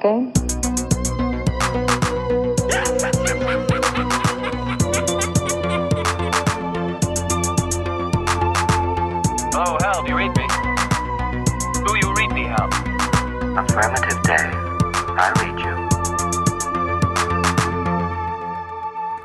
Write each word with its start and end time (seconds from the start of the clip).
a 0.00 0.08
game? 0.08 0.32
Oh, 9.52 9.76
Hal, 9.80 10.02
do 10.02 10.08
you 10.08 10.16
read 10.16 10.36
me? 10.36 10.46
Do 11.86 11.96
you 11.96 12.14
read 12.14 12.32
me, 12.32 12.44
Hal? 12.44 12.68
Affirmative 13.58 14.22
day. 14.22 14.50
I 15.16 15.32
read 15.40 15.58
you. 15.60 15.88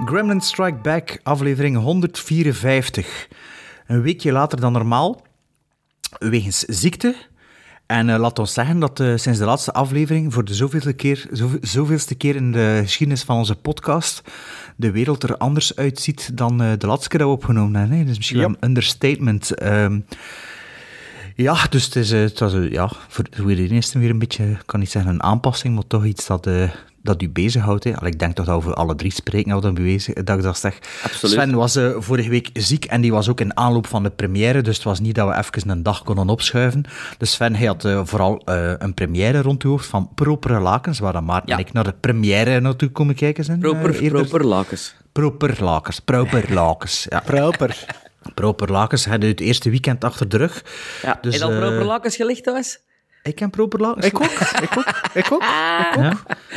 Gremlin 0.05 0.41
Strike 0.41 0.81
Back, 0.81 1.19
aflevering 1.23 1.77
154. 1.77 3.27
Een 3.87 4.01
weekje 4.01 4.31
later 4.31 4.59
dan 4.59 4.71
normaal, 4.71 5.21
wegens 6.19 6.59
ziekte. 6.59 7.15
En 7.85 8.09
eh, 8.09 8.19
laat 8.19 8.39
ons 8.39 8.53
zeggen 8.53 8.79
dat 8.79 8.99
eh, 8.99 9.15
sinds 9.15 9.39
de 9.39 9.45
laatste 9.45 9.73
aflevering, 9.73 10.33
voor 10.33 10.45
de 10.45 10.53
zoveelste 10.53 10.93
keer, 10.93 11.27
zoveel- 11.31 11.59
zoveelste 11.61 12.15
keer 12.15 12.35
in 12.35 12.51
de 12.51 12.79
geschiedenis 12.83 13.23
van 13.23 13.37
onze 13.37 13.55
podcast, 13.55 14.21
de 14.75 14.91
wereld 14.91 15.23
er 15.23 15.37
anders 15.37 15.75
uitziet 15.75 16.37
dan 16.37 16.61
eh, 16.61 16.71
de 16.77 16.87
laatste 16.87 17.09
keer 17.09 17.19
dat 17.19 17.27
we 17.27 17.33
opgenomen 17.33 17.79
hebben. 17.79 17.97
Hè? 17.97 18.03
Dat 18.03 18.11
is 18.11 18.17
misschien 18.17 18.39
wel 18.39 18.49
een 18.49 18.67
understatement. 18.69 19.53
Ehm, 19.53 19.99
ja, 21.35 21.57
dus 21.69 21.85
het, 21.85 21.95
is, 21.95 22.11
het 22.11 22.39
was 22.39 22.53
ja, 22.69 22.91
voor, 23.07 23.23
de 23.31 23.67
eerste 23.67 23.99
weer 23.99 24.09
een 24.09 24.19
beetje, 24.19 24.45
ik 24.45 24.63
kan 24.65 24.79
niet 24.79 24.91
zeggen 24.91 25.11
een 25.11 25.23
aanpassing, 25.23 25.73
maar 25.75 25.87
toch 25.87 26.05
iets 26.05 26.27
dat, 26.27 26.47
dat 27.05 27.21
u 27.21 27.29
bezighoudt. 27.29 27.83
Hè. 27.83 27.95
Allee, 27.95 28.11
ik 28.11 28.19
denk 28.19 28.35
toch 28.35 28.45
dat 28.45 28.55
we 28.55 28.61
voor 28.63 28.73
alle 28.73 28.95
drie 28.95 29.11
spreken, 29.11 29.61
we 29.61 29.71
bewezen, 29.73 30.25
dat 30.25 30.37
ik 30.37 30.43
dat 30.43 30.57
zeg. 30.57 30.79
Absoluut. 31.03 31.35
Sven 31.35 31.55
was 31.55 31.75
eh, 31.75 31.91
vorige 31.97 32.29
week 32.29 32.49
ziek 32.53 32.85
en 32.85 33.01
die 33.01 33.11
was 33.11 33.29
ook 33.29 33.39
in 33.39 33.57
aanloop 33.57 33.87
van 33.87 34.03
de 34.03 34.09
première, 34.09 34.61
dus 34.61 34.75
het 34.75 34.83
was 34.83 34.99
niet 34.99 35.15
dat 35.15 35.27
we 35.27 35.37
even 35.37 35.69
een 35.69 35.83
dag 35.83 36.03
konden 36.03 36.29
opschuiven. 36.29 36.83
Dus 37.17 37.31
Sven 37.31 37.55
hij 37.55 37.67
had 37.67 37.85
eh, 37.85 38.01
vooral 38.03 38.41
eh, 38.45 38.73
een 38.77 38.93
première 38.93 39.41
rond 39.41 39.61
het 39.63 39.71
hoofd 39.71 39.85
van 39.85 40.09
Propere 40.15 40.59
Lakens, 40.59 40.99
waar 40.99 41.13
dan 41.13 41.25
Maarten 41.25 41.49
Ja. 41.49 41.55
en 41.55 41.59
ik 41.65 41.73
naar 41.73 41.83
de 41.83 41.93
première 41.99 42.59
naartoe 42.59 42.89
komen 42.89 43.15
kijken 43.15 43.43
zijn. 43.43 43.59
Proper, 43.59 44.09
proper 44.09 44.45
lakens. 44.45 44.95
Proper 45.11 45.63
Lakens, 45.63 45.99
Proper 45.99 46.53
Lakens, 46.59 47.05
ja. 47.09 47.19
Proper. 47.19 47.85
Proper 48.33 48.71
Lakens 48.71 49.05
hadden 49.05 49.29
het 49.29 49.39
eerste 49.39 49.69
weekend 49.69 50.03
achter 50.03 50.29
de 50.29 50.37
rug. 50.37 50.63
Ja, 51.01 51.17
Dus, 51.21 51.35
je 51.35 51.43
al 51.43 51.49
proper 51.49 51.83
lakens 51.83 52.15
gelegd 52.15 52.43
thuis? 52.43 52.79
Ik 53.25 53.35
ken 53.35 53.49
Proper 53.49 53.79
Lakens. 53.81 54.05
Ik 54.05 54.15
ook, 54.19 54.23
ik 54.31 54.39
ook, 54.41 54.61
ik 54.61 54.77
ook. 54.77 54.93
Ik 55.13 55.31
ook. 55.31 55.41
Ja? 55.41 56.13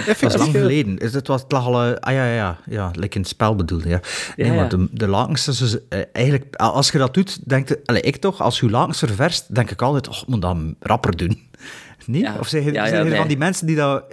Dat 0.06 0.22
is 0.22 0.36
lang 0.36 0.50
geleden. 0.50 0.98
Is 0.98 1.12
Het 1.12 1.26
was, 1.26 1.42
het 1.42 1.52
lag 1.52 1.66
al... 1.66 1.82
eh, 1.84 1.94
ah 2.00 2.12
ja, 2.12 2.24
ja, 2.26 2.34
ja. 2.34 2.58
Ja, 2.66 2.90
like 2.94 3.14
in 3.14 3.20
het 3.20 3.30
spel 3.30 3.54
bedoelde, 3.56 3.88
ja. 3.88 4.00
Nee, 4.36 4.52
maar 4.52 4.68
de, 4.68 4.88
de 4.90 5.06
lakens... 5.08 5.48
is 5.48 5.58
dus, 5.58 5.76
eh, 5.88 6.00
eigenlijk, 6.12 6.56
als 6.56 6.90
je 6.90 6.98
dat 6.98 7.14
doet, 7.14 7.48
denkt... 7.48 7.68
je- 7.68 7.80
Allee, 7.84 8.00
ik 8.02 8.16
toch, 8.16 8.40
als 8.40 8.60
je 8.60 8.70
lakens 8.70 8.98
ververst, 8.98 9.54
denk 9.54 9.70
ik 9.70 9.82
altijd, 9.82 10.08
oh, 10.08 10.16
ik 10.16 10.26
moet 10.26 10.42
dat 10.42 10.56
rapper 10.80 11.16
doen. 11.16 11.40
Nee? 12.06 12.20
Ja. 12.20 12.36
Of 12.38 12.48
zeg 12.48 12.64
je, 12.64 12.72
Ja, 12.72 12.82
zijn 12.86 12.94
ja, 12.98 13.02
er 13.04 13.08
nee. 13.08 13.18
van 13.18 13.28
die 13.28 13.38
mensen 13.38 13.66
die 13.66 13.76
dat 13.76 14.04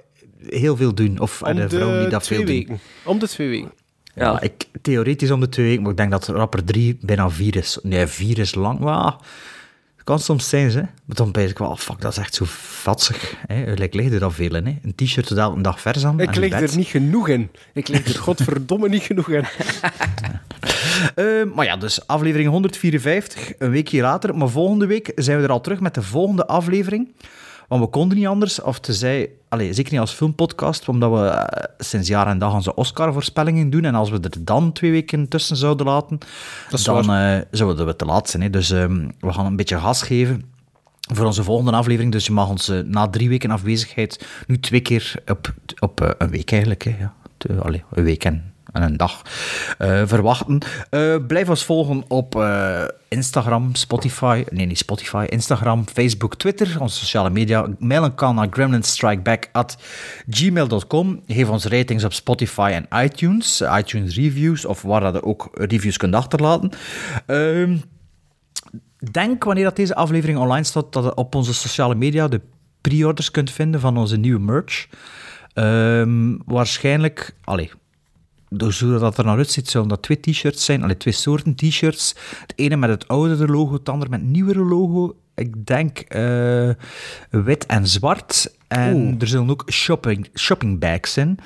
heel 0.50 0.76
veel 0.76 0.94
doen? 0.94 1.20
Of 1.20 1.42
eh, 1.42 1.50
Om 1.50 1.56
de 1.56 1.70
vrouwen 1.70 2.00
die 2.00 2.10
dat 2.10 2.28
veel 2.28 2.38
doen? 2.38 2.46
weken. 2.46 2.80
Om 3.04 3.20
de 3.20 3.28
twee 3.28 3.48
weken. 3.50 3.72
Ja, 4.14 4.24
Ja. 4.26 4.42
ik, 4.42 4.66
theoretisch 4.82 5.32
om 5.32 5.40
de 5.40 5.50
twee 5.50 5.66
weken, 5.66 5.82
maar 5.82 5.92
ik 5.92 5.98
denk 5.98 6.12
dat 6.12 6.28
rapper 6.28 6.64
drie 6.64 6.98
bijna 7.02 7.30
vier 7.30 7.56
is. 7.56 7.80
Nee, 7.84 8.08
vier 8.08 8.38
is 8.40 8.56
lang. 8.56 8.80
Maar 8.80 9.06
het 9.06 9.16
kan 10.06 10.20
soms 10.20 10.50
zijn, 10.50 10.70
hè. 10.70 10.82
Maar 10.82 11.16
dan 11.16 11.32
ben 11.32 11.50
ik 11.50 11.58
wel, 11.58 11.76
fuck, 11.76 12.02
dat 12.02 12.12
is 12.12 12.18
echt 12.18 12.34
zo 12.34 12.46
vatsig. 12.48 13.36
Hè. 13.48 13.82
Ik 13.82 13.94
lig 13.94 14.12
er 14.12 14.24
al 14.24 14.32
veel 14.32 14.56
in, 14.56 14.66
hè. 14.66 14.78
Een 14.84 14.96
t-shirt 14.96 15.28
tot 15.28 15.38
elke 15.38 15.62
dag 15.62 15.82
vers 15.82 16.06
aan. 16.06 16.20
Ik 16.20 16.36
een 16.36 16.42
lig 16.42 16.54
er 16.54 16.76
niet 16.76 16.88
genoeg 16.88 17.28
in. 17.28 17.50
Ik 17.74 17.88
lig 17.88 18.06
er 18.06 18.20
godverdomme 18.20 18.90
niet 18.90 19.04
genoeg 19.04 19.30
in. 19.30 19.46
Eh, 21.16 21.26
maar 21.56 21.66
ja, 21.66 21.78
dus 21.78 22.08
aflevering 22.08 22.50
154, 22.50 23.54
een 23.58 23.70
weekje 23.70 24.02
later. 24.02 24.38
Maar 24.38 24.50
volgende 24.50 24.86
week 24.86 25.12
zijn 25.16 25.38
we 25.38 25.44
er 25.44 25.52
al 25.52 25.62
terug 25.62 25.80
met 25.80 25.94
de 25.94 26.02
volgende 26.02 26.48
aflevering. 26.48 27.08
Want 27.68 27.82
we 27.82 27.88
konden 27.88 28.18
niet 28.18 28.28
anders, 28.28 28.62
of 28.62 28.80
tezij, 28.80 29.30
allez, 29.56 29.76
zeker 29.76 29.92
niet 29.92 30.02
als 30.02 30.12
filmpodcast, 30.12 30.88
omdat 30.88 31.12
we 31.12 31.26
eh, 31.26 31.64
sinds 31.78 32.08
jaar 32.08 32.28
en 32.28 32.38
dag 32.38 32.54
onze 32.54 32.76
Oscar-voorspellingen 32.76 33.70
doen. 33.70 33.86
En 33.86 33.96
als 33.96 34.10
we 34.10 34.20
er 34.20 34.44
dan 34.44 34.72
twee 34.72 34.92
weken 34.92 35.28
tussen 35.28 35.56
zouden 35.56 35.86
laten, 35.86 36.18
dan 36.84 37.14
eh, 37.14 37.38
zouden 37.52 37.86
we 37.86 37.96
te 37.96 38.06
laat 38.06 38.30
zijn. 38.30 38.44
Hè. 38.44 38.50
Dus 38.50 38.72
ehm, 38.72 39.08
we 39.20 39.34
gaan 39.34 39.46
een 39.46 39.56
beetje 39.56 39.80
gas 39.80 40.02
geven 40.02 40.44
voor 41.14 41.26
onze 41.26 41.44
volgende 41.44 41.72
aflevering. 41.72 42.12
Dus 42.12 42.26
je 42.26 42.32
mag 42.32 42.50
ons 42.50 42.70
eh, 42.70 42.80
na 42.80 43.08
drie 43.08 43.30
weken 43.30 43.52
afwezigheid 43.52 44.28
nu 44.48 44.60
twee 44.60 44.82
keer 44.82 45.14
op, 45.28 45.54
op 45.80 46.16
een 46.18 46.30
week 46.30 46.52
eigenlijk, 46.52 46.84
hè, 46.84 46.96
ja. 47.00 47.14
Allee, 47.60 47.84
een 47.92 48.04
week 48.04 48.24
en, 48.24 48.54
en 48.76 48.82
een 48.82 48.98
dag 48.98 49.22
eh, 49.78 50.02
verwachten. 50.06 50.60
Eh, 50.90 51.16
blijf 51.28 51.50
ons 51.50 51.64
volgen 51.64 52.04
op 52.08 52.36
eh, 52.36 52.84
Instagram, 53.08 53.76
Spotify, 53.76 54.44
nee 54.50 54.66
niet 54.66 54.78
Spotify, 54.78 55.26
Instagram, 55.30 55.86
Facebook, 55.94 56.36
Twitter, 56.36 56.78
onze 56.80 56.98
sociale 56.98 57.30
media. 57.30 57.68
Mail 57.80 58.04
een 58.04 58.16
kan 58.16 58.36
naar 58.36 58.48
gremlinstrikeback@gmail.com. 58.50 61.22
Geef 61.28 61.50
ons 61.50 61.66
ratings 61.66 62.04
op 62.04 62.14
Spotify 62.14 62.72
en 62.74 62.88
iTunes, 63.04 63.64
iTunes 63.78 64.16
reviews 64.16 64.66
of 64.66 64.82
waar 64.82 65.02
dat 65.02 65.24
ook 65.24 65.50
reviews 65.54 65.98
kunt 65.98 66.16
achterlaten. 66.16 66.72
Ehm 67.26 67.78
denk 69.12 69.44
wanneer 69.44 69.64
dat 69.64 69.76
deze 69.76 69.96
aflevering 69.96 70.38
online 70.38 70.64
staat, 70.64 70.94
dat 70.94 71.04
je 71.04 71.16
op 71.16 71.36
onze 71.36 71.54
sociale 71.54 71.96
media 71.96 72.28
de 72.28 72.42
pre-orders 72.82 73.32
kunt 73.32 73.52
vinden 73.52 73.80
van 73.80 73.98
onze 73.98 74.18
nieuwe 74.18 74.40
merch. 74.40 74.88
Ehm, 75.54 76.38
waarschijnlijk, 76.46 77.36
allee, 77.44 77.72
dus 78.58 78.80
dat 78.80 79.18
er 79.18 79.26
naar 79.26 79.38
uitziet, 79.38 79.70
zullen 79.70 79.88
dat 79.88 80.02
twee 80.02 80.20
t-shirts 80.20 80.66
zijn, 80.66 80.84
allee, 80.84 80.98
twee 80.98 81.14
soorten 81.14 81.56
t-shirts. 81.56 82.16
Het 82.42 82.54
ene 82.56 82.76
met 82.76 82.90
het 82.90 83.08
oudere 83.08 83.48
logo, 83.48 83.74
het 83.74 83.90
andere 83.90 84.10
met 84.10 84.20
het 84.20 84.30
nieuwere 84.30 84.64
logo. 84.64 85.16
Ik 85.36 85.66
denk 85.66 86.00
eh, 86.00 86.70
wit 87.30 87.66
en 87.66 87.88
zwart. 87.88 88.54
En 88.68 89.16
er 89.20 89.28
zullen 89.28 89.50
ook 89.50 89.64
shopping, 89.72 90.30
shopping 90.34 90.80
bags 90.80 91.14
zijn. 91.14 91.38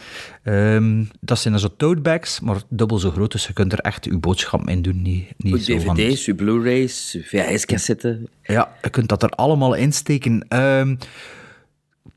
Ehm, 0.43 1.03
dat 1.19 1.39
zijn 1.39 1.53
dan 1.53 1.61
zo 1.61 1.69
tote 1.77 2.01
bags, 2.01 2.39
maar 2.39 2.61
dubbel 2.69 2.97
zo 2.97 3.11
groot, 3.11 3.31
dus 3.31 3.47
je 3.47 3.53
kunt 3.53 3.73
er 3.73 3.79
echt 3.79 4.05
je 4.05 4.17
boodschap 4.17 4.69
in 4.69 4.81
doen. 4.81 5.01
Niet, 5.01 5.33
niet 5.37 5.67
Uw 5.67 5.77
dvd's, 5.77 6.25
uw 6.25 6.35
blu-rays, 6.35 7.13
uw 7.13 7.21
VHS-cassetten. 7.21 8.27
ja, 8.43 8.73
je 8.81 8.89
kunt 8.89 9.09
dat 9.09 9.23
er 9.23 9.29
allemaal 9.29 9.73
insteken. 9.73 10.47
Ehm 10.47 10.95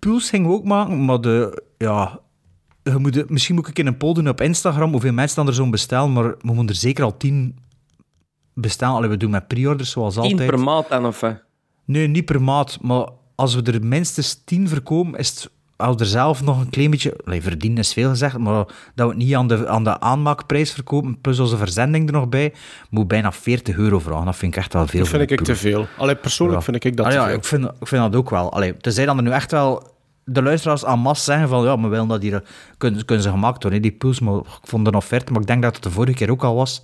Pools 0.07 0.31
gingen 0.31 0.49
we 0.49 0.55
ook 0.55 0.65
maken, 0.65 1.05
maar 1.05 1.21
de, 1.21 1.63
ja, 1.79 2.21
moet 2.99 3.31
misschien 3.31 3.55
moet 3.55 3.69
ik 3.69 3.79
in 3.79 3.87
een 3.87 3.97
poll 3.97 4.15
doen 4.15 4.29
op 4.29 4.41
Instagram 4.41 4.91
hoeveel 4.91 5.13
mensen 5.13 5.37
dan 5.37 5.47
er 5.47 5.55
zo'n 5.55 5.71
bestellen, 5.71 6.13
maar 6.13 6.25
we 6.25 6.37
moeten 6.41 6.69
er 6.69 6.75
zeker 6.75 7.05
al 7.05 7.17
tien 7.17 7.59
bestellen. 8.55 8.95
Allee, 8.95 9.11
we 9.11 9.17
doen 9.17 9.31
met 9.31 9.49
pre-orders 9.49 9.91
zoals 9.91 10.15
10 10.15 10.23
altijd. 10.23 10.51
per 10.51 10.61
maand 10.61 10.89
dan, 10.89 11.07
of 11.07 11.21
wat? 11.21 11.43
Nee, 11.85 12.07
niet 12.07 12.25
per 12.25 12.43
maand, 12.43 12.79
maar 12.81 13.09
als 13.35 13.55
we 13.55 13.63
er 13.63 13.85
minstens 13.85 14.43
tien 14.45 14.69
verkopen, 14.69 15.19
is 15.19 15.29
het 15.29 15.51
als 15.77 15.97
er 16.01 16.07
zelf 16.07 16.43
nog 16.43 16.61
een 16.61 16.71
klein 16.71 16.91
beetje... 16.91 17.17
Allee, 17.25 17.43
verdienen 17.43 17.79
is 17.79 17.93
veel 17.93 18.09
gezegd, 18.09 18.39
maar 18.39 18.55
dat 18.55 18.67
we 18.95 19.03
het 19.07 19.17
niet 19.17 19.35
aan 19.35 19.49
de, 19.49 19.69
aan 19.69 19.85
de 19.85 20.01
aanmaakprijs 20.01 20.73
verkopen, 20.73 21.21
plus 21.21 21.39
onze 21.39 21.57
verzending 21.57 22.07
er 22.07 22.13
nog 22.13 22.29
bij, 22.29 22.53
moet 22.91 23.09
bijna 23.09 23.33
40 23.33 23.77
euro 23.77 23.99
vragen. 23.99 24.25
Dat 24.25 24.37
vind 24.37 24.53
ik 24.53 24.59
echt 24.59 24.73
wel 24.73 24.87
veel. 24.87 25.01
Dat 25.01 25.09
vind 25.09 25.31
ik 25.31 25.41
te 25.41 25.57
veel. 25.57 25.87
Allee, 25.99 26.17
persoonlijk 26.17 26.59
Ja. 26.59 26.65
vind 26.65 26.85
ik 26.85 26.97
dat 26.97 27.07
Ah 27.07 27.13
te 27.13 27.19
ja, 27.19 27.27
veel. 27.27 27.35
ik 27.37 27.45
vind, 27.45 27.65
ik 27.65 27.87
vind 27.87 28.03
dat 28.03 28.17
ook 28.17 28.31
wel. 28.31 28.53
Allee, 28.53 28.77
tenzij 28.77 29.05
dan 29.07 29.17
er 29.17 29.23
nu 29.23 29.31
echt 29.31 29.51
wel 29.51 29.92
de 30.33 30.43
luisteraars 30.43 30.85
aan 30.85 30.99
masse 30.99 31.25
zeggen 31.25 31.49
van 31.49 31.65
ja, 31.65 31.77
maar 31.77 31.91
willen 31.91 32.09
dat 32.09 32.23
hier 32.23 32.43
kunnen, 32.79 33.05
kunnen 33.05 33.25
ze 33.25 33.31
gemaakt 33.31 33.63
worden, 33.63 33.83
hè, 33.83 33.89
die 33.89 33.99
pools. 33.99 34.21
Maar 34.21 34.37
ik 34.37 34.45
vond 34.63 34.87
een 34.87 34.95
offerte, 34.95 35.33
maar 35.33 35.41
ik 35.41 35.47
denk 35.47 35.63
dat 35.63 35.75
het 35.75 35.83
de 35.83 35.91
vorige 35.91 36.15
keer 36.15 36.31
ook 36.31 36.45
al 36.45 36.55
was, 36.55 36.83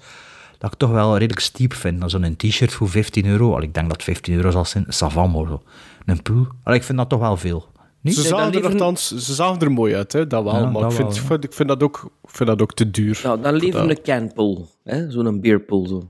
dat 0.58 0.72
ik 0.72 0.78
toch 0.78 0.90
wel 0.90 1.12
redelijk 1.12 1.40
steep 1.40 1.74
vind. 1.74 2.00
Dan 2.00 2.10
Zo'n 2.10 2.36
t-shirt 2.36 2.72
voor 2.72 2.88
15 2.88 3.26
euro. 3.26 3.52
Allee, 3.54 3.68
ik 3.68 3.74
denk 3.74 3.88
dat 3.88 4.02
15 4.02 4.34
euro 4.34 4.50
zal 4.50 4.64
zijn. 4.64 4.84
Maar 4.86 5.46
zo. 5.46 5.62
Een 6.06 6.22
pool. 6.22 6.46
Allee, 6.62 6.78
ik 6.78 6.84
vind 6.84 6.98
dat 6.98 7.08
toch 7.08 7.20
wel 7.20 7.36
veel. 7.36 7.66
Niet? 8.00 8.14
Ze 8.14 8.22
zagen 8.22 8.78
dan 8.78 8.92
er 8.92 8.98
ze 8.98 9.34
zagen 9.34 9.58
er 9.60 9.72
mooi 9.72 9.94
uit, 9.94 10.12
hè, 10.12 10.26
dat 10.26 10.44
wel. 10.44 10.54
Ja, 10.54 10.64
maar 10.70 10.82
dat 10.82 10.90
ik, 10.90 10.96
vind, 10.96 11.28
wel, 11.28 11.38
ik, 11.40 11.52
vind 11.52 11.68
dat 11.68 11.82
ook, 11.82 12.10
ik 12.22 12.30
vind 12.30 12.48
dat 12.48 12.62
ook 12.62 12.74
te 12.74 12.90
duur. 12.90 13.20
Nou, 13.22 13.40
dan 13.40 13.54
liever 13.54 13.82
Ja. 13.84 13.90
een 13.90 14.02
canpool. 14.02 14.68
hè? 14.84 15.10
Zo'n 15.10 15.40
beerpool. 15.40 15.86
Zo, 15.86 16.08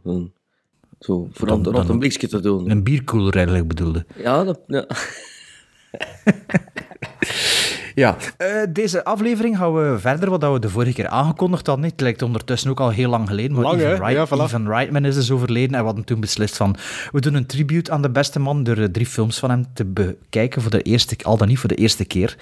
zo 1.01 1.29
voor 1.33 1.47
dan- 1.49 1.65
rond 1.65 1.89
een 1.89 1.99
blikje 1.99 2.29
te 2.29 2.41
doen. 2.41 2.71
Een 2.71 2.83
bierkoeler 2.83 3.35
eigenlijk 3.37 3.69
bedoelde. 3.69 4.07
Ja, 4.17 4.45
dat, 4.45 4.61
ja. 4.67 4.87
Ja, 7.95 8.17
eh, 8.37 8.49
deze 8.69 9.05
aflevering 9.05 9.57
gaan 9.57 9.75
we 9.75 9.99
verder 9.99 10.31
wat 10.31 10.41
dat 10.41 10.53
we 10.53 10.59
de 10.59 10.69
vorige 10.69 10.93
keer 10.93 11.09
aangekondigd 11.09 11.67
hadden. 11.67 11.85
Het 11.85 12.01
lijkt 12.01 12.23
ondertussen 12.23 12.71
ook 12.71 12.81
al 12.81 12.91
heel 12.91 13.11
lang 13.11 13.29
geleden, 13.29 13.53
maar 13.53 13.63
Lang? 13.63 13.81
Ivan, 13.81 13.99
Wright- 13.99 14.51
Ja, 14.51 14.59
Reitman 14.67 15.05
is 15.05 15.15
dus 15.15 15.31
overleden 15.31 15.75
en 15.75 15.81
we 15.81 15.87
hadden 15.87 16.05
toen 16.05 16.21
beslist 16.21 16.57
van 16.57 16.77
we 17.13 17.21
doen 17.21 17.35
een 17.35 17.47
tribute 17.47 17.91
aan 17.91 18.03
de 18.03 18.11
beste 18.11 18.39
man 18.39 18.63
door 18.63 18.77
eh, 18.77 18.85
drie 18.85 19.07
films 19.07 19.39
van 19.39 19.51
hem 19.51 19.65
te 19.73 19.85
bekijken, 19.85 20.63
voor 20.63 20.71
de 20.71 20.83
eerste, 20.83 21.17
al 21.23 21.37
dan 21.37 21.49
niet 21.49 21.59
voor 21.59 21.69
de 21.69 21.75
eerste 21.75 22.05
keer. 22.05 22.37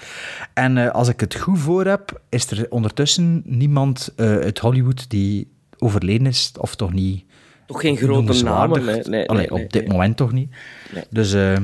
En 0.55 0.79
eh, 0.79 0.91
als 0.91 1.09
ik 1.09 1.21
het 1.21 1.35
goed 1.35 1.59
voor 1.59 1.85
heb, 1.85 2.21
is 2.29 2.51
er 2.51 2.67
ondertussen 2.69 3.43
niemand 3.45 4.13
eh, 4.17 4.27
uit 4.27 4.59
Hollywood 4.59 5.11
die 5.11 5.49
overleden 5.79 6.27
is, 6.27 6.53
of 6.61 6.75
toch 6.75 6.93
niet 6.93 7.25
Toch 7.67 7.81
geen 7.81 7.97
grote 7.97 8.45
namen. 8.45 8.85
Nee, 8.85 9.01
nee, 9.03 9.29
Allee, 9.29 9.49
nee, 9.51 9.65
op 9.65 9.73
dit 9.73 9.83
nee. 9.83 9.91
moment 9.93 10.17
toch 10.17 10.33
niet. 10.33 10.51
Nee. 10.95 11.05
Dus 11.11 11.33
eh, 11.33 11.57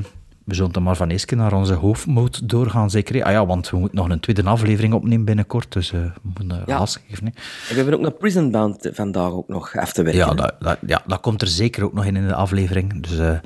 we 0.45 0.55
zullen 0.55 0.73
dan 0.73 0.83
maar 0.83 0.97
van 0.97 1.09
keer 1.09 1.37
naar 1.37 1.53
onze 1.53 1.75
hoofdmoot 1.75 2.49
doorgaan, 2.49 2.91
zeker. 2.91 3.25
Ah 3.25 3.33
ja, 3.33 3.47
want 3.47 3.71
we 3.71 3.77
moeten 3.77 3.97
nog 3.99 4.09
een 4.09 4.21
tweede 4.21 4.43
aflevering 4.43 4.95
opnemen 4.95 5.25
binnenkort, 5.25 5.73
dus 5.73 5.93
eh, 5.93 6.01
we 6.01 6.11
moeten 6.23 6.57
uh, 6.59 6.63
Ja. 6.67 6.77
gas 6.77 6.99
geven. 7.09 7.27
hè. 7.27 7.33
We 7.69 7.75
hebben 7.75 7.95
ook 7.95 8.01
nog 8.01 8.17
Prison 8.19 8.51
Bound 8.51 8.89
vandaag 8.93 9.31
ook 9.31 9.49
nog 9.49 9.77
af 9.77 9.93
te 9.93 10.03
werken. 10.03 10.21
Ja, 10.27 10.35
dat, 10.35 10.55
dat, 10.61 10.79
ja, 10.87 11.03
dat 11.07 11.21
komt 11.21 11.43
er 11.43 11.49
zeker 11.49 11.85
ook 11.85 11.93
nog 11.93 12.05
in 12.05 12.17
in 12.17 12.27
de 12.27 12.35
aflevering. 12.35 13.03
Dus, 13.03 13.19
eh, 13.19 13.27
maar 13.29 13.43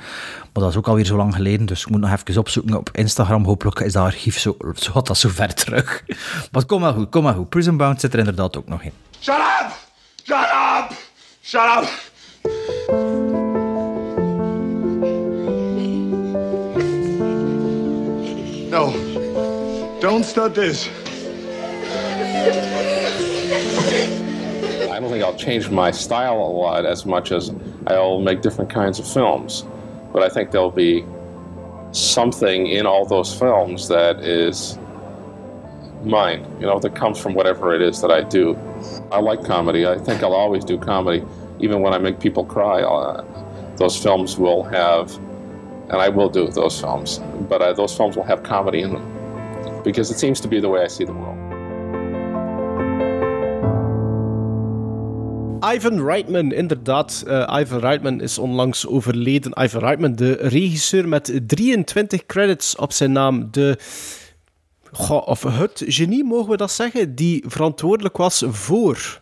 dat 0.52 0.68
is 0.68 0.76
ook 0.76 0.88
alweer 0.88 1.04
zo 1.04 1.16
lang 1.16 1.34
geleden, 1.34 1.66
dus 1.66 1.80
ik 1.80 1.90
moet 1.90 2.00
nog 2.00 2.10
even 2.12 2.38
opzoeken 2.40 2.76
op 2.76 2.90
Instagram. 2.92 3.44
Hopelijk 3.44 3.80
is 3.80 3.92
dat 3.92 4.04
archief 4.04 4.38
zo, 4.38 4.56
zo 4.74 4.92
had 4.92 5.06
dat 5.06 5.18
zo 5.18 5.28
ver 5.28 5.54
terug. 5.54 6.02
Maar 6.52 6.64
kom 6.64 6.80
maar 6.80 6.92
goed, 6.92 7.08
kom 7.08 7.22
maar 7.22 7.34
goed. 7.34 7.48
Prison 7.48 7.76
Bound 7.76 8.00
zit 8.00 8.12
er 8.12 8.18
inderdaad 8.18 8.56
ook 8.56 8.68
nog 8.68 8.82
in. 8.82 8.92
Shut 9.20 9.34
up! 9.36 9.70
Shut 10.24 10.38
up! 10.38 10.96
Shut 11.42 11.62
up! 11.78 13.25
No. 18.76 18.92
Don't 20.02 20.22
start 20.22 20.54
this. 20.54 20.86
I 24.90 25.00
don't 25.00 25.08
think 25.10 25.24
I'll 25.24 25.34
change 25.34 25.70
my 25.70 25.90
style 25.90 26.36
a 26.36 26.52
lot 26.52 26.84
as 26.84 27.06
much 27.06 27.32
as 27.32 27.54
I'll 27.86 28.20
make 28.20 28.42
different 28.42 28.68
kinds 28.68 28.98
of 28.98 29.08
films. 29.10 29.64
But 30.12 30.22
I 30.24 30.28
think 30.28 30.50
there'll 30.50 30.70
be 30.70 31.06
something 31.92 32.66
in 32.66 32.84
all 32.84 33.06
those 33.06 33.34
films 33.34 33.88
that 33.88 34.20
is 34.20 34.78
mine, 36.04 36.44
you 36.60 36.66
know, 36.66 36.78
that 36.78 36.94
comes 36.94 37.18
from 37.18 37.32
whatever 37.32 37.74
it 37.74 37.80
is 37.80 38.02
that 38.02 38.10
I 38.10 38.24
do. 38.24 38.58
I 39.10 39.20
like 39.20 39.42
comedy. 39.42 39.86
I 39.86 39.96
think 39.96 40.22
I'll 40.22 40.34
always 40.34 40.66
do 40.66 40.76
comedy, 40.76 41.24
even 41.60 41.80
when 41.80 41.94
I 41.94 41.98
make 41.98 42.20
people 42.20 42.44
cry. 42.44 42.82
Uh, 42.82 43.24
those 43.76 43.96
films 43.96 44.36
will 44.36 44.64
have, 44.64 45.18
and 45.88 46.00
I 46.00 46.08
will 46.10 46.30
do 46.30 46.48
those 46.48 46.80
films, 46.80 47.20
but 47.48 47.60
uh, 47.60 47.74
those 47.74 47.94
films 47.94 48.16
will 48.16 48.26
have 48.26 48.42
comedy 48.42 48.80
in 48.80 48.92
them 48.92 49.02
because 49.84 50.12
it 50.12 50.18
seems 50.18 50.40
to 50.40 50.48
be 50.48 50.60
the 50.60 50.68
way 50.68 50.84
I 50.84 50.88
see 50.88 51.04
the 51.04 51.12
world. 51.12 51.36
Ivan 55.74 56.00
Reitman, 56.04 56.52
inderdaad. 56.52 57.22
eh, 57.26 57.60
Ivan 57.60 57.80
Reitman 57.80 58.20
is 58.20 58.38
onlangs 58.38 58.86
overleden. 58.86 59.52
Ivan 59.62 59.80
Reitman, 59.80 60.16
de 60.16 60.32
regisseur 60.32 61.08
met 61.08 61.40
23 61.46 62.26
credits 62.26 62.76
op 62.76 62.92
zijn 62.92 63.12
naam. 63.12 63.48
De, 63.50 63.78
of 65.08 65.42
het 65.42 65.82
genie, 65.86 66.24
mogen 66.24 66.50
we 66.50 66.56
dat 66.56 66.70
zeggen? 66.70 67.14
Die 67.14 67.44
verantwoordelijk 67.46 68.16
was 68.16 68.42
voor 68.46 69.20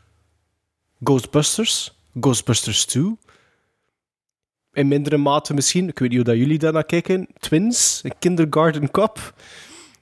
Ghostbusters, 1.05 1.95
Ghostbusters 2.21 2.85
2. 2.85 3.17
In 4.75 4.89
mindere 4.89 5.17
mate 5.17 5.55
misschien, 5.55 5.89
ik 5.89 5.99
weet 5.99 6.09
niet 6.09 6.19
hoe 6.19 6.27
dat 6.29 6.37
jullie 6.37 6.59
daarnaar 6.59 6.85
kijken. 6.85 7.27
Twins, 7.39 8.03
Kindergarten 8.19 8.91
Cop. 8.91 9.35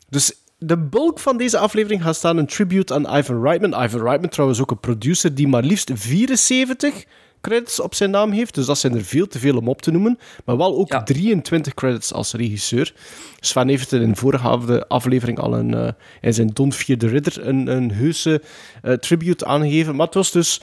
Dus 0.08 0.32
de 0.58 0.78
bulk 0.78 1.18
van 1.18 1.36
deze 1.36 1.58
aflevering 1.58 2.02
gaat 2.02 2.16
staan 2.16 2.36
een 2.36 2.46
tribute 2.46 2.94
aan 2.94 3.16
Ivan 3.18 3.42
Reitman. 3.42 3.84
Ivan 3.84 4.02
Reitman 4.02 4.30
trouwens 4.30 4.60
ook 4.60 4.70
een 4.70 4.80
producer 4.80 5.34
die 5.34 5.48
maar 5.48 5.62
liefst 5.62 5.90
74 5.94 7.04
credits 7.40 7.80
op 7.80 7.94
zijn 7.94 8.10
naam 8.10 8.30
heeft. 8.30 8.54
Dus 8.54 8.66
dat 8.66 8.78
zijn 8.78 8.94
er 8.94 9.04
veel 9.04 9.26
te 9.26 9.38
veel 9.38 9.56
om 9.56 9.68
op 9.68 9.82
te 9.82 9.90
noemen. 9.90 10.18
Maar 10.44 10.56
wel 10.56 10.76
ook 10.78 10.88
Ja. 10.92 11.02
23 11.02 11.74
credits 11.74 12.12
als 12.12 12.32
regisseur. 12.32 12.94
Sven 13.40 13.68
heeft 13.68 13.90
het 13.90 14.02
in 14.02 14.08
de 14.10 14.16
vorige 14.16 14.48
af- 14.48 14.80
aflevering 14.88 15.38
al 15.38 15.54
een, 15.54 15.74
eh, 15.74 15.88
in 16.20 16.34
zijn 16.34 16.48
Don 16.52 16.72
Vierde 16.72 17.06
Ridder 17.08 17.46
een, 17.46 17.66
een 17.66 17.92
heuse 17.92 18.42
eh, 18.82 18.92
tribute 18.92 19.44
aangegeven. 19.44 19.96
Maar 19.96 20.06
het 20.06 20.14
was 20.14 20.30
dus 20.30 20.60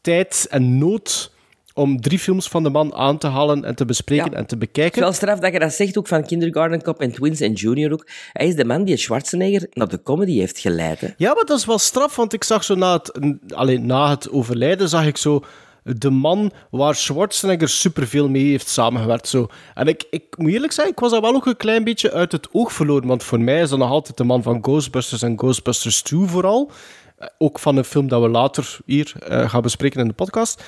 tijd 0.00 0.46
en 0.50 0.78
nood 0.78 1.32
om 1.78 2.00
drie 2.00 2.18
films 2.18 2.48
van 2.48 2.62
de 2.62 2.70
man 2.70 2.94
aan 2.94 3.18
te 3.18 3.26
halen 3.26 3.64
en 3.64 3.74
te 3.74 3.84
bespreken 3.84 4.30
Ja. 4.30 4.36
en 4.36 4.46
te 4.46 4.54
Het 4.54 4.62
is 4.62 4.68
bekijken. 4.72 5.00
wel 5.00 5.12
straf 5.12 5.38
dat 5.38 5.52
je 5.52 5.58
dat 5.58 5.72
zegt, 5.72 5.98
ook 5.98 6.06
van 6.06 6.26
Kindergarten 6.26 6.82
Cop 6.82 7.00
en 7.00 7.12
Twins 7.12 7.40
en 7.40 7.52
Junior 7.52 7.92
ook. 7.92 8.06
Hij 8.32 8.46
is 8.46 8.54
de 8.54 8.64
man 8.64 8.84
die 8.84 8.96
Schwarzenegger 8.96 9.66
naar 9.72 9.88
de 9.88 10.02
comedy 10.02 10.38
heeft 10.38 10.58
geleid. 10.58 11.00
hè. 11.00 11.08
Ja, 11.16 11.34
maar 11.34 11.44
dat 11.44 11.58
is 11.58 11.64
wel 11.64 11.78
straf, 11.78 12.16
want 12.16 12.32
ik 12.32 12.44
zag 12.44 12.64
zo 12.64 12.74
na 12.74 12.92
het, 12.92 13.18
alleen 13.54 13.86
na 13.86 14.10
het 14.10 14.30
overlijden, 14.30 14.88
zag 14.88 15.06
ik 15.06 15.16
zo 15.16 15.42
de 15.82 16.10
man 16.10 16.52
waar 16.70 16.94
Schwarzenegger 16.94 17.68
superveel 17.68 18.28
mee 18.28 18.50
heeft 18.50 18.68
samengewerkt. 18.68 19.28
Zo. 19.28 19.46
En 19.74 19.86
ik, 19.86 20.04
ik 20.10 20.22
moet 20.36 20.50
eerlijk 20.52 20.72
zeggen, 20.72 20.92
ik 20.94 21.00
was 21.00 21.10
dat 21.10 21.20
wel 21.20 21.34
ook 21.34 21.46
een 21.46 21.56
klein 21.56 21.84
beetje 21.84 22.12
uit 22.12 22.32
het 22.32 22.48
oog 22.52 22.72
verloren, 22.72 23.08
want 23.08 23.22
voor 23.24 23.40
mij 23.40 23.60
is 23.60 23.68
dat 23.70 23.78
nog 23.78 23.90
altijd 23.90 24.16
de 24.16 24.24
man 24.24 24.42
van 24.42 24.58
Ghostbusters 24.62 25.22
en 25.22 25.38
Ghostbusters 25.38 26.02
2 26.02 26.20
vooral. 26.26 26.70
Eh, 27.18 27.28
Ook 27.38 27.58
van 27.58 27.76
een 27.76 27.84
film 27.84 28.08
dat 28.08 28.22
we 28.22 28.28
later 28.28 28.78
hier 28.86 29.12
eh, 29.28 29.50
gaan 29.50 29.62
bespreken 29.62 30.00
in 30.00 30.08
de 30.08 30.14
podcast. 30.14 30.62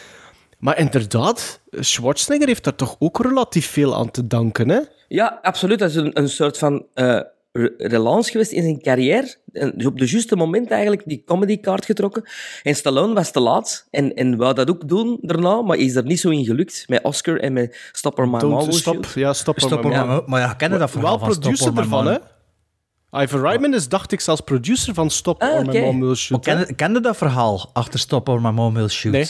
Maar 0.60 0.78
inderdaad, 0.78 1.60
Schwarzenegger 1.70 2.46
heeft 2.48 2.64
daar 2.64 2.74
toch 2.74 2.96
ook 2.98 3.18
relatief 3.24 3.66
veel 3.66 3.96
aan 3.96 4.10
te 4.10 4.26
danken, 4.26 4.68
hè? 4.68 4.78
Ja, 5.08 5.38
absoluut. 5.42 5.78
Dat 5.78 5.90
is 5.90 5.96
een, 5.96 6.18
een 6.18 6.28
soort 6.28 6.58
van 6.58 6.86
eh, 6.94 7.20
re- 7.52 7.74
relance 7.78 8.30
geweest 8.30 8.52
in 8.52 8.62
zijn 8.62 8.80
carrière. 8.82 9.34
En 9.52 9.72
dus 9.76 9.86
op 9.86 9.98
de 9.98 10.06
juiste 10.06 10.36
moment 10.36 10.70
eigenlijk 10.70 11.02
die 11.06 11.22
comedykaart 11.26 11.84
getrokken. 11.84 12.24
En 12.62 12.74
Stallone 12.76 13.14
was 13.14 13.30
te 13.32 13.40
laat 13.40 13.86
en, 13.90 14.14
en 14.14 14.36
wou 14.36 14.54
dat 14.54 14.70
ook 14.70 14.88
doen 14.88 15.18
daarna, 15.20 15.62
maar 15.62 15.76
is 15.76 15.94
er 15.94 16.04
niet 16.04 16.20
zo 16.20 16.28
in 16.30 16.44
gelukt. 16.44 16.84
Met 16.86 17.02
Oscar 17.02 17.36
en 17.40 17.52
met 17.52 17.90
Stop 17.92 18.18
or 18.18 18.28
My 18.28 18.38
Don't 18.38 18.52
Mom 18.54 18.64
Will 18.64 18.72
stop, 18.72 18.94
Shoot. 18.94 19.12
ja, 19.14 19.32
stop, 19.32 19.60
Stop 19.60 19.82
maar- 19.82 19.92
or 19.92 19.92
Ja. 19.92 20.04
My 20.14 20.22
Maar 20.26 20.40
ja, 20.40 20.52
ken 20.54 20.72
je 20.72 20.78
dat 20.78 20.90
verhaal 20.90 21.18
wel 21.20 21.28
producer 21.28 21.78
ervan, 21.78 22.06
hè? 22.06 22.16
Ivan 23.22 23.40
Reitman 23.40 23.74
is, 23.74 23.88
dacht 23.88 24.12
ik, 24.12 24.20
zelfs 24.20 24.40
producer 24.40 24.94
van 24.94 25.10
Stop 25.10 25.42
Ah, 25.42 25.54
or 25.54 25.62
My 25.62 25.68
oké. 25.68 25.80
Mom 25.80 25.98
Will 25.98 26.06
Maar 26.08 26.16
Shoot. 26.16 26.44
ken, 26.44 26.58
hè? 26.58 26.64
je- 26.66 26.74
ken 26.74 26.92
je 26.92 27.00
dat 27.00 27.16
verhaal 27.16 27.70
achter 27.72 27.98
Stop 27.98 28.28
or 28.28 28.40
My 28.40 28.50
Mom 28.50 28.74
Will 28.74 28.88
Shoot? 28.88 29.12
Nee. 29.12 29.26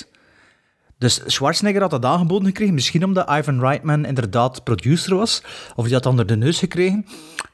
Dus 1.01 1.21
Schwarzenegger 1.27 1.81
had 1.81 1.91
dat 1.91 2.05
aangeboden 2.05 2.47
gekregen, 2.47 2.75
misschien 2.75 3.05
omdat 3.05 3.31
Ivan 3.31 3.61
Reitman 3.61 4.05
inderdaad 4.05 4.65
producer 4.65 5.17
was, 5.17 5.43
of 5.75 5.85
die 5.85 5.95
had 5.95 6.07
onder 6.07 6.27
de 6.27 6.37
neus 6.37 6.59
gekregen. 6.59 7.07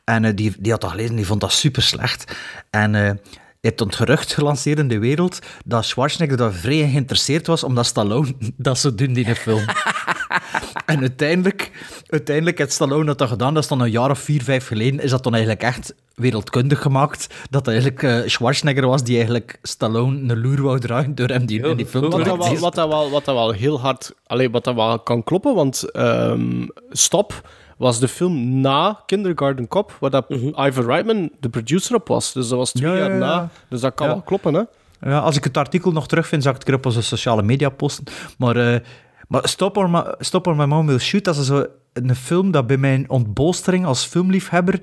En 0.04 0.24
eh, 0.24 0.32
die, 0.34 0.54
die 0.58 0.72
had 0.72 0.80
dat 0.80 0.90
gelezen, 0.90 1.16
die 1.16 1.26
vond 1.26 1.40
dat 1.40 1.52
super 1.52 1.82
slecht. 1.82 2.36
En 2.70 2.94
hij 2.94 3.18
heeft 3.60 3.80
het 3.80 3.94
gerucht 3.94 4.34
gelanceerd 4.34 4.78
in 4.78 4.88
de 4.88 4.98
wereld 4.98 5.38
dat 5.64 5.84
Schwarzenegger 5.84 6.36
daar 6.36 6.52
vrij 6.52 6.88
geïnteresseerd 6.90 7.46
was, 7.46 7.64
omdat 7.64 7.86
Stallone 7.86 8.34
dat 8.56 8.78
zo 8.78 8.94
doen 8.94 9.16
in 9.16 9.28
een 9.28 9.36
film. 9.36 9.64
en 10.86 11.00
uiteindelijk, 11.00 11.70
uiteindelijk 12.06 12.58
heeft 12.58 12.72
Stallone 12.72 13.04
dat 13.04 13.18
dan 13.18 13.28
gedaan, 13.28 13.54
dat 13.54 13.62
is 13.62 13.68
dan 13.68 13.80
een 13.80 13.90
jaar 13.90 14.10
of 14.10 14.18
vier, 14.18 14.42
vijf 14.42 14.66
geleden, 14.66 15.00
is 15.00 15.10
dat 15.10 15.22
dan 15.22 15.32
eigenlijk 15.34 15.62
echt 15.62 15.94
wereldkundig 16.14 16.82
gemaakt, 16.82 17.34
dat 17.50 17.66
het 17.66 17.74
eigenlijk 17.74 18.02
eh, 18.02 18.28
Schwarzenegger 18.30 18.86
was 18.86 19.02
die 19.04 19.14
eigenlijk 19.16 19.58
Stallone 19.62 20.32
een 20.32 20.40
loer 20.40 20.62
wou 20.62 20.78
dragen 20.80 21.14
door 21.14 21.28
hem 21.28 21.46
die, 21.46 21.60
in 21.68 21.76
die 21.76 21.86
film 21.86 22.10
te 22.10 22.16
Wat 22.16 22.24
dat, 22.24 22.58
wat, 22.58 22.74
dat 22.74 22.88
wel, 22.88 23.10
wat 23.10 23.24
dat 23.24 23.34
wel 23.34 23.50
heel 23.50 23.80
hard... 23.80 24.14
Allee, 24.26 24.50
wat 24.50 24.64
dat 24.64 24.74
wel 24.74 24.98
kan 24.98 25.24
kloppen, 25.24 25.54
want 25.54 25.90
ehm, 25.90 26.66
Stop 26.90 27.48
was 27.76 27.98
de 27.98 28.08
film 28.08 28.60
na 28.60 29.02
Kindergarten 29.06 29.68
Cop, 29.68 29.96
waar 30.00 30.10
dat 30.10 30.24
Ivan 30.56 30.84
Reitman 30.86 31.30
de 31.40 31.48
producer 31.48 31.94
op 31.94 32.08
was. 32.08 32.32
Dus 32.32 32.48
dat 32.48 32.58
was 32.58 32.70
twee 32.72 32.90
Ja, 32.90 32.96
ja, 32.96 33.02
jaar 33.02 33.12
ja. 33.12 33.18
na. 33.18 33.48
Dus 33.68 33.80
dat 33.80 33.94
kan 33.94 34.06
Ja. 34.06 34.12
wel 34.12 34.22
kloppen, 34.22 34.54
hè? 34.54 34.62
Ja, 35.00 35.18
als 35.18 35.36
ik 35.36 35.44
het 35.44 35.56
artikel 35.56 35.92
nog 35.92 36.08
terugvind, 36.08 36.42
zal 36.42 36.54
ik 36.54 36.66
het 36.66 36.74
op 36.74 36.86
onze 36.86 37.02
sociale 37.02 37.42
media 37.42 37.68
posten. 37.68 38.04
Maar, 38.38 38.56
eh, 38.56 38.80
maar 39.26 39.48
Stop, 39.48 39.76
or 39.76 40.16
Stop 40.18 40.46
or 40.46 40.56
My 40.56 40.64
Mom 40.64 40.86
Will 40.86 40.98
Shoot, 40.98 41.24
dat 41.24 41.36
is 41.36 41.46
zo 41.46 41.66
een 41.92 42.16
film 42.16 42.50
dat 42.50 42.66
bij 42.66 42.76
mijn 42.76 43.10
ontbolstering 43.10 43.86
als 43.86 44.04
filmliefhebber... 44.04 44.80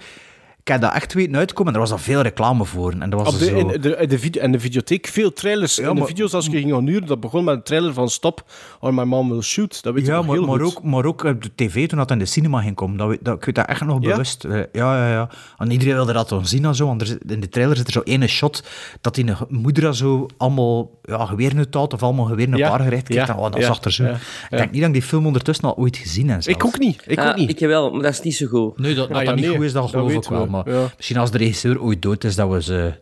Ik 0.64 0.70
heb 0.72 0.82
dat 0.82 0.94
echt 0.94 1.14
weten 1.14 1.36
uitkomen 1.36 1.74
en 1.74 1.80
er 1.80 1.86
was 1.86 1.92
al 1.92 2.04
veel 2.04 2.22
reclame 2.22 2.66
voor. 2.66 2.94
En 3.00 3.10
dat 3.10 3.22
was 3.24 3.38
de, 3.40 3.46
zo... 3.46 3.56
in, 3.56 3.68
de, 3.82 4.06
de 4.08 4.20
video, 4.20 4.42
en 4.42 4.52
de 4.52 4.60
videotheek, 4.60 5.08
veel 5.08 5.34
trailers. 5.34 5.76
Ja, 5.76 5.90
in 5.90 5.96
de 5.96 6.06
video's, 6.06 6.34
als 6.34 6.46
je 6.46 6.52
ging 6.52 6.72
gaan 6.72 6.88
huren, 6.88 7.08
dat 7.08 7.20
begon 7.20 7.44
met 7.44 7.56
een 7.56 7.64
trailer 7.64 7.94
van 7.94 8.10
Stop 8.10 8.44
or 8.80 8.94
My 8.94 9.04
Mom 9.04 9.30
Will 9.30 9.42
Shoot. 9.42 9.84
Dat 9.84 9.94
weet 9.94 10.06
je 10.06 10.12
Ja, 10.12 10.22
maar, 10.22 10.36
heel 10.36 10.46
maar, 10.46 10.60
goed. 10.60 10.78
ook, 10.78 10.84
maar 10.84 11.06
ook 11.06 11.24
op 11.24 11.44
de 11.44 11.50
tv 11.56 11.88
toen 11.88 11.98
dat 11.98 12.12
in 12.12 12.20
de 12.20 12.26
cinema 12.26 12.62
ging 12.62 12.76
komen. 12.76 12.98
Dat, 12.98 13.18
dat, 13.22 13.36
ik 13.38 13.46
weet 13.46 13.56
dat 13.56 13.66
echt 13.68 13.86
nog 13.86 14.02
Ja? 14.04 14.10
bewust. 14.12 14.44
Eh, 14.44 14.52
Ja, 14.72 14.98
ja, 14.98 15.10
ja. 15.12 15.30
En 15.58 15.72
iedereen 15.72 15.94
wilde 15.94 16.14
dat 16.14 16.30
dan 16.30 16.46
zien 16.46 16.66
en 16.66 16.76
zo. 16.76 16.86
Want 16.86 17.02
er, 17.02 17.18
in 17.28 17.40
de 17.40 17.50
trailer 17.50 17.78
zit 17.78 17.88
er 17.88 17.94
zo 17.94 18.02
ene 18.04 18.28
shot 18.28 18.64
dat 19.02 19.16
die 19.16 19.26
moeder 19.50 19.96
zo 19.96 20.26
allemaal 20.38 20.92
ja, 21.04 21.26
geweren 21.26 21.58
uithaalt 21.58 21.94
of 21.94 22.04
allemaal 22.04 22.26
geweren 22.26 22.54
op 22.54 22.60
Ja, 22.60 22.70
haar 22.70 22.80
gericht 22.80 23.08
kijkt. 23.08 23.28
ja, 23.28 23.34
en, 23.34 23.40
oh, 23.40 23.52
dat 23.52 23.60
ja, 23.60 23.66
zag 23.66 23.84
er 23.84 23.92
zo. 23.92 24.04
ja, 24.04 24.12
Ik 24.14 24.20
denk 24.58 24.72
niet 24.72 24.80
dat 24.80 24.88
ik 24.90 24.94
die 24.96 25.04
film 25.04 25.26
ondertussen 25.26 25.66
al 25.66 25.76
ooit 25.78 25.98
gezien 25.98 26.30
heb. 26.30 26.42
Ik 26.44 26.66
ook 26.66 26.80
niet. 26.80 27.02
Ik 27.06 27.20
ook 27.20 27.36
niet. 27.36 27.50
Ik 27.50 27.60
wel, 27.68 27.92
maar 27.92 28.02
dat 28.02 28.12
is 28.12 28.22
niet 28.22 28.36
zo 28.36 28.48
goed. 28.48 28.78
Nee, 28.80 28.96
dat, 28.96 29.08
dat, 29.08 29.18
Ah, 29.18 29.24
ja, 29.24 29.28
dat 29.30 29.36
niet 29.36 29.46
nee, 29.46 29.56
goed 29.56 29.66
is, 29.66 29.74
dat 29.74 29.82
dat 29.82 29.92
geloof 29.92 30.12
ik 30.12 30.24
wel. 30.30 30.52
Maar 30.54 30.70
ja. 30.74 30.92
misschien 30.96 31.18
als 31.18 31.32
de 31.32 31.38
regisseur 31.38 31.82
ooit 31.82 32.02
dood 32.02 32.24
is, 32.24 32.36
dat 32.36 32.50
we 32.52 32.62
ze 32.64 32.94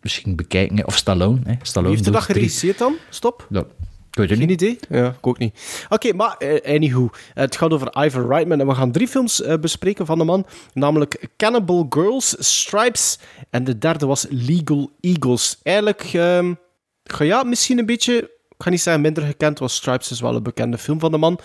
misschien 0.00 0.36
bekijken. 0.36 0.86
Of 0.86 0.96
Stallone. 0.96 1.38
Hè. 1.44 1.50
Wie 1.50 1.58
Stallone 1.62 1.92
heeft 1.92 2.04
doet 2.04 2.12
drie. 2.14 2.24
geregisseerd 2.26 2.78
dan? 2.78 2.94
Stop. 3.10 3.46
Ja, 3.50 3.60
ik 3.60 3.66
weet 4.20 4.28
het 4.30 4.38
Geen 4.38 4.48
niet. 4.48 4.62
idee? 4.62 4.78
Ja, 4.88 5.08
ik 5.08 5.26
ook 5.26 5.38
niet. 5.38 5.86
Oké, 5.88 6.12
maar 6.12 6.36
eh, 6.36 6.74
anywho. 6.74 7.10
Het 7.34 7.56
gaat 7.56 7.72
over 7.72 8.04
Ivan 8.04 8.26
Reitman 8.28 8.60
en 8.60 8.66
we 8.66 8.74
gaan 8.74 8.92
drie 8.92 9.08
films 9.08 9.42
eh, 9.42 9.56
bespreken 9.58 10.06
van 10.06 10.18
de 10.18 10.24
man. 10.24 10.46
Namelijk 10.72 11.28
Cannibal 11.36 11.86
Girls, 11.88 12.34
Stripes 12.38 13.18
en 13.50 13.64
de 13.64 13.78
derde 13.78 14.06
was 14.06 14.26
Legal 14.30 14.90
Eagles. 15.00 15.58
Eigenlijk, 15.62 16.02
ehm, 16.12 16.54
ga 17.04 17.24
ja, 17.24 17.42
misschien 17.42 17.78
een 17.78 17.86
beetje, 17.86 18.14
ik 18.48 18.54
ga 18.58 18.70
niet 18.70 18.80
zeggen 18.82 19.02
minder 19.02 19.22
gekend, 19.22 19.58
want 19.58 19.70
Stripes 19.70 20.10
is 20.10 20.20
wel 20.20 20.34
een 20.36 20.42
bekende 20.42 20.78
film 20.78 21.00
van 21.00 21.10
de 21.10 21.18
man. 21.18 21.38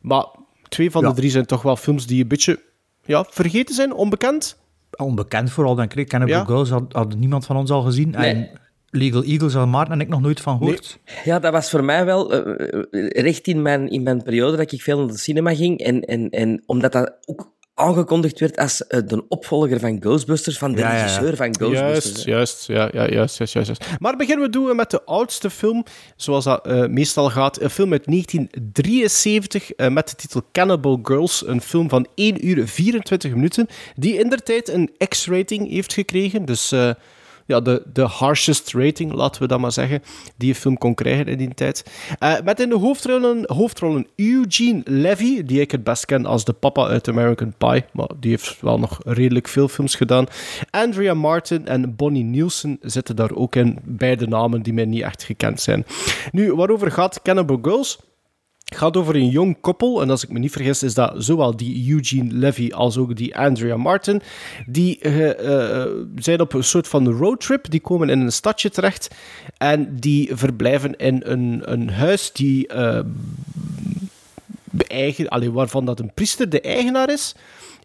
Maar 0.00 0.26
twee 0.68 0.90
van 0.90 1.02
Ja. 1.02 1.08
de 1.08 1.14
drie 1.14 1.30
zijn 1.30 1.46
toch 1.46 1.62
wel 1.62 1.76
films 1.76 2.06
die 2.06 2.22
een 2.22 2.28
beetje 2.28 2.60
ja, 3.04 3.24
vergeten 3.30 3.74
zijn, 3.74 3.92
onbekend. 3.92 4.58
Onbekend 4.96 5.50
vooral, 5.50 5.74
denk 5.74 5.94
ik. 5.94 6.08
Cannibal 6.08 6.36
Ja. 6.36 6.44
Girls 6.44 6.70
had, 6.70 6.92
had 6.92 7.16
niemand 7.16 7.46
van 7.46 7.56
ons 7.56 7.70
al 7.70 7.82
gezien. 7.82 8.10
Nee. 8.10 8.34
En 8.34 8.48
Legal 8.90 9.22
Eagles 9.22 9.54
had 9.54 9.68
Maarten 9.68 9.94
en 9.94 10.00
ik 10.00 10.08
nog 10.08 10.20
nooit 10.20 10.40
van 10.40 10.58
gehoord. 10.58 10.98
Ja, 11.24 11.38
dat 11.38 11.52
was 11.52 11.70
voor 11.70 11.84
mij 11.84 12.04
wel 12.04 12.32
eh, 12.32 13.08
recht 13.08 13.46
in 13.46 13.62
mijn, 13.62 13.88
in 13.88 14.02
mijn 14.02 14.22
periode 14.22 14.56
dat 14.56 14.72
ik 14.72 14.82
veel 14.82 14.98
naar 14.98 15.06
de 15.06 15.18
cinema 15.18 15.54
ging. 15.54 15.78
En, 15.78 16.00
en, 16.00 16.30
en 16.30 16.62
omdat 16.66 16.92
dat 16.92 17.16
ook 17.26 17.52
aangekondigd 17.80 18.38
werd 18.38 18.56
als 18.56 18.86
eh, 18.86 19.00
de 19.06 19.24
opvolger 19.28 19.80
van 19.80 19.96
Ghostbusters, 20.00 20.58
van 20.58 20.72
de 20.72 20.80
Ja, 20.80 20.88
ja, 20.88 20.94
ja. 20.94 21.02
regisseur 21.02 21.36
van 21.36 21.54
Ghostbusters. 21.54 22.24
Juist, 22.24 22.66
hè. 22.66 22.72
juist, 22.74 22.92
ja, 22.94 23.02
ja, 23.02 23.12
juist, 23.12 23.38
juist, 23.38 23.52
juist. 23.52 23.84
Maar 23.98 24.16
beginnen 24.16 24.44
we 24.44 24.50
doen 24.50 24.76
met 24.76 24.90
de 24.90 25.04
oudste 25.04 25.50
film, 25.50 25.84
zoals 26.16 26.44
dat 26.44 26.66
eh, 26.66 26.86
meestal 26.86 27.30
gaat. 27.30 27.60
Een 27.60 27.70
film 27.70 27.92
uit 27.92 28.04
1973 28.06 29.72
eh, 29.72 29.88
met 29.88 30.08
de 30.08 30.14
titel 30.14 30.42
Cannibal 30.52 30.98
Girls. 31.02 31.46
Een 31.46 31.60
film 31.60 31.88
van 31.88 32.06
1 32.14 32.46
uur 32.46 32.68
24 32.68 33.34
minuten, 33.34 33.66
die 33.96 34.14
in 34.18 34.28
der 34.28 34.42
tijd 34.42 34.68
een 34.68 34.90
X-rating 35.08 35.70
heeft 35.70 35.92
gekregen. 35.92 36.44
Dus 36.44 36.74
ja, 37.50 37.60
de, 37.60 37.82
de 37.92 38.02
harshest 38.02 38.72
rating, 38.72 39.12
laten 39.12 39.42
we 39.42 39.48
dat 39.48 39.60
maar 39.60 39.72
zeggen, 39.72 40.02
die 40.36 40.48
een 40.48 40.54
film 40.54 40.78
kon 40.78 40.94
krijgen 40.94 41.26
in 41.26 41.38
die 41.38 41.54
tijd. 41.54 41.84
Eh, 42.18 42.34
met 42.44 42.60
in 42.60 42.68
de 42.68 42.76
hoofdrollen, 42.76 43.42
hoofdrollen 43.46 44.06
Eugene 44.16 44.80
Levy, 44.84 45.44
die 45.44 45.60
ik 45.60 45.70
het 45.70 45.84
best 45.84 46.04
ken 46.04 46.26
als 46.26 46.44
de 46.44 46.52
papa 46.52 46.86
uit 46.86 47.08
American 47.08 47.54
Pie, 47.58 47.84
maar 47.92 48.08
die 48.20 48.30
heeft 48.30 48.60
wel 48.60 48.78
nog 48.78 48.98
redelijk 49.04 49.48
veel 49.48 49.68
films 49.68 49.94
gedaan. 49.94 50.26
Andrea 50.70 51.14
Martin 51.14 51.66
en 51.66 51.96
Bonnie 51.96 52.24
Nielsen 52.24 52.78
zitten 52.80 53.16
daar 53.16 53.34
ook 53.34 53.56
in, 53.56 53.78
beide 53.84 54.26
namen 54.26 54.62
die 54.62 54.72
mij 54.72 54.84
niet 54.84 55.02
echt 55.02 55.22
gekend 55.22 55.60
zijn. 55.60 55.86
Nu, 56.32 56.54
waarover 56.54 56.90
gaat 56.90 57.22
Cannibal 57.22 57.58
Girls? 57.62 57.98
Het 58.70 58.78
gaat 58.78 58.96
over 58.96 59.14
een 59.14 59.28
jong 59.28 59.60
koppel, 59.60 60.02
en 60.02 60.10
als 60.10 60.24
ik 60.24 60.30
me 60.30 60.38
niet 60.38 60.52
vergis, 60.52 60.82
is 60.82 60.94
dat 60.94 61.12
zowel 61.16 61.56
die 61.56 61.92
Eugene 61.92 62.32
Levy 62.32 62.70
als 62.72 62.96
ook 62.96 63.16
die 63.16 63.36
Andrea 63.36 63.76
Martin. 63.76 64.22
Die 64.66 64.98
eh, 64.98 65.80
eh, 65.80 65.90
zijn 66.16 66.40
op 66.40 66.52
een 66.52 66.64
soort 66.64 66.88
van 66.88 67.08
roadtrip, 67.08 67.70
die 67.70 67.80
komen 67.80 68.08
in 68.08 68.20
een 68.20 68.32
stadje 68.32 68.70
terecht 68.70 69.14
en 69.56 69.96
die 69.96 70.36
verblijven 70.36 70.96
in 70.96 71.22
een, 71.24 71.62
een 71.72 71.90
huis 71.90 72.32
die 72.32 72.66
eh, 72.66 73.00
beeigen, 74.70 75.28
allee, 75.28 75.52
waarvan 75.52 75.84
dat 75.84 76.00
een 76.00 76.14
priester 76.14 76.48
de 76.48 76.60
eigenaar 76.60 77.10
is. 77.10 77.34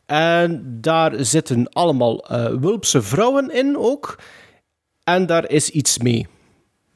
En 0.05 0.77
daar 0.81 1.25
zitten 1.25 1.69
allemaal 1.69 2.25
wulpse 2.59 3.01
vrouwen 3.01 3.53
in 3.53 3.77
ook. 3.77 4.19
En 5.03 5.25
daar 5.25 5.49
is 5.49 5.69
iets 5.69 5.97
mee. 5.97 6.27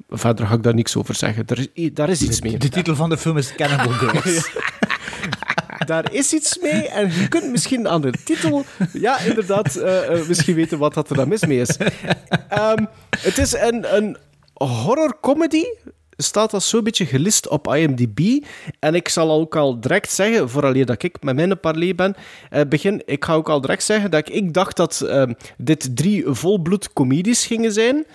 Verder 0.10 0.48
ga 0.48 0.54
ik 0.54 0.63
daar 0.63 0.74
niks 0.74 0.96
over 0.96 1.16
zeggen. 1.16 1.44
Er 1.48 1.68
is, 1.74 1.89
daar 1.94 2.10
is 2.10 2.22
iets 2.22 2.42
mee. 2.42 2.58
De 2.58 2.70
titel 2.70 2.96
van 2.96 3.10
de 3.10 3.18
film 3.18 3.38
is 3.38 3.56
Cannibal 3.56 3.92
Girls. 4.01 4.51
Daar 5.86 6.13
is 6.13 6.34
iets 6.34 6.58
mee 6.62 6.88
en 6.88 7.12
je 7.13 7.28
kunt 7.28 7.51
misschien 7.51 7.88
aan 7.88 8.01
de 8.01 8.12
titel, 8.24 8.66
ja, 8.94 9.20
inderdaad, 9.20 9.75
eh, 9.75 10.20
eh, 10.20 10.28
misschien 10.28 10.56
weten 10.56 10.78
wat 10.78 10.94
dat 10.94 11.10
er 11.10 11.16
dan 11.16 11.28
mis 11.28 11.46
mee 11.46 11.60
is. 11.60 11.78
Ehm, 12.50 12.86
het 13.20 13.38
is 13.38 13.54
een, 13.54 13.96
een 13.96 14.18
horror-comedy, 14.54 15.63
staat 16.18 16.51
dat 16.51 16.63
zo'n 16.63 16.84
beetje 16.84 17.06
gelist 17.06 17.48
op 17.48 17.75
IMDb. 17.75 18.46
En 18.80 18.96
ik 18.96 19.10
zal 19.10 19.32
ook 19.32 19.56
al 19.56 19.80
direct 19.80 20.12
zeggen, 20.12 20.50
vooraleer 20.50 20.86
dat 20.86 21.04
ik 21.04 21.18
met 21.22 21.36
mijn 21.36 21.60
parley 21.60 21.96
ben, 21.96 22.16
eh, 22.50 22.62
begin, 22.70 23.01
ik 23.06 23.25
ga 23.25 23.34
ook 23.34 23.50
al 23.50 23.62
direct 23.62 23.84
zeggen 23.84 24.12
dat 24.12 24.28
ik, 24.28 24.36
ik 24.36 24.54
dacht 24.54 24.75
dat 24.75 25.01
ehm, 25.01 25.34
dit 25.58 25.96
drie 25.96 26.24
volbloed 26.28 26.94
comedies 26.94 27.46
gingen 27.46 27.72
zijn. 27.72 28.06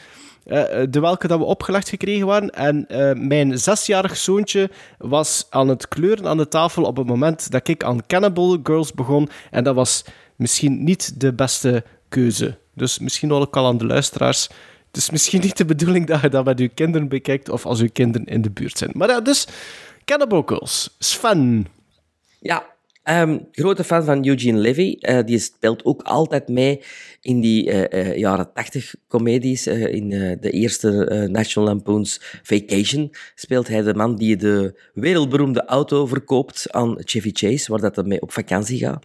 Eh, 0.44 0.82
de 0.90 1.00
welke 1.00 1.26
dat 1.26 1.38
we 1.38 1.44
opgelegd 1.44 1.88
gekregen 1.88 2.26
waren. 2.26 2.50
En 2.50 2.88
eh, 2.88 3.12
mijn 3.12 3.58
zesjarig 3.58 4.16
zoontje 4.16 4.70
was 4.98 5.46
aan 5.50 5.68
het 5.68 5.88
kleuren 5.88 6.26
aan 6.26 6.36
de 6.36 6.48
tafel 6.48 6.82
op 6.82 6.96
het 6.96 7.06
moment 7.06 7.50
dat 7.50 7.68
ik 7.68 7.84
aan 7.84 8.06
Cannibal 8.06 8.58
Girls 8.62 8.92
begon. 8.92 9.28
En 9.50 9.64
dat 9.64 9.74
was 9.74 10.04
misschien 10.36 10.84
niet 10.84 11.20
de 11.20 11.32
beste 11.32 11.84
keuze. 12.08 12.58
Dus 12.74 12.98
misschien 12.98 13.32
ook 13.32 13.56
al 13.56 13.66
aan 13.66 13.78
de 13.78 13.86
luisteraars. 13.86 14.48
Het 14.86 14.96
is 14.96 15.10
misschien 15.10 15.40
niet 15.40 15.56
de 15.56 15.64
bedoeling 15.64 16.06
dat 16.06 16.20
je 16.20 16.28
dat 16.28 16.44
met 16.44 16.60
uw 16.60 16.68
kinderen 16.74 17.08
bekijkt 17.08 17.48
of 17.48 17.66
als 17.66 17.80
uw 17.80 17.90
kinderen 17.92 18.26
in 18.26 18.42
de 18.42 18.50
buurt 18.50 18.78
zijn. 18.78 18.90
Maar 18.94 19.08
ja, 19.08 19.20
dus 19.20 19.46
Cannibal 20.04 20.42
Girls. 20.46 20.94
Sven. 20.98 21.66
Ja, 22.40 22.73
ehm, 23.04 23.38
grote 23.52 23.84
fan 23.84 24.04
van 24.04 24.26
Eugene 24.26 24.58
Levy. 24.58 24.96
Eh, 25.00 25.18
die 25.24 25.38
speelt 25.38 25.84
ook 25.84 26.02
altijd 26.02 26.48
mee 26.48 26.80
in 27.20 27.40
die 27.40 27.70
eh, 27.70 28.00
eh, 28.00 28.16
jaren 28.16 28.52
tachtig 28.54 28.94
comedies. 29.08 29.66
In 29.66 30.08
de 30.40 30.50
eerste 30.50 30.88
National 31.30 31.68
Lampoon's 31.68 32.20
Vacation 32.42 33.14
speelt 33.34 33.68
hij 33.68 33.82
de 33.82 33.94
man 33.94 34.16
die 34.16 34.36
de 34.36 34.80
wereldberoemde 34.94 35.64
auto 35.64 36.06
verkoopt 36.06 36.72
aan 36.72 36.96
Chevy 36.98 37.30
Chase, 37.32 37.70
waar 37.70 37.80
dat 37.80 37.96
hij 37.96 38.04
mee 38.04 38.22
op 38.22 38.32
vakantie 38.32 38.78
gaat. 38.78 39.04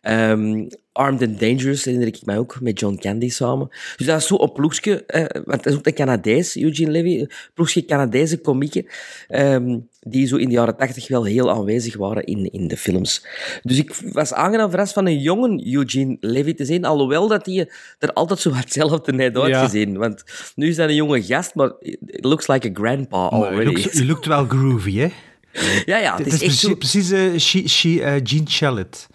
Ehm, 0.00 0.68
Armed 0.92 1.22
and 1.22 1.40
Dangerous 1.40 1.84
herinner 1.84 2.08
ik 2.08 2.18
mij 2.24 2.38
ook, 2.38 2.60
met 2.60 2.80
John 2.80 2.96
Candy 3.00 3.28
samen. 3.30 3.68
Dus 3.96 4.06
dat 4.06 4.20
is 4.20 4.26
zo 4.26 4.36
een 4.38 4.52
ploegje, 4.52 5.04
eh, 5.06 5.20
want 5.44 5.62
dat 5.62 5.66
is 5.72 5.74
ook 5.78 5.86
een 5.86 5.94
Canadees, 5.94 6.56
Eugene 6.56 6.90
Levy, 6.90 7.18
een 7.20 7.30
ploegje 7.54 7.84
Canadese 7.84 8.38
komieken, 8.40 8.86
ehm, 9.28 9.78
die 10.00 10.26
zo 10.26 10.36
in 10.36 10.48
de 10.48 10.54
jaren 10.54 10.76
tachtig 10.76 11.08
wel 11.08 11.24
heel 11.24 11.50
aanwezig 11.50 11.96
waren 11.96 12.24
in, 12.24 12.52
in 12.52 12.68
de 12.68 12.76
films. 12.76 13.26
Dus 13.62 13.78
ik 13.78 13.94
was 14.12 14.32
aangenaam 14.32 14.70
verrast 14.70 14.92
van 14.92 15.06
een 15.06 15.18
jonge 15.20 15.66
Eugene 15.72 16.16
Levy 16.20 16.54
te 16.54 16.64
zien, 16.64 16.84
alhoewel 16.84 17.28
dat 17.28 17.46
hij 17.46 17.70
er 17.98 18.12
altijd 18.12 18.40
zo 18.40 18.54
hetzelfde 18.62 19.12
net 19.12 19.36
Ja. 19.36 19.42
uitgezien. 19.42 19.96
Want 19.98 20.24
nu 20.54 20.68
is 20.68 20.76
dat 20.76 20.88
een 20.88 20.94
jonge 20.94 21.22
gast, 21.22 21.54
maar 21.54 21.72
it 21.80 22.24
looks 22.24 22.46
like 22.48 22.68
a 22.68 22.70
grandpa 22.74 23.16
already. 23.28 23.88
je 23.92 24.04
lookt 24.06 24.26
wel 24.26 24.46
groovy, 24.46 24.96
hè? 24.96 25.08
ja, 25.92 25.98
ja, 25.98 26.16
het 26.16 26.24
Het 26.24 26.26
is 26.34 26.40
is 26.40 26.42
echt 26.48 26.56
zo... 26.58 26.74
precies, 26.74 27.08
precies 27.08 27.32
eh, 27.32 27.38
she, 27.40 27.68
she, 27.68 28.02
eh, 28.02 28.20
Gene 28.22 28.48
Shalit. 28.50 29.06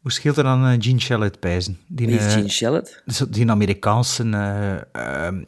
Hoe 0.00 0.12
scheelt 0.12 0.36
er 0.36 0.42
dan 0.44 0.66
eh, 0.66 0.74
Gene 0.78 1.00
Shalit 1.00 1.40
pijzen? 1.40 1.78
Die, 1.88 2.06
Wie 2.06 2.16
is 2.16 2.24
eh, 2.24 2.32
Gene 2.32 2.48
Shalit? 2.48 3.02
zo- 3.06 3.28
die 3.30 3.50
Amerikaanse 3.50 4.22
eh, 4.92 5.26
ehm, 5.26 5.42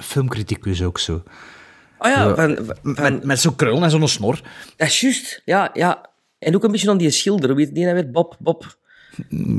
filmcriticus 0.00 0.82
ook 0.82 0.98
zo. 0.98 1.22
Oh 1.98 2.10
ja, 2.10 2.34
van, 2.34 2.58
van, 2.82 3.02
Met, 3.12 3.24
met 3.24 3.40
zo'n 3.40 3.56
krul 3.56 3.82
en 3.82 3.90
zo'n 3.90 4.08
snor. 4.08 4.40
dat 4.76 4.88
is 4.88 5.00
juist. 5.00 5.42
Ja, 5.44 5.70
ja. 5.74 6.10
En 6.38 6.54
ook 6.54 6.64
een 6.64 6.70
beetje 6.70 6.90
aan 6.90 6.96
die 6.98 7.10
schilder. 7.10 7.54
Weet 7.54 7.68
je 7.68 7.74
die 7.74 7.84
nou 7.84 7.94
weer? 7.94 8.10
Bob, 8.10 8.36
Bob. 8.38 8.76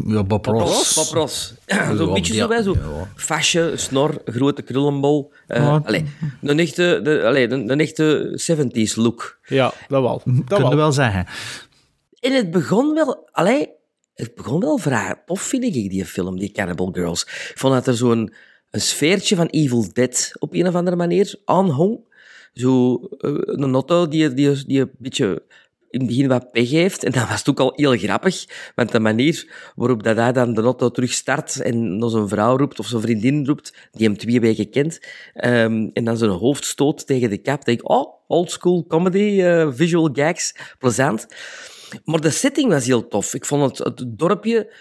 Ja, 0.08 0.24
Bob 0.24 0.46
Ross. 0.46 0.74
Ross? 0.74 0.96
Bob 0.96 1.14
Ross. 1.22 1.54
Zo'n 1.98 2.14
beetje 2.14 2.34
zo, 2.34 2.50
hè, 2.50 2.64
zo. 2.64 2.74
ja. 2.74 3.08
Fasje, 3.16 3.72
snor, 3.76 4.22
grote 4.26 4.62
krullenbol. 4.62 5.34
Eh 5.48 5.62
Ja. 5.62 5.82
allee, 5.86 6.06
een 6.42 6.60
echte, 6.60 7.00
de, 7.04 7.24
allee, 7.26 7.50
een, 7.52 7.70
een 7.72 7.80
echte 7.80 8.40
70s 8.52 8.96
look. 8.96 9.40
Ja, 9.46 9.74
dat 9.88 10.02
wel. 10.02 10.22
Dat 10.26 10.44
Kun 10.48 10.58
je 10.58 10.64
wel. 10.64 10.76
wel 10.76 10.92
zeggen. 10.92 11.26
En 12.20 12.34
het 12.34 12.52
begon 12.52 12.94
wel... 12.94 13.30
Allee, 13.32 13.70
het 14.14 14.36
begon 14.36 14.60
wel 14.60 14.78
vrij 14.78 15.16
tof, 15.26 15.42
vind 15.42 15.64
ik, 15.64 15.74
die 15.74 16.06
film, 16.06 16.40
die 16.40 16.52
Cannibal 16.52 16.92
Girls. 16.92 17.24
Ik 17.24 17.54
vond 17.56 17.74
dat 17.74 17.88
er 17.88 17.96
zo'n 17.96 18.34
een 18.70 18.82
sfeertje 18.82 19.36
van 19.36 19.48
Evil 19.48 19.94
Dead 19.94 20.32
op 20.40 20.54
een 20.54 20.68
of 20.68 20.76
andere 20.76 20.96
manier 20.96 21.36
aanhong. 21.46 22.00
Zo 22.54 22.96
eh, 23.18 23.32
een 23.36 23.74
auto 23.74 24.08
die, 24.08 24.34
die, 24.34 24.66
die 24.66 24.80
een 24.80 24.92
beetje 24.98 25.44
in 25.94 26.00
het 26.00 26.08
begin 26.08 26.28
wat 26.28 26.52
pech 26.52 26.70
heeft. 26.70 27.04
En 27.04 27.12
dat 27.12 27.30
was 27.30 27.48
ook 27.50 27.60
al 27.60 27.74
heel 27.76 27.98
grappig. 27.98 28.46
Want 28.76 28.92
de 28.92 29.00
manier 29.00 29.72
waarop 29.76 30.04
dat 30.04 30.16
hij 30.16 30.32
dan 30.32 30.54
de 30.54 30.62
auto 30.62 30.90
terug 30.90 31.14
start 31.14 31.62
en 31.62 31.98
naar 31.98 32.10
zijn 32.10 32.28
vrouw 32.28 32.58
roept 32.58 32.80
of 32.80 32.88
zijn 32.88 33.02
vriendin 33.02 33.46
roept, 33.46 33.74
die 33.92 34.08
hem 34.08 34.18
twee 34.18 34.40
weken 34.40 34.70
kent, 34.70 35.00
ehm, 35.34 35.90
en 35.94 36.04
dan 36.04 36.18
zijn 36.18 36.32
hoofd 36.32 36.66
stoot 36.66 37.08
tegen 37.08 37.30
de 37.30 37.38
kap, 37.38 37.66
denk 37.66 37.80
ik, 37.80 37.90
oh, 37.90 38.14
old 38.28 38.52
school 38.52 38.86
comedy, 38.88 39.42
eh, 39.42 39.68
visual 39.72 40.10
gags, 40.14 40.56
plezant. 40.80 41.28
Maar 42.06 42.20
de 42.22 42.30
setting 42.30 42.70
was 42.70 42.86
heel 42.86 43.08
tof. 43.08 43.34
Ik 43.34 43.46
vond 43.46 43.78
het, 43.78 43.88
het 43.98 44.06
dorpje 44.08 44.74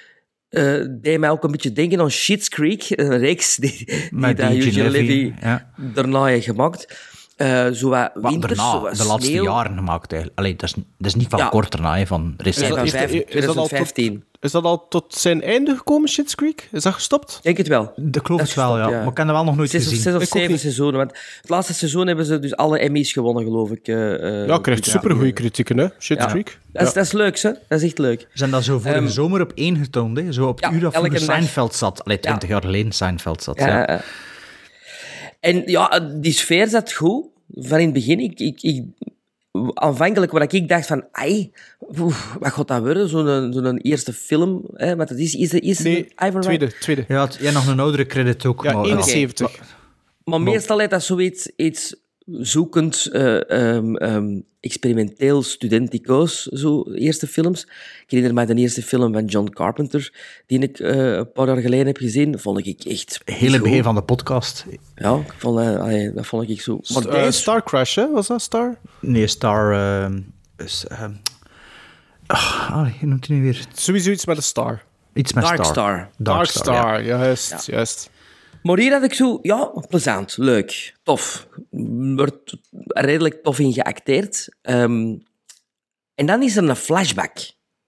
eh 0.49 0.85
deed 0.91 1.19
mij 1.19 1.31
ook 1.31 1.45
een 1.45 1.51
beetje 1.51 1.73
denken 1.73 2.01
aan 2.01 2.11
Schitt's 2.11 2.49
Creek, 2.49 2.85
een 2.91 3.19
reeks 3.19 3.57
die, 3.57 3.85
die 4.11 4.35
die 4.35 4.45
Eugene 4.45 4.71
Gene 4.73 4.91
Levy, 4.91 5.33
ja. 5.41 5.71
daarna 5.95 6.25
heeft 6.25 6.45
gemaakt. 6.45 7.11
Eh 7.37 7.69
zo 7.71 7.89
wat 7.89 8.11
winters, 8.15 8.59
zo 8.59 8.63
daarna, 8.65 8.81
wat 8.81 8.97
de 8.97 9.05
laatste 9.05 9.31
sneeuw. 9.31 9.45
jaren 9.45 9.77
gemaakt 9.77 10.13
eigenlijk. 10.13 10.41
Allee, 10.41 10.57
dat, 10.57 10.69
is, 10.69 10.75
dat 10.75 11.07
is 11.07 11.15
niet 11.15 11.29
van 11.29 11.39
Ja. 11.39 11.49
kort 11.49 11.71
daarna, 11.73 11.97
hè, 11.97 12.07
van 12.07 12.35
recent. 12.37 12.65
is 12.65 12.93
dat 12.93 13.57
al 13.57 13.67
tot- 13.69 13.69
2015. 13.69 14.25
Is 14.43 14.51
dat 14.51 14.65
al 14.65 14.89
tot 14.89 15.15
zijn 15.15 15.43
einde 15.43 15.77
gekomen, 15.77 16.09
Shit's 16.09 16.35
Creek? 16.35 16.69
Is 16.73 16.83
dat 16.83 16.93
gestopt? 16.95 17.39
Denk 17.43 17.57
het 17.57 17.69
wel. 17.69 17.93
Dat 17.97 18.27
geloof 18.27 18.41
Dat 18.41 18.49
ik 18.51 18.55
wel, 18.55 18.79
is 18.79 18.85
ja. 18.85 18.89
Maar 18.91 19.01
ik 19.11 19.17
heb 19.17 19.27
dat 19.27 19.35
wel 19.37 19.45
nog 19.45 19.57
nooit 19.57 19.71
Zes 19.71 19.83
gezien. 19.85 20.01
zes 20.01 20.15
of 20.15 20.23
Ik 20.23 20.29
zeven 20.29 20.59
seizoenen. 20.59 20.97
Want 20.97 21.11
het 21.41 21.49
laatste 21.51 21.75
seizoen 21.75 22.07
hebben 22.07 22.25
ze 22.25 22.39
dus 22.39 22.57
alle 22.57 22.79
Emmys 22.79 23.13
gewonnen, 23.13 23.43
geloof 23.45 23.71
ik. 23.71 23.89
eh, 23.89 24.41
eh, 24.43 24.47
Ja, 24.47 24.59
krijgt 24.59 24.85
supergoeie 24.87 25.33
kritieken, 25.33 25.79
hè? 25.79 25.87
Shit's 25.99 26.25
Ja. 26.25 26.31
Creek. 26.31 26.59
Dat 26.73 26.83
is, 26.83 26.89
Ja. 26.89 26.95
dat 26.95 27.05
is 27.05 27.13
leuk, 27.13 27.39
hè? 27.41 27.51
Dat 27.69 27.79
is 27.81 27.83
echt 27.83 27.99
leuk. 27.99 28.29
Zijn 28.35 28.51
dat 28.51 28.65
zo 28.65 28.79
vorige 28.79 28.99
Ehm, 29.01 29.09
zomer 29.09 29.41
op 29.41 29.53
één 29.55 29.77
getoond, 29.77 30.17
hè? 30.19 30.33
Zo 30.33 30.47
op 30.47 30.57
het 30.61 30.65
ja, 30.71 30.73
uur 30.77 30.81
dat 30.81 30.95
vroeger. 30.95 31.19
Seinfeld 31.21 31.75
zat. 31.75 32.05
Allee, 32.05 32.19
twintig 32.21 32.49
jaar 32.49 32.63
geleden 32.63 32.93
Seinfeld 32.93 33.43
zat. 33.43 33.59
Ja, 33.59 33.67
Ja. 33.67 33.79
ja. 33.93 34.01
En 35.41 35.63
ja, 35.67 36.01
die 36.15 36.33
sfeer 36.33 36.69
zat 36.69 36.93
goed. 36.93 37.25
Van 37.55 37.79
in 37.79 37.85
het 37.85 37.95
begin, 37.95 38.21
ik, 38.21 38.41
ik, 38.41 38.63
ik, 38.63 38.83
aanvankelijk, 39.75 40.33
waar 40.33 40.55
ik 40.55 40.69
dacht 40.69 40.87
van, 40.87 41.05
ai, 41.13 41.53
oef, 41.89 42.37
wat 42.41 42.53
gaat 42.53 42.69
dat 42.69 42.81
worden? 42.81 43.09
Zo'n 43.09 43.53
zo'n 43.53 43.79
eerste 43.79 44.13
film, 44.13 44.65
hè? 44.75 44.97
Want 44.97 45.09
het 45.09 45.19
is, 45.19 45.35
is, 45.35 45.53
is 45.53 45.79
Nee, 45.79 46.13
Ivan 46.27 46.41
tweede. 46.41 46.73
tweede. 46.79 47.05
Je 47.09 47.15
had 47.15 47.35
jij 47.41 47.53
nog 47.53 47.67
een 47.67 47.81
oudere 47.81 48.07
credit 48.07 48.47
ook. 48.47 48.65
Ja, 48.65 48.73
maar, 48.73 48.85
71. 48.85 49.59
Maar 50.25 50.41
meestal 50.41 50.79
heeft 50.79 50.91
dat 50.91 51.03
zoiets 51.03 51.51
iets 51.57 51.97
zoekend, 52.27 53.07
eh, 53.07 53.51
ehm, 53.51 53.95
ehm, 53.97 54.41
experimenteel, 54.61 55.43
studenticoos, 55.43 56.43
zo 56.43 56.83
eerste 56.93 57.27
films. 57.27 57.63
Ik 57.63 58.05
herinner 58.07 58.35
me 58.35 58.55
de 58.55 58.61
eerste 58.61 58.83
film 58.83 59.13
van 59.13 59.25
John 59.25 59.51
Carpenter, 59.51 60.13
die 60.47 60.59
ik 60.59 60.79
eh, 60.79 61.13
een 61.13 61.33
paar 61.33 61.47
jaar 61.47 61.57
geleden 61.57 61.87
heb 61.87 61.97
gezien. 61.97 62.39
Vond 62.39 62.67
ik 62.67 62.85
echt... 62.85 63.21
Het 63.25 63.63
begin 63.63 63.83
van 63.83 63.95
de 63.95 64.03
podcast. 64.03 64.67
Ja, 64.95 65.15
ik 65.17 65.35
vond, 65.39 65.59
eh, 65.59 65.81
allee, 65.81 66.13
dat 66.13 66.27
vond 66.27 66.49
ik 66.51 66.61
zo... 66.61 66.81
Maar 66.95 67.03
deze- 67.03 67.31
Star 67.41 67.63
Crash, 67.63 67.95
hè? 67.95 68.11
Was 68.11 68.27
dat 68.27 68.43
Star? 68.43 68.77
Nee, 69.01 69.27
Star... 69.27 69.73
ehm, 69.73 70.21
is, 70.57 70.85
ehm, 70.89 71.13
Ah, 72.27 72.89
je 73.01 73.07
noemt 73.07 73.27
hij 73.27 73.37
nu 73.37 73.43
weer? 73.43 73.67
Sowieso 73.73 74.11
iets 74.11 74.27
met 74.27 74.37
een 74.37 74.43
star. 74.43 74.83
Iets 75.13 75.33
met 75.33 75.45
Dark 75.45 75.65
Star. 75.65 75.73
Star. 75.75 76.09
Dark 76.17 76.47
ja. 76.47 76.61
Star, 76.61 77.03
juist, 77.03 77.67
juist. 77.67 78.11
Maar 78.63 78.91
had 78.91 79.03
ik 79.03 79.15
zo, 79.15 79.39
ja, 79.43 79.73
plezant, 79.89 80.37
leuk, 80.37 80.95
tof. 81.03 81.49
Wordt 82.17 82.57
redelijk 82.87 83.43
tof 83.43 83.59
in 83.59 83.73
geacteerd. 83.73 84.49
Ehm, 84.63 85.17
en 86.15 86.27
dan 86.27 86.43
is 86.43 86.57
er 86.57 86.69
een 86.69 86.77
flashback 86.77 87.39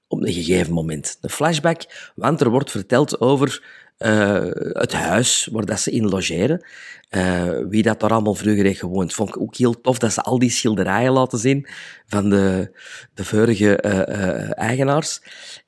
op 0.09 0.23
een 0.23 0.33
gegeven 0.33 0.73
moment. 0.73 1.19
Een 1.21 1.31
flashback, 1.31 2.11
want 2.15 2.41
er 2.41 2.51
wordt 2.51 2.71
verteld 2.71 3.21
over 3.21 3.63
eh, 3.97 4.47
het 4.73 4.93
huis 4.93 5.49
waar 5.53 5.65
dat 5.65 5.81
ze 5.81 5.91
in 5.91 6.09
logeren. 6.09 6.65
Eh, 7.09 7.59
wie 7.69 7.83
dat 7.83 8.01
daar 8.01 8.11
allemaal 8.11 8.35
vroeger 8.35 8.65
heeft 8.65 8.79
gewoond. 8.79 9.15
Vond 9.15 9.29
ik 9.29 9.41
ook 9.41 9.57
heel 9.57 9.81
tof 9.81 9.99
dat 9.99 10.13
ze 10.13 10.21
al 10.21 10.39
die 10.39 10.51
schilderijen 10.51 11.13
laten 11.13 11.39
zien 11.39 11.67
van 12.07 12.31
de, 12.31 12.77
de 13.15 13.25
vorige 13.25 13.77
eh, 13.77 14.59
eigenaars. 14.59 15.21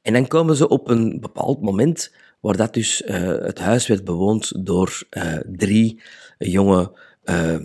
En 0.03 0.13
dan 0.13 0.27
komen 0.27 0.57
ze 0.57 0.69
op 0.69 0.89
een 0.89 1.21
bepaald 1.21 1.63
moment 1.63 2.13
waar 2.40 2.57
dat 2.57 2.75
dus 2.75 3.02
eh, 3.02 3.21
het 3.23 3.59
huis 3.59 3.87
werd 3.87 4.05
bewoond 4.05 4.66
door 4.66 5.02
eh, 5.11 5.35
drie 5.47 6.02
jonge 6.38 6.99
eh, 7.25 7.57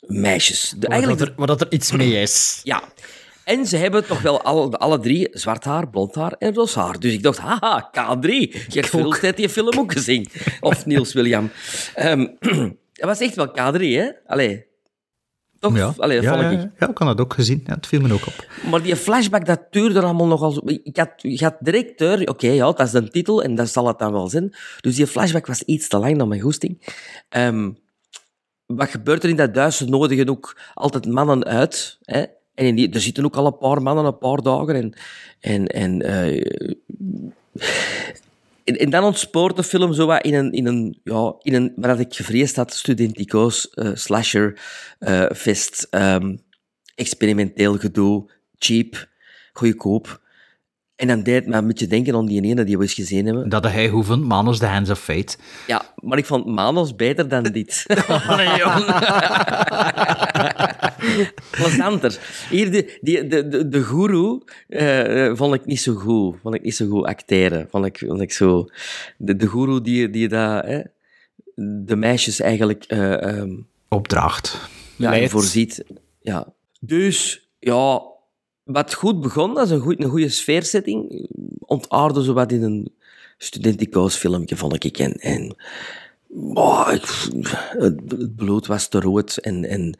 meisjes. 0.00 0.70
De, 0.70 0.76
Waar, 0.80 0.90
eigenlijk 0.90 1.18
dat 1.18 1.28
er, 1.28 1.34
waar 1.36 1.46
dat 1.46 1.60
er 1.60 1.72
iets 1.72 1.92
mee 1.92 2.20
is. 2.20 2.60
ja. 2.62 2.82
En 3.44 3.66
ze 3.66 3.76
hebben 3.76 4.06
toch 4.06 4.22
wel 4.22 4.42
alle, 4.42 4.70
alle 4.70 4.98
drie 4.98 5.28
zwart 5.32 5.64
haar, 5.64 5.90
blond 5.90 6.14
haar 6.14 6.32
en 6.38 6.54
roze 6.54 6.78
haar. 6.80 6.98
Dus 7.00 7.12
ik 7.12 7.22
dacht, 7.22 7.38
haha, 7.38 7.90
K3. 7.90 8.26
Je 8.28 8.66
hebt 8.68 8.88
veel 8.88 9.10
tijd 9.10 9.36
die 9.36 9.48
film 9.48 9.78
ook 9.78 9.92
gezien. 9.92 10.28
Of 10.60 10.86
Niels 10.86 11.12
William. 11.12 11.50
Ehm 11.94 12.26
dat 12.92 13.06
was 13.08 13.20
echt 13.20 13.34
wel 13.34 13.48
K3, 13.48 13.80
hè? 13.80 14.10
Allee. 14.26 14.66
Toch? 15.68 15.76
Ja, 15.76 15.94
Allee, 15.96 16.20
dat 16.20 16.24
ja, 16.24 16.50
ik. 16.50 16.60
ja, 16.60 16.70
ja, 16.78 16.88
ik 16.88 16.98
had 16.98 17.08
dat 17.08 17.20
ook 17.20 17.32
gezien. 17.32 17.62
Ja, 17.66 17.74
het 17.74 17.86
viel 17.86 18.00
me 18.00 18.12
ook 18.12 18.26
op. 18.26 18.46
Maar 18.70 18.82
die 18.82 18.96
flashback, 18.96 19.46
dat 19.46 19.60
duurde 19.70 20.02
allemaal 20.02 20.26
nogal 20.26 20.50
zo... 20.50 20.60
Ik 20.64 20.96
had, 20.96 21.10
ik 21.16 21.40
had 21.40 21.56
direct 21.60 21.98
door... 21.98 22.20
Oké, 22.24 22.48
ja, 22.48 22.64
dat 22.64 22.80
is 22.80 22.90
de 22.90 23.08
titel 23.08 23.42
en 23.42 23.54
dat 23.54 23.68
zal 23.68 23.86
het 23.86 23.98
dan 23.98 24.12
wel 24.12 24.28
zijn. 24.28 24.54
Dus 24.80 24.96
die 24.96 25.06
flashback 25.06 25.46
was 25.46 25.62
iets 25.62 25.88
te 25.88 25.98
lang 25.98 26.18
dan 26.18 26.28
mijn 26.28 26.40
goesting. 26.40 26.94
Ehm, 27.28 27.70
wat 28.66 28.88
gebeurt 28.88 29.22
er 29.22 29.28
in 29.28 29.36
dat 29.36 29.56
huis? 29.56 29.76
Ze 29.76 29.84
nodigen 29.84 30.28
ook 30.28 30.56
altijd 30.74 31.06
mannen 31.06 31.44
uit. 31.44 31.98
Hè? 32.02 32.24
En 32.54 32.66
in 32.66 32.74
die, 32.74 32.90
er 32.90 33.00
zitten 33.00 33.24
ook 33.24 33.36
al 33.36 33.46
een 33.46 33.58
paar 33.58 33.82
mannen, 33.82 34.04
een 34.04 34.18
paar 34.18 34.42
dagen. 34.42 34.74
En, 34.74 34.92
en, 35.40 35.66
en, 35.66 36.02
eh, 36.02 36.70
en, 38.66 38.76
en 38.76 38.90
dan 38.90 39.04
ontspoort 39.04 39.56
de 39.56 39.62
film 39.62 39.92
zo 39.92 40.06
wat 40.06 40.24
in 40.24 40.34
een, 40.34 40.52
in 40.52 40.66
een, 40.66 41.00
ja, 41.04 41.34
in 41.42 41.54
een 41.54 41.72
wat 41.76 41.98
ik 41.98 42.14
gevreesd 42.14 42.56
had, 42.56 42.72
studenticoos, 42.72 43.70
eh, 43.70 43.90
slasher, 43.94 44.60
eh, 44.98 45.24
fest, 45.34 45.86
ehm, 45.90 46.36
experimenteel 46.94 47.78
gedoe, 47.78 48.30
cheap, 48.58 49.08
goedkoop. 49.52 50.20
En 50.96 51.06
dan 51.06 51.22
deed 51.22 51.34
het 51.34 51.46
me 51.46 51.56
een 51.56 51.66
beetje 51.66 51.86
denken 51.86 52.14
aan 52.14 52.26
die 52.26 52.42
ene 52.42 52.64
die 52.64 52.76
we 52.76 52.82
eens 52.82 52.94
gezien 52.94 53.26
hebben. 53.26 53.48
Dat 53.48 53.64
hij 53.64 53.88
hoe 53.88 54.04
vond, 54.04 54.24
Manos 54.24 54.58
The 54.58 54.66
Hands 54.66 54.90
of 54.90 55.00
Fate. 55.00 55.36
Ja, 55.66 55.82
maar 55.96 56.18
ik 56.18 56.26
vond 56.26 56.46
Manos 56.46 56.96
beter 56.96 57.28
dan 57.28 57.42
dit. 57.42 57.84
Plezanter. 61.50 62.18
Hier, 62.50 62.70
de, 62.70 62.98
die, 63.00 63.26
de, 63.26 63.48
de, 63.48 63.68
de 63.68 63.82
guru 63.82 64.40
eh, 64.68 65.36
vond 65.36 65.54
ik 65.54 65.66
niet 65.66 65.80
zo 65.80 65.94
goed. 65.94 66.36
Vond 66.42 66.54
ik 66.54 66.62
niet 66.62 66.76
zo 66.76 66.86
goed 66.86 67.04
acteren. 67.04 67.68
Vond 67.70 67.86
ik, 67.86 67.98
vond 68.06 68.20
ik 68.20 68.32
zo... 68.32 68.68
De, 69.16 69.36
de 69.36 69.48
guru 69.48 69.80
die, 69.80 70.10
die 70.10 70.28
dat, 70.28 70.64
hè, 70.64 70.80
de 71.84 71.96
meisjes 71.96 72.40
eigenlijk 72.40 72.84
eh, 72.84 73.22
ehm, 73.22 73.54
Opdracht. 73.88 74.68
ja, 74.96 75.28
voorziet. 75.28 75.84
Ja. 76.20 76.52
Dus, 76.80 77.48
ja, 77.58 78.02
wat 78.64 78.94
goed 78.94 79.20
begon, 79.20 79.54
dat 79.54 79.64
is 79.64 79.70
een, 79.70 79.80
goed, 79.80 80.02
een 80.02 80.10
goede 80.10 80.28
sfeersetting. 80.28 81.28
Ontaarde 81.58 82.24
zo 82.24 82.32
wat 82.32 82.52
in 82.52 82.62
een 82.62 82.92
studenticoos 83.38 84.16
filmpje, 84.16 84.56
vond 84.56 84.84
ik. 84.84 84.98
En, 84.98 85.12
en 85.12 85.56
oh, 86.54 86.88
ik, 86.92 87.28
het 87.78 88.36
bloed 88.36 88.66
was 88.66 88.88
te 88.88 89.00
rood 89.00 89.36
en, 89.36 89.64
en, 89.64 89.98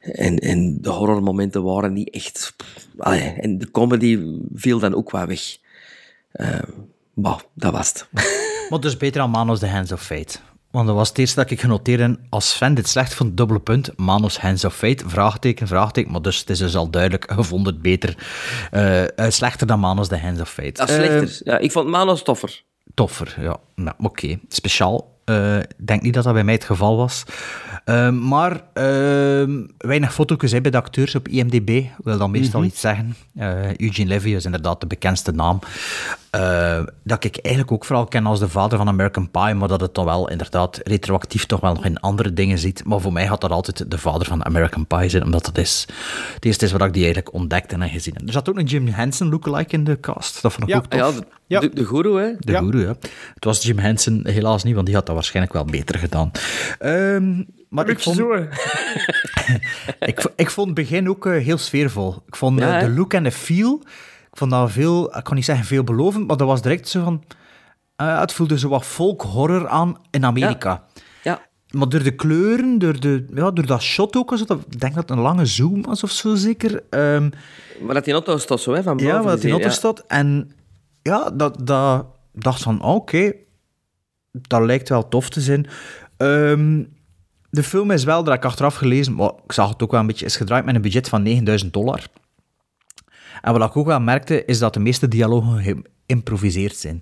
en, 0.00 0.38
en 0.38 0.78
de 0.80 0.90
horrormomenten 0.90 1.62
waren 1.62 1.92
niet 1.92 2.10
echt... 2.10 2.54
Allee, 2.98 3.20
en 3.20 3.58
de 3.58 3.70
comedy 3.70 4.18
viel 4.54 4.78
dan 4.78 4.94
ook 4.94 5.10
wel 5.10 5.26
weg. 5.26 5.56
Eh, 6.30 6.58
bah, 7.14 7.38
dat 7.54 7.72
was 7.72 7.88
het. 7.88 8.08
Maar 8.70 8.80
dus 8.80 8.96
beter 8.96 9.20
dan 9.20 9.30
Manos 9.30 9.58
The 9.58 9.66
Hands 9.66 9.92
of 9.92 10.02
Fate. 10.02 10.38
Want 10.70 10.86
dat 10.86 10.96
was 10.96 11.08
het 11.08 11.18
eerste 11.18 11.40
dat 11.40 11.50
ik 11.50 11.60
genoteerd 11.60 12.00
heb 12.00 12.18
als 12.28 12.52
fan 12.52 12.74
dit 12.74 12.88
slecht 12.88 13.14
vond, 13.14 13.36
dubbele 13.36 13.60
punt, 13.60 13.90
Manos 13.96 14.38
Hands 14.38 14.64
of 14.64 14.76
Fate, 14.76 15.08
vraagteken, 15.08 15.66
vraagteken, 15.66 16.12
maar 16.12 16.22
dus 16.22 16.38
het 16.38 16.50
is 16.50 16.58
dus 16.58 16.76
al 16.76 16.90
duidelijk, 16.90 17.32
je 17.36 17.44
vond 17.44 17.66
het 17.66 17.82
beter, 17.82 18.16
eh, 18.70 19.02
eh, 19.02 19.30
slechter 19.30 19.66
dan 19.66 19.80
Manos 19.80 20.08
The 20.08 20.18
Hands 20.18 20.40
of 20.40 20.50
Fate. 20.50 20.82
Is 20.82 20.94
slechter. 20.94 21.40
ja, 21.44 21.58
ik 21.58 21.72
vond 21.72 21.88
Manos 21.88 22.22
toffer. 22.22 22.62
Toffer, 22.94 23.36
ja. 23.40 23.56
Nou, 23.74 23.96
oké. 23.98 24.38
Speciaal. 24.48 25.09
Eh, 25.24 25.58
Ik 25.58 25.66
denk 25.86 26.02
niet 26.02 26.14
dat 26.14 26.24
dat 26.24 26.32
bij 26.32 26.44
mij 26.44 26.54
het 26.54 26.64
geval 26.64 26.96
was. 26.96 27.24
Ehm, 27.84 28.28
maar 28.28 28.60
ehm, 28.72 29.66
weinig 29.78 30.14
foto's 30.14 30.50
bij 30.60 30.70
de 30.70 30.76
acteurs 30.76 31.14
op 31.14 31.28
IMDb. 31.28 31.82
Wil 32.04 32.18
dan 32.18 32.30
meestal 32.30 32.64
iets 32.64 32.80
zeggen. 32.80 33.16
Eh, 33.34 33.76
Eugene 33.76 34.08
Levy 34.08 34.28
is 34.30 34.44
inderdaad 34.44 34.80
de 34.80 34.86
bekendste 34.86 35.32
naam. 35.32 35.58
Eh, 36.30 36.82
dat 37.04 37.24
ik 37.24 37.36
eigenlijk 37.36 37.72
ook 37.74 37.84
vooral 37.84 38.04
ken 38.06 38.26
als 38.26 38.38
de 38.38 38.48
vader 38.48 38.78
van 38.78 38.88
American 38.88 39.30
Pie, 39.30 39.54
maar 39.54 39.68
dat 39.68 39.80
het 39.80 39.94
dan 39.94 40.04
wel 40.04 40.28
inderdaad 40.30 40.80
retroactief 40.84 41.46
toch 41.46 41.60
wel 41.60 41.74
nog 41.74 41.84
in 41.84 42.00
andere 42.00 42.32
dingen 42.32 42.58
ziet. 42.58 42.84
Maar 42.84 43.00
voor 43.00 43.12
mij 43.12 43.26
had 43.26 43.40
dat 43.40 43.50
altijd 43.50 43.90
de 43.90 43.98
vader 43.98 44.26
van 44.26 44.44
American 44.44 44.86
Pie 44.86 45.08
zijn, 45.08 45.24
omdat 45.24 45.44
dat 45.44 45.58
is 45.58 45.86
het 46.34 46.44
eerste 46.44 46.64
is 46.64 46.72
wat 46.72 46.82
ik 46.82 46.92
die 46.92 47.04
eigenlijk 47.04 47.34
ontdekte 47.34 47.74
en 47.76 47.88
gezien 47.88 48.14
heb. 48.16 48.26
Er 48.26 48.32
zat 48.32 48.48
ook 48.48 48.58
een 48.58 48.64
Jim 48.64 48.86
Henson 48.86 49.28
lookalike 49.30 49.72
in 49.74 49.84
de 49.84 50.00
cast. 50.00 50.42
Dat 50.42 50.52
vond 50.52 50.64
ik 50.68 50.70
Ja. 50.74 50.76
ook 50.76 50.86
tof. 50.86 51.00
Ja, 51.00 51.10
de, 51.10 51.26
Ja. 51.46 51.60
de, 51.60 51.68
de 51.74 51.86
guru, 51.86 52.20
hè. 52.20 52.32
De 52.38 52.52
Ja. 52.52 52.58
goeroe, 52.58 52.80
ja. 52.80 52.94
Het 53.34 53.44
was 53.44 53.62
Jim 53.62 53.78
Henson 53.78 54.20
helaas 54.22 54.62
niet, 54.64 54.74
want 54.74 54.86
die 54.86 54.94
had 54.94 55.06
dat 55.06 55.14
waarschijnlijk 55.14 55.54
wel 55.54 55.64
beter 55.64 55.98
gedaan. 55.98 56.30
Ehm, 56.78 57.42
maar 57.68 57.88
ik 57.88 58.00
vond, 58.00 58.18
ik, 60.00 60.30
ik 60.36 60.50
vond 60.50 60.66
het 60.66 60.76
begin 60.76 61.08
ook 61.08 61.26
eh, 61.26 61.42
heel 61.44 61.58
sfeervol. 61.58 62.22
Ik 62.26 62.36
vond 62.36 62.60
eh, 62.60 62.80
de 62.80 62.90
look 62.90 63.14
en 63.14 63.22
de 63.22 63.30
feel, 63.32 63.82
vond 64.40 64.50
dat 64.50 64.70
veel, 64.70 65.16
ik 65.16 65.24
kan 65.24 65.34
niet 65.34 65.44
zeggen 65.44 65.64
veelbelovend, 65.64 66.26
maar 66.26 66.36
dat 66.36 66.46
was 66.46 66.62
direct 66.62 66.88
zo 66.88 67.02
van, 67.02 67.22
eh, 67.96 68.20
het 68.20 68.32
voelde 68.32 68.58
zo 68.58 68.68
wat 68.68 68.84
folk 68.84 69.22
horror 69.22 69.68
aan 69.68 69.96
in 70.10 70.24
Amerika. 70.24 70.84
Ja. 71.22 71.40
Maar 71.70 71.88
door 71.88 72.02
de 72.02 72.14
kleuren, 72.14 72.78
door, 72.78 73.00
de, 73.00 73.24
ja, 73.34 73.50
door 73.50 73.66
dat 73.66 73.82
shot 73.82 74.16
ook, 74.16 74.32
ik 74.32 74.80
denk 74.80 74.94
dat 74.94 75.08
het 75.08 75.10
een 75.10 75.20
lange 75.20 75.46
zoom 75.46 75.82
was 75.82 76.02
of 76.02 76.10
zo 76.10 76.34
zeker. 76.34 76.82
Ehm, 76.90 77.28
Maar 77.80 77.94
dat 77.94 78.04
die 78.04 78.12
auto 78.12 78.38
staat 78.38 78.60
zo, 78.60 78.72
hè, 78.72 78.82
van 78.82 78.96
boven. 78.96 79.12
ja, 79.12 79.22
wat 79.22 79.32
in 79.32 79.36
gezien, 79.36 79.50
auto 79.50 79.66
ja. 79.66 79.72
staat. 79.72 80.04
En 80.06 80.50
ja, 81.02 81.30
dat, 81.30 81.66
dat 81.66 82.06
dacht 82.32 82.62
van, 82.62 82.82
oké, 82.82 83.32
dat 84.32 84.62
lijkt 84.62 84.88
wel 84.88 85.08
tof 85.08 85.30
te 85.30 85.40
zijn. 85.40 85.66
Ehm, 86.16 86.84
de 87.50 87.62
film 87.62 87.90
is 87.90 88.04
wel, 88.04 88.24
dat 88.24 88.34
ik 88.34 88.44
achteraf 88.44 88.74
gelezen, 88.74 89.14
maar 89.14 89.32
ik 89.44 89.52
zag 89.52 89.68
het 89.68 89.82
ook 89.82 89.90
wel 89.90 90.00
een 90.00 90.06
beetje, 90.06 90.24
is 90.24 90.36
gedraaid 90.36 90.64
met 90.64 90.74
een 90.74 90.82
budget 90.82 91.08
van 91.08 91.22
9000 91.22 91.72
dollar. 91.72 92.02
En 93.40 93.52
wat 93.52 93.68
ik 93.68 93.76
ook 93.76 93.86
wel 93.86 94.00
merkte, 94.00 94.44
is 94.44 94.58
dat 94.58 94.74
de 94.74 94.80
meeste 94.80 95.08
dialogen 95.08 95.84
geïmproviseerd 96.06 96.76
zijn. 96.76 97.00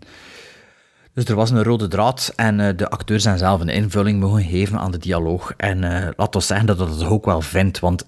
Dus 1.12 1.24
er 1.24 1.34
was 1.34 1.50
een 1.50 1.62
rode 1.62 1.88
draad 1.88 2.32
en 2.36 2.60
eh, 2.60 2.76
de 2.76 2.90
acteurs 2.90 3.22
zijn 3.22 3.38
zelf 3.38 3.60
een 3.60 3.68
invulling 3.68 4.20
mogen 4.20 4.42
geven 4.42 4.78
aan 4.78 4.90
de 4.90 4.98
dialoog. 4.98 5.52
En 5.56 5.84
eh 5.84 6.08
laat 6.16 6.34
ons 6.34 6.46
zeggen 6.46 6.66
dat 6.66 6.78
dat 6.78 6.90
het 6.90 7.04
ook 7.04 7.24
wel 7.24 7.40
vindt, 7.40 7.78
want 7.78 8.06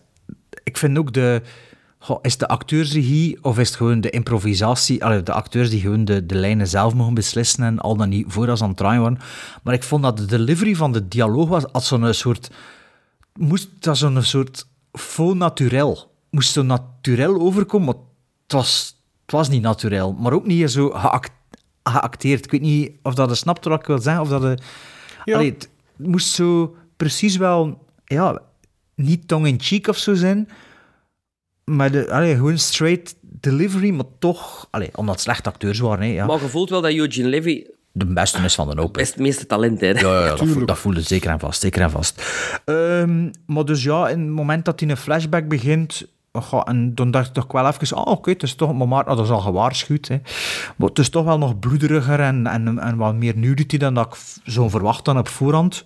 ik 0.63 0.77
vind 0.77 0.99
ook 0.99 1.13
de... 1.13 1.43
is 2.23 2.37
de 2.37 2.49
acteursregie 2.49 3.45
of 3.45 3.59
is 3.59 3.69
het 3.69 3.77
gewoon 3.77 4.01
de 4.01 4.11
improvisatie? 4.11 5.05
Allee, 5.05 5.23
de 5.23 5.33
acteurs 5.33 5.71
die 5.71 5.81
gewoon 5.81 6.05
de, 6.05 6.27
de 6.27 6.35
lijnen 6.35 6.69
zelf 6.69 6.95
mogen 6.95 7.15
beslissen 7.15 7.65
en 7.65 7.79
al 7.79 7.97
dan 7.97 8.09
niet 8.09 8.25
voordat 8.29 8.57
ze 8.57 8.63
aan 8.63 8.69
het 8.69 8.79
draaien 8.79 9.03
waren. 9.03 9.19
Maar 9.63 9.75
ik 9.75 9.83
vond 9.83 10.03
dat 10.03 10.17
de 10.17 10.27
delivery 10.27 10.75
van 10.75 10.93
de 10.93 11.09
dialoog 11.09 11.49
was 11.49 11.73
als 11.73 11.89
zo'n 11.89 12.15
soort... 12.15 12.51
Moest 13.35 13.69
dat 13.79 13.99
zo'n 13.99 14.23
soort 14.23 14.67
faux 14.93 15.39
naturel. 15.39 16.11
Moest 16.31 16.53
zo 16.53 16.63
naturel 16.63 17.41
overkomen, 17.41 17.97
het 18.51 18.59
was, 18.59 18.97
het 19.23 19.31
was 19.33 19.49
niet 19.49 19.63
naturel. 19.63 20.13
Maar 20.13 20.33
ook 20.33 20.47
niet 20.47 20.71
zo 20.71 20.91
geact- 20.91 21.31
geacteerd. 21.83 22.45
Ik 22.45 22.51
weet 22.51 22.61
niet 22.61 22.93
of 23.03 23.15
dat 23.15 23.29
je 23.29 23.35
snapt 23.35 23.65
wat 23.65 23.81
ik 23.81 23.87
wil 23.87 23.99
zeggen, 23.99 24.23
of 24.23 24.29
dat. 24.29 24.63
Ja. 25.25 25.35
Allee, 25.35 25.51
het 25.51 25.69
moest 25.97 26.29
zo 26.29 26.77
precies 26.97 27.37
wel... 27.37 27.85
Ja, 28.05 28.43
niet 28.95 29.29
tongue-in-cheek 29.29 29.87
of 29.87 29.97
zo 29.97 30.15
zijn, 30.15 30.49
maar 31.65 31.91
de, 31.91 32.13
allee, 32.13 32.35
gewoon 32.35 32.59
straight 32.59 33.15
delivery, 33.21 33.91
maar 33.91 34.05
toch... 34.19 34.69
Allee, 34.71 34.91
omdat 34.95 35.15
het 35.15 35.23
slechte 35.25 35.49
acteurs 35.49 35.79
waren, 35.79 36.05
hè, 36.05 36.13
ja. 36.13 36.27
Maar 36.27 36.43
je 36.43 36.49
voelt 36.49 36.71
wel 36.71 36.81
dat 36.81 36.93
Eugene 36.93 37.29
Levy 37.29 37.65
de 37.93 38.07
beste 38.07 38.43
is 38.43 38.55
van 38.55 38.71
de 38.71 38.77
open. 38.77 38.93
best 38.93 39.13
het 39.13 39.23
meeste 39.23 39.47
talent 39.47 39.81
heeft. 39.81 40.01
Ja, 40.01 40.13
ja, 40.19 40.25
ja 40.27 40.35
dat, 40.35 40.49
voel, 40.49 40.67
dat 40.67 40.79
voelde 40.79 41.01
zeker 41.01 41.31
en 41.31 41.39
vast, 41.39 41.61
zeker 41.61 41.83
en 41.83 41.91
vast. 41.91 42.23
Ehm, 42.65 43.31
maar 43.47 43.65
dus 43.65 43.83
ja, 43.83 44.09
in 44.09 44.21
het 44.21 44.29
moment 44.29 44.65
dat 44.65 44.81
hij 44.81 44.89
een 44.89 44.97
flashback 44.97 45.49
begint, 45.49 46.07
en 46.65 46.95
dan 46.95 47.11
dacht 47.11 47.27
ik 47.27 47.33
toch 47.33 47.53
wel 47.53 47.67
even, 47.67 47.97
ah 47.97 48.13
oké, 48.13 48.31
het 48.31 48.43
is 48.43 48.55
toch, 48.55 48.75
maar 48.75 48.89
maar, 48.89 49.05
nou, 49.05 49.17
dat 49.17 49.25
is 49.25 49.31
al 49.31 49.41
gewaarschuwd. 49.41 50.09
Hè. 50.09 50.19
Maar 50.77 50.89
het 50.89 50.99
is 50.99 51.09
toch 51.09 51.25
wel 51.25 51.39
nog 51.39 51.59
bloederiger 51.59 52.21
en, 52.21 52.47
en, 52.47 52.79
en 52.79 52.97
wat 52.97 53.15
meer 53.15 53.37
nudity 53.37 53.77
dan 53.77 53.95
dat 53.95 54.07
ik 54.07 54.43
zo 54.53 54.69
verwacht 54.69 55.05
dan 55.05 55.19
op 55.19 55.29
voorhand. 55.29 55.85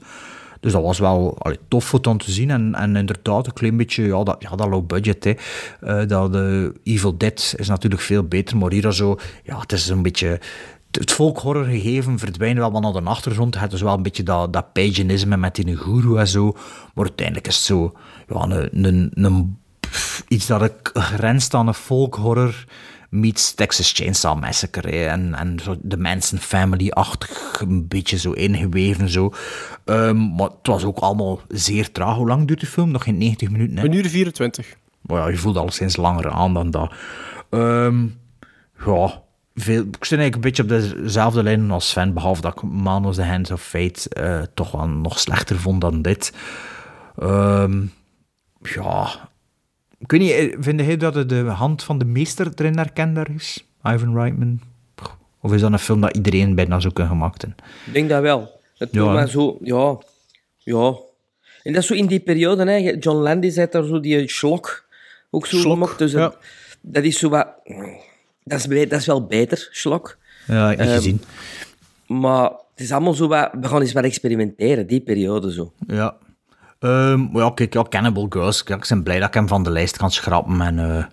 Dus 0.60 0.72
dat 0.72 0.82
was 0.82 0.98
wel 0.98 1.38
allee, 1.38 1.58
tof 1.68 1.84
voor 1.84 2.00
te 2.00 2.16
zien. 2.18 2.50
En, 2.50 2.74
en 2.74 2.96
inderdaad, 2.96 3.46
een 3.46 3.52
klein 3.52 3.76
beetje, 3.76 4.02
ja, 4.02 4.22
dat, 4.22 4.36
ja, 4.38 4.56
dat 4.56 4.68
low 4.68 4.86
budget. 4.86 5.24
Hè. 5.24 5.34
Eh, 5.80 6.08
dat 6.08 6.32
de 6.32 6.74
Evil 6.82 7.18
Dead 7.18 7.54
is 7.56 7.68
natuurlijk 7.68 8.02
veel 8.02 8.22
beter, 8.22 8.56
maar 8.56 8.72
hier 8.72 8.92
zo, 8.92 9.16
ja, 9.42 9.60
het 9.60 9.72
is 9.72 9.88
een 9.88 10.02
beetje 10.02 10.40
het 10.90 11.12
folkhorror 11.12 11.64
gegeven 11.64 12.18
verdwijnt 12.18 12.58
wel 12.58 12.72
wat 12.72 12.82
naar 12.82 12.92
de 12.92 13.00
achtergrond. 13.00 13.60
Het 13.60 13.72
is 13.72 13.82
wel 13.82 13.94
een 13.94 14.02
beetje 14.02 14.22
dat, 14.22 14.52
dat 14.52 14.72
paganisme 14.72 15.36
met 15.36 15.54
die 15.54 15.76
guru 15.76 16.16
en 16.16 16.28
zo. 16.28 16.52
Maar 16.94 17.04
uiteindelijk 17.04 17.46
is 17.46 17.56
het 17.56 17.64
zo 17.64 17.92
ja, 18.28 18.42
een, 18.42 18.84
een, 18.84 19.10
een, 19.14 19.58
iets 20.28 20.46
dat 20.46 20.62
ik 20.62 20.90
grenst 20.92 21.54
aan 21.54 21.66
een 21.66 21.74
folkhorror 21.74 22.64
meets 23.14 23.54
Texas 23.54 23.92
Chainsaw 23.92 24.40
Massacre. 24.40 24.88
Hè. 24.88 25.06
En, 25.06 25.34
en 25.34 25.58
zo 25.62 25.76
de 25.80 25.96
Manson 25.96 26.38
Family-achtig, 26.38 27.60
een 27.60 27.88
beetje 27.88 28.18
zo 28.18 28.32
ingeweven. 28.32 29.08
Zo. 29.08 29.32
Um, 29.84 30.34
maar 30.34 30.48
het 30.48 30.66
was 30.66 30.84
ook 30.84 30.98
allemaal 30.98 31.40
zeer 31.48 31.92
traag. 31.92 32.16
Hoe 32.16 32.28
lang 32.28 32.46
duurt 32.46 32.60
de 32.60 32.66
film? 32.66 32.90
Nog 32.90 33.02
geen 33.02 33.18
90 33.18 33.50
minuten? 33.50 33.76
Hè? 33.76 33.84
Een 33.84 33.92
uur 33.92 34.08
24. 34.08 34.76
Maar 35.00 35.20
ja, 35.20 35.28
je 35.28 35.36
voelt 35.36 35.56
al 35.56 35.70
sinds 35.70 35.96
langer 35.96 36.30
aan 36.30 36.54
dan 36.54 36.70
dat. 36.70 36.92
Um, 37.50 38.18
ja, 38.86 39.22
veel, 39.54 39.82
ik 39.82 40.04
zit 40.04 40.18
eigenlijk 40.18 40.34
een 40.34 40.40
beetje 40.40 40.62
op 40.62 40.68
dezelfde 40.68 41.42
lijn 41.42 41.70
als 41.70 41.88
Sven, 41.88 42.14
behalve 42.14 42.40
dat 42.40 42.52
ik 42.52 42.62
Man 42.62 43.06
of 43.06 43.14
the 43.14 43.22
Hands 43.22 43.50
of 43.50 43.62
Fate 43.62 44.10
uh, 44.20 44.42
toch 44.54 44.70
wel 44.70 44.88
nog 44.88 45.18
slechter 45.18 45.58
vond 45.58 45.80
dan 45.80 46.02
dit. 46.02 46.32
Um, 47.22 47.92
ja, 48.62 49.28
ik 50.04 50.10
weet 50.10 50.20
niet, 50.20 50.30
eh, 50.30 50.56
vind 50.60 50.80
jij 50.80 50.96
dat 50.96 51.28
de 51.28 51.36
hand 51.36 51.82
van 51.82 51.98
de 51.98 52.04
meester 52.04 52.52
erin 52.54 52.76
herkenbaar 52.76 53.30
is? 53.34 53.66
Ivan 53.82 54.14
Reitman? 54.14 54.60
Of 55.40 55.52
is 55.52 55.60
dat 55.60 55.72
een 55.72 55.78
film 55.78 56.00
dat 56.00 56.16
iedereen 56.16 56.54
bijna 56.54 56.80
zo 56.80 56.90
kan 56.90 57.06
gemaakt 57.06 57.42
hebben? 57.42 57.64
Ik 57.86 57.92
denk 57.92 58.08
dat 58.08 58.22
wel. 58.22 58.60
Het 58.76 58.88
ja, 58.92 59.12
maar 59.12 59.28
zo, 59.28 59.58
ja, 59.62 59.98
ja. 60.58 60.94
En 61.62 61.72
dat 61.72 61.82
is 61.82 61.86
zo 61.86 61.94
in 61.94 62.06
die 62.06 62.20
periode, 62.20 62.70
hè. 62.70 62.96
John 62.98 63.16
Landis 63.16 63.56
had 63.56 63.72
daar 63.72 63.84
zo 63.84 64.00
die 64.00 64.28
slok 64.28 64.84
ook 65.30 65.46
zo 65.46 65.70
gemaakt. 65.70 65.98
Dus 65.98 66.12
ja. 66.12 66.34
dat 66.80 67.04
is 67.04 67.18
zo 67.18 67.28
wat... 67.28 67.48
Dat 68.42 68.58
is, 68.58 68.88
dat 68.88 69.00
is 69.00 69.06
wel 69.06 69.26
beter, 69.26 69.68
slok. 69.70 70.18
Ja, 70.46 70.70
ik 70.70 70.78
heb 70.78 70.88
um, 70.88 70.94
gezien. 70.94 71.22
Maar 72.06 72.50
het 72.50 72.80
is 72.80 72.92
allemaal 72.92 73.14
zo 73.14 73.28
wat... 73.28 73.50
We 73.60 73.68
gaan 73.68 73.80
eens 73.80 73.92
wat 73.92 74.04
experimenteren, 74.04 74.86
die 74.86 75.00
periode 75.00 75.52
zo. 75.52 75.72
Ja. 75.86 76.16
Um, 76.84 77.30
ja, 77.32 77.50
kijk, 77.54 77.74
ja, 77.74 77.84
Cannibal 77.88 78.26
Girls. 78.28 78.62
ik 78.62 78.86
ben 78.88 79.02
blij 79.02 79.18
dat 79.18 79.28
ik 79.28 79.34
hem 79.34 79.48
van 79.48 79.62
de 79.62 79.70
lijst 79.70 79.96
kan 79.96 80.10
schrappen. 80.10 80.60
En 80.60 80.78
uh, 80.78 81.04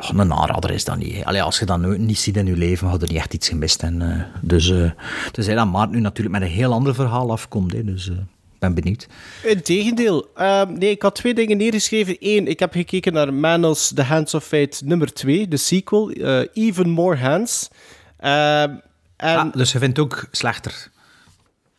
ja, 0.00 0.20
een 0.20 0.32
aanrader 0.32 0.70
is 0.70 0.84
dat 0.84 0.96
niet. 0.96 1.24
Allee, 1.24 1.42
als 1.42 1.58
je 1.58 1.64
dat 1.66 1.98
niet 1.98 2.18
ziet 2.18 2.36
in 2.36 2.46
je 2.46 2.56
leven, 2.56 2.88
had 2.88 3.00
je 3.00 3.06
niet 3.06 3.16
echt 3.16 3.34
iets 3.34 3.48
gemist. 3.48 3.82
En, 3.82 4.00
uh, 4.00 4.22
dus, 4.40 4.68
uh, 4.68 4.90
tenzij 5.32 5.54
dat 5.54 5.66
Maart 5.66 5.90
nu 5.90 6.00
natuurlijk 6.00 6.38
met 6.38 6.48
een 6.48 6.54
heel 6.54 6.72
ander 6.72 6.94
verhaal 6.94 7.30
afkomt. 7.30 7.72
Hè, 7.72 7.84
dus 7.84 8.06
ik 8.08 8.58
ben 8.58 8.74
benieuwd. 8.74 9.06
Integendeel. 9.44 10.30
Uh, 10.36 10.62
nee, 10.62 10.90
ik 10.90 11.02
had 11.02 11.14
twee 11.14 11.34
dingen 11.34 11.56
neergeschreven. 11.56 12.16
Eén, 12.18 12.46
ik 12.46 12.58
heb 12.58 12.72
gekeken 12.72 13.12
naar 13.12 13.34
Manos 13.34 13.92
The 13.94 14.02
Hands 14.02 14.34
of 14.34 14.44
Fate 14.44 14.84
nummer 14.84 15.12
2, 15.12 15.48
de 15.48 15.56
sequel. 15.56 16.10
Even 16.52 16.88
More 16.88 17.16
Hands. 17.16 17.68
en... 18.16 18.82
Ah, 19.16 19.52
dus 19.52 19.72
je 19.72 19.78
vindt 19.78 19.96
het 19.96 20.06
ook 20.06 20.26
slechter? 20.30 20.90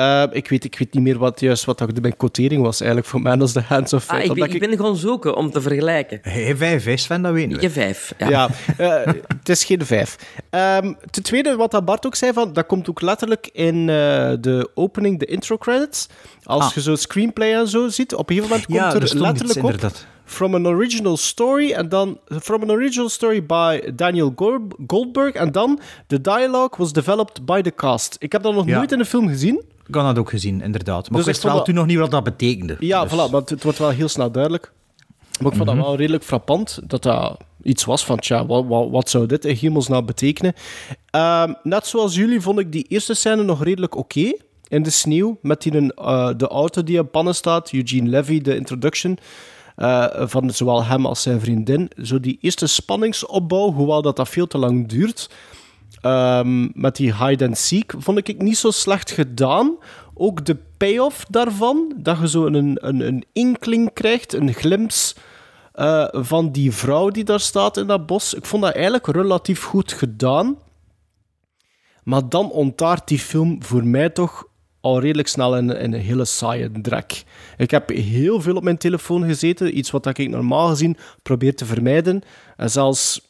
Uh, 0.01 0.23
ik, 0.31 0.47
weet, 0.47 0.63
ik 0.63 0.77
weet 0.77 0.93
niet 0.93 1.03
meer 1.03 1.17
wat 1.17 1.39
juist 1.39 1.65
wat 1.65 1.77
de, 1.77 2.01
mijn 2.01 2.17
quotering 2.17 2.61
was 2.61 2.79
eigenlijk 2.79 3.09
voor 3.09 3.21
mij 3.21 3.39
als 3.39 3.53
de 3.53 3.61
Hands 3.61 3.93
of 3.93 4.03
Fate. 4.03 4.21
Ah, 4.21 4.25
ik, 4.25 4.33
ben, 4.33 4.53
ik, 4.53 4.59
ben 4.59 4.75
gewoon 4.75 4.95
zoeken 4.95 5.35
om 5.35 5.51
te 5.51 5.61
vergelijken. 5.61 6.19
Hey, 6.21 6.55
vijf 6.55 6.87
is, 6.87 7.03
Sven, 7.03 7.21
dat 7.21 7.33
weet 7.33 7.43
ik 7.43 7.49
niet. 7.49 7.61
Je 7.61 7.69
vijf, 7.69 8.13
ja. 8.17 8.29
ja 8.29 8.49
uh, 8.79 9.13
het 9.27 9.49
is 9.49 9.63
geen 9.63 9.85
vijf. 9.85 10.15
Um, 10.49 10.97
ten 11.09 11.23
tweede, 11.23 11.55
wat 11.55 11.71
dat 11.71 11.85
Bart 11.85 12.05
ook 12.05 12.15
zei, 12.15 12.33
van, 12.33 12.53
dat 12.53 12.65
komt 12.65 12.89
ook 12.89 13.01
letterlijk 13.01 13.49
in 13.53 13.75
uh, 13.75 13.85
de 14.39 14.69
opening, 14.73 15.19
de 15.19 15.25
intro 15.25 15.57
credits. 15.57 16.07
Als 16.43 16.63
ah. 16.63 16.71
je 16.73 16.81
zo 16.81 16.95
screenplay 16.95 17.53
en 17.53 17.67
zo 17.67 17.87
ziet, 17.87 18.13
op 18.13 18.29
een 18.29 18.35
gegeven 18.35 18.57
moment 18.57 18.93
komt 18.93 19.11
er, 19.11 19.19
letterlijk 19.21 19.57
iets, 19.57 19.57
op... 19.57 19.63
Inderdaad. 19.63 20.05
From 20.25 20.55
an 20.55 20.67
original 20.67 21.17
story, 21.17 21.71
en 21.71 21.89
dan... 21.89 22.19
From 22.41 22.61
an 22.61 22.71
original 22.71 23.09
story 23.09 23.45
by 23.45 23.81
Daniel 23.95 24.33
Goldberg, 24.87 25.33
en 25.33 25.51
dan... 25.51 25.79
The 26.07 26.21
dialogue 26.21 26.77
was 26.77 26.93
developed 26.93 27.45
by 27.45 27.61
the 27.61 27.73
cast. 27.75 28.15
Ik 28.19 28.31
heb 28.31 28.43
dat 28.43 28.53
nog 28.53 28.65
ja. 28.65 28.77
nooit 28.77 28.91
in 28.91 28.99
een 28.99 29.05
film 29.05 29.27
gezien. 29.27 29.63
Ik 29.91 29.97
had 29.97 30.15
dat 30.15 30.17
ook 30.17 30.29
gezien, 30.29 30.61
inderdaad. 30.61 31.09
Maar 31.09 31.19
dus 31.19 31.19
ik 31.19 31.25
wist 31.25 31.43
wel 31.43 31.55
dat... 31.55 31.65
toen 31.65 31.75
nog 31.75 31.85
niet 31.85 31.97
wat 31.97 32.11
dat 32.11 32.23
betekende. 32.23 32.75
Ja, 32.79 33.03
dus. 33.03 33.11
voilà, 33.11 33.31
maar 33.31 33.41
het, 33.45 33.63
wordt 33.63 33.77
wel 33.77 33.89
heel 33.89 34.07
snel 34.07 34.31
duidelijk. 34.31 34.71
Maar 35.41 35.51
ik 35.51 35.57
vond 35.57 35.69
dat 35.69 35.75
wel 35.77 35.95
redelijk 35.95 36.23
frappant, 36.23 36.79
dat 36.87 37.03
dat 37.03 37.37
iets 37.63 37.85
was 37.85 38.05
van, 38.05 38.19
tja, 38.19 38.45
wat, 38.45 38.65
wat, 38.67 38.89
wat 38.89 39.09
zou 39.09 39.25
dit 39.25 39.45
in 39.45 39.55
hemelsnaam 39.55 40.05
betekenen? 40.05 40.53
Uh, 41.15 41.43
net 41.63 41.87
zoals 41.87 42.15
jullie 42.15 42.41
vond 42.41 42.59
ik 42.59 42.71
die 42.71 42.85
eerste 42.87 43.13
scène 43.13 43.43
nog 43.43 43.63
redelijk 43.63 43.95
oké. 43.95 44.19
Okay, 44.19 44.39
in 44.67 44.83
de 44.83 44.89
sneeuw, 44.89 45.37
met 45.41 45.61
die, 45.61 45.73
uh, 45.73 46.29
de 46.37 46.47
auto 46.47 46.83
die 46.83 46.99
op 46.99 47.11
pannen 47.11 47.35
staat, 47.35 47.71
Eugene 47.71 48.09
Levy, 48.09 48.41
de 48.41 48.55
introduction... 48.55 49.17
Uh, 49.77 50.05
van 50.15 50.49
zowel 50.49 50.83
hem 50.83 51.05
als 51.05 51.21
zijn 51.21 51.39
vriendin. 51.39 51.91
Zo 52.01 52.19
die 52.19 52.37
eerste 52.41 52.67
spanningsopbouw, 52.67 53.73
hoewel 53.73 54.01
dat, 54.01 54.15
dat 54.15 54.29
veel 54.29 54.47
te 54.47 54.57
lang 54.57 54.87
duurt... 54.87 55.29
Um, 56.05 56.71
met 56.73 56.95
die 56.95 57.15
hide 57.15 57.45
and 57.45 57.57
seek 57.57 57.93
vond 57.97 58.27
ik 58.27 58.41
niet 58.41 58.57
zo 58.57 58.71
slecht 58.71 59.11
gedaan. 59.11 59.77
Ook 60.13 60.45
de 60.45 60.57
payoff 60.77 61.25
daarvan, 61.25 61.93
dat 61.97 62.19
je 62.19 62.29
zo 62.29 62.45
een, 62.45 62.87
een, 62.87 63.07
een 63.07 63.25
inkling 63.33 63.93
krijgt, 63.93 64.33
een 64.33 64.53
glimps 64.53 65.15
uh, 65.75 66.07
van 66.11 66.51
die 66.51 66.71
vrouw 66.71 67.09
die 67.09 67.23
daar 67.23 67.39
staat 67.39 67.77
in 67.77 67.87
dat 67.87 68.05
bos. 68.05 68.33
Ik 68.33 68.45
vond 68.45 68.63
dat 68.63 68.73
eigenlijk 68.73 69.07
relatief 69.07 69.63
goed 69.63 69.91
gedaan. 69.91 70.57
Maar 72.03 72.29
dan 72.29 72.51
ontaart 72.51 73.07
die 73.07 73.19
film 73.19 73.63
voor 73.63 73.85
mij 73.85 74.09
toch 74.09 74.47
al 74.81 74.99
redelijk 74.99 75.27
snel 75.27 75.57
in, 75.57 75.69
een 75.69 75.93
hele 75.93 76.25
saaie 76.25 76.71
drek. 76.81 77.23
Ik 77.57 77.71
heb 77.71 77.89
heel 77.89 78.41
veel 78.41 78.55
op 78.55 78.63
mijn 78.63 78.77
telefoon 78.77 79.23
gezeten, 79.23 79.77
iets 79.77 79.91
wat 79.91 80.05
ik 80.05 80.29
normaal 80.29 80.67
gezien 80.67 80.97
probeer 81.23 81.55
te 81.55 81.65
vermijden. 81.65 82.21
En 82.57 82.71
zelfs 82.71 83.27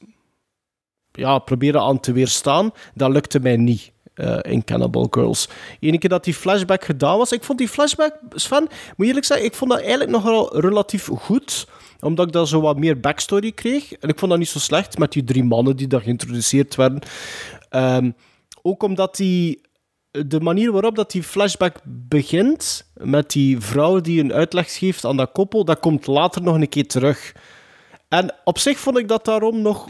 ja, 1.12 1.40
proberen 1.40 1.82
aan 1.82 2.00
te 2.00 2.12
weerstaan. 2.12 2.72
Dat 2.94 3.12
lukte 3.12 3.40
mij 3.40 3.58
niet. 3.58 3.92
Uh, 4.16 4.38
in 4.42 4.64
Cannibal 4.64 5.08
Girls. 5.10 5.50
Eén 5.80 6.00
keer 6.00 6.10
dat 6.10 6.24
die 6.24 6.34
flashback 6.34 6.84
gedaan 6.84 7.18
was, 7.18 7.32
ik 7.32 7.44
vond 7.44 7.58
die 7.58 7.68
flashback, 7.68 8.20
Sven, 8.34 8.68
moet 8.96 9.08
eerlijk 9.08 9.26
zeggen, 9.26 9.46
ik 9.46 9.56
vond 9.56 9.72
dat 9.72 9.80
eigenlijk 9.80 10.10
nogal 10.10 10.60
relatief 10.60 11.08
goed, 11.08 11.68
omdat 12.00 12.28
ik 12.28 12.34
dan 12.34 12.48
zo 12.48 12.62
wat 12.62 12.78
meer 12.78 13.00
backstory 13.00 13.52
kreeg. 13.52 13.94
En 13.94 14.10
ik 14.10 14.20
vond 14.20 14.32
dat 14.32 14.40
niet 14.40 14.50
zo 14.50 14.60
slecht 14.60 14.98
met 14.98 15.12
die 15.12 15.24
drie 15.24 15.44
mannen 15.44 15.76
die 15.76 15.88
daar 15.88 16.02
geïntroduceerd 16.02 16.76
werden. 16.76 17.00
Um, 17.70 18.16
ook 18.62 18.84
omdat 18.84 19.16
die, 19.16 19.62
de 20.12 20.40
manier 20.40 20.72
waarop 20.72 20.96
dat 20.96 21.12
die 21.12 21.24
flashback 21.24 21.76
begint, 21.86 22.92
met 22.94 23.32
die 23.32 23.60
vrouw 23.60 24.02
die 24.02 24.24
een 24.24 24.34
uitleg 24.34 24.78
geeft 24.78 25.06
aan 25.06 25.18
dat 25.18 25.32
koppel, 25.32 25.66
dat 25.66 25.80
komt 25.80 26.08
later 26.08 26.42
nog 26.42 26.56
een 26.56 26.70
keer 26.70 26.88
terug. 26.88 27.36
En 28.08 28.34
op 28.44 28.58
zich 28.58 28.80
vond 28.80 28.98
ik 28.98 29.08
dat 29.08 29.26
daarom 29.26 29.62
nog 29.62 29.90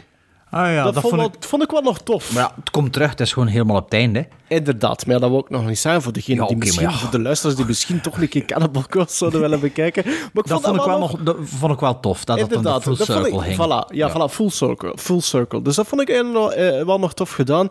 Ah, 0.54 0.72
ja, 0.72 0.90
dat, 0.90 1.00
vond, 1.00 1.22
ik... 1.22 1.44
vond 1.44 1.62
ik 1.62 1.70
wel 1.70 1.80
nog 1.80 1.98
tof. 1.98 2.32
Maar 2.32 2.42
ja, 2.42 2.52
het 2.56 2.70
komt 2.70 2.92
terug, 2.92 3.10
het 3.10 3.20
is 3.20 3.32
gewoon 3.32 3.48
helemaal 3.48 3.76
op 3.76 3.84
het 3.84 3.92
einde. 3.92 4.28
Inderdaad, 4.48 5.06
maar 5.06 5.20
dat 5.20 5.30
wil 5.30 5.38
ik 5.38 5.50
nog 5.50 5.66
niet 5.66 5.78
zijn 5.78 6.02
voor 6.02 6.12
degene 6.12 6.40
ja, 6.40 6.46
die 6.46 6.56
okay, 6.56 6.66
misschien, 6.66 6.90
ja. 6.90 6.96
voor 6.96 7.10
de 7.10 7.20
luisteraars 7.20 7.56
die 7.56 7.66
misschien 7.66 8.00
toch 8.00 8.20
een 8.20 8.28
keer 8.28 8.44
Cannibal 8.44 8.84
Corpse 8.90 9.16
zouden 9.16 9.40
willen 9.40 9.60
bekijken. 9.60 10.04
Maar 10.04 10.14
ik 10.14 10.32
dat, 10.32 10.48
vond, 10.48 10.64
vond 10.64 10.76
ik 10.76 10.84
wel 10.84 10.98
nog... 10.98 11.18
dat 11.22 11.36
vond 11.42 11.72
ik 11.72 11.80
wel 11.80 12.00
tof, 12.00 12.24
dat 12.24 12.38
Inderdaad, 12.38 12.84
dat 12.84 12.96
dan 12.96 12.96
full 12.96 13.04
circle 13.04 13.38
ik, 13.38 13.40
ging. 13.40 13.54
Voilà, 13.54 13.94
ja, 13.94 14.06
ja. 14.06 14.10
Voilà, 14.10 14.32
full 14.32 14.50
circle, 14.50 14.92
full 14.96 15.20
circle. 15.20 15.62
Dus 15.62 15.76
dat 15.76 15.86
vond 15.86 16.00
ik 16.00 16.08
wel, 16.08 16.58
uh, 16.58 16.84
wel 16.84 16.98
nog 16.98 17.14
tof 17.14 17.30
gedaan. 17.30 17.70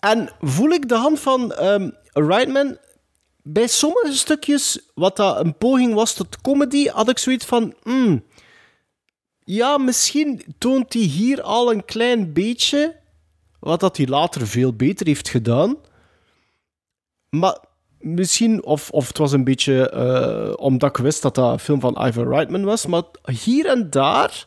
En 0.00 0.30
voel 0.40 0.70
ik 0.70 0.88
de 0.88 0.96
hand 0.96 1.20
van 1.20 1.54
um, 1.60 1.96
Reitman 2.12 2.76
bij 3.42 3.66
sommige 3.66 4.12
stukjes, 4.12 4.80
wat 4.94 5.16
dat 5.16 5.40
een 5.40 5.56
poging 5.56 5.94
was 5.94 6.14
tot 6.14 6.40
comedy, 6.40 6.86
had 6.88 7.08
ik 7.08 7.18
zoiets 7.18 7.44
van... 7.44 7.74
Mm, 7.82 8.24
ja, 9.44 9.78
misschien 9.78 10.42
toont 10.58 10.92
hij 10.92 11.02
hier 11.02 11.42
al 11.42 11.72
een 11.72 11.84
klein 11.84 12.32
beetje 12.32 12.96
wat 13.58 13.80
dat 13.80 13.96
hij 13.96 14.06
later 14.06 14.46
veel 14.46 14.72
beter 14.72 15.06
heeft 15.06 15.28
gedaan. 15.28 15.76
Maar 17.30 17.58
misschien, 17.98 18.64
of, 18.64 18.90
of 18.90 19.08
het 19.08 19.18
was 19.18 19.32
een 19.32 19.44
beetje 19.44 19.92
uh, 19.94 20.52
omdat 20.64 20.88
ik 20.88 21.04
wist 21.04 21.22
dat 21.22 21.34
dat 21.34 21.52
een 21.52 21.58
film 21.58 21.80
van 21.80 22.06
Ivan 22.06 22.28
Reitman 22.28 22.64
was, 22.64 22.86
maar 22.86 23.02
hier 23.32 23.66
en 23.66 23.90
daar 23.90 24.44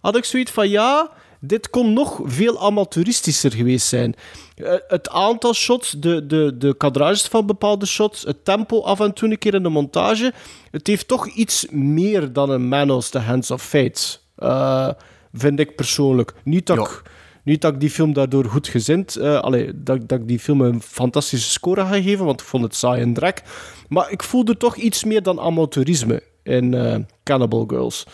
had 0.00 0.16
ik 0.16 0.24
zoiets 0.24 0.50
van 0.50 0.68
ja, 0.68 1.10
dit 1.40 1.70
kon 1.70 1.92
nog 1.92 2.20
veel 2.24 2.60
amateuristischer 2.60 3.52
geweest 3.52 3.86
zijn. 3.86 4.14
Uh, 4.56 4.74
het 4.88 5.08
aantal 5.08 5.54
shots, 5.54 5.90
de, 5.90 6.26
de, 6.26 6.56
de 6.58 6.76
kadrages 6.76 7.22
van 7.22 7.46
bepaalde 7.46 7.86
shots, 7.86 8.22
het 8.22 8.44
tempo 8.44 8.82
af 8.82 9.00
en 9.00 9.12
toe 9.12 9.30
een 9.30 9.38
keer 9.38 9.54
in 9.54 9.62
de 9.62 9.68
montage, 9.68 10.32
het 10.70 10.86
heeft 10.86 11.08
toch 11.08 11.26
iets 11.26 11.66
meer 11.70 12.32
dan 12.32 12.50
een 12.50 12.68
Man 12.68 12.90
of 12.90 13.08
the 13.08 13.18
Hands 13.18 13.50
of 13.50 13.62
Fate. 13.62 14.24
Uh, 14.38 14.90
vind 15.32 15.60
ik 15.60 15.76
persoonlijk. 15.76 16.34
Niet 16.44 16.66
dat, 16.66 16.78
ik, 16.78 17.02
niet 17.44 17.60
dat 17.60 17.72
ik 17.72 17.80
die 17.80 17.90
film 17.90 18.12
daardoor 18.12 18.44
goed 18.44 18.68
gezind... 18.68 19.18
Uh, 19.18 19.40
allee, 19.40 19.82
dat, 19.82 20.08
dat 20.08 20.20
ik 20.20 20.28
die 20.28 20.38
film 20.38 20.60
een 20.60 20.82
fantastische 20.82 21.50
score 21.50 21.80
ga 21.86 22.00
geven, 22.00 22.24
want 22.24 22.40
ik 22.40 22.46
vond 22.46 22.62
het 22.62 22.74
saai 22.74 23.02
en 23.02 23.14
drek. 23.14 23.42
Maar 23.88 24.10
ik 24.10 24.22
voelde 24.22 24.56
toch 24.56 24.76
iets 24.76 25.04
meer 25.04 25.22
dan 25.22 25.40
amateurisme 25.40 26.22
in 26.42 26.72
uh, 26.72 26.96
Cannibal 27.22 27.64
Girls. 27.66 28.06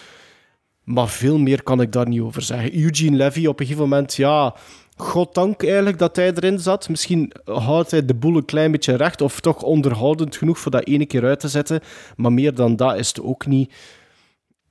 Maar 0.84 1.08
veel 1.08 1.38
meer 1.38 1.62
kan 1.62 1.80
ik 1.80 1.92
daar 1.92 2.08
niet 2.08 2.20
over 2.20 2.42
zeggen. 2.42 2.82
Eugene 2.82 3.16
Levy 3.16 3.46
op 3.46 3.60
een 3.60 3.66
gegeven 3.66 3.88
moment, 3.88 4.14
ja... 4.14 4.54
goddank 4.96 5.62
eigenlijk 5.62 5.98
dat 5.98 6.16
hij 6.16 6.32
erin 6.34 6.58
zat. 6.58 6.88
Misschien 6.88 7.32
houdt 7.44 7.90
hij 7.90 8.04
de 8.04 8.14
boel 8.14 8.36
een 8.36 8.44
klein 8.44 8.70
beetje 8.70 8.96
recht, 8.96 9.20
of 9.20 9.40
toch 9.40 9.62
onderhoudend 9.62 10.36
genoeg 10.36 10.58
voor 10.58 10.70
dat 10.70 10.86
ene 10.86 11.06
keer 11.06 11.24
uit 11.24 11.40
te 11.40 11.48
zetten. 11.48 11.80
Maar 12.16 12.32
meer 12.32 12.54
dan 12.54 12.76
dat 12.76 12.98
is 12.98 13.08
het 13.08 13.22
ook 13.22 13.46
niet. 13.46 13.72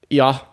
Ja, 0.08 0.50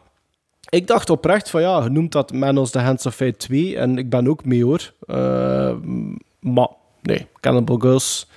ik 0.69 0.87
dacht 0.87 1.11
oprecht 1.11 1.51
van 1.51 1.61
ja, 1.61 1.83
je 1.83 1.89
noemt 1.91 2.13
dat 2.13 2.33
Man 2.33 2.59
of 2.59 2.71
the 2.71 2.79
Hands 2.79 3.07
of 3.07 3.15
Fate 3.15 3.37
2 3.37 3.77
en 3.79 3.99
ik 3.99 4.11
ben 4.11 4.29
ook 4.29 4.45
mee 4.45 4.65
hoor. 4.65 4.93
Eh, 5.07 5.77
maar 6.41 6.69
nee, 7.03 7.27
Cannibal 7.41 7.79
Girls 7.79 8.29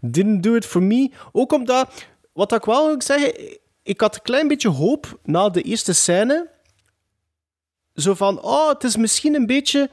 didn't 0.00 0.42
do 0.42 0.54
it 0.54 0.66
for 0.66 0.82
me. 0.82 1.10
Ook 1.32 1.52
omdat, 1.52 2.06
wat 2.32 2.52
ik 2.52 2.64
wel 2.64 2.86
wil 2.86 3.02
zeggen, 3.02 3.58
ik 3.82 4.00
had 4.00 4.14
een 4.14 4.22
klein 4.22 4.48
beetje 4.48 4.68
hoop 4.68 5.18
na 5.24 5.48
de 5.48 5.62
eerste 5.62 5.92
scène. 5.92 6.48
Zo 7.94 8.14
van, 8.14 8.42
oh, 8.42 8.68
het 8.68 8.84
is 8.84 8.96
misschien 8.96 9.34
een 9.34 9.46
beetje 9.46 9.90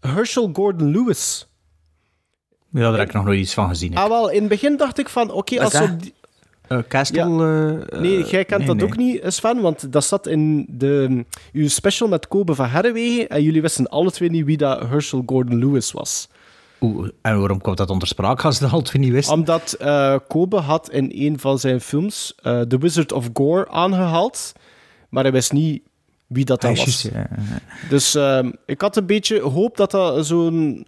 Herschel 0.00 0.50
Gordon 0.52 0.90
Lewis. 0.90 1.46
Ja, 2.70 2.80
daar 2.90 2.98
heb 2.98 3.08
ik 3.08 3.14
nog 3.14 3.24
nooit 3.24 3.40
iets 3.40 3.54
van 3.54 3.68
gezien. 3.68 3.96
Ah, 3.96 4.08
wel, 4.08 4.28
in 4.30 4.40
het 4.40 4.48
begin 4.48 4.76
dacht 4.76 4.98
ik 4.98 5.08
van, 5.08 5.30
oké, 5.30 5.60
als 5.62 5.72
is 5.72 5.78
ze 5.78 5.86
dat? 5.86 5.94
op 5.94 6.02
die- 6.02 6.14
Eh, 6.68 6.78
Castle... 6.88 7.20
eh, 7.90 8.00
Nee, 8.00 8.22
eh, 8.24 8.30
jij 8.30 8.44
kent 8.44 8.58
nee, 8.58 8.66
dat 8.68 8.76
nee. 8.76 8.84
ook 8.86 8.96
niet, 8.96 9.22
Sven, 9.26 9.60
want 9.60 9.92
dat 9.92 10.04
zat 10.04 10.26
in 10.26 10.66
de, 10.68 11.24
uw 11.52 11.68
special 11.68 12.08
met 12.08 12.28
Kobe 12.28 12.54
van 12.54 12.66
Herrewegen 12.68 13.28
en 13.28 13.42
jullie 13.42 13.62
wisten 13.62 13.88
alle 13.88 14.10
twee 14.10 14.30
niet 14.30 14.44
wie 14.44 14.56
dat 14.56 14.80
Herschel 14.88 15.22
Gordon 15.26 15.58
Lewis 15.58 15.92
was. 15.92 16.28
Oeh, 16.80 17.08
en 17.22 17.38
waarom 17.38 17.60
komt 17.60 17.76
dat 17.76 17.90
onder 17.90 18.08
spraak 18.08 18.44
als 18.44 18.58
dat 18.58 18.70
al 18.72 18.82
twee 18.82 19.02
niet 19.02 19.12
wist? 19.12 19.30
Omdat 19.30 19.72
eh, 19.72 20.16
Kobe 20.28 20.56
had 20.56 20.90
in 20.90 21.10
een 21.14 21.38
van 21.38 21.58
zijn 21.58 21.80
films 21.80 22.34
eh, 22.42 22.60
The 22.60 22.78
Wizard 22.78 23.12
of 23.12 23.28
Gore 23.32 23.68
aangehaald, 23.68 24.52
maar 25.08 25.22
hij 25.22 25.32
wist 25.32 25.52
niet 25.52 25.82
wie 26.26 26.44
dat, 26.44 26.60
dat 26.60 26.70
Ah, 26.70 26.76
was. 26.76 27.02
juist, 27.02 27.14
ja. 27.14 27.28
Dus 27.88 28.14
ehm, 28.14 28.50
ik 28.66 28.80
had 28.80 28.96
een 28.96 29.06
beetje 29.06 29.40
hoop 29.40 29.76
dat 29.76 29.90
dat 29.90 30.26
zo'n... 30.26 30.86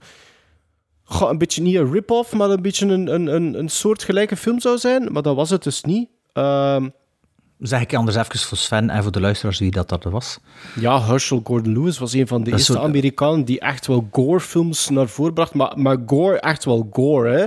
Een 1.08 1.38
beetje 1.38 1.62
niet 1.62 1.74
een 1.74 1.92
rip-off, 1.92 2.32
maar 2.32 2.50
een 2.50 2.62
beetje 2.62 2.86
een, 2.86 3.14
een, 3.14 3.26
een, 3.26 3.58
een 3.58 3.68
soortgelijke 3.68 4.36
film 4.36 4.60
zou 4.60 4.78
zijn. 4.78 5.12
Maar 5.12 5.22
dat 5.22 5.36
was 5.36 5.50
het 5.50 5.62
dus 5.62 5.82
niet. 5.82 6.08
Ehm, 6.32 6.88
Zeg 7.58 7.80
ik 7.80 7.94
anders 7.94 8.16
even 8.16 8.38
voor 8.38 8.56
Sven 8.56 8.90
en 8.90 9.02
voor 9.02 9.12
de 9.12 9.20
luisteraars 9.20 9.58
wie 9.58 9.70
dat, 9.70 9.88
dat 9.88 10.04
was. 10.04 10.38
ja, 10.80 11.02
Herschel 11.02 11.40
Gordon 11.44 11.72
Lewis 11.72 11.98
was 11.98 12.12
een 12.12 12.26
van 12.26 12.42
de 12.42 12.50
Dat 12.50 12.58
eerste 12.58 12.80
Amerikanen 12.80 13.44
die 13.44 13.60
echt 13.60 13.86
wel 13.86 14.08
gore-films 14.10 14.88
naar 14.88 15.08
voren 15.08 15.34
bracht. 15.34 15.54
Maar, 15.54 15.72
maar 15.78 15.96
gore, 16.06 16.40
echt 16.40 16.64
wel 16.64 16.88
gore, 16.92 17.30
hè. 17.30 17.46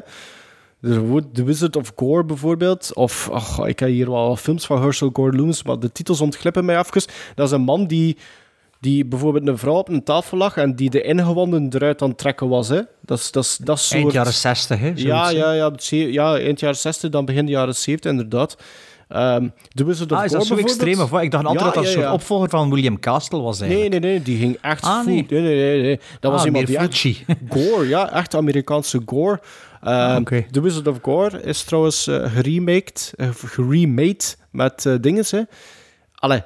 The 1.33 1.43
Wizard 1.43 1.75
of 1.75 1.91
Gore 1.95 2.25
bijvoorbeeld. 2.25 2.93
Of, 2.93 3.29
ach, 3.31 3.65
ik 3.65 3.79
heb 3.79 3.89
hier 3.89 4.09
wel 4.09 4.35
films 4.35 4.65
van 4.65 4.81
Herschel 4.81 5.09
Gordon 5.13 5.39
Lewis, 5.39 5.63
maar 5.63 5.79
de 5.79 5.91
titels 5.91 6.21
ontglippen 6.21 6.65
mij 6.65 6.77
even. 6.79 7.03
Dat 7.35 7.45
is 7.47 7.53
een 7.53 7.61
man 7.61 7.87
die, 7.87 8.17
die 8.81 9.05
bijvoorbeeld 9.05 9.47
een 9.47 9.57
vrouw 9.57 9.73
op 9.75 9.89
een 9.89 10.03
tafel 10.03 10.37
lag 10.37 10.57
en 10.57 10.75
die 10.75 10.89
de 10.89 11.01
ingewanden 11.01 11.67
eruit 11.73 12.01
aan 12.01 12.09
het 12.09 12.17
trekken 12.17 12.47
was. 12.49 12.67
Hè. 12.69 12.79
Dat 13.01 13.19
is 13.19 13.31
dat, 13.31 13.43
is- 13.43 13.57
dat 13.57 13.79
soort... 13.79 13.99
Eind 14.01 14.13
jaren 14.13 14.33
60, 14.33 14.79
hè? 14.79 14.91
Ja, 14.95 15.29
ja, 15.29 15.51
ja, 15.51 15.71
ja, 15.89 16.37
eind 16.37 16.59
jaren 16.59 16.77
60, 16.77 17.09
dan 17.09 17.25
begin 17.25 17.45
de 17.45 17.51
jaren 17.51 17.75
70, 17.75 18.11
inderdaad. 18.11 18.57
Ehm 19.07 19.47
The 19.73 19.85
Wizard 19.85 20.11
of 20.11 20.17
Ah, 20.17 20.25
is 20.25 20.31
dat 20.31 20.45
zo 20.45 20.55
extreem? 20.55 20.99
Of 21.01 21.09
wat? 21.09 21.21
Ik 21.21 21.31
dacht 21.31 21.45
altijd 21.45 21.59
Ja, 21.65 21.71
dat 21.71 21.75
dat 21.75 21.83
een 21.83 21.89
ja, 21.89 21.95
soort 21.95 22.05
ja. 22.07 22.13
opvolger 22.13 22.49
van 22.49 22.69
William 22.73 22.99
Castle 22.99 23.41
was 23.41 23.59
Nee, 23.59 23.69
eigenlijk. 23.69 24.01
nee, 24.01 24.11
nee, 24.11 24.21
die 24.21 24.37
ging 24.37 24.57
echt 24.61 24.83
Ah, 24.83 25.01
full- 25.03 25.13
nee. 25.13 25.25
nee. 25.29 25.41
Nee, 25.41 25.55
nee, 25.55 25.81
nee. 25.81 25.99
Dat 26.19 26.31
was 26.31 26.39
Ah, 26.41 26.45
iemand 26.47 26.67
meer 26.67 26.89
die 26.89 27.13
echt... 27.17 27.23
Gore, 27.53 27.87
ja, 27.87 28.11
echt 28.13 28.35
Amerikaanse 28.35 29.01
gore. 29.05 29.39
Oké. 30.17 30.45
The 30.51 30.61
Wizard 30.61 30.87
of 30.87 30.97
Gore 31.01 31.41
is 31.43 31.63
trouwens 31.63 32.07
eh 32.07 32.31
geremaked, 32.33 33.13
eh, 33.15 33.27
geremade 33.45 34.23
met 34.51 34.85
eh 34.85 34.93
dingen, 35.01 35.23
hè. 35.29 35.41
Allee. 36.15 36.41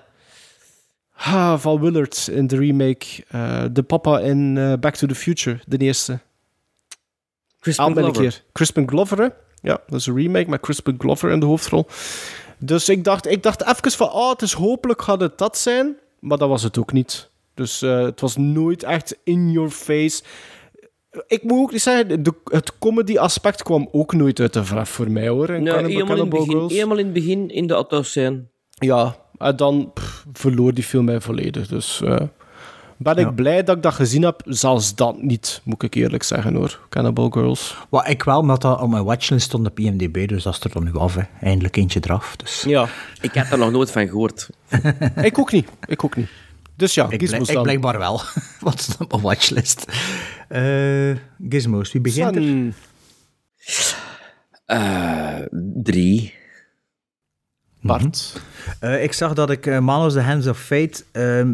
Ah, 1.17 1.59
Val 1.59 1.79
Willard 1.79 2.27
in 2.31 2.47
de 2.47 2.57
remake. 2.57 3.05
eh, 3.27 3.63
de 3.71 3.83
papa 3.83 4.19
in 4.19 4.57
eh, 4.57 4.73
Back 4.79 4.95
to 4.95 5.07
the 5.07 5.15
Future, 5.15 5.59
de 5.67 5.77
eerste. 5.77 6.19
Crispin 7.59 7.93
Glover. 7.95 8.21
hier. 8.21 8.43
Crispin 8.53 8.87
Glover, 8.87 9.17
hè? 9.21 9.27
Ja, 9.61 9.79
dat 9.87 9.99
is 9.99 10.05
een 10.05 10.15
remake 10.15 10.49
met 10.49 10.59
Crispin 10.61 10.95
Glover 10.97 11.31
in 11.31 11.39
de 11.39 11.45
hoofdrol. 11.45 11.85
Dus 12.57 12.89
ik 12.89 13.03
dacht, 13.03 13.27
ik 13.27 13.43
dacht 13.43 13.63
even 13.65 13.91
van, 13.91 14.09
oh, 14.11 14.29
het 14.29 14.41
is 14.41 14.53
hopelijk 14.53 15.01
gaat 15.01 15.21
het 15.21 15.37
dat 15.37 15.57
zijn. 15.57 15.95
Maar 16.19 16.37
dat 16.37 16.49
was 16.49 16.63
het 16.63 16.77
ook 16.77 16.91
niet. 16.91 17.29
Dus 17.53 17.81
eh, 17.81 18.01
het 18.01 18.21
was 18.21 18.37
nooit 18.37 18.83
echt 18.83 19.17
in 19.23 19.51
your 19.51 19.69
face. 19.69 20.23
Ik 21.27 21.43
moet 21.43 21.59
ook 21.59 21.71
niet 21.71 21.81
zeggen, 21.81 22.23
de, 22.23 22.33
het 22.43 22.77
comedy-aspect 22.79 23.63
kwam 23.63 23.89
ook 23.91 24.13
nooit 24.13 24.39
uit 24.39 24.53
de 24.53 24.63
verf 24.63 24.89
voor 24.89 25.11
mij, 25.11 25.27
hoor. 25.27 25.47
Nee, 25.51 25.73
Cannibal- 25.73 25.87
helemaal, 25.89 26.17
in 26.17 26.29
begin, 26.29 26.67
helemaal 26.67 26.97
in 26.97 27.05
het 27.05 27.13
begin, 27.13 27.49
in 27.49 27.67
de 27.67 27.73
autoscène. 27.73 28.43
Ja, 28.69 29.03
en 29.05 29.15
dan 29.55 29.91
pff, 29.93 30.25
verloor 30.33 30.73
die 30.73 30.83
film 30.83 31.05
mij 31.05 31.21
volledig. 31.21 31.67
Dus 31.67 32.01
eh, 32.01 32.15
ben 32.97 33.17
ik 33.17 33.35
blij 33.35 33.63
dat 33.63 33.75
ik 33.75 33.83
dat 33.83 33.93
gezien 33.93 34.23
heb. 34.23 34.41
Zelfs 34.45 34.95
dat 34.95 35.21
niet, 35.21 35.61
moet 35.63 35.83
ik 35.83 35.93
eerlijk 35.95 36.23
zeggen, 36.23 36.55
hoor. 36.55 36.79
Cannibal 36.89 37.29
Girls. 37.29 37.75
Wat 37.89 38.07
ik 38.07 38.23
wel, 38.23 38.39
omdat 38.39 38.61
dat 38.61 38.81
op 38.81 38.89
mijn 38.89 39.03
watchlist 39.03 39.45
stond 39.45 39.67
op 39.67 39.79
IMDb, 39.79 40.27
dus 40.27 40.43
dat 40.43 40.53
is 40.53 40.59
er 40.63 40.69
dan 40.71 40.83
nu 40.83 40.93
af. 40.95 41.15
Hè. 41.15 41.21
Eindelijk 41.41 41.75
eentje 41.77 41.99
eraf. 42.03 42.35
Dus. 42.35 42.63
Ja, 42.67 42.87
Ik 43.21 43.33
had 43.33 43.49
er 43.51 43.57
nog 43.57 43.71
nooit 43.71 43.91
van 43.91 44.07
gehoord. 44.07 44.49
ik 45.21 45.39
ook 45.39 45.51
niet. 45.51 45.69
Ik 45.87 46.03
ook 46.03 46.15
niet. 46.15 46.29
Dus 46.75 46.93
ja, 46.93 47.03
Ik, 47.09 47.19
Gizmos 47.19 47.29
blijk- 47.29 47.47
ik 47.49 47.53
dan. 47.53 47.63
blijkbaar 47.63 47.97
wel. 47.97 48.21
Wat 48.59 48.79
is 48.79 48.97
op 48.99 49.11
mijn 49.11 49.23
watchlist? 49.23 49.85
Eh 50.47 51.15
Gizmos, 51.49 51.91
wie 51.91 52.01
begint 52.01 52.35
er? 52.35 52.41
Sven. 52.41 52.73
Eh, 54.65 55.39
drie. 55.83 56.33
Bart. 57.85 58.41
Eh, 58.79 59.03
ik 59.03 59.13
zag 59.13 59.33
dat 59.33 59.49
ik 59.49 59.65
uh, 59.65 59.79
Manos 59.79 60.13
the 60.13 60.21
Hands 60.21 60.47
of 60.47 60.59
Fate 60.59 61.03
ehm 61.11 61.53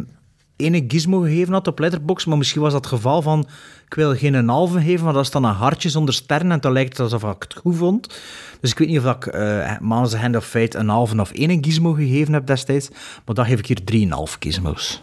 ene 0.56 0.84
gizmo 0.88 1.20
gegeven 1.20 1.54
had 1.54 1.68
op 1.68 1.80
Letterboxd, 1.80 2.28
maar 2.28 2.38
misschien 2.38 2.62
was 2.62 2.72
dat 2.72 2.86
het 2.86 2.94
geval 2.94 3.22
van 3.22 3.48
ik 3.86 3.94
wil 3.94 4.16
geen 4.16 4.34
een 4.34 4.50
halve 4.50 4.82
geven, 4.82 5.06
maar 5.06 5.14
dat 5.14 5.24
is 5.24 5.32
dan 5.32 5.44
een 5.44 5.54
hartje 5.54 5.90
zonder 5.90 6.14
sterren 6.14 6.52
en 6.52 6.60
dan 6.60 6.72
lijkt 6.72 6.98
het 6.98 7.00
alsof 7.00 7.24
ik 7.24 7.44
het 7.44 7.54
goed 7.54 7.76
vond. 7.76 8.20
Dus 8.60 8.72
ik 8.72 8.78
weet 8.78 8.88
niet 8.88 9.00
of 9.00 9.16
ik 9.16 9.34
uh, 9.34 9.80
Manos 9.80 10.10
the 10.10 10.18
Hand 10.18 10.36
of 10.36 10.46
Fate 10.46 10.78
een 10.78 10.90
halve 10.90 11.20
of 11.20 11.32
ene 11.34 11.58
gizmo 11.62 11.94
gegeven 11.94 12.34
heb 12.34 12.48
destijds, 12.48 12.90
maar 13.26 13.36
dan 13.36 13.46
geef 13.46 13.60
ik 13.60 13.66
hier 13.66 13.84
drieënhalf 13.84 14.38
gizmos. 14.40 15.02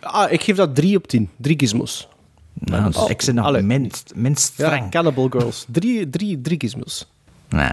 Ah, 0.00 0.32
ik 0.32 0.42
geef 0.42 0.56
dat 0.56 0.74
3 0.74 0.96
op 0.96 1.06
10. 1.06 1.30
Drie 1.36 1.58
gizmos. 1.58 2.08
Nou, 2.52 2.92
dus 2.92 3.06
ik 3.08 3.22
zit 3.22 3.34
nog 3.34 3.60
minst, 3.60 4.12
minst 4.14 4.42
streng. 4.42 4.82
Ja, 4.82 4.88
Cannibal 4.88 5.28
Girls. 5.28 5.66
Drie, 5.68 6.10
drie, 6.10 6.40
drie 6.40 6.60
gizmos. 6.60 7.10
Nee. 7.48 7.70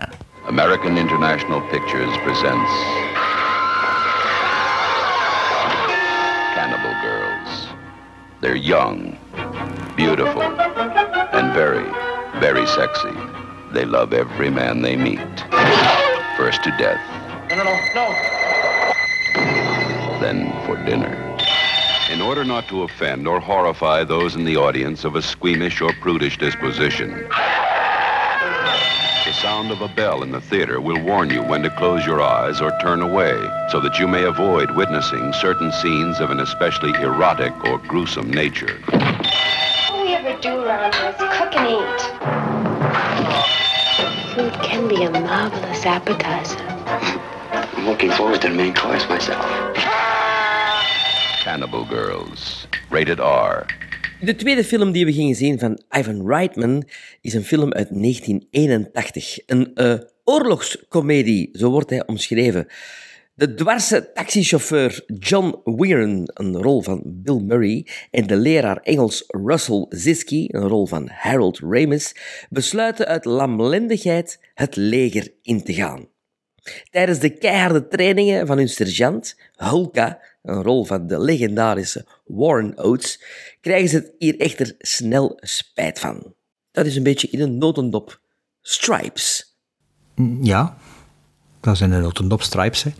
American 0.47 0.97
International 0.97 1.61
Pictures 1.69 2.13
presents 2.17 2.71
Cannibal 6.53 6.93
Girls. 7.01 7.67
They're 8.41 8.57
young, 8.57 9.17
beautiful, 9.95 10.41
and 10.41 11.53
very, 11.53 11.89
very 12.41 12.67
sexy. 12.67 13.13
They 13.71 13.85
love 13.85 14.11
every 14.11 14.49
man 14.49 14.81
they 14.81 14.97
meet. 14.97 15.19
First 16.35 16.61
to 16.65 16.75
death. 16.77 16.99
No, 17.49 17.55
no, 17.55 17.63
no, 17.63 17.79
no. 17.95 18.09
Then 20.19 20.51
for 20.65 20.75
dinner. 20.85 21.15
In 22.11 22.21
order 22.21 22.43
not 22.43 22.67
to 22.67 22.83
offend 22.83 23.29
or 23.29 23.39
horrify 23.39 24.03
those 24.03 24.35
in 24.35 24.43
the 24.43 24.57
audience 24.57 25.05
of 25.05 25.15
a 25.15 25.21
squeamish 25.21 25.79
or 25.79 25.93
prudish 25.93 26.37
disposition, 26.37 27.27
sound 29.43 29.71
of 29.71 29.81
a 29.81 29.89
bell 29.89 30.23
in 30.23 30.31
the 30.31 30.39
theater 30.39 30.79
will 30.79 31.03
warn 31.03 31.29
you 31.29 31.43
when 31.43 31.61
to 31.61 31.69
close 31.71 32.05
your 32.05 32.21
eyes 32.21 32.61
or 32.61 32.71
turn 32.79 33.01
away 33.01 33.33
so 33.69 33.81
that 33.81 33.99
you 33.99 34.07
may 34.07 34.23
avoid 34.23 34.71
witnessing 34.71 35.33
certain 35.33 35.69
scenes 35.69 36.21
of 36.21 36.29
an 36.31 36.39
especially 36.39 36.91
erotic 37.01 37.53
or 37.65 37.77
gruesome 37.79 38.31
nature. 38.31 38.79
All 38.93 40.01
we 40.01 40.13
ever 40.13 40.39
do 40.39 40.63
around 40.63 40.95
here 40.95 41.09
is 41.09 41.17
cook 41.17 41.53
and 41.57 41.67
eat. 41.75 42.01
Food 44.33 44.53
can 44.63 44.87
be 44.87 45.03
a 45.03 45.11
marvelous 45.11 45.85
appetizer. 45.85 46.57
I'm 47.75 47.85
looking 47.85 48.11
forward 48.11 48.39
to 48.43 48.47
the 48.47 48.55
main 48.55 48.73
course 48.73 49.09
myself. 49.09 49.43
Cannibal 51.41 51.83
Girls. 51.83 52.65
Rated 52.89 53.19
R. 53.19 53.67
De 54.23 54.35
tweede 54.35 54.63
film 54.63 54.91
die 54.91 55.05
we 55.05 55.13
gingen 55.13 55.35
zien 55.35 55.59
van 55.59 55.81
Ivan 55.89 56.27
Reitman 56.27 56.83
is 57.21 57.33
een 57.33 57.43
film 57.43 57.73
uit 57.73 57.87
1981. 57.89 59.39
Een 59.45 59.71
uh, 59.75 59.93
oorlogscomedie, 60.23 61.49
zo 61.51 61.69
wordt 61.69 61.89
hij 61.89 62.07
omschreven. 62.07 62.67
De 63.33 63.53
dwarse 63.53 64.11
taxichauffeur 64.13 65.03
John 65.19 65.61
Weiren, 65.63 66.31
een 66.33 66.61
rol 66.61 66.81
van 66.81 67.01
Bill 67.05 67.39
Murray, 67.39 67.87
en 68.11 68.27
de 68.27 68.35
leraar 68.35 68.77
Engels 68.77 69.23
Russell 69.27 69.85
Ziski, 69.89 70.47
een 70.51 70.67
rol 70.67 70.85
van 70.85 71.09
Harold 71.11 71.59
Ramis, 71.59 72.15
besluiten 72.49 73.05
uit 73.05 73.25
lamlendigheid 73.25 74.39
het 74.53 74.75
leger 74.75 75.33
in 75.41 75.63
te 75.63 75.73
gaan. 75.73 76.07
Tijdens 76.89 77.19
de 77.19 77.29
keiharde 77.29 77.87
trainingen 77.87 78.47
van 78.47 78.57
hun 78.57 78.69
sergeant, 78.69 79.39
Hulka, 79.55 80.19
een 80.41 80.63
rol 80.63 80.85
van 80.85 81.07
de 81.07 81.19
legendarische 81.19 82.05
Warren 82.35 82.77
Oates, 82.77 83.23
krijgen 83.61 83.89
ze 83.89 83.95
het 83.95 84.11
hier 84.17 84.39
echter 84.39 84.75
snel 84.77 85.37
spijt 85.41 85.99
van. 85.99 86.33
Dat 86.71 86.85
is 86.85 86.95
een 86.95 87.03
beetje 87.03 87.27
in 87.29 87.39
een 87.41 87.57
notendop. 87.57 88.19
Stripes. 88.61 89.57
Ja, 90.41 90.77
dat 91.61 91.77
zijn 91.77 91.91
een 91.91 92.01
notendop 92.01 92.41
stripes. 92.41 92.83
Hè. 92.83 92.91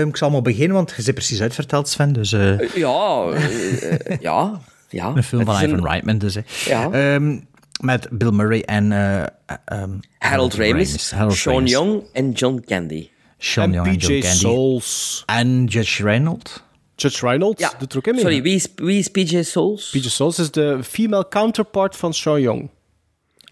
Uh, 0.00 0.06
ik 0.06 0.16
zal 0.16 0.30
maar 0.30 0.42
beginnen, 0.42 0.76
want 0.76 0.92
je 0.96 1.02
zit 1.02 1.14
precies 1.14 1.40
uitverteld, 1.40 1.88
Sven. 1.88 2.12
Dus, 2.12 2.32
uh... 2.32 2.74
Ja, 2.74 3.26
uh, 3.32 4.18
ja. 4.20 4.60
Ja, 4.88 5.06
Een 5.14 5.22
film 5.22 5.44
van 5.44 5.56
een- 5.56 5.68
Ivan 5.68 5.86
Reitman 5.86 6.18
dus. 6.18 6.34
Hè. 6.34 6.40
Ja. 6.64 6.90
Ehm, 6.90 7.38
met 7.80 8.08
Bill 8.10 8.30
Murray 8.30 8.60
en... 8.60 8.92
eh, 8.92 9.22
ehm, 9.64 9.90
Harold 10.18 10.54
Ramis, 10.54 11.10
Harold 11.10 11.34
Sean 11.34 11.54
Ramis. 11.54 11.70
Young 11.70 12.02
en 12.12 12.30
John 12.32 12.62
Candy. 12.66 13.08
Sean 13.38 13.64
En 13.64 13.72
Young 13.72 13.86
en 13.86 13.96
Joe 13.96 14.18
Candy. 14.20 14.36
Souls. 14.38 15.22
En 15.26 15.64
Judge 15.64 16.02
Reynolds. 16.02 16.62
Judge 16.96 17.26
Reynolds 17.26 17.60
Ja, 17.60 17.72
doet 17.78 17.92
er 17.92 17.98
ook 17.98 18.06
in 18.06 18.12
mee. 18.12 18.20
Sorry, 18.22 18.42
wie 18.42 18.54
is, 18.54 18.68
wie 18.76 18.98
is 18.98 19.08
PJ 19.08 19.42
Souls? 19.42 19.90
PJ 19.90 20.08
Souls 20.08 20.38
is 20.38 20.50
de 20.50 20.78
female 20.82 21.28
counterpart 21.28 21.96
van 21.96 22.14
Sean 22.14 22.40
Young. 22.40 22.70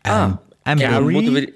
Ah, 0.03 0.23
En 0.23 0.41
en 0.63 0.79
Carrie? 0.79 1.11
moeten 1.11 1.33
we, 1.33 1.53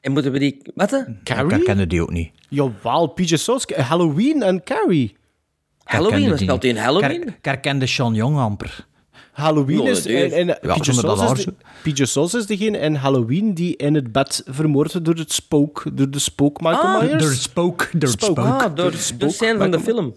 en 0.00 0.12
moeten 0.12 0.32
we 0.32 0.38
die... 0.38 0.62
Wat? 0.74 1.04
Carrie? 1.24 1.58
Ik 1.58 1.64
ken 1.64 1.88
die 1.88 2.02
ook 2.02 2.10
niet. 2.12 2.30
Jawel, 2.48 3.06
PJ 3.06 3.36
Souls, 3.36 3.64
Halloween 3.76 4.42
en 4.42 4.62
Carrie. 4.64 5.16
Halloween, 5.84 6.28
wat 6.28 6.38
speelt 6.38 6.62
hij 6.62 6.70
in 6.70 6.76
Halloween? 6.76 7.22
Ik 7.28 7.34
herkende 7.44 7.86
Sean 7.86 8.14
Young 8.14 8.36
amper. 8.38 8.86
Halloween 9.32 9.82
Ja, 9.82 9.90
is... 9.90 10.06
En, 10.06 10.32
en, 10.32 10.46
Ja, 10.46 10.74
PJ, 10.76 10.92
Souls 10.92 11.32
is 11.38 11.44
de, 11.44 11.54
PJ 11.82 12.04
Souls 12.04 12.34
is 12.34 12.46
degene 12.46 12.78
in 12.78 12.94
Halloween 12.94 13.54
die 13.54 13.76
in 13.76 13.94
het 13.94 14.12
bed 14.12 14.42
vermoord 14.46 14.92
wordt 14.92 15.06
door 15.06 15.14
het 15.16 15.32
spook. 15.32 15.84
Door 15.92 16.10
de 16.10 16.18
spook 16.18 16.60
Michael 16.60 16.94
Ah, 16.96 17.00
Myers. 17.02 17.22
Door 17.22 17.30
het 17.30 17.40
spook. 17.42 17.88
Door 17.92 18.10
het 18.10 18.22
Spook. 18.22 18.38
Ah, 18.38 18.74
door 18.76 18.90
de 18.90 18.96
spook, 18.96 19.30
scène 19.32 19.58
van 19.58 19.70
de 19.70 19.80
film. 19.80 20.14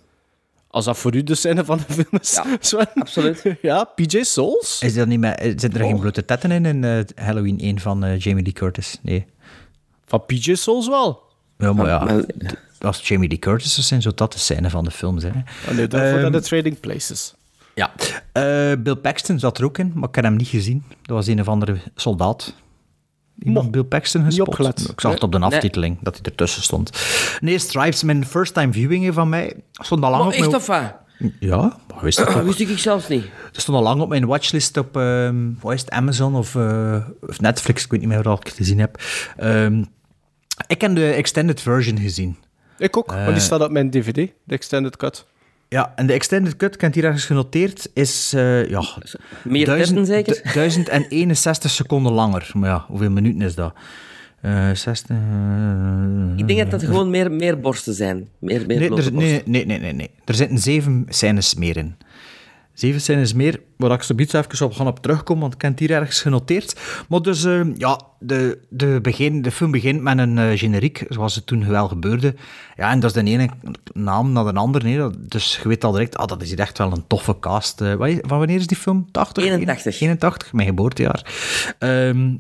Als 0.76 0.86
dat 0.86 0.98
voor 0.98 1.16
u 1.16 1.24
de 1.24 1.36
scène 1.36 1.66
van 1.66 1.78
de 1.88 1.94
film 1.94 2.08
is, 2.22 2.34
Ja, 2.34 2.46
Sven. 2.60 2.88
absoluut. 2.96 3.44
Ja, 3.62 3.84
PJ 3.84 4.24
Souls. 4.24 4.80
Is 4.82 4.94
dat 4.94 5.08
niet 5.08 5.20
met, 5.20 5.40
zitten 5.42 5.74
er 5.74 5.86
geen 5.86 6.00
blote 6.00 6.26
tetten 6.26 6.52
in 6.52 6.66
in 6.66 6.84
eh, 6.84 7.00
Halloween 7.26 7.60
1 7.60 7.80
van 7.80 8.04
eh, 8.04 8.20
Jamie 8.20 8.44
Lee 8.44 8.54
Curtis? 8.54 9.00
Nee. 9.02 9.26
Van 10.06 10.26
PJ 10.26 10.54
Souls 10.56 10.88
wel. 10.88 11.22
Ja, 11.58 11.74
maar 11.74 11.88
ja. 11.88 12.04
Maar- 12.04 12.24
Als 12.80 13.08
Jamie 13.08 13.30
Lee 13.30 13.40
Curtis 13.40 13.78
is, 13.78 13.88
zijn 13.88 14.02
zo 14.02 14.12
dat 14.16 14.34
de 14.34 14.40
scène 14.40 14.70
van 14.70 14.84
de 14.84 14.92
film 14.92 15.20
zijn. 15.20 15.34
hè. 15.46 15.70
Oh 15.72 15.78
nee, 15.78 15.88
daarvoor 15.88 16.12
Ehm, 16.14 16.22
naar 16.22 16.32
de 16.32 16.42
Trading 16.48 16.80
Places. 16.80 17.34
Ja. 17.76 17.92
Eh, 18.32 18.72
Bill 18.80 18.96
Paxton 18.96 19.40
zat 19.40 19.58
er 19.58 19.64
ook 19.66 19.78
in, 19.78 19.92
maar 19.96 20.10
ik 20.10 20.16
heb 20.16 20.24
hem 20.24 20.36
niet 20.36 20.48
gezien. 20.48 20.84
Dat 21.02 21.16
was 21.16 21.28
een 21.28 21.40
of 21.40 21.48
andere 21.48 21.78
soldaat. 21.96 22.54
Iemand 23.44 23.72
Bill 23.72 23.84
Paxton 23.84 24.24
gespot. 24.24 24.48
opgelet. 24.48 24.90
Ik 24.92 25.02
zag 25.02 25.14
het 25.14 25.24
op 25.24 25.32
de 25.32 25.40
aftiteling, 25.40 25.98
dat 26.02 26.16
hij 26.16 26.26
ertussen 26.26 26.64
stond. 26.64 26.90
Nee, 27.40 27.60
Stripes, 27.60 28.04
mijn 28.04 28.26
first 28.26 28.54
time 28.54 28.74
viewing 28.74 29.14
van 29.14 29.30
mij, 29.30 29.54
stond 29.72 30.04
al 30.04 30.12
lang 30.12 30.24
op 30.24 30.32
echt 30.32 30.40
mijn... 30.40 30.56
of 30.56 30.66
wat? 30.66 30.94
Ja, 31.40 31.78
maar 31.88 32.04
wist 32.04 32.18
dat 32.18 32.44
wist 32.44 32.60
ik 32.60 32.78
zelfs 32.78 33.08
niet. 33.08 33.26
Het 33.52 33.62
stond 33.62 33.78
al 33.78 33.84
lang 33.84 34.02
op 34.02 34.10
mijn 34.10 34.26
watchlist 34.26 34.78
op 34.78 34.98
ehm 34.98 35.36
wat 35.60 35.74
is 35.74 35.82
het, 35.82 35.90
Amazon 35.90 36.36
of, 36.36 36.56
eh, 36.56 36.98
of 37.28 37.42
Netflix. 37.42 37.84
Ik 37.84 37.92
weet 37.92 38.00
niet 38.00 38.10
meer 38.10 38.24
waar 38.24 38.38
ik 38.38 38.48
het 38.48 38.56
gezien 38.56 38.80
heb. 38.80 39.02
Ehm, 39.38 39.84
ik 40.68 40.82
heb 40.82 40.96
de 40.96 41.10
extended 41.12 41.62
version 41.62 42.00
gezien. 42.00 42.38
Ik 42.78 42.98
ook, 42.98 43.12
want 43.12 43.28
die 43.32 43.40
staat 43.40 43.62
op 43.62 43.72
mijn 43.72 43.90
DVD, 43.90 44.16
de 44.44 44.56
Extended 44.56 44.98
Cut. 44.98 45.26
Ja, 45.70 45.94
en 45.96 46.08
de 46.08 46.14
extended 46.14 46.56
cut, 46.56 46.74
ik 46.74 46.82
heb 46.82 46.90
het 46.90 46.96
hier 47.00 47.04
ergens 47.10 47.26
genoteerd, 47.26 47.90
is 47.94 48.34
eh 48.34 48.70
ja, 48.70 48.84
Meer 49.44 49.66
testen 49.66 50.06
zeker? 50.06 50.34
du- 50.44 50.50
1061 50.54 51.72
seconden 51.72 52.12
langer. 52.12 52.50
Maar 52.54 52.70
ja, 52.70 52.86
hoeveel 52.88 53.10
minuten 53.12 53.42
is 53.42 53.56
dat? 53.56 53.74
Eh 54.42 54.70
60... 54.74 55.10
eh, 55.10 55.18
Ik 56.36 56.48
denk 56.48 56.60
dat 56.60 56.72
dat 56.72 56.84
gewoon 56.84 57.10
meer, 57.10 57.32
meer 57.32 57.60
borsten 57.60 57.94
zijn. 57.94 58.28
Meer, 58.40 58.66
meer 58.68 58.80
Nee, 58.80 58.90
er, 58.98 59.14
nee, 59.14 59.42
nee, 59.46 59.66
nee, 59.66 59.80
nee, 59.80 59.94
nee. 59.94 60.10
Er 60.26 60.34
zitten 60.36 60.58
zeven 60.58 61.06
scènes 61.10 61.56
meer 61.56 61.78
in. 61.78 61.96
Zeven 62.76 63.02
scènes 63.02 63.34
meer, 63.34 63.60
waar 63.78 63.92
ik 63.92 64.02
zo 64.04 64.14
even 64.16 64.66
op 64.66 64.74
gaan 64.74 64.88
op 64.88 65.00
terugkomen, 65.00 65.42
want 65.42 65.54
ik 65.54 65.62
heb 65.62 65.72
het 65.72 65.80
hier 65.80 65.92
ergens 65.92 66.22
genoteerd. 66.22 66.80
Maar 67.10 67.22
dus, 67.22 67.44
eh, 67.44 67.62
ja, 67.78 68.00
de, 68.20 68.60
de, 68.70 69.00
begin, 69.02 69.42
de 69.42 69.52
film 69.52 69.72
begint 69.72 70.02
met 70.02 70.18
een 70.18 70.38
eh, 70.38 70.58
generiek, 70.58 71.06
zoals 71.10 71.36
het 71.36 71.46
toen 71.46 71.68
wel 71.68 71.88
gebeurde. 71.88 72.36
Ja, 72.76 72.92
en 72.92 73.00
dat 73.00 73.16
is 73.16 73.24
de 73.24 73.30
ene 73.32 73.50
naam 73.94 74.32
naar 74.32 74.54
de 74.54 74.60
andere. 74.60 74.86
Nee. 74.86 74.98
Dat- 74.98 75.30
Dus 75.32 75.60
je 75.64 75.68
weet 75.68 75.84
al 75.84 75.92
direct, 75.92 76.18
ah, 76.18 76.28
dat 76.28 76.42
is 76.42 76.50
hier 76.50 76.60
echt 76.60 76.78
wel 76.78 76.92
een 76.92 77.08
toffe 77.08 77.40
cast. 77.40 77.82
Eh, 77.82 77.94
wat 77.94 78.08
is- 78.08 78.18
van 78.22 78.38
wanneer 78.38 78.56
is 78.60 78.68
die 78.68 78.78
film? 78.78 79.08
80? 79.12 79.44
81. 79.44 80.00
81, 80.02 80.54
mijn 80.54 80.68
geboortejaar. 80.68 81.26
Ehm, 81.80 82.36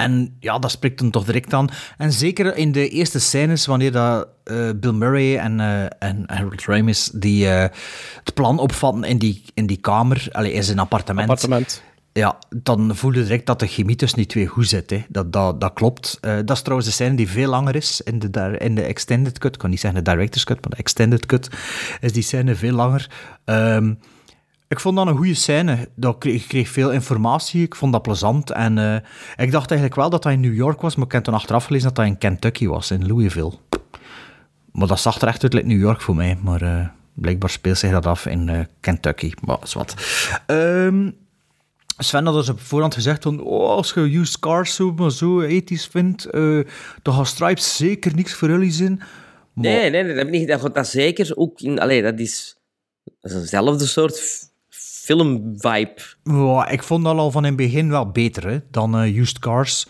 en 0.00 0.36
ja, 0.40 0.58
dat 0.58 0.70
spreekt 0.70 0.98
dan 0.98 1.10
toch 1.10 1.24
direct 1.24 1.54
aan. 1.54 1.68
En 1.96 2.12
zeker 2.12 2.56
in 2.56 2.72
de 2.72 2.88
eerste 2.88 3.18
scènes, 3.18 3.66
wanneer 3.66 3.92
dat, 3.92 4.28
eh, 4.44 4.70
Bill 4.76 4.92
Murray 4.92 5.36
en, 5.36 5.60
eh, 5.60 6.08
en 6.08 6.22
Harold 6.26 6.64
Ramis 6.64 7.10
die, 7.14 7.48
eh, 7.48 7.76
het 8.24 8.34
plan 8.34 8.58
opvatten 8.58 9.04
in 9.04 9.18
die, 9.18 9.42
in 9.54 9.66
die 9.66 9.76
kamer, 9.76 10.28
allee, 10.32 10.52
in 10.52 10.64
zijn 10.64 10.78
appartement. 10.78 11.28
Appartement. 11.28 11.82
Ja, 12.12 12.38
dan 12.48 12.96
voel 12.96 13.12
je 13.12 13.22
direct 13.22 13.46
dat 13.46 13.58
de 13.58 13.66
chemie 13.66 13.96
tussen 13.96 14.18
die 14.18 14.26
twee 14.26 14.46
goed 14.46 14.68
zit. 14.68 14.90
Hè. 14.90 15.04
Dat, 15.08 15.32
dat, 15.32 15.60
dat 15.60 15.72
klopt. 15.72 16.18
Dat 16.20 16.50
is 16.50 16.62
trouwens 16.62 16.88
de 16.88 16.94
scène 16.94 17.16
die 17.16 17.28
veel 17.28 17.50
langer 17.50 17.76
is 17.76 18.00
in 18.00 18.18
de, 18.18 18.56
in 18.58 18.74
de 18.74 18.82
extended 18.82 19.38
cut. 19.38 19.54
Ik 19.54 19.58
kan 19.58 19.70
niet 19.70 19.80
zeggen 19.80 20.04
de 20.04 20.10
director's 20.10 20.44
cut, 20.44 20.60
maar 20.60 20.70
de 20.70 20.76
extended 20.76 21.26
cut 21.26 21.48
is 22.00 22.12
die 22.12 22.22
scène 22.22 22.54
veel 22.54 22.72
langer. 22.72 23.10
Ehm, 23.44 23.92
ik 24.70 24.80
vond 24.80 24.96
dat 24.96 25.06
een 25.06 25.16
goede 25.16 25.34
scène. 25.34 25.88
Dat 25.94 26.18
kreeg, 26.18 26.42
ik 26.42 26.48
kreeg 26.48 26.68
veel 26.68 26.90
informatie. 26.92 27.62
Ik 27.62 27.74
vond 27.74 27.92
dat 27.92 28.02
plezant. 28.02 28.50
En 28.50 28.78
eh, 28.78 28.94
ik 29.44 29.50
dacht 29.50 29.70
eigenlijk 29.70 30.00
wel 30.00 30.10
dat 30.10 30.22
dat 30.22 30.32
in 30.32 30.40
New 30.40 30.54
York 30.54 30.80
was, 30.80 30.96
maar 30.96 31.06
ik 31.06 31.12
heb 31.12 31.24
toen 31.24 31.34
achteraf 31.34 31.64
gelezen 31.64 31.86
dat 31.86 31.96
dat 31.96 32.06
in 32.06 32.18
Kentucky 32.18 32.66
was, 32.66 32.90
in 32.90 33.06
Louisville. 33.06 33.52
Maar 34.72 34.86
dat 34.86 35.00
zag 35.00 35.20
er 35.20 35.28
echt 35.28 35.42
uit 35.42 35.66
New 35.66 35.80
York 35.80 36.00
voor 36.00 36.16
mij. 36.16 36.38
Maar 36.42 36.62
eh, 36.62 36.86
blijkbaar 37.14 37.50
speelt 37.50 37.78
zich 37.78 37.90
dat 37.90 38.06
af 38.06 38.26
in 38.26 38.48
eh, 38.48 38.60
Kentucky. 38.80 39.32
Maar 39.44 39.58
is 39.62 39.72
wat. 39.72 39.94
Ehm, 40.46 41.10
Sven 41.98 42.24
had 42.26 42.34
dus 42.34 42.48
op 42.48 42.60
voorhand 42.60 42.94
gezegd 42.94 43.22
van, 43.22 43.40
oh, 43.40 43.68
als 43.68 43.92
je 43.92 44.18
used 44.18 44.38
cars 44.38 44.74
zo, 44.74 45.08
zo 45.08 45.40
ethisch 45.40 45.86
vindt, 45.86 46.32
dan 47.02 47.14
gaat 47.14 47.26
Stripes 47.26 47.76
zeker 47.76 48.14
niks 48.14 48.32
voor 48.34 48.48
jullie 48.48 48.72
zijn. 48.72 48.96
Maar- 48.96 49.64
Nee, 49.64 49.90
nee, 49.90 50.06
dat 50.06 50.16
heb 50.16 50.26
ik 50.26 50.32
niet 50.32 50.50
gedaan. 50.50 50.72
Dat 50.72 50.86
zeker 50.88 51.36
ook 51.36 51.60
in... 51.60 51.78
Allee, 51.80 52.02
dat 52.02 52.18
is, 52.18 52.56
dat 53.20 53.32
is 53.32 53.36
eenzelfde 53.38 53.86
soort 53.86 54.48
film-vibe. 55.16 56.00
Ja, 56.24 56.68
ik 56.68 56.82
vond 56.82 57.04
dat 57.04 57.16
al 57.16 57.30
van 57.30 57.42
in 57.44 57.48
het 57.48 57.56
begin 57.56 57.90
wel 57.90 58.10
beter 58.10 58.48
hè, 58.48 58.58
dan 58.70 58.98
eh, 58.98 59.16
Used 59.16 59.38
Cars. 59.38 59.86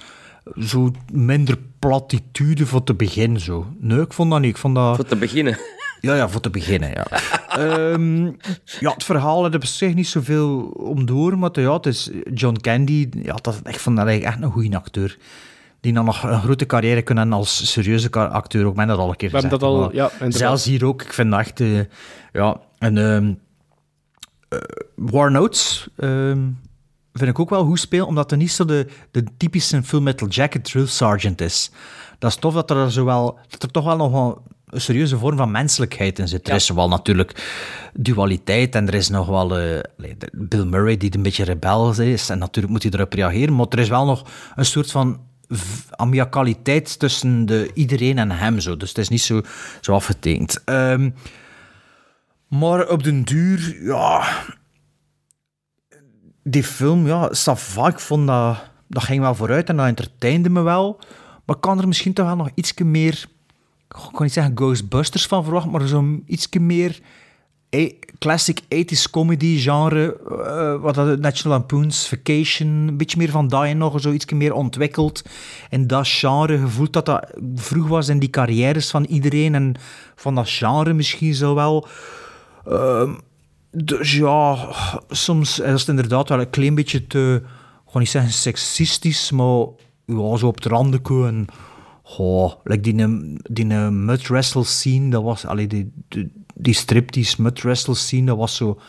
Zo 0.58 0.90
minder 1.12 1.58
platitude 1.78 2.66
voor 2.66 2.84
te 2.84 2.94
begin. 2.94 3.40
Zo. 3.40 3.66
Nee, 3.78 4.00
ik 4.00 4.12
vond 4.12 4.30
dat 4.30 4.40
niet. 4.40 4.50
Ik 4.50 4.56
vond 4.56 4.74
dat... 4.74 4.96
Voor 4.96 5.04
te 5.04 5.16
beginnen. 5.16 5.58
Ja, 6.00 6.14
ja, 6.14 6.28
voor 6.28 6.40
te 6.40 6.50
beginnen, 6.50 6.90
ja. 6.90 7.06
Ehm, 7.50 8.24
ja, 8.80 8.92
het 8.92 9.04
verhaal 9.04 9.42
had 9.42 9.54
op 9.54 9.64
zich 9.64 9.94
niet 9.94 10.06
zoveel 10.08 10.60
om 10.62 11.06
door, 11.06 11.38
maar 11.38 11.50
ja, 11.60 11.72
het 11.72 11.86
is 11.86 12.10
John 12.34 12.56
Candy, 12.60 13.08
ja, 13.22 13.34
dat, 13.34 13.60
ik 13.64 13.78
vond 13.78 13.96
dat 13.96 14.06
eigenlijk 14.06 14.34
echt 14.34 14.44
een 14.44 14.50
goede 14.52 14.76
acteur. 14.76 15.18
Die 15.80 15.92
dan 15.92 16.04
nog 16.04 16.22
een 16.22 16.40
grote 16.40 16.66
carrière 16.66 17.02
kunnen 17.02 17.22
hebben 17.22 17.40
als 17.42 17.72
serieuze 17.72 18.10
acteur, 18.10 18.64
ook 18.66 18.76
men 18.76 18.86
dat 18.86 18.98
al 18.98 19.08
een 19.10 19.16
keer 19.16 19.30
gezegd. 19.30 19.50
dat 19.50 19.62
al- 19.62 19.94
ja, 19.94 20.10
inderdaad. 20.12 20.34
Zelfs 20.34 20.64
hier 20.64 20.84
ook, 20.84 21.02
ik 21.02 21.12
vind 21.12 21.30
dat 21.30 21.40
echt, 21.40 21.60
eh, 21.60 21.78
ja, 22.32 22.60
en 22.78 22.98
ehm 22.98 23.24
eh, 23.26 23.30
War 24.94 25.30
Notes 25.30 25.88
ehm, 25.96 26.48
vind 27.12 27.30
ik 27.30 27.38
ook 27.38 27.50
wel 27.50 27.64
goed 27.64 27.80
spelen, 27.80 28.06
omdat 28.06 28.30
hij 28.30 28.38
niet 28.38 28.52
zo 28.52 28.64
de, 28.64 28.86
de 29.10 29.24
typische 29.36 29.82
Full 29.82 30.00
Metal 30.00 30.28
Jacket 30.28 30.64
drill 30.64 30.86
sergeant 30.86 31.40
is. 31.40 31.70
Dat 32.18 32.30
is 32.30 32.36
tof 32.36 32.54
dat 32.54 32.70
er, 32.70 32.92
zo 32.92 33.04
wel, 33.04 33.38
dat 33.48 33.62
er 33.62 33.70
toch 33.70 33.84
wel 33.84 33.96
nog 33.96 34.12
wel 34.12 34.42
een 34.66 34.80
serieuze 34.80 35.18
vorm 35.18 35.36
van 35.36 35.50
menselijkheid 35.50 36.18
in 36.18 36.28
zit. 36.28 36.48
Er 36.48 36.54
is 36.54 36.68
wel 36.68 36.88
natuurlijk 36.88 37.48
dualiteit 37.92 38.74
en 38.74 38.88
er 38.88 38.94
is 38.94 39.08
nog 39.08 39.26
wel 39.26 39.58
eh, 39.58 39.80
Bill 40.32 40.64
Murray 40.64 40.96
die 40.96 41.14
een 41.14 41.22
beetje 41.22 41.44
rebel 41.44 42.00
is 42.00 42.30
en 42.30 42.38
natuurlijk 42.38 42.72
moet 42.72 42.82
hij 42.82 42.92
erop 42.92 43.12
reageren, 43.12 43.54
maar 43.54 43.66
er 43.68 43.78
is 43.78 43.88
wel 43.88 44.04
nog 44.04 44.24
een 44.56 44.64
soort 44.64 44.90
van 44.90 45.20
amiacaliteit 45.90 46.98
tussen 46.98 47.46
de, 47.46 47.70
iedereen 47.74 48.18
en 48.18 48.30
hem. 48.30 48.60
Zo. 48.60 48.76
Dus 48.76 48.88
het 48.88 48.98
is 48.98 49.08
niet 49.08 49.22
zo, 49.22 49.40
zo 49.80 49.92
afgetekend. 49.92 50.64
Ehm, 50.64 51.10
maar 52.50 52.88
op 52.88 53.02
den 53.02 53.22
duur, 53.22 53.84
ja, 53.84 54.24
die 56.42 56.64
film, 56.64 57.06
ja, 57.06 57.34
Sava, 57.34 57.88
ik 57.88 57.98
vond 57.98 58.26
dat, 58.26 58.70
dat 58.88 59.02
ging 59.02 59.20
wel 59.20 59.34
vooruit 59.34 59.68
en 59.68 59.76
dat 59.76 59.86
entertainde 59.86 60.50
me 60.50 60.62
wel. 60.62 60.98
Maar 61.44 61.56
ik 61.56 61.62
kan 61.62 61.78
er 61.78 61.88
misschien 61.88 62.12
toch 62.12 62.26
wel 62.26 62.36
nog 62.36 62.50
iets 62.54 62.74
meer, 62.74 63.26
ik 63.88 63.96
kan 64.12 64.22
niet 64.22 64.32
zeggen 64.32 64.56
Ghostbusters 64.56 65.26
van 65.26 65.44
verwachten, 65.44 65.70
maar 65.72 65.88
zo'n 65.88 66.22
iets 66.26 66.48
meer 66.58 67.00
eh, 67.70 67.92
classic 68.18 68.60
80s 68.62 69.10
comedy 69.10 69.58
genre, 69.58 70.16
eh, 70.46 70.82
wat 70.82 70.94
dat 70.94 71.18
National 71.18 71.58
Lampoon's 71.58 72.08
Vacation, 72.08 72.68
een 72.68 72.96
beetje 72.96 73.18
meer 73.18 73.30
van 73.30 73.50
en 73.50 73.78
nog, 73.78 74.00
zo 74.00 74.12
iets 74.12 74.32
meer 74.32 74.52
ontwikkeld. 74.52 75.22
In 75.68 75.86
dat 75.86 76.08
genre, 76.08 76.58
gevoeld 76.58 76.92
dat 76.92 77.06
dat 77.06 77.32
vroeg 77.54 77.88
was 77.88 78.08
in 78.08 78.18
die 78.18 78.30
carrières 78.30 78.90
van 78.90 79.04
iedereen 79.04 79.54
en 79.54 79.74
van 80.14 80.34
dat 80.34 80.50
genre 80.50 80.92
misschien 80.92 81.34
zo 81.34 81.54
wel. 81.54 81.88
Ehm, 82.66 83.14
dus 83.70 84.16
ja, 84.16 84.68
soms 85.08 85.58
is 85.58 85.80
het 85.80 85.88
inderdaad 85.88 86.28
wel 86.28 86.40
een 86.40 86.50
klein 86.50 86.74
beetje 86.74 87.06
te, 87.06 87.42
ik 87.88 87.98
niet 87.98 88.08
zeggen 88.08 88.32
seksistisch, 88.32 89.30
maar 89.30 89.66
ja, 90.04 90.36
zo 90.36 90.46
op 90.46 90.54
het 90.54 90.64
randje 90.64 91.26
en 91.26 91.46
oh, 92.18 92.52
like 92.64 92.82
die, 92.82 93.06
die 93.50 93.64
mud 93.90 94.26
wrestle 94.26 94.64
scene, 94.64 95.10
dat 95.10 95.22
was, 95.22 95.46
allee, 95.46 95.66
die, 95.66 95.92
die, 96.08 96.32
die 96.54 96.74
striptease 96.74 97.42
mud 97.42 97.62
wrestle 97.62 97.94
scene, 97.94 98.26
dat 98.26 98.36
was 98.36 98.56
zo 98.56 98.80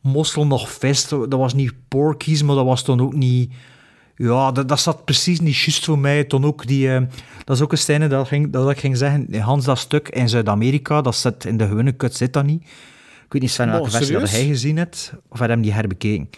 mossel 0.00 0.46
nog 0.46 0.70
vest, 0.70 1.10
dat 1.10 1.32
was 1.32 1.54
niet 1.54 1.72
porkies, 1.88 2.42
maar 2.42 2.56
dat 2.56 2.64
was 2.64 2.84
dan 2.84 3.00
ook 3.00 3.14
niet, 3.14 3.52
ja, 4.16 4.52
dat, 4.52 4.68
dat 4.68 4.80
zat 4.80 5.04
precies 5.04 5.40
niet 5.40 5.56
juist 5.56 5.84
voor 5.84 5.98
mij. 5.98 6.24
Toen 6.24 6.44
ook 6.44 6.66
die, 6.66 6.94
eh, 6.94 7.02
dat 7.44 7.56
is 7.56 7.62
ook 7.62 7.72
een 7.72 7.78
scène 7.78 8.08
dat, 8.08 8.28
ging, 8.28 8.52
dat 8.52 8.70
ik 8.70 8.78
ging 8.78 8.96
zeggen, 8.96 9.40
Hans, 9.40 9.64
dat 9.64 9.78
stuk 9.78 10.08
in 10.08 10.28
Zuid-Amerika, 10.28 11.00
dat 11.00 11.16
zit 11.16 11.44
in 11.44 11.56
de 11.56 11.66
gewone 11.66 11.92
kut, 11.92 12.14
zit 12.14 12.32
dat 12.32 12.44
niet. 12.44 12.62
Ik 13.30 13.36
weet 13.36 13.42
niet, 13.42 13.54
Sven, 13.54 13.70
welke 13.70 13.84
Oh, 13.86 13.90
versie 13.94 14.18
dat 14.18 14.30
hij 14.30 14.44
gezien 14.44 14.76
hebt, 14.76 15.12
of 15.28 15.38
hij 15.38 15.48
hem 15.48 15.62
die 15.62 15.72
herbekeken. 15.72 16.28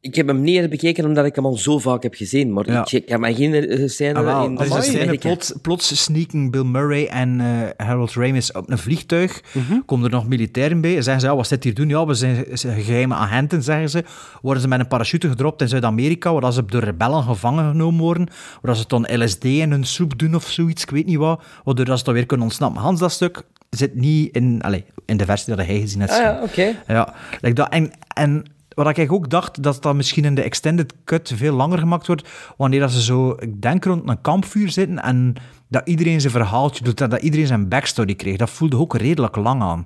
Ik 0.00 0.14
heb 0.14 0.26
hem 0.26 0.40
niet 0.40 0.70
bekeken 0.70 1.04
omdat 1.04 1.24
ik 1.24 1.34
hem 1.34 1.44
al 1.46 1.56
zo 1.56 1.78
vaak 1.78 2.02
heb 2.02 2.14
gezien, 2.14 2.52
maar 2.52 2.70
Ja. 2.70 2.80
ik, 2.80 2.92
ik 2.92 3.08
heb 3.08 3.20
mij 3.20 3.34
geen 3.34 3.54
eh, 3.54 3.88
scène 3.88 4.18
Ah, 4.18 4.24
wel, 4.24 4.44
in 4.44 4.58
er 4.58 4.64
is 4.66 4.70
een 4.72 4.82
scène, 4.82 5.18
plots, 5.18 5.54
plots 5.62 6.02
sneaken 6.02 6.50
Bill 6.50 6.62
Murray 6.64 7.06
en 7.06 7.40
eh, 7.40 7.86
Harold 7.86 8.12
Ramis 8.12 8.52
op 8.52 8.70
een 8.70 8.78
vliegtuig. 8.78 9.42
Mhm. 9.52 9.80
Komen 9.86 10.04
er 10.04 10.10
nog 10.10 10.28
militairen 10.28 10.80
bij. 10.80 11.02
Zeggen 11.02 11.20
ze, 11.20 11.26
ja, 11.26 11.36
wat 11.36 11.46
zit 11.46 11.64
hier 11.64 11.74
doen? 11.74 11.88
Ja, 11.88 12.06
we 12.06 12.14
zijn 12.14 12.44
zijn 12.52 12.82
geheime 12.82 13.14
agenten, 13.14 13.62
zeggen 13.62 13.90
ze. 13.90 14.04
Worden 14.42 14.62
ze 14.62 14.68
met 14.68 14.80
een 14.80 14.88
parachute 14.88 15.28
gedropt 15.28 15.60
in 15.60 15.68
Zuid-Amerika, 15.68 16.32
waar 16.32 16.52
ze 16.52 16.64
door 16.64 16.82
rebellen 16.84 17.22
gevangen 17.22 17.70
genomen 17.70 18.00
worden. 18.00 18.28
Waar 18.62 18.76
ze 18.76 18.84
dan 18.86 19.06
LSD 19.22 19.44
in 19.44 19.70
hun 19.70 19.84
soep 19.84 20.18
doen 20.18 20.34
of 20.34 20.46
zoiets, 20.50 20.82
ik 20.82 20.90
weet 20.90 21.06
niet 21.06 21.16
wat. 21.16 21.42
Waardoor 21.64 21.98
ze 21.98 22.04
dan 22.04 22.14
weer 22.14 22.26
kunnen 22.26 22.46
ontsnappen. 22.46 22.82
Hans, 22.82 23.00
dat 23.00 23.12
stuk 23.12 23.42
zit 23.76 23.94
niet 23.94 24.34
in, 24.34 24.62
allez, 24.62 24.82
in 25.04 25.16
de 25.16 25.24
versie 25.24 25.56
dat 25.56 25.66
hij 25.66 25.80
gezien 25.80 26.00
heeft. 26.00 26.12
Ah 26.12 26.18
ja, 26.18 26.40
oké. 26.42 26.76
Ja, 26.86 27.14
like 27.40 27.54
dat. 27.54 27.68
En, 27.68 27.90
en 28.14 28.42
wat 28.68 28.88
ik 28.88 28.96
eigenlijk 28.96 29.12
ook 29.12 29.30
dacht, 29.30 29.62
dat 29.62 29.82
dat 29.82 29.94
misschien 29.94 30.24
in 30.24 30.34
de 30.34 30.42
extended 30.42 30.94
cut 31.04 31.32
veel 31.34 31.54
langer 31.54 31.78
gemaakt 31.78 32.06
wordt, 32.06 32.28
wanneer 32.56 32.80
dat 32.80 32.90
ze 32.90 33.02
zo, 33.02 33.36
ik 33.38 33.62
denk, 33.62 33.84
rond 33.84 34.08
een 34.08 34.20
kampvuur 34.20 34.70
zitten 34.70 35.02
en 35.02 35.34
dat 35.68 35.88
iedereen 35.88 36.20
zijn 36.20 36.32
verhaaltje 36.32 36.84
doet, 36.84 37.00
en 37.00 37.10
dat 37.10 37.22
iedereen 37.22 37.46
zijn 37.46 37.68
backstory 37.68 38.14
kreeg. 38.14 38.36
Dat 38.36 38.50
voelde 38.50 38.76
ook 38.76 38.96
redelijk 38.96 39.36
lang 39.36 39.62
aan. 39.62 39.84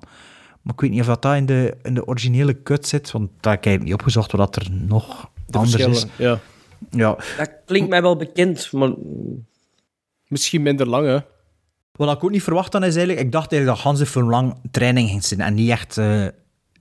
Maar 0.62 0.74
ik 0.74 0.80
weet 0.80 0.90
niet 0.90 1.00
of 1.00 1.06
dat, 1.06 1.22
dat 1.22 1.36
in, 1.36 1.46
de, 1.46 1.76
in 1.82 1.94
de 1.94 2.06
originele 2.06 2.62
cut 2.62 2.86
zit, 2.86 3.10
want 3.10 3.30
daar 3.40 3.58
heb 3.60 3.64
ik 3.64 3.82
niet 3.82 3.92
opgezocht 3.92 4.32
wat 4.32 4.56
er 4.56 4.66
nog 4.70 5.30
De 5.46 5.58
anders 5.58 5.86
is. 5.86 6.06
Ja. 6.16 6.38
Ja. 6.90 7.16
Dat 7.36 7.50
klinkt 7.64 7.88
mij 7.88 8.02
wel 8.02 8.16
bekend, 8.16 8.72
maar 8.72 8.90
Misschien 10.28 10.62
minder 10.62 10.88
lang, 10.88 11.06
hè. 11.06 11.18
Wat 11.98 12.16
ik 12.16 12.24
ook 12.24 12.30
niet 12.30 12.42
verwacht 12.42 12.72
dan 12.72 12.84
is 12.84 12.96
eigenlijk, 12.96 13.26
ik 13.26 13.32
dacht 13.32 13.52
eigenlijk 13.52 13.82
dat 13.82 13.92
Hans 13.92 14.12
de 14.12 14.22
lang 14.22 14.54
training 14.70 15.08
ging 15.08 15.24
zijn 15.24 15.40
en 15.40 15.54
niet 15.54 15.70
echt 15.70 15.98
eh, 15.98 16.26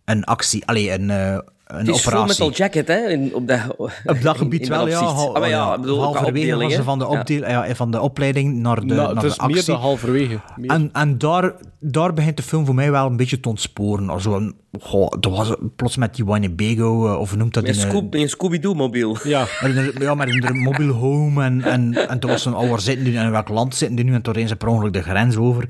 een 0.05 0.23
actie, 0.23 0.65
allee, 0.65 0.91
een, 0.91 1.09
eh, 1.09 1.37
een 1.67 1.77
het 1.77 1.87
is 1.87 2.01
Full 2.01 2.11
operatie. 2.13 2.43
Metal 2.45 2.57
Jacket, 2.57 2.87
hè? 2.87 2.95
In, 3.07 3.35
op 3.35 3.47
dat, 3.47 3.59
Op 4.05 4.21
dat 4.21 4.37
gebied 4.37 4.61
in 4.61 4.69
wel, 4.69 4.87
ja. 4.87 4.99
Hal- 5.03 5.33
Ah, 5.35 5.39
maar 5.39 5.49
ja, 5.49 5.79
bedoel, 5.79 5.97
qua 5.97 6.05
halverwege 6.05 6.55
was 6.55 6.73
ze 6.73 6.83
van 6.83 6.99
de, 6.99 7.05
Ja. 7.09 7.19
opdeel, 7.19 7.39
ja. 7.47 7.75
van 7.75 7.91
de 7.91 8.01
opleiding 8.01 8.55
naar 8.55 8.79
de, 8.79 8.85
nou, 8.85 8.97
naar 8.97 9.09
het 9.09 9.19
de 9.19 9.27
is 9.27 9.37
meer 9.37 9.47
actie. 9.49 9.65
dan 9.65 9.81
halverwege. 9.81 10.39
Meer. 10.55 10.69
En, 10.69 10.89
en 10.93 11.17
daar, 11.17 11.53
daar 11.79 12.13
begint 12.13 12.37
de 12.37 12.43
film 12.43 12.65
voor 12.65 12.75
mij 12.75 12.91
wel 12.91 13.05
een 13.05 13.17
beetje 13.17 13.39
te 13.39 13.49
ontsporen. 13.49 14.09
Of 14.09 14.21
zo 14.21 14.35
een- 14.35 14.55
goh, 14.81 15.09
dat 15.19 15.31
was 15.37 15.53
plots 15.75 15.97
met 15.97 16.15
die 16.15 16.25
Winnebago, 16.25 17.07
eh, 17.07 17.19
of 17.19 17.29
hoe 17.29 17.37
noemt 17.37 17.53
dat? 17.53 17.63
Met 17.63 17.73
die, 17.73 17.85
eh, 18.11 18.21
een 18.21 18.29
Scooby-Doo-mobiel. 18.29 19.17
Ja. 19.23 19.45
met 19.61 19.75
een, 19.77 19.93
ja, 19.99 20.15
met 20.15 20.27
een 20.43 20.57
mobile 20.57 20.91
home. 20.91 21.43
En, 21.43 21.61
en, 21.61 22.09
en 22.09 22.19
toen 22.19 22.29
was 22.29 22.41
zo'n, 22.41 22.55
oh, 22.55 22.69
waar 22.69 22.79
zitten 22.79 23.03
die 23.03 23.13
nu? 23.13 23.19
En 23.19 23.25
in 23.25 23.31
welk 23.31 23.49
land 23.49 23.75
zitten 23.75 23.95
die 23.95 24.05
nu? 24.05 24.13
En 24.13 24.21
toen 24.21 24.33
reden 24.33 24.49
ze 24.49 24.55
per 24.55 24.67
ongeluk 24.67 24.93
de 24.93 25.01
grens 25.01 25.35
over. 25.37 25.67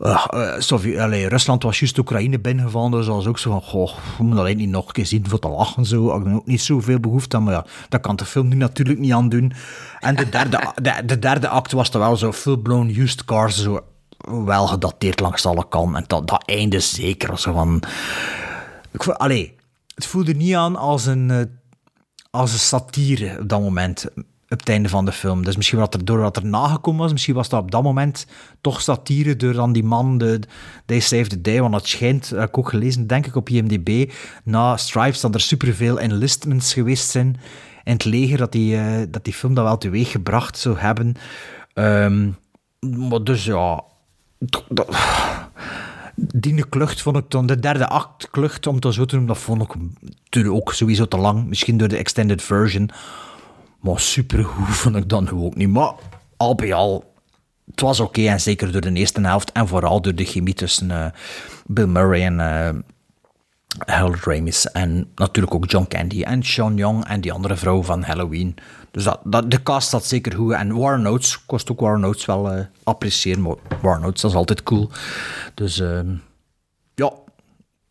Uh, 0.00 0.26
uh, 0.34 0.54
Sovjet, 0.58 0.98
allee, 0.98 1.28
Rusland 1.28 1.62
was 1.62 1.78
juist 1.78 1.98
Oekraïne 1.98 2.38
binnengevallen, 2.38 2.90
dus 2.90 3.06
was 3.06 3.26
ook 3.26 3.38
zo 3.38 3.50
van, 3.50 3.62
goh, 3.62 3.94
we 4.18 4.24
moeten 4.24 4.44
dat 4.44 4.56
niet 4.56 4.68
nog 4.68 4.86
een 4.86 4.92
keer 4.92 5.06
zien 5.06 5.28
voor 5.28 5.38
te 5.38 5.48
lachen. 5.48 5.84
Zo. 5.84 6.16
Ik 6.16 6.24
heb 6.24 6.34
ook 6.34 6.46
niet 6.46 6.60
zoveel 6.60 7.00
behoefte 7.00 7.36
aan, 7.36 7.42
maar 7.42 7.54
ja, 7.54 7.66
dat 7.88 8.00
kan 8.00 8.16
de 8.16 8.24
film 8.24 8.48
nu 8.48 8.56
natuurlijk 8.56 8.98
niet 8.98 9.12
aan 9.12 9.28
doen. 9.28 9.52
En 10.00 10.16
de 10.16 10.28
derde, 10.28 10.72
de, 10.82 11.02
de 11.06 11.18
derde 11.18 11.48
act 11.48 11.72
was 11.72 11.90
dan 11.90 12.00
wel 12.00 12.16
zo 12.16 12.32
full-blown 12.32 12.94
used 13.00 13.24
cars, 13.24 13.62
zo 13.62 13.80
wel 14.44 14.66
gedateerd 14.66 15.20
langs 15.20 15.46
alle 15.46 15.68
kanten. 15.68 15.96
En 15.96 16.04
dat, 16.06 16.28
dat 16.28 16.42
einde 16.46 16.80
zeker, 16.80 17.38
zo 17.38 17.52
van... 17.52 17.82
Ik, 18.92 19.54
het 19.94 20.06
voelde 20.06 20.32
niet 20.32 20.54
aan 20.54 20.76
als 20.76 21.06
een, 21.06 21.30
eh, 21.30 21.40
als 22.30 22.52
een 22.52 22.58
satire 22.58 23.38
op 23.40 23.48
dat 23.48 23.60
moment, 23.60 24.06
op 24.48 24.58
het 24.58 24.68
einde 24.68 24.88
van 24.88 25.04
de 25.04 25.12
film. 25.12 25.44
Dus 25.44 25.56
misschien 25.56 25.78
wat 25.78 25.94
er, 25.94 26.04
doordat 26.04 26.36
er 26.36 26.46
nagekomen 26.46 27.00
was, 27.00 27.12
misschien 27.12 27.34
was 27.34 27.48
dat 27.48 27.60
op 27.62 27.70
dat 27.70 27.82
moment 27.82 28.26
toch 28.60 28.80
satire 28.80 29.36
door 29.36 29.52
dan 29.52 29.72
die 29.72 29.84
man, 29.84 30.18
de, 30.18 30.40
They 30.86 31.00
Saved 31.00 31.30
the 31.30 31.40
Day, 31.40 31.60
want 31.60 31.72
dat 31.72 31.86
schijnt, 31.86 32.30
dat 32.30 32.38
heb 32.38 32.48
ik 32.48 32.58
ook 32.58 32.68
gelezen, 32.68 33.06
denk 33.06 33.26
ik, 33.26 33.36
op 33.36 33.48
IMDb, 33.48 34.12
na 34.44 34.76
Stripes, 34.76 35.20
dat 35.20 35.34
er 35.34 35.40
superveel 35.40 36.00
enlistments 36.00 36.72
geweest 36.72 37.10
zijn 37.10 37.36
in 37.84 37.92
het 37.92 38.04
leger, 38.04 38.38
dat 38.38 38.52
die, 38.52 38.76
eh, 38.76 39.06
dat 39.08 39.24
die 39.24 39.32
film 39.34 39.54
dat 39.54 39.64
wel 39.64 39.78
teweeg 39.78 40.10
gebracht 40.10 40.58
zou 40.58 40.78
hebben. 40.78 41.14
Ehm, 41.74 42.30
maar 43.08 43.24
dus 43.24 43.44
ja... 43.44 43.82
dat- 44.38 44.64
die 46.16 46.66
klucht 46.68 47.02
vond 47.02 47.16
ik 47.16 47.30
dan, 47.30 47.46
de 47.46 47.58
derde 47.58 47.88
act 47.88 48.30
klucht, 48.30 48.66
om 48.66 48.74
het 48.74 48.94
zo 48.94 49.04
te 49.04 49.14
noemen, 49.14 49.34
dat 49.34 49.42
vond 49.42 49.62
ik 49.62 49.74
natuurlijk 50.24 50.54
ook 50.54 50.72
sowieso 50.72 51.08
te 51.08 51.16
lang. 51.16 51.46
Misschien 51.46 51.76
door 51.76 51.88
de 51.88 51.96
extended 51.96 52.42
version. 52.42 52.90
Maar 53.86 54.00
supergoed 54.00 54.76
vond 54.82 54.96
ik 54.96 55.08
dan 55.08 55.30
ook 55.30 55.54
niet. 55.54 55.68
Maar 55.68 55.92
al 56.36 56.54
bij 56.54 56.74
al, 56.74 57.14
het 57.70 57.80
was 57.80 58.00
oké. 58.00 58.26
en 58.26 58.40
zeker 58.40 58.72
door 58.72 58.80
de 58.80 58.92
eerste 58.92 59.20
helft. 59.20 59.52
En 59.52 59.68
vooral 59.68 60.00
door 60.00 60.14
de 60.14 60.24
chemie 60.24 60.54
tussen 60.54 60.90
eh, 60.90 61.06
Bill 61.66 61.86
Murray 61.86 62.22
en 62.22 62.40
eh 62.40 62.74
Harold 63.84 64.24
Ramis. 64.24 64.70
En 64.70 65.10
natuurlijk 65.14 65.54
ook 65.54 65.70
John 65.70 65.86
Candy 65.88 66.22
en 66.22 66.42
Sean 66.42 66.76
Young 66.76 67.04
en 67.04 67.20
die 67.20 67.32
andere 67.32 67.56
vrouw 67.56 67.82
van 67.82 68.02
Halloween. 68.02 68.54
Dus 68.90 69.04
dat, 69.04 69.20
dat, 69.24 69.50
de 69.50 69.62
cast 69.62 69.88
zat 69.88 70.04
zeker 70.04 70.34
goed. 70.34 70.52
En 70.52 70.76
War 70.76 71.00
Notes, 71.00 71.44
kost 71.46 71.70
ook 71.70 71.80
War 71.80 71.98
Notes 71.98 72.24
wel 72.24 72.52
eh, 72.52 72.64
appreciëren. 72.82 73.42
Maar 73.42 73.54
War 73.82 74.00
Notes, 74.00 74.20
dat 74.20 74.30
is 74.30 74.36
altijd 74.36 74.62
cool. 74.62 74.90
Dus 75.54 75.80
ehm, 75.80 76.14
ja, 76.94 77.12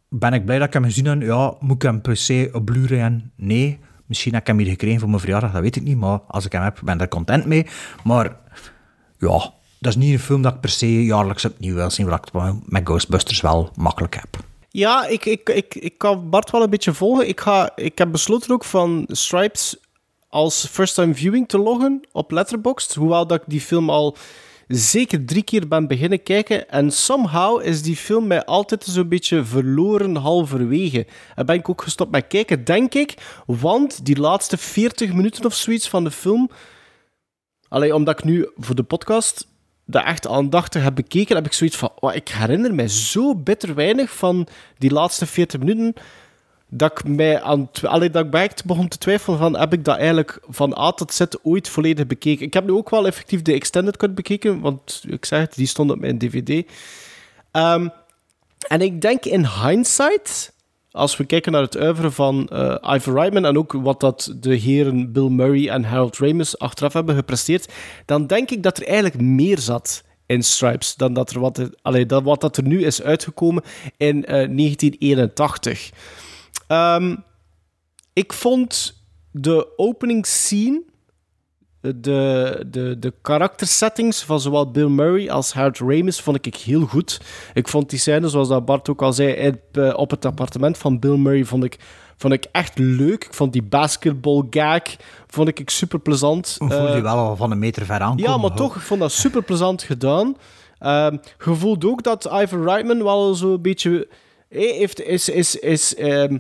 ben 0.10 0.34
ik 0.34 0.46
blij 0.46 0.58
dat 0.58 0.68
ik 0.68 0.74
hem 0.74 0.84
gezien 0.84 1.06
heb. 1.06 1.22
Ja, 1.22 1.54
moet 1.60 1.76
ik 1.76 1.82
hem 1.82 2.02
per 2.02 2.18
se 2.18 2.50
op 2.54 2.66
Blu-ray 2.66 3.22
Nee. 3.36 3.80
Misschien 4.06 4.34
heb 4.34 4.42
ik 4.42 4.48
hem 4.48 4.58
hier 4.58 4.70
gekregen 4.70 5.00
voor 5.00 5.10
mijn 5.10 5.22
verjaardag, 5.22 5.52
dat 5.52 5.62
weet 5.62 5.76
ik 5.76 5.84
niet. 5.84 5.98
Maar 5.98 6.20
als 6.28 6.46
ik 6.46 6.52
hem 6.52 6.62
heb, 6.62 6.80
ben 6.84 6.96
ik 6.96 7.02
er 7.02 7.08
content 7.08 7.46
mee. 7.46 7.66
Maar 8.04 8.38
ja, 9.18 9.54
dat 9.80 9.92
is 9.92 9.96
niet 9.96 10.14
een 10.14 10.20
film 10.20 10.42
dat 10.42 10.54
ik 10.54 10.60
per 10.60 10.70
se 10.70 11.06
jaarlijks 11.06 11.46
opnieuw 11.46 11.76
wil 11.76 11.90
zien. 11.90 12.10
Wat 12.10 12.32
ik 12.34 12.54
met 12.66 12.82
Ghostbusters 12.86 13.42
wel 13.42 13.70
makkelijk 13.76 14.16
heb. 14.16 14.44
Ja, 14.70 15.06
ik, 15.06 15.26
ik, 15.26 15.50
ik, 15.50 15.76
ik 15.76 15.98
kan 15.98 16.30
Bart 16.30 16.52
wel 16.52 16.64
een 16.64 16.70
beetje 16.70 16.94
volgen. 16.94 17.28
Ik, 17.28 17.40
ga, 17.40 17.72
ik 17.76 17.98
heb 17.98 18.12
besloten 18.12 18.52
ook 18.52 18.64
van 18.64 19.04
Stripes 19.08 19.78
als 20.30 20.68
first-time 20.72 21.14
viewing 21.14 21.48
te 21.48 21.58
loggen 21.58 22.08
op 22.12 22.32
Letterboxd. 22.32 22.94
Hoewel 22.94 23.28
dat 23.28 23.42
ik 23.42 23.48
die 23.48 23.62
film 23.62 23.90
al 23.90 24.18
zeker 24.68 25.26
drie 25.26 25.44
keer 25.44 25.68
ben 25.68 25.88
beginnen 25.88 26.24
kijken. 26.24 26.70
En 26.70 26.92
somehow 26.92 27.62
is 27.62 27.82
die 27.82 27.96
film 27.96 28.28
mij 28.28 28.46
altijd 28.46 28.84
zo'n 28.84 29.08
beetje 29.08 29.44
verloren 29.44 30.16
halverwege. 30.16 31.06
En 31.36 31.46
ben 31.46 31.56
ik 31.56 31.70
ook 31.70 31.82
gestopt 31.82 32.12
met 32.12 32.28
kijken, 32.28 32.64
denk 32.64 32.94
ik. 32.94 33.14
Want 33.46 34.06
die 34.06 34.20
laatste 34.20 34.58
40 34.58 35.14
minuten 35.14 35.46
of 35.46 35.54
zoiets 35.54 35.90
van 35.90 36.04
de 36.04 36.12
film... 36.12 36.50
Allee, 37.68 37.96
omdat 37.96 38.20
ik 38.20 38.26
nu 38.26 38.50
voor 38.58 38.76
de 38.76 38.84
podcast 38.84 39.48
dat 39.86 40.04
echt 40.04 40.28
aandachtig 40.28 40.84
heb 40.84 40.96
bekeken, 40.96 41.36
heb 41.36 41.46
ik 41.46 41.54
zoiets 41.54 41.78
van... 41.78 41.92
Oh, 42.00 42.14
ik 42.14 42.28
herinner 42.28 42.74
mij 42.74 42.88
zo 42.88 43.36
bitter 43.36 43.76
weinig 43.76 44.12
van 44.16 44.48
die 44.78 44.92
laatste 44.92 45.26
40 45.26 45.60
minuten 45.60 45.94
dat 46.70 46.92
ik 46.92 47.08
mij 47.08 47.42
aan 47.42 47.70
allee, 47.82 48.10
dat 48.10 48.26
ik 48.34 48.62
begon 48.66 48.88
te 48.88 48.98
twijfelen 48.98 49.38
van 49.38 49.58
heb 49.58 49.74
ik 49.74 49.86
dat 49.86 49.98
eigenlijk 49.98 50.40
van 50.48 50.78
A 50.78 50.92
tot 50.92 51.14
Z 51.14 51.22
ooit 51.44 51.70
volledig 51.70 52.08
bekeken. 52.08 52.46
Ik 52.46 52.54
heb 52.54 52.66
nu 52.66 52.72
ook 52.72 52.90
wel 52.90 53.08
effectief 53.08 53.42
de 53.42 53.54
extended 53.54 53.98
cut 53.98 54.16
bekeken, 54.16 54.60
want 54.60 55.04
ik 55.08 55.26
zeg 55.26 55.40
het, 55.40 55.56
die 55.56 55.68
stond 55.68 55.92
op 55.92 56.00
mijn 56.00 56.18
dvd. 56.18 56.72
Ehm, 57.52 57.88
en 58.68 58.82
ik 58.82 59.02
denk 59.02 59.26
in 59.26 59.48
hindsight, 59.64 60.54
als 60.92 61.18
we 61.18 61.26
kijken 61.26 61.52
naar 61.52 61.62
het 61.62 61.76
oeuvre 61.76 62.12
van 62.12 62.48
eh 62.48 62.96
Ivan 62.96 63.14
Reitman 63.14 63.46
en 63.46 63.58
ook 63.58 63.72
wat 63.74 64.00
dat 64.00 64.36
de 64.40 64.56
heren 64.56 65.12
Bill 65.12 65.30
Murray 65.30 65.68
en 65.68 65.84
Harold 65.84 66.18
Ramis 66.18 66.60
achteraf 66.60 66.94
hebben 66.94 67.16
gepresteerd, 67.16 67.74
dan 68.06 68.28
denk 68.28 68.52
ik 68.52 68.64
dat 68.64 68.78
er 68.78 68.86
eigenlijk 68.86 69.22
meer 69.22 69.60
zat 69.60 70.04
in 70.26 70.44
Stripes 70.44 70.96
dan 70.96 71.14
dat 71.14 71.30
er 71.30 71.40
wat, 71.40 71.70
allee, 71.82 72.06
dan 72.06 72.24
wat 72.24 72.42
dat 72.42 72.58
er 72.58 72.64
nu 72.64 72.84
is 72.84 73.02
uitgekomen 73.02 73.64
in 73.98 74.26
eh, 74.26 74.34
1981. 74.34 75.92
Ehm, 76.68 77.16
ik 78.14 78.34
vond 78.34 79.04
de 79.32 79.78
opening 79.78 80.26
scene, 80.26 80.84
de, 81.82 82.66
de, 82.68 82.96
de 83.00 83.14
karaktersettings 83.22 84.24
van 84.24 84.40
zowel 84.40 84.72
Bill 84.72 84.88
Murray 84.88 85.30
als 85.30 85.54
Harold 85.54 85.78
Ramis 85.78 86.20
vond 86.20 86.46
ik 86.46 86.56
heel 86.56 86.86
goed. 86.86 87.22
Ik 87.54 87.68
vond 87.68 87.90
die 87.90 88.00
scène, 88.00 88.30
zoals 88.30 88.48
dat 88.48 88.66
Bart 88.66 88.90
ook 88.90 89.02
al 89.02 89.14
zei, 89.14 89.54
eh, 89.72 89.94
op 89.96 90.10
het 90.10 90.26
appartement 90.26 90.78
van 90.78 91.00
Bill 91.00 91.18
Murray 91.18 91.46
vond 91.46 91.64
ik, 91.64 91.80
vond 92.18 92.34
ik 92.34 92.46
echt 92.52 92.78
leuk. 92.78 93.24
Ik 93.24 93.34
vond 93.34 93.54
die 93.54 93.64
basketball 93.64 94.48
gag 94.50 94.82
vond 95.28 95.48
ik 95.48 95.70
super 95.70 96.00
plezant. 96.00 96.56
Voel 96.58 96.96
je 96.96 97.02
wel 97.02 97.18
al 97.18 97.36
van 97.36 97.52
een 97.52 97.60
meter 97.60 97.86
ver 97.86 98.00
aankomen. 98.00 98.24
Ja, 98.24 98.38
maar 98.38 98.50
hoor. 98.50 98.58
toch, 98.58 98.76
ik 98.76 98.82
vond 98.82 99.00
dat 99.00 99.12
super 99.12 99.44
plezant 99.44 99.84
gedaan. 99.84 100.36
Ehm 100.80 101.18
je 101.46 101.56
voelt 101.56 101.86
ook 101.86 102.04
dat 102.04 102.26
Ivan 102.26 102.64
Reitman 102.64 103.04
wel 103.04 103.34
zo'n 103.34 103.62
beetje 103.62 104.08
eh, 104.50 104.72
heeft, 104.72 105.02
is, 105.02 105.30
is, 105.30 105.56
is, 105.56 105.96
ehm, 105.96 106.38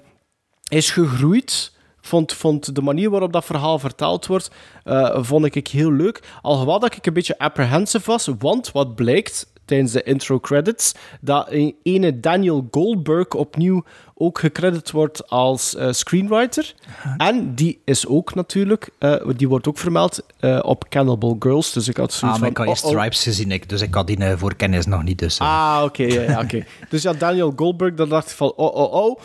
is 0.68 0.92
gegroeid. 0.92 1.74
Vond, 2.02 2.34
vond 2.34 2.76
de 2.76 2.82
manier 2.82 3.10
waarop 3.10 3.34
dat 3.34 3.46
verhaal 3.46 3.80
verteld 3.80 4.26
wordt, 4.26 4.52
eh, 4.84 5.24
vond 5.24 5.56
ik 5.56 5.68
heel 5.68 5.92
leuk. 5.92 6.24
Alhoewel 6.42 6.80
dat 6.80 6.96
ik 6.96 7.06
een 7.06 7.14
beetje 7.14 7.38
apprehensive 7.38 8.12
was, 8.12 8.30
want 8.40 8.72
wat 8.72 8.96
blijkt, 8.96 9.54
tijdens 9.66 9.92
de 9.92 10.04
intro 10.04 10.40
credits 10.40 10.94
dat 11.22 11.48
een 11.52 11.76
ene 11.84 12.20
Daniel 12.20 12.68
Goldberg 12.72 13.28
opnieuw 13.28 13.84
ook 14.18 14.40
gecredit 14.40 14.92
wordt 14.92 15.30
als 15.30 15.76
eh, 15.76 15.92
screenwriter. 15.92 16.74
En 17.18 17.56
die 17.56 17.82
is 17.86 18.08
ook 18.08 18.36
natuurlijk, 18.36 18.90
eh, 19.00 19.16
die 19.36 19.48
wordt 19.50 19.68
ook 19.68 19.78
vermeld 19.78 20.26
eh, 20.40 20.60
op 20.62 20.90
Cannibal 20.90 21.36
Girls. 21.40 21.74
Dus 21.74 21.88
ik 21.88 21.98
had 21.98 22.12
Ah, 22.12 22.18
zoiets 22.18 22.40
maar 22.40 22.50
ik 22.50 22.56
van... 22.56 22.66
had 22.66 22.74
eerst 22.74 22.86
oh, 22.86 22.92
oh. 22.92 22.96
Stripes 22.98 23.24
gezien, 23.24 23.52
ik, 23.52 23.70
dus 23.70 23.82
ik 23.82 23.94
had 23.94 24.08
die 24.08 24.18
eh, 24.18 24.38
voorkennis 24.38 24.86
nog 24.86 25.04
niet. 25.04 25.20
Dus. 25.20 25.40
Ah, 25.40 25.82
oké, 25.84 26.04
ja, 26.04 26.22
ja, 26.22 26.40
oké. 26.42 26.66
dus 26.90 27.02
ja, 27.02 27.14
Daniel 27.14 27.54
Goldberg, 27.56 27.94
dan 27.94 28.10
dacht 28.10 28.30
ik 28.30 28.36
van, 28.36 28.54
oh, 28.56 28.76
oh, 28.76 28.94
oh. 28.94 29.20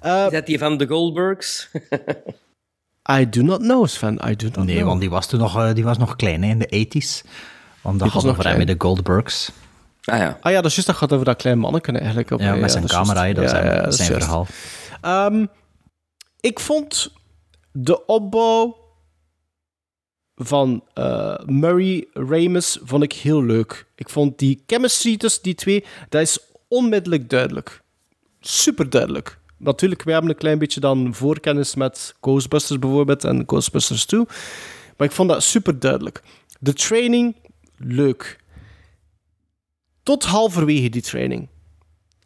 Eh, 0.00 0.24
Is 0.26 0.32
dat 0.32 0.46
die 0.46 0.58
van 0.58 0.76
de 0.76 0.86
Goldbergs? 0.86 1.68
I 3.20 3.28
do 3.28 3.42
not 3.42 3.58
know, 3.58 3.86
Sven, 3.86 4.20
I 4.28 4.36
do 4.36 4.46
not 4.46 4.64
nee, 4.64 4.74
know. 4.76 4.86
want 4.88 5.00
die 5.00 5.10
was 5.10 5.26
toen 5.26 5.40
nog, 5.40 5.56
eh, 5.56 5.74
die 5.74 5.84
was 5.84 5.98
nog 5.98 6.16
klein 6.16 6.42
hè, 6.42 6.50
in 6.50 6.58
de 6.58 6.86
80s. 6.86 7.28
Want 7.80 7.98
dat 7.98 8.22
nog 8.24 8.38
klein. 8.38 8.58
met 8.58 8.66
de 8.66 8.74
Goldbergs. 8.78 9.50
Ah 10.06 10.18
ja. 10.18 10.38
Ah 10.40 10.52
ja, 10.52 10.60
dat 10.60 10.64
is 10.70 10.74
juist, 10.74 10.86
dat 10.86 10.96
gaat 10.96 11.12
over 11.12 11.24
dat 11.24 11.36
kleine 11.36 11.60
manneken 11.60 11.96
eigenlijk. 11.96 12.30
Op, 12.30 12.40
Ja, 12.40 12.54
met 12.54 12.70
zijn 12.70 12.82
dat 12.82 12.90
is 12.90 12.96
camera, 12.96 13.32
dat 13.32 13.44
is 13.44 13.50
Ja, 13.50 13.56
zijn, 13.56 13.74
ja, 13.74 13.82
dat 13.82 13.92
is 13.92 14.06
zijn 14.06 14.20
verhaal. 14.20 14.46
Ehm, 15.00 15.46
ik 16.40 16.60
vond 16.60 17.12
de 17.72 18.06
opbouw 18.06 18.76
van 20.34 20.84
eh, 20.94 21.38
Murray 21.44 22.08
Ramis 22.12 22.78
vond 22.82 23.02
ik 23.02 23.12
heel 23.12 23.42
leuk. 23.44 23.86
Ik 23.94 24.08
vond 24.08 24.38
die 24.38 24.62
chemistry 24.66 25.16
tussen 25.16 25.42
die 25.42 25.54
twee, 25.54 25.84
dat 26.08 26.20
is 26.20 26.38
onmiddellijk 26.68 27.30
duidelijk. 27.30 27.82
Super 28.40 28.90
duidelijk. 28.90 29.38
Natuurlijk, 29.58 30.02
wij 30.02 30.12
hebben 30.12 30.30
een 30.30 30.38
klein 30.38 30.58
beetje 30.58 30.80
dan 30.80 31.14
voorkennis 31.14 31.74
met 31.74 32.14
Ghostbusters 32.20 32.78
bijvoorbeeld 32.78 33.24
en 33.24 33.42
Ghostbusters 33.46 34.04
2. 34.04 34.24
Maar 34.96 35.06
ik 35.06 35.12
vond 35.12 35.28
dat 35.28 35.42
super 35.42 35.78
duidelijk. 35.78 36.22
De 36.60 36.72
training, 36.72 37.36
leuk. 37.76 38.38
Tot 40.06 40.24
halverwege 40.24 40.88
die 40.88 41.02
training. 41.02 41.48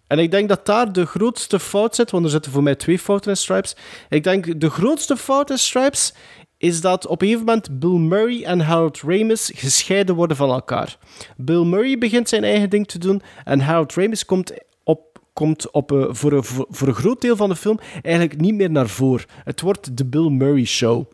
En 0.07 0.18
ik 0.18 0.31
denk 0.31 0.49
dat 0.49 0.66
daar 0.66 0.93
de 0.93 1.07
grootste 1.07 1.61
fout 1.61 1.95
zit, 1.95 2.11
want 2.11 2.24
er 2.24 2.31
zitten 2.31 2.53
voor 2.53 2.62
mij 2.62 2.74
twee 2.74 2.99
fouten 2.99 3.31
in 3.31 3.37
Stripes. 3.37 3.76
Ik 4.09 4.24
denk 4.24 4.61
de 4.61 4.70
grootste 4.70 5.16
fout 5.16 5.51
in 5.51 5.59
Stripes 5.59 6.14
is 6.57 6.81
dat 6.81 7.07
op 7.07 7.22
een 7.22 7.28
gegeven 7.28 7.47
moment 7.47 7.78
Bill 7.78 7.99
Murray 7.99 8.43
en 8.43 8.61
Harold 8.61 9.01
Ramis 9.01 9.53
gescheiden 9.55 10.14
worden 10.14 10.37
van 10.37 10.51
elkaar. 10.51 10.99
Bill 11.37 11.64
Murray 11.64 11.99
begint 11.99 12.28
zijn 12.28 12.45
eigen 12.45 12.70
ding 12.70 12.87
te 12.87 12.99
doen 12.99 13.22
en 13.45 13.61
Harold 13.61 13.95
Ramis 13.95 14.24
komt 14.24 14.53
op, 14.85 15.20
komt 15.33 15.70
op, 15.70 15.93
eh, 15.93 16.07
voor, 16.11 16.33
een, 16.33 16.45
voor, 16.45 16.66
voor 16.70 16.89
een 16.89 16.95
groot 16.95 17.20
deel 17.20 17.37
van 17.37 17.49
de 17.49 17.57
film 17.57 17.81
eigenlijk 18.03 18.41
niet 18.41 18.55
meer 18.55 18.70
naar 18.70 18.89
voren. 18.89 19.26
Het 19.45 19.61
wordt 19.61 19.97
de 19.97 20.07
Bill 20.07 20.28
Murray 20.28 20.64
Show. 20.64 21.11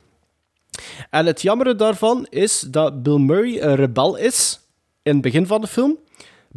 En 1.10 1.26
het 1.26 1.42
jammere 1.42 1.74
daarvan 1.74 2.26
is 2.30 2.60
dat 2.60 3.02
Bill 3.02 3.18
Murray 3.18 3.60
een 3.60 3.74
rebel 3.74 4.16
is 4.16 4.60
in 5.02 5.12
het 5.12 5.22
begin 5.22 5.46
van 5.46 5.60
de 5.60 5.66
film. 5.66 5.98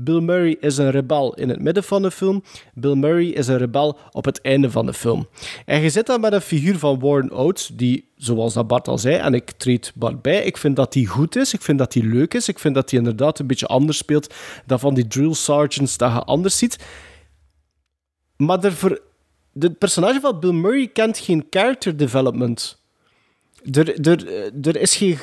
Bill 0.03 0.19
Murray 0.19 0.57
is 0.59 0.77
een 0.77 0.91
rebel 0.91 1.33
in 1.33 1.49
het 1.49 1.61
midden 1.61 1.83
van 1.83 2.01
de 2.01 2.11
film. 2.11 2.43
Bill 2.73 2.95
Murray 2.95 3.25
is 3.25 3.47
een 3.47 3.57
rebel 3.57 3.97
op 4.11 4.25
het 4.25 4.41
einde 4.41 4.71
van 4.71 4.85
de 4.85 4.93
film. 4.93 5.27
En 5.65 5.81
je 5.81 5.89
zit 5.89 6.05
dan 6.05 6.21
met 6.21 6.33
een 6.33 6.41
figuur 6.41 6.77
van 6.77 6.99
Warren 6.99 7.31
Oates, 7.31 7.71
die, 7.73 8.09
zoals 8.15 8.53
dat 8.53 8.67
Bart 8.67 8.87
al 8.87 8.97
zei, 8.97 9.15
en 9.15 9.33
ik 9.33 9.51
treed 9.51 9.91
Bart 9.95 10.21
bij, 10.21 10.43
ik 10.43 10.57
vind 10.57 10.75
dat 10.75 10.93
hij 10.93 11.03
goed 11.03 11.35
is, 11.35 11.53
ik 11.53 11.61
vind 11.61 11.77
dat 11.77 11.93
hij 11.93 12.03
leuk 12.03 12.33
is, 12.33 12.47
ik 12.47 12.59
vind 12.59 12.75
dat 12.75 12.89
hij 12.89 12.99
inderdaad 12.99 13.39
een 13.39 13.47
beetje 13.47 13.67
anders 13.67 13.97
speelt 13.97 14.33
dan 14.65 14.79
van 14.79 14.93
die 14.93 15.07
drill 15.07 15.33
sergeants 15.33 15.97
dat 15.97 16.11
je 16.11 16.23
anders 16.23 16.57
ziet. 16.57 16.77
Maar 18.35 18.63
er 18.63 19.01
het 19.59 19.77
personage 19.77 20.19
van 20.19 20.39
Bill 20.39 20.51
Murray 20.51 20.87
kent 20.87 21.17
geen 21.17 21.47
character 21.49 21.97
development. 21.97 22.81
Er, 23.71 24.07
er, 24.07 24.51
er 24.61 24.75
is 24.75 24.95
geen 24.95 25.17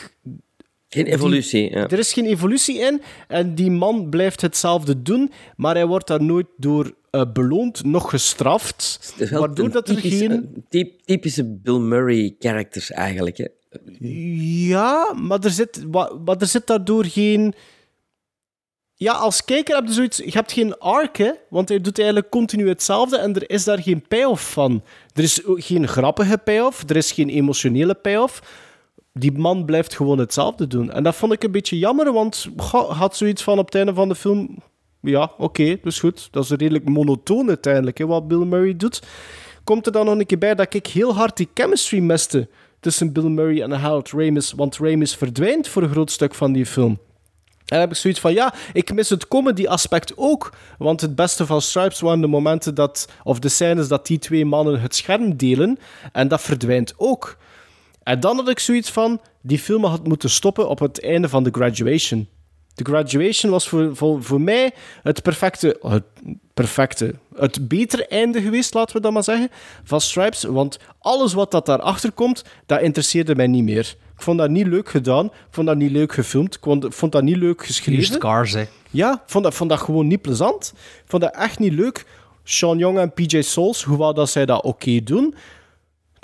Geen 0.89 1.07
evolutie. 1.07 1.70
Ja. 1.70 1.89
er 1.89 1.99
is 1.99 2.12
geen 2.12 2.26
evolutie 2.26 2.78
in 2.78 3.03
en 3.28 3.55
die 3.55 3.70
man 3.70 4.09
blijft 4.09 4.41
hetzelfde 4.41 5.03
doen, 5.03 5.32
maar 5.57 5.74
hij 5.74 5.87
wordt 5.87 6.07
daar 6.07 6.22
nooit 6.22 6.47
door 6.57 6.95
eh, 7.11 7.22
beloond, 7.32 7.84
nog 7.84 8.11
gestraft. 8.11 9.14
Wel 9.16 9.41
Waardoor 9.41 9.70
dat 9.70 9.89
er 9.89 9.95
typische, 9.95 10.18
geen... 10.18 10.30
een 10.30 10.64
typ- 10.68 11.01
typische 11.05 11.45
Bill 11.45 11.78
Murray-characters 11.78 12.91
eigenlijk. 12.91 13.37
Hè. 13.37 13.47
Ja, 14.68 15.14
maar 15.22 15.45
er 15.45 15.51
zit, 15.51 15.93
maar 16.24 16.37
er 16.39 16.47
zit 16.47 16.66
daardoor 16.66 17.05
geen... 17.05 17.55
Ja, 18.95 19.12
als 19.12 19.45
kijker 19.45 19.74
heb 19.74 19.87
je 19.87 19.93
zoiets... 19.93 20.16
Je 20.16 20.30
hebt 20.30 20.53
geen 20.53 20.78
arc, 20.78 21.16
hè, 21.16 21.30
want 21.51 21.68
hij 21.68 21.80
doet 21.80 21.99
eigenlijk 21.99 22.30
continu 22.30 22.68
hetzelfde 22.68 23.16
en 23.18 23.34
er 23.34 23.51
is 23.51 23.64
daar 23.64 23.82
geen 23.82 24.05
payoff 24.09 24.53
van. 24.53 24.82
Er 25.14 25.22
is 25.22 25.41
geen 25.45 25.89
grappige 25.89 26.39
payoff, 26.39 26.84
er 26.89 26.97
is 26.97 27.12
geen 27.12 27.28
emotionele 27.28 27.95
payoff. 27.95 28.64
Die 29.19 29.33
man 29.33 29.64
blijft 29.64 29.95
gewoon 29.95 30.19
hetzelfde 30.19 30.67
doen. 30.67 30.93
En 30.93 31.03
dat 31.03 31.14
vond 31.14 31.33
ik 31.33 31.45
een 31.45 31.51
beetje 31.51 31.79
jammer, 31.79 32.12
want 32.12 32.49
had 32.89 33.17
zoiets 33.17 33.43
van 33.43 33.59
op 33.59 33.64
het 33.64 33.75
einde 33.75 33.95
van 33.95 34.09
de 34.09 34.14
film... 34.14 34.57
Ja, 35.01 35.31
oké, 35.39 35.69
dat 35.69 35.93
is 35.93 36.01
goed. 36.01 36.29
Dat 36.31 36.45
is 36.45 36.51
redelijk 36.51 36.89
monotoon 36.89 37.49
uiteindelijk, 37.49 37.99
hè, 37.99 38.07
wat 38.07 38.29
Bill 38.29 38.45
Murray 38.45 38.77
doet. 38.77 39.03
Komt 39.64 39.87
er 39.87 39.93
dan 39.93 40.05
nog 40.05 40.19
een 40.19 40.27
keer 40.27 40.39
bij 40.39 40.55
dat 40.55 40.75
ik 40.75 40.87
heel 40.87 41.14
hard 41.14 41.37
die 41.37 41.49
chemistry 41.55 41.99
miste 41.99 42.49
tussen 42.81 43.12
Bill 43.12 43.29
Murray 43.29 43.62
en 43.62 43.71
Harold 43.71 44.11
Ramis, 44.11 44.53
want 44.53 44.77
Ramis 44.79 45.14
verdwijnt 45.14 45.69
voor 45.69 45.83
een 45.83 45.89
groot 45.89 46.11
stuk 46.11 46.35
van 46.35 46.53
die 46.53 46.67
film. 46.67 46.99
En 47.67 47.81
heb 47.81 47.91
ik 47.91 47.97
zoiets 47.97 48.21
van, 48.21 48.33
ja, 48.33 48.55
ik 48.73 48.95
mis 48.95 49.09
het 49.09 49.29
comedy-aspect 49.29 50.12
ook. 50.17 50.53
Want 50.79 51.01
het 51.01 51.14
beste 51.14 51.47
van 51.47 51.62
Stripes 51.62 52.01
waren 52.01 52.21
de 52.21 52.27
momenten 52.27 52.75
dat, 52.75 53.09
of 53.25 53.39
de 53.39 53.49
scènes 53.49 53.89
dat 53.89 54.07
die 54.07 54.19
twee 54.19 54.45
mannen 54.45 54.81
het 54.81 54.95
scherm 54.95 55.37
delen. 55.37 55.79
En 56.12 56.29
dat 56.29 56.41
verdwijnt 56.41 56.95
ook. 56.97 57.37
En 58.07 58.21
dan 58.21 58.37
had 58.37 58.49
ik 58.49 58.59
zoiets 58.59 58.91
van, 58.91 59.21
die 59.43 59.59
film 59.59 59.85
had 59.85 60.07
moeten 60.07 60.31
stoppen 60.31 60.69
op 60.69 60.79
het 60.79 61.03
einde 61.03 61.29
van 61.29 61.45
The 61.45 61.51
Graduation. 61.53 62.29
The 62.75 62.85
Graduation 62.85 63.51
was 63.51 63.69
voor, 63.69 63.97
voor, 63.97 64.23
voor 64.23 64.41
mij 64.41 64.73
het 65.03 65.23
perfecte, 65.23 65.79
het 65.81 66.05
perfecte, 66.55 67.15
het 67.35 67.69
betere 67.69 68.07
einde 68.07 68.43
geweest, 68.43 68.75
laten 68.75 68.97
we 68.97 69.03
dat 69.03 69.13
maar 69.13 69.25
zeggen, 69.25 69.51
van 69.85 70.01
Stripes. 70.01 70.43
Want 70.43 70.79
alles 70.99 71.33
wat 71.33 71.51
dat 71.51 71.67
daarachter 71.67 72.13
komt, 72.13 72.45
dat 72.67 72.81
interesseerde 72.81 73.35
mij 73.35 73.47
niet 73.47 73.65
meer. 73.65 73.97
Ik 74.17 74.23
vond 74.23 74.39
dat 74.39 74.51
niet 74.51 74.67
leuk 74.67 74.89
gedaan, 74.89 75.25
ik 75.27 75.33
vond 75.51 75.67
dat 75.67 75.77
niet 75.77 75.91
leuk 75.91 76.13
gefilmd, 76.13 76.55
ik 76.55 76.63
vond, 76.63 76.87
vond 76.95 77.13
dat 77.13 77.23
niet 77.23 77.37
leuk 77.37 77.65
geschreven. 77.65 78.15
scars, 78.15 78.53
hè. 78.53 78.65
Ja, 78.91 79.13
ik 79.13 79.31
vond 79.31 79.45
dat, 79.45 79.55
vond 79.55 79.71
dat 79.71 79.81
gewoon 79.81 80.07
niet 80.07 80.23
plezant. 80.23 80.73
Ik 80.77 81.05
vond 81.07 81.23
dat 81.23 81.37
echt 81.37 81.59
niet 81.59 81.73
leuk. 81.73 82.05
Sean 82.45 82.79
Young 82.79 82.99
en 82.99 83.13
PJ 83.13 83.41
Souls, 83.43 83.83
hoewel 83.83 84.15
dat 84.15 84.31
zij 84.31 84.47
dat 84.47 84.63
oké 84.63 85.01
doen, 85.03 85.35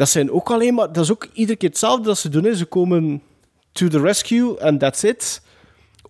dat 0.02 0.10
zijn 0.10 0.30
ook 0.32 0.50
alleen 0.50 0.74
maar... 0.74 0.92
Dat 0.92 1.04
is 1.04 1.10
ook 1.10 1.28
iedere 1.32 1.58
keer 1.58 1.68
hetzelfde 1.68 2.04
dat 2.04 2.18
ze 2.18 2.28
doen. 2.28 2.44
Hè. 2.44 2.54
Ze 2.56 2.64
komen 2.64 3.22
to 3.72 3.88
the 3.88 4.00
rescue 4.00 4.60
and 4.64 4.80
that's 4.80 5.02
it. 5.02 5.42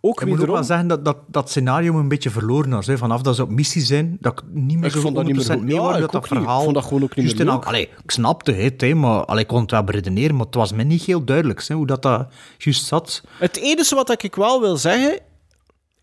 Ook 0.01 0.20
Ik 0.20 0.28
moet 0.28 0.40
ook 0.40 0.47
wel 0.47 0.64
zeggen 0.64 0.86
dat 0.86 1.05
dat, 1.05 1.16
dat 1.26 1.51
scenario 1.51 1.99
een 1.99 2.09
beetje 2.09 2.30
verloren 2.30 2.70
was. 2.70 2.86
Hè. 2.86 2.99
Vanaf 2.99 3.22
dat 3.22 3.36
ze 3.36 3.43
op 3.43 3.51
missie 3.51 3.82
zijn, 3.82 4.16
dat 4.20 4.32
ik 4.32 4.45
niet 4.53 4.76
meer 4.76 4.86
Ik 4.86 4.93
zo 4.93 5.01
vond 5.01 5.14
dat 5.16 5.24
niet 5.24 5.34
meer 5.36 5.45
100% 5.45 5.49
goed. 5.51 5.62
mee 5.62 5.74
Ja, 5.74 5.80
was 5.80 5.95
ik 5.97 6.01
dat 6.01 6.12
niet. 6.12 6.22
Ik 6.22 6.28
verhaal. 6.28 6.62
vond 6.62 6.74
dat 6.74 6.84
gewoon 6.84 7.03
ook 7.03 7.16
niet 7.16 7.38
meer 7.38 7.49
elk- 7.49 7.64
Allee, 7.64 7.88
ik 8.05 8.11
snapte 8.11 8.53
het, 8.53 8.80
hè, 8.80 8.95
maar 8.95 9.24
allee, 9.24 9.43
ik 9.43 9.49
kon 9.49 9.61
het 9.61 9.70
wel 9.70 9.84
beredeneren, 9.84 10.36
maar 10.36 10.47
het 10.47 10.55
was 10.55 10.72
me 10.72 10.82
niet 10.82 11.03
heel 11.03 11.24
duidelijk 11.24 11.64
hè, 11.66 11.74
hoe 11.74 11.86
dat, 11.86 12.03
dat 12.03 12.26
juist 12.59 12.86
zat. 12.86 13.22
Het 13.38 13.57
enige 13.57 13.95
wat 13.95 14.22
ik 14.22 14.34
wel 14.34 14.61
wil 14.61 14.76
zeggen, 14.76 15.20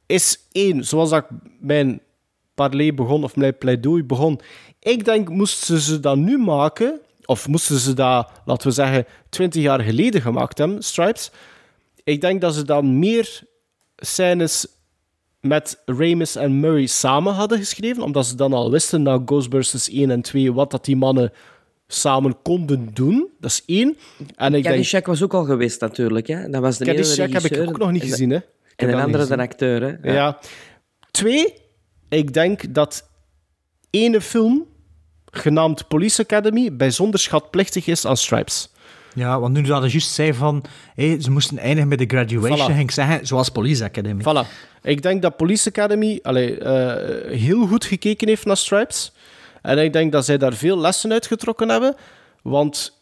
is 0.06 0.40
één, 0.52 0.84
zoals 0.86 1.10
dat 1.10 1.24
ik 1.24 1.38
mijn 1.60 2.02
parley 2.54 2.94
begon, 2.94 3.24
of 3.24 3.36
mijn 3.36 3.58
pleidooi 3.58 4.04
begon. 4.04 4.40
Ik 4.80 5.06
denk, 5.06 5.30
moesten 5.30 5.80
ze 5.80 6.00
dat 6.00 6.18
nu 6.18 6.38
maken, 6.38 7.00
of 7.30 7.48
moesten 7.48 7.78
ze 7.80 7.94
dat, 7.94 8.32
laten 8.46 8.68
we 8.68 8.74
zeggen, 8.74 9.06
20 9.30 9.62
jaar 9.62 9.80
geleden 9.80 10.22
gemaakt 10.22 10.58
hebben, 10.58 10.84
Stripes, 10.84 11.32
ik 12.04 12.22
denk 12.22 12.42
dat 12.42 12.54
ze 12.54 12.66
dan 12.66 13.00
meer 13.00 13.42
scènes 13.96 14.68
met 15.42 15.82
Ramis 15.86 16.36
en 16.36 16.60
Murray 16.60 16.86
samen 16.86 17.34
hadden 17.34 17.58
geschreven, 17.58 18.04
omdat 18.04 18.26
ze 18.26 18.36
dan 18.36 18.54
al 18.54 18.72
wisten 18.72 19.02
na 19.02 19.22
Ghostbusters 19.26 19.90
1 19.90 20.12
en 20.12 20.22
2 20.22 20.54
wat 20.54 20.72
dat 20.72 20.86
die 20.86 20.96
mannen 20.96 21.32
samen 21.88 22.42
konden 22.42 22.90
doen. 22.94 23.30
Dat 23.40 23.52
is 23.52 23.64
één. 23.66 23.98
En 24.36 24.54
ik 24.54 24.64
denk... 24.64 25.06
Was 25.06 25.24
ook 25.24 25.34
al 25.34 25.44
geweest 25.44 25.82
natuurlijk. 25.82 26.28
Hè. 26.28 26.50
Dat 26.50 26.62
was 26.62 26.78
de 26.78 26.86
Caddyshack 26.86 27.32
heb 27.32 27.44
ik 27.44 27.68
ook 27.70 27.78
nog 27.78 27.92
niet 27.92 28.04
gezien, 28.04 28.30
hè. 28.30 28.38
Ik 28.38 28.44
En 28.76 28.90
een 28.90 28.96
andere 28.96 29.12
de 29.18 29.20
gezien. 29.20 29.40
acteur. 29.40 29.82
Hè. 29.82 30.14
Ja. 30.14 30.40
Twee, 31.12 31.54
ik 32.10 32.34
denk 32.34 32.74
dat 32.74 33.10
ene 33.90 34.22
film, 34.22 34.66
genaamd 35.32 35.88
Police 35.88 36.22
Academy, 36.22 36.76
bijzonder 36.76 37.20
schatplichtig 37.20 37.88
is 37.88 38.06
aan 38.06 38.18
Stripes. 38.18 38.70
Ja, 39.14 39.40
want 39.40 39.54
nu 39.54 39.62
dat 39.62 39.84
je 39.84 39.90
juist 39.90 40.12
zei 40.12 40.34
van, 40.34 40.64
ze 40.98 41.32
moesten 41.32 41.58
eindigen 41.58 41.88
met 41.88 41.98
de 41.98 42.06
graduation, 42.06 42.58
Voilà. 42.58 42.64
ging 42.64 42.80
ik 42.80 42.92
zeggen, 42.92 43.28
zoals 43.28 43.50
Police 43.50 43.84
Academy. 43.84 44.22
Voilà. 44.24 44.48
Ik 44.82 45.02
denk 45.02 45.22
dat 45.22 45.38
Police 45.38 45.70
Academy 45.70 46.20
allee, 46.22 46.58
eh, 46.58 47.38
heel 47.38 47.68
goed 47.68 47.86
gekeken 47.86 48.28
heeft 48.28 48.46
naar 48.46 48.58
Stripes. 48.58 49.12
En 49.62 49.78
ik 49.78 49.94
denk 49.94 50.12
dat 50.12 50.26
zij 50.26 50.38
daar 50.38 50.54
veel 50.54 50.78
lessen 50.80 51.12
uit 51.12 51.28
getrokken 51.28 51.70
hebben. 51.70 51.96
Want 52.42 53.02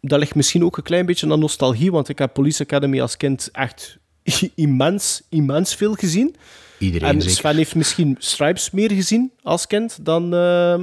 dat 0.00 0.18
ligt 0.18 0.34
misschien 0.34 0.64
ook 0.64 0.76
een 0.76 0.82
klein 0.82 1.06
beetje 1.06 1.30
aan 1.32 1.38
nostalgie. 1.38 1.90
Want 1.92 2.08
ik 2.08 2.18
heb 2.18 2.32
Police 2.34 2.62
Academy 2.62 3.00
als 3.00 3.16
kind 3.16 3.48
echt 3.52 3.98
immens, 4.54 5.22
immens 5.28 5.74
veel 5.74 5.94
gezien. 5.94 6.36
Iedereen 6.78 7.08
En 7.08 7.20
zeker. 7.20 7.36
Sven 7.36 7.56
heeft 7.56 7.74
misschien 7.74 8.16
Stripes 8.18 8.70
meer 8.70 8.90
gezien 8.92 9.32
als 9.42 9.66
kind 9.66 10.04
dan, 10.04 10.34
eh, 10.34 10.80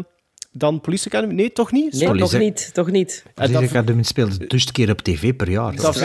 dan 0.51 0.81
Police 0.81 1.07
Academy. 1.07 1.33
Nee, 1.33 1.51
toch 1.51 1.71
niet? 1.71 1.93
Nee, 1.93 2.07
Police- 2.07 2.31
toch 2.31 2.39
niet. 2.39 2.69
Toch 2.73 2.91
niet. 2.91 3.23
Police 3.33 3.53
dat- 3.53 3.63
Academy 3.63 4.03
speelde 4.03 4.47
dus 4.47 4.65
een 4.65 4.71
keer 4.71 4.89
op 4.89 5.01
tv 5.01 5.35
per 5.35 5.49
jaar. 5.49 5.75
Dat 5.75 5.95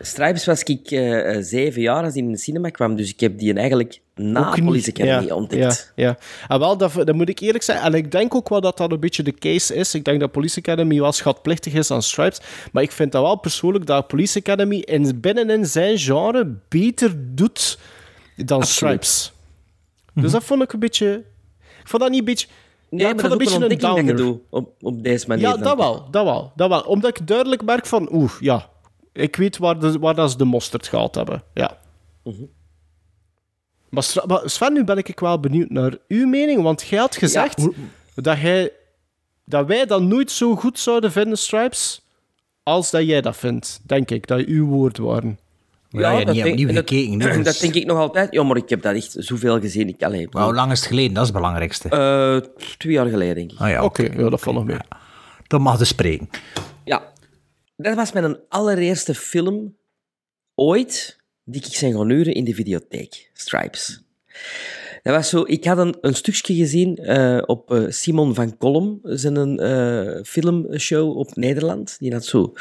Stripes 0.00 0.44
was 0.44 0.62
ik 0.62 0.90
eh, 0.90 1.36
eh, 1.36 1.42
zeven 1.44 1.82
jaar 1.82 2.04
als 2.04 2.12
die 2.12 2.22
in 2.22 2.32
de 2.32 2.38
cinema 2.38 2.68
kwam, 2.68 2.96
dus 2.96 3.10
ik 3.10 3.20
heb 3.20 3.38
die 3.38 3.54
eigenlijk 3.54 4.00
na 4.14 4.48
Ook. 4.48 4.64
Police 4.64 4.90
Academy 4.90 5.26
ja, 5.26 5.34
ontdekt. 5.34 5.92
Ja, 5.94 6.04
ja. 6.06 6.18
En 6.48 6.58
wel, 6.58 6.76
dat, 6.76 6.92
dat 6.92 7.14
moet 7.14 7.28
ik 7.28 7.38
eerlijk 7.38 7.64
zeggen. 7.64 7.86
En 7.86 7.94
ik 7.94 8.10
denk 8.10 8.34
ook 8.34 8.48
wel 8.48 8.60
dat 8.60 8.76
dat 8.76 8.92
een 8.92 9.00
beetje 9.00 9.22
de 9.22 9.34
case 9.34 9.74
is. 9.74 9.94
Ik 9.94 10.04
denk 10.04 10.20
dat 10.20 10.30
Police 10.30 10.58
Academy 10.58 11.00
wel 11.00 11.12
schatplichtig 11.12 11.72
is 11.72 11.90
aan 11.90 12.02
Stripes. 12.02 12.40
Maar 12.72 12.82
ik 12.82 12.92
vind 12.92 13.12
dat 13.12 13.22
wel 13.22 13.36
persoonlijk 13.36 13.86
dat 13.86 14.06
Police 14.08 14.38
Academy 14.38 14.76
in, 14.76 15.20
binnenin 15.20 15.66
zijn 15.66 15.98
genre 15.98 16.56
beter 16.68 17.34
doet 17.34 17.78
dan 18.36 18.60
Absoluut. 18.60 19.04
Stripes. 19.04 19.32
Dus 20.14 20.32
dat 20.32 20.44
vond 20.44 20.62
ik 20.62 20.72
een 20.72 20.78
beetje... 20.78 21.24
Ik 21.80 21.88
vond 21.88 22.02
dat 22.02 22.10
niet 22.10 22.20
een 22.20 22.24
beetje... 22.24 22.46
Nee, 22.90 23.00
ja, 23.00 23.08
ik 23.08 23.20
maar 23.20 23.30
dat 23.30 23.40
een 23.40 23.52
ontdekking 23.52 23.80
dat 23.80 23.96
je 23.96 24.04
downer. 24.04 24.16
doet 24.16 24.40
op, 24.50 24.72
op 24.80 25.02
deze 25.02 25.26
manier. 25.28 25.48
Ja, 25.48 25.56
dat 25.56 25.76
wel, 25.76 26.10
dat 26.10 26.24
wel, 26.24 26.52
dat 26.56 26.68
wel. 26.68 26.80
Omdat 26.80 27.18
ik 27.18 27.26
duidelijk 27.26 27.64
merk 27.64 27.86
van, 27.86 28.08
oeh, 28.12 28.32
ja, 28.40 28.68
ik 29.12 29.36
weet 29.36 29.58
waar, 29.58 29.78
de, 29.78 29.98
waar 29.98 30.14
dat 30.14 30.30
ze 30.30 30.36
de 30.36 30.44
mosterd 30.44 30.86
gehaald 30.88 31.14
hebben. 31.14 31.42
Ja. 31.54 31.78
Mhm. 32.24 32.42
maar, 33.88 34.22
maar 34.26 34.50
Sven, 34.50 34.72
nu 34.72 34.84
ben 34.84 34.96
ik 34.96 35.20
wel 35.20 35.40
benieuwd 35.40 35.70
naar 35.70 35.96
uw 36.08 36.26
mening, 36.26 36.62
want 36.62 36.82
jij 36.82 36.98
had 36.98 37.16
gezegd 37.16 37.68
dat, 38.14 38.38
jij, 38.40 38.72
dat 39.44 39.66
wij 39.66 39.86
dat 39.86 40.02
nooit 40.02 40.30
zo 40.30 40.54
goed 40.56 40.78
zouden 40.78 41.12
vinden, 41.12 41.38
Stripes, 41.38 42.02
als 42.62 42.90
dat 42.90 43.06
jij 43.06 43.20
dat 43.20 43.36
vindt, 43.36 43.80
denk 43.82 44.10
ik, 44.10 44.26
dat 44.26 44.44
uw 44.44 44.66
woorden 44.66 45.04
waren. 45.04 45.38
Ja, 45.90 46.10
ja, 46.10 46.24
dat 46.24 46.34
niet 46.34 46.42
denk- 46.42 46.48
opnieuw 46.48 46.66
dat- 46.66 46.76
gekeken. 46.76 47.44
Dat, 47.44 47.58
denk 47.60 47.74
ik 47.74 47.86
nog 47.86 47.98
altijd. 47.98 48.32
Ja, 48.32 48.42
maar 48.42 48.56
ik 48.56 48.68
heb 48.68 48.82
dat 48.82 48.94
echt 48.94 49.14
zoveel 49.18 49.60
gezien. 49.60 49.88
Ik, 49.88 50.02
allee, 50.02 50.28
Maar 50.30 50.44
hoe 50.44 50.54
lang 50.54 50.72
is 50.72 50.78
het 50.78 50.88
geleden? 50.88 51.12
Dat 51.12 51.22
is 51.22 51.28
het 51.28 51.36
belangrijkste. 51.38 51.88
eh, 51.88 52.50
twee 52.78 52.92
jaar 52.92 53.06
geleden, 53.06 53.34
denk 53.34 53.52
ik. 53.52 53.58
ah, 53.58 53.68
ja, 53.70 53.84
Oké, 53.84 54.02
oké. 54.02 54.20
ja, 54.22 54.28
dat 54.30 54.40
valt 54.40 54.56
nog 54.56 54.64
mee. 54.64 54.76
Dat 55.46 55.60
mag 55.60 55.78
dus 55.78 55.88
spreken. 55.88 56.28
Ja, 56.84 57.12
dat 57.76 57.94
was 57.94 58.12
mijn 58.12 58.38
allereerste 58.48 59.14
film 59.14 59.76
ooit 60.54 61.18
die 61.44 61.64
ik 61.66 61.74
zijn 61.74 61.92
gaan 61.92 62.10
huren 62.10 62.34
in 62.34 62.44
de 62.44 62.54
videotheek. 62.54 63.30
Stripes. 63.32 64.02
Dat 65.02 65.14
was 65.14 65.28
zo, 65.28 65.42
ik 65.46 65.64
had 65.64 65.78
een, 65.78 65.96
een 66.00 66.14
stukje 66.14 66.54
gezien 66.54 66.96
eh, 66.96 67.42
op 67.46 67.72
eh, 67.72 67.84
Simon 67.88 68.34
van 68.34 68.56
Kolm, 68.56 69.00
zijn 69.02 69.58
eh 69.58 70.22
filmshow 70.24 71.16
op 71.16 71.36
Nederland. 71.36 71.96
Die 71.98 72.12
had 72.12 72.24
zo 72.24 72.52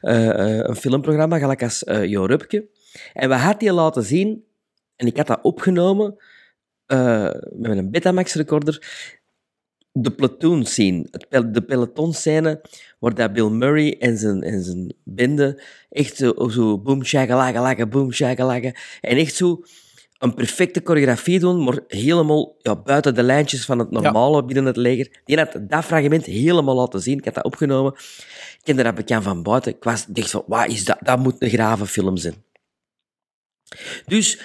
een 0.00 0.76
filmprogramma, 0.76 1.38
gelijk 1.38 1.62
als 1.62 1.82
Jo 1.86 2.24
Rupke. 2.24 2.68
En 3.12 3.28
we 3.28 3.34
hadden 3.34 3.58
die 3.58 3.72
laten 3.72 4.02
zien, 4.02 4.44
en 4.96 5.06
ik 5.06 5.16
had 5.16 5.26
dat 5.26 5.42
opgenomen 5.42 6.16
met 7.52 7.76
een 7.76 7.90
Betamax-recorder 7.90 8.80
de 9.92 10.10
platoon 10.10 10.64
scene, 10.64 11.06
de 11.50 11.62
peloton 11.62 12.12
scène, 12.12 12.60
waar 12.98 13.14
dat 13.14 13.32
Bill 13.32 13.48
Murray 13.48 13.96
en 13.98 14.18
zijn, 14.18 14.42
en 14.42 14.62
zijn 14.62 14.94
bende 15.04 15.62
echt 15.90 16.16
zo, 16.16 16.48
zo 16.48 16.78
boom, 16.78 17.04
shakalaka, 17.04 17.86
boom, 17.86 18.12
shakalaka, 18.12 18.74
en 19.00 19.16
echt 19.16 19.34
zo 19.34 19.62
een 20.22 20.34
perfecte 20.34 20.80
choreografie 20.84 21.38
doen, 21.38 21.64
maar 21.64 21.78
helemaal 21.88 22.56
ja, 22.58 22.76
buiten 22.76 23.14
de 23.14 23.22
lijntjes 23.22 23.64
van 23.64 23.78
het 23.78 23.90
normale 23.90 24.44
binnen 24.44 24.64
het 24.64 24.76
leger. 24.76 25.20
Die 25.24 25.36
had 25.36 25.56
dat 25.60 25.84
fragment 25.84 26.24
helemaal 26.24 26.74
laten 26.74 27.00
zien. 27.00 27.18
Ik 27.18 27.24
had 27.24 27.34
dat 27.34 27.44
opgenomen. 27.44 27.92
Ik 27.92 28.60
kende 28.62 28.82
dat 28.82 28.94
bekend 28.94 29.22
van 29.22 29.42
buiten. 29.42 29.72
Ik 29.72 29.84
was 29.84 30.06
dacht 30.06 30.30
van, 30.30 30.44
wat 30.46 30.68
is 30.68 30.84
dat? 30.84 30.98
Dat 31.00 31.18
moet 31.18 31.34
een 31.38 31.48
grave 31.48 31.86
film 31.86 32.16
zijn. 32.16 32.34
Dus, 34.06 34.36
de 34.36 34.42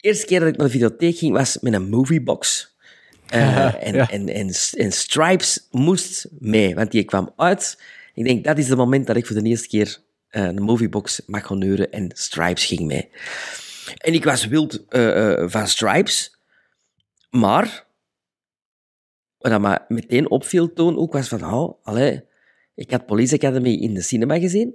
eerste 0.00 0.26
keer 0.26 0.40
dat 0.40 0.48
ik 0.48 0.56
naar 0.56 0.66
de 0.66 0.72
videotheek 0.72 1.16
ging, 1.16 1.32
was 1.32 1.58
met 1.60 1.72
een 1.72 1.88
moviebox. 1.88 2.74
Eh, 3.26 3.74
en, 3.86 3.94
Ja. 3.94 4.10
en, 4.10 4.28
en, 4.28 4.50
en 4.76 4.92
Stripes 4.92 5.66
moest 5.70 6.28
mee, 6.38 6.74
want 6.74 6.90
die 6.90 7.04
kwam 7.04 7.32
uit. 7.36 7.82
Ik 8.14 8.24
denk, 8.24 8.44
dat 8.44 8.58
is 8.58 8.68
het 8.68 8.78
moment 8.78 9.06
dat 9.06 9.16
ik 9.16 9.26
voor 9.26 9.36
de 9.36 9.48
eerste 9.48 9.68
keer 9.68 9.98
eh, 10.28 10.42
een 10.44 10.62
moviebox 10.62 11.20
mag 11.26 11.46
gaan 11.46 11.62
huren 11.62 11.92
en 11.92 12.10
Stripes 12.14 12.64
ging 12.64 12.80
mee. 12.80 13.08
En 13.96 14.14
ik 14.14 14.24
was 14.24 14.46
wild 14.46 14.88
eh, 14.88 15.32
eh, 15.32 15.48
van 15.50 15.66
Stripes, 15.66 16.36
maar 17.30 17.86
wat 19.38 19.60
me 19.60 19.78
meteen 19.88 20.30
opviel 20.30 20.72
toen 20.72 20.96
ook 20.96 21.12
was 21.12 21.28
van, 21.28 21.44
oh, 21.44 21.78
allee, 21.82 22.24
ik 22.74 22.90
had 22.90 23.06
Police 23.06 23.34
Academy 23.34 23.72
in 23.72 23.94
de 23.94 24.02
cinema 24.02 24.38
gezien. 24.38 24.74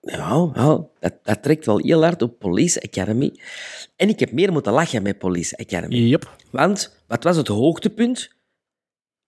Ja, 0.00 0.50
ja 0.54 0.86
dat, 1.00 1.14
dat 1.22 1.42
trekt 1.42 1.66
wel 1.66 1.78
heel 1.78 2.02
hard 2.02 2.22
op 2.22 2.38
Police 2.38 2.82
Academy. 2.82 3.40
En 3.96 4.08
ik 4.08 4.20
heb 4.20 4.32
meer 4.32 4.52
moeten 4.52 4.72
lachen 4.72 5.02
met 5.02 5.18
Police 5.18 5.56
Academy. 5.56 5.94
Yep. 5.94 6.36
Want, 6.50 7.02
wat 7.06 7.24
was 7.24 7.36
het 7.36 7.48
hoogtepunt? 7.48 8.30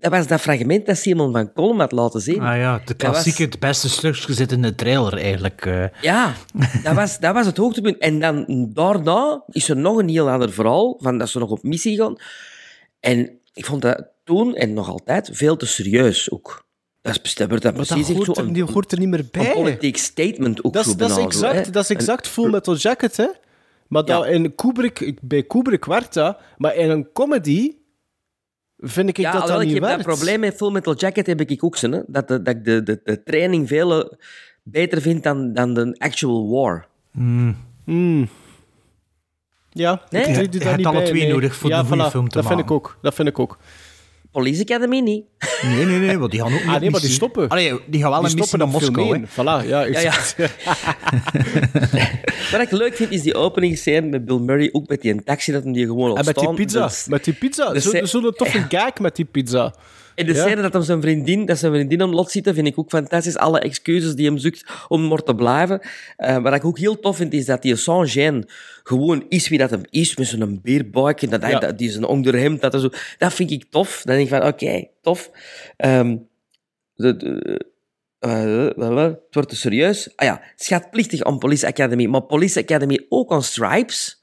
Dat 0.03 0.11
was 0.11 0.27
dat 0.27 0.41
fragment 0.41 0.87
dat 0.87 0.97
Simon 0.97 1.33
van 1.33 1.53
Kolm 1.53 1.81
had 1.81 1.93
laten 1.93 2.21
zien. 2.21 2.41
Ah 2.41 2.57
ja, 2.57 2.79
de 2.79 2.83
was- 2.87 2.97
klassieke, 2.97 3.43
het 3.43 3.59
beste 3.59 3.89
stukje 3.89 4.33
zit 4.35 4.53
in 4.53 4.63
de 4.63 4.75
trailer 4.75 5.19
eigenlijk. 5.19 5.67
eh. 5.67 5.85
Ja, 6.01 6.35
dat 6.83 6.95
was, 6.95 7.19
dat 7.19 7.35
was 7.35 7.47
het 7.47 7.57
hoogtepunt. 7.57 7.99
En 7.99 8.21
dan 8.21 8.45
daarna 8.75 9.43
is 9.49 9.69
er 9.69 9.77
nog 9.77 9.97
een 9.99 10.09
heel 10.09 10.31
ander 10.31 10.53
verhaal, 10.53 10.99
van 11.03 11.19
dat 11.19 11.29
ze 11.29 11.39
nog 11.39 11.51
op 11.51 11.63
missie 11.63 11.97
gaan. 11.97 12.17
En 13.01 13.39
ik 13.53 13.67
vond 13.67 13.83
dat 13.83 14.07
toen, 14.25 14.55
en 14.55 14.73
nog 14.73 14.89
altijd, 14.89 15.31
veel 15.33 15.57
te 15.57 15.67
serieus 15.67 16.31
ook. 16.31 16.65
Dat, 17.01 17.19
is, 17.23 17.35
dat 17.35 17.49
Maar 17.49 17.73
precies 17.73 18.07
dat 18.07 18.17
hoort 18.17 18.27
zo 18.27 18.33
er, 18.43 18.47
een, 18.49 18.53
die 18.53 18.63
hoort 18.65 18.93
er 18.93 18.99
niet 18.99 19.09
meer 19.09 19.19
een 19.19 19.29
bij. 19.31 19.53
politiek 19.53 19.97
statement 19.97 20.65
ook 20.65 20.73
Dat 20.73 20.85
zo 20.85 20.95
dat, 20.97 21.09
is 21.11 21.15
zo, 21.15 21.23
exact, 21.25 21.73
dat 21.73 21.83
is 21.83 21.91
exact 21.91 22.29
Full 22.29 22.51
Metal 22.51 22.77
Jacket, 22.77 23.17
hè? 23.17 23.27
Maar 23.89 24.05
dat 24.05 24.25
Ja. 24.25 24.31
in 24.31 24.55
Kubrick, 24.55 25.19
bij 25.23 25.43
Kubrick 25.43 25.85
werkt 25.85 26.15
dat, 26.15 26.39
maar 26.57 26.75
in 26.77 26.91
een 26.91 27.13
comedy 27.13 27.73
vind 28.83 29.09
ik 29.09 29.17
Ja, 29.17 29.33
dat 29.33 29.41
dat 29.41 29.51
alhoewel, 29.51 29.61
ik 29.61 29.67
niet 29.67 29.75
heb 29.75 29.83
werkt. 29.91 30.05
dat 30.05 30.15
probleem 30.17 30.41
met 30.41 30.55
Full 30.57 30.71
Metal 30.71 30.95
Jacket 30.97 31.27
heb 31.27 31.41
ik 31.41 31.65
ook 31.65 31.77
zo, 31.77 31.91
hè. 31.91 32.01
Dat, 32.07 32.29
de, 32.29 32.43
dat 32.43 32.55
ik 32.55 32.65
de, 32.65 32.83
de, 32.83 33.01
de 33.05 33.23
training 33.23 33.69
veel 33.69 34.05
eh, 34.05 34.13
beter 34.63 35.01
vind 35.01 35.23
dan, 35.23 35.53
dan 35.53 35.75
de 35.75 35.95
actual 35.99 36.51
war. 36.51 36.87
Ja, 39.71 40.03
Nee? 40.11 40.23
ik 40.23 40.53
Je- 40.53 40.59
hebt 40.65 40.77
niet 40.77 40.87
alle 40.87 41.03
twee 41.03 41.23
nee. 41.23 41.33
nodig 41.33 41.55
voor 41.55 41.71
ja, 41.71 41.85
voilà, 41.87 42.11
film 42.11 42.29
te 42.29 42.37
dat 42.39 42.47
vind 42.47 42.61
ik 42.61 42.71
ook. 42.71 42.99
Dat 43.03 43.15
vind 43.15 43.29
ik 43.29 43.39
ook. 43.39 43.59
Police 44.33 44.63
Academy 44.63 45.01
niet. 45.01 45.25
Nee, 45.63 45.85
nee, 45.85 45.99
nee, 45.99 46.19
want 46.19 46.31
die 46.31 46.41
gaan 46.41 46.53
ook 46.53 46.59
niet 46.59 46.69
Ah, 46.69 46.75
op 46.75 46.81
nee, 46.81 46.91
maar 46.91 47.01
die 47.01 47.11
stoppen. 47.11 47.49
Allee, 47.49 47.81
die 47.87 48.01
gaan 48.01 48.11
wel 48.11 48.21
Die 48.23 48.31
een 48.31 48.33
missie 48.37 48.45
stoppen 48.45 48.59
naar 48.59 48.69
op 48.69 48.73
Moskou, 48.81 49.19
hè. 49.19 49.27
Voilà, 49.27 49.67
ja, 49.69 49.81
Ja, 49.85 50.01
ja. 50.01 50.13
Wat 52.53 52.61
ik 52.61 52.71
leuk 52.71 52.95
vind, 52.95 53.11
is 53.11 53.23
die 53.23 53.35
openingsscène 53.35 54.07
met 54.07 54.25
Bill 54.25 54.39
Murray, 54.39 54.69
ook 54.73 54.89
met 54.89 55.03
die 55.03 55.25
taxi, 55.25 55.53
dat 55.53 55.63
hem 55.63 55.73
die 55.73 55.87
gewoon 55.87 56.17
En 56.17 56.25
met 56.25 56.37
die 56.37 56.55
pizza. 56.55 56.91
Met 57.07 57.25
die 57.25 57.35
pizza. 57.35 57.79
Zo'n 58.05 58.33
toffe 58.37 58.67
gag 58.69 58.99
met 58.99 59.17
die 59.17 59.25
pizza. 59.25 59.75
En 60.15 60.27
de 60.27 60.33
Ja. 60.35 60.41
scène 60.47 60.63
dat 60.63 60.73
hem 60.73 60.83
zijn 60.83 61.01
vriendin, 61.01 61.47
dat 61.47 61.59
zijn 61.59 61.73
vriendin 61.73 62.03
om 62.03 62.11
lot 62.15 62.31
zitten, 62.31 62.55
vind 62.55 62.67
ik 62.67 62.79
ook 62.79 62.91
fantastisch. 62.91 63.37
Alle 63.37 63.59
excuses 63.61 64.15
die 64.15 64.27
hem 64.27 64.39
zoekt 64.39 64.65
om 64.89 65.09
maar 65.09 65.23
te 65.23 65.35
blijven. 65.35 65.81
Eh, 66.17 66.39
wat 66.43 66.55
ik 66.55 66.65
ook 66.65 66.79
heel 66.79 67.01
tof 67.01 67.17
vind, 67.17 67.33
is 67.33 67.45
dat 67.47 67.63
die 67.63 67.77
sans 67.77 68.19
gewoon 68.83 69.25
is 69.29 69.49
wie 69.49 69.59
dat 69.59 69.71
hem 69.71 69.83
is, 69.91 70.17
met 70.17 70.27
zo'n 70.27 70.61
beerbuik 70.63 71.23
en 71.23 71.31
dat 71.31 71.43
hij 71.43 71.51
Ja. 71.51 71.59
dat, 71.59 71.79
die 71.79 71.91
zijn 71.91 72.05
onderhemd, 72.05 72.61
dat, 72.61 72.81
zo. 72.81 72.89
dat 73.19 73.33
vind 73.35 73.51
ik 73.51 73.65
tof. 73.71 74.03
Dan 74.05 74.15
denk 74.17 74.29
ik 74.31 74.35
van, 74.39 74.47
oké, 74.47 74.85
tof. 75.03 75.31
Ehm, 75.77 76.17
de, 76.95 77.17
de- 77.17 77.71
eh, 78.19 78.65
het 78.97 79.19
wordt 79.31 79.49
te 79.49 79.57
serieus. 79.57 80.13
Ah 80.17 80.27
ja, 80.27 80.41
schatplichtig 80.57 81.23
aan 81.23 81.39
Police 81.39 81.67
Academy, 81.67 82.07
maar 82.07 82.23
Police 82.23 82.61
Academy 82.61 83.07
ook 83.09 83.33
aan 83.33 83.43
Stripes. 83.43 84.23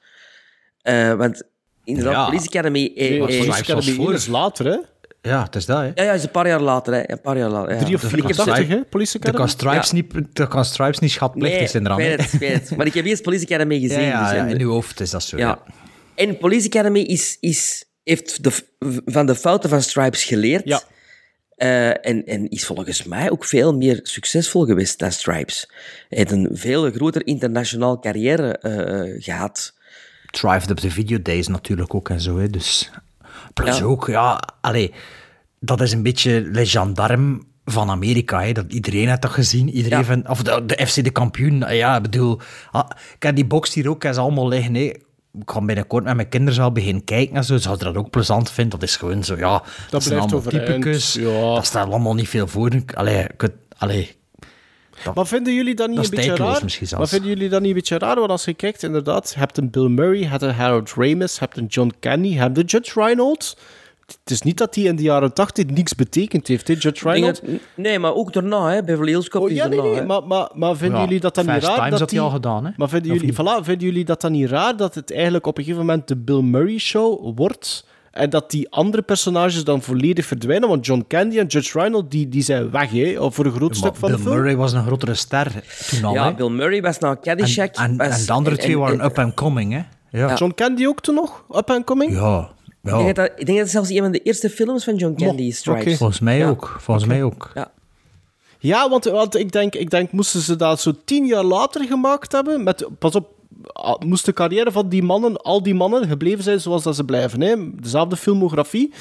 Eh, 0.81 1.13
want 1.13 1.43
inderdaad, 1.83 2.13
Ja. 2.13 2.25
Police 2.25 2.47
Academy... 2.47 2.91
eh, 2.95 3.09
Nee, 3.09 3.19
eh, 3.19 3.23
Stripes 3.23 3.47
was 3.47 3.59
Academy 3.59 3.95
voor. 3.95 4.05
1 4.05 4.13
is 4.15 4.27
later, 4.27 4.65
hè? 4.65 4.77
Ja, 5.21 5.43
het 5.43 5.55
is 5.55 5.65
dat, 5.65 5.77
hè. 5.77 5.85
ja, 5.85 6.03
ja, 6.03 6.11
is 6.13 6.23
een 6.23 6.31
paar 6.31 6.47
jaar 6.47 6.59
later, 6.61 6.93
hè. 6.93 7.11
Een 7.11 7.21
paar 7.21 7.37
jaar 7.37 7.49
later. 7.49 7.73
Ja. 7.73 7.79
Drie 7.79 7.95
of 7.95 8.03
Ik 8.03 8.09
vier 8.09 8.23
heb 8.23 8.33
ze- 8.35 8.43
80, 8.43 8.67
hè? 8.67 8.83
Police 8.83 9.19
Dat 9.19 9.31
kan 9.31 9.41
Academy. 9.47 9.79
Stripes, 9.81 9.91
niet, 9.91 10.35
dat 10.35 10.47
kan 10.47 10.65
Stripes 10.65 10.99
niet 10.99 11.11
schatplichtig 11.11 11.69
zijn 11.69 11.85
eraan. 11.85 11.97
weet 11.97 12.21
het, 12.21 12.33
ik 12.33 12.39
weet 12.39 12.53
het. 12.53 12.75
Maar 12.77 12.85
ik 12.85 12.93
heb 12.93 13.05
eerst 13.05 13.21
Police 13.23 13.43
Academy 13.45 13.79
gezien. 13.79 14.01
Ja, 14.01 14.07
ja, 14.07 14.23
dus, 14.23 14.31
ja, 14.31 14.37
en- 14.37 14.49
in 14.49 14.61
uw 14.61 14.69
hoofd 14.71 14.99
is 14.99 15.09
dat 15.09 15.23
zo. 15.23 15.37
ja. 15.37 15.47
Ja. 15.47 15.73
En 16.15 16.37
Police 16.37 16.65
Academy 16.67 16.99
is, 16.99 17.37
is, 17.39 17.85
heeft 18.03 18.43
de, 18.43 18.51
van 19.05 19.25
de 19.25 19.35
fouten 19.35 19.69
van 19.69 19.81
Stripes 19.81 20.23
geleerd. 20.23 20.61
Ja. 20.65 20.81
Eh, 21.55 21.87
en, 21.89 22.25
en 22.25 22.49
is 22.49 22.65
volgens 22.65 23.03
mij 23.03 23.31
ook 23.31 23.45
veel 23.45 23.73
meer 23.75 23.99
succesvol 24.03 24.65
geweest 24.65 24.99
dan 24.99 25.11
Stripes. 25.11 25.69
Hij 26.09 26.17
heeft 26.17 26.31
een 26.31 26.49
veel 26.51 26.91
groter 26.91 27.27
internationaal 27.27 27.99
carrière 27.99 28.57
eh, 28.57 29.23
gehad. 29.23 29.73
Drive 30.31 30.69
up 30.71 30.77
the 30.77 30.91
Video 30.91 31.21
Days 31.21 31.47
natuurlijk 31.47 31.93
ook 31.95 32.09
en 32.09 32.21
zo. 32.21 32.37
Hè. 32.37 32.47
Dus, 32.49 32.91
plus 33.63 33.77
Ja. 33.77 33.83
ook, 33.83 34.07
ja, 34.07 34.39
allee, 34.61 34.93
dat 35.59 35.81
is 35.81 35.91
een 35.91 36.03
beetje 36.03 36.41
le 36.51 36.65
gendarme 36.65 37.41
van 37.65 37.89
Amerika. 37.89 38.41
Hè. 38.41 38.51
Dat, 38.51 38.65
iedereen 38.73 39.07
heeft 39.07 39.21
dat 39.21 39.31
gezien. 39.31 39.69
Iedereen 39.69 39.97
Ja. 39.99 40.03
van, 40.05 40.29
of 40.29 40.43
de, 40.43 40.65
de 40.65 40.87
FC 40.87 41.03
de 41.03 41.09
kampioen. 41.09 41.73
Ja, 41.75 41.95
ik 41.95 42.01
bedoel, 42.01 42.39
ah, 42.71 42.89
ik 43.15 43.23
heb 43.23 43.35
die 43.35 43.45
box 43.45 43.73
hier 43.73 43.89
ook, 43.89 44.03
ze 44.03 44.19
allemaal 44.19 44.47
liggen. 44.47 44.73
Hè. 44.75 44.81
Ik 44.81 45.01
ga 45.45 45.61
binnenkort 45.61 46.03
met 46.03 46.15
mijn 46.15 46.29
kinderen 46.29 46.59
wel 46.59 46.71
beginnen 46.71 47.03
kijken 47.03 47.35
en 47.35 47.43
zo. 47.43 47.57
Zouden 47.57 47.87
ze 47.87 47.93
dat 47.93 48.03
ook 48.03 48.09
plezant 48.09 48.51
vinden? 48.51 48.79
Dat 48.79 48.89
is 48.89 48.95
gewoon 48.95 49.23
zo, 49.23 49.35
ja. 49.37 49.63
Dat, 49.89 50.03
zijn 50.03 50.15
blijft 50.15 50.33
allemaal 50.33 50.37
overeind, 50.39 50.65
typicus. 50.65 51.13
ja. 51.13 51.53
Dat 51.53 51.65
staat 51.65 51.87
allemaal 51.87 52.13
niet 52.15 52.29
veel 52.29 52.47
voor. 52.47 52.71
Allee, 52.93 53.23
ik, 53.23 53.41
het- 53.41 53.53
allee, 55.01 55.13
Maar 55.15 55.27
vinden 55.27 55.53
jullie 55.53 55.75
dat 55.75 55.87
niet 55.87 55.95
Dat 55.97 56.05
een 56.05 56.11
beetje 56.15 56.35
raar? 56.35 56.59
misschien 56.63 56.87
zelfs. 56.87 57.11
Maar 57.11 57.19
vinden 57.19 57.37
jullie 57.37 57.49
dat 57.49 57.59
niet 57.61 57.69
een 57.69 57.75
beetje 57.75 57.97
raar? 57.97 58.15
Want 58.15 58.29
als 58.31 58.45
je 58.45 58.53
kijkt, 58.53 58.83
inderdaad, 58.83 59.31
je 59.33 59.39
hebt 59.39 59.57
een 59.57 59.69
Bill 59.69 59.87
Murray, 59.87 60.19
je 60.19 60.27
hebt 60.27 60.41
een 60.41 60.53
Harold 60.53 60.93
Ramis, 60.95 61.33
je 61.33 61.39
hebt 61.39 61.57
een 61.57 61.65
John 61.65 61.93
Candy, 61.99 62.27
je 62.27 62.37
hebt 62.39 62.57
een 62.57 62.65
Judge 62.65 62.99
Reinhold. 63.01 63.57
het 64.23 64.31
is 64.31 64.41
niet 64.41 64.57
dat 64.57 64.75
hij 64.75 64.83
in 64.83 64.95
de 64.95 65.01
jaren 65.03 65.33
80 65.33 65.65
niks 65.65 65.95
betekend 65.95 66.47
heeft, 66.47 66.67
hè, 66.67 66.75
Judge 66.79 67.09
Reinhold. 67.09 67.41
dat- 67.45 67.51
nee, 67.75 67.99
maar 67.99 68.13
ook 68.13 68.33
daarna, 68.33 68.69
hè. 68.71 68.83
Beverly 68.83 69.11
Hills 69.11 69.29
Cop 69.29 69.41
Oh, 69.41 69.49
is 69.49 69.55
ja, 69.55 69.67
nee, 69.67 69.75
daarna, 69.77 69.91
nee, 69.91 69.99
hè. 70.01 70.05
maar, 70.07 70.23
maar, 70.27 70.49
maar 70.53 70.75
vinden 70.77 70.97
Ja, 70.99 71.03
jullie 71.05 71.19
dat 71.19 71.35
dan 71.35 71.45
niet 71.45 71.63
raar 71.63 71.75
Times 71.75 71.89
dat 71.89 71.99
had 71.99 72.11
hij 72.11 72.19
al 72.19 72.29
gedaan, 72.29 72.65
hè? 72.65 72.71
Maar 72.77 72.89
vinden 72.89 73.13
jullie, 73.13 73.33
voilà, 73.33 73.63
vinden 73.63 73.87
jullie 73.87 74.05
dat 74.05 74.21
dan 74.21 74.31
niet 74.31 74.49
raar 74.49 74.77
dat 74.77 74.95
het 74.95 75.13
eigenlijk 75.13 75.47
op 75.47 75.57
een 75.57 75.63
gegeven 75.63 75.85
moment 75.85 76.07
de 76.07 76.15
Bill 76.17 76.41
Murray 76.41 76.77
Show 76.77 77.37
wordt 77.37 77.85
en 78.19 78.29
dat 78.29 78.51
die 78.51 78.69
andere 78.71 79.01
personages 79.03 79.63
dan 79.63 79.81
volledig 79.81 80.25
verdwijnen? 80.25 80.69
Want 80.69 80.85
John 80.85 81.05
Candy 81.07 81.37
en 81.39 81.45
Judge 81.45 81.79
Reinhold 81.79 82.11
die, 82.11 82.29
die 82.29 82.41
zijn 82.41 82.71
weg 82.71 82.91
hè, 82.91 83.19
of 83.19 83.35
voor 83.35 83.45
een 83.45 83.51
groot 83.51 83.75
stuk 83.77 83.95
van 83.95 84.09
Bill 84.09 84.17
de 84.17 84.23
film. 84.23 84.35
Murray 84.35 84.55
was 84.55 84.73
een 84.73 84.85
grotere 84.85 85.13
ster 85.13 85.51
toen 85.89 86.03
al, 86.03 86.13
Ja, 86.13 86.25
hè? 86.25 86.33
Bill 86.33 86.49
Murray 86.49 86.81
was 86.81 86.99
naar 86.99 87.11
En, 87.11 87.21
Caddyshack. 87.21 87.75
en, 87.75 87.97
was- 87.97 88.19
en 88.19 88.25
de 88.25 88.31
andere 88.31 88.55
en- 88.55 88.61
twee 88.61 88.73
en- 88.73 88.79
waren 88.79 88.99
en- 88.99 89.05
up 89.05 89.19
and 89.19 89.33
coming, 89.33 89.73
hè? 89.73 89.81
Ja. 90.19 90.35
John 90.35 90.51
Candy 90.55 90.85
ook 90.85 91.01
toen 91.01 91.15
nog? 91.15 91.43
Up 91.55 91.69
and 91.69 91.83
coming? 91.85 92.11
Ja. 92.11 92.49
Ik 92.83 92.89
ja. 92.91 92.97
denk, 93.03 93.15
dat, 93.15 93.25
ik 93.25 93.35
denk 93.45 93.47
dat 93.47 93.57
het 93.57 93.69
zelfs 93.69 93.89
een 93.89 93.97
van 94.01 94.11
de 94.11 94.19
eerste 94.19 94.49
films 94.49 94.83
van 94.83 94.95
John 94.95 95.15
Candy 95.15 95.43
is, 95.43 95.67
oké. 95.67 95.95
Volgens 95.95 96.19
mij 96.19 96.37
Ja. 96.37 96.49
ook. 96.49 96.75
Volgens 96.79 97.05
mij 97.05 97.23
ook. 97.23 97.51
Ja. 97.53 97.71
Ja, 98.59 98.89
want, 98.89 99.05
want 99.05 99.35
ik, 99.35 99.51
denk, 99.51 99.75
ik 99.75 99.89
denk, 99.89 100.11
moesten 100.11 100.39
ze 100.41 100.55
dat 100.55 100.81
zo 100.81 100.91
tien 101.05 101.25
jaar 101.25 101.43
later 101.43 101.85
gemaakt 101.85 102.31
hebben, 102.31 102.63
met, 102.63 102.87
pas 102.99 103.15
op, 103.15 103.27
moest 104.05 104.25
de 104.25 104.33
carrière 104.33 104.71
van 104.71 104.89
die 104.89 105.03
mannen, 105.03 105.37
al 105.37 105.63
die 105.63 105.73
mannen, 105.75 106.07
gebleven 106.07 106.43
zijn 106.43 106.59
zoals 106.61 106.83
dat 106.83 106.95
ze 106.95 107.03
blijven. 107.03 107.41
Hè? 107.41 107.55
Dezelfde 107.75 108.15
filmografie. 108.17 108.93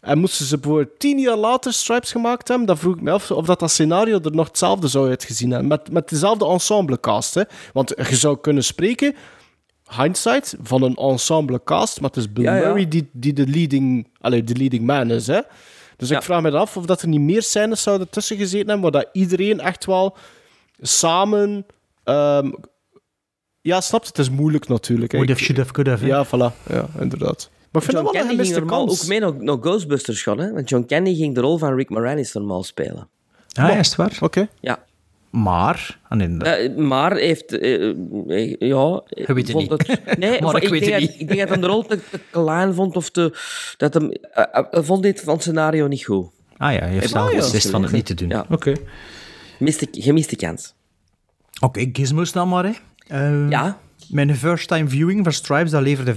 En 0.00 0.18
moesten 0.18 0.46
ze 0.46 0.58
voor 0.60 0.90
tien 0.98 1.18
jaar 1.18 1.36
later 1.36 1.72
Stripes 1.72 2.12
gemaakt 2.12 2.48
hebben, 2.48 2.66
dan 2.66 2.78
vroeg 2.78 2.94
ik 2.94 3.00
me 3.00 3.10
af 3.10 3.30
of 3.30 3.46
dat, 3.46 3.58
dat 3.60 3.70
scenario 3.70 4.20
er 4.20 4.34
nog 4.34 4.46
hetzelfde 4.46 4.88
zou 4.88 5.08
uitgezien 5.08 5.50
hebben. 5.50 5.68
Met, 5.68 5.92
met 5.92 6.08
dezelfde 6.08 6.46
ensemblecast. 6.46 7.34
Hè? 7.34 7.42
Want 7.72 7.92
je 8.08 8.16
zou 8.16 8.38
kunnen 8.40 8.64
spreken, 8.64 9.14
hindsight, 9.96 10.56
van 10.62 10.82
een 10.82 10.94
ensemblecast, 10.94 12.00
maar 12.00 12.10
het 12.10 12.18
is 12.18 12.32
Bill 12.32 12.44
Ja, 12.44 12.54
ja. 12.56 12.66
Murray 12.66 12.88
die, 12.88 13.08
die 13.12 13.32
de, 13.32 13.46
leading, 13.46 14.08
allee, 14.20 14.44
de 14.44 14.56
leading 14.56 14.86
man 14.86 15.10
is. 15.10 15.26
Hè? 15.26 15.40
Dus 15.96 16.08
Ja. 16.08 16.16
ik 16.16 16.22
vraag 16.22 16.42
me 16.42 16.50
af 16.50 16.76
of 16.76 16.84
dat 16.86 17.02
er 17.02 17.08
niet 17.08 17.20
meer 17.20 17.42
scènes 17.42 17.82
zouden 17.82 18.08
tussen 18.10 18.36
gezeten 18.36 18.68
hebben, 18.68 18.92
waar 18.92 19.02
dat 19.02 19.10
iedereen 19.12 19.60
echt 19.60 19.84
wel 19.84 20.16
samen... 20.80 21.66
ehm, 22.04 22.50
ja, 23.60 23.80
snapt 23.80 24.06
het? 24.06 24.16
Het 24.16 24.26
is 24.26 24.32
moeilijk 24.32 24.68
natuurlijk. 24.68 25.12
hè. 25.12 25.18
Would 25.18 25.30
have, 25.32 25.44
should 25.44 25.60
have, 25.62 25.72
could 25.72 25.90
have. 25.90 26.06
Ja, 26.06 26.26
voilà. 26.26 26.72
Ja, 26.72 26.88
inderdaad. 27.00 27.50
Maar 27.72 27.82
ik 27.82 27.88
vind 27.88 27.92
John 27.92 28.04
dat 28.04 28.12
wel 28.12 28.22
een 28.22 28.28
Candy 28.28 28.42
gemiste 28.42 28.64
kans. 28.64 29.02
ook 29.02 29.08
mee 29.08 29.20
naar, 29.20 29.34
naar 29.38 29.56
Ghostbusters 29.60 30.22
gaan, 30.22 30.38
hè. 30.38 30.52
Want 30.52 30.68
John 30.68 30.84
Candy 30.86 31.14
ging 31.14 31.34
de 31.34 31.40
rol 31.40 31.58
van 31.58 31.74
Rick 31.74 31.90
Moranis 31.90 32.32
normaal 32.32 32.62
spelen. 32.62 33.08
Ah, 33.52 33.78
is 33.78 33.86
het 33.86 33.96
waar? 33.96 34.18
Oké. 34.20 34.48
Ja. 34.60 34.84
Maar... 35.30 35.98
Ah, 36.08 36.18
nee, 36.18 36.36
dat- 36.36 36.48
Eh, 36.48 36.76
maar 36.76 37.16
heeft... 37.16 37.58
eh, 37.58 37.88
eh, 37.88 37.94
ja... 38.58 39.02
Je 39.08 39.24
weet 39.34 39.36
het 39.36 39.50
vond 39.50 39.70
niet. 39.70 39.86
Het, 40.04 40.18
nee, 40.18 40.40
Maar 40.42 40.62
ik 40.62 40.68
weet 40.68 40.80
denk 40.80 40.92
het 40.92 41.00
dat, 41.00 41.10
niet. 41.10 41.20
Ik 41.20 41.26
denk 41.28 41.38
dat 41.40 41.48
hij 41.48 41.58
de 41.58 41.66
rol 41.66 41.82
te, 41.82 41.98
te 42.10 42.20
klein 42.30 42.74
vond 42.74 42.96
of 42.96 43.10
te... 43.10 43.38
Dat 43.76 43.94
hem, 43.94 44.10
hij 44.30 44.82
vond 44.82 45.02
dit 45.02 45.20
van 45.20 45.32
het 45.32 45.42
scenario 45.42 45.86
niet 45.86 46.04
goed. 46.04 46.26
ah 46.56 46.72
ja, 46.72 46.86
je 46.86 46.92
heeft 46.92 47.08
zelf 47.10 47.34
beslist 47.34 47.70
van 47.70 47.82
het 47.82 47.92
niet 47.92 48.06
te 48.06 48.14
doen. 48.14 48.28
Ja. 48.28 48.46
Oké. 48.50 48.72
Miste, 49.58 49.88
gemiste 49.90 50.36
kans. 50.36 50.74
Oké, 51.60 51.88
gizmos 51.92 52.32
dan 52.32 52.48
maar, 52.48 52.64
hè. 52.64 52.72
Eh, 53.10 53.48
Ja. 53.48 53.78
Mijn 54.08 54.36
first 54.36 54.68
time 54.68 54.88
viewing 54.88 55.24
van 55.24 55.32
Stripes, 55.32 55.70
dat 55.70 55.82
leverde 55.82 56.14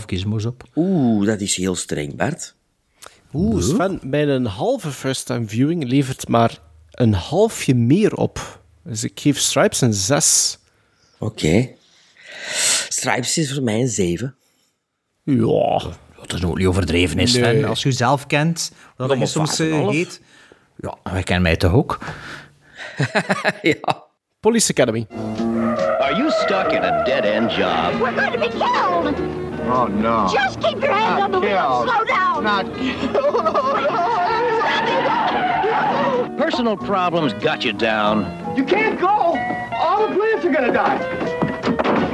5,5 0.00 0.04
gizmos 0.06 0.44
op. 0.44 0.62
Oeh, 0.74 1.26
dat 1.26 1.40
is 1.40 1.56
heel 1.56 1.74
streng, 1.74 2.16
Bart. 2.16 2.54
Oeh, 3.32 3.62
Sven, 3.62 4.00
bij 4.02 4.28
een 4.28 4.44
halve 4.46 4.90
first-time 4.90 5.48
viewing 5.48 5.84
levert 5.88 6.28
maar 6.28 6.58
een 6.90 7.12
halfje 7.14 7.74
meer 7.74 8.14
op. 8.14 8.60
Dus 8.84 9.04
ik 9.04 9.20
geef 9.20 9.38
Stripes 9.38 9.80
een 9.80 9.92
6. 9.94 10.58
Oké. 11.18 11.68
Stripes 12.88 13.38
is 13.38 13.52
voor 13.54 13.62
mij 13.62 13.80
een 13.80 13.88
7. 13.88 14.34
Ja. 15.22 15.82
Dat 16.26 16.32
is 16.32 16.44
ook 16.44 16.58
niet 16.58 16.66
overdreven, 16.66 17.18
is 17.18 17.32
Sven. 17.32 17.54
Nee. 17.54 17.66
Als 17.66 17.82
je 17.82 17.88
jezelf 17.88 18.26
kent, 18.26 18.72
wat 18.96 19.08
maar 19.08 19.18
je 19.18 19.26
soms 19.26 19.58
eh, 19.58 19.66
5,5. 19.88 19.88
heet. 19.90 20.20
Ja, 20.76 20.94
wij 21.02 21.22
kennen 21.22 21.42
mij 21.42 21.56
toch 21.56 21.72
ook? 21.72 21.98
ja. 23.62 24.04
Police 24.40 24.70
Academy. 24.70 25.06
Are 26.16 26.18
you 26.18 26.30
stuck 26.30 26.72
in 26.72 26.82
a 26.82 27.04
dead 27.04 27.26
end 27.26 27.50
job? 27.50 28.00
We're 28.00 28.10
going 28.16 28.32
to 28.32 28.38
be 28.38 28.48
killed! 28.48 29.14
Oh, 29.68 29.86
no. 29.86 30.26
Just 30.32 30.58
keep 30.62 30.80
your 30.80 30.94
hand 30.94 31.24
on 31.24 31.30
the 31.30 31.40
wheel 31.40 31.84
slow 31.84 32.04
down! 32.04 32.42
Not 32.42 32.64
killed. 36.24 36.38
Personal 36.38 36.78
problems 36.78 37.34
got 37.34 37.66
you 37.66 37.74
down? 37.74 38.56
You 38.56 38.64
can't 38.64 38.98
go! 38.98 39.06
All 39.08 40.08
the 40.08 40.14
plants 40.14 40.46
are 40.46 40.52
gonna 40.52 40.72
die! 40.72 40.96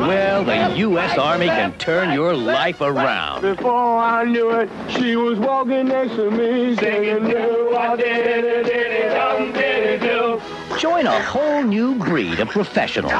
Well, 0.00 0.42
the 0.42 0.76
U.S. 0.78 1.16
Army 1.16 1.46
can 1.46 1.72
turn 1.78 2.12
your 2.12 2.34
life 2.34 2.80
around. 2.80 3.42
Before 3.42 3.98
I 3.98 4.24
knew 4.24 4.50
it, 4.50 4.68
she 4.88 5.14
was 5.14 5.38
walking 5.38 5.86
next 5.86 6.16
to 6.16 6.28
me, 6.28 6.74
singing, 6.74 7.30
do 7.30 7.76
I 7.76 7.94
did 7.94 8.26
it, 8.26 8.64
did 8.64 8.76
it, 8.90 9.10
dum, 9.10 9.52
did 9.52 9.84
it, 9.84 10.00
do. 10.00 10.40
Join 10.78 11.06
a 11.06 11.22
whole 11.22 11.62
new 11.62 11.94
breed 11.94 12.40
of 12.40 12.48
professionals. 12.48 13.12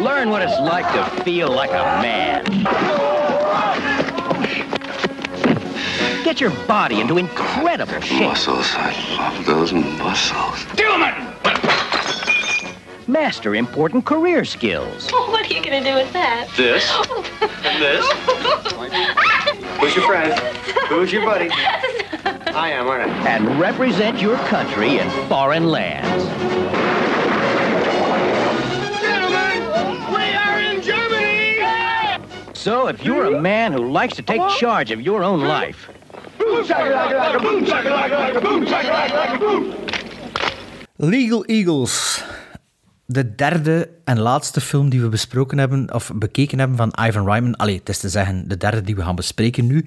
Learn 0.00 0.30
what 0.30 0.42
it's 0.42 0.58
like 0.60 0.90
to 0.94 1.22
feel 1.22 1.50
like 1.50 1.70
a 1.70 2.00
man. 2.02 2.44
Get 6.24 6.40
your 6.40 6.50
body 6.66 7.00
into 7.00 7.18
incredible 7.18 8.00
shape. 8.00 8.22
Muscles, 8.22 8.66
I 8.70 8.94
love 9.18 9.44
those 9.44 9.72
muscles. 9.72 10.66
Master 13.08 13.56
important 13.56 14.04
career 14.04 14.44
skills. 14.44 15.10
What 15.30 15.50
are 15.50 15.54
you 15.54 15.62
going 15.64 15.82
to 15.82 15.90
do 15.90 15.96
with 15.96 16.12
that? 16.12 16.48
This 16.56 16.88
and 17.64 17.82
this. 17.82 18.06
Who's 19.80 19.96
your 19.96 20.06
friend? 20.06 20.38
Who's 20.88 21.12
your 21.12 21.24
buddy? 21.24 21.50
I 22.60 22.72
am, 22.72 22.88
aren't 22.88 23.10
I? 23.10 23.30
And 23.30 23.58
represent 23.58 24.20
your 24.20 24.36
country 24.48 24.98
in 24.98 25.08
foreign 25.30 25.68
lands. 25.70 26.24
Gentlemen, 29.00 30.12
we 30.12 30.34
are 30.34 30.60
in 30.60 30.82
Germany! 30.82 32.22
So 32.52 32.88
if 32.88 33.02
you're 33.02 33.34
a 33.34 33.40
man 33.40 33.72
who 33.72 33.90
likes 33.90 34.14
to 34.16 34.22
take 34.22 34.42
charge 34.58 34.90
of 34.90 35.00
your 35.00 35.24
own 35.24 35.40
life, 35.40 35.88
Boom, 36.36 36.62
shakalaka, 36.66 37.40
boom, 37.40 37.64
shakalaka, 37.64 38.42
boom, 38.42 38.66
shakalaka, 38.66 39.40
boom! 39.40 39.74
Legal 40.98 41.46
Eagles. 41.48 42.22
De 43.12 43.34
derde 43.34 43.90
en 44.04 44.18
laatste 44.18 44.60
film 44.60 44.88
die 44.88 45.00
we 45.00 45.08
besproken 45.08 45.58
hebben, 45.58 45.94
of 45.94 46.12
bekeken 46.14 46.58
hebben 46.58 46.76
van 46.76 47.06
Ivan 47.06 47.24
Reitman. 47.24 47.56
Allee, 47.56 47.78
het 47.78 47.88
is 47.88 47.98
te 47.98 48.08
zeggen, 48.08 48.48
de 48.48 48.56
derde 48.56 48.82
die 48.82 48.96
we 48.96 49.02
gaan 49.02 49.14
bespreken 49.14 49.66
nu. 49.66 49.86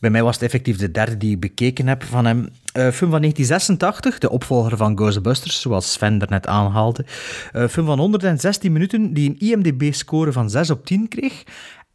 Bij 0.00 0.10
mij 0.10 0.22
was 0.22 0.34
het 0.34 0.44
effectief 0.44 0.76
de 0.76 0.90
derde 0.90 1.16
die 1.16 1.30
ik 1.30 1.40
bekeken 1.40 1.86
heb 1.86 2.04
van 2.04 2.24
hem. 2.24 2.38
Eh, 2.38 2.82
film 2.90 3.10
van 3.10 3.20
1986, 3.20 4.18
de 4.18 4.30
opvolger 4.30 4.76
van 4.76 4.96
Ghostbusters, 4.96 5.60
zoals 5.60 5.92
Sven 5.92 6.20
er 6.20 6.30
net 6.30 6.46
aanhaalde. 6.46 7.04
Eh 7.52 7.68
film 7.68 7.86
van 7.86 7.98
116 7.98 8.72
minuten, 8.72 9.12
die 9.12 9.30
een 9.30 9.38
IMDb-score 9.38 10.32
van 10.32 10.50
6 10.50 10.70
op 10.70 10.86
10 10.86 11.08
kreeg. 11.08 11.42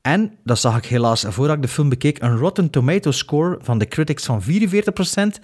En, 0.01 0.32
dat 0.43 0.59
zag 0.59 0.78
ik 0.78 0.86
helaas 0.86 1.26
voordat 1.28 1.55
ik 1.55 1.61
de 1.61 1.67
film 1.67 1.89
bekeek, 1.89 2.22
een 2.22 2.38
Rotten 2.38 2.69
Tomato 2.69 3.11
score 3.11 3.59
van 3.61 3.78
de 3.78 3.88
critics 3.88 4.26
van 4.26 4.41
44% 4.41 5.39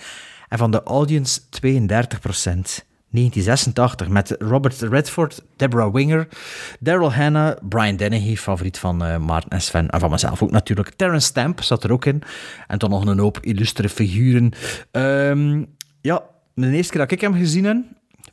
en 0.47 0.57
van 0.57 0.71
de 0.71 0.84
audience 0.84 1.39
32%. 1.41 2.86
1986 3.09 4.07
met 4.07 4.35
Robert 4.39 4.81
Redford, 4.81 5.43
Deborah 5.55 5.93
Winger, 5.93 6.27
Daryl 6.79 7.13
Hannah, 7.13 7.57
Brian 7.69 7.95
Dennehy, 7.95 8.35
favoriet 8.35 8.79
van 8.79 9.03
eh, 9.03 9.17
Maarten 9.17 9.49
en 9.49 9.61
Sven, 9.61 9.89
en 9.89 9.99
van 9.99 10.09
mezelf 10.09 10.43
ook 10.43 10.51
natuurlijk. 10.51 10.89
Terrence 10.89 11.27
Stamp 11.27 11.61
zat 11.61 11.83
er 11.83 11.91
ook 11.91 12.05
in. 12.05 12.23
En 12.67 12.77
dan 12.77 12.89
nog 12.89 13.05
een 13.05 13.19
hoop 13.19 13.39
illustere 13.41 13.89
figuren. 13.89 14.51
Ehm, 14.91 15.63
ja, 16.01 16.23
de 16.53 16.71
eerste 16.71 16.91
keer 16.91 17.01
dat 17.01 17.11
ik 17.11 17.21
hem 17.21 17.33
gezien 17.33 17.65
heb, 17.65 17.77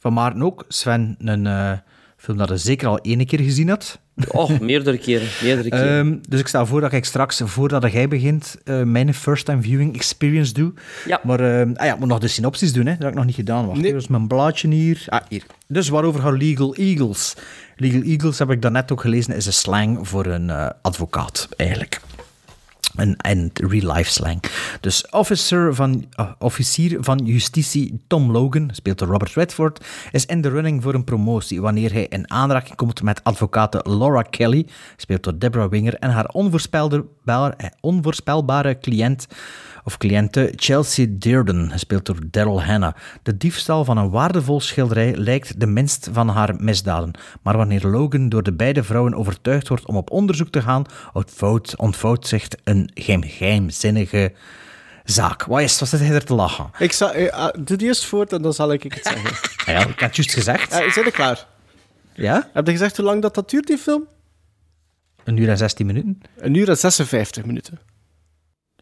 van 0.00 0.12
Maarten 0.12 0.42
ook. 0.42 0.64
Sven, 0.68 1.14
een 1.18 1.46
eh, 1.46 1.72
film 2.16 2.38
dat 2.38 2.48
hij 2.48 2.58
zeker 2.58 2.88
al 2.88 2.98
één 2.98 3.26
keer 3.26 3.40
gezien 3.40 3.68
had. 3.68 4.00
Oh, 4.28 4.58
meerdere 4.60 4.98
keren. 4.98 5.26
Meerdere 5.42 5.68
keren. 5.68 5.98
Ehm, 5.98 6.16
dus 6.28 6.40
ik 6.40 6.46
stel 6.48 6.66
voor 6.66 6.80
dat 6.80 6.92
ik 6.92 7.04
straks, 7.04 7.40
voordat 7.44 7.92
jij 7.92 8.08
begint, 8.08 8.56
eh, 8.64 8.82
mijn 8.82 9.14
first-time 9.14 9.62
viewing 9.62 9.94
experience 9.94 10.52
doe. 10.52 10.72
Ja. 11.06 11.20
Maar 11.24 11.40
ehm, 11.40 11.72
ah 11.74 11.86
ja, 11.86 11.92
ik 11.92 11.98
moet 11.98 12.08
nog 12.08 12.18
de 12.18 12.28
synopsis 12.28 12.72
doen, 12.72 12.86
hè. 12.86 12.92
dat 12.92 13.00
heb 13.02 13.10
ik 13.10 13.14
nog 13.16 13.24
niet 13.24 13.34
gedaan. 13.34 13.66
Wacht, 13.66 13.80
Nee. 13.80 13.90
hier 13.90 14.00
is 14.00 14.08
mijn 14.08 14.26
blaadje 14.26 14.68
hier. 14.68 15.04
Ah, 15.08 15.20
hier. 15.28 15.42
Dus 15.68 15.88
waarover 15.88 16.20
gaat 16.20 16.36
Legal 16.42 16.74
Eagles? 16.74 17.34
Legal 17.76 18.02
Eagles, 18.02 18.38
heb 18.38 18.50
ik 18.50 18.62
daarnet 18.62 18.92
ook 18.92 19.00
gelezen, 19.00 19.34
is 19.36 19.46
een 19.46 19.52
slang 19.52 20.08
voor 20.08 20.26
een 20.26 20.50
eh, 20.50 20.66
advocaat, 20.82 21.48
eigenlijk. 21.56 22.00
Een, 22.97 23.16
en 23.16 23.51
real-life 23.53 24.11
slang. 24.11 24.42
Dus 24.80 25.09
officer 25.11 25.74
van, 25.74 26.07
eh, 26.11 26.30
officier 26.38 26.97
van 27.01 27.18
justitie 27.24 28.05
Tom 28.07 28.30
Logan, 28.30 28.70
speelt 28.72 28.99
door 28.99 29.09
Robert 29.09 29.34
Redford, 29.34 29.84
is 30.11 30.26
in 30.26 30.40
de 30.40 30.49
running 30.49 30.82
voor 30.82 30.95
een 30.95 31.05
promotie 31.05 31.61
wanneer 31.61 31.92
hij 31.92 32.07
in 32.09 32.30
aanraking 32.30 32.76
komt 32.76 33.03
met 33.03 33.24
advocate 33.24 33.84
Laura 33.88 34.22
Kelly, 34.22 34.66
speelt 34.97 35.22
door 35.22 35.38
Deborah 35.38 35.70
Winger, 35.70 35.95
en 35.95 36.11
haar 36.11 36.28
onvoorspelbare, 36.28 37.55
eh, 37.57 37.66
onvoorspelbare 37.80 38.78
cliënt 38.78 39.26
of 39.85 39.97
cliënte 39.97 40.53
Chelsea 40.57 41.07
Dearden, 41.09 41.70
gespeeld 41.70 42.07
door 42.07 42.18
Daryl 42.30 42.62
Hannah. 42.62 42.95
De 43.22 43.37
diefstal 43.37 43.85
van 43.85 43.97
een 43.97 44.11
waardevol 44.11 44.61
schilderij 44.61 45.16
lijkt 45.16 45.61
de 45.61 45.66
minst 45.66 46.09
van 46.12 46.28
haar 46.28 46.55
misdaden. 46.59 47.11
Maar 47.43 47.57
wanneer 47.57 47.87
Logan 47.87 48.28
door 48.28 48.43
de 48.43 48.53
beide 48.53 48.82
vrouwen 48.82 49.14
overtuigd 49.14 49.68
wordt 49.68 49.87
om 49.87 49.97
op 49.97 50.11
onderzoek 50.11 50.49
te 50.49 50.62
gaan, 50.62 50.85
ontvouwt, 51.12 51.76
ontvouwt 51.76 52.26
zich 52.26 52.49
een 52.64 52.91
geheim, 52.95 53.22
geheimzinnige 53.22 54.32
zaak. 55.05 55.45
Wat 55.45 55.61
is, 55.61 55.78
wat 55.78 55.89
zit 55.89 56.01
hij 56.01 56.11
er 56.11 56.24
te 56.24 56.35
lachen? 56.35 56.70
Ik 56.78 56.93
zal, 56.93 57.11
eh, 57.11 57.32
ah, 57.32 57.55
doe 57.64 57.76
die 57.76 57.87
eerst 57.87 58.05
voort 58.05 58.32
en 58.32 58.43
dan 58.43 58.55
zal 58.55 58.72
ik 58.72 58.82
het 58.82 59.01
zeggen. 59.03 59.30
Ah 59.64 59.74
Ja, 59.74 59.80
ik 59.80 59.87
had 59.87 60.01
het 60.01 60.16
juist 60.16 60.32
gezegd. 60.32 60.72
Eh, 60.72 60.91
zijn 60.91 61.05
we 61.05 61.11
klaar? 61.11 61.47
Ja? 62.14 62.51
Heb 62.53 62.66
je 62.66 62.72
gezegd 62.72 62.97
hoe 62.97 63.07
lang 63.07 63.22
dat, 63.22 63.35
dat 63.35 63.51
duurt, 63.51 63.66
die 63.66 63.78
film? 63.78 64.07
Een 65.24 65.37
uur 65.37 65.49
en 65.49 65.57
16 65.57 65.87
minuten. 65.87 66.20
Een 66.37 66.55
uur 66.55 66.68
en 66.68 66.76
56 66.76 67.45
minuten. 67.45 67.78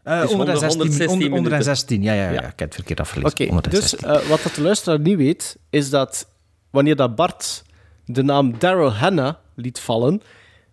Eh, 0.03 0.23
is 0.23 0.29
116, 0.31 0.79
116 0.79 1.01
onder- 1.09 1.17
minuten. 1.17 1.35
116, 1.51 2.01
ja, 2.03 2.13
ja, 2.13 2.23
ja, 2.23 2.31
Ja. 2.31 2.37
Ik 2.41 2.43
heb 2.45 2.59
het 2.59 2.73
verkeerd 2.75 2.99
afgelezen. 2.99 3.31
Oké, 3.31 3.43
dus 3.43 3.51
116. 3.91 3.99
eh, 4.09 4.29
wat 4.29 4.43
dat 4.43 4.55
de 4.55 4.61
luisteraar 4.61 4.99
niet 4.99 5.17
weet, 5.17 5.57
is 5.69 5.89
dat 5.89 6.27
wanneer 6.69 6.95
dat 6.95 7.15
Bart 7.15 7.63
de 8.05 8.23
naam 8.23 8.55
Daryl 8.59 8.91
Hannah 8.93 9.33
liet 9.55 9.79
vallen, 9.79 10.21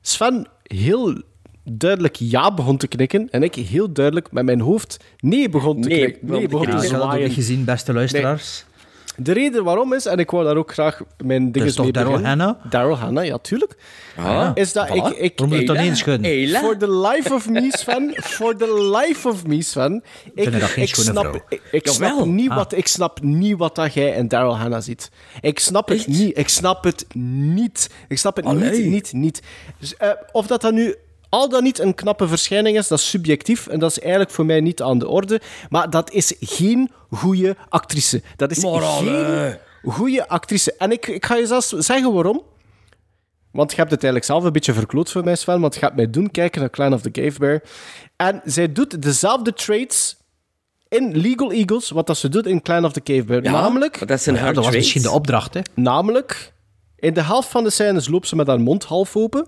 Sven 0.01 0.47
heel 0.62 1.22
duidelijk 1.64 2.16
ja 2.16 2.55
begon 2.55 2.76
te 2.76 2.87
knikken 2.87 3.31
en 3.31 3.43
ik 3.43 3.55
heel 3.55 3.93
duidelijk 3.93 4.33
met 4.33 4.45
mijn 4.45 4.61
hoofd 4.61 4.97
nee 5.18 5.49
begon 5.49 5.81
te 5.81 5.89
Nee 5.89 5.99
knikken. 5.99 6.28
Nee 6.31 6.49
begon 6.49 6.66
te 6.66 7.31
gezien, 7.31 7.64
beste 7.64 7.93
luisteraars. 7.93 8.64
De 9.22 9.32
reden 9.32 9.64
waarom 9.64 9.92
is, 9.92 10.06
en 10.06 10.18
ik 10.18 10.30
wou 10.30 10.44
daar 10.44 10.56
ook 10.56 10.72
graag 10.72 11.00
mijn 11.24 11.52
dingen 11.52 11.74
toch 11.74 11.82
mee 11.84 11.92
Daryl. 11.92 12.22
Hannah? 12.24 12.54
Daryl 12.70 12.96
Hannah, 12.98 13.24
ja, 13.24 13.38
tuurlijk. 13.38 13.76
Ah, 14.16 14.50
Is 14.54 14.72
dat 14.72 14.88
Voilà. 14.88 14.92
ik... 14.92 15.06
ik 15.08 15.32
Waarom 15.38 15.66
moet 15.66 15.80
niet 15.80 15.96
schudden? 15.98 16.48
For 16.48 16.76
the 16.76 16.90
life 16.98 17.34
of 17.34 17.48
me, 17.48 17.66
Sven. 17.70 18.12
For 18.38 18.56
the 18.56 18.90
life 18.98 19.28
of 19.28 19.46
me, 19.46 19.62
Sven. 19.62 20.02
Ik, 20.34 20.42
vind 20.48 20.60
dat 20.60 20.68
geen 20.70 20.82
ik 20.84 20.88
schone 20.94 21.10
snap, 21.10 21.24
vrouw. 21.24 21.40
ik, 21.48 21.62
ik 21.70 21.86
snap 21.86 22.24
niet 22.24 22.50
Ah. 22.50 22.56
wat, 22.56 22.72
ik 22.76 22.86
snap 22.86 23.22
niet 23.22 23.56
wat 23.58 23.74
dat 23.74 23.94
jij 23.94 24.10
in 24.10 24.28
Daryl 24.28 24.56
Hannah 24.56 24.82
ziet. 24.82 25.10
Ik 25.40 25.58
snap 25.58 25.88
het 25.88 25.98
Echt? 25.98 26.06
niet. 26.06 26.38
Ik 26.38 26.48
snap 26.48 26.84
het 26.84 27.06
niet. 27.54 27.90
Ik 28.08 28.18
snap 28.18 28.36
het 28.36 28.44
Allee. 28.44 28.70
niet, 28.70 28.90
niet, 28.90 29.12
niet. 29.12 29.42
Dus, 29.78 29.96
eh, 29.96 30.10
of 30.32 30.46
dat 30.46 30.60
dan 30.60 30.74
nu 30.74 30.94
al 31.31 31.49
dan 31.49 31.62
niet 31.62 31.78
een 31.78 31.95
knappe 31.95 32.28
verschijning 32.28 32.76
is, 32.76 32.89
dat 32.89 32.99
is 32.99 33.09
subjectief. 33.11 33.66
En 33.66 33.78
dat 33.78 33.91
is 33.91 33.99
eigenlijk 34.01 34.31
voor 34.31 34.47
mij 34.47 34.61
niet 34.61 34.83
aan 34.83 34.99
de 34.99 35.09
orde. 35.09 35.41
Maar 35.68 35.91
dat 35.91 36.11
is 36.11 36.35
geen 36.41 36.91
goede 37.11 37.57
actrice. 37.68 38.22
Dat 38.37 38.51
is 38.51 38.59
geen 38.62 39.59
goede 39.85 40.28
actrice. 40.28 40.74
En 40.78 40.93
ik, 40.93 41.07
ik 41.07 41.26
ga 41.26 41.37
je 41.37 41.47
zelfs 41.47 41.68
zeggen 41.68 42.12
waarom. 42.12 42.43
Want 43.53 43.70
je 43.70 43.76
hebt 43.76 43.91
het 43.91 44.03
eigenlijk 44.03 44.33
zelf 44.33 44.45
een 44.45 44.53
beetje 44.53 44.72
verkloot 44.72 45.11
voor 45.11 45.24
mij, 45.24 45.37
Sven. 45.37 45.61
Want 45.61 45.74
je 45.74 45.81
gaat 45.81 45.97
mij 45.97 46.11
doen 46.11 46.31
kijken 46.31 46.61
naar 46.61 46.70
Clan 46.70 46.93
of 46.93 47.01
the 47.01 47.11
Cave 47.11 47.39
Bear. 47.39 47.62
En 48.16 48.41
zij 48.45 48.72
doet 48.72 49.03
dezelfde 49.03 49.53
traits 49.53 50.16
in 50.89 51.16
Legal 51.16 51.51
Eagles, 51.53 51.91
wat 51.91 52.07
dat 52.07 52.16
ze 52.16 52.28
doet 52.28 52.47
in 52.47 52.62
Clan 52.62 52.85
of 52.85 52.93
the 52.93 53.03
Cave 53.03 53.24
Bear. 53.24 53.43
Ja, 53.43 53.51
namelijk, 53.51 53.97
want 53.97 54.11
dat 54.11 54.20
zijn 54.20 54.37
Ja, 54.37 54.43
haar 54.43 54.55
dat 54.55 54.64
was 54.64 54.74
misschien 54.74 55.03
de 55.03 55.11
opdracht, 55.11 55.55
hè. 55.55 55.61
namelijk, 55.74 56.53
in 56.97 57.14
de 57.14 57.22
helft 57.22 57.49
van 57.49 57.64
de 57.64 57.70
scènes 57.70 58.09
loopt 58.09 58.28
ze 58.28 58.37
met 58.37 58.47
haar 58.47 58.61
mond 58.61 58.85
half 58.85 59.16
open. 59.16 59.47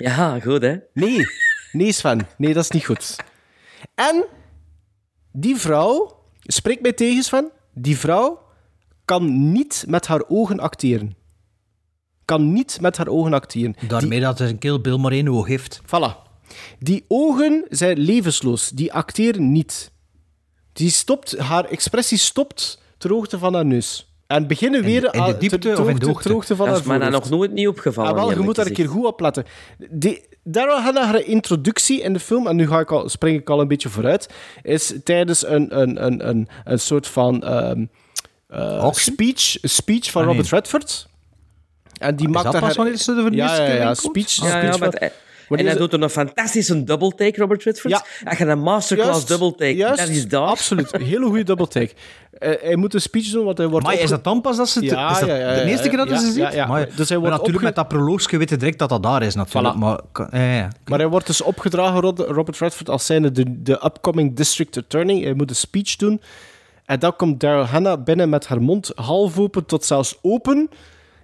Ja, 0.00 0.40
goed 0.40 0.62
hè. 0.62 0.76
Nee, 0.92 1.24
nee 1.72 1.92
Sven, 1.92 2.26
nee, 2.36 2.54
dat 2.54 2.64
is 2.64 2.70
niet 2.70 2.84
goed. 2.84 3.16
En 3.94 4.24
die 5.32 5.56
vrouw, 5.56 6.22
spreek 6.40 6.80
mij 6.80 6.92
tegen 6.92 7.22
Sven, 7.22 7.50
die 7.74 7.98
vrouw 7.98 8.42
kan 9.04 9.52
niet 9.52 9.84
met 9.88 10.06
haar 10.06 10.22
ogen 10.28 10.60
acteren. 10.60 11.16
Kan 12.24 12.52
niet 12.52 12.80
met 12.80 12.96
haar 12.96 13.08
ogen 13.08 13.32
acteren. 13.32 13.74
Daarmee 13.88 14.20
dat 14.20 14.40
een 14.40 14.58
Kill 14.58 14.80
Bill 14.80 14.96
maar 14.96 15.12
één 15.12 15.28
oog 15.28 15.46
heeft. 15.46 15.80
Voilà. 15.86 16.28
Die 16.78 17.04
ogen 17.08 17.66
zijn 17.68 17.98
levensloos. 17.98 18.68
Die 18.68 18.92
acteren 18.92 19.52
niet. 19.52 19.92
Die 20.72 20.90
stopt, 20.90 21.38
haar 21.38 21.64
expressie 21.64 22.18
stopt 22.18 22.82
ter 22.98 23.10
hoogte 23.10 23.38
van 23.38 23.54
haar 23.54 23.66
neus. 23.66 24.09
En 24.30 24.46
beginnen 24.46 24.82
weer... 24.82 25.04
in 25.04 25.10
de 25.10 25.18
aan- 25.18 25.36
diepte 25.38 25.58
ter- 25.58 25.74
ter 25.74 25.82
of 25.84 25.88
in 25.88 25.96
de 25.98 26.06
hoogte- 26.06 26.32
hoogte 26.32 26.56
van 26.56 26.68
Dat 26.68 26.78
is 26.78 26.84
mij 26.84 26.98
nog 26.98 27.30
nooit 27.30 27.52
niet 27.52 27.68
opgevallen. 27.68 28.10
Ah, 28.10 28.16
wel, 28.16 28.30
je 28.30 28.36
moet 28.38 28.54
daar 28.56 28.66
een 28.66 28.72
keer 28.72 28.88
goed 28.88 29.04
op 29.06 29.20
letten. 29.20 29.44
Die, 29.90 30.22
Daryl 30.44 30.80
Hannah, 30.80 31.04
haar 31.04 31.20
introductie 31.24 32.00
in 32.00 32.12
de 32.12 32.20
film, 32.20 32.46
en 32.46 32.56
nu 32.56 32.66
ga 32.68 32.78
ik 32.80 32.90
al, 32.92 33.08
spring 33.08 33.40
ik 33.40 33.50
al 33.50 33.60
een 33.60 33.68
beetje 33.68 33.88
vooruit, 33.88 34.28
is 34.62 34.94
tijdens 35.04 35.46
een, 35.46 35.80
een, 35.80 36.04
een, 36.04 36.28
een, 36.28 36.48
een 36.64 36.78
soort 36.80 37.06
van 37.06 37.44
Auction? 38.48 39.14
speech, 39.14 39.56
speech 39.62 40.10
van 40.10 40.20
Ah, 40.22 40.26
nee. 40.28 40.36
Robert 40.36 40.52
Redford. 40.54 41.08
En 41.98 42.16
die 42.16 42.26
Is 42.28 42.32
maakt 42.32 42.44
dat 42.44 42.52
daar 42.52 42.62
pas 42.62 42.70
haar- 42.76 42.84
wanneer 42.84 43.02
ze 43.02 43.14
voor 43.20 43.30
de 43.30 43.36
ja, 43.36 43.56
ja, 43.56 43.72
ja, 43.74 43.88
in 43.88 43.96
speech, 43.96 44.34
Ja, 44.36 44.48
speech 44.48 44.78
ja, 45.00 45.10
en 45.58 45.66
hij 45.66 45.74
doet 45.76 45.92
er 45.92 46.02
een 46.02 46.10
fantastische 46.10 46.84
double 46.84 47.14
take, 47.14 47.40
Robert 47.40 47.62
Redford. 47.62 47.92
Ja. 47.92 48.04
Hij 48.24 48.36
gaat 48.36 48.48
een 48.48 48.60
masterclass 48.60 49.10
Juist, 49.10 49.28
double 49.28 49.50
take. 49.50 49.76
juist, 49.76 49.98
dat 49.98 50.08
is 50.08 50.28
daar. 50.28 50.40
Absoluut, 50.46 50.94
een 50.94 51.02
hele 51.02 51.26
goede 51.26 51.42
double 51.42 51.68
take. 51.68 51.90
Eh, 52.38 52.52
hij 52.62 52.76
moet 52.76 52.94
een 52.94 53.00
speech 53.00 53.26
doen, 53.30 53.44
want 53.44 53.58
hij 53.58 53.66
wordt 53.66 53.86
Maar 53.86 54.00
is 54.00 54.10
dat 54.10 54.24
dan 54.24 54.40
pas 54.40 54.56
dat 54.56 54.68
ze... 54.68 54.78
het- 54.78 54.88
Ja, 54.90 55.10
is 55.10 55.18
dat 55.18 55.28
ja, 55.28 55.34
ja, 55.34 55.52
ja, 55.52 55.62
de 55.62 55.70
eerste 55.70 55.88
keer 55.88 55.96
dat 55.98 56.08
ja, 56.08 56.18
ze 56.18 56.26
ja, 56.26 56.30
ziet? 56.32 56.40
ja, 56.42 56.50
ja. 56.52 56.66
Maar, 56.66 56.88
Dus 56.96 57.08
hij 57.08 57.18
wordt 57.18 57.20
maar 57.20 57.30
natuurlijk 57.30 57.48
opge- 57.56 57.64
met 57.64 57.74
dat 57.74 57.88
proloogje 57.88 58.38
weten 58.38 58.58
direct 58.58 58.78
dat 58.78 58.88
dat 58.88 59.02
daar 59.02 59.22
is, 59.22 59.34
natuurlijk. 59.34 59.74
Voilà. 59.74 59.78
Maar, 59.78 60.00
ja, 60.30 60.54
ja. 60.54 60.68
Maar 60.84 60.98
hij 60.98 61.08
wordt 61.08 61.26
dus 61.26 61.40
opgedragen, 61.42 62.00
Robert 62.16 62.58
Redford, 62.58 62.88
als 62.88 63.06
zijnde 63.06 63.32
de, 63.32 63.62
de 63.62 63.72
upcoming 63.84 64.36
district 64.36 64.76
attorney. 64.76 65.22
Hij 65.22 65.34
moet 65.34 65.50
een 65.50 65.56
speech 65.56 65.96
doen. 65.96 66.20
En 66.84 66.98
dan 66.98 67.16
komt 67.16 67.40
Daryl 67.40 67.64
Hannah 67.64 68.04
binnen 68.04 68.28
met 68.28 68.46
haar 68.46 68.62
mond 68.62 68.92
half 68.94 69.38
open 69.38 69.66
tot 69.66 69.84
zelfs 69.84 70.18
open. 70.22 70.70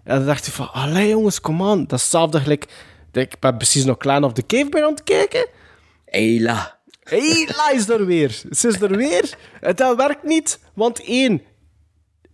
En 0.04 0.16
dan 0.16 0.26
dacht 0.26 0.44
hij 0.44 0.54
van, 0.54 0.72
allee 0.72 1.08
jongens, 1.08 1.40
kom 1.40 1.62
aan. 1.62 1.78
Dat 1.86 1.92
is 1.98 2.02
hetzelfde 2.02 2.40
gelijk... 2.40 2.66
Ik 3.16 3.38
ben 3.40 3.56
precies 3.56 3.84
nog 3.84 3.96
Clan 3.96 4.24
of 4.24 4.32
the 4.32 4.46
Cave 4.46 4.68
Bear 4.68 4.84
aan 4.84 4.90
het 4.90 5.02
kijken. 5.04 5.46
Hela. 6.04 6.78
Hé, 7.02 7.44
La 7.56 7.70
is 7.72 7.88
er 7.88 8.06
weer. 8.06 8.30
Ze 8.50 8.68
is 8.68 8.80
er 8.80 8.96
weer. 8.96 9.34
Dat 9.60 9.96
werkt 9.96 10.22
niet. 10.22 10.60
Want 10.74 11.04
één, 11.04 11.42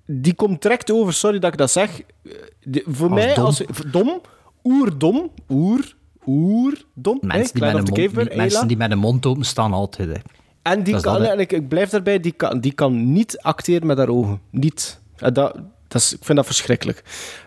die 0.06 0.34
komt 0.34 0.62
direct 0.62 0.90
over, 0.90 1.12
sorry 1.12 1.38
dat 1.38 1.52
ik 1.52 1.58
dat 1.58 1.70
zeg. 1.70 2.00
Eh, 2.00 2.32
de- 2.62 2.84
voor 2.86 3.10
Als 3.10 3.24
mij 3.24 3.34
dom. 3.34 3.44
als 3.44 3.62
dom, 3.90 4.20
oerdom, 4.64 5.30
oer, 5.48 5.96
oerdom. 6.26 7.18
hè, 7.20 7.26
Mensen, 7.26 7.54
die 7.54 7.62
met 7.62 7.74
een 7.74 7.82
mond, 7.82 7.94
die- 8.28 8.36
mensen 8.36 8.68
die 8.68 8.76
met 8.76 8.90
een 8.90 8.98
mond 8.98 9.26
open 9.26 9.44
staan 9.44 9.72
altijd. 9.72 10.08
Hè. 10.08 10.14
En, 10.62 10.82
die 10.82 10.92
Dat 10.94 11.02
kan, 11.02 11.18
dat, 11.22 11.30
en 11.30 11.38
ik, 11.40 11.52
ik 11.52 11.68
blijf 11.68 11.90
daarbij, 11.90 12.20
die 12.20 12.32
kan, 12.32 12.60
die 12.60 12.72
kan 12.72 13.12
niet 13.12 13.38
acteren 13.38 13.86
met 13.86 13.98
haar 13.98 14.08
ogen. 14.08 14.40
Niet. 14.50 15.00
En 15.16 15.32
dat, 15.32 15.54
dat 15.88 16.00
is, 16.00 16.12
ik 16.12 16.24
vind 16.24 16.36
dat 16.36 16.46
verschrikkelijk. 16.46 17.02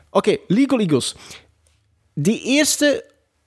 Oké, 0.10 0.38
Legal 0.48 0.80
Eagles. 0.80 1.16
Die 2.14 2.42
eerste, 2.44 3.06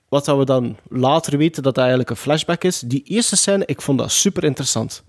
wat 0.08 0.26
we 0.26 0.44
dan 0.44 0.76
later 0.88 1.38
weten 1.38 1.62
dat 1.62 1.74
dat 1.74 1.78
eigenlijk 1.82 2.10
een 2.10 2.16
flashback 2.16 2.64
is, 2.64 2.80
die 2.80 3.02
eerste 3.02 3.36
scène, 3.36 3.66
ik 3.66 3.82
vond 3.82 3.98
dat 3.98 4.12
super 4.12 4.44
interessant. 4.44 5.04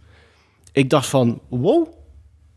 Ik 0.72 0.90
dacht 0.90 1.08
van, 1.08 1.42
wow, 1.48 1.88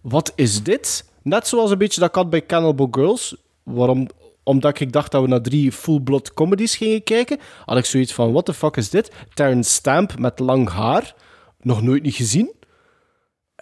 wat 0.01 0.33
is 0.35 0.63
dit? 0.63 1.11
Net 1.23 1.47
zoals 1.47 1.71
een 1.71 1.79
beetje 1.79 2.01
dat 2.01 2.09
ik 2.09 2.15
had 2.15 2.31
bij 2.31 2.47
Cannibal 2.47 2.89
Girls. 2.91 3.37
Waarom? 3.63 4.09
Omdat 4.43 4.81
ik 4.81 4.93
dacht 4.93 5.11
dat 5.13 5.23
we 5.23 5.29
naar 5.29 5.43
drie 5.43 5.73
full-blood 5.73 6.35
comedies 6.35 6.77
gingen 6.77 7.03
kijken, 7.03 7.39
had 7.65 7.79
ik 7.79 7.85
zoiets 7.85 8.13
van, 8.13 8.33
what 8.33 8.45
the 8.45 8.55
fuck 8.55 8.77
is 8.77 8.91
dit? 8.91 9.13
Terrence 9.35 9.71
Stamp 9.71 10.19
met 10.19 10.39
lang 10.39 10.69
haar. 10.69 11.15
Nog 11.61 11.83
nooit 11.83 12.03
niet 12.03 12.15
gezien. 12.15 12.53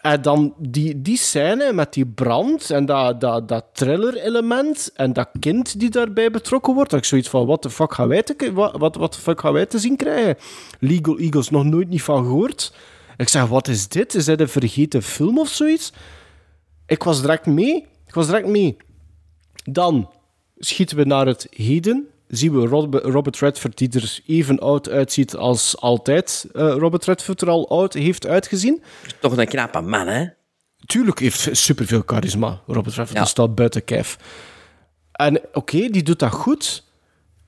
En 0.00 0.22
dan 0.22 0.54
die, 0.58 1.02
die 1.02 1.16
scène 1.16 1.72
met 1.72 1.92
die 1.92 2.06
brand 2.06 2.70
en 2.70 2.86
dat, 2.86 3.20
dat, 3.20 3.48
dat 3.48 3.64
thriller-element 3.72 4.90
en 4.94 5.12
dat 5.12 5.28
kind 5.40 5.80
die 5.80 5.90
daarbij 5.90 6.30
betrokken 6.30 6.74
wordt. 6.74 6.90
Dat 6.90 6.98
ik 6.98 7.04
zoiets 7.04 7.28
van, 7.28 7.46
what 7.46 7.62
the 7.62 7.70
fuck 7.70 7.94
gaan 7.94 8.08
wij 8.08 8.22
te, 8.22 8.52
wat, 8.52 8.76
wat, 8.78 8.96
wat 8.96 9.16
fuck 9.16 9.40
gaan 9.40 9.52
wij 9.52 9.66
te 9.66 9.78
zien 9.78 9.96
krijgen? 9.96 10.36
Legal 10.78 11.18
Eagles, 11.18 11.50
nog 11.50 11.64
nooit 11.64 11.88
niet 11.88 12.02
van 12.02 12.24
gehoord. 12.24 12.74
Ik 13.16 13.28
zeg, 13.28 13.46
wat 13.46 13.68
is 13.68 13.88
dit? 13.88 14.14
Is 14.14 14.24
dit 14.24 14.40
een 14.40 14.48
vergeten 14.48 15.02
film 15.02 15.38
of 15.38 15.48
zoiets? 15.48 15.92
Ik 16.86 17.02
was 17.02 17.20
direct 17.20 17.46
mee. 17.46 17.86
Ik 18.06 18.14
was 18.14 18.26
direct 18.26 18.46
mee. 18.46 18.76
Dan 19.64 20.10
schieten 20.58 20.96
we 20.96 21.04
naar 21.04 21.26
het 21.26 21.46
heden. 21.50 22.08
Zien 22.30 22.52
we 22.60 22.66
Rob- 22.66 22.94
Robert 23.04 23.38
Redford, 23.38 23.78
die 23.78 23.88
er 23.92 24.20
even 24.26 24.58
oud 24.58 24.88
uitziet 24.88 25.36
als 25.36 25.76
altijd 25.80 26.46
eh, 26.52 26.74
Robert 26.78 27.04
Redford 27.04 27.40
er 27.40 27.48
al 27.48 27.68
oud 27.68 27.92
heeft 27.94 28.26
uitgezien. 28.26 28.82
Toch 29.20 29.36
een 29.36 29.46
knappe 29.48 29.80
man, 29.80 30.06
hè? 30.06 30.26
Tuurlijk 30.86 31.18
heeft 31.18 31.48
superveel 31.52 32.02
charisma. 32.06 32.60
Robert 32.66 32.86
Redford 32.94 33.12
Ja. 33.12 33.18
dat 33.18 33.28
staat 33.28 33.54
buiten 33.54 33.84
kijf. 33.84 34.18
En 35.12 35.40
oké, 35.52 35.88
die 35.88 36.02
doet 36.02 36.18
dat 36.18 36.32
goed. 36.32 36.84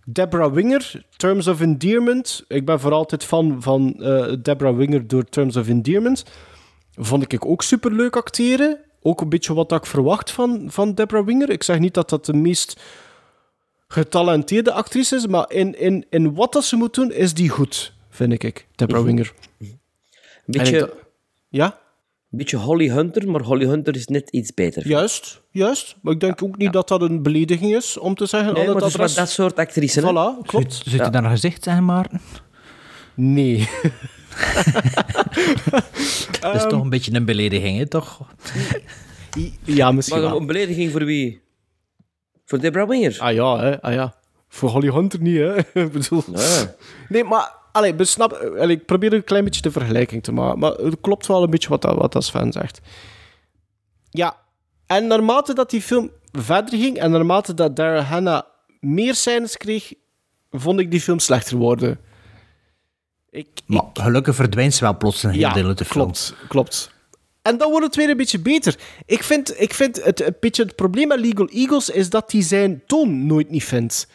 Deborah 0.05 0.53
Winger, 0.53 1.05
Terms 1.17 1.47
of 1.49 1.61
Endearment. 1.61 2.45
Ik 2.49 2.65
ben 2.65 2.81
voor 2.81 2.93
altijd 2.93 3.25
fan 3.25 3.57
van 3.63 3.95
eh, 4.03 4.33
Deborah 4.43 4.77
Winger 4.77 5.07
door 5.07 5.25
Terms 5.25 5.57
of 5.57 5.69
Endearment. 5.69 6.25
Vond 6.95 7.33
ik 7.33 7.47
ook 7.47 7.63
superleuk 7.63 8.17
acteren. 8.17 8.79
Ook 9.03 9.21
een 9.21 9.29
beetje 9.29 9.55
wat 9.55 9.73
ik 9.73 9.87
verwacht 9.87 10.31
van, 10.31 10.65
van 10.69 10.95
Deborah 10.95 11.27
Winger. 11.27 11.51
Ik 11.51 11.63
zeg 11.63 11.79
niet 11.79 11.95
dat 11.95 12.09
dat 12.09 12.27
de 12.27 12.33
meest 12.35 12.81
getalenteerde 13.93 14.73
actrice 14.73 15.17
is, 15.17 15.27
maar 15.27 15.51
in, 15.51 15.79
in, 15.79 16.07
in 16.11 16.35
wat 16.35 16.53
dat 16.53 16.65
ze 16.65 16.77
moet 16.77 16.95
doen, 16.95 17.13
is 17.13 17.35
die 17.35 17.49
goed, 17.49 17.93
vind 18.11 18.43
ik, 18.43 18.67
Deborah 18.75 19.05
Winger. 19.05 19.33
Een 19.59 19.69
En 19.69 19.79
beetje, 20.45 20.93
ja? 21.49 21.79
beetje 22.29 22.57
Holly 22.57 22.91
Hunter, 22.91 23.31
maar 23.31 23.41
Holly 23.41 23.67
Hunter 23.67 23.97
is 23.97 24.07
net 24.07 24.31
iets 24.31 24.55
beter. 24.55 24.89
Juist, 24.89 25.43
juist. 25.51 25.97
Maar 26.03 26.13
ik 26.13 26.21
denk 26.21 26.43
ook 26.43 26.57
niet 26.57 26.73
dat 26.73 26.89
dat 26.89 27.03
een 27.03 27.23
belediging 27.23 27.75
is 27.75 27.99
om 27.99 28.15
te 28.15 28.27
zeggen... 28.27 28.55
Nee, 28.55 28.69
aan 28.69 28.75
maar 28.75 28.83
adres... 28.83 29.15
dat 29.15 29.31
soort 29.31 29.59
actrice, 29.59 30.01
hè? 30.01 30.11
Voilà, 30.11 30.47
klopt. 30.47 30.75
Zit 30.75 31.05
je 31.05 31.11
daar 31.11 31.25
een 31.25 31.31
gezicht, 31.31 31.65
zeg 31.65 31.81
Maarten? 31.81 32.21
Nee. 33.15 33.59
Dat 36.41 36.55
is 36.55 36.63
toch 36.63 36.83
een 36.83 36.91
beetje 36.91 37.15
een 37.15 37.25
belediging, 37.25 37.79
hè, 37.79 37.87
toch? 37.87 38.21
Ja, 39.65 39.93
misschien 39.93 40.21
Maar 40.21 40.31
wel. 40.31 40.41
een 40.41 40.47
belediging 40.47 40.93
voor 40.93 41.05
wie? 41.05 41.42
Voor 42.45 42.59
Deborah 42.59 42.89
Winger? 42.89 43.17
Ah 43.19 43.33
ja, 43.35 43.59
hè. 43.59 43.83
Ah, 43.83 43.93
ja. 43.93 44.15
Voor 44.49 44.69
Holly 44.71 44.91
Hunter 44.91 45.21
niet, 45.21 45.37
hè. 45.37 45.57
Ik 45.83 45.93
bedoel... 45.93 46.25
Nee, 47.09 47.25
maar... 47.25 47.61
Allee, 47.73 47.95
besnap, 47.95 48.33
allee, 48.33 48.77
ik 48.77 48.87
probeer 48.87 49.13
een 49.13 49.25
klein 49.25 49.45
beetje 49.45 49.63
de 49.63 49.71
vergelijking 49.71 50.23
te 50.23 50.33
maken. 50.33 50.59
Maar 50.59 50.73
het 50.73 50.97
klopt 51.01 51.27
wel 51.27 51.43
een 51.43 51.51
beetje 51.51 51.69
wat, 51.69 51.83
dat, 51.83 51.97
wat 51.97 52.13
dat 52.13 52.25
Sven 52.25 52.53
zegt. 52.53 52.81
Ja, 54.11 54.37
en 54.87 55.07
naarmate 55.07 55.55
dat 55.55 55.71
die 55.71 55.83
film 55.83 56.11
verder 56.33 56.79
ging... 56.79 56.99
en 56.99 57.11
naarmate 57.11 57.55
dat 57.55 57.77
Daryl 57.77 58.03
Hannah 58.03 58.43
meer 58.81 59.15
scènes 59.15 59.57
kreeg... 59.57 59.93
vond 60.51 60.81
ik 60.81 60.91
die 60.91 61.01
film 61.01 61.19
slechter 61.19 61.57
worden. 61.57 61.99
Ik, 63.31 63.49
Maar 63.67 63.85
gelukkig 63.93 64.35
verdwijnt 64.35 64.75
ze 64.75 64.85
wel 64.85 64.97
plots 64.97 65.23
een 65.23 65.31
heel 65.31 65.41
ja, 65.41 65.53
deel 65.53 65.67
uit 65.67 65.79
de 65.79 65.85
film. 65.85 66.05
klopt, 66.05 66.35
klopt. 66.49 66.95
En 67.43 67.59
dan 67.59 67.71
wordt 67.71 67.87
het 67.87 67.97
weer 67.97 68.11
een 68.11 68.17
beetje 68.17 68.41
beter. 68.41 68.79
Ik 69.07 69.23
vind, 69.23 69.61
ik 69.61 69.75
vind 69.75 70.05
het, 70.05 70.21
een 70.21 70.37
beetje 70.41 70.63
het 70.63 70.77
probleem 70.77 71.09
met 71.09 71.21
Legal 71.21 71.49
Eagles 71.49 71.91
is 71.91 72.11
dat 72.11 72.33
hij 72.33 72.43
zijn 72.43 72.83
toon 72.87 73.27
nooit 73.27 73.51
niet 73.51 73.65
vindt. 73.65 74.07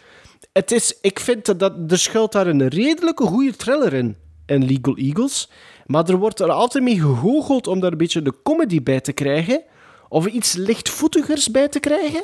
Het 0.53 0.71
is, 0.71 0.97
ik 1.01 1.19
vind 1.19 1.45
dat, 1.45 1.59
dat 1.59 1.73
er 1.87 1.99
schuilt 1.99 2.31
daar 2.31 2.47
een 2.47 2.67
redelijke 2.67 3.23
goede 3.23 3.55
thriller 3.55 3.93
in, 3.93 4.17
in 4.45 4.65
Legal 4.65 4.95
Eagles. 4.95 5.49
Maar 5.85 6.09
er 6.09 6.17
wordt 6.17 6.39
er 6.39 6.51
altijd 6.51 6.83
mee 6.83 6.99
gehoogeld 6.99 7.67
om 7.67 7.79
daar 7.79 7.91
een 7.91 7.97
beetje 7.97 8.21
de 8.21 8.33
comedy 8.43 8.83
bij 8.83 9.01
te 9.01 9.13
krijgen. 9.13 9.63
Of 10.09 10.25
iets 10.25 10.53
lichtvoetigers 10.53 11.51
bij 11.51 11.67
te 11.67 11.79
krijgen. 11.79 12.23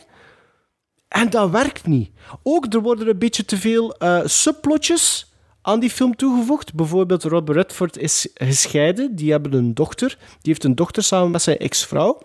En 1.08 1.30
dat 1.30 1.49
werkt 1.49 1.88
niet. 1.88 2.12
Ook 2.43 2.74
er 2.74 2.82
worden 2.82 3.08
een 3.08 3.18
beetje 3.18 3.45
te 3.45 3.58
veel 3.58 3.95
eh, 3.95 4.22
subplotjes 4.26 5.32
aan 5.64 5.80
die 5.80 5.89
film 5.89 6.16
toegevoegd. 6.16 6.74
Bijvoorbeeld 6.74 7.24
Robert 7.24 7.57
Redford 7.57 7.97
is 7.97 8.28
gescheiden. 8.34 9.16
Die 9.16 9.32
hebben 9.32 9.53
een 9.53 9.74
dochter. 9.74 10.18
Die 10.18 10.51
heeft 10.51 10.64
een 10.64 10.76
dochter 10.76 11.03
samen 11.03 11.32
met 11.32 11.41
zijn 11.41 11.57
ex-vrouw. 11.57 12.22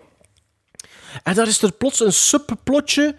En 1.23 1.33
daar 1.33 1.47
is 1.47 1.61
er 1.61 1.71
plots 1.71 1.99
een 1.99 2.13
subplotje 2.13 3.15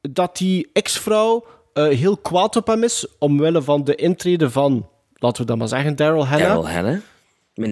dat 0.00 0.36
die 0.36 0.70
ex-vrouw 0.72 1.46
eh, 1.72 1.88
heel 1.88 2.16
kwaad 2.16 2.56
op 2.56 2.66
hem 2.66 2.82
is 2.82 3.06
omwille 3.18 3.62
van 3.62 3.84
de 3.84 3.94
intrede 3.94 4.50
van, 4.50 4.88
laten 5.14 5.42
we 5.42 5.48
dat 5.48 5.58
maar 5.58 5.68
zeggen, 5.68 5.96
Daryl 5.96 6.26
Hannah. 6.26 6.48
Daryl 6.48 6.68
Hannah. 6.68 7.00
Met. 7.54 7.70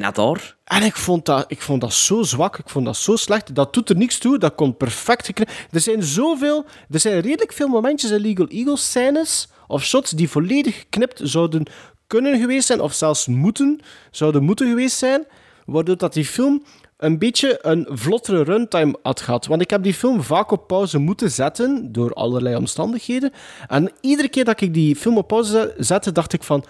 En 0.65 0.83
ik 0.83 0.97
vond, 0.97 1.25
dat, 1.25 1.45
ik 1.49 1.61
vond 1.61 1.81
dat 1.81 1.93
zo 1.93 2.23
zwak, 2.23 2.59
ik 2.59 2.69
vond 2.69 2.85
dat 2.85 2.97
zo 2.97 3.17
slecht. 3.17 3.55
Dat 3.55 3.75
doet 3.75 3.89
er 3.91 3.97
niks 3.97 4.19
toe, 4.19 4.39
dat 4.39 4.55
kon 4.55 4.77
perfect 4.77 5.27
geknipt. 5.27 5.53
Er 5.71 5.81
zijn 5.81 6.03
zoveel, 6.03 6.65
er 6.91 7.01
zijn 7.01 7.21
redelijk 7.21 7.53
veel 7.53 7.69
momentjes 7.69 8.11
in 8.11 8.21
Legal 8.21 8.47
Eagles 8.47 8.91
scènes 8.91 9.49
of 9.71 9.85
shots 9.85 10.11
die 10.11 10.31
volledig 10.31 10.79
geknipt 10.79 11.21
zouden 11.23 11.63
kunnen 12.07 12.41
geweest 12.41 12.67
zijn, 12.67 12.81
of 12.81 12.93
zelfs 12.93 13.27
moeten, 13.27 13.81
zouden 14.11 14.43
moeten 14.43 14.69
geweest 14.69 14.99
zijn, 14.99 15.27
waardoor 15.67 15.97
dat 15.97 16.13
die 16.13 16.25
film 16.25 16.63
een 16.97 17.19
beetje 17.19 17.59
een 17.63 17.87
vlottere 17.91 18.43
runtime 18.43 18.99
had 19.03 19.21
gehad. 19.21 19.47
Want 19.47 19.63
ik 19.63 19.71
heb 19.71 19.83
die 19.83 19.95
film 19.95 20.23
vaak 20.23 20.51
op 20.51 20.67
pauze 20.67 20.99
moeten 20.99 21.31
zetten, 21.31 21.93
door 21.93 22.13
allerlei 22.13 22.57
omstandigheden. 22.57 23.33
En 23.69 23.91
iedere 24.01 24.29
keer 24.29 24.45
dat 24.45 24.61
ik 24.61 24.75
die 24.75 24.97
film 24.97 25.17
op 25.17 25.29
pauze 25.29 25.75
zette, 25.79 26.13
dacht 26.13 26.33
ik 26.33 26.43
van... 26.43 26.65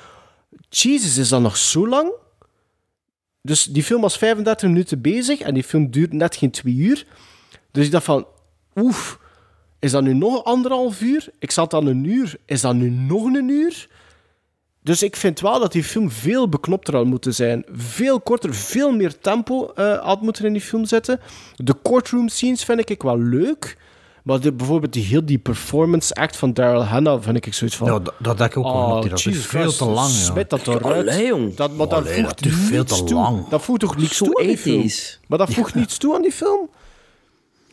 Jezus, 0.68 1.16
is 1.16 1.28
dat 1.28 1.40
nog 1.40 1.56
zo 1.56 1.88
lang? 1.88 2.12
Dus 3.42 3.64
die 3.64 3.82
film 3.82 4.00
was 4.00 4.18
35 4.18 4.68
minuten 4.68 5.00
bezig 5.00 5.40
en 5.40 5.54
die 5.54 5.64
film 5.64 5.90
duurt 5.90 6.12
net 6.12 6.36
geen 6.36 6.50
twee 6.50 6.74
uur. 6.74 7.06
Dus 7.70 7.84
ik 7.86 7.90
dacht 7.92 8.04
van, 8.04 8.26
oef, 8.74 9.18
is 9.80 9.90
dat 9.90 10.02
nu 10.02 10.14
nog 10.14 10.44
anderhalf 10.44 11.00
uur? 11.00 11.28
Ik 11.38 11.50
zat 11.50 11.74
aan 11.74 11.86
een 11.86 12.04
uur, 12.04 12.36
is 12.46 12.60
dat 12.60 12.74
nu 12.74 12.90
nog 12.90 13.24
een 13.24 13.48
uur? 13.48 13.88
Dus 14.82 15.02
ik 15.02 15.16
vind 15.16 15.40
wel 15.40 15.60
dat 15.60 15.72
die 15.72 15.84
film 15.84 16.10
veel 16.10 16.48
beknopter 16.48 16.96
had 16.96 17.04
moeten 17.04 17.34
zijn. 17.34 17.64
Veel 17.72 18.20
korter, 18.20 18.54
veel 18.54 18.92
meer 18.92 19.18
tempo 19.18 19.72
eh, 19.74 19.98
had 20.04 20.20
moeten 20.22 20.44
in 20.44 20.52
die 20.52 20.62
film 20.62 20.84
zetten. 20.84 21.20
De 21.56 21.76
courtroom 21.82 22.28
scenes 22.28 22.64
vind 22.64 22.90
ik 22.90 23.02
wel 23.02 23.18
leuk. 23.18 23.76
Maar 24.24 24.40
de, 24.40 24.52
bijvoorbeeld 24.52 24.92
die, 24.92 25.04
heel 25.04 25.24
die 25.24 25.38
performance 25.38 26.14
act 26.14 26.36
van 26.36 26.52
Daryl 26.52 26.84
Hannah 26.84 27.22
vind 27.22 27.46
ik 27.46 27.54
zoiets 27.54 27.76
van... 27.76 27.86
Ja, 27.92 27.98
dat, 27.98 28.14
dat 28.18 28.38
denk 28.38 28.50
ik 28.50 28.56
ook 28.56 28.64
wel. 28.64 28.72
Oh, 28.74 28.92
dat 28.92 29.02
die- 29.02 29.10
dat 29.10 29.26
is 29.26 29.46
veel 29.46 29.72
te 29.72 29.84
lang. 29.84 30.08
Ja. 30.08 30.14
Smijt 30.14 30.50
dat 30.50 30.66
eruit. 30.66 31.08
Allee, 31.08 31.26
jong. 31.26 31.54
Dat, 31.54 31.76
maar 31.76 31.88
dat 31.88 31.98
Allee, 31.98 32.22
voegt 32.22 32.42
dat 32.44 32.52
veel 32.52 32.84
te 32.84 33.04
toe. 33.04 33.14
lang. 33.14 33.48
Dat 33.48 33.62
voegt 33.62 33.80
toch 33.80 33.96
niets 33.96 34.16
Zo 34.16 34.24
toe 34.24 34.40
aan 34.40 34.46
die 34.46 34.58
film? 34.58 34.78
ethisch. 34.78 35.20
Maar 35.26 35.38
dat 35.38 35.50
voegt 35.52 35.74
niets 35.74 35.96
toe 35.98 36.14
aan 36.14 36.22
die 36.22 36.32
film. 36.32 36.68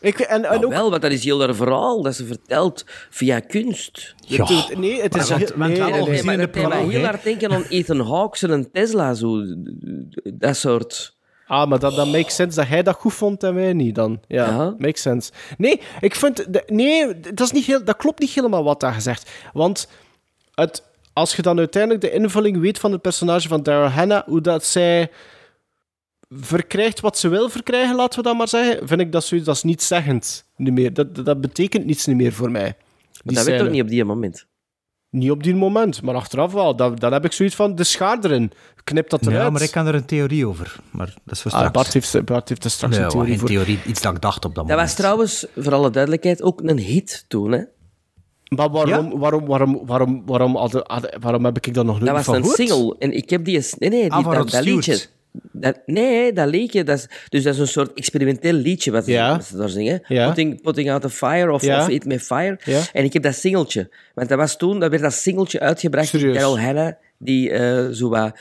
Ik, 0.08 0.20
en, 0.20 0.48
ook, 0.50 0.70
wel, 0.72 0.90
want 0.90 1.02
dat 1.02 1.12
is 1.12 1.24
heel 1.24 1.40
haar 1.42 1.56
verhaal 1.56 2.02
dat 2.02 2.16
ze 2.16 2.26
vertelt 2.26 2.86
via 3.10 3.40
kunst. 3.40 4.16
Ja. 4.26 4.46
het- 4.46 4.78
nee, 4.78 5.02
het 5.02 5.16
is... 5.16 5.30
Maar 5.56 5.70
nee, 5.70 5.78
wel 5.78 5.90
nee, 5.90 6.00
nee. 6.02 6.10
gezien 6.10 6.26
maar 6.26 6.38
dat 6.38 6.54
deed 6.54 6.74
heel 6.92 7.04
hard 7.04 7.24
denken 7.24 7.52
aan 7.52 7.64
Ethan 7.70 8.00
Hawke 8.00 8.48
en 8.48 8.52
een 8.52 8.72
Tesla. 8.72 9.14
Zo, 9.14 9.42
dat 10.24 10.58
soort... 10.58 11.16
Ah, 11.48 11.70
maar 11.70 11.80
dat, 11.80 11.96
dat 11.96 12.08
makes 12.08 12.36
sense 12.36 12.60
dat 12.60 12.68
hij 12.68 12.84
dat 12.84 12.96
goed 12.96 13.14
vond 13.14 13.44
en 13.44 13.54
wij 13.56 13.74
niet 13.74 13.96
dan. 13.96 14.20
Ja, 14.28 14.46
Ja. 14.46 14.76
makes 14.78 15.02
sense. 15.02 15.32
Nee, 15.58 15.82
ik 16.00 16.16
vind... 16.16 16.46
nee, 16.70 17.20
dat, 17.20 17.40
is 17.40 17.52
niet 17.52 17.66
heel, 17.66 17.84
dat 17.84 17.96
klopt 17.98 18.20
niet 18.20 18.30
helemaal 18.30 18.64
wat 18.64 18.80
daar 18.80 18.94
gezegd. 18.94 19.30
Want 19.54 19.88
het, 20.56 20.84
als 21.14 21.36
je 21.36 21.42
dan 21.42 21.58
uiteindelijk 21.58 22.02
de 22.02 22.12
invulling 22.12 22.60
weet 22.60 22.80
van 22.80 22.92
het 22.92 23.02
personage 23.02 23.48
van 23.48 23.64
Daryl 23.64 23.90
Hannah, 23.90 24.24
hoe 24.26 24.42
dat 24.42 24.66
zij 24.66 25.10
verkrijgt 26.30 27.00
wat 27.00 27.18
ze 27.18 27.28
wil 27.28 27.50
verkrijgen, 27.50 27.96
laten 27.96 28.18
we 28.20 28.26
dat 28.26 28.38
maar 28.38 28.48
zeggen, 28.48 28.88
vind 28.88 29.02
ik 29.02 29.12
dat 29.12 29.24
zoiets, 29.24 29.46
dat 29.46 29.56
is 29.56 29.64
niet 29.64 29.84
zeggend 29.84 30.46
niet 30.56 30.74
meer. 30.74 30.94
Dat, 30.94 31.16
dat, 31.16 31.26
dat 31.26 31.42
betekent 31.42 31.86
niets 31.86 32.06
niet 32.06 32.16
meer 32.16 32.34
voor 32.34 32.52
mij. 32.52 32.76
Maar 33.24 33.36
dat 33.36 33.46
weet 33.46 33.62
ook 33.62 33.70
niet 33.70 33.82
op 33.82 33.88
die 33.88 34.06
moment. 34.06 34.46
Niet 35.10 35.32
op 35.32 35.44
die 35.44 35.56
moment, 35.56 36.02
maar 36.02 36.16
achteraf 36.16 36.52
wel. 36.54 36.76
Dan, 36.76 36.96
dan 36.96 37.14
heb 37.14 37.26
ik 37.26 37.32
zoiets 37.32 37.56
van, 37.56 37.76
de 37.76 37.84
schaar 37.84 38.18
erin. 38.22 38.52
Knip 38.84 39.10
dat 39.10 39.22
eruit. 39.22 39.44
Ja, 39.44 39.50
maar 39.50 39.62
ik 39.62 39.72
kan 39.72 39.88
er 39.88 39.96
een 39.96 40.06
theorie 40.06 40.48
over. 40.48 40.76
Maar 40.92 41.14
dat 41.26 41.36
is 41.36 41.42
voor 41.42 41.52
Ah, 41.52 41.58
straks. 41.58 41.74
Bart, 41.76 41.94
heeft, 41.94 42.26
Bart 42.26 42.50
heeft 42.50 42.64
er 42.64 42.70
straks 42.70 42.96
Nee, 42.96 43.04
een 43.06 43.10
theorie 43.10 43.30
geen 43.30 43.40
voor. 43.40 43.48
theorie. 43.50 43.80
Iets 43.86 44.02
dat 44.02 44.16
ik 44.16 44.22
dacht 44.22 44.36
op 44.36 44.42
dat 44.44 44.56
Dat 44.56 44.64
moment. 44.66 44.82
was 44.88 44.96
trouwens, 44.98 45.46
voor 45.56 45.74
alle 45.74 45.90
duidelijkheid, 45.90 46.42
ook 46.42 46.62
een 46.62 46.78
hit 46.80 47.26
toen. 47.28 47.52
Hè? 47.52 47.62
Maar 48.56 48.70
waarom, 48.70 49.20
waarom, 49.20 49.46
waarom, 49.46 49.82
waarom, 49.86 50.24
waarom, 50.26 50.56
hadden- 50.56 51.20
waarom 51.22 51.46
heb 51.46 51.58
ik 51.58 51.74
dat 51.74 51.86
nog 51.86 51.94
nooit 52.00 52.06
Dat 52.06 52.16
was 52.16 52.26
van 52.26 52.36
een 52.36 52.42
gehoord? 52.42 52.58
single. 52.58 52.96
En 53.00 53.12
ik 53.12 53.30
heb 53.30 53.46
die... 53.46 53.60
Nee, 53.78 53.90
nee, 53.90 54.02
die, 54.02 54.12
Ah, 54.12 54.24
van 54.24 54.34
dat, 54.34 54.50
dat 54.50 54.64
liedje... 54.64 55.06
Dat, 55.52 55.80
nee, 55.86 56.34
dat 56.34 56.50
liedje, 56.50 56.84
dat 56.84 56.98
is, 56.98 57.08
dus 57.30 57.44
dat 57.44 57.54
is 57.54 57.60
een 57.60 57.68
soort 57.68 57.94
experimenteel 57.94 58.54
liedje 58.54 58.92
wat, 58.92 59.04
ze- 59.06 59.12
Ja. 59.12 59.32
wat 59.36 59.46
ze 59.46 59.58
daar 59.58 59.70
zingen. 59.70 60.02
Ja. 60.08 60.26
Putting, 60.26 60.62
putting 60.62 60.92
out 60.92 61.02
the 61.02 61.10
fire 61.10 61.52
of, 61.52 61.62
Ja. 61.64 61.82
of 61.82 61.88
Eat 61.90 62.06
My 62.06 62.20
Fire. 62.20 62.60
En 62.94 63.04
ik 63.04 63.14
heb 63.14 63.24
dat 63.24 63.36
singeltje. 63.36 63.90
Want 64.14 64.30
dat 64.30 64.38
was 64.38 64.58
toen, 64.58 64.80
dat 64.80 64.90
werd 64.90 65.02
dat 65.02 65.14
singeltje 65.14 65.60
uitgebracht 65.60 66.12
door 66.22 66.34
Carol 66.34 66.60
Hannah, 66.60 66.94
die 67.18 67.50
eh, 67.52 67.88
zo 67.90 68.10
wat 68.10 68.38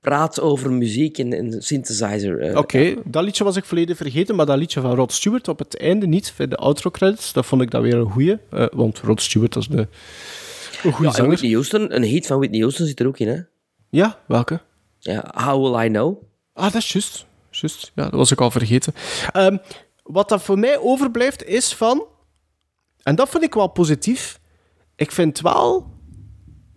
praat 0.00 0.40
over 0.40 0.72
muziek 0.72 1.18
en, 1.18 1.32
en 1.32 1.62
synthesizer. 1.62 2.40
eh. 2.40 2.56
Oké, 2.56 2.94
dat 3.04 3.24
liedje 3.24 3.44
was 3.44 3.56
ik 3.56 3.64
volledig 3.64 3.96
vergeten, 3.96 4.34
maar 4.36 4.46
dat 4.46 4.58
liedje 4.58 4.80
van 4.80 4.94
Rod 4.94 5.12
Stewart 5.12 5.48
op 5.48 5.58
het 5.58 5.76
einde 5.78 6.06
niet, 6.06 6.32
bij 6.36 6.48
de 6.48 6.56
outro 6.56 6.90
credits, 6.90 7.32
dat 7.32 7.46
vond 7.46 7.62
ik 7.62 7.70
dan 7.70 7.82
weer 7.82 7.94
een 7.94 8.10
goeie. 8.10 8.36
eh, 8.50 8.66
want 8.72 8.98
Rod 8.98 9.22
Stewart 9.22 9.54
was 9.54 9.68
de, 9.68 9.76
een 9.78 9.88
goede 10.92 11.02
Ja, 11.02 11.08
en 11.08 11.12
zanger. 11.14 11.30
Whitney 11.30 11.50
Houston, 11.52 11.94
een 11.94 12.02
hit 12.02 12.26
van 12.26 12.38
Whitney 12.38 12.60
Houston 12.60 12.86
zit 12.86 13.00
er 13.00 13.06
ook 13.06 13.18
in, 13.18 13.28
hè? 13.28 13.38
Ja, 13.90 14.18
welke? 14.26 14.60
Ja, 14.98 15.30
How 15.44 15.62
Will 15.74 15.84
I 15.86 15.88
Know? 15.88 16.22
Ah, 16.60 16.72
dat 16.72 16.82
is 16.82 16.92
juist. 16.92 17.26
Juist, 17.50 17.92
ja, 17.94 18.02
dat 18.02 18.12
was 18.12 18.30
ik 18.30 18.40
al 18.40 18.50
vergeten. 18.50 18.94
Ehm, 19.32 19.56
wat 20.02 20.28
dat 20.28 20.42
voor 20.42 20.58
mij 20.58 20.78
overblijft 20.78 21.44
is 21.44 21.74
van... 21.74 22.06
En 23.02 23.14
dat 23.14 23.28
vind 23.28 23.42
ik 23.42 23.54
wel 23.54 23.66
positief. 23.66 24.40
Ik 24.96 25.12
vind 25.12 25.40
wel 25.40 25.90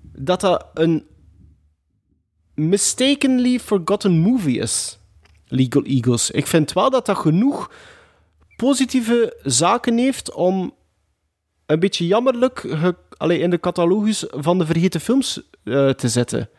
dat 0.01 0.41
dat 0.41 0.65
een 0.73 1.07
mistakenly 2.53 3.59
forgotten 3.59 4.19
movie 4.19 4.59
is. 4.59 4.99
Legal 5.47 5.83
Eagles. 5.83 6.31
Ik 6.31 6.47
vind 6.47 6.73
wel 6.73 6.89
dat 6.89 7.05
dat 7.05 7.17
genoeg 7.17 7.71
positieve 8.55 9.39
zaken 9.43 9.97
heeft 9.97 10.33
om 10.33 10.73
een 11.65 11.79
beetje 11.79 12.07
jammerlijk 12.07 12.65
allee, 13.17 13.39
in 13.39 13.49
de 13.49 13.59
catalogus 13.59 14.25
van 14.29 14.57
de 14.57 14.65
vergeten 14.65 15.01
films 15.01 15.41
eh, 15.63 15.89
te 15.89 16.09
zetten. 16.09 16.49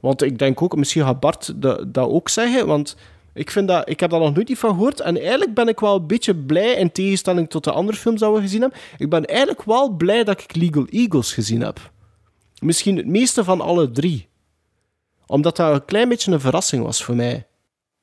Want 0.00 0.22
ik 0.22 0.38
denk 0.38 0.62
ook, 0.62 0.76
misschien 0.76 1.02
gaat 1.04 1.20
Bart 1.20 1.52
dat, 1.62 1.94
dat 1.94 2.08
ook 2.08 2.28
zeggen, 2.28 2.66
want 2.66 2.96
ik, 3.34 3.50
vind 3.50 3.68
dat, 3.68 3.88
ik 3.88 4.00
heb 4.00 4.10
daar 4.10 4.20
nog 4.20 4.34
nooit 4.34 4.58
van 4.58 4.70
gehoord. 4.70 5.00
En 5.00 5.18
eigenlijk 5.20 5.54
ben 5.54 5.68
ik 5.68 5.80
wel 5.80 5.96
een 5.96 6.06
beetje 6.06 6.34
blij, 6.34 6.72
in 6.74 6.92
tegenstelling 6.92 7.50
tot 7.50 7.64
de 7.64 7.72
andere 7.72 7.98
films 7.98 8.20
dat 8.20 8.34
we 8.34 8.40
gezien 8.40 8.60
hebben. 8.60 8.78
Ik 8.98 9.08
ben 9.10 9.24
eigenlijk 9.24 9.62
wel 9.62 9.88
blij 9.90 10.24
dat 10.24 10.40
ik 10.42 10.56
Legal 10.56 10.86
Eagles 10.86 11.32
gezien 11.32 11.60
heb. 11.60 11.90
Misschien 12.58 12.96
het 12.96 13.06
meeste 13.06 13.44
van 13.44 13.60
alle 13.60 13.90
drie. 13.90 14.28
Omdat 15.26 15.56
dat 15.56 15.74
een 15.74 15.84
klein 15.84 16.08
beetje 16.08 16.32
een 16.32 16.40
verrassing 16.40 16.82
was 16.84 17.04
voor 17.04 17.14
mij. 17.16 17.46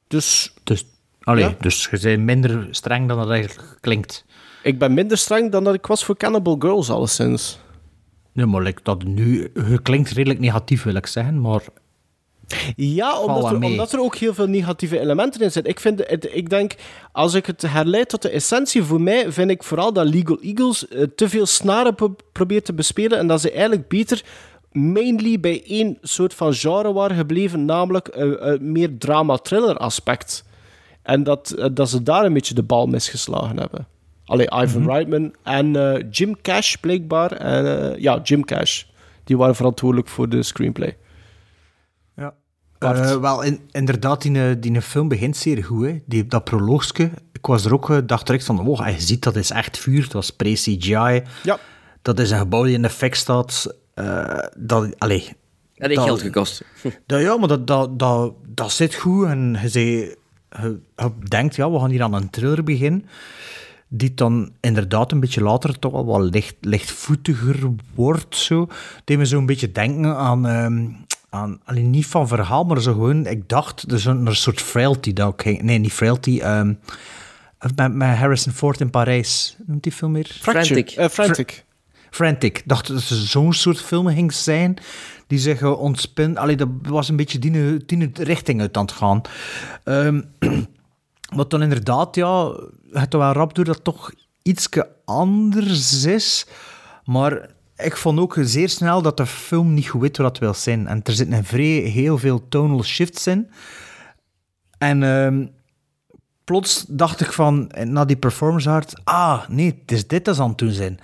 Dus 0.08 0.54
Dus, 0.64 0.86
allee, 1.22 1.44
Ja. 1.44 1.56
dus 1.60 1.88
je 1.92 2.00
bent 2.00 2.24
minder 2.24 2.68
streng 2.72 3.08
dan 3.08 3.18
dat 3.18 3.30
eigenlijk 3.30 3.78
klinkt. 3.82 4.26
ik 4.64 4.80
ben 4.80 4.94
minder 4.94 5.18
streng 5.18 5.52
dan 5.52 5.64
dat 5.64 5.74
ik 5.74 5.86
was 5.86 6.04
voor 6.06 6.18
Cannibal 6.18 6.56
Girls, 6.60 6.90
alleszins. 6.90 7.60
Nee, 8.34 8.46
maar 8.46 8.62
like, 8.62 8.80
dat 8.84 9.04
nu, 9.04 9.52
je 9.54 9.82
klinkt 9.82 10.10
redelijk 10.10 10.40
negatief, 10.40 10.84
wil 10.84 10.96
ik 10.96 11.08
zeggen. 11.08 11.42
Maar 11.42 11.62
Ja, 12.76 13.20
omdat 13.20 13.44
er, 13.52 13.52
omdat 13.72 13.92
er 13.94 14.00
ook 14.00 14.16
heel 14.16 14.34
veel 14.34 14.48
negatieve 14.48 15.00
elementen 15.00 15.42
in 15.42 15.52
zitten. 15.52 15.72
Ik, 15.72 15.80
vind, 15.80 16.04
het, 16.10 16.28
ik 16.32 16.50
denk, 16.50 16.76
als 17.12 17.34
ik 17.34 17.46
het 17.46 17.62
herleid 17.62 18.10
tot 18.10 18.22
de 18.22 18.30
essentie, 18.30 18.84
voor 18.84 19.02
mij 19.02 19.32
vind 19.32 19.50
ik 19.52 19.64
vooral 19.64 19.94
dat 19.94 20.08
Legal 20.10 20.40
Eagles 20.42 20.88
eh, 20.88 21.04
te 21.16 21.30
veel 21.30 21.46
snaren 21.46 21.96
pro- 21.96 22.16
probeert 22.32 22.66
te 22.66 22.74
bespelen 22.74 23.18
en 23.18 23.28
dat 23.28 23.42
ze 23.42 23.52
eigenlijk 23.52 23.88
beter 23.88 24.24
mainly 24.72 25.40
bij 25.40 25.64
één 25.66 25.98
soort 26.02 26.34
van 26.34 26.54
genre 26.54 26.94
waren 26.94 27.18
gebleven, 27.18 27.66
namelijk 27.66 28.10
een, 28.12 28.48
een 28.52 28.72
meer 28.72 28.98
drama-thriller 28.98 29.78
aspect. 29.78 30.44
En 31.02 31.24
dat, 31.24 31.52
eh, 31.52 31.66
dat 31.74 31.90
ze 31.90 32.04
daar 32.04 32.26
een 32.26 32.34
beetje 32.34 32.54
de 32.54 32.64
bal 32.64 32.86
misgeslagen 32.88 33.58
hebben. 33.60 33.88
Allee, 34.26 34.48
Ivan 34.64 34.82
Mhm. 34.82 34.90
Reitman 34.92 35.34
en 35.44 35.76
eh, 35.76 36.04
Jim 36.12 36.42
Cash 36.42 36.76
blijkbaar. 36.76 37.32
En, 37.32 37.92
eh, 37.94 38.02
ja, 38.02 38.20
Jim 38.24 38.46
Cash. 38.46 38.84
Die 39.24 39.38
waren 39.38 39.56
verantwoordelijk 39.56 40.08
voor 40.10 40.30
de 40.30 40.44
screenplay. 40.44 40.98
Eh, 42.80 43.16
wel, 43.16 43.42
in- 43.42 43.60
inderdaad, 43.72 44.22
die, 44.22 44.42
eh, 44.50 44.56
die 44.60 44.82
film 44.82 45.08
begint 45.08 45.38
zeer 45.38 45.64
goed. 45.64 45.86
Hè. 45.86 46.00
Die, 46.06 46.26
dat 46.28 46.44
proloogske, 46.44 47.12
ik 47.34 47.46
was 47.46 47.66
er 47.66 47.74
ook, 47.74 47.90
eh, 47.90 47.98
dacht 48.06 48.26
direct 48.26 48.46
van, 48.46 48.68
oh, 48.68 48.88
je 48.88 49.02
ziet 49.02 49.24
dat 49.24 49.36
is 49.36 49.50
echt 49.50 49.78
vuur. 49.78 50.04
Het 50.04 50.14
was 50.14 50.32
pre-CGI. 50.32 51.22
Ja. 51.44 51.60
Dat 52.02 52.20
is 52.20 52.32
een 52.32 52.38
gebouw 52.40 52.64
die 52.64 52.74
in 52.74 52.82
de 52.82 52.90
fik 52.90 53.16
staat. 53.16 53.76
Eh, 53.94 54.38
dat, 54.58 55.00
allee, 55.00 55.24
Dat 55.76 55.88
heeft 55.88 55.96
Dat- 55.96 56.06
geld 56.06 56.22
gekost. 56.22 56.64
dat, 57.06 57.22
ja, 57.22 57.38
maar 57.38 57.48
dat, 57.48 57.68
dat, 57.68 58.00
dat, 58.00 58.34
dat 58.48 58.72
zit 58.72 58.96
goed. 58.96 59.26
En 59.26 59.58
je, 59.62 59.70
zei, 59.70 59.86
je, 59.86 60.18
je 60.96 61.12
denkt, 61.28 61.56
ja, 61.56 61.72
we 61.72 61.80
gaan 61.80 61.90
hier 61.90 62.04
aan 62.04 62.14
een 62.14 62.30
thriller 62.30 62.64
beginnen. 62.64 63.06
Die 63.90 64.14
dan 64.14 64.52
inderdaad 64.60 65.12
een 65.12 65.20
beetje 65.20 65.42
later 65.44 65.80
toch 65.80 65.92
wel 65.92 66.06
wat 66.06 66.22
licht, 66.34 66.56
lichtvoetiger 66.62 67.70
wordt. 67.96 68.36
Zo. 68.36 68.68
Die 69.04 69.18
me 69.18 69.26
zo 69.26 69.38
een 69.38 69.46
beetje 69.46 69.72
denken 69.72 70.16
aan... 70.16 70.48
ehm, 70.48 70.86
aan 71.38 71.60
alleen 71.66 71.90
niet 71.90 72.06
van 72.06 72.28
verhaal, 72.28 72.64
maar 72.64 72.82
zo 72.82 72.94
gewoon... 72.94 73.26
Ik 73.26 73.50
dacht, 73.50 73.82
er 73.82 73.94
is 73.94 74.06
een, 74.06 74.26
een 74.26 74.36
soort 74.36 74.62
frailty 74.62 75.14
dat 75.14 75.34
ik 75.34 75.42
ging... 75.42 75.62
Nee, 75.62 75.78
niet 75.78 75.94
frailty. 75.94 76.40
ehm, 76.40 76.74
met, 77.76 77.94
met 77.94 78.18
Harrison 78.18 78.54
Ford 78.54 78.80
in 78.80 78.90
Parijs. 78.90 79.56
Noemt 79.66 79.84
die 79.84 79.92
film 79.92 80.12
meer? 80.12 80.38
Frantic. 80.42 80.92
Eh, 80.92 81.10
Frantic. 81.10 81.66
Frantic. 82.10 82.58
Ik 82.58 82.68
dacht 82.68 82.88
dat 82.88 82.96
het 82.96 83.20
zo'n 83.20 83.54
soort 83.54 83.82
film 83.82 84.08
ging 84.08 84.34
zijn 84.34 84.78
die 85.28 85.40
zich 85.40 85.62
uh, 85.62 85.80
ontspint. 85.80 86.38
Allee, 86.38 86.56
dat 86.56 86.70
was 86.82 87.10
een 87.10 87.16
beetje 87.16 87.40
die, 87.40 87.86
die 87.86 88.10
richting 88.14 88.62
uit 88.62 88.78
aan 88.78 88.86
het 88.86 88.92
gaan. 88.92 89.22
Ehm, 89.84 90.22
wat 91.36 91.50
dan 91.50 91.62
inderdaad, 91.62 92.16
ja, 92.16 92.56
het 92.92 93.14
wel 93.14 93.32
rap 93.32 93.56
door 93.56 93.66
dat 93.66 93.84
toch 93.84 94.12
iets 94.42 94.70
anders 95.06 96.04
is. 96.06 96.46
Maar 97.06 97.50
ik 97.78 97.98
vond 97.98 98.20
ook 98.20 98.38
zeer 98.40 98.70
snel 98.70 99.02
dat 99.02 99.18
de 99.18 99.26
film 99.26 99.74
niet 99.74 99.88
goed 99.88 100.18
wat 100.18 100.28
het 100.28 100.38
wil 100.38 100.54
zijn. 100.54 100.88
En 100.88 101.00
er 101.04 101.14
zitten 101.14 101.44
vrij 101.44 101.66
heel 101.66 102.18
veel 102.18 102.48
tonal 102.48 102.84
shifts 102.84 103.28
in. 103.28 103.50
En 104.78 105.04
ehm, 105.04 105.46
plots 106.44 106.86
dacht 106.88 107.22
ik 107.22 107.32
van, 107.32 107.72
na 107.84 108.06
die 108.06 108.18
performance 108.18 108.70
art, 108.70 109.02
ah, 109.04 109.48
nee, 109.48 109.78
het 109.82 109.92
is 109.92 110.08
dit 110.08 110.26
dat 110.26 110.40
aan 110.40 110.50
het 110.50 110.58
doen 110.58 110.72
zijn. 110.72 111.00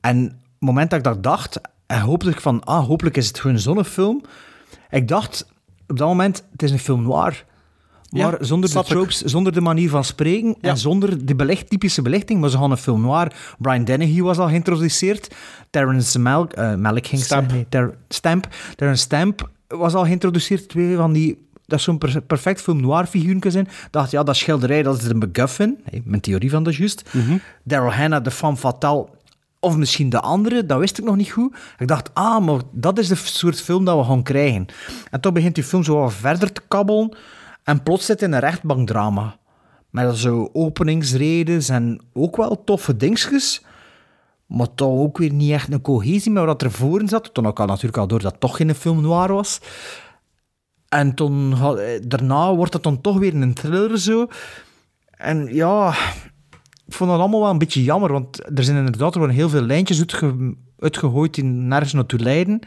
En 0.00 0.22
het 0.22 0.34
moment 0.58 0.90
dat 0.90 0.98
ik 0.98 1.04
dat 1.04 1.22
dacht, 1.22 1.60
en 1.86 2.00
hoopte 2.00 2.30
ik 2.30 2.40
van, 2.40 2.64
ah, 2.64 2.86
hopelijk 2.86 3.16
is 3.16 3.26
het 3.26 3.40
gewoon 3.40 3.58
zo'n 3.58 3.84
film. 3.84 4.22
Ik 4.90 5.08
dacht 5.08 5.46
op 5.86 5.98
dat 5.98 6.08
moment, 6.08 6.44
het 6.52 6.62
is 6.62 6.70
een 6.70 6.78
film 6.78 7.02
noir. 7.02 7.44
Maar 8.10 8.20
Ja, 8.38 8.44
zonder 8.44 8.72
de 8.72 8.78
ik. 8.78 8.84
tropes, 8.84 9.20
zonder 9.22 9.52
de 9.52 9.60
manier 9.60 9.88
van 9.90 10.04
spreken 10.04 10.48
Ja. 10.60 10.68
en 10.70 10.78
zonder 10.78 11.26
de 11.26 11.34
belicht, 11.34 11.70
typische 11.70 12.02
belichting, 12.02 12.40
maar 12.40 12.50
ze 12.50 12.58
gaan 12.58 12.70
een 12.70 12.76
film 12.76 13.00
noir. 13.00 13.32
Brian 13.58 13.84
Dennehy 13.84 14.20
was 14.22 14.38
al 14.38 14.48
geïntroduceerd. 14.48 15.34
Terrence 15.70 16.18
Mal 16.18 16.48
eh, 16.48 16.74
Malick 16.74 17.06
ging 17.06 17.22
Stamp. 17.22 17.50
Nee, 17.52 17.66
Ter- 17.68 17.94
Stamp. 18.08 18.48
Terrence 18.76 19.02
Stamp 19.02 19.50
was 19.68 19.94
al 19.94 20.04
geïntroduceerd. 20.04 20.68
Twee 20.68 20.96
van 20.96 21.12
die... 21.12 21.44
Dat 21.66 21.80
zo'n 21.80 21.98
per- 21.98 22.20
perfect 22.22 22.60
film 22.60 22.80
noir 22.80 23.06
figuurtje 23.06 23.50
zijn. 23.50 23.68
dacht, 23.90 24.10
ja, 24.10 24.22
dat 24.22 24.36
schilderij, 24.36 24.82
dat 24.82 24.96
is 24.96 25.02
de 25.08 25.14
MacGuffin. 25.14 25.78
Hey, 25.90 26.02
mijn 26.04 26.20
theorie 26.20 26.50
van 26.50 26.62
dat 26.62 26.74
juist. 26.76 27.10
Daryl 27.64 27.92
Hannah, 27.92 28.24
de 28.24 28.30
femme 28.30 28.56
fatale. 28.56 29.06
Of 29.60 29.76
misschien 29.76 30.08
de 30.08 30.20
andere, 30.20 30.66
dat 30.66 30.78
wist 30.78 30.98
ik 30.98 31.04
nog 31.04 31.16
niet 31.16 31.30
goed. 31.30 31.56
Ik 31.78 31.88
dacht, 31.88 32.10
ah, 32.14 32.44
maar 32.44 32.60
dat 32.72 32.98
is 32.98 33.08
de 33.08 33.14
soort 33.14 33.60
film 33.60 33.84
dat 33.84 33.98
we 33.98 34.04
gaan 34.04 34.22
krijgen. 34.22 34.66
En 35.10 35.20
toen 35.20 35.32
begint 35.32 35.54
die 35.54 35.64
film 35.64 35.84
zo 35.84 35.98
wat 35.98 36.12
verder 36.12 36.52
te 36.52 36.60
kabbelen. 36.68 37.16
En 37.66 37.82
plots 37.82 38.06
zit 38.06 38.22
in 38.22 38.32
een 38.32 38.40
rechtbankdrama. 38.40 39.38
Met 39.90 40.16
zo 40.16 40.50
openingsredens 40.52 41.68
en 41.68 42.00
ook 42.12 42.36
wel 42.36 42.64
toffe 42.64 42.96
dingetjes. 42.96 43.64
Maar 44.46 44.74
toch 44.74 44.98
ook 44.98 45.18
weer 45.18 45.32
niet 45.32 45.52
echt 45.52 45.72
een 45.72 45.80
cohesie 45.80 46.32
met 46.32 46.44
wat 46.44 46.62
er 46.62 46.70
voor 46.70 47.02
zat. 47.04 47.34
Toen 47.34 47.46
ook 47.46 47.60
al 47.60 47.66
natuurlijk 47.66 47.96
al 47.96 48.06
door 48.06 48.20
dat 48.20 48.40
toch 48.40 48.56
geen 48.56 48.74
film 48.74 49.00
noir 49.00 49.32
was. 49.32 49.60
En 50.88 51.14
toen, 51.14 51.54
daarna 52.02 52.54
wordt 52.54 52.72
het 52.72 52.82
dan 52.82 53.00
toch 53.00 53.18
weer 53.18 53.34
een 53.34 53.54
thriller 53.54 53.98
zo. 53.98 54.26
En 55.10 55.54
ja, 55.54 55.94
ik 56.86 56.92
vond 56.92 57.10
dat 57.10 57.18
allemaal 57.20 57.40
wel 57.40 57.50
een 57.50 57.58
beetje 57.58 57.84
jammer, 57.84 58.12
want 58.12 58.58
er 58.58 58.64
zijn 58.64 58.76
inderdaad 58.76 59.14
er 59.14 59.30
heel 59.30 59.48
veel 59.48 59.62
lijntjes 59.62 59.98
uitge, 59.98 60.54
uitgegooid 60.78 61.34
die 61.34 61.44
nergens 61.44 61.92
naartoe 61.92 62.18
leiden. 62.18 62.60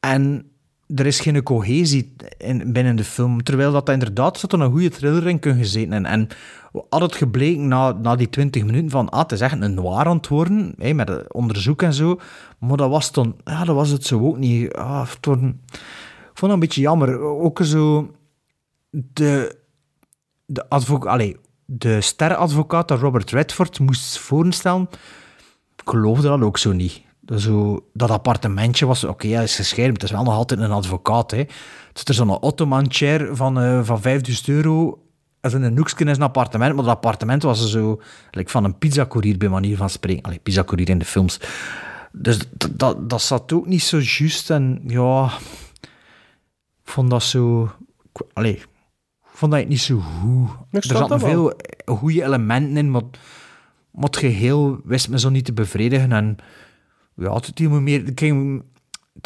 En 0.00 0.53
er 0.86 1.06
is 1.06 1.20
geen 1.20 1.42
cohesie 1.42 2.12
in, 2.38 2.72
binnen 2.72 2.96
de 2.96 3.04
film. 3.04 3.42
Terwijl 3.42 3.72
dat 3.72 3.88
inderdaad 3.88 4.38
zat 4.38 4.52
een 4.52 4.70
goede 4.70 4.88
thriller 4.88 5.28
in 5.28 5.38
kunnen 5.38 5.60
gezeten. 5.62 5.92
En, 5.92 6.06
en 6.06 6.28
had 6.88 7.00
het 7.00 7.14
gebleken 7.14 7.68
na, 7.68 7.92
na 7.92 8.16
die 8.16 8.30
20 8.30 8.64
minuten 8.64 8.90
van, 8.90 9.08
ah, 9.08 9.20
het 9.20 9.32
is 9.32 9.40
echt 9.40 9.60
een 9.60 9.74
noir 9.74 10.20
hè, 10.78 10.92
met 10.92 11.32
onderzoek 11.32 11.82
en 11.82 11.92
zo. 11.92 12.20
Maar 12.58 12.76
dat 12.76 12.90
was 12.90 13.12
dan, 13.12 13.36
ja, 13.44 13.64
dat 13.64 13.74
was 13.74 13.90
het 13.90 14.04
zo 14.04 14.20
ook 14.20 14.38
niet. 14.38 14.72
Ah, 14.72 15.06
ik 15.06 16.40
vond 16.40 16.40
dat 16.40 16.50
een 16.50 16.58
beetje 16.58 16.80
jammer. 16.80 17.20
Ook 17.20 17.60
zo 17.62 18.10
de, 18.90 19.56
de, 20.46 20.68
advo, 20.68 20.98
allee, 20.98 21.36
de 21.64 22.00
sterrenadvocaat 22.00 22.88
dat 22.88 23.00
Robert 23.00 23.30
Redford 23.30 23.80
moest 23.80 24.18
voorstellen, 24.18 24.88
geloofde 25.84 26.28
dat 26.28 26.40
ook 26.40 26.58
zo 26.58 26.72
niet. 26.72 27.02
Dat, 27.26 27.40
zo, 27.40 27.84
dat 27.92 28.10
appartementje 28.10 28.86
was, 28.86 29.04
oké, 29.04 29.28
hij 29.28 29.42
is 29.42 29.56
gescheiden, 29.56 29.92
maar 29.92 30.00
het 30.02 30.10
is 30.10 30.16
wel 30.16 30.24
nog 30.24 30.34
altijd 30.34 30.60
een 30.60 30.70
advocaat. 30.70 31.30
Hè. 31.30 31.38
Het 31.38 31.48
is 31.94 32.04
er 32.04 32.14
zo'n 32.14 32.40
Ottoman-chair 32.42 33.36
van, 33.36 33.60
eh 33.60 33.80
van 33.84 34.00
5000 34.00 34.48
euro. 34.48 34.98
Is 35.40 35.52
een 35.52 35.76
hoekje 35.76 35.96
in 36.04 36.08
een 36.08 36.22
appartement, 36.22 36.74
maar 36.74 36.84
dat 36.84 36.94
appartement 36.94 37.42
was 37.42 37.70
zo 37.70 38.00
like 38.30 38.50
van 38.50 38.64
een 38.64 38.78
pizzacourier 38.78 39.36
bij 39.38 39.48
manier 39.48 39.76
van 39.76 39.90
spreken. 39.90 40.22
Allee, 40.22 40.38
pizzacourier 40.38 40.88
in 40.88 40.98
de 40.98 41.04
films. 41.04 41.40
Dus 42.12 42.38
dat, 42.70 43.10
dat, 43.10 43.22
zat 43.22 43.52
ook 43.52 43.66
niet 43.66 43.82
zo 43.82 43.98
juist. 44.00 44.50
En 44.50 44.80
ja, 44.86 45.24
ik 46.84 46.90
vond 46.90 47.10
dat 47.10 47.22
zo... 47.22 47.70
ik- 48.12 48.26
Allee, 48.32 48.52
ik 48.54 48.64
vond 49.32 49.52
dat 49.52 49.68
niet 49.68 49.80
zo 49.80 49.98
goed. 49.98 50.48
Ik 50.70 50.84
er 50.84 50.96
zaten 50.96 51.20
veel 51.20 51.52
goede 51.84 52.22
elementen 52.24 52.76
in, 52.76 52.90
maar, 52.90 53.02
maar 53.90 54.04
het 54.04 54.16
geheel 54.16 54.80
wist 54.84 55.08
me 55.08 55.18
zo 55.18 55.28
niet 55.28 55.44
te 55.44 55.52
bevredigen. 55.52 56.12
En 56.12 56.36
ja, 57.16 57.34
het 57.34 57.58
hield 57.58 57.72
me 57.72 57.80
meer, 57.80 58.04
het 58.04 58.20
ging, 58.20 58.62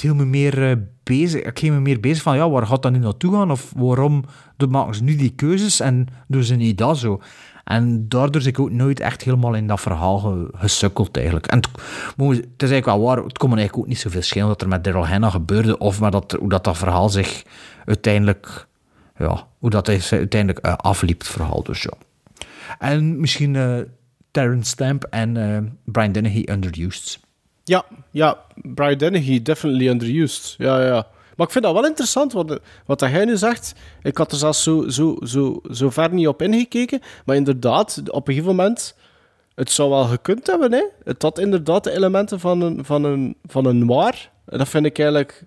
me 0.02 0.24
meer 0.24 0.70
eh, 0.70 0.76
bezig. 1.02 1.42
Ik 1.42 1.58
ging 1.58 1.74
me 1.74 1.80
meer 1.80 2.00
bezig 2.00 2.22
van, 2.22 2.36
ja, 2.36 2.50
waar 2.50 2.66
gaat 2.66 2.82
dat 2.82 2.92
nu 2.92 2.98
naartoe 2.98 3.32
gaan? 3.32 3.50
Of 3.50 3.72
waarom 3.76 4.24
maken 4.68 4.94
ze 4.94 5.02
nu 5.02 5.16
die 5.16 5.30
keuzes 5.30 5.80
en 5.80 6.06
doen 6.26 6.42
ze 6.42 6.54
niet 6.54 6.78
dat 6.78 6.98
zo? 6.98 7.20
En 7.64 8.08
daardoor 8.08 8.40
is 8.40 8.46
ik 8.46 8.58
ook 8.58 8.70
nooit 8.70 9.00
echt 9.00 9.22
helemaal 9.22 9.54
in 9.54 9.66
dat 9.66 9.80
verhaal 9.80 10.18
ge- 10.18 10.48
gesukkeld 10.52 11.16
eigenlijk. 11.16 11.46
En 11.46 11.56
het, 11.58 11.68
het 12.16 12.62
is 12.62 12.70
eigenlijk 12.70 12.84
wel 12.86 13.00
waar, 13.00 13.16
het 13.16 13.38
kon 13.38 13.50
me 13.50 13.56
eigenlijk 13.56 13.84
ook 13.84 13.90
niet 13.90 13.98
zoveel 14.00 14.22
schelen 14.22 14.46
wat 14.46 14.62
er 14.62 14.68
met 14.68 14.84
Daryl 14.84 15.06
Hannah 15.06 15.30
gebeurde, 15.32 15.78
of 15.78 16.00
maar 16.00 16.10
dat, 16.10 16.32
hoe 16.32 16.48
dat, 16.48 16.64
dat 16.64 16.76
verhaal 16.76 17.08
zich 17.08 17.42
uiteindelijk, 17.84 18.66
ja, 19.18 19.46
hoe 19.58 19.70
dat 19.70 19.88
uiteindelijk 19.88 20.58
eh, 20.58 20.72
afliep, 20.76 21.18
het 21.18 21.28
verhaal 21.28 21.62
dus, 21.62 21.82
ja. 21.82 21.92
En 22.78 23.20
misschien 23.20 23.56
eh 23.56 23.78
Terrence 24.30 24.70
Stamp 24.70 25.04
en 25.04 25.78
Brian 25.84 26.12
Dennehy 26.12 26.44
underused. 26.50 27.20
Ja, 27.68 27.84
ja, 28.10 28.38
Brian 28.54 28.98
Dennehy, 28.98 29.42
definitely 29.42 29.88
underused. 29.88 30.54
Ja, 30.58 30.84
ja. 30.84 31.06
Maar 31.36 31.46
ik 31.46 31.52
vind 31.52 31.64
dat 31.64 31.74
wel 31.74 31.86
interessant, 31.86 32.32
wat, 32.32 32.60
wat 32.86 33.00
hij 33.00 33.24
nu 33.24 33.36
zegt. 33.36 33.74
Ik 34.02 34.16
had 34.16 34.32
er 34.32 34.38
zelfs 34.38 34.62
zo, 34.62 34.88
zo, 34.88 35.16
zo, 35.22 35.60
zo 35.70 35.90
ver 35.90 36.12
niet 36.12 36.28
op 36.28 36.42
ingekeken. 36.42 37.00
Maar 37.24 37.36
inderdaad, 37.36 38.02
op 38.10 38.28
een 38.28 38.34
gegeven 38.34 38.56
moment... 38.56 38.96
Het 39.54 39.70
zou 39.70 39.90
wel 39.90 40.04
gekund 40.04 40.46
hebben, 40.46 40.72
hè. 40.72 40.82
Het 41.04 41.22
had 41.22 41.38
inderdaad 41.38 41.84
de 41.84 41.90
elementen 41.90 42.40
van 42.40 42.60
een, 42.60 42.84
van 42.84 43.04
een, 43.04 43.36
van 43.44 43.64
een 43.64 43.86
noir. 43.86 44.30
En 44.44 44.58
dat 44.58 44.68
vind 44.68 44.86
ik 44.86 44.98
eigenlijk... 44.98 45.44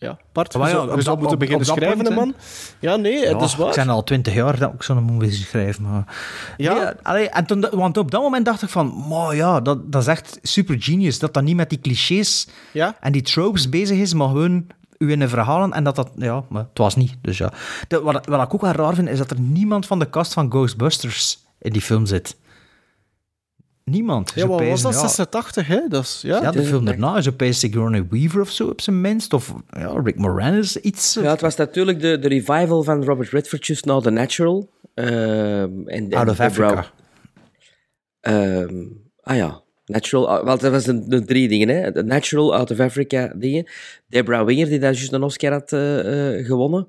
Ja, 0.00 0.18
Bart, 0.32 0.54
Maar 0.56 0.68
ja, 0.70 0.74
je 0.82 0.88
zou 0.88 1.02
dat- 1.02 1.18
moeten 1.18 1.38
beginnen 1.38 1.66
schrijven, 1.66 2.02
punt, 2.02 2.14
man. 2.14 2.34
Ja, 2.80 2.96
nee, 2.96 3.26
het 3.26 3.38
Ja, 3.38 3.44
is 3.44 3.56
waar. 3.56 3.66
Ik 3.68 3.72
zijn 3.74 3.88
al 3.88 4.04
twintig 4.04 4.34
jaar 4.34 4.58
dat 4.58 4.72
ik 4.74 4.82
zo'n 4.82 5.02
movie 5.02 5.32
schrijf. 5.32 5.80
Maar... 5.80 6.16
Ja. 6.56 6.74
Nee, 6.74 6.84
allee, 7.02 7.28
en 7.28 7.46
toen, 7.46 7.66
want 7.70 7.96
op 7.96 8.10
dat 8.10 8.22
moment 8.22 8.44
dacht 8.44 8.62
ik 8.62 8.68
van, 8.68 9.04
maar 9.08 9.34
ja, 9.36 9.60
dat, 9.60 9.92
dat 9.92 10.02
is 10.02 10.08
echt 10.08 10.38
super 10.42 10.76
genius. 10.82 11.18
Dat 11.18 11.34
dat 11.34 11.42
niet 11.42 11.56
met 11.56 11.70
die 11.70 11.80
clichés 11.80 12.48
Ja. 12.72 12.96
en 13.00 13.12
die 13.12 13.22
tropes 13.22 13.68
bezig 13.68 13.98
is, 13.98 14.14
maar 14.14 14.28
gewoon 14.28 14.66
u 14.98 15.10
in 15.10 15.18
de 15.18 15.28
verhalen. 15.28 15.72
En 15.72 15.84
dat 15.84 15.96
dat, 15.96 16.10
ja, 16.16 16.44
maar 16.48 16.62
het 16.68 16.78
was 16.78 16.96
niet. 16.96 17.14
Dus 17.22 17.38
ja. 17.38 17.52
De- 17.88 18.00
wat, 18.00 18.26
wat 18.26 18.42
ik 18.42 18.54
ook 18.54 18.60
wel 18.60 18.72
raar 18.72 18.94
vind, 18.94 19.08
is 19.08 19.18
dat 19.18 19.30
er 19.30 19.40
niemand 19.40 19.86
van 19.86 19.98
de 19.98 20.10
cast 20.10 20.32
van 20.32 20.50
Ghostbusters 20.50 21.38
in 21.60 21.72
die 21.72 21.82
film 21.82 22.06
zit. 22.06 22.36
Niemand. 23.90 24.32
Ja, 24.34 24.46
wat 24.46 24.66
was 24.66 24.82
dat? 24.82 24.92
ja. 24.92 24.98
86, 24.98 25.66
hè? 25.66 25.80
Dat 25.88 26.02
is, 26.04 26.20
ja. 26.22 26.40
Ja, 26.42 26.50
de 26.50 26.62
film 26.62 26.84
daarna 26.84 27.16
is 27.16 27.28
opeens 27.28 27.58
Sigourney 27.58 28.06
Weaver 28.10 28.40
of 28.40 28.50
zo 28.50 28.66
op 28.68 28.80
zijn 28.80 29.00
minst. 29.00 29.32
Of 29.32 29.54
ja, 29.70 30.00
Rick 30.04 30.18
Moranis, 30.18 30.76
iets. 30.76 31.14
Ja, 31.14 31.30
het 31.30 31.40
was 31.40 31.56
natuurlijk 31.56 32.00
de, 32.00 32.18
de 32.18 32.28
revival 32.28 32.82
van 32.82 33.04
Robert 33.04 33.30
Redford 33.30 33.66
just 33.66 33.84
na 33.84 34.00
The 34.00 34.10
Natural. 34.10 34.68
Ehm, 34.94 35.70
en, 35.86 36.12
Out 36.14 36.28
of 36.28 36.36
de 36.36 36.42
Africa. 36.42 36.70
Brown- 36.72 36.86
Ehm, 38.20 38.84
ah 39.22 39.36
ja. 39.36 39.60
Natural, 39.86 40.38
uh, 40.38 40.44
wel, 40.44 40.58
dat 40.58 40.70
was 40.72 40.84
de, 40.84 41.06
de 41.08 41.24
drie 41.24 41.48
dingen, 41.48 41.68
hè. 41.68 41.92
De 41.92 42.04
Natural, 42.04 42.54
Out 42.54 42.70
of 42.70 42.80
Africa 42.80 43.32
dingen. 43.36 43.70
Deborah 44.08 44.46
Winger, 44.46 44.68
die 44.68 44.78
daar 44.78 44.92
juist 44.92 45.12
een 45.12 45.22
Oscar 45.22 45.52
had 45.52 45.72
eh, 45.72 46.38
eh, 46.38 46.46
gewonnen. 46.46 46.88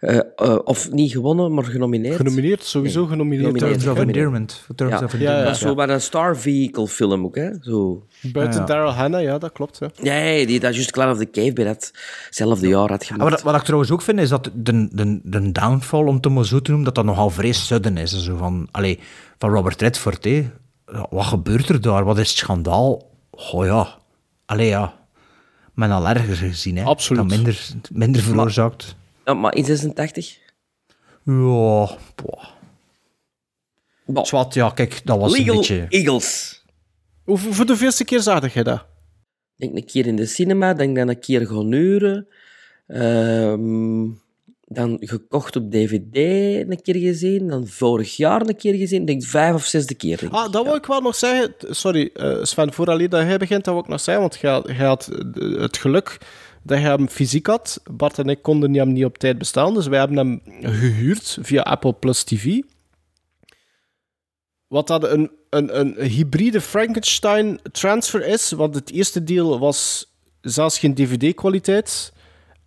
Eh, 0.00 0.16
eh, 0.36 0.58
of 0.64 0.90
niet 0.90 1.12
gewonnen, 1.12 1.54
maar 1.54 1.64
genomineerd. 1.64 2.16
Genomineerd, 2.16 2.64
sowieso 2.64 3.06
genomineerd. 3.06 3.46
Genomineerd. 3.46 3.80
Terms 3.82 3.98
of. 3.98 4.04
Endearment. 4.06 4.52
For 4.64 4.74
Terms 4.74 4.98
Ja. 4.98 5.04
of 5.04 5.12
Endearment. 5.12 5.44
Dat 5.46 5.54
is 5.54 5.60
zo 5.60 5.74
maar 5.74 5.88
een 5.90 6.00
Star 6.00 6.36
Vehicle 6.36 6.86
film 6.88 7.24
ook, 7.24 7.34
hè. 7.34 7.50
Zo. 7.60 8.06
Buiten 8.20 8.60
Ja. 8.60 8.66
Daryl 8.66 8.92
Hannah, 8.92 9.22
ja, 9.22 9.38
dat 9.38 9.52
klopt. 9.52 9.78
Ja. 9.78 9.90
Nee, 10.02 10.46
die 10.46 10.60
dat 10.60 10.74
juist 10.74 10.90
Clan 10.90 11.10
of 11.10 11.18
the 11.18 11.30
Cave 11.30 11.52
bij 11.52 11.64
datzelfde 11.64 12.68
jaar 12.68 12.88
had 12.90 13.00
Ah, 13.02 13.06
gemaakt. 13.06 13.30
wat, 13.30 13.42
wat 13.42 13.54
ik 13.54 13.62
trouwens 13.62 13.90
ook 13.90 14.02
vind, 14.02 14.18
is 14.18 14.28
dat 14.28 14.50
de, 14.54 14.88
de, 14.92 15.20
de 15.22 15.52
downfall, 15.52 16.04
om 16.06 16.14
het 16.14 16.28
maar 16.28 16.44
zo 16.46 16.60
te 16.60 16.70
noemen, 16.70 16.86
dat 16.86 16.94
dat 16.94 17.04
nogal 17.14 17.30
vrij 17.30 17.52
sudden 17.52 17.96
is. 17.96 18.22
Zo 18.24 18.36
van, 18.36 18.68
allee, 18.70 18.98
van 19.38 19.50
Robert 19.50 19.80
Redford, 19.80 20.24
hè. 20.24 20.50
Wat 21.10 21.24
gebeurt 21.24 21.68
er 21.68 21.80
daar? 21.80 22.04
Wat 22.04 22.18
is 22.18 22.28
het 22.28 22.38
schandaal? 22.38 23.10
Oh 23.30 23.64
ja. 23.64 23.88
Allee, 24.46 24.68
ja. 24.68 24.92
Men 25.74 25.90
al 25.90 26.08
erger 26.08 26.36
gezien, 26.36 26.76
hè. 26.76 26.84
Absoluut. 26.84 27.28
Dat 27.28 27.30
minder, 27.38 27.66
minder 27.92 28.22
veroorzaakt. 28.22 28.96
Ja, 29.30 29.36
maar 29.36 29.54
in 29.54 29.64
86? 29.64 30.38
Ja, 31.24 31.88
boah. 32.14 32.48
Bon. 34.06 34.26
Zwat, 34.26 34.54
ja, 34.54 34.70
kijk, 34.70 35.00
dat 35.04 35.18
was 35.18 35.32
Legal 35.32 35.54
een 35.54 35.60
beetje... 35.60 35.86
Eagles. 35.88 36.62
Hoe, 37.24 37.38
voor 37.38 37.66
de 37.66 37.76
veerste 37.76 38.04
keer 38.04 38.20
zag 38.20 38.54
je 38.54 38.64
dat? 38.64 38.86
denk 39.56 39.76
een 39.76 39.84
keer 39.84 40.06
in 40.06 40.16
de 40.16 40.26
cinema, 40.26 40.74
denk 40.74 40.96
dan 40.96 41.08
een 41.08 41.20
keer 41.20 41.46
gaan 41.46 41.72
huren. 41.72 42.26
Ehm, 42.86 44.08
dan 44.64 44.96
gekocht 45.00 45.56
op 45.56 45.70
DVD 45.70 46.16
een 46.70 46.82
keer 46.82 46.96
gezien. 46.96 47.48
Dan 47.48 47.66
vorig 47.66 48.16
jaar 48.16 48.40
een 48.40 48.56
keer 48.56 48.74
gezien. 48.74 49.00
Ik 49.00 49.06
denk 49.06 49.24
vijf 49.24 49.54
of 49.54 49.64
zesde 49.64 49.94
keer. 49.94 50.18
denk. 50.18 50.32
Ah, 50.32 50.52
dat 50.52 50.64
wil 50.64 50.74
ik 50.74 50.86
wel 50.86 51.00
nog 51.00 51.14
zeggen. 51.14 51.54
Sorry, 51.58 52.10
eh, 52.14 52.42
Sven, 52.42 52.72
vooraleer 52.72 53.08
dat 53.08 53.20
jij 53.20 53.38
begint, 53.38 53.64
dat 53.64 53.74
wil 53.74 53.82
ik 53.82 53.88
nog 53.88 54.00
zeggen. 54.00 54.22
Want 54.22 54.38
jij, 54.40 54.62
jij 54.76 54.86
had 54.86 55.08
eh, 55.08 55.60
het 55.60 55.76
geluk 55.76 56.18
dat 56.62 56.78
je 56.78 56.84
hem 56.84 57.08
fysiek 57.08 57.46
had. 57.46 57.80
Bart 57.90 58.18
en 58.18 58.28
ik 58.28 58.42
konden 58.42 58.74
hem 58.74 58.92
niet 58.92 59.04
op 59.04 59.18
tijd 59.18 59.38
bestellen. 59.38 59.74
Dus 59.74 59.86
wij 59.86 59.98
hebben 59.98 60.16
hem 60.16 60.42
gehuurd 60.60 61.38
via 61.40 61.62
Apple 61.62 61.92
Plus 61.92 62.22
TV. 62.22 62.60
Wat 64.66 64.86
dat 64.86 65.04
een, 65.04 65.30
een, 65.50 65.80
een 65.80 66.00
hybride 66.00 66.60
Frankenstein-transfer 66.60 68.26
is. 68.26 68.50
Want 68.50 68.74
het 68.74 68.90
eerste 68.90 69.24
deel 69.24 69.58
was 69.58 70.12
zelfs 70.40 70.78
geen 70.78 70.94
DVD-kwaliteit. 70.94 72.12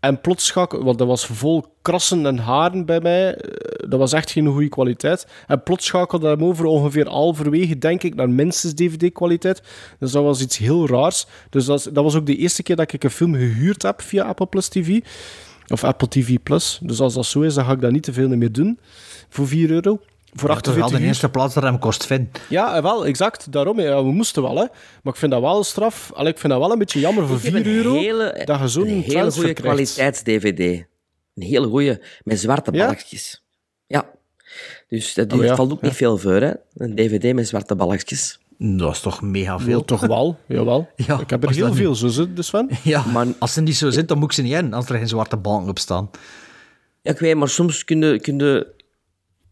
En 0.03 0.21
plots 0.21 0.45
schakelde, 0.45 0.85
want 0.85 0.97
dat 0.97 1.07
was 1.07 1.25
vol 1.25 1.65
krassen 1.81 2.25
en 2.25 2.37
haren 2.37 2.85
bij 2.85 2.99
mij. 2.99 3.35
Eh, 3.35 3.89
Dat 3.89 3.99
was 3.99 4.13
echt 4.13 4.31
geen 4.31 4.47
goede 4.47 4.69
kwaliteit. 4.69 5.27
En 5.47 5.63
plots 5.63 5.85
schakelde 5.85 6.27
hem 6.27 6.43
over 6.43 6.65
ongeveer 6.65 7.07
halverwege, 7.09 7.77
denk 7.77 8.03
ik, 8.03 8.15
naar 8.15 8.29
minstens 8.29 8.73
DVD-kwaliteit. 8.73 9.61
Dus 9.99 10.11
dat 10.11 10.23
was 10.23 10.41
iets 10.41 10.57
heel 10.57 10.87
raars. 10.87 11.25
Dus 11.49 11.65
dat, 11.65 11.79
is- 11.79 11.83
dat 11.93 12.03
was 12.03 12.15
ook 12.15 12.25
de 12.25 12.35
eerste 12.35 12.63
keer 12.63 12.75
dat 12.75 12.93
ik 12.93 13.03
een 13.03 13.09
film 13.09 13.33
gehuurd 13.33 13.81
heb 13.81 14.01
via 14.01 14.23
Apple 14.23 14.45
Plus 14.45 14.67
TV. 14.67 14.99
Of 15.67 15.83
Apple 15.83 16.07
TV 16.07 16.37
Plus. 16.43 16.79
Dus 16.83 16.99
als 16.99 17.13
dat 17.13 17.25
zo 17.25 17.41
is, 17.41 17.53
dan 17.53 17.65
ga 17.65 17.71
ik 17.71 17.81
dat 17.81 17.91
niet 17.91 18.03
te 18.03 18.13
veel 18.13 18.27
meer 18.29 18.51
doen. 18.51 18.79
Voor 19.29 19.47
4 19.47 19.69
euro. 19.71 19.99
Voor 20.35 20.49
Ja, 20.49 20.55
toch 20.55 20.73
wel 20.73 20.83
48 20.83 20.99
de 20.99 21.05
eerste 21.05 21.29
plaats 21.29 21.53
dat 21.53 21.63
hem 21.63 21.79
kost 21.79 22.05
Finn. 22.05 22.31
Ja, 22.49 22.75
eh, 22.75 22.81
wel, 22.81 23.05
exact. 23.05 23.51
Daarom, 23.51 23.79
ja, 23.79 24.03
we 24.03 24.11
moesten 24.11 24.41
wel, 24.41 24.55
hè. 24.55 24.65
Maar 25.03 25.13
ik 25.13 25.19
vind 25.19 25.31
dat 25.31 25.41
wel 25.41 25.57
een 25.57 25.63
straf. 25.63 26.11
Allee, 26.13 26.31
ik 26.31 26.39
vind 26.39 26.53
dat 26.53 26.61
wel 26.61 26.71
een 26.71 26.77
beetje 26.77 26.99
jammer 26.99 27.27
voor 27.27 27.37
Ik 27.37 27.43
heb 27.43 27.53
4 27.53 27.65
een 27.65 27.71
euro. 27.75 27.93
hele, 27.93 28.41
dat 28.45 28.59
je 28.59 28.67
zo'n 28.67 28.87
een 28.87 29.01
hele 29.01 29.31
goede 29.31 29.53
kwaliteits-DVD. 29.53 30.59
Een 31.35 31.43
hele 31.43 31.67
goede, 31.67 32.01
met 32.23 32.39
zwarte 32.39 32.71
balkjes. 32.71 33.43
Ja. 33.87 34.05
Dus 34.87 35.13
dat 35.13 35.31
Oh, 35.31 35.37
duurt- 35.37 35.49
ja. 35.49 35.55
valt 35.55 35.71
ook 35.71 35.81
niet 35.81 35.93
veel 35.93 36.17
voor, 36.17 36.33
hè. 36.41 36.51
Een 36.77 36.95
DVD 36.95 37.33
met 37.33 37.47
zwarte 37.47 37.75
balkjes. 37.75 38.39
Dat 38.57 38.91
is 38.91 38.99
toch 38.99 39.21
mega 39.21 39.59
Veel 39.59 39.85
toch 39.85 40.01
wel, 40.01 40.37
jawel. 40.47 40.89
Ja, 41.07 41.19
ik 41.19 41.29
heb 41.29 41.43
er 41.43 41.51
heel 41.51 41.67
dat 41.67 41.75
veel, 41.75 41.95
zo 41.95 42.07
zit 42.07 42.35
dus 42.35 42.49
van. 42.49 42.69
Ja, 42.83 43.05
Maar- 43.05 43.27
als 43.39 43.53
ze 43.53 43.61
niet 43.61 43.75
zo 43.75 43.89
zit, 43.89 44.07
dan 44.07 44.17
moet 44.17 44.27
ik 44.29 44.35
ze 44.35 44.41
niet 44.41 44.53
in, 44.53 44.73
als 44.73 44.89
er 44.89 44.97
geen 44.97 45.07
zwarte 45.07 45.37
balken 45.37 45.69
op 45.69 45.79
staan. 45.79 46.09
Ja, 47.01 47.11
ik 47.11 47.19
weet, 47.19 47.35
maar 47.35 47.49
soms 47.49 47.83
kun 47.83 48.01
je, 48.01 48.19
kun 48.19 48.37
je 48.39 48.67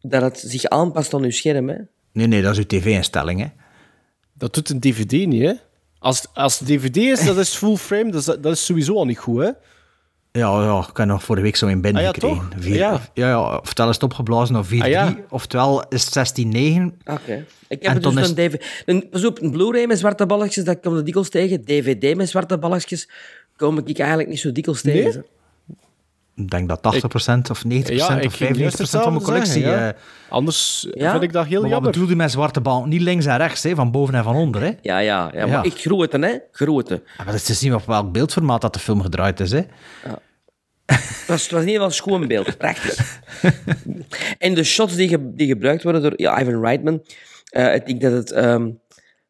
dat 0.02 0.22
het 0.22 0.44
zich 0.46 0.66
aanpast 0.66 1.14
aan 1.14 1.22
je 1.24 1.32
scherm, 1.32 1.70
hè. 1.70 1.76
Nee, 2.14 2.28
nee, 2.28 2.42
dat 2.42 2.52
is 2.52 2.58
uw 2.58 2.66
tv-instelling, 2.66 3.40
hè. 3.40 3.48
Dat 4.34 4.54
doet 4.54 4.70
een 4.70 4.80
DVD 4.80 5.12
niet, 5.28 5.42
hè. 5.42 5.54
Als, 6.00 6.26
als 6.34 6.60
het 6.60 6.68
DVD 6.68 6.96
is, 6.98 7.26
dat 7.26 7.38
is 7.38 7.50
full 7.56 7.76
frame, 7.76 8.12
dat 8.12 8.20
is, 8.20 8.26
dat 8.26 8.46
is 8.46 8.66
sowieso 8.66 8.96
al 8.96 9.06
niet 9.06 9.18
goed, 9.18 9.40
hè. 9.42 9.50
Ja, 10.34 10.64
ja, 10.64 10.86
ik 10.90 10.98
heb 10.98 11.08
nog 11.08 11.24
vorige 11.24 11.44
week 11.46 11.56
zo 11.56 11.68
in 11.68 11.82
binnen 11.82 12.02
Ah, 12.02 12.08
ja, 12.08 12.14
gekregen. 12.14 12.50
toch? 12.50 12.62
Vier- 12.64 12.76
Ja. 12.76 13.02
ja, 13.14 13.28
ja, 13.28 13.56
oftewel 13.58 13.90
is 13.90 13.96
het 13.96 14.04
opgeblazen 14.04 14.56
op 14.56 14.66
4-3, 14.66 14.78
Ah, 14.84 14.88
ja. 14.90 15.16
oftewel 15.30 15.88
is 15.90 16.04
het 16.06 16.14
16-9. 16.14 16.98
Oké. 17.06 17.46
Ik 17.68 17.84
heb 17.84 18.02
dus 18.02 18.16
is- 18.16 18.30
een 18.30 18.36
DVD... 18.36 18.84
Een, 18.86 19.10
pas 19.10 19.26
op, 19.26 19.42
een 19.42 19.52
Blu-ray 19.52 19.86
met 19.86 20.00
zwarte 20.00 20.26
balkjes, 20.26 20.64
dat 20.66 20.80
komt 20.80 20.98
er 20.98 21.04
dikwijls 21.04 21.30
tegen. 21.30 21.66
DVD 21.66 22.16
met 22.16 22.30
zwarte 22.30 22.58
balkjes 22.58 23.10
kom 23.56 23.78
ik 23.78 24.00
eigenlijk 24.00 24.30
niet 24.30 24.40
zo 24.40 24.52
dikwijls 24.52 24.82
tegen. 24.82 25.14
Nee? 25.14 25.24
Ik 26.36 26.50
denk 26.50 26.70
dat 26.70 26.80
80% 26.80 27.52
of 27.52 27.64
90% 27.66 27.68
Ja, 27.96 28.20
ik 28.20 28.26
of 28.26 28.34
ging 28.36 28.58
juist 28.58 28.80
95% 28.80 28.84
van 29.02 29.12
mijn 29.14 29.24
collectie... 29.24 29.52
zeggen, 29.62 29.72
ja. 29.82 29.88
eh, 29.94 30.00
Anders 30.30 30.88
Ja? 30.94 31.12
vind 31.12 31.24
ik 31.24 31.34
dat 31.34 31.46
heel 31.46 31.54
maar 31.54 31.62
wat 31.62 31.72
jammer. 31.72 31.92
bedoelde 31.92 32.16
met 32.16 32.32
zwarte 32.32 32.62
balken? 32.62 32.90
Niet 32.90 33.02
links 33.02 33.26
en 33.26 33.38
rechts, 33.38 33.64
hè, 33.64 33.76
van 33.76 33.92
boven 33.92 34.16
en 34.16 34.24
van 34.24 34.36
onder. 34.36 34.62
Hè. 34.62 34.68
Ja, 34.82 34.98
ja, 35.00 35.00
ja, 35.34 35.46
maar 35.46 35.48
Ja. 35.48 35.64
echt 35.64 35.82
grote, 35.82 36.18
hè. 36.20 36.38
Grote. 36.52 36.94
Ja, 36.94 37.12
maar 37.18 37.26
dat 37.26 37.36
is 37.36 37.44
te 37.44 37.54
zien 37.54 37.76
op 37.76 37.86
welk 37.86 38.12
beeldformaat 38.12 38.62
dat 38.62 38.74
de 38.74 38.80
film 38.80 39.02
gedraaid 39.02 39.40
is. 39.40 39.52
Hè. 39.52 39.62
Het 40.86 41.28
was, 41.28 41.42
het 41.44 41.52
was 41.52 41.64
niet 41.64 41.78
wel 41.78 41.86
een 41.86 41.92
schoon 41.92 42.28
beeld. 42.28 42.58
Prachtig. 42.58 43.22
en 44.38 44.54
de 44.54 44.64
shots 44.64 44.96
die, 44.96 45.08
ge- 45.08 45.34
die 45.36 45.48
gebruikt 45.48 45.84
worden 45.84 46.02
door 46.02 46.14
ja, 46.16 46.42
Ivan 46.42 46.62
Reitman, 46.62 47.02
eh, 47.50 47.76
ik 47.76 47.86
denk 47.86 48.02
dat 48.02 48.12
het 48.12 48.32
ehm, 48.32 48.70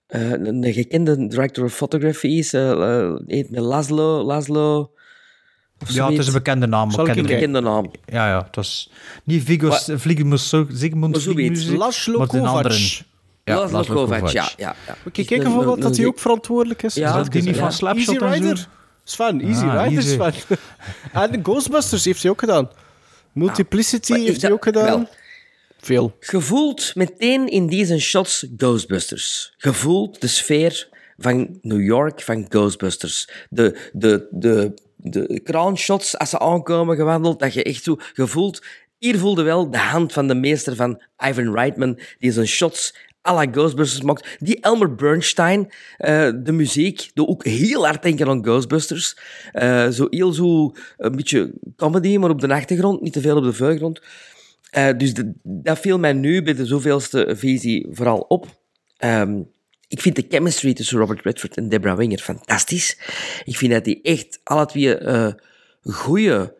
eh, 0.07 0.31
een, 0.31 0.65
gekende 0.73 1.27
director 1.27 1.63
of 1.63 1.73
photography 1.73 2.27
is. 2.27 2.53
eh 2.53 2.71
eh, 2.71 3.13
heet 3.27 3.47
Laszlo, 3.49 4.23
Laszlo 4.23 4.91
Ja, 5.87 6.09
het 6.09 6.19
is 6.19 6.27
een 6.27 6.33
bekende 6.33 6.67
naam. 6.67 6.91
Zal 6.91 7.07
ik 7.07 7.15
een 7.15 7.25
bekende 7.25 7.61
naam. 7.61 7.91
Ja, 8.05 8.27
ja, 8.27 8.43
het 8.45 8.55
was 8.55 8.89
niet 9.23 9.43
Vigos, 9.43 9.89
Vliegmus, 9.95 10.49
Zigmund 10.69 11.11
Maar 11.11 11.21
zoiets. 11.21 11.65
Laszlo 11.65 12.17
maar 12.17 12.27
de 12.27 12.39
Kovacs. 12.39 13.03
Ja, 13.43 13.69
Laszlo 13.69 13.95
Kovacs, 13.95 14.31
ja. 14.31 14.49
ja, 14.57 14.75
ja. 14.87 14.95
Moet 15.03 15.15
je 15.17 15.25
kijken 15.25 15.51
voor 15.51 15.65
wat 15.65 15.81
dat 15.81 15.97
hij 15.97 16.05
ook 16.05 16.19
verantwoordelijk 16.19 16.83
is? 16.83 16.93
Ja, 16.93 17.07
Is 17.09 17.15
dat 17.15 17.31
die 17.31 17.41
niet 17.43 17.57
van 17.57 17.71
Slapshot 17.71 18.21
Easy 18.21 18.25
en 18.25 18.37
zo? 18.37 18.43
Rider? 18.43 18.67
Sven, 19.03 19.41
Easy 19.41 19.65
Ah, 19.65 19.83
Rider, 19.83 20.03
easy. 20.03 20.31
Sven. 20.41 20.57
en 21.13 21.31
de 21.31 21.39
Ghostbusters 21.43 22.05
heeft 22.05 22.21
hij 22.21 22.31
ook 22.31 22.39
gedaan. 22.39 22.69
Multiplicity 23.31 24.13
heeft 24.13 24.41
hij 24.41 24.51
ook 24.51 24.63
gedaan. 24.63 25.07
Veel. 25.79 26.15
Gevoeld 26.19 26.91
meteen 26.95 27.47
in 27.47 27.67
deze 27.67 27.99
shots 27.99 28.45
Ghostbusters. 28.57 29.53
Gevoeld 29.57 30.21
de 30.21 30.27
sfeer 30.27 30.87
van 31.17 31.59
New 31.61 31.81
York 31.81 32.21
van 32.21 32.45
Ghostbusters. 32.49 33.29
De, 33.49 33.89
de, 33.93 34.27
de, 34.31 34.73
de 35.01 35.41
crownshots 35.43 36.17
als 36.17 36.29
ze 36.29 36.39
aankomen 36.39 36.95
gewandeld, 36.95 37.39
dat 37.39 37.53
je 37.53 37.63
echt 37.63 37.83
zo 37.83 37.95
gevoeld... 38.13 38.61
Hier 38.97 39.17
voelde 39.17 39.43
wel 39.43 39.69
de 39.69 39.77
hand 39.77 40.13
van 40.13 40.27
de 40.27 40.35
meester 40.35 40.75
van 40.75 41.01
Ivan 41.27 41.53
Reitman, 41.53 41.99
die 42.19 42.31
zijn 42.31 42.47
shots 42.47 42.93
à 43.27 43.33
la 43.33 43.45
Ghostbusters 43.51 44.01
maakt. 44.01 44.37
Die 44.39 44.59
Elmer 44.59 44.95
Bernstein, 44.95 45.71
eh, 45.97 46.29
de 46.43 46.51
muziek, 46.51 47.11
doet 47.13 47.27
ook 47.27 47.45
heel 47.45 47.85
hard 47.85 48.03
denken 48.03 48.27
aan 48.27 48.43
Ghostbusters. 48.43 49.17
Eh, 49.51 49.89
zo 49.89 50.07
heel 50.09 50.31
zo 50.31 50.73
een 50.97 51.15
beetje 51.15 51.53
comedy, 51.75 52.17
maar 52.17 52.29
op 52.29 52.41
de 52.41 52.53
achtergrond, 52.53 53.01
niet 53.01 53.13
te 53.13 53.21
veel 53.21 53.37
op 53.37 53.43
de 53.43 53.53
voorgrond. 53.53 54.01
Eh, 54.69 54.97
dus 54.97 55.13
dat 55.43 55.79
viel 55.79 55.99
mij 55.99 56.13
nu 56.13 56.43
bij 56.43 56.53
de 56.53 56.65
zoveelste 56.65 57.35
visie 57.37 57.87
vooral 57.91 58.19
op. 58.19 58.45
Ehm, 58.97 59.41
ik 59.91 60.01
vind 60.01 60.15
de 60.15 60.25
chemistry 60.29 60.73
tussen 60.73 60.97
Robert 60.99 61.21
Redford 61.23 61.57
en 61.57 61.69
Deborah 61.69 61.97
Winger 61.97 62.19
fantastisch. 62.19 62.97
Ik 63.45 63.57
vind 63.57 63.71
dat 63.71 63.83
die 63.83 64.01
echt 64.01 64.39
alle 64.43 64.65
twee 64.65 64.97
eh 64.97 65.33
goede 65.83 66.59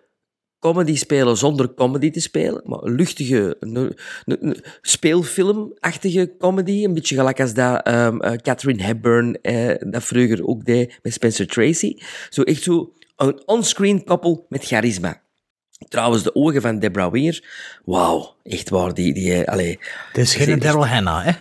comedy 0.60 0.96
spelen 0.96 1.38
zonder 1.38 1.74
comedy 1.74 2.10
te 2.12 2.20
spelen. 2.20 2.62
Maar 2.66 2.80
een 2.84 2.96
luchtige, 2.96 3.56
een, 3.60 3.76
een- 3.76 3.96
een 4.26 4.64
speelfilmachtige 4.82 6.36
comedy. 6.40 6.84
Een 6.84 6.94
beetje 6.94 7.16
gelijk 7.16 7.40
als 7.40 7.54
dat 7.54 7.82
ehm, 7.86 8.20
eh, 8.20 8.32
Catherine 8.38 8.84
Hepburn 8.84 9.42
eh, 9.42 9.76
dat 9.92 10.04
vroeger 10.04 10.48
ook 10.48 10.66
deed 10.66 11.00
met 11.02 11.14
Spencer 11.14 11.48
Tracy. 11.48 11.96
Zo 12.30 12.42
echt 12.42 12.64
zo 12.64 12.94
een 13.16 13.42
onscreen 13.48 14.04
koppel 14.04 14.46
met 14.50 14.66
charisma. 14.66 15.22
Trouwens, 15.90 16.24
de 16.24 16.36
ogen 16.36 16.62
van 16.62 16.80
Deborah 16.80 17.12
Winger, 17.12 17.44
wauw, 17.86 18.36
echt 18.44 18.70
waar. 18.70 18.94
Die, 18.94 19.14
die, 19.14 19.50
allee, 19.50 19.80
Het 20.08 20.18
is 20.18 20.36
geen 20.36 20.60
Daryl 20.60 20.88
Hannah, 20.88 21.26
hè? 21.26 21.32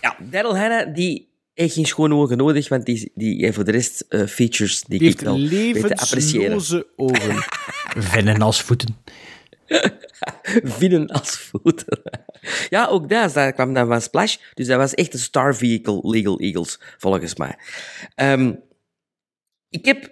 Ja, 0.00 0.16
Daryl 0.30 0.56
Hannah, 0.56 0.94
die 0.94 1.28
heeft 1.54 1.74
geen 1.74 1.86
schone 1.86 2.14
ogen 2.14 2.36
nodig, 2.36 2.68
want 2.68 2.84
die, 2.86 3.12
die 3.14 3.44
heeft 3.44 3.54
voor 3.54 3.64
de 3.64 3.70
rest 3.70 4.00
eh, 4.08 4.26
features 4.26 4.82
die, 4.82 4.98
Die 4.98 5.10
ik 5.10 5.20
wel 5.20 5.48
weet 5.48 5.86
te 5.86 5.96
appreciëren. 5.96 6.84
ogen. 6.96 7.36
Vinnen 8.12 8.42
als 8.42 8.62
voeten. 8.62 8.96
Vinnen 10.78 11.06
als 11.06 11.38
voeten. 11.38 12.00
ja, 12.70 12.86
ook 12.86 13.08
dat, 13.08 13.34
dat 13.34 13.54
kwam 13.54 13.74
dan 13.74 13.86
van 13.86 14.00
Splash. 14.00 14.36
Dus 14.54 14.66
dat 14.66 14.78
was 14.78 14.94
echt 14.94 15.12
een 15.12 15.18
Star 15.18 15.56
Vehicle 15.56 16.00
Legal 16.02 16.38
Eagles, 16.38 16.80
volgens 16.98 17.36
mij. 17.36 17.58
Ehm, 18.14 18.54
ik 19.68 19.84
heb 19.84 20.10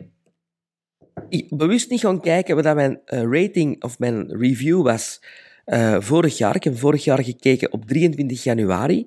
bewust 1.48 1.90
niet 1.90 2.00
gaan 2.00 2.20
kijken 2.20 2.54
wat 2.54 2.64
dat 2.64 2.74
mijn 2.74 3.00
eh, 3.04 3.22
rating 3.22 3.82
of 3.82 3.98
mijn 3.98 4.36
review 4.36 4.82
was 4.82 5.20
eh, 5.68 5.96
vorig 6.00 6.38
jaar. 6.38 6.56
Ik 6.56 6.64
heb 6.64 6.78
vorig 6.78 7.04
jaar 7.04 7.24
gekeken 7.24 7.72
op 7.72 7.86
23 7.86 8.42
januari. 8.42 9.06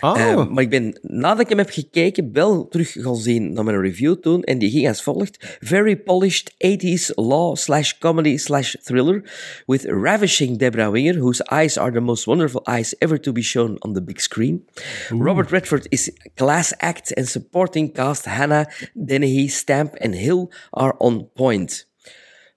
Oh. 0.00 0.20
Eh, 0.20 0.46
maar 0.48 0.62
ik 0.62 0.70
ben, 0.70 0.98
nadat 1.02 1.40
ik 1.40 1.48
hem 1.48 1.58
heb 1.58 1.70
gekeken, 1.70 2.32
wel 2.32 2.68
terug 2.68 2.92
gaan 2.92 3.16
zien 3.16 3.52
naar 3.52 3.64
mijn 3.64 3.80
review 3.80 4.14
toen. 4.14 4.42
En 4.42 4.58
die 4.58 4.70
ging 4.70 4.88
als 4.88 5.02
volgt. 5.02 5.56
Very 5.60 5.96
polished 5.96 6.52
80s 6.52 7.14
law 7.14 7.56
slash 7.56 7.92
comedy 7.98 8.36
slash 8.36 8.74
thriller 8.82 9.22
with 9.66 9.84
ravishing 9.84 10.58
Deborah 10.58 10.92
Winger, 10.92 11.18
whose 11.18 11.44
eyes 11.52 11.78
are 11.78 11.92
the 11.92 12.00
most 12.00 12.24
wonderful 12.24 12.66
eyes 12.66 12.98
ever 12.98 13.20
to 13.20 13.32
be 13.32 13.42
shown 13.42 13.76
on 13.78 13.92
the 13.92 14.02
big 14.02 14.20
screen. 14.20 14.64
Robert 15.08 15.50
Redford 15.50 15.86
is 15.88 16.12
class 16.34 16.74
act 16.76 17.16
and 17.16 17.28
supporting 17.28 17.92
cast 17.92 18.24
Hannah, 18.24 18.66
Dennehy, 19.06 19.48
Stamp 19.48 19.94
and 20.00 20.14
Hill 20.14 20.50
are 20.70 20.94
on 20.98 21.28
point. 21.34 21.89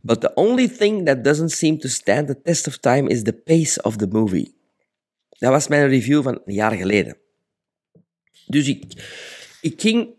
But 0.06 0.22
the 0.22 0.36
only 0.36 0.68
thing 0.68 1.06
that 1.06 1.24
doesn't 1.24 1.52
seem 1.52 1.78
to 1.80 1.88
stand 1.88 2.28
the 2.28 2.42
test 2.42 2.68
of 2.68 2.78
time 2.78 3.10
is 3.10 3.24
the 3.24 3.34
pace 3.34 3.82
of 3.82 3.96
the 3.96 4.08
movie. 4.08 4.54
Dat 5.30 5.52
was 5.52 5.68
mijn 5.68 5.88
review 5.88 6.24
van 6.24 6.42
een 6.46 6.54
jaar 6.54 6.72
geleden. 6.72 7.18
Dus 8.48 8.68
ik, 8.68 8.84
ik, 9.62 9.82
ging, 9.82 10.10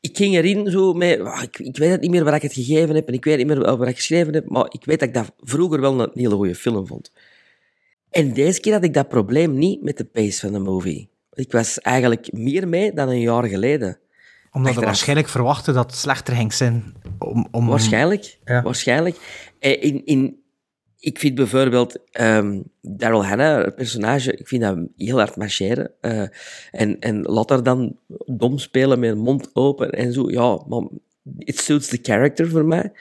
ik 0.00 0.16
ging 0.16 0.34
erin 0.34 0.70
zo 0.70 0.92
met... 0.92 1.20
ah, 1.20 1.42
Ik, 1.42 1.58
ik 1.58 1.76
weet 1.76 2.00
niet 2.00 2.10
meer 2.10 2.24
waar 2.24 2.34
ik 2.34 2.42
het 2.42 2.52
gegeven 2.52 2.94
heb 2.94 3.08
en 3.08 3.14
ik 3.14 3.24
weet 3.24 3.36
niet 3.36 3.46
meer 3.46 3.76
waar 3.76 3.88
ik 3.88 3.96
geschreven 3.96 4.34
heb, 4.34 4.48
maar 4.48 4.66
ik 4.68 4.84
weet 4.84 4.98
dat 4.98 5.08
ik 5.08 5.14
dat 5.14 5.32
vroeger 5.38 5.80
wel 5.80 6.00
een 6.00 6.10
hele 6.14 6.34
goede 6.34 6.54
film 6.54 6.86
vond. 6.86 7.12
En 8.10 8.32
deze 8.32 8.60
keer 8.60 8.72
had 8.72 8.84
ik 8.84 8.94
dat 8.94 9.08
probleem 9.08 9.58
niet 9.58 9.82
met 9.82 9.96
de 9.96 10.04
pace 10.04 10.40
van 10.40 10.52
de 10.52 10.58
movie. 10.58 11.08
Ik 11.32 11.52
was 11.52 11.78
eigenlijk 11.78 12.32
meer 12.32 12.68
mee 12.68 12.92
dan 12.92 13.08
een 13.08 13.20
jaar 13.20 13.44
geleden. 13.44 13.98
Omdat 14.58 14.74
we 14.74 14.80
waarschijnlijk 14.80 15.28
verwachten 15.28 15.74
dat 15.74 15.90
het 15.90 16.00
slechter 16.00 16.34
ging 16.34 16.52
zijn. 16.52 16.94
Om, 17.18 17.48
om, 17.50 17.66
Waarschijnlijk. 17.66 18.38
Ja. 18.44 18.62
Waarschijnlijk. 18.62 19.16
Eh, 19.58 19.82
In, 19.82 20.06
in, 20.06 20.42
ik 20.98 21.18
vind 21.18 21.34
bijvoorbeeld 21.34 21.98
ehm 22.10 22.62
Daryl 22.80 23.26
Hannah, 23.26 23.64
het 23.64 23.74
personage, 23.74 24.32
ik 24.36 24.48
vind 24.48 24.62
dat 24.62 24.78
heel 24.96 25.18
hard 25.18 25.36
marcheren. 25.36 25.90
Eh, 26.00 26.22
en, 26.70 26.98
en 27.00 27.22
laat 27.22 27.48
haar 27.48 27.62
dan 27.62 27.98
dom 28.26 28.58
spelen 28.58 28.98
met 28.98 29.16
mond 29.16 29.50
open 29.52 29.90
en 29.90 30.12
zo. 30.12 30.30
Ja, 30.30 30.62
maar 30.68 30.88
it 31.38 31.58
suits 31.58 31.88
the 31.88 31.98
character 32.02 32.48
voor 32.48 32.64
mij. 32.64 32.92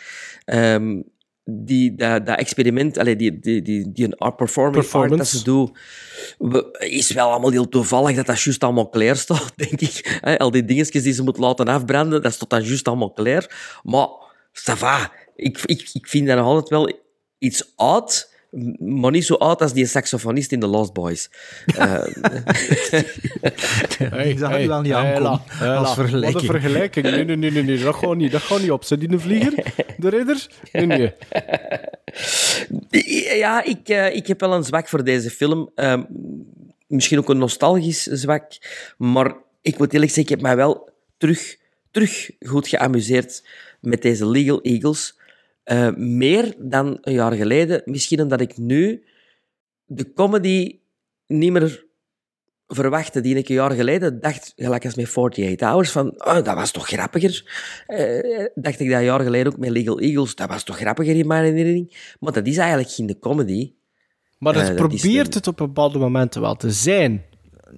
Ehm, 0.46 1.02
die, 1.50 1.96
dat, 1.96 2.26
dat 2.26 2.38
experiment, 2.38 2.98
allee, 2.98 3.16
die, 3.16 3.40
die, 3.40 3.62
die, 3.62 3.92
die 3.92 4.06
een 4.06 4.18
art 4.18 4.36
performance, 4.36 4.98
art 4.98 5.10
dat 5.10 5.18
Performance. 5.18 5.38
ze 5.38 5.44
doen, 5.44 5.76
is 6.90 7.12
wel 7.12 7.30
allemaal 7.30 7.52
heel 7.52 7.70
toevallig 7.70 8.16
dat 8.16 8.26
dat 8.26 8.42
juist 8.42 8.64
allemaal 8.64 8.90
klaar 8.90 9.16
staat, 9.16 9.52
denk 9.68 9.82
ik. 9.82 10.20
Al 10.38 10.52
die 10.52 10.66
dingetjes 10.66 11.04
die 11.04 11.14
ze 11.14 11.24
moet 11.24 11.38
laten 11.38 11.68
afbranden, 11.68 12.22
dat 12.22 12.34
staat 12.34 12.50
dan 12.50 12.64
juist 12.64 12.88
allemaal 12.88 13.12
klaar. 13.12 13.80
Maar, 13.84 14.08
ça 14.54 14.74
va. 14.78 15.12
Ik, 15.36 15.62
ik, 15.66 15.90
ik 15.94 16.08
vind 16.08 16.28
dat 16.28 16.38
nog 16.38 16.46
altijd 16.46 16.70
wel 16.70 17.00
iets 17.38 17.74
oud, 17.76 18.34
maar 18.80 19.12
niet 19.12 19.26
zo 19.26 19.34
oud 19.34 19.62
als 19.62 19.74
die 19.74 19.86
saxofonist 19.86 20.52
in 20.52 20.60
The 20.60 20.68
Lost 20.68 20.94
Boys. 20.94 21.30
Eh, 21.66 21.94
Hey, 23.98 24.34
dat 24.36 24.62
je 24.62 24.68
wel 24.68 24.82
niet 24.82 24.94
aankomen 24.94 25.22
la, 25.22 25.76
als 25.76 25.88
la. 25.88 25.94
vergelijking. 25.94 26.34
Wat 26.34 26.42
een 26.56 26.62
vergelijking. 26.62 27.06
Nee, 27.06 27.26
nee, 27.26 27.36
nee, 27.36 27.52
nee, 27.52 27.64
nee. 27.64 27.80
Dat 27.80 27.96
gaat 27.96 28.16
niet, 28.16 28.32
dat 28.32 28.42
gaat 28.42 28.60
niet 28.60 28.72
op. 28.72 28.84
Zijn 28.84 29.00
die 29.00 29.12
een 29.12 29.20
vlieger? 29.20 29.54
De 29.98 30.10
ridder? 30.10 30.48
Nee, 30.72 30.86
nee. 30.86 31.14
Ja, 33.38 33.64
ik, 33.64 33.90
eh, 33.90 34.16
ik 34.16 34.28
heb 34.28 34.40
wel 34.40 34.54
een 34.54 34.64
zwak 34.64 34.88
voor 34.88 35.04
deze 35.04 35.30
film. 35.30 35.72
Ehm, 35.76 36.04
misschien 36.88 37.18
ook 37.18 37.30
een 37.30 37.38
nostalgisch 37.38 38.04
zwak. 38.04 38.44
Maar 38.98 39.36
ik 39.62 39.78
moet 39.78 39.94
eerlijk 39.94 40.12
zeggen, 40.12 40.24
ik 40.24 40.30
heb 40.30 40.42
mij 40.42 40.56
wel 40.56 40.90
terug, 41.18 41.58
terug 41.92 42.30
goed 42.40 42.68
geamuseerd 42.68 43.44
met 43.82 44.02
deze 44.02 44.28
Legal 44.30 44.62
Eagles. 44.62 45.17
Eh, 45.68 45.90
meer 45.96 46.54
dan 46.58 46.98
een 47.02 47.14
jaar 47.14 47.32
geleden. 47.34 47.82
Misschien 47.86 48.22
omdat 48.22 48.42
ik 48.42 48.58
nu 48.58 49.04
de 49.86 50.14
comedy 50.14 50.80
niet 51.26 51.52
meer 51.52 51.86
verwachtte 52.68 53.22
die 53.22 53.36
ik 53.36 53.50
een 53.50 53.56
jaar 53.56 53.72
geleden 53.72 54.20
dacht, 54.22 54.54
gelijk 54.56 54.86
als 54.86 54.96
met 54.96 55.06
48 55.16 55.68
Hours, 55.70 55.92
van 55.92 56.08
oh, 56.26 56.34
dat 56.34 56.54
was 56.56 56.72
toch 56.72 56.88
grappiger. 56.88 57.44
Eh, 57.88 58.46
dacht 58.56 58.80
ik 58.80 58.90
dat 58.90 58.98
een 59.00 59.04
jaar 59.06 59.20
geleden 59.22 59.52
ook 59.54 59.58
met 59.60 59.70
Legal 59.70 60.00
Eagles, 60.00 60.36
dat 60.36 60.48
was 60.50 60.64
toch 60.64 60.78
grappiger 60.78 61.16
in 61.16 61.28
mijn 61.28 61.44
herinnering. 61.44 62.16
Maar 62.20 62.34
dat 62.34 62.48
is 62.48 62.58
eigenlijk 62.58 62.90
geen 62.90 63.20
comedy. 63.20 63.74
Maar 64.38 64.56
Eh, 64.56 64.60
het 64.68 64.78
dat 64.78 64.92
is 64.94 65.02
probeert 65.02 65.28
een- 65.28 65.34
het 65.34 65.48
op 65.48 65.58
bepaalde 65.58 65.98
momenten 66.00 66.42
wel 66.42 66.56
te 66.56 66.72
zijn. 66.72 67.26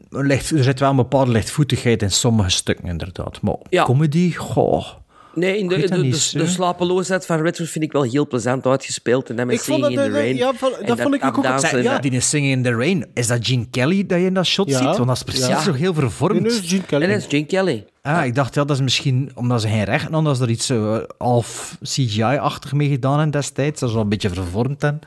Er, 0.10 0.30
er 0.32 0.64
zit 0.64 0.80
wel 0.80 0.90
een 0.90 0.96
bepaalde 0.96 1.32
lichtvoetigheid 1.32 2.02
in 2.02 2.12
sommige 2.12 2.50
stukken, 2.50 2.86
inderdaad. 2.86 3.42
Maar 3.42 3.58
Ja. 3.70 3.84
comedy, 3.84 4.34
goh. 4.34 4.88
Nee, 5.34 5.58
in 5.58 5.68
de, 5.68 5.76
de, 5.76 5.82
dat 5.82 5.90
de, 6.00 6.04
niet, 6.04 6.32
de 6.34 6.40
hè. 6.40 6.48
slapeloosheid 6.48 7.26
van 7.26 7.42
Redford 7.42 7.70
vind 7.70 7.84
ik 7.84 7.92
wel 7.92 8.04
heel 8.04 8.28
plezant 8.28 8.66
uitgespeeld. 8.66 9.30
En 9.30 9.36
dan 9.36 9.48
met 9.48 9.62
Singing 9.62 9.82
dat 9.84 9.92
in 9.92 9.98
the 9.98 10.04
de- 10.04 10.12
Rain. 10.20 10.36
ja, 10.36 10.54
van- 10.54 10.76
en 10.76 10.86
dat 10.86 11.02
vond 11.02 11.16
ik 11.16 11.24
ook 11.26 11.44
en 11.44 11.82
Ja, 11.84 12.00
die 12.00 12.12
is 12.12 12.30
Singing 12.30 12.52
in 12.52 12.64
the 12.64 12.72
Rain. 12.76 13.06
Is 13.14 13.28
dat 13.28 13.48
Gene 13.48 13.68
Kelly 13.72 14.06
dat 14.06 14.20
je 14.20 14.26
in 14.26 14.34
dat 14.34 14.46
shot 14.46 14.70
Ja. 14.70 14.78
ziet? 14.78 14.86
Want 14.98 15.08
dat 15.08 15.16
is 15.16 15.24
precies 15.24 15.48
Ja. 15.48 15.62
zo 15.62 15.74
heel 15.74 15.94
vervormd. 15.94 16.42
Nee, 16.42 16.52
nee, 16.52 16.62
Gene 16.62 16.84
Kelly. 16.84 17.04
En 17.04 17.10
dat 17.10 17.18
is 17.20 17.26
Gene 17.30 17.46
Kelly. 17.46 17.86
Ah, 18.02 18.26
ik 18.26 18.36
dacht, 18.36 18.56
ja, 18.56 18.64
dat 18.66 18.76
is 18.76 18.82
misschien 18.84 19.32
omdat 19.36 19.62
ze 19.62 19.68
geen 19.68 19.84
rechten 19.84 20.14
hadden, 20.14 20.24
dat 20.24 20.38
ze 20.38 20.44
er 20.44 20.50
iets 20.50 20.70
eh, 20.70 20.98
half 21.18 21.78
CGI-achtig 21.84 22.74
mee 22.74 22.90
gedaan 22.90 23.12
hebben 23.14 23.32
destijds. 23.32 23.80
Dat 23.80 23.90
is 23.90 23.96
wel 23.96 24.04
een 24.04 24.10
beetje 24.10 24.30
vervormd. 24.30 24.84
En... 24.84 25.00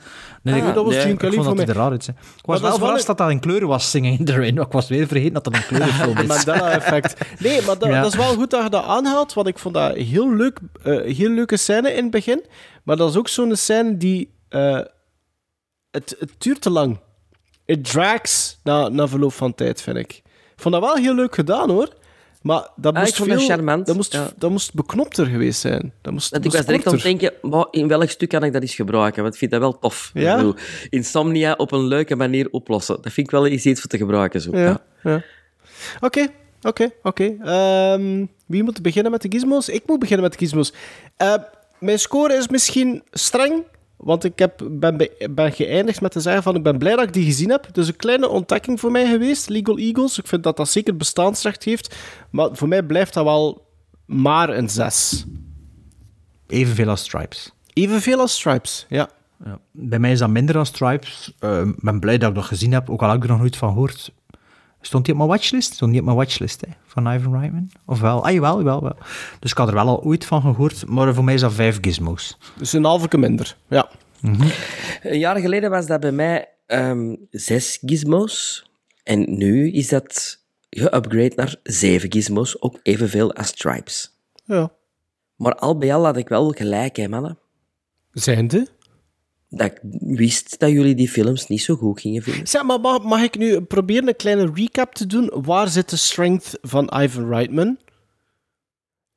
Nee, 0.42 0.54
ik, 0.56 0.62
Ah, 0.62 0.74
dat 0.74 0.84
was 0.84 0.94
nee, 0.94 1.02
Gene 1.02 1.12
ik 1.14 1.32
vond 1.32 1.44
dat 1.46 1.56
hij 1.56 1.66
er 1.66 1.74
raar 1.74 1.90
uit. 1.90 2.08
Ik 2.08 2.14
was 2.46 2.60
wel 2.60 2.78
verrast 2.78 3.06
dat 3.06 3.18
dat 3.18 3.30
een 3.30 3.40
kleuren 3.40 3.68
was, 3.68 3.90
Singing 3.90 4.18
in 4.18 4.24
the 4.24 4.32
Rain. 4.32 4.56
Ik 4.58 4.72
was 4.72 4.88
weer 4.88 5.06
vergeten 5.06 5.32
dat 5.32 5.44
dat 5.44 5.54
een 5.54 5.66
kleurenfilm 5.66 6.18
is. 6.18 6.26
Mandela-effect. 6.44 7.40
Nee, 7.40 7.62
maar 7.62 7.78
dat, 7.78 7.88
Ja. 7.88 8.02
dat 8.02 8.12
is 8.12 8.18
wel 8.18 8.34
goed 8.34 8.50
dat 8.50 8.62
je 8.62 8.68
dat 8.70 8.84
aanhaalt, 8.84 9.32
want 9.32 9.46
ik 9.48 9.58
vond 9.58 9.74
dat 9.74 9.94
heel, 9.96 10.34
leuk, 10.34 10.58
eh, 10.82 11.16
heel 11.16 11.30
leuke 11.30 11.56
scène 11.56 11.90
in 11.92 12.02
het 12.02 12.10
begin. 12.10 12.44
Maar 12.82 12.96
dat 12.96 13.10
is 13.10 13.16
ook 13.16 13.28
zo'n 13.28 13.56
scène 13.56 13.96
die... 13.96 14.34
eh, 14.48 14.80
het, 15.90 16.16
het 16.18 16.30
duurt 16.38 16.60
te 16.60 16.70
lang. 16.70 16.98
Het 17.66 17.84
drags 17.84 18.58
na, 18.62 18.88
na 18.88 19.08
verloop 19.08 19.32
van 19.32 19.54
tijd, 19.54 19.82
vind 19.82 19.96
ik. 19.96 20.12
Ik 20.54 20.68
vond 20.68 20.74
dat 20.74 20.82
wel 20.84 20.96
heel 20.96 21.14
leuk 21.14 21.34
gedaan, 21.34 21.70
hoor. 21.70 21.88
Maar 22.42 22.68
dat 22.76 22.94
Ah, 22.94 23.00
moest 23.00 23.16
vond 23.16 23.28
veel... 23.30 23.38
charmant, 23.40 23.86
Dat 23.86 23.96
moest, 23.96 24.12
ja. 24.12 24.30
dat 24.38 24.50
moest 24.50 24.74
beknopter 24.74 25.26
geweest 25.26 25.60
zijn. 25.60 25.92
Dat 26.02 26.12
moest, 26.12 26.34
ik 26.36 26.42
was 26.52 26.66
direct 26.66 26.86
aan 26.86 26.92
het 26.92 27.02
denken, 27.02 27.32
maar 27.42 27.66
in 27.70 27.88
welk 27.88 28.10
stuk 28.10 28.28
kan 28.28 28.44
ik 28.44 28.52
dat 28.52 28.62
eens 28.62 28.74
gebruiken? 28.74 29.22
Want 29.22 29.32
ik 29.34 29.38
vind 29.40 29.50
dat 29.50 29.60
wel 29.60 29.78
tof. 29.78 30.10
Ja? 30.14 30.30
Ik 30.30 30.36
bedoel, 30.36 30.54
insomnia 30.90 31.52
op 31.56 31.72
een 31.72 31.84
leuke 31.86 32.16
manier 32.16 32.48
oplossen. 32.50 32.94
Dat 33.02 33.12
vind 33.12 33.26
ik 33.26 33.32
wel 33.32 33.46
eens 33.46 33.64
iets 33.64 33.80
voor 33.80 33.90
te 33.90 33.96
gebruiken. 33.96 34.40
Zo. 34.40 34.56
Ja, 34.56 34.80
ja. 35.02 35.22
Oké, 36.00 36.26
oké, 36.62 36.90
oké. 37.02 37.36
Ehm, 37.44 38.26
Wie 38.46 38.62
moet 38.62 38.82
beginnen 38.82 39.12
met 39.12 39.22
de 39.22 39.28
gizmos? 39.30 39.68
Ik 39.68 39.82
moet 39.86 39.98
beginnen 39.98 40.24
met 40.24 40.32
de 40.32 40.38
gizmos. 40.44 40.72
Eh, 41.16 41.34
mijn 41.78 41.98
score 41.98 42.34
is 42.34 42.48
misschien 42.48 43.02
streng, 43.10 43.62
want 44.02 44.24
ik 44.24 44.38
heb, 44.38 44.68
ben, 44.70 44.96
be- 44.96 45.28
ben 45.30 45.52
geëindigd 45.52 46.00
met 46.00 46.12
te 46.12 46.20
zeggen 46.20 46.42
van 46.42 46.56
ik 46.56 46.62
ben 46.62 46.78
blij 46.78 46.94
dat 46.96 47.04
ik 47.04 47.12
die 47.12 47.24
gezien 47.24 47.50
heb. 47.50 47.68
Dus 47.72 47.88
een 47.88 47.96
kleine 47.96 48.28
ontdekking 48.28 48.80
voor 48.80 48.90
mij 48.90 49.06
geweest, 49.06 49.48
Legal 49.48 49.76
Eagles. 49.78 50.18
Ik 50.18 50.26
vind 50.26 50.42
dat 50.42 50.56
dat 50.56 50.68
zeker 50.68 50.96
bestaansrecht 50.96 51.64
heeft, 51.64 51.96
maar 52.30 52.48
voor 52.52 52.68
mij 52.68 52.82
blijft 52.82 53.14
dat 53.14 53.24
wel 53.24 53.66
maar 54.06 54.48
een 54.48 54.68
6. 54.68 55.24
Evenveel 56.46 56.88
als 56.88 57.00
Stripes. 57.02 57.52
Evenveel 57.72 58.18
als 58.20 58.34
Stripes, 58.34 58.86
ja. 58.88 59.08
Ja. 59.44 59.58
Bij 59.70 59.98
mij 59.98 60.12
is 60.12 60.18
dat 60.18 60.28
minder 60.30 60.54
dan 60.54 60.66
Stripes. 60.66 61.32
Eh, 61.38 61.60
Ik 61.60 61.74
ben 61.82 62.00
blij 62.00 62.18
dat 62.18 62.28
ik 62.28 62.34
dat 62.34 62.44
gezien 62.44 62.72
heb, 62.72 62.90
ook 62.90 63.02
al 63.02 63.08
heb 63.08 63.16
ik 63.16 63.22
er 63.22 63.28
nog 63.30 63.38
nooit 63.38 63.56
van 63.56 63.68
gehoord. 63.68 64.12
Stond 64.82 65.04
die 65.04 65.12
op 65.14 65.18
mijn 65.18 65.30
watchlist? 65.30 65.74
Stond 65.74 65.90
die 65.90 66.00
op 66.00 66.06
mijn 66.06 66.18
watchlist 66.18 66.60
hè, 66.60 66.72
van 66.86 67.12
Ivan 67.12 67.38
Reitman? 67.38 67.70
Of 67.86 68.00
wel? 68.00 68.24
Ah, 68.24 68.32
jawel, 68.32 68.58
jawel, 68.58 68.82
wel. 68.82 68.96
Dus 69.40 69.50
ik 69.50 69.56
had 69.56 69.68
er 69.68 69.74
wel 69.74 69.86
al 69.86 70.02
ooit 70.02 70.24
van 70.24 70.40
gehoord, 70.40 70.86
maar 70.86 71.14
voor 71.14 71.24
mij 71.24 71.34
is 71.34 71.40
dat 71.40 71.52
vijf 71.52 71.78
gizmos. 71.80 72.38
Dus 72.56 72.72
een 72.72 72.84
halve 72.84 73.18
minder, 73.18 73.56
ja. 73.68 73.88
Een 75.02 75.18
jaar 75.18 75.36
geleden 75.38 75.70
was 75.70 75.86
dat 75.86 76.00
bij 76.00 76.12
mij 76.12 76.48
ehm, 76.66 77.14
zes 77.30 77.78
gizmos. 77.86 78.64
En 79.02 79.36
nu 79.36 79.70
is 79.72 79.88
dat 79.88 80.38
geupgrade 80.70 81.32
naar 81.36 81.56
zeven 81.62 82.12
gizmos. 82.12 82.60
Ook 82.62 82.78
evenveel 82.82 83.32
als 83.34 83.46
Stripes. 83.46 84.10
ja. 84.44 84.72
Maar 85.36 85.54
al 85.54 85.78
bij 85.78 85.94
al 85.94 86.04
had 86.04 86.16
ik 86.16 86.28
wel 86.28 86.50
gelijk, 86.50 86.96
hè, 86.96 87.08
mannen. 87.08 87.38
Zijnde? 88.12 88.68
Dat 89.54 89.66
ik 89.70 89.80
wist 90.00 90.58
dat 90.58 90.70
jullie 90.70 90.94
die 90.94 91.08
films 91.08 91.46
niet 91.48 91.62
zo 91.62 91.74
goed 91.74 92.00
gingen 92.00 92.22
vinden. 92.22 92.46
Zeg, 92.46 92.62
maar 92.62 92.80
mag, 92.80 93.02
mag 93.02 93.22
ik 93.22 93.38
nu 93.38 93.60
proberen 93.60 94.08
een 94.08 94.16
kleine 94.16 94.50
recap 94.54 94.94
te 94.94 95.06
doen? 95.06 95.30
Waar 95.34 95.68
zit 95.68 95.90
de 95.90 95.96
strength 95.96 96.58
van 96.62 96.92
Ivan 97.02 97.28
Reitman? 97.28 97.78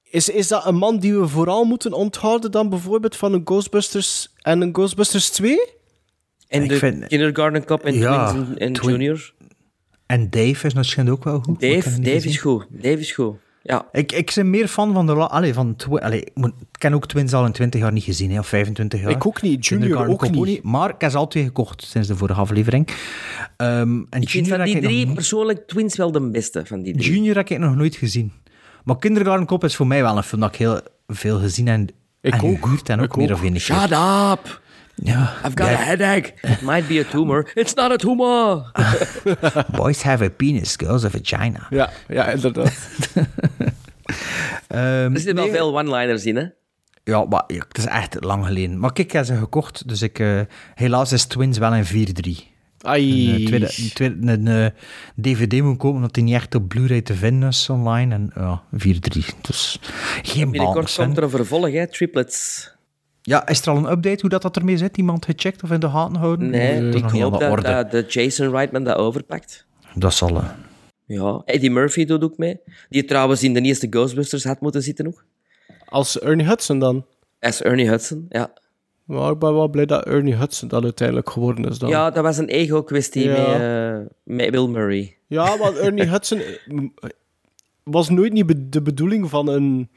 Is, 0.04 0.30
is 0.30 0.48
dat 0.48 0.66
een 0.66 0.76
man 0.76 1.00
die 1.00 1.14
we 1.20 1.28
vooral 1.28 1.64
moeten 1.64 1.94
onthouden 1.94 2.52
dan 2.52 2.70
bijvoorbeeld 2.70 3.16
van 3.16 3.34
een 3.34 3.42
Ghostbusters 3.46 4.34
en 4.42 4.62
een 4.62 4.74
Ghostbusters 4.74 5.30
2? 5.30 5.58
En 6.48 6.64
Ik 6.64 6.70
de 6.70 6.78
vind- 6.78 7.08
Kindergarten 7.08 7.66
Cop 7.66 7.84
en 7.84 7.94
Ja, 7.98 8.32
Twins 8.32 8.48
en, 8.50 8.58
en 8.58 8.74
Twin- 8.74 8.92
Junior. 8.92 9.34
En 10.06 10.30
Dave 10.30 10.68
is 10.68 10.74
natuurlijk 10.74 11.10
ook 11.10 11.24
wel 11.24 11.40
goed. 11.40 11.60
Dave, 11.60 12.02
Dave 12.02 12.28
is 12.28 12.38
goed. 12.38 12.66
Dave 12.70 13.00
is 13.00 13.12
goed. 13.12 13.36
Ja. 13.68 13.86
Ik, 13.92 14.12
ik 14.12 14.32
ben 14.36 14.50
meer 14.50 14.68
fan 14.68 14.94
van 14.94 15.06
de... 15.06 15.14
Allee, 15.14 15.54
van 15.54 15.76
twi- 15.76 15.98
allee, 16.00 16.22
ik, 16.22 16.32
moet, 16.34 16.50
ik 16.60 16.68
ken 16.80 16.94
ook 16.94 17.08
Twins 17.08 17.34
al 17.34 17.46
in 17.46 17.52
20 17.52 17.82
jaar 17.82 17.92
niet 17.92 18.04
gezien, 18.04 18.32
hè, 18.32 18.40
of 18.40 18.48
25 18.48 19.00
jaar. 19.02 19.10
Ik 19.10 19.26
ook 19.26 19.42
niet, 19.42 19.66
Junior 19.66 20.08
ook 20.08 20.30
niet. 20.30 20.64
Maar 20.64 20.90
ik 20.90 21.02
heb 21.02 21.12
ze 21.12 21.18
al 21.18 21.28
twee 21.28 21.44
gekocht 21.44 21.84
sinds 21.84 22.08
de 22.08 22.16
vorige 22.16 22.40
aflevering. 22.40 22.88
Ehm, 23.58 24.04
en 24.10 24.22
Ik 24.22 24.30
vind 24.30 24.48
van 24.48 24.64
die 24.64 24.74
nog 24.74 24.84
drie 24.84 25.14
persoonlijk 25.14 25.68
Twins 25.68 25.96
wel 25.96 26.12
de 26.12 26.30
beste 26.30 26.66
van 26.66 26.82
die 26.82 26.98
drie. 26.98 27.12
Junior 27.14 27.36
heb 27.36 27.50
ik 27.50 27.60
nog 27.60 27.76
nooit 27.76 27.96
gezien. 27.96 28.32
Maar 28.84 28.98
Kindergarten 28.98 29.46
Cop 29.46 29.64
is 29.64 29.76
voor 29.76 29.88
mij 29.88 30.02
wel 30.02 30.18
een 30.18 30.24
film 30.24 30.42
dat 30.42 30.50
ik 30.54 30.56
heel 30.60 30.80
veel 31.08 31.40
gezien 31.40 31.68
en, 31.68 31.88
Ik 32.22 32.34
en 32.34 32.42
ook. 32.42 32.62
gehuurd 32.64 32.90
en 32.90 33.00
ook 33.00 33.06
Ik 33.06 33.16
meer 33.16 33.30
ook. 33.32 33.36
of 33.36 33.42
keer. 33.42 33.60
Shut 33.60 33.92
up! 33.92 34.62
Ja. 34.96 35.34
I've 35.46 35.56
got 35.56 35.68
a 35.68 35.76
headache. 35.76 36.34
It 36.42 36.62
might 36.62 36.88
be 36.88 37.00
a 37.00 37.04
tumor. 37.04 37.52
It's 37.54 37.74
not 37.74 37.92
a 37.92 37.96
tumor. 37.96 38.72
Boys 39.78 40.02
have 40.02 40.26
a 40.26 40.30
penis, 40.30 40.76
girls 40.78 41.04
have 41.04 41.16
a 41.18 41.20
vagina. 41.24 41.68
Ja, 41.70 41.90
ja 42.08 42.28
inderdaad. 42.28 42.74
Ehm, 44.68 44.82
Er 45.14 45.18
zitten 45.20 45.36
wel 45.36 45.44
nee, 45.46 45.54
veel 45.54 45.78
one-liners 45.78 46.26
in, 46.26 46.36
hè? 46.36 46.46
Ja, 47.04 47.26
maar 47.26 47.44
ja, 47.48 47.64
het 47.68 47.78
is 47.78 47.86
echt 47.86 48.24
lang 48.24 48.46
geleden. 48.46 48.80
Maar 48.80 48.94
kijk, 48.94 49.08
ik 49.08 49.14
heb 49.14 49.26
ze 49.26 49.36
gekocht, 49.36 49.88
dus 49.88 50.02
ik... 50.02 50.20
eh, 50.20 50.40
helaas 50.76 51.12
is 51.12 51.26
Twins 51.26 51.58
wel 51.58 51.74
een 51.76 51.86
4-3. 51.86 52.54
Ai. 52.82 53.30
Een, 53.36 53.40
eh, 53.42 53.46
tweede, 53.48 53.66
een, 53.78 53.90
tweede, 53.94 54.32
een 54.32 54.48
eh, 54.48 54.66
DVD 55.22 55.62
moet 55.62 55.78
komen, 55.78 55.96
omdat 55.96 56.14
die 56.14 56.24
niet 56.24 56.34
echt 56.34 56.56
op 56.56 56.68
Blu-ray 56.68 57.02
te 57.02 57.14
vinden 57.16 57.50
is 57.50 57.70
online. 57.70 58.14
En 58.14 58.32
ja, 58.36 58.62
4-3. 58.74 58.78
Dus 59.42 59.80
geen 60.22 60.52
Binnenkort 60.52 60.74
balans. 60.74 60.96
komt 60.96 61.18
er 61.18 61.24
een 61.24 61.30
vervolg, 61.30 61.72
hè? 61.72 61.88
Triplets. 61.88 62.70
Ja, 63.28 63.48
is 63.48 63.62
er 63.62 63.70
al 63.70 63.78
een 63.78 63.92
update 63.92 64.18
hoe 64.22 64.30
dat, 64.30 64.42
dat 64.42 64.58
ermee 64.58 64.78
zit? 64.78 64.98
Iemand 64.98 65.26
gecheckt 65.26 65.64
of 65.64 65.72
in 65.72 65.80
de 65.80 65.90
gaten 65.90 66.16
houden? 66.16 66.50
Nee, 66.50 66.90
ik 66.90 67.02
nog 67.02 67.12
hoop 67.12 67.40
de 67.40 67.62
dat, 67.62 67.92
de 67.92 68.06
Jason 68.08 68.50
Reitman 68.50 68.84
dat 68.84 68.98
overpakt. 68.98 69.66
Dat 69.96 70.14
zal... 70.14 70.36
eh, 70.36 70.50
Ja, 71.06 71.42
Eddie 71.46 71.72
Murphy 71.72 72.06
doet 72.06 72.24
ook 72.24 72.38
mee. 72.38 72.60
Die 72.90 73.06
trouwens 73.06 73.44
in 73.44 73.54
de 73.54 73.62
eerste 73.62 73.88
Ghostbusters 73.90 74.44
had 74.44 74.62
moeten 74.62 74.82
zitten 74.82 75.08
ook. 75.08 75.24
Als 75.86 76.20
Ernie 76.20 76.46
Hudson 76.46 76.80
dan. 76.80 77.06
As 77.40 77.62
Ernie 77.62 77.88
Hudson, 77.90 78.26
ja. 78.30 78.54
Maar 79.04 79.32
ik 79.32 79.40
ben 79.40 79.54
wel 79.54 79.68
blij 79.70 79.86
dat 79.86 80.06
Ernie 80.06 80.36
Hudson 80.36 80.68
dat 80.68 80.84
uiteindelijk 80.84 81.30
geworden 81.30 81.66
is 81.66 81.78
dan. 81.80 81.90
Ja, 81.90 82.10
dat 82.12 82.24
was 82.24 82.38
een 82.38 82.48
ego-kwestie 82.48 83.24
Ja. 83.24 83.32
met, 83.58 83.62
eh, 83.62 84.16
met 84.24 84.52
Bill 84.52 84.68
Murray. 84.68 85.18
Ja, 85.28 85.58
want 85.58 85.78
Ernie 85.78 86.06
Hudson 86.10 86.40
eh, 86.40 87.10
was 87.84 88.10
nooit 88.10 88.34
niet 88.34 88.54
de 88.74 88.82
bedoeling 88.82 89.30
van 89.30 89.48
een, 89.48 89.90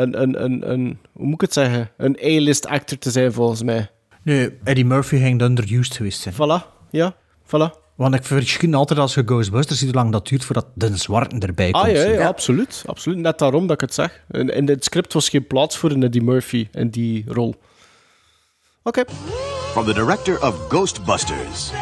een, 0.00 0.22
een, 0.22 0.44
een, 0.44 0.70
een 0.70 0.98
hoe 1.12 1.24
moet 1.26 1.34
ik 1.34 1.40
het 1.40 1.52
zeggen, 1.52 1.90
een 1.96 2.18
A-list 2.24 2.66
actor 2.66 2.98
te 2.98 3.10
zijn 3.10 3.32
volgens 3.32 3.62
mij. 3.62 3.90
Nee, 4.22 4.58
Eddie 4.64 4.84
Murphy 4.84 5.16
ging 5.16 5.38
de 5.38 5.44
underused 5.44 5.96
geweest 5.96 6.20
zijn. 6.20 6.34
Voilà, 6.34 6.88
ja, 6.90 7.16
voilà. 7.46 7.82
Want 7.94 8.14
ik 8.14 8.24
verschil 8.24 8.74
altijd 8.74 8.98
als 8.98 9.14
je 9.14 9.22
Ghostbusters 9.26 9.78
ziet 9.78 9.88
hoe 9.88 9.96
lang 9.96 10.12
dat 10.12 10.28
duurt 10.28 10.44
voordat 10.44 10.66
de 10.74 10.96
zwarte 10.96 11.38
erbij 11.38 11.70
komt. 11.70 11.84
Ah 11.84 11.92
ja, 11.92 12.26
absoluut, 12.26 12.84
absoluut. 12.86 13.18
Net 13.18 13.38
daarom 13.38 13.66
dat 13.66 13.74
ik 13.74 13.80
het 13.80 13.94
zeg. 13.94 14.24
In, 14.30 14.48
in 14.48 14.68
het 14.68 14.84
script 14.84 15.12
was 15.12 15.28
geen 15.28 15.46
plaats 15.46 15.76
voor 15.76 15.90
een 15.90 16.02
Eddie 16.02 16.22
Murphy 16.22 16.68
in 16.72 16.88
die 16.88 17.24
rol. 17.26 17.54
Oké. 18.82 19.04
From 19.70 19.84
the 19.84 19.94
director 19.94 20.42
of 20.42 20.54
Ghostbusters, 20.68 21.72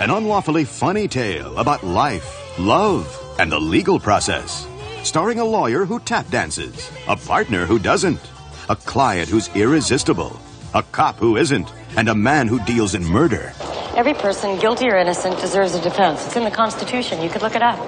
an 0.00 0.10
unlawfully 0.10 0.66
funny 0.66 1.08
tale 1.08 1.56
about 1.56 1.82
life, 1.82 2.26
love, 2.58 3.04
and 3.36 3.50
the 3.50 3.60
legal 3.60 3.98
process. 3.98 4.66
Starring 5.02 5.40
a 5.40 5.44
lawyer 5.44 5.84
who 5.84 5.98
tap 5.98 6.30
dances, 6.30 6.90
a 7.08 7.16
partner 7.16 7.66
who 7.66 7.80
doesn't, 7.80 8.20
a 8.68 8.76
client 8.76 9.28
who's 9.28 9.48
irresistible, 9.56 10.38
a 10.74 10.82
cop 10.84 11.16
who 11.16 11.36
isn't, 11.36 11.68
and 11.96 12.08
a 12.08 12.14
man 12.14 12.46
who 12.46 12.60
deals 12.60 12.94
in 12.94 13.04
murder. 13.04 13.52
Every 13.96 14.14
person, 14.14 14.60
guilty 14.60 14.88
or 14.88 14.96
innocent, 14.96 15.40
deserves 15.40 15.74
a 15.74 15.82
defense. 15.82 16.24
It's 16.26 16.36
in 16.36 16.44
the 16.44 16.52
Constitution. 16.52 17.20
You 17.20 17.30
could 17.30 17.42
look 17.42 17.56
it 17.56 17.62
up. 17.62 17.78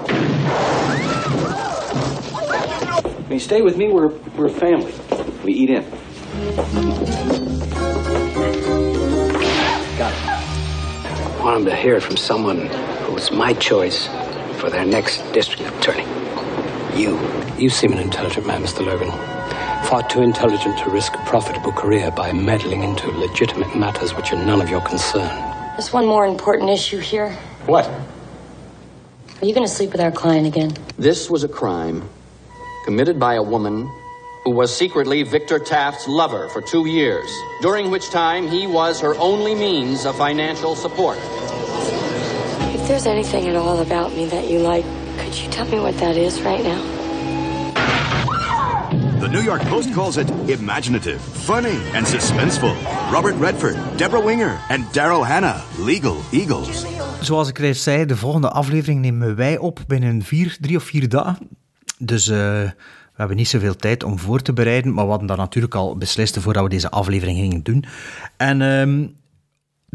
When 3.21 3.31
you 3.31 3.39
stay 3.39 3.61
with 3.61 3.77
me, 3.77 3.87
we're, 3.87 4.09
we're 4.35 4.47
a 4.47 4.49
family. 4.49 4.93
We 5.41 5.53
eat 5.53 5.69
in. 5.69 5.89
Got 9.97 10.11
it. 10.11 10.25
I 10.27 11.41
want 11.41 11.63
them 11.63 11.65
to 11.65 11.75
hear 11.77 11.95
it 11.95 12.03
from 12.03 12.17
someone 12.17 12.67
who's 13.05 13.31
my 13.31 13.53
choice 13.53 14.07
for 14.59 14.69
their 14.69 14.85
next 14.85 15.21
district 15.31 15.73
attorney. 15.77 16.05
You. 16.95 17.19
You 17.57 17.69
seem 17.69 17.91
an 17.91 17.99
intelligent 17.99 18.47
man, 18.47 18.63
Mr. 18.63 18.85
Logan. 18.85 19.11
Far 19.85 20.07
too 20.07 20.21
intelligent 20.21 20.77
to 20.79 20.89
risk 20.89 21.13
a 21.13 21.17
profitable 21.25 21.73
career 21.73 22.09
by 22.09 22.31
meddling 22.31 22.83
into 22.83 23.07
legitimate 23.11 23.75
matters 23.75 24.15
which 24.15 24.31
are 24.31 24.45
none 24.45 24.61
of 24.61 24.69
your 24.69 24.79
concern. 24.79 25.27
There's 25.75 25.91
one 25.91 26.05
more 26.05 26.25
important 26.25 26.69
issue 26.69 26.99
here. 26.99 27.31
What? 27.65 27.85
Are 27.85 29.45
you 29.45 29.53
going 29.53 29.67
to 29.67 29.73
sleep 29.73 29.91
with 29.91 29.99
our 29.99 30.11
client 30.11 30.47
again? 30.47 30.73
This 30.97 31.29
was 31.29 31.43
a 31.43 31.49
crime 31.49 32.07
committed 32.85 33.19
by 33.19 33.35
a 33.35 33.43
woman 33.43 33.91
who 34.45 34.51
was 34.51 34.73
secretly 34.73 35.23
Victor 35.23 35.59
Taft's 35.59 36.07
lover 36.07 36.47
for 36.47 36.61
two 36.61 36.85
years, 36.85 37.29
during 37.61 37.91
which 37.91 38.09
time 38.09 38.47
he 38.47 38.67
was 38.67 39.01
her 39.01 39.15
only 39.15 39.53
means 39.53 40.05
of 40.05 40.15
financial 40.17 40.75
support. 40.75 41.17
If 42.73 42.87
there's 42.87 43.05
anything 43.05 43.47
at 43.47 43.57
all 43.57 43.79
about 43.79 44.13
me 44.13 44.27
that 44.27 44.47
you 44.47 44.59
like, 44.59 44.85
could 45.25 45.37
you 45.41 45.49
tell 45.49 45.65
me 45.65 45.79
what 45.79 45.97
that 45.97 46.15
is 46.15 46.41
right 46.41 46.63
now? 46.63 46.81
The 49.19 49.27
New 49.27 49.41
York 49.41 49.61
Post 49.65 49.93
calls 49.93 50.17
it 50.17 50.29
imaginative, 50.47 51.19
funny, 51.21 51.77
and 51.93 52.07
suspenseful. 52.07 52.75
Robert 53.11 53.35
Redford, 53.39 53.75
Deborah 53.97 54.25
Winger, 54.25 54.59
and 54.69 54.93
Daryl 54.93 55.25
Hannah, 55.25 55.61
Legal 55.79 56.17
Eagles. 56.31 56.85
Zoals 57.21 57.49
ik 57.49 57.57
reeds 57.57 57.83
zei, 57.83 58.05
de 58.05 58.15
volgende 58.15 58.49
aflevering 58.49 59.01
nemen 59.01 59.35
wij 59.35 59.57
op 59.57 59.83
binnen 59.87 60.21
vier, 60.21 60.57
drie 60.59 60.75
of 60.75 60.83
vier 60.83 61.09
dagen. 61.09 61.49
Dus 61.97 62.27
eh, 62.27 62.37
we 62.37 62.73
hebben 63.15 63.37
niet 63.37 63.47
zoveel 63.47 63.75
tijd 63.75 64.03
om 64.03 64.19
voor 64.19 64.41
te 64.41 64.53
bereiden, 64.53 64.93
maar 64.93 65.03
we 65.03 65.09
hadden 65.09 65.27
dat 65.27 65.37
natuurlijk 65.37 65.75
al 65.75 65.97
beslist 65.97 66.39
voordat 66.39 66.63
we 66.63 66.69
deze 66.69 66.89
aflevering 66.89 67.37
gingen 67.37 67.63
doen. 67.63 67.85
En 68.37 68.61
ehm, 68.61 69.07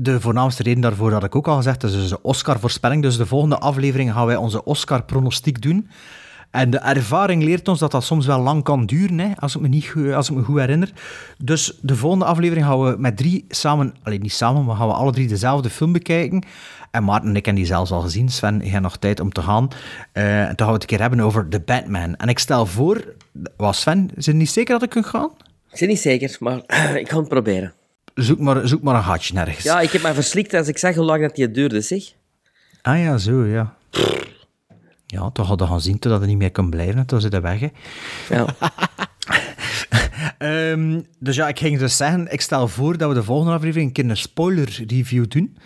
de 0.03 0.21
voornaamste 0.21 0.63
reden 0.63 0.81
daarvoor 0.81 1.13
had 1.13 1.25
ik 1.25 1.35
ook 1.35 1.49
al 1.49 1.57
gezegd, 1.57 1.83
is 1.83 1.93
dus 1.93 2.09
de 2.09 2.23
Oscar-voorspelling. 2.23 3.03
Dus 3.03 3.17
de 3.17 3.27
volgende 3.27 3.59
aflevering 3.59 4.13
gaan 4.13 4.27
wij 4.27 4.37
onze 4.37 4.65
Oscar-pronostiek 4.65 5.63
doen. 5.63 5.89
En 6.51 6.71
de 6.71 6.79
ervaring 6.79 7.43
leert 7.43 7.69
ons 7.69 7.79
dat 7.79 7.91
dat 7.91 8.05
soms 8.05 8.27
wel 8.27 8.41
lang 8.41 8.63
kan 8.63 8.87
duren, 8.87 9.19
hè, 9.19 9.29
als, 9.37 9.55
ik 9.55 9.61
me 9.61 9.69
niet, 9.69 9.95
als 10.15 10.31
ik 10.31 10.37
me 10.37 10.43
goed 10.43 10.59
herinner. 10.59 10.93
Dus 11.39 11.79
de 11.81 11.97
volgende 11.97 12.25
aflevering 12.25 12.67
gaan 12.67 12.83
we 12.83 12.95
met 12.99 13.17
drie 13.17 13.45
samen, 13.49 13.95
alleen 14.03 14.21
niet 14.21 14.33
samen, 14.33 14.65
maar 14.65 14.77
gaan 14.77 14.87
we 14.87 14.93
alle 14.93 15.13
drie 15.13 15.29
dezelfde 15.29 15.71
film 15.71 15.93
bekijken. 15.93 16.45
En 16.91 17.05
Maarten 17.05 17.29
en 17.29 17.37
ik 17.37 17.45
hebben 17.45 17.63
die 17.63 17.73
zelfs 17.73 17.91
al 17.91 18.01
gezien. 18.01 18.29
Sven, 18.29 18.63
hebt 18.63 18.83
nog 18.83 18.97
tijd 18.97 19.21
om 19.21 19.33
te 19.33 19.43
gaan. 19.43 19.69
Eh, 20.13 20.41
en 20.41 20.47
dan 20.47 20.57
gaan 20.57 20.67
we 20.67 20.73
het 20.73 20.83
een 20.83 20.89
keer 20.89 21.01
hebben 21.01 21.21
over 21.21 21.49
The 21.49 21.61
Batman. 21.61 22.17
En 22.17 22.29
ik 22.29 22.39
stel 22.39 22.67
voor, 22.67 23.15
was 23.57 23.81
Sven, 23.81 24.11
het 24.15 24.35
niet 24.35 24.51
zeker 24.51 24.73
dat 24.75 24.83
ik 24.83 24.91
kan 24.91 25.05
gaan? 25.05 25.31
Ik 25.71 25.79
ben 25.79 25.89
niet 25.89 26.01
zeker, 26.01 26.37
maar 26.39 26.57
ik 27.03 27.11
ga 27.11 27.19
het 27.19 27.29
proberen. 27.29 27.73
Zoek 28.15 28.39
maar, 28.39 28.69
zoek 28.69 28.83
maar 28.83 28.95
een 28.95 29.03
gatje 29.03 29.35
nergens. 29.35 29.65
Ja, 29.65 29.81
ik 29.81 29.91
heb 29.91 30.03
mij 30.03 30.15
verslikt 30.15 30.55
als 30.55 30.69
ik 30.69 30.79
zag 30.79 30.95
hoe 30.95 31.05
lang 31.05 31.23
dat 31.23 31.35
die 31.35 31.51
duurde, 31.51 31.81
zeg. 31.81 32.03
Ah 32.83 32.99
ja, 32.99 33.19
zo, 33.19 33.45
ja. 33.45 33.75
Ja, 35.07 35.31
toch 35.31 35.47
hadden 35.47 35.67
we 35.67 35.73
gaan 35.73 35.83
zien 35.83 35.99
totdat 35.99 36.21
het 36.21 36.29
niet 36.29 36.39
meer 36.39 36.51
kan 36.51 36.71
blijven. 36.71 37.07
Toen 37.07 37.21
zit 37.21 37.33
hij 37.33 37.41
weg, 37.41 37.61
hè. 37.61 37.69
Ja. 38.29 38.47
Ehm, 40.39 41.01
dus 41.19 41.37
ja, 41.37 41.49
ik 41.49 41.59
ging 41.59 41.79
dus 41.79 41.97
zeggen, 41.97 42.33
ik 42.33 42.41
stel 42.41 42.69
voor 42.69 42.99
dat 42.99 43.09
we 43.09 43.15
de 43.15 43.23
volgende 43.23 43.53
aflevering 43.53 43.87
een 43.87 43.93
keer 43.93 44.11
een 44.11 44.17
spoiler-review 44.17 45.25
doen. 45.29 45.57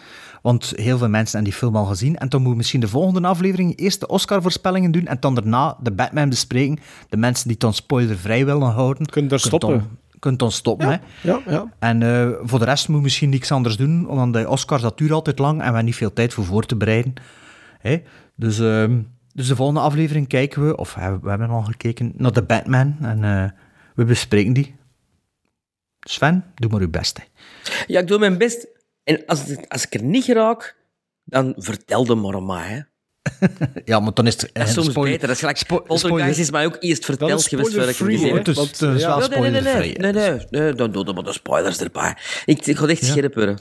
Want 0.43 0.73
heel 0.77 0.99
veel 0.99 1.09
mensen 1.09 1.35
hebben 1.35 1.51
die 1.51 1.61
film 1.61 1.77
al 1.77 1.85
gezien. 1.85 2.17
En 2.17 2.29
dan 2.29 2.39
moeten 2.39 2.51
we 2.51 2.57
misschien 2.57 2.81
de 2.81 2.89
volgende 2.89 3.29
aflevering 3.29 3.79
eerst 3.79 4.01
de 4.01 4.07
Oscar-voorspellingen 4.07 4.91
doen 4.91 5.07
en 5.07 5.17
dan 5.21 5.35
daarna 5.35 5.77
de 5.81 5.93
Batman 5.93 6.29
bespreken. 6.29 6.79
De 7.09 7.17
mensen 7.17 7.43
die 7.43 7.53
het 7.53 7.61
dan 7.61 7.75
spoilervrij 7.75 8.45
willen 8.45 8.71
houden. 8.71 9.07
Kunnen 9.07 9.31
er 9.31 9.41
stoppen. 9.41 9.99
Kunt 10.25 10.43
ons 10.43 10.57
stoppen, 10.57 10.89
hè. 10.89 10.97
Ja, 11.23 11.41
ja. 11.47 11.73
En 11.79 12.03
eh, 12.03 12.31
voor 12.43 12.59
de 12.59 12.65
rest 12.65 12.89
moet 12.89 13.03
misschien 13.03 13.29
niks 13.29 13.53
anders 13.53 13.77
doen, 13.77 14.09
omdat 14.09 14.33
de 14.33 14.49
Oscars, 14.49 14.83
dat 14.83 14.99
duurt 14.99 15.11
altijd 15.11 15.39
lang 15.39 15.53
en 15.53 15.59
we 15.59 15.65
hebben 15.65 15.85
niet 15.85 15.95
veel 15.95 16.13
tijd 16.13 16.35
voor 16.35 16.45
voor 16.45 16.67
te 16.67 16.77
bereiden. 16.77 17.15
Hè? 17.79 18.03
Dus, 18.35 18.59
ehm, 18.59 19.03
dus 19.33 19.47
de 19.47 19.57
volgende 19.57 19.81
aflevering 19.81 20.29
kijken 20.29 20.67
we, 20.67 20.77
of 20.77 20.95
we, 20.95 21.19
we 21.23 21.29
hebben 21.29 21.49
al 21.49 21.63
gekeken, 21.63 22.13
naar 22.17 22.33
de 22.33 22.43
Batman 22.43 22.97
en 23.01 23.25
eh, 23.25 23.51
we 23.95 24.05
bespreken 24.05 24.53
die. 24.53 24.75
Sven, 26.01 26.45
doe 26.55 26.71
maar 26.71 26.81
uw 26.81 26.91
best. 26.91 27.19
hè. 27.19 27.25
Ja, 27.87 28.01
ik 28.01 28.07
doe 28.07 28.19
mijn 28.19 28.39
best. 28.39 28.67
En 29.03 29.27
als, 29.27 29.69
als 29.69 29.87
ik 29.87 29.95
er 29.95 30.03
niet 30.03 30.25
geraak, 30.25 30.77
dan 31.25 31.55
vertel 31.57 32.05
de 32.05 32.15
maar 32.15 32.43
mij, 32.43 32.69
hè. 32.69 32.81
Ja, 33.85 34.01
maar 34.01 34.15
dan 34.15 34.27
is 34.27 34.33
het... 34.41 34.51
Dat 34.53 34.67
is 34.69 34.73
soms 34.73 34.87
spoiler- 34.91 35.13
beter. 35.13 35.27
Dat 35.27 35.35
is 35.37 35.41
gelijk, 35.41 35.59
spoiler- 35.59 35.87
Poltergeist 35.87 36.39
is 36.39 36.51
mij 36.51 36.65
ook 36.67 36.77
eerst 36.81 37.05
verteld 37.05 37.47
geweest 37.47 37.71
voordat 37.71 37.91
ik 37.91 37.97
hem 37.97 38.07
gezien 38.09 38.19
spoiler-free, 38.19 38.55
heb. 38.55 38.79
Dus, 38.79 38.97
is 38.97 39.03
ja. 39.03 39.09
wel 39.19 39.21
Ja, 39.21 39.29
nee, 39.41 39.51
nee, 39.51 39.61
nee, 39.61 39.97
nee, 39.99 40.13
nee, 40.13 40.31
nee, 40.31 40.47
nee, 40.51 40.73
dan 40.73 40.91
doe 40.93 41.05
er 41.07 41.15
maar 41.15 41.25
de 41.25 41.33
spoilers 41.33 41.79
erbij. 41.81 42.17
Ik, 42.45 42.67
ik 42.67 42.77
ga 42.77 42.87
echt 42.87 43.05
scherp 43.05 43.35
worden. 43.35 43.61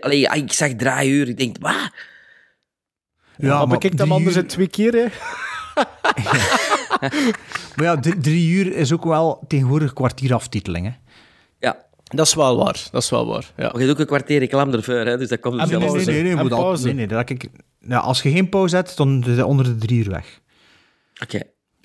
Allee, 0.00 0.18
ja, 0.18 0.32
ik 0.32 0.52
zag 0.52 0.72
drie 0.72 1.10
uur, 1.10 1.28
ik 1.28 1.36
denk, 1.36 1.56
wat? 1.60 1.72
Ja, 1.72 3.48
maar 3.48 3.56
maar 3.58 3.66
bekijk 3.66 3.92
hem 3.92 4.02
drie 4.02 4.12
anders 4.12 4.36
uur- 4.36 4.42
in 4.42 4.48
twee 4.48 4.68
keer, 4.68 4.92
hè. 4.92 5.04
Maar 7.76 7.84
ja, 7.84 7.96
drie, 8.20 8.48
uur 8.50 8.72
is 8.76 8.92
ook 8.92 9.04
wel 9.04 9.44
tegenwoordig 9.48 9.92
kwartier 9.92 10.34
aftiteling, 10.34 10.86
hè. 10.86 10.92
Ja, 11.58 11.76
Dat 12.04 12.26
is 12.26 12.34
wel 12.34 12.56
waar, 12.56 12.88
dat 12.90 13.02
is 13.02 13.10
wel 13.10 13.26
waar. 13.26 13.52
Ja. 13.56 13.70
maar 13.72 13.80
je 13.80 13.86
doet 13.86 13.90
ook 13.94 13.98
een 14.00 14.06
kwartier 14.06 14.38
reclame 14.38 14.76
ervoor, 14.76 14.94
hè, 14.94 15.18
dus 15.18 15.28
dat 15.28 15.40
komt 15.40 15.54
zelfs. 15.68 15.70
Nee, 15.70 15.78
nee, 15.80 15.88
nee, 15.90 16.34
nee, 16.34 16.82
nee, 16.84 16.94
nee, 16.94 17.06
dat 17.06 17.30
ik, 17.30 17.48
ja, 17.88 17.98
als 17.98 18.22
je 18.22 18.30
geen 18.30 18.48
pauze 18.48 18.76
hebt, 18.76 18.96
dan 18.96 19.24
is 19.26 19.42
onder 19.42 19.64
de 19.64 19.76
drie 19.76 19.98
uur 20.04 20.10
weg. 20.10 20.40
Oké. 21.22 21.40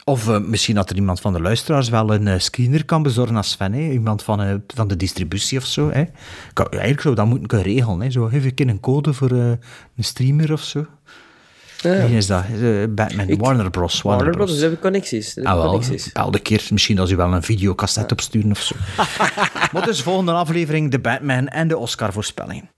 Of 0.05 0.27
eh, 0.27 0.39
misschien 0.39 0.75
dat 0.75 0.89
er 0.89 0.95
iemand 0.95 1.19
van 1.19 1.33
de 1.33 1.41
luisteraars 1.41 1.89
wel 1.89 2.13
een 2.13 2.27
eh, 2.27 2.39
screener 2.39 2.85
kan 2.85 3.03
bezorgen 3.03 3.35
als 3.35 3.51
Sven. 3.51 3.73
Hè? 3.73 3.89
Iemand 3.91 4.23
van, 4.23 4.41
eh, 4.41 4.53
van 4.67 4.87
de 4.87 4.95
distributie 4.95 5.57
of 5.57 5.65
zo. 5.65 5.89
Hè? 5.91 6.03
Kan, 6.53 6.67
eigenlijk 6.69 7.01
zou 7.01 7.15
dat 7.15 7.25
moeten 7.25 7.47
kunnen 7.47 7.67
regelen. 7.67 8.01
Hè? 8.01 8.11
Zo, 8.11 8.25
geef 8.25 8.45
ik 8.45 8.59
een 8.59 8.79
code 8.79 9.13
voor 9.13 9.31
een 9.31 9.59
streamer 9.99 10.51
of 10.51 10.61
zo. 10.63 10.85
Wie 11.81 12.17
is 12.17 12.27
dat? 12.27 12.43
Batman, 12.95 13.37
Warner 13.37 13.69
Bros. 13.69 14.01
Warner, 14.01 14.25
Warner 14.25 14.31
Bros. 14.31 14.35
Bros. 14.35 14.49
Dus 14.51 14.61
hebben 14.61 14.79
connecties. 14.79 15.33
Dat 15.33 15.45
Ah, 15.45 15.53
wel. 15.55 15.63
connecties. 15.65 16.11
Elke 16.11 16.39
keer 16.39 16.67
misschien 16.71 16.99
als 16.99 17.11
u 17.11 17.15
wel 17.15 17.33
een 17.33 17.43
videocassette 17.43 18.13
opsturen 18.13 18.51
of 18.51 18.61
zo. 18.61 18.75
maar 19.73 19.85
dus 19.85 20.01
volgende 20.01 20.31
aflevering 20.31 20.91
de 20.91 20.99
Batman 20.99 21.47
en 21.47 21.67
de 21.67 21.77
Oscar-voorspelling. 21.77 22.69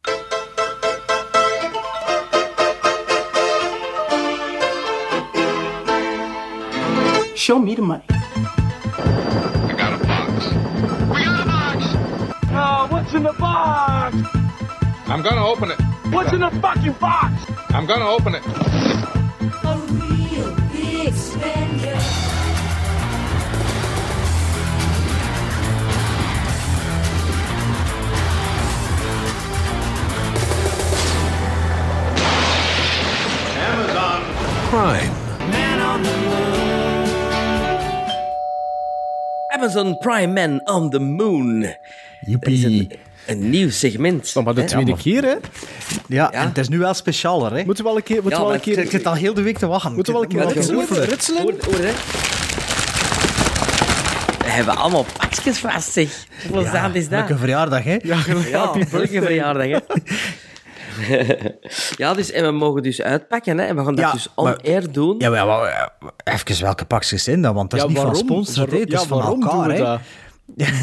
Show 7.45 7.59
me 7.59 7.75
the 7.75 7.83
money. 7.83 8.01
I 8.09 9.75
got 9.77 9.93
a 9.93 10.03
box. 10.03 10.47
We 11.13 11.23
got 11.23 11.41
a 11.41 11.45
box! 11.45 11.85
Oh, 12.49 12.87
what's 12.89 13.13
in 13.13 13.21
the 13.21 13.33
box? 13.33 14.15
I'm 15.05 15.21
gonna 15.21 15.45
open 15.45 15.69
it. 15.69 15.79
What's 16.11 16.33
in 16.33 16.39
the 16.39 16.49
fucking 16.59 16.93
box? 16.93 17.33
I'm 17.69 17.85
gonna 17.85 18.09
open 18.09 18.33
it. 18.33 18.43
A 19.63 19.77
real 19.77 20.55
big 20.73 21.13
spender. 21.13 21.99
Amazon 33.69 34.23
Prime. 34.71 35.25
Amazon 39.65 39.97
Prime 39.97 40.33
Man 40.33 40.61
on 40.75 40.89
the 40.89 40.99
Moon. 40.99 41.65
Joepie. 42.25 42.65
Een, 42.65 42.91
een 43.25 43.49
nieuw 43.49 43.69
segment. 43.69 44.31
Nog 44.35 44.43
maar 44.43 44.53
de 44.55 44.63
tweede 44.63 44.95
keer, 44.95 45.23
hè? 45.23 45.35
Ja, 46.07 46.31
en 46.31 46.47
het 46.47 46.57
is 46.57 46.67
nu 46.69 46.77
wel 46.77 46.93
specialer, 46.93 47.51
hè? 47.57 47.63
Moeten 47.65 47.83
we 47.83 47.89
wel 47.89 47.97
een 47.97 48.03
keer... 48.03 48.21
Moeten 48.21 48.31
Ja, 48.31 48.37
we 48.37 48.41
wel 48.43 48.51
maar 48.57 48.67
een 48.67 48.73
keer 48.75 48.83
Ik 48.83 48.89
zit 48.91 49.05
al 49.05 49.13
heel 49.13 49.33
de 49.33 49.41
week 49.41 49.57
te 49.57 49.67
wachten. 49.67 49.93
Moeten 49.93 50.13
we 50.13 50.19
wel 50.19 50.27
een 50.29 50.35
keer 50.35 50.41
Ik 50.41 50.89
heb- 50.89 51.09
ritselen? 51.09 51.41
Hoor, 51.41 51.53
hoor, 51.65 51.73
hè. 51.85 51.91
We 54.37 54.51
hebben 54.51 54.77
allemaal 54.77 55.05
pakjes 55.17 55.57
vast, 55.57 55.91
zeg. 55.91 56.25
Hoeveel 56.49 56.73
Ja, 56.73 56.89
is 56.93 57.09
dat? 57.09 57.19
Leuke 57.19 57.37
verjaardag, 57.37 57.83
hè? 57.83 57.97
Ja, 58.03 58.17
Ja, 58.51 58.71
leuke 58.91 59.21
verjaardag, 59.21 59.67
hè. 59.67 59.77
ja, 61.97 62.13
dus, 62.13 62.31
en 62.31 62.43
we 62.45 62.51
mogen 62.51 62.83
dus 62.83 63.01
uitpakken, 63.01 63.57
hè. 63.57 63.65
En 63.65 63.75
we 63.75 63.83
gaan 63.83 63.95
dat 63.95 64.05
Ja, 64.05 64.11
dus 64.11 64.27
on 64.35 64.43
maar- 64.43 64.59
air 64.63 64.91
doen. 64.91 65.15
Ja, 65.17 65.29
maar, 65.29 65.45
maar, 65.45 65.91
even 66.23 66.61
welke 66.63 66.85
pakjes 66.85 67.23
zijn 67.23 67.41
dat? 67.41 67.53
Want 67.53 67.69
dat 67.71 67.79
is 67.79 67.85
Ja, 67.85 67.91
niet 67.91 68.01
van 68.01 68.15
sponsor, 68.15 68.67
Het 68.71 68.93
is 68.93 69.01
van 69.01 69.21
elkaar, 69.21 69.51
doen 69.51 69.67
we 69.67 69.73
hè? 69.73 69.77
dat? 69.79 69.99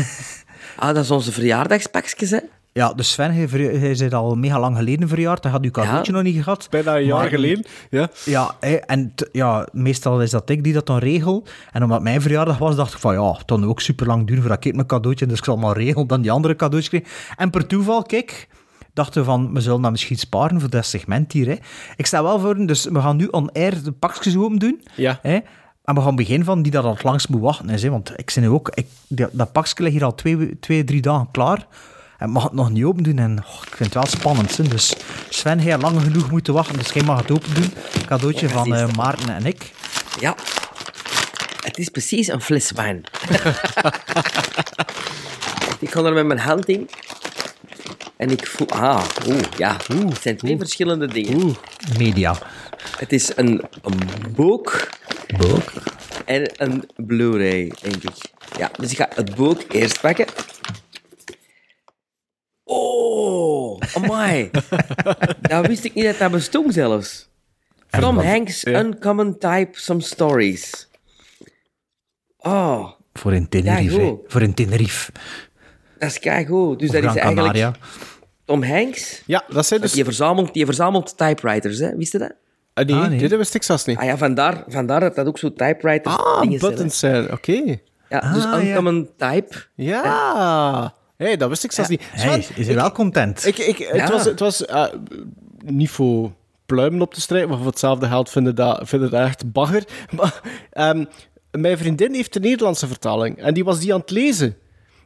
Ah, 0.76 0.94
dat 0.94 1.04
is 1.04 1.10
onze 1.10 1.32
verjaardagspakjes, 1.32 2.30
hè. 2.30 2.38
Ja, 2.72 2.92
dus 2.92 3.10
Sven, 3.12 3.32
hij, 3.34 3.90
is 3.90 4.12
al 4.12 4.34
mega 4.34 4.60
lang 4.60 4.76
geleden 4.76 5.08
verjaard. 5.08 5.42
Hij 5.42 5.52
had 5.52 5.62
uw 5.64 5.70
cadeautje 5.70 6.12
nog 6.12 6.22
niet 6.22 6.42
gehad. 6.42 6.66
Bijna 6.70 6.96
een 6.96 7.04
jaar 7.04 7.18
Maar- 7.18 7.28
geleden. 7.28 7.64
Ja. 7.90 8.08
Ja, 8.24 8.54
hè, 8.60 8.74
en 8.74 9.12
t- 9.14 9.28
ja, 9.32 9.68
meestal 9.72 10.22
is 10.22 10.30
dat 10.30 10.50
ik 10.50 10.64
die 10.64 10.72
dat 10.72 10.86
dan 10.86 10.98
regel. 10.98 11.44
En 11.72 11.82
omdat 11.82 12.02
mijn 12.02 12.20
verjaardag 12.22 12.58
was, 12.58 12.76
dacht 12.76 12.92
ik 12.92 12.98
van 12.98 13.14
ja, 13.14 13.32
het 13.32 13.44
kan 13.44 13.66
ook 13.66 13.80
super 13.80 14.06
lang 14.06 14.26
duren 14.26 14.42
voordat 14.42 14.64
ik 14.64 14.74
mijn 14.74 14.86
cadeautje, 14.86 15.26
dus 15.26 15.38
ik 15.38 15.44
zal 15.44 15.56
maar 15.56 15.76
regelen 15.76 16.06
dan 16.06 16.20
die 16.22 16.30
andere 16.30 16.56
cadeautjes 16.56 16.88
krijgen. 17.00 17.34
En 17.36 17.50
per 17.50 17.66
toeval, 17.66 18.02
kijk, 18.02 18.48
dachten 18.92 19.20
we 19.20 19.26
van, 19.26 19.54
we 19.54 19.60
zullen 19.60 19.82
dat 19.82 19.90
misschien 19.90 20.18
sparen 20.18 20.60
voor 20.60 20.70
dat 20.70 20.86
segment 20.86 21.32
hier. 21.32 21.46
Hè. 21.46 21.56
Ik 21.96 22.06
sta 22.06 22.22
wel 22.22 22.38
voor, 22.38 22.66
dus 22.66 22.84
we 22.84 23.00
gaan 23.00 23.16
nu 23.16 23.26
on-air 23.26 23.82
de 23.82 23.92
pakjes 23.92 24.36
open 24.36 24.58
doen. 24.58 24.82
Ja. 24.94 25.18
Hè. 25.22 25.38
En 25.84 25.94
we 25.94 26.00
gaan 26.00 26.16
beginnen 26.16 26.46
van 26.46 26.62
die 26.62 26.72
dat 26.72 26.84
het 26.84 27.02
langst 27.02 27.28
moet 27.28 27.40
wachten 27.40 27.68
is. 27.68 27.82
Hè. 27.82 27.90
Want 27.90 28.12
ik 28.16 28.30
zit 28.30 28.42
nu 28.42 28.48
ook, 28.48 28.70
ik, 28.74 28.86
dat, 29.08 29.30
dat 29.32 29.52
pakje 29.52 29.82
ligt 29.82 29.94
hier 29.94 30.04
al 30.04 30.14
twee, 30.14 30.58
twee, 30.58 30.84
drie 30.84 31.00
dagen 31.00 31.28
klaar. 31.30 31.66
En 32.18 32.30
mag 32.30 32.42
het 32.42 32.52
nog 32.52 32.70
niet 32.70 32.84
open 32.84 33.02
doen. 33.02 33.18
En 33.18 33.38
oh, 33.38 33.62
ik 33.66 33.76
vind 33.76 33.94
het 33.94 33.94
wel 33.94 34.06
spannend. 34.06 34.56
Hè. 34.56 34.64
Dus 34.64 34.96
Sven, 35.28 35.70
had 35.70 35.82
lang 35.82 36.02
genoeg 36.02 36.30
moeten 36.30 36.54
wachten. 36.54 36.78
Dus 36.78 36.92
jij 36.92 37.02
mag 37.02 37.20
het 37.20 37.30
open 37.30 37.54
doen. 37.54 37.72
Cadeautje 38.06 38.48
van 38.48 38.74
eh, 38.74 38.92
Maarten 38.92 39.34
en 39.34 39.46
ik. 39.46 39.72
Ja. 40.20 40.34
Het 41.64 41.78
is 41.78 41.88
precies 41.88 42.28
een 42.28 42.40
fles 42.40 42.70
wijn. 42.72 42.96
ik 45.80 45.90
ga 45.90 46.02
er 46.02 46.12
met 46.12 46.26
mijn 46.26 46.38
hand 46.38 46.68
in. 46.68 46.88
En 48.16 48.30
ik 48.30 48.46
voel... 48.46 48.68
Ah, 48.68 49.04
oeh, 49.26 49.42
ja. 49.56 49.76
het 49.86 50.22
zijn 50.22 50.36
twee 50.36 50.56
verschillende 50.58 51.06
dingen. 51.06 51.56
Media. 51.98 52.36
Het 52.96 53.12
is 53.12 53.36
een, 53.36 53.62
een 53.82 53.98
boek 54.34 54.88
Boek. 55.36 55.72
en 56.24 56.50
een 56.56 56.90
Blu-ray, 56.96 57.72
denk 57.80 58.02
ik. 58.02 58.30
Ja, 58.58 58.70
dus 58.76 58.90
ik 58.90 58.96
ga 58.96 59.08
het 59.14 59.34
boek 59.34 59.62
eerst 59.68 60.00
pakken. 60.00 60.26
Oh, 62.64 63.80
amai. 63.94 64.50
dat 65.40 65.66
wist 65.70 65.84
ik 65.84 65.94
niet 65.94 66.04
dat 66.04 66.18
dat 66.18 66.30
bestond 66.30 66.74
zelfs. 66.74 67.30
Tom 67.90 68.18
Hanks, 68.18 68.64
Uncommon 68.64 69.38
Type, 69.38 69.70
Some 69.72 70.00
Stories. 70.00 70.88
Oh, 72.38 72.90
Voor 73.12 73.34
in 73.34 73.48
Tenerife. 73.48 74.00
Ja. 74.00 74.14
Voor 74.26 74.42
in 74.42 74.54
Tenerife. 74.54 75.12
Dat 76.02 76.10
is 76.10 76.18
keigoed. 76.18 76.78
Dus 76.78 76.88
Of 76.88 76.94
dat 76.94 77.04
is 77.04 77.16
eigenlijk 77.20 77.36
Canaria. 77.36 77.72
Tom 78.44 78.62
Hanks. 78.62 79.22
Ja, 79.26 79.44
dat 79.48 79.66
zijn 79.66 79.80
dus... 79.80 79.92
Die 79.92 80.04
verzamelt, 80.04 80.52
die 80.54 80.64
verzamelt 80.64 81.16
typewriters, 81.16 81.78
hè? 81.78 81.96
Wist 81.96 82.12
je 82.12 82.18
dat? 82.18 82.32
Ah, 82.74 82.86
nee, 82.86 82.96
Ah, 82.96 83.08
nee. 83.08 83.18
dit 83.18 83.36
wist 83.36 83.54
ik 83.54 83.62
zelfs 83.62 83.84
niet. 83.84 83.98
Ah 83.98 84.04
ja, 84.04 84.16
vandaar, 84.16 84.64
vandaar 84.68 85.00
dat 85.00 85.14
dat 85.14 85.26
ook 85.26 85.38
zo 85.38 85.52
typewriters 85.52 86.16
Ah, 86.16 86.40
dingen 86.40 86.58
buttons 86.60 86.98
zijn. 86.98 87.32
Oké. 87.32 87.52
Ja, 88.08 88.32
dus 88.32 88.44
Ah, 88.44 88.62
ja. 88.62 88.68
Uncommon 88.68 89.08
Type. 89.16 89.54
Ja. 89.74 90.94
hey, 91.16 91.36
dat 91.36 91.48
wist 91.48 91.64
ik 91.64 91.72
zelfs 91.72 91.90
niet. 91.90 92.02
Hey, 92.10 92.46
is 92.54 92.66
hij 92.66 92.74
wel 92.74 92.92
content? 92.92 93.46
Ik, 93.46 93.58
ik, 93.58 93.78
het 93.78 94.10
was, 94.10 94.24
het 94.24 94.40
was 94.40 94.64
eh, 94.66 94.84
niet 95.64 95.90
voor 95.90 96.32
pluimen 96.66 97.00
op 97.00 97.14
te 97.14 97.20
strijden, 97.20 97.48
maar 97.48 97.58
voor 97.58 97.66
hetzelfde 97.66 98.06
geld 98.06 98.30
vinden 98.30 98.54
dat, 98.54 98.80
vinden 98.88 99.10
dat 99.10 99.20
echt 99.26 99.52
bagger. 99.52 99.84
Maar 100.16 100.40
ehm, 100.70 101.04
mijn 101.50 101.78
vriendin 101.78 102.14
heeft 102.14 102.32
de 102.32 102.40
Nederlandse 102.40 102.86
vertaling 102.86 103.38
en 103.38 103.54
die 103.54 103.64
was 103.64 103.80
die 103.80 103.94
aan 103.94 104.00
het 104.00 104.10
lezen. 104.10 104.56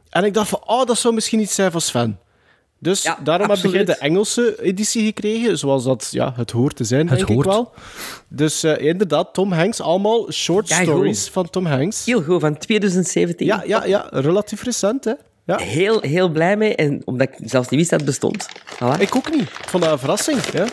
En 0.09 0.23
ik 0.23 0.33
dacht 0.33 0.49
van, 0.49 0.61
oh, 0.65 0.85
dat 0.85 0.97
zou 0.97 1.13
misschien 1.13 1.39
iets 1.39 1.55
zijn 1.55 1.71
voor 1.71 1.81
Sven. 1.81 2.19
Dus 2.79 3.03
Ja, 3.03 3.17
daarom 3.23 3.49
heb 3.49 3.59
jij 3.71 3.83
de 3.85 3.95
Engelse 3.97 4.61
editie 4.61 5.05
gekregen, 5.05 5.57
zoals 5.57 5.83
dat 5.83 6.07
ja, 6.11 6.33
het 6.35 6.51
hoort 6.51 6.75
te 6.75 6.83
zijn, 6.83 7.07
Het 7.09 7.17
denk 7.17 7.29
hoort. 7.29 7.45
ik 7.45 7.51
wel. 7.51 7.73
Dus 8.27 8.63
eh, 8.63 8.85
inderdaad, 8.85 9.33
Tom 9.33 9.51
Hanks, 9.51 9.81
allemaal 9.81 10.31
short 10.31 10.69
stories 10.69 11.29
van 11.29 11.49
Tom 11.49 11.65
Hanks. 11.65 12.05
Heel 12.05 12.23
goed, 12.23 12.41
van 12.41 12.57
2017. 12.57 13.45
Ja, 13.47 13.63
ja, 13.65 13.85
ja, 13.85 14.07
relatief 14.11 14.63
recent, 14.63 15.03
hè. 15.03 15.13
Ja. 15.45 15.57
Heel, 15.57 16.01
heel 16.01 16.29
blij 16.29 16.57
mee. 16.57 16.75
En 16.75 17.01
omdat 17.05 17.27
ik 17.27 17.49
zelfs 17.49 17.69
niet 17.69 17.79
wist 17.79 17.91
dat 17.91 17.99
het 17.99 18.09
bestond. 18.09 18.47
Voilà. 18.75 18.99
Ik 18.99 19.15
ook 19.15 19.31
niet. 19.31 19.41
Ik 19.41 19.67
vond 19.67 19.83
dat 19.83 19.91
een 19.91 19.99
verrassing. 19.99 20.45
Ja. 20.45 20.65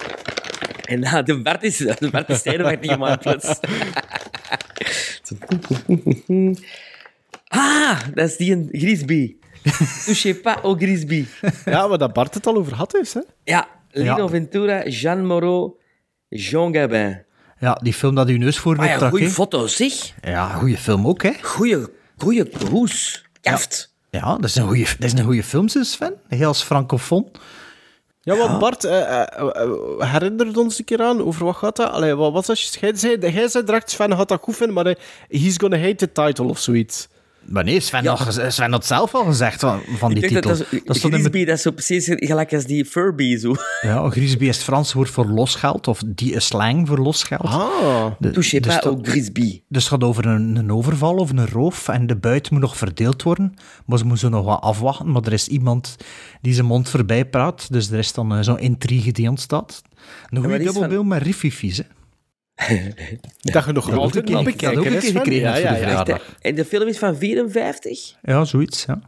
En 0.85 1.01
nou, 1.01 1.23
de 1.23 1.43
Bart 1.43 1.63
is, 1.63 1.77
de 1.77 2.09
Bart 2.11 2.29
is 2.29 2.43
mijn 2.97 3.19
plots. 3.19 3.49
ah, 7.59 7.99
dat 8.15 8.29
is 8.29 8.37
die 8.37 8.53
een 8.53 8.69
Grisby. 8.73 9.37
Touchez 10.05 10.41
pas 10.43 10.57
au 10.63 10.77
Grisby. 10.77 11.25
ja, 11.65 11.87
maar 11.87 11.99
dat 11.99 12.13
Bart 12.13 12.35
het 12.35 12.47
al 12.47 12.57
over 12.57 12.75
had 12.75 12.95
is, 12.97 13.15
hè. 13.15 13.21
Ja, 13.45 13.69
Lino 13.91 14.17
Ja. 14.17 14.29
Ventura, 14.29 14.87
Jean 14.89 15.27
Moreau, 15.27 15.73
Jean 16.29 16.75
Gabin. 16.75 17.25
Ja, 17.59 17.79
die 17.83 17.93
film 17.93 18.15
dat 18.15 18.29
uw 18.29 18.39
neus 18.39 18.59
voor 18.59 18.85
ja, 18.85 18.93
optrok, 18.93 19.11
goede 19.11 19.25
hè. 19.25 19.31
foto, 19.31 19.67
zeg. 19.67 19.93
Ja, 20.21 20.49
goede 20.49 20.77
film 20.77 21.07
ook, 21.07 21.23
hè. 21.23 21.33
Goeie, 21.43 21.87
goeie 22.17 22.51
hoes. 22.71 23.25
Kaft. 23.41 23.95
Ja, 24.11 24.37
dat 24.37 24.45
is 24.45 24.57
een 24.57 24.67
goede, 24.67 24.85
dat 24.99 25.13
is 25.13 25.13
een 25.13 25.25
goede 25.25 25.43
film, 25.43 25.69
Sven. 25.69 26.15
Heel 26.29 26.47
als 26.47 26.63
francofoon. 26.63 27.31
Ja, 28.21 28.37
want 28.37 28.59
Bart, 28.59 28.85
eh, 28.85 29.21
eh, 29.21 30.41
eh, 30.43 30.57
ons 30.57 30.79
een 30.79 30.85
keer 30.85 31.03
aan, 31.03 31.23
over 31.23 31.45
wat 31.45 31.57
gaat 31.57 31.77
dat? 31.77 31.91
Allee, 31.91 32.15
wat 32.15 32.33
was 32.33 32.47
dat? 32.47 32.75
Jij 32.75 32.95
zei, 32.95 33.19
jij 33.19 33.49
zei 33.49 33.65
direct, 33.65 33.91
Sven 33.91 34.17
gaat 34.17 34.29
dat 34.29 34.41
goed 34.43 34.57
vinden, 34.57 34.75
maar 34.75 34.87
eh, 34.87 34.95
he's 35.29 35.59
gonna 35.59 35.79
hate 35.79 35.95
the 35.95 36.13
title 36.13 36.45
of 36.45 36.59
zoiets. 36.59 37.09
Maar 37.49 37.65
nee, 37.65 37.81
Sven, 37.81 38.03
Ja. 38.03 38.15
had, 38.15 38.45
Sven 38.53 38.73
had 38.73 38.87
zelf 38.87 39.15
al 39.15 39.25
gezegd 39.25 39.61
van, 39.61 39.81
van 39.97 40.15
die 40.15 40.27
titel. 40.29 40.57
dat 40.57 40.67
Grisby, 40.87 41.45
dat 41.45 41.57
is 41.57 41.63
zo 41.63 41.71
precies 41.71 42.11
gelijk 42.15 42.53
als 42.55 42.65
die 42.65 42.85
Furby. 42.85 43.37
Zo. 43.37 43.55
Ja, 43.81 44.11
Grisby 44.11 44.45
is 44.45 44.57
het 44.57 44.65
Frans 44.65 44.93
woord 44.93 45.11
voor 45.11 45.27
losgeld, 45.27 45.89
of 45.89 46.03
die 46.07 46.33
is 46.33 46.47
slang 46.47 46.89
voor 46.89 46.99
losgeld. 46.99 47.43
Ah. 47.43 48.07
De- 48.19 48.31
dus 48.31 48.59
pas 48.61 48.79
au 48.81 48.99
Grisby. 49.03 49.63
Dus 49.69 49.83
het 49.83 49.93
gaat 49.93 50.05
over 50.05 50.27
een, 50.27 50.57
een 50.57 50.73
overval 50.73 51.15
of 51.17 51.31
een 51.31 51.49
roof 51.49 51.89
en 51.89 52.07
de 52.07 52.17
buit 52.17 52.51
moet 52.51 52.61
nog 52.61 52.77
verdeeld 52.77 53.23
worden. 53.23 53.55
Maar 53.87 53.99
ze 53.99 54.05
moeten 54.05 54.31
nog 54.31 54.45
wat 54.45 54.61
afwachten, 54.61 55.11
maar 55.13 55.23
er 55.23 55.33
is 55.33 55.49
iemand 55.49 55.97
die 56.41 56.55
zijn 56.55 56.67
mond 56.67 56.89
voorbij 56.89 57.25
praat. 57.25 57.73
Dus 57.73 57.91
er 57.91 57.99
is 57.99 58.13
dan 58.13 58.35
eh, 58.35 58.43
zo'n 58.43 58.59
intrigue 58.59 59.13
die 59.13 59.29
ontstaat. 59.29 59.83
Een 60.31 60.43
goede 60.43 60.59
is 60.59 60.65
dubbelbil 60.65 61.05
met 61.05 61.23
riffifies, 61.23 61.77
hè. 61.77 61.85
Dat 63.41 63.65
je 63.65 63.73
nog 63.73 63.89
Dat 63.91 63.99
altijd 63.99 64.31
een- 64.31 64.45
bekijken, 64.45 64.69
dat 64.69 64.79
ook 64.79 64.85
hè, 64.85 64.91
een 64.95 64.99
keer 64.99 65.09
Sven? 65.09 65.21
gekregen 65.21 65.49
Ja, 65.49 65.57
ja, 65.57 66.05
de 66.05 66.11
ja. 66.13 66.19
hè? 66.19 66.49
En 66.49 66.55
de 66.55 66.65
film 66.65 66.89
is 66.89 66.99
van 66.99 67.17
54? 67.17 68.15
Ja, 68.23 68.45
zoiets, 68.45 68.85
ja. 68.85 69.01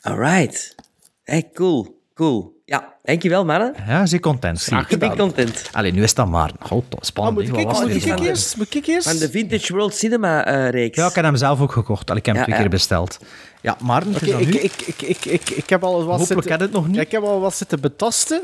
Alright. 0.00 0.74
Hey, 1.22 1.50
cool. 1.54 1.94
Cool. 2.14 2.54
Ja, 2.64 2.94
dankjewel, 3.02 3.44
mannen. 3.44 3.74
Ja, 3.86 4.06
zeer 4.06 4.20
content. 4.20 4.60
zie 4.60 4.84
Ik 4.88 4.98
ben 4.98 5.16
content. 5.16 5.68
Allee, 5.72 5.92
nu 5.92 6.02
is 6.02 6.14
dat 6.14 6.28
maar. 6.28 6.50
God, 6.60 6.84
spannend. 7.00 7.48
moet 7.48 7.58
ik, 7.58 7.66
was 7.66 7.80
moet 7.80 7.94
ik 7.94 8.02
van? 8.02 8.24
eerst? 8.24 8.56
Moet 8.56 8.74
ik 8.74 8.86
eerst? 8.86 9.08
Van 9.08 9.18
de 9.18 9.30
Vintage 9.30 9.72
World 9.72 9.94
Cinema 9.94 10.44
eh, 10.44 10.70
reeks. 10.70 10.96
Ja, 10.98 11.06
ik 11.08 11.14
heb 11.14 11.24
hem 11.24 11.36
zelf 11.36 11.60
ook 11.60 11.72
gekocht. 11.72 12.10
Allee, 12.10 12.20
ik 12.20 12.26
heb 12.26 12.34
hem 12.36 12.44
Ja, 12.44 12.50
twee 12.50 12.56
ja. 12.56 12.60
keer 12.62 12.70
besteld. 12.78 13.18
Ja, 13.62 13.76
maar 13.82 14.00
het 14.04 14.22
is 14.22 14.28
Oké, 14.28 14.34
aan 14.34 14.40
ik, 14.40 14.54
ik, 14.54 14.72
ik, 14.86 15.02
ik, 15.02 15.24
ik, 15.24 15.50
ik 15.50 15.68
heb 15.68 15.84
al 15.84 15.92
wat 16.04 16.18
Hopelijk 16.18 16.26
zitten... 16.26 16.50
heb 16.50 16.58
je 16.60 16.64
het 16.66 16.72
nog 16.74 16.86
niet. 16.88 16.96
Ik 17.00 17.10
heb 17.10 17.22
al 17.22 17.40
wat 17.40 17.54
zitten 17.54 17.80
betasten. 17.80 18.42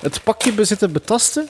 Het 0.00 0.20
pakje 0.24 0.64
zitten 0.64 0.92
betasten. 0.92 1.48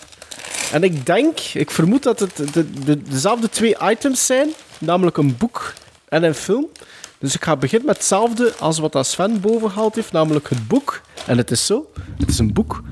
En 0.72 0.82
ik 0.82 1.06
denk, 1.06 1.38
ik 1.38 1.70
vermoed 1.70 2.02
dat 2.02 2.18
het 2.20 2.36
de, 2.36 2.70
de- 2.84 3.02
dezelfde 3.02 3.48
twee 3.48 3.76
items 3.82 4.26
zijn, 4.26 4.48
namelijk 4.78 5.16
een 5.16 5.36
boek 5.36 5.72
en 6.08 6.22
een 6.22 6.34
film. 6.34 6.66
Dus 7.18 7.34
ik 7.34 7.44
ga 7.44 7.56
beginnen 7.56 7.86
met 7.86 7.96
hetzelfde 7.96 8.52
als 8.58 8.78
wat 8.78 9.06
Sven 9.06 9.40
boven 9.40 9.70
gehaald 9.70 9.94
heeft, 9.94 10.12
namelijk 10.12 10.48
het 10.48 10.68
boek. 10.68 11.00
En 11.26 11.38
het 11.38 11.50
is 11.50 11.66
zo, 11.66 11.90
het 12.18 12.28
is 12.28 12.38
een 12.38 12.52
boek 12.52 12.82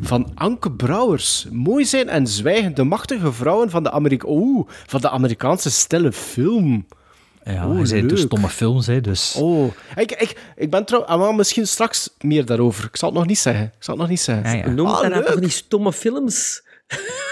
van 0.00 0.30
Anke 0.34 0.70
Brouwers. 0.70 1.46
Mooi 1.50 1.84
zijn 1.84 2.08
en 2.08 2.26
zwijgen, 2.26 2.74
de 2.74 2.84
machtige 2.84 3.32
vrouwen 3.32 3.70
van 3.70 3.82
de, 3.82 4.64
van 4.86 5.00
de 5.00 5.10
Amerikaanse 5.10 5.70
stille 5.70 6.12
film. 6.12 6.86
Ja, 7.44 7.68
Oh, 7.68 7.76
hij 7.76 7.86
zei 7.86 8.06
dus 8.06 8.20
stomme 8.20 8.48
films, 8.48 8.86
hè, 8.86 9.00
dus... 9.00 9.34
Oh, 9.38 9.72
ik, 9.96 10.12
ik, 10.12 10.36
ik 10.56 10.70
ben 10.70 10.84
trouw, 10.84 11.02
ah, 11.04 11.20
maar 11.20 11.34
misschien 11.34 11.66
straks 11.66 12.10
meer 12.20 12.44
daarover. 12.44 12.84
Ik 12.84 12.96
zal 12.96 13.08
het 13.08 13.18
nog 13.18 13.26
niet 13.26 13.38
zeggen. 13.38 13.64
Ik 13.64 13.84
zal 13.84 13.94
het 13.94 14.02
nog 14.02 14.10
niet 14.12 14.20
zeggen. 14.20 14.56
Ja, 14.58 14.64
ja. 14.64 14.70
Noem 14.70 14.86
Ah, 14.86 15.00
dat 15.00 15.10
nou 15.10 15.24
toch 15.24 15.40
niet 15.40 15.52
stomme 15.52 15.92
films? 15.92 16.62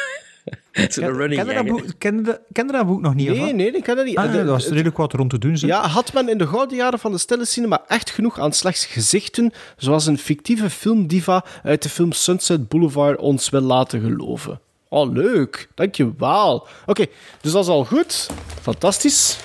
Ken, 0.72 2.66
dat 2.66 2.86
boek, 2.86 3.00
nog 3.00 3.14
niet? 3.14 3.28
Nee, 3.28 3.52
nee, 3.54 3.70
ik 3.70 3.82
ken 3.82 3.96
dat 3.96 4.04
niet. 4.04 4.16
Ah, 4.16 4.24
nee, 4.24 4.36
dat 4.36 4.46
was 4.46 4.66
redelijk 4.68 4.96
wat 4.96 5.12
rond 5.12 5.30
te 5.30 5.38
doen. 5.38 5.58
Zo. 5.58 5.66
Ja, 5.66 5.86
had 5.86 6.12
men 6.12 6.28
in 6.28 6.38
de 6.38 6.46
gouden 6.46 6.76
jaren 6.76 6.98
van 6.98 7.12
de 7.12 7.18
stille 7.18 7.44
cinema 7.44 7.82
echt 7.86 8.10
genoeg 8.10 8.38
aan 8.38 8.52
slechts 8.52 8.86
gezichten, 8.86 9.52
zoals 9.76 10.06
een 10.06 10.18
fictieve 10.18 10.70
filmdiva 10.70 11.44
uit 11.62 11.82
de 11.82 11.88
film 11.88 12.12
Sunset 12.12 12.68
Boulevard 12.68 13.18
ons 13.18 13.48
wil 13.48 13.60
laten 13.60 14.00
geloven? 14.00 14.60
Oh, 14.88 15.12
leuk. 15.12 15.68
Dankjewel. 15.74 16.66
Oké, 16.86 17.06
dus 17.40 17.52
dat 17.52 17.62
is 17.62 17.68
al 17.70 17.84
goed. 17.84 18.26
Fantastisch. 18.62 19.38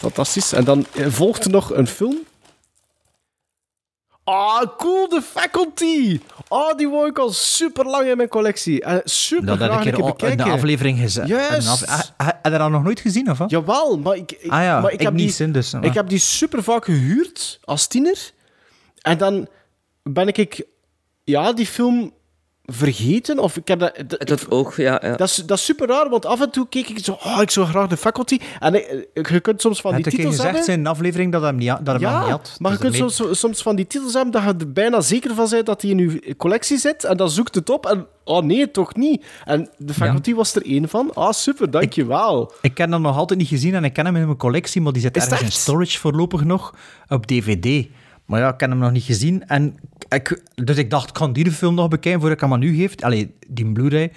Fantastisch. 0.00 0.52
En 0.52 0.64
dan 0.64 0.86
eh, 0.94 1.06
volgt 1.06 1.44
er 1.44 1.50
nog 1.50 1.74
een 1.74 1.86
film. 1.86 2.18
Ah, 4.24 4.62
cool, 4.76 5.06
The 5.08 5.22
Faculty. 5.22 6.20
Oh, 6.48 6.76
die 6.76 6.88
wou 6.88 7.08
ik 7.08 7.18
al 7.18 7.32
super 7.32 7.84
lang 7.86 8.08
in 8.08 8.16
mijn 8.16 8.28
collectie. 8.28 8.82
Eh, 8.82 8.96
super 9.04 9.46
dat 9.46 9.58
had 9.58 9.68
graag 9.70 9.84
ik 9.84 10.22
in 10.30 10.36
de 10.36 10.42
aflevering 10.42 10.98
gezet. 10.98 11.28
Juist. 11.28 11.68
Af- 11.68 11.84
Ah, 11.86 12.00
ah, 12.16 12.26
Heb 12.26 12.52
je 12.52 12.58
dat 12.58 12.70
nog 12.70 12.82
nooit 12.82 13.00
gezien, 13.00 13.30
of 13.30 13.38
wat? 13.38 13.50
Jawel, 13.50 13.98
maar 13.98 14.16
ik, 14.16 14.32
ik, 14.32 14.50
Ah 14.50 14.62
ja, 14.62 14.80
maar 14.80 14.92
ik, 14.92 14.98
ik 14.98 15.04
heb 15.04 15.12
niet, 15.12 15.36
die, 15.36 15.46
hè, 15.46 15.52
dus, 15.52 15.74
ik 15.74 15.84
ah. 15.84 15.94
heb 15.94 16.08
die 16.08 16.18
super 16.18 16.62
vaak 16.62 16.84
gehuurd 16.84 17.58
als 17.64 17.86
tiener. 17.86 18.30
En 19.00 19.18
dan 19.18 19.48
ben 20.02 20.28
ik 20.28 20.66
ja, 21.24 21.52
die 21.52 21.66
film 21.66 22.12
vergeten. 22.72 23.38
Of 23.38 23.56
ik 23.56 23.68
heb 23.68 23.78
dat, 23.78 24.04
dat, 24.28 24.50
oog, 24.50 24.76
ja. 24.76 25.00
ja. 25.02 25.16
dat, 25.16 25.28
is, 25.28 25.34
dat 25.36 25.58
is 25.58 25.64
super 25.64 25.88
raar, 25.88 26.08
want 26.08 26.26
af 26.26 26.40
en 26.40 26.50
toe 26.50 26.66
keek 26.68 26.88
ik 26.88 26.98
zo... 27.04 27.12
Oh, 27.24 27.38
ik 27.40 27.50
zou 27.50 27.66
graag 27.66 27.88
de 27.88 27.96
faculty. 27.96 28.38
En 28.60 28.74
ik- 28.74 29.28
je 29.30 29.40
kunt 29.40 29.60
soms 29.60 29.80
van 29.80 29.94
die 29.94 30.04
titels 30.04 30.36
gezegd 30.36 30.56
hebben... 30.56 30.74
in 30.74 30.80
een 30.80 30.86
aflevering 30.86 31.32
dat 31.32 31.40
hij 31.40 31.50
hem 31.50 31.58
niet, 31.58 31.68
had- 31.68 31.84
dat 31.86 32.00
hij 32.00 32.04
hem 32.10 32.16
Ja, 32.16 32.20
niet 32.22 32.30
had. 32.30 32.56
maar 32.58 32.72
je 32.72 32.78
Dus 32.78 32.98
kunt 32.98 33.12
soms, 33.12 33.38
soms 33.40 33.62
van 33.62 33.76
die 33.76 33.86
titels 33.86 34.12
hebben 34.12 34.32
dat 34.32 34.42
je 34.42 34.54
er 34.66 34.72
bijna 34.72 35.00
zeker 35.00 35.34
van 35.34 35.48
bent 35.50 35.66
dat 35.66 35.80
die 35.80 35.90
in 35.96 35.98
je 36.24 36.36
collectie 36.36 36.78
zit. 36.78 37.04
En 37.04 37.16
dan 37.16 37.30
zoekt 37.30 37.54
het 37.54 37.70
op 37.70 37.86
en... 37.86 38.06
Oh 38.24 38.42
nee, 38.44 38.70
toch 38.70 38.94
niet. 38.96 39.24
En 39.44 39.68
de 39.76 39.94
faculty 39.94 40.34
was 40.34 40.54
er 40.54 40.64
één 40.66 40.88
van. 40.88 41.10
Ah, 41.14 41.32
super, 41.32 41.70
dankjewel. 41.70 42.52
Ik 42.60 42.74
ken 42.74 42.92
hem 42.92 43.00
nog 43.02 43.16
altijd 43.16 43.38
niet 43.38 43.48
gezien 43.48 43.74
en 43.74 43.84
ik 43.84 43.92
ken 43.92 44.04
hem 44.04 44.16
in 44.16 44.24
mijn 44.24 44.36
collectie, 44.36 44.80
maar 44.80 44.92
die 44.92 45.02
zit 45.02 45.16
ergens 45.16 45.40
in 45.42 45.50
storage 45.52 45.98
voorlopig 45.98 46.44
nog 46.44 46.74
op 47.08 47.26
DVD. 47.26 47.86
Maar 48.30 48.40
ja, 48.40 48.48
ik 48.48 48.56
ken 48.56 48.70
hem 48.70 48.78
nog 48.78 48.92
niet 48.92 49.02
gezien. 49.02 49.46
En 49.46 49.74
ik, 50.08 50.42
dus 50.54 50.76
ik 50.76 50.90
dacht, 50.90 51.08
ik 51.08 51.14
kan 51.14 51.32
die 51.32 51.50
film 51.50 51.74
nog 51.74 51.88
bekijken 51.88 52.20
voordat 52.20 52.38
ik 52.38 52.44
hem 52.44 52.52
aan 52.52 52.62
u 52.62 52.74
geef. 52.74 53.00
Allee, 53.00 53.34
die 53.48 53.72
Blu-ray. 53.72 54.12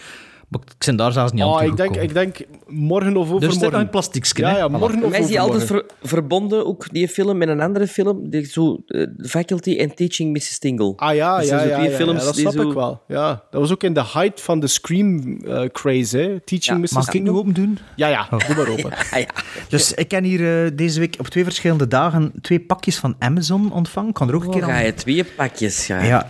Maar 0.53 0.61
ik 0.79 0.85
ben 0.85 0.95
daar 0.95 1.11
zelfs 1.11 1.31
niet 1.31 1.41
aan 1.41 1.47
Oh, 1.49 1.61
ik 1.61 1.75
denk, 1.77 1.93
toegekomen. 1.93 2.03
ik 2.03 2.13
denk 2.13 2.47
morgen 2.67 3.17
of 3.17 3.27
Dus 3.27 3.33
er 3.35 3.39
zit 3.41 3.49
overmorgen. 3.51 3.79
een 3.79 3.89
plastiekje. 3.89 4.41
Ja, 4.43 4.57
ja, 4.57 4.67
morgen 4.67 5.03
of 5.03 5.09
mij 5.09 5.19
is 5.19 5.27
die 5.27 5.39
altijd 5.39 5.61
overmorgen. 5.63 5.91
ver- 5.99 6.09
verbonden, 6.09 6.65
ook 6.65 6.85
die 6.91 7.07
film, 7.07 7.37
met 7.37 7.47
een 7.47 7.61
andere 7.61 7.87
film. 7.87 8.29
Die, 8.29 8.45
zo, 8.45 8.77
eh, 8.87 9.07
Faculty 9.17 9.77
and 9.81 9.95
Teaching 9.95 10.33
Mrs. 10.33 10.59
Tingle. 10.59 10.93
Ah 10.95 11.15
ja, 11.15 11.39
ja, 11.39 11.45
zijn 11.47 11.67
ja, 11.67 11.75
twee 11.77 11.89
ja, 11.89 11.95
films 11.95 12.19
ja, 12.19 12.25
dat 12.25 12.35
snap 12.37 12.53
zo- 12.53 12.67
ik 12.69 12.73
wel. 12.73 13.01
Ja, 13.07 13.43
dat 13.51 13.61
was 13.61 13.71
ook 13.71 13.83
in 13.83 13.93
de 13.93 14.03
height 14.13 14.41
van 14.41 14.59
de 14.59 14.67
Scream 14.67 15.37
eh, 15.45 15.61
craze, 15.71 16.17
hè? 16.17 16.39
Teaching 16.39 16.79
Mrs. 16.81 16.91
Mag 16.91 17.07
ik 17.07 17.13
nu 17.13 17.19
Tingle. 17.19 17.39
open 17.39 17.53
doen? 17.53 17.77
Ja, 17.95 18.07
ja, 18.07 18.27
doe 18.29 18.55
maar 18.55 18.67
open. 18.67 18.91
Ah, 19.13 19.19
ja. 19.19 19.25
Dus 19.69 19.93
ik 19.93 20.11
heb 20.11 20.23
hier 20.23 20.63
eh, 20.65 20.71
deze 20.75 20.99
week 20.99 21.15
op 21.19 21.27
twee 21.27 21.43
verschillende 21.43 21.87
dagen 21.87 22.31
twee 22.41 22.59
pakjes 22.59 22.97
van 22.97 23.15
Amazon 23.19 23.71
ontvangen. 23.71 24.09
Ik 24.09 24.15
kan 24.15 24.29
er 24.29 24.35
ook 24.35 24.41
een 24.41 24.47
Oh, 24.47 24.53
keer 24.53 24.63
ga 24.63 24.71
aan... 24.71 24.85
je 24.85 24.93
twee 24.93 25.23
pakjes 25.23 25.85
gaan. 25.85 26.05
Ja, 26.05 26.25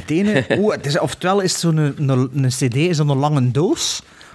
het 0.00 0.10
ene... 0.10 0.44
Oeh, 0.58 0.74
het 0.74 0.86
is, 0.86 0.98
oftewel 0.98 1.40
is 1.40 1.60
zo'n 1.60 1.76
een, 1.76 2.08
een, 2.08 2.30
een 2.34 2.48
cd 2.48 2.74
is 2.76 2.96
zo'n 2.96 3.18
lange 3.18 3.50
doos, 3.50 3.65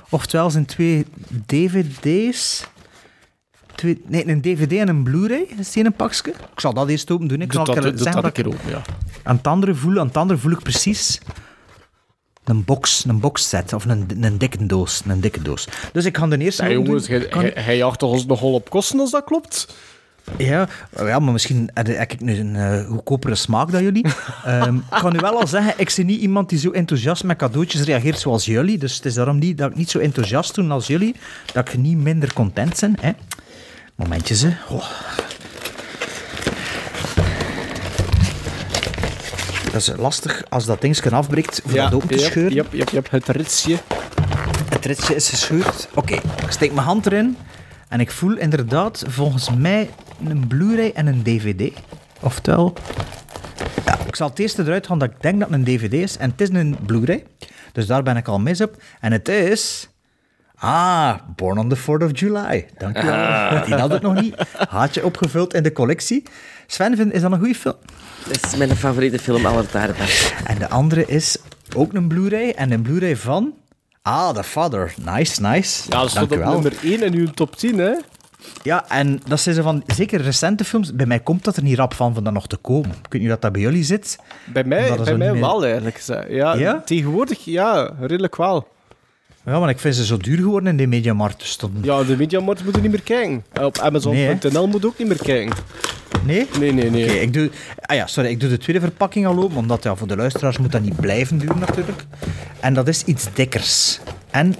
oftewel 0.09 0.49
zijn 0.49 0.65
twee 0.65 1.05
dvd's. 1.45 2.67
Twee, 3.75 4.01
nee, 4.07 4.27
een 4.27 4.41
dvd 4.41 4.71
en 4.71 4.87
een 4.87 5.03
blu-ray. 5.03 5.47
Is 5.57 5.71
die 5.71 5.85
een 5.85 5.93
pakje? 5.93 6.31
Ik 6.31 6.59
zal 6.59 6.73
dat 6.73 6.89
eerst 6.89 7.11
open 7.11 7.27
doen. 7.27 7.41
Ik 7.41 7.53
zal 7.53 7.65
dat, 7.65 7.81
doe 7.81 7.91
zeggen 7.95 8.21
dat 8.21 8.45
open, 8.45 8.69
ja. 8.69 8.81
aan 9.23 9.35
het 9.35 9.47
andere 9.47 9.75
voel, 9.75 9.99
aan 9.99 10.07
het 10.07 10.17
andere 10.17 10.39
voel 10.39 10.51
ik 10.51 10.59
precies 10.59 11.19
een 12.43 12.63
box, 12.63 13.05
een 13.07 13.19
boxset 13.19 13.73
of 13.73 13.85
een, 13.85 14.07
een 14.21 14.37
dikke 14.37 14.65
doos, 14.65 15.01
een 15.07 15.21
dikke 15.21 15.41
doos. 15.41 15.67
Dus 15.93 16.05
ik 16.05 16.17
ga 16.17 16.27
de 16.27 16.37
eerste 16.37 16.63
Ja, 16.63 16.69
jongens, 16.69 17.07
hij, 17.07 17.77
jaagt 17.77 17.99
toch 17.99 18.11
ons 18.11 18.25
nogal 18.25 18.53
op 18.53 18.69
kosten 18.69 18.99
als 18.99 19.11
dat 19.11 19.23
klopt? 19.23 19.73
Ja, 20.37 20.67
ja, 20.97 21.19
maar 21.19 21.33
misschien 21.33 21.69
heb 21.73 21.87
ik 21.87 22.19
nu 22.19 22.39
een 22.39 22.55
eh, 22.55 22.87
goedkopere 22.87 23.35
smaak 23.35 23.71
dan 23.71 23.83
jullie. 23.83 24.05
Ehm, 24.45 24.75
ik 24.75 24.99
kan 25.01 25.15
u 25.15 25.19
wel 25.19 25.39
al 25.39 25.47
zeggen, 25.47 25.73
ik 25.77 25.93
ben 25.95 26.05
niet 26.05 26.21
iemand 26.21 26.49
die 26.49 26.59
zo 26.59 26.71
enthousiast 26.71 27.23
met 27.23 27.37
cadeautjes 27.37 27.81
reageert 27.81 28.19
zoals 28.19 28.45
jullie. 28.45 28.77
Dus 28.77 28.95
het 28.95 29.05
is 29.05 29.13
daarom 29.13 29.39
niet 29.39 29.57
dat 29.57 29.69
ik 29.69 29.75
niet 29.75 29.89
zo 29.89 29.99
enthousiast 29.99 30.55
doe 30.55 30.69
als 30.69 30.87
jullie, 30.87 31.15
dat 31.53 31.67
ik 31.67 31.77
niet 31.77 31.97
minder 31.97 32.33
content 32.33 32.79
ben. 32.79 32.95
Hè. 32.99 33.11
Momentjes, 33.95 34.41
hè. 34.41 34.49
Oh. 34.69 34.85
Dat 39.71 39.81
is 39.81 39.91
lastig 39.97 40.43
als 40.49 40.65
dat 40.65 40.81
ding 40.81 41.11
afbreekt 41.11 41.61
voor 41.65 41.77
dat 41.77 41.93
open 41.93 42.07
te 42.07 42.15
yep, 42.15 42.23
scheuren. 42.23 42.53
Yep, 42.53 42.73
yep, 42.73 42.89
yep, 42.89 43.09
het 43.09 43.27
ritsje. 43.27 43.77
Het 44.69 44.85
ritsje 44.85 45.15
is 45.15 45.29
gescheurd. 45.29 45.89
Oké, 45.93 46.13
ik 46.13 46.49
steek 46.49 46.73
mijn 46.73 46.85
hand 46.85 47.05
erin 47.05 47.37
en 47.87 47.99
ik 47.99 48.11
voel 48.11 48.37
inderdaad 48.37 49.03
volgens 49.07 49.49
mij 49.49 49.89
een 50.29 50.47
Blu-ray 50.47 50.91
en 50.95 51.07
een 51.07 51.23
DVD. 51.23 51.71
Oftewel, 52.19 52.73
ja, 53.85 53.97
ik 54.07 54.15
zal 54.15 54.29
het 54.29 54.39
eerst 54.39 54.59
eruit 54.59 54.87
gaan 54.87 54.99
dat 54.99 55.09
ik 55.09 55.21
denk 55.21 55.39
dat 55.39 55.49
het 55.49 55.57
een 55.57 55.63
DVD 55.63 55.93
is 55.93 56.17
en 56.17 56.29
het 56.31 56.41
is 56.41 56.49
een 56.49 56.77
Blu-ray. 56.85 57.23
Dus 57.71 57.85
daar 57.85 58.03
ben 58.03 58.17
ik 58.17 58.27
al 58.27 58.39
mis 58.39 58.61
op. 58.61 58.75
En 58.99 59.11
het 59.11 59.27
is. 59.27 59.89
Ah, 60.55 61.13
Born 61.35 61.57
on 61.57 61.69
the 61.69 61.77
4th 61.77 62.03
of 62.03 62.19
July. 62.19 62.67
Dank 62.77 62.97
je 62.97 63.03
wel. 63.05 63.13
Ah. 63.13 63.63
Die 63.65 63.73
had 63.75 63.91
het 63.91 64.01
nog 64.01 64.21
niet. 64.21 64.35
Haatje 64.69 65.05
opgevuld 65.05 65.53
in 65.53 65.63
de 65.63 65.71
collectie. 65.71 66.23
Sven, 66.67 66.95
vind- 66.95 67.13
is 67.13 67.21
dat 67.21 67.31
een 67.31 67.37
goede 67.39 67.55
film? 67.55 67.75
Dat 68.27 68.45
is 68.45 68.55
mijn 68.55 68.75
favoriete 68.75 69.19
film 69.19 69.45
aller 69.45 69.67
tijden. 69.67 69.95
En 70.45 70.57
de 70.57 70.69
andere 70.69 71.05
is 71.05 71.37
ook 71.75 71.93
een 71.93 72.07
Blu-ray. 72.07 72.49
En 72.49 72.71
een 72.71 72.81
Blu-ray 72.81 73.15
van... 73.17 73.53
Ah, 74.01 74.29
The 74.35 74.43
Father. 74.43 74.93
Nice, 75.05 75.41
nice. 75.41 75.83
Ja, 75.89 76.01
dat 76.01 76.09
stond 76.09 76.31
op 76.31 76.37
wel. 76.37 76.51
nummer 76.53 76.73
1 76.83 77.01
in 77.03 77.13
uw 77.13 77.27
top 77.27 77.55
10, 77.55 77.77
hè? 77.77 77.93
Ja, 78.63 78.89
en 78.89 79.21
dat 79.27 79.39
zijn 79.39 79.55
ze 79.55 79.61
van 79.61 79.83
zeker 79.87 80.21
recente 80.21 80.63
films. 80.63 80.95
Bij 80.95 81.05
mij 81.05 81.19
komt 81.19 81.43
dat 81.43 81.55
er 81.57 81.63
niet 81.63 81.77
rap 81.77 81.93
van, 81.93 82.13
van 82.13 82.23
dat 82.23 82.33
nog 82.33 82.47
te 82.47 82.57
komen. 82.57 82.89
Ik 82.89 83.11
weet 83.11 83.21
niet 83.21 83.29
dat, 83.29 83.41
dat 83.41 83.51
bij 83.51 83.61
jullie 83.61 83.83
zit. 83.83 84.17
Bij 84.53 84.63
mij, 84.63 84.95
bij 85.03 85.17
mij 85.17 85.31
meer- 85.31 85.41
wel, 85.41 85.65
eigenlijk. 85.65 86.01
Ja, 86.29 86.53
Ja? 86.55 86.81
Tegenwoordig, 86.85 87.45
ja, 87.45 87.93
redelijk 87.99 88.35
wel. 88.35 88.67
Ja, 89.45 89.59
maar 89.59 89.69
ik 89.69 89.79
vind 89.79 89.95
ze 89.95 90.05
zo 90.05 90.17
duur 90.17 90.37
geworden 90.37 90.69
in 90.69 90.77
de 90.77 90.87
Mediamarkt. 90.87 91.39
Dus 91.39 91.57
dan... 91.57 91.71
Ja, 91.81 92.03
de 92.03 92.17
Mediamarkt 92.17 92.63
moet 92.63 92.75
je 92.75 92.81
niet 92.81 92.91
meer 92.91 93.01
kijken. 93.01 93.43
En 93.51 93.65
Op 93.65 93.77
Amazon.nl 93.77 94.67
moet 94.67 94.81
je 94.81 94.87
ook 94.87 94.97
niet 94.97 95.07
meer 95.07 95.17
kijken. 95.23 95.55
Nee? 96.25 96.47
Nee, 96.59 96.73
nee, 96.73 96.89
nee. 96.89 97.03
Oké, 97.03 97.13
ik 97.13 97.33
doe... 97.33 97.49
Ah 97.81 97.95
ja, 97.95 98.07
sorry, 98.07 98.29
ik 98.29 98.39
doe 98.39 98.49
de 98.49 98.57
tweede 98.57 98.81
verpakking 98.81 99.25
al 99.25 99.37
open, 99.43 99.57
omdat 99.57 99.83
ja, 99.83 99.95
voor 99.95 100.07
de 100.07 100.15
luisteraars 100.15 100.57
moet 100.57 100.71
dat 100.71 100.81
niet 100.81 100.95
blijven 100.95 101.37
duren 101.37 101.59
natuurlijk. 101.59 102.03
En 102.59 102.73
dat 102.73 102.87
is 102.87 103.03
iets 103.03 103.27
dikkers. 103.33 103.99
En 104.31 104.55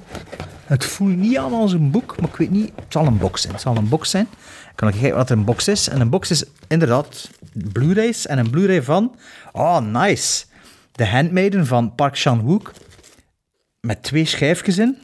het 0.71 0.85
voelt 0.85 1.17
niet 1.17 1.37
aan 1.37 1.53
als 1.53 1.73
een 1.73 1.91
boek, 1.91 2.19
maar 2.19 2.29
ik 2.29 2.35
weet 2.35 2.49
niet... 2.49 2.71
Het 2.75 2.85
zal 2.93 3.05
een 3.05 3.17
box 3.17 3.41
zijn. 3.41 3.53
Het 3.53 3.61
zal 3.61 3.75
een 3.75 3.89
box 3.89 4.09
zijn. 4.09 4.27
Ik 4.69 4.75
kan 4.75 4.87
ook 4.87 4.93
kijken 4.93 5.17
wat 5.17 5.29
een 5.29 5.43
box 5.43 5.67
is. 5.67 5.89
En 5.89 6.01
een 6.01 6.09
box 6.09 6.31
is 6.31 6.43
inderdaad 6.67 7.29
Blu-rays 7.53 8.27
en 8.27 8.37
een 8.37 8.49
Blu-ray 8.49 8.83
van... 8.83 9.15
Oh, 9.51 9.79
nice. 9.79 10.45
The 10.91 11.05
Handmaiden 11.05 11.65
van 11.65 11.95
Park 11.95 12.17
Chan-wook. 12.17 12.71
Met 13.79 14.03
twee 14.03 14.25
schijfjes 14.25 14.77
in. 14.77 14.97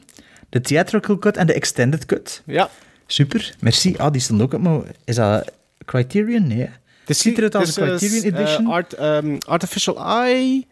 De 0.49 0.61
theatrical 0.61 1.17
cut 1.17 1.37
en 1.37 1.47
de 1.47 1.53
extended 1.53 2.05
cut. 2.05 2.41
Ja. 2.45 2.69
Super, 3.07 3.55
merci. 3.59 3.95
Ah, 3.97 4.11
die 4.11 4.21
stond 4.21 4.41
ook 4.41 4.53
op 4.53 4.61
mijn... 4.61 4.83
Is 5.05 5.15
dat 5.15 5.51
Criterion? 5.85 6.47
Nee. 6.47 6.69
Het 7.05 7.17
Ziet 7.17 7.37
er 7.37 7.43
het 7.43 7.55
als 7.55 7.75
een 7.75 7.87
is, 7.87 7.99
Criterion 7.99 8.33
eh, 8.33 8.39
Edition? 8.39 8.67
art, 8.67 8.93
ehm, 8.93 9.37
artificial 9.45 10.05
Eye. 10.05 10.67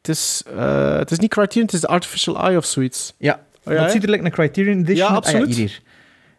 Het 0.00 0.08
is, 0.08 0.42
eh, 0.56 0.96
het 0.96 1.10
is 1.10 1.18
niet 1.18 1.30
Criterion, 1.30 1.64
het 1.64 1.74
is 1.74 1.80
de 1.80 1.86
Artificial 1.86 2.44
Eye 2.44 2.56
of 2.56 2.64
zoiets. 2.64 3.14
Ja, 3.18 3.45
Oh, 3.66 3.72
dat 3.72 3.74
ja, 3.76 3.82
hè? 3.84 3.90
ziet 3.90 4.02
er 4.02 4.10
like 4.10 4.24
een 4.24 4.30
Criterion 4.30 4.78
Edition 4.78 4.96
Ja. 4.96 5.06
Ah 5.06 5.16
absoluut. 5.16 5.46
hier, 5.46 5.56
hier. 5.56 5.80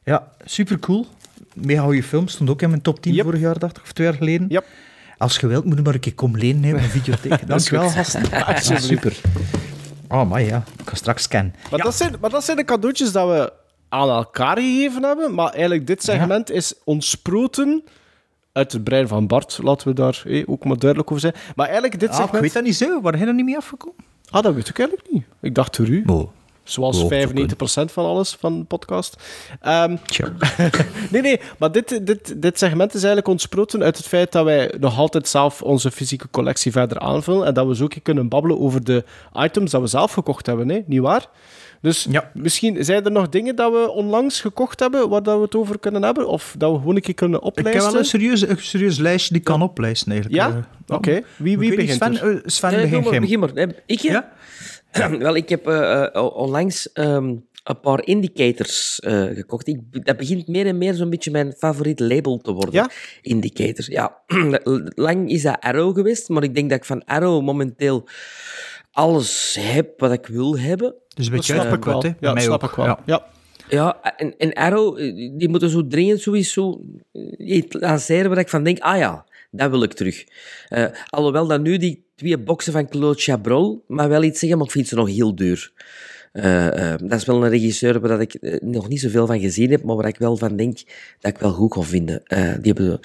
Ja, 0.03 0.27
super 0.45 0.79
cool. 0.79 1.05
Mega 1.53 1.81
goede 1.83 2.03
film. 2.03 2.27
Stond 2.27 2.49
ook 2.49 2.61
in 2.61 2.69
mijn 2.69 2.81
top 2.81 3.01
10 3.01 3.23
vorig 3.23 3.39
jaar, 3.39 3.59
dacht 3.59 3.77
ik, 3.77 3.83
of 3.83 3.91
twee 3.91 4.07
jaar 4.07 4.15
geleden. 4.15 4.47
Yep. 4.49 4.65
Als 5.17 5.37
je 5.37 5.47
wilt, 5.47 5.65
moet 5.65 5.77
je 5.77 5.81
maar 5.83 5.93
een 5.93 5.99
keer 5.99 6.13
komen 6.15 6.39
lenen 6.39 6.73
op 6.75 6.79
een 6.81 6.89
videotheek. 6.89 7.29
Dank 7.47 7.59
is 7.59 7.69
je 7.69 7.75
wel, 7.77 7.83
goed. 7.83 7.93
gasten. 7.97 8.23
Ja, 8.31 8.39
Alsjeblieft. 8.41 8.83
super. 8.85 9.17
Oh, 10.09 10.29
maar 10.29 10.41
ja. 10.41 10.63
Ik 10.79 10.89
ga 10.89 10.95
straks 10.95 11.23
scannen. 11.23 11.53
Maar, 11.71 11.79
dat 11.79 11.95
zijn, 11.95 12.15
maar 12.21 12.29
dat 12.29 12.43
zijn 12.43 12.57
de 12.57 12.63
cadeautjes 12.63 13.11
dat 13.11 13.27
we 13.29 13.53
aan 13.89 14.09
elkaar 14.09 14.57
gegeven 14.57 15.03
hebben. 15.03 15.33
Maar 15.33 15.49
eigenlijk, 15.51 15.87
dit 15.87 16.03
segment 16.03 16.51
is 16.51 16.73
ontsproten 16.83 17.83
uit 18.51 18.71
het 18.71 18.83
brein 18.83 19.07
van 19.07 19.27
Bart. 19.27 19.59
Laten 19.63 19.87
we 19.87 19.93
daar 19.93 20.23
ook 20.45 20.65
maar 20.65 20.77
duidelijk 20.77 21.09
over 21.11 21.21
zijn. 21.21 21.33
Maar 21.55 21.65
eigenlijk, 21.65 21.99
dit 21.99 22.09
Ah, 22.09 22.15
segment... 22.15 22.35
ik 22.35 22.41
weet 22.41 22.53
dat 22.53 22.63
niet 22.63 22.75
zo. 22.75 23.01
Waar 23.01 23.11
ben 23.11 23.21
je 23.21 23.27
er 23.27 23.33
niet 23.33 23.45
mee 23.45 23.57
afgekomen? 23.57 24.03
Ah, 24.29 24.43
dat 24.43 24.53
weet 24.53 24.69
ik 24.69 24.79
eigenlijk 24.79 25.09
niet. 25.11 25.23
Ik 25.41 25.55
dacht 25.55 25.77
door 25.77 25.87
u. 25.87 26.03
Oh. 26.05 26.29
Zoals 26.67 27.01
Oh, 27.03 27.11
95% 27.11 27.91
van 27.91 28.05
alles 28.05 28.35
van 28.39 28.59
de 28.59 28.65
podcast. 28.65 29.15
Ehm, 29.61 29.95
nee, 31.11 31.21
nee, 31.21 31.39
maar 31.57 31.71
dit, 31.71 32.05
dit, 32.05 32.41
dit 32.41 32.57
segment 32.57 32.89
is 32.89 32.99
eigenlijk 32.99 33.27
ontsproten 33.27 33.83
uit 33.83 33.97
het 33.97 34.07
feit 34.07 34.31
dat 34.31 34.45
wij 34.45 34.73
nog 34.79 34.97
altijd 34.97 35.27
zelf 35.27 35.61
onze 35.61 35.91
fysieke 35.91 36.27
collectie 36.31 36.71
verder 36.71 36.99
aanvullen 36.99 37.45
en 37.47 37.53
dat 37.53 37.67
we 37.67 37.75
zo 37.75 37.83
ook 37.83 37.93
kunnen 38.03 38.27
babbelen 38.27 38.59
over 38.59 38.83
de 38.83 39.03
items 39.33 39.71
dat 39.71 39.81
we 39.81 39.87
zelf 39.87 40.11
gekocht 40.11 40.45
hebben, 40.45 40.69
hè? 40.69 40.79
niet 40.85 40.99
waar? 41.01 41.25
Dus 41.81 42.07
misschien 42.33 42.83
zijn 42.85 43.05
er 43.05 43.11
nog 43.11 43.29
dingen 43.29 43.55
dat 43.55 43.71
we 43.71 43.89
onlangs 43.89 44.41
gekocht 44.41 44.79
hebben 44.79 45.09
waar 45.09 45.23
dat 45.23 45.35
we 45.35 45.41
het 45.41 45.55
over 45.55 45.79
kunnen 45.79 46.03
hebben? 46.03 46.27
Of 46.27 46.55
dat 46.57 46.71
we 46.71 46.77
gewoon 46.77 46.95
een 46.95 47.01
keer 47.01 47.13
kunnen 47.13 47.39
Ik 47.39 47.45
oplijsten? 47.45 47.81
heb 47.83 47.91
wel 47.91 47.99
een 47.99 48.05
serieus, 48.05 48.41
een 48.47 48.57
serieus 48.59 48.97
lijstje 48.97 49.29
die 49.29 49.37
ik 49.39 49.43
kan 49.43 49.61
oplijsten 49.61 50.11
eigenlijk. 50.11 50.41
Ja? 50.43 50.63
Eh, 50.87 50.95
Oké. 50.95 51.21
Wie, 51.37 51.57
wie 51.57 51.71
ik 51.71 51.75
begint 51.75 52.41
Sven, 52.45 52.71
Nee, 52.71 52.81
begint 52.81 53.07
geen- 53.07 53.21
begin 53.21 53.39
maar. 53.39 53.53
Nee, 53.53 53.67
Ik, 53.85 53.99
ja? 53.99 54.31
Wel, 55.19 55.35
ik 55.35 55.49
heb 55.49 55.67
eh, 55.67 56.15
eh, 56.15 56.35
onlangs 56.35 56.91
ehm, 56.91 57.35
een 57.63 57.79
paar 57.81 58.05
indicators 58.05 58.99
eh, 58.99 59.23
gekocht. 59.23 59.67
Ik, 59.67 60.05
dat 60.05 60.17
begint 60.17 60.47
meer 60.47 60.65
en 60.65 60.77
meer 60.77 60.93
zo'n 60.93 61.09
beetje 61.09 61.31
mijn 61.31 61.53
favoriet 61.57 61.99
label 61.99 62.37
te 62.37 62.51
worden. 62.51 62.73
Ja? 62.73 62.89
Indicators. 63.21 63.87
Ja, 63.87 64.21
lang 64.95 65.29
is 65.29 65.41
dat 65.41 65.57
Arrow 65.59 65.95
geweest, 65.95 66.29
maar 66.29 66.43
ik 66.43 66.55
denk 66.55 66.69
dat 66.69 66.77
ik 66.77 66.85
van 66.85 67.05
Arrow 67.05 67.43
momenteel 67.43 68.07
alles 68.91 69.57
heb 69.59 69.99
wat 69.99 70.11
ik 70.11 70.27
wil 70.27 70.59
hebben. 70.59 70.95
Dus 71.15 71.25
een 71.25 71.31
beetje 71.31 71.53
snap 71.53 71.73
ik 71.73 71.85
wel. 71.85 72.01
hè? 72.01 72.11
Ja, 72.19 72.39
snap 72.39 72.63
ook. 72.63 72.69
ik 72.69 72.75
wel. 72.75 72.85
Ja. 72.85 72.99
Ja. 73.05 73.25
Ja, 73.69 74.01
en, 74.01 74.37
en 74.37 74.53
Arrow, 74.53 74.97
die 75.37 75.49
moeten 75.49 75.69
zo 75.69 75.87
dringend 75.87 76.21
sowieso 76.21 76.81
iets 77.37 77.75
lanceren 77.79 78.29
waar 78.29 78.39
ik 78.39 78.49
van 78.49 78.63
denk, 78.63 78.79
ah 78.79 78.97
ja, 78.97 79.25
dat 79.51 79.69
wil 79.69 79.83
ik 79.83 79.93
terug. 79.93 80.25
Eh, 80.69 80.85
alhoewel 81.09 81.47
dat 81.47 81.61
nu 81.61 81.77
die 81.77 82.05
twee 82.15 82.37
boxen 82.37 82.73
van 82.73 82.89
Claude 82.89 83.19
Chabrol 83.19 83.83
maar 83.87 84.09
wel 84.09 84.23
iets 84.23 84.39
zeggen, 84.39 84.57
maar 84.57 84.67
ik 84.67 84.73
vind 84.73 84.87
ze 84.87 84.95
nog 84.95 85.07
heel 85.07 85.35
duur. 85.35 85.71
Eh, 86.31 86.91
eh, 86.93 86.99
dat 87.03 87.19
is 87.19 87.25
wel 87.25 87.43
een 87.43 87.49
regisseur 87.49 87.99
waar 87.99 88.09
dat 88.09 88.21
ik 88.21 88.61
nog 88.61 88.87
niet 88.87 88.99
zoveel 88.99 89.25
van 89.27 89.39
gezien 89.39 89.71
heb, 89.71 89.83
maar 89.83 89.95
waar 89.95 90.07
ik 90.07 90.17
wel 90.17 90.37
van 90.37 90.55
denk 90.55 90.79
dat 91.19 91.31
ik 91.31 91.37
wel 91.37 91.51
goed 91.51 91.69
kan 91.69 91.85
vinden. 91.85 92.23
Eh, 92.25 92.53
die 92.61 92.73
hebben... 92.73 92.99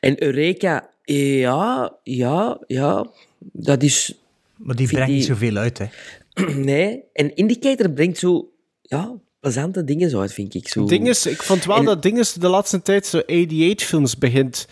En 0.00 0.22
Eureka, 0.22 0.90
ja, 1.04 1.92
ja, 2.02 2.58
ja, 2.66 3.06
dat 3.38 3.82
is... 3.82 4.14
Maar 4.56 4.76
die 4.76 4.88
brengt 4.88 5.10
niet 5.10 5.24
zoveel 5.24 5.56
uit, 5.56 5.78
hè. 5.78 5.86
nee, 6.70 7.02
en 7.12 7.36
Indicator 7.36 7.90
brengt 7.90 8.18
zo, 8.18 8.50
ja, 8.82 9.12
plezante 9.40 9.84
dingen 9.84 10.10
zo 10.10 10.20
uit, 10.20 10.32
vind 10.32 10.54
ik. 10.54 10.68
Zo. 10.68 10.80
Het 10.80 10.88
ding 10.88 11.08
is, 11.08 11.26
ik 11.26 11.42
vond 11.42 11.64
wel 11.64 11.76
En- 11.76 11.84
dat 11.84 12.02
ding 12.02 12.18
is 12.18 12.32
de 12.32 12.48
laatste 12.48 12.82
tijd 12.82 13.06
zo 13.06 13.20
88-films 13.20 14.18
begint. 14.18 14.66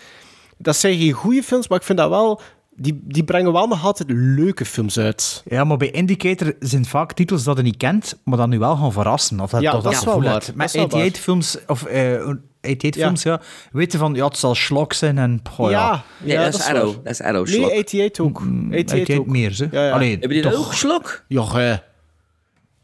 Dat 0.63 0.77
zijn 0.77 0.99
geen 0.99 1.13
goede 1.13 1.43
films, 1.43 1.69
maar 1.69 1.79
ik 1.79 1.85
vind 1.85 1.99
dat 1.99 2.09
wel... 2.09 2.41
Die, 2.83 3.01
die 3.05 3.25
brengen 3.25 3.53
wel 3.53 3.67
nog 3.67 3.85
altijd 3.85 4.11
leuke 4.13 4.65
films 4.65 4.99
uit. 4.99 5.43
Ja, 5.49 5.65
maar 5.65 5.77
bij 5.77 5.91
Indicator 5.91 6.53
zijn 6.61 6.85
vaak 6.85 7.13
titels 7.13 7.45
dat 7.45 7.57
je 7.57 7.63
niet 7.63 7.77
kent, 7.77 8.19
maar 8.25 8.39
dan 8.39 8.49
nu 8.51 8.59
wel 8.59 8.77
gaan 8.77 8.93
verrassen. 8.93 9.41
Of 9.41 9.51
dat, 9.51 9.61
Ja, 9.61 9.77
of 9.77 9.83
dat 9.83 9.93
is 9.93 10.05
wel 10.05 10.07
gevoel 10.15 10.23
waar. 10.25 10.33
hebt. 10.33 10.47
Dat 10.47 10.55
Met 10.55 10.67
is 10.67 10.73
wel 10.75 10.83
waar. 10.89 10.93
88 10.93 11.23
films, 11.23 11.57
of 11.67 11.85
eh 11.85 12.27
88 12.61 13.03
films, 13.03 13.23
ja, 13.23 13.41
weten 13.73 13.99
van, 13.99 14.15
ja, 14.15 14.25
het 14.25 14.37
zal 14.37 14.55
slok 14.55 14.93
zijn 14.93 15.19
en, 15.19 15.43
oh, 15.59 15.71
ja. 15.71 16.03
Nee, 16.19 16.37
dat, 16.37 16.55
is 16.55 16.67
Arrow. 16.67 16.95
Dat 17.05 17.13
is 17.13 17.21
Arrow, 17.23 17.47
Nee, 17.47 17.55
Slok. 17.57 17.71
88 17.71 18.25
ook. 18.25 18.37
88, 18.39 18.79
88 18.79 19.19
ook. 19.19 19.27
meer, 19.27 19.53
ze. 19.53 19.69
Ja, 19.71 19.85
ja. 19.87 19.93
Allee, 19.93 20.11
Hebben 20.11 20.29
die 20.29 20.43
dat 20.43 20.53
toch. 20.53 20.67
ook, 20.67 20.75
Slok? 20.75 21.25
Ja, 21.29 21.53
hè. 21.53 21.75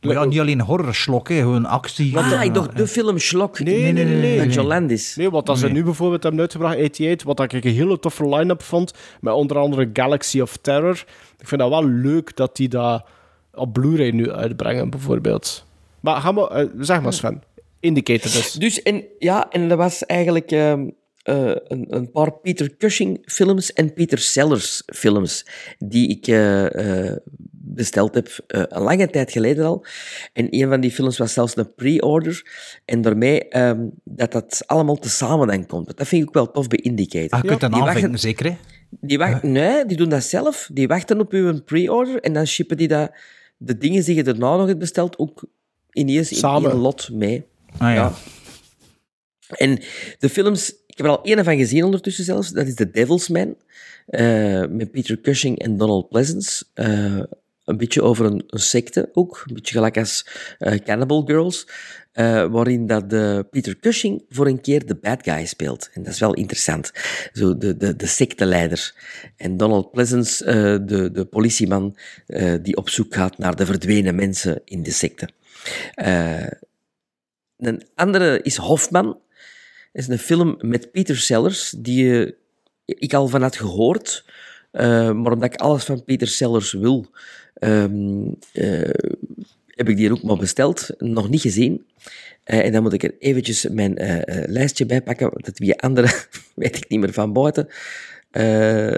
Maar 0.06 0.14
ja, 0.14 0.24
niet 0.24 0.40
alleen 0.40 0.60
horror 0.60 0.94
slok, 0.94 1.28
hè, 1.28 1.38
gewoon 1.38 1.64
actie. 1.66 2.18
Ah, 2.18 2.30
Ja, 2.30 2.42
ik 2.42 2.54
dacht 2.54 2.76
de 2.76 2.86
film 2.86 3.18
Slok. 3.18 3.60
Nee, 3.60 3.92
nee, 3.92 3.92
nee. 3.92 4.04
nee, 4.04 4.36
Van 4.36 4.46
nee. 4.46 4.56
John 4.56 4.66
Landis. 4.68 5.16
Nee, 5.16 5.30
wat 5.30 5.48
als 5.48 5.60
ze 5.60 5.68
nu 5.68 5.84
bijvoorbeeld 5.84 6.22
hebben 6.22 6.40
uitgebracht, 6.40 6.76
88, 6.76 7.26
wat 7.26 7.52
ik 7.52 7.64
een 7.64 7.72
hele 7.72 7.98
toffe 7.98 8.28
line-up 8.28 8.62
vond, 8.62 8.92
met 9.20 9.34
onder 9.34 9.58
andere 9.58 9.90
Galaxy 9.92 10.40
of 10.40 10.56
Terror. 10.56 11.04
Ik 11.38 11.48
vind 11.48 11.60
dat 11.60 11.70
wel 11.70 11.84
leuk 11.84 12.36
dat 12.36 12.56
die 12.56 12.68
dat 12.68 13.04
op 13.54 13.72
Blu-ray 13.72 14.10
nu 14.10 14.30
uitbrengen, 14.30 14.90
bijvoorbeeld. 14.90 15.64
Maar 16.00 16.20
ga 16.20 16.32
maar, 16.32 16.50
eh, 16.50 16.66
zeg 16.78 17.02
maar 17.02 17.12
Sven. 17.12 17.42
Indicator 17.80 18.30
dus. 18.30 18.52
Dus, 18.52 18.82
en, 18.82 19.04
ja, 19.18 19.50
en 19.50 19.68
dat 19.68 19.78
was 19.78 20.06
eigenlijk 20.06 20.50
ehm, 20.50 20.88
eh, 21.26 21.50
een, 21.68 21.86
een 21.88 22.10
paar 22.10 22.32
Peter 22.32 22.76
Cushing 22.76 23.18
films 23.24 23.72
en 23.72 23.92
Peter 23.92 24.18
Sellers 24.18 24.82
films 24.86 25.46
die 25.78 26.08
ik 26.08 26.26
eh, 26.26 27.06
eh, 27.08 27.16
besteld 27.76 28.14
heb, 28.14 28.28
eh, 28.46 28.62
een 28.68 28.82
lange 28.82 29.10
tijd 29.10 29.32
geleden 29.32 29.64
al. 29.64 29.84
En 30.32 30.46
een 30.50 30.68
van 30.68 30.80
die 30.80 30.90
films 30.90 31.18
was 31.18 31.32
zelfs 31.32 31.56
een 31.56 31.74
pre-order. 31.74 32.46
En 32.84 33.00
daarmee 33.00 33.48
ehm, 33.48 33.80
dat 34.04 34.32
dat 34.32 34.62
allemaal 34.66 34.98
tezamen 34.98 35.46
dan 35.46 35.66
komt. 35.66 35.96
Dat 35.96 36.08
vind 36.08 36.22
ik 36.22 36.28
ook 36.28 36.34
wel 36.34 36.50
tof 36.50 36.68
bij 36.68 36.78
Indicator. 36.78 37.30
Ah, 37.30 37.42
je 37.42 37.48
kunt 37.48 37.60
dat 37.60 37.72
aanvinken, 37.72 38.00
wachten- 38.00 38.18
zeker, 38.18 38.46
hè? 38.46 38.56
Die 39.00 39.18
wacht, 39.18 39.42
Nee, 39.42 39.86
die 39.86 39.96
doen 39.96 40.08
dat 40.08 40.24
zelf. 40.24 40.68
Die 40.72 40.86
wachten 40.86 41.20
op 41.20 41.32
uw 41.32 41.62
pre-order 41.62 42.20
en 42.20 42.32
dan 42.32 42.46
shippen 42.46 42.76
die 42.76 42.88
dat, 42.88 43.10
de 43.56 43.78
dingen 43.78 44.04
die 44.04 44.14
je 44.14 44.22
daarna 44.22 44.56
nog 44.56 44.66
hebt 44.66 44.78
besteld 44.78 45.18
ook 45.18 45.44
ineens 45.92 46.32
in 46.32 46.42
één 46.42 46.74
lot 46.74 47.10
mee. 47.12 47.44
Ah, 47.78 47.94
ja. 47.94 48.12
En 49.48 49.78
de 50.18 50.28
films, 50.28 50.70
ik 50.86 50.96
heb 50.96 51.06
er 51.06 51.12
al 51.12 51.22
één 51.22 51.44
van 51.44 51.56
gezien 51.56 51.84
ondertussen 51.84 52.24
zelfs, 52.24 52.50
dat 52.50 52.66
is 52.66 52.74
The 52.74 52.90
Devil's 52.90 53.28
Man, 53.28 53.56
eh, 54.06 54.66
met 54.66 54.90
Peter 54.90 55.20
Cushing 55.20 55.58
en 55.58 55.76
Donald 55.76 56.08
Pleasence. 56.08 56.64
Eh, 56.74 57.22
een 57.66 57.76
beetje 57.76 58.02
over 58.02 58.24
een, 58.26 58.44
een 58.47 58.59
secte 58.59 59.09
ook, 59.12 59.43
een 59.47 59.55
beetje 59.55 59.74
gelijk 59.74 59.98
als 59.98 60.26
eh, 60.59 60.78
Cannibal 60.78 61.22
Girls, 61.22 61.68
eh, 62.12 62.47
waarin 62.47 62.86
dat 62.86 63.09
Peter 63.51 63.78
Cushing 63.78 64.24
voor 64.28 64.47
een 64.47 64.60
keer 64.60 64.86
de 64.86 64.94
bad 64.94 65.22
guy 65.22 65.47
speelt. 65.47 65.90
En 65.93 66.02
dat 66.02 66.12
is 66.12 66.20
wel 66.20 66.34
interessant. 66.34 66.93
Zo 67.32 67.56
de, 67.59 67.76
de, 67.76 67.97
de 67.97 68.06
secteleider. 68.06 68.94
En 69.36 69.56
Donald 69.56 69.90
Pleasence, 69.90 70.44
eh, 70.44 70.55
de, 70.86 71.10
de 71.12 71.24
politieman, 71.24 71.97
die 72.62 72.76
op 72.76 72.88
zoek 72.88 73.14
gaat 73.14 73.38
naar 73.38 73.56
de 73.56 73.66
verdwenen 73.66 74.14
mensen 74.14 74.60
in 74.64 74.82
de 74.82 74.90
secte. 74.90 75.28
Een 77.56 77.82
andere 77.94 78.40
is 78.43 78.56
Hofman. 78.56 79.06
Dat 79.93 80.05
is 80.05 80.09
een 80.09 80.18
film 80.18 80.55
met 80.60 80.90
Peter 80.93 81.16
Sellers, 81.16 81.74
die 81.78 82.34
ik 82.84 83.14
al 83.14 83.28
van 83.28 83.43
had 83.43 83.56
gehoord. 83.56 84.24
eh, 84.70 85.12
maar 85.12 85.32
omdat 85.32 85.52
ik 85.55 85.60
alles 85.60 85.84
van 85.84 86.05
Peter 86.05 86.28
Sellers 86.28 86.72
wil, 86.72 87.06
ehm, 87.58 88.28
eh, 88.52 88.90
heb 89.66 89.88
ik 89.88 89.96
die 89.96 90.12
ook 90.12 90.22
maar 90.22 90.36
besteld. 90.36 90.90
Nog 90.98 91.28
niet 91.28 91.40
gezien. 91.40 91.86
Eh, 92.46 92.64
en 92.64 92.72
dan 92.72 92.82
moet 92.82 92.92
ik 92.92 93.02
er 93.02 93.14
eventjes 93.18 93.68
mijn 93.68 93.98
eh, 93.98 94.42
lijstje 94.48 94.86
bij 94.86 95.02
pakken, 95.02 95.30
het 95.34 95.58
wie 95.58 95.80
andere 95.80 96.08
weet 96.54 96.76
ik 96.76 96.88
niet 96.88 97.00
meer 97.00 97.12
van 97.12 97.32
buiten. 97.32 97.68
Eh, 98.30 98.92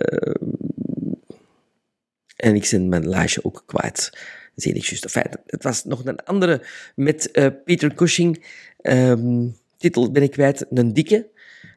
en 2.36 2.54
ik 2.54 2.68
ben 2.70 2.88
mijn 2.88 3.08
lijstje 3.08 3.44
ook 3.44 3.62
kwijt. 3.66 4.18
Zie 4.54 4.74
ik 4.74 4.84
juist. 4.84 5.04
Enfin, 5.04 5.40
het 5.46 5.62
was 5.62 5.84
nog 5.84 6.04
een 6.04 6.24
andere 6.24 6.62
met 6.94 7.30
Peter 7.64 7.94
Cushing. 7.94 8.44
Ehm, 8.80 9.46
titel 9.76 10.10
ben 10.10 10.22
ik 10.22 10.30
kwijt. 10.30 10.66
Een 10.70 10.92
dikke. 10.92 11.28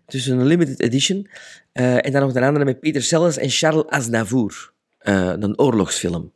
Dus 0.05 0.27
een 0.27 0.45
limited 0.45 0.79
edition. 0.79 1.27
En 1.71 2.11
dan 2.11 2.21
nog 2.21 2.35
een 2.35 2.43
andere 2.43 2.65
met 2.65 2.79
Peter 2.79 3.01
Sellers 3.01 3.37
en 3.37 3.49
Charles 3.49 3.85
Aznavour. 3.85 4.71
Een 4.99 5.59
oorlogsfilm. 5.59 6.31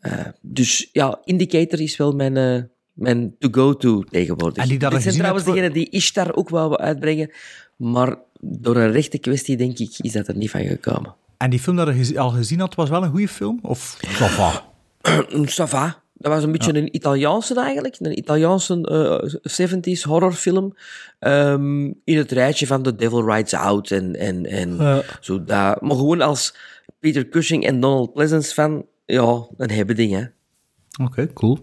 Eh, 0.00 0.12
dus 0.40 0.88
ja, 0.92 1.20
Indicator 1.24 1.80
is 1.80 1.96
wel 1.96 2.12
mijn, 2.12 2.36
eh, 2.36 2.62
mijn 2.92 3.34
to-go-to 3.38 4.02
tegenwoordig. 4.10 4.62
En 4.62 4.68
die 4.68 4.78
dat 4.78 4.90
Dit 4.92 5.02
zijn 5.02 5.14
trouwens 5.14 5.44
voor- 5.44 5.54
degenen 5.54 5.72
die 5.74 5.88
Ishtar 5.90 6.34
ook 6.34 6.48
wou 6.48 6.76
uitbrengen. 6.76 7.30
Maar 7.76 8.16
door 8.40 8.76
een 8.76 8.92
rechte 8.92 9.18
kwestie, 9.18 9.56
denk 9.56 9.78
ik, 9.78 9.90
is 9.98 10.12
dat 10.12 10.28
er 10.28 10.36
niet 10.36 10.50
van 10.50 10.64
gekomen. 10.64 11.14
En 11.36 11.50
die 11.50 11.58
film 11.60 11.76
dat 11.76 12.08
je 12.08 12.18
al 12.18 12.30
gezien 12.30 12.60
had, 12.60 12.74
was 12.74 12.88
wel 12.88 13.02
een 13.02 13.10
goede 13.10 13.28
film? 13.28 13.58
Of 13.62 13.98
ça 14.04 14.26
va? 14.34 14.64
Ça 15.46 15.64
va. 15.68 16.02
Dat 16.20 16.32
was 16.32 16.42
een 16.42 16.52
beetje 16.52 16.74
een 16.74 16.94
Italiaanse 16.96 17.60
eigenlijk. 17.60 17.96
Een 18.00 18.18
Italiaanse 18.18 18.80
eh, 18.80 19.38
70s 19.42 20.02
horrorfilm. 20.02 20.74
Ehm, 21.18 21.84
in 22.04 22.16
het 22.16 22.32
rijtje 22.32 22.66
van 22.66 22.82
The 22.82 22.94
Devil 22.96 23.30
Rides 23.30 23.54
Out 23.54 23.90
en, 23.90 24.16
en, 24.16 24.46
en 24.46 24.76
Ja. 24.76 25.02
zo 25.20 25.44
dat. 25.44 25.80
Maar 25.80 25.96
gewoon 25.96 26.20
als 26.20 26.54
Peter 26.98 27.28
Cushing 27.28 27.66
en 27.66 27.80
Donald 27.80 28.12
Pleasence 28.12 28.52
fan, 28.54 28.84
ja, 29.12 29.46
dan 29.56 29.70
hebben 29.70 29.96
dingen. 29.96 30.32
Oké, 31.02 31.32
cool. 31.32 31.58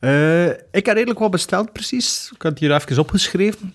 Eh, 0.00 0.48
ik 0.48 0.86
heb 0.86 0.86
redelijk 0.86 1.18
wat 1.18 1.30
besteld, 1.30 1.72
precies. 1.72 2.30
Ik 2.34 2.42
had 2.42 2.50
het 2.50 2.60
hier 2.60 2.74
even 2.74 2.98
opgeschreven. 2.98 3.74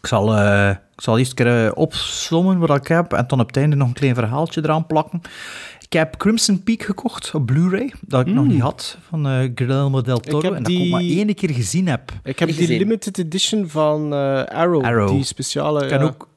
Ik 0.00 0.06
zal, 0.06 0.36
eh, 0.36 0.70
ik 0.70 1.00
zal 1.00 1.18
eerst 1.18 1.30
een 1.30 1.36
keer 1.36 1.66
eh, 1.66 1.70
opzommen 1.74 2.58
wat 2.58 2.76
ik 2.76 2.86
heb 2.86 3.12
en 3.12 3.24
dan 3.26 3.40
op 3.40 3.46
het 3.46 3.56
einde 3.56 3.76
nog 3.76 3.88
een 3.88 3.94
klein 3.94 4.14
verhaaltje 4.14 4.60
eraan 4.64 4.86
plakken. 4.86 5.20
Ik 5.80 5.98
heb 5.98 6.16
Crimson 6.16 6.62
Peak 6.62 6.82
gekocht 6.82 7.34
op 7.34 7.46
Blu-ray, 7.46 7.92
dat 8.00 8.26
ik 8.26 8.34
nog 8.34 8.46
niet 8.46 8.60
had, 8.60 8.98
van 9.08 9.26
eh 9.26 9.50
Guillermo 9.54 10.00
del 10.00 10.20
Toro. 10.20 10.42
heb 10.42 10.54
en 10.54 10.62
dat 10.62 10.72
ik 10.72 10.80
ook 10.80 10.88
maar 10.88 11.00
één 11.00 11.34
keer 11.34 11.50
gezien 11.50 11.88
heb. 11.88 12.12
Ik 12.22 12.38
heb 12.38 12.48
die 12.48 12.56
gezien. 12.56 12.78
limited 12.78 13.18
edition 13.18 13.68
van 13.68 14.12
eh, 14.12 14.44
Arrow, 14.44 14.84
Arrow. 14.84 15.08
die 15.08 15.24
speciale... 15.24 15.84
Ik 15.84 15.90
heb 15.90 16.00
ja. 16.00 16.06
ook, 16.06 16.28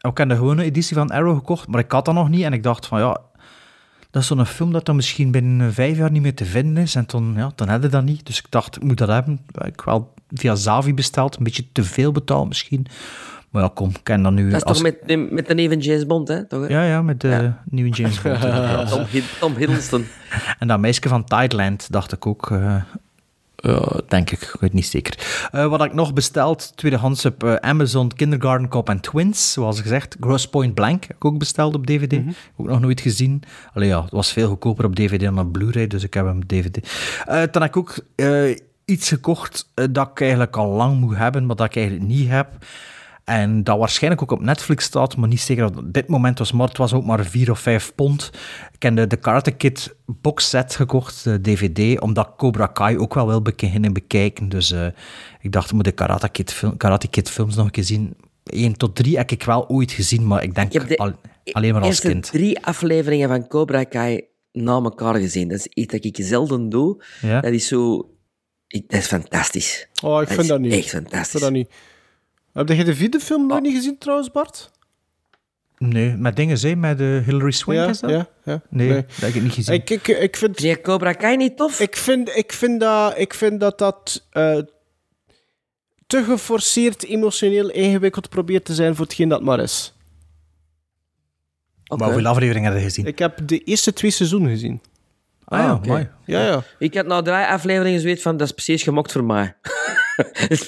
ook 0.00 0.28
de 0.28 0.36
gewone 0.36 0.62
editie 0.62 0.96
van 0.96 1.10
Arrow 1.10 1.36
gekocht, 1.36 1.68
maar 1.68 1.80
ik 1.80 1.92
had 1.92 2.04
dat 2.04 2.14
nog 2.14 2.28
niet. 2.28 2.42
En 2.42 2.52
ik 2.52 2.62
dacht 2.62 2.86
van 2.86 3.00
ja, 3.00 3.20
dat 4.10 4.22
is 4.22 4.28
zo'n 4.28 4.46
film 4.46 4.72
dat 4.72 4.86
dan 4.86 4.96
misschien 4.96 5.30
binnen 5.30 5.66
eh, 5.68 5.74
vijf 5.74 5.96
jaar 5.96 6.10
niet 6.10 6.22
meer 6.22 6.34
te 6.34 6.44
vinden 6.44 6.82
is. 6.82 6.94
En 6.94 7.06
toen, 7.06 7.34
ja, 7.36 7.52
dan 7.54 7.68
had 7.68 7.84
ik 7.84 7.90
dat 7.90 8.04
niet. 8.04 8.26
Dus 8.26 8.38
ik 8.38 8.46
dacht, 8.48 8.76
ik 8.76 8.82
moet 8.82 8.98
dat 8.98 9.08
hebben. 9.08 9.40
Ik 9.64 9.80
wel 9.80 10.14
via 10.30 10.54
Zavi 10.54 10.94
besteld, 10.94 11.36
een 11.36 11.44
beetje 11.44 11.64
te 11.72 11.84
veel 11.84 12.12
betaald 12.12 12.48
misschien. 12.48 12.86
Maar 13.50 13.62
ja, 13.62 13.70
kom, 13.74 13.88
ik 13.88 14.00
ken 14.02 14.22
dat 14.22 14.32
nu... 14.32 14.50
Dat 14.50 14.60
is 14.60 14.64
als- 14.64 14.76
toch 14.76 14.86
met, 14.86 14.98
de- 15.06 15.16
met 15.30 15.46
de 15.46 15.54
neven 15.54 15.78
James 15.78 16.06
Bond, 16.06 16.28
hè? 16.28 16.44
Toch, 16.46 16.60
hè? 16.60 16.68
Ja, 16.68 16.84
ja, 16.84 17.02
met 17.02 17.20
de 17.20 17.52
nieuwe 17.64 17.90
James 17.90 18.22
Bond. 18.22 18.40
Tom, 18.90 19.04
Tom 19.40 19.54
Hiddleston. 19.56 20.04
En 20.58 20.68
dat 20.68 20.80
meisje 20.80 21.08
van 21.08 21.24
Tideland, 21.24 21.92
dacht 21.92 22.12
ik 22.12 22.26
ook. 22.26 22.50
eh, 22.50 22.74
ja, 23.62 24.00
denk 24.08 24.30
ik, 24.30 24.42
ik 24.42 24.60
weet 24.60 24.72
niet 24.72 24.86
zeker. 24.86 25.48
Eh, 25.50 25.66
wat 25.66 25.84
ik 25.84 25.94
nog 25.94 26.12
besteld? 26.12 26.72
Tweedehands 26.76 27.24
op 27.24 27.44
eh, 27.44 27.54
Amazon, 27.54 28.14
Kindergarten 28.14 28.68
Cop 28.68 28.88
and 28.88 29.02
Twins. 29.02 29.52
Zoals 29.52 29.80
gezegd, 29.80 30.16
Gross 30.20 30.48
Point 30.48 30.74
Blank 30.74 31.04
heb 31.04 31.16
ik 31.16 31.24
ook 31.24 31.38
besteld 31.38 31.74
op 31.74 31.86
DVD. 31.86 32.20
Ook 32.56 32.66
nog 32.66 32.80
nooit 32.80 33.00
gezien. 33.00 33.42
Allee 33.74 33.88
ja, 33.88 34.02
het 34.02 34.10
was 34.10 34.32
veel 34.32 34.48
goedkoper 34.48 34.84
op 34.84 34.94
DVD 34.94 35.20
dan 35.20 35.38
op 35.38 35.52
Blu-ray, 35.52 35.86
dus 35.86 36.02
ik 36.02 36.14
heb 36.14 36.24
hem 36.24 36.36
op 36.36 36.48
DVD. 36.48 36.88
Eh 37.26 37.42
dan 37.50 37.62
heb 37.62 37.70
ik 37.70 37.76
ook 37.76 37.98
eh, 38.14 38.56
iets 38.84 39.08
gekocht 39.08 39.70
eh, 39.74 39.84
dat 39.90 40.08
ik 40.10 40.20
eigenlijk 40.20 40.56
al 40.56 40.68
lang 40.68 41.00
moet 41.00 41.16
hebben, 41.16 41.46
maar 41.46 41.56
dat 41.56 41.66
ik 41.66 41.76
eigenlijk 41.76 42.06
niet 42.06 42.28
heb. 42.28 42.48
En 43.30 43.64
dat 43.64 43.78
waarschijnlijk 43.78 44.22
ook 44.22 44.30
op 44.30 44.40
Netflix 44.40 44.84
staat, 44.84 45.16
maar 45.16 45.28
niet 45.28 45.40
zeker 45.40 45.64
op 45.64 45.82
dit 45.92 46.08
moment 46.08 46.38
was. 46.38 46.52
Maar 46.52 46.68
het 46.68 46.76
was 46.76 46.92
ook 46.92 47.04
maar 47.04 47.24
4 47.24 47.50
of 47.50 47.58
5 47.60 47.94
pond. 47.94 48.30
Ik 48.72 48.82
heb 48.82 48.96
de, 48.96 49.06
de 49.06 49.16
Karate 49.16 49.50
Kid 49.50 49.94
box 50.06 50.48
set 50.48 50.74
gekocht, 50.74 51.24
de 51.24 51.40
DVD, 51.40 52.00
omdat 52.00 52.26
ik 52.26 52.32
Cobra 52.36 52.66
Kai 52.66 52.98
ook 52.98 53.14
wel 53.14 53.26
wil 53.26 53.42
beginnen 53.42 53.92
bekijken. 53.92 54.48
Dus 54.48 54.72
eh, 54.72 54.86
ik 55.40 55.52
dacht, 55.52 55.66
ik 55.68 55.72
moet 55.74 55.84
de 55.84 55.92
Karate 55.92 56.28
Kid, 56.28 56.52
film, 56.52 56.76
Karate 56.76 57.08
Kid 57.08 57.30
films 57.30 57.54
nog 57.56 57.64
een 57.64 57.70
keer 57.70 57.84
zien. 57.84 58.16
1 58.44 58.76
tot 58.76 58.96
3 58.96 59.16
heb 59.16 59.30
ik 59.30 59.42
wel 59.42 59.68
ooit 59.68 59.92
gezien, 59.92 60.26
maar 60.26 60.42
ik 60.42 60.54
denk 60.54 60.72
Ik 60.72 60.80
heb 60.80 60.88
de 60.88 60.96
al- 60.96 61.12
alleen 61.52 61.72
maar 61.72 61.80
als 61.80 61.90
eerste 61.90 62.08
kind. 62.08 62.30
drie 62.30 62.64
afleveringen 62.64 63.28
van 63.28 63.46
Cobra 63.48 63.84
Kai 63.84 64.20
na 64.52 64.72
elkaar 64.72 65.14
gezien. 65.14 65.48
Dat 65.48 65.58
is 65.58 65.66
iets 65.66 65.92
dat 65.92 66.04
ik 66.04 66.16
zelden 66.20 66.68
doe. 66.68 67.04
Ja. 67.20 67.40
Dat 67.40 67.52
is 67.52 67.68
zo... 67.68 68.08
Ik, 68.66 68.90
dat 68.90 69.00
is 69.00 69.06
fantastisch. 69.06 69.88
Oh, 70.02 70.12
ik 70.22 70.26
Dat 70.26 70.28
vind 70.28 70.40
is 70.40 70.46
dat 70.46 70.60
niet. 70.60 70.72
echt 70.72 70.82
Ik 70.84 70.88
fantastisch. 70.90 71.30
vind 71.30 71.42
dat 71.42 71.52
niet. 71.52 71.70
Heb 72.52 72.68
je 72.68 72.84
de 72.84 72.94
vierde 72.94 73.20
film 73.20 73.46
nog 73.46 73.60
niet 73.60 73.74
gezien 73.74 73.98
trouwens, 73.98 74.30
Bart? 74.30 74.70
Nee, 75.78 76.12
met 76.16 76.36
dingen 76.36 76.58
zijn, 76.58 76.80
met 76.80 77.00
eh, 77.00 77.18
Hilary 77.18 77.50
Swank 77.50 77.78
Ja, 77.78 77.88
is 77.88 78.00
dat? 78.00 78.10
ja, 78.10 78.28
ja. 78.44 78.62
Nee, 78.68 78.88
Nee. 78.88 79.02
dat 79.06 79.16
heb 79.16 79.34
ik 79.34 79.42
niet 79.42 79.52
gezien. 79.52 79.74
Ik, 79.74 79.90
ik, 79.90 80.08
ik 80.08 80.36
vind... 80.36 80.80
Cobra 80.82 81.12
Kai 81.12 81.36
niet 81.36 81.56
tof? 81.56 81.80
Ik 81.80 81.96
vind, 81.96 82.36
ik 82.36 82.52
vind 82.52 82.80
dat 82.80 83.18
ik 83.18 83.34
vind 83.34 83.60
dat, 83.60 83.78
dat 83.78 84.26
eh, 84.30 84.58
te 86.06 86.24
geforceerd 86.24 87.04
emotioneel 87.04 87.70
ingewikkeld 87.70 88.28
probeert 88.28 88.64
te 88.64 88.74
zijn 88.74 88.94
voor 88.94 89.04
hetgeen 89.04 89.28
dat 89.28 89.42
maar 89.42 89.60
is. 89.60 89.94
Maar 91.96 92.08
hoeveel 92.08 92.26
afleveringen 92.26 92.70
heb 92.72 92.80
je 92.80 92.86
gezien? 92.86 93.06
Ik 93.06 93.18
heb 93.18 93.38
de 93.48 93.58
eerste 93.58 93.92
twee 93.92 94.10
seizoenen 94.10 94.50
gezien. 94.50 94.80
Ah, 95.44 95.58
ja, 95.58 95.74
oké. 95.74 95.88
mooi. 95.88 96.08
Ja, 96.26 96.46
ja. 96.46 96.62
Ik 96.78 96.94
had 96.94 97.06
na 97.06 97.22
drie 97.22 97.34
afleveringen 97.36 98.00
zoiets 98.00 98.22
van, 98.22 98.36
dat 98.36 98.46
is 98.46 98.52
precies 98.52 98.82
gemokt 98.82 99.12
voor 99.12 99.24
mij. 99.24 99.56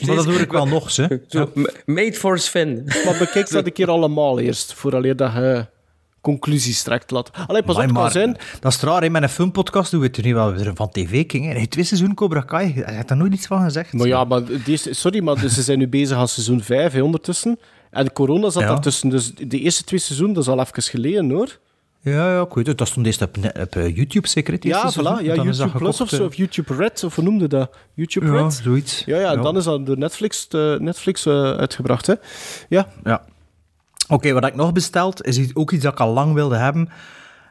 Maar 0.06 0.16
dat 0.16 0.24
hoor 0.24 0.40
ik 0.40 0.52
wel 0.52 0.66
nog, 0.66 0.90
ze. 0.90 1.20
Made 1.86 2.12
for 2.12 2.38
Sven. 2.38 2.82
Maar 3.04 3.16
bekijk 3.18 3.50
dat 3.50 3.66
een 3.66 3.72
keer 3.72 3.88
allemaal 3.90 4.38
eerst, 4.38 4.72
vooraleer 4.74 5.16
dat 5.16 5.32
je 5.32 5.66
conclusies 6.20 6.82
trekt. 6.82 7.10
Laat. 7.10 7.30
Allee, 7.46 7.62
pas 7.62 7.76
op, 7.76 7.82
Amai, 7.82 7.86
het 7.86 7.92
kan 7.92 8.02
maar 8.02 8.10
zijn... 8.10 8.36
Dat 8.60 8.72
is 8.72 8.80
raar, 8.80 9.10
met 9.10 9.22
een 9.22 9.28
filmpodcast 9.28 9.90
doen 9.90 10.00
we 10.00 10.06
het 10.06 10.16
er 10.16 10.24
nu 10.24 10.34
wel 10.34 10.52
weer 10.52 10.72
van 10.74 10.90
tv 10.90 11.26
king. 11.26 11.44
Hij 11.44 11.54
heeft 11.54 11.70
twee 11.70 11.84
seizoenen 11.84 12.16
Cobra 12.16 12.40
Kai. 12.40 12.72
Hij 12.74 12.94
heeft 12.94 13.08
daar 13.08 13.16
nooit 13.16 13.32
iets 13.34 13.46
van 13.46 13.62
gezegd. 13.62 13.92
Maar 13.92 14.06
ja, 14.06 14.24
maar 14.24 14.42
deze, 14.64 14.94
sorry, 14.94 15.22
maar 15.22 15.40
dus 15.40 15.54
ze 15.54 15.62
zijn 15.62 15.78
nu 15.78 15.88
bezig 15.88 16.16
aan 16.16 16.28
seizoen 16.28 16.62
5 16.62 16.92
hè, 16.92 17.02
ondertussen. 17.02 17.58
En 17.90 18.12
corona 18.12 18.50
zat 18.50 18.62
Ja. 18.62 18.68
daartussen, 18.68 19.08
dus 19.08 19.34
de 19.34 19.58
eerste 19.58 19.84
twee 19.84 20.00
seizoenen, 20.00 20.34
dat 20.34 20.44
is 20.44 20.48
al 20.50 20.60
even 20.60 20.82
geleden 20.82 21.30
hoor. 21.30 21.58
Ja, 22.04 22.32
ja, 22.32 22.40
ik 22.40 22.54
weet 22.54 22.66
het. 22.66 22.78
Dat 22.78 22.88
stond 22.88 23.06
eerst 23.06 23.22
op, 23.22 23.36
eh, 23.36 23.96
YouTube, 23.96 24.28
zeker 24.28 24.52
het 24.52 24.64
Ja, 24.64 24.92
voilà. 24.92 25.24
Ja, 25.24 25.34
Dan 25.34 25.44
YouTube 25.44 25.78
Plus 25.78 26.00
of 26.00 26.08
zo, 26.08 26.16
eh, 26.16 26.24
of 26.24 26.34
YouTube 26.34 26.74
Red, 26.74 27.04
of 27.04 27.14
hoe 27.14 27.24
noemde 27.24 27.48
dat? 27.48 27.70
YouTube 27.94 28.26
Ja, 28.26 28.32
Red? 28.32 28.52
zoiets. 28.52 29.02
Ja, 29.06 29.18
ja, 29.18 29.30
en 29.30 29.36
Ja. 29.36 29.42
dan 29.42 29.56
is 29.56 29.64
dat 29.64 29.86
door 29.86 29.98
Netflix, 29.98 30.48
eh, 30.48 30.78
Netflix 30.78 31.26
eh, 31.26 31.32
uitgebracht, 31.52 32.06
hè. 32.06 32.14
Ja. 32.68 32.88
Ja. 33.04 33.24
Oké, 34.08 34.32
wat 34.32 34.46
ik 34.46 34.54
nog 34.54 34.72
besteld, 34.72 35.24
is 35.24 35.54
ook 35.54 35.70
iets 35.72 35.82
dat 35.82 35.92
ik 35.92 36.00
al 36.00 36.12
lang 36.12 36.34
wilde 36.34 36.56
hebben. 36.56 36.88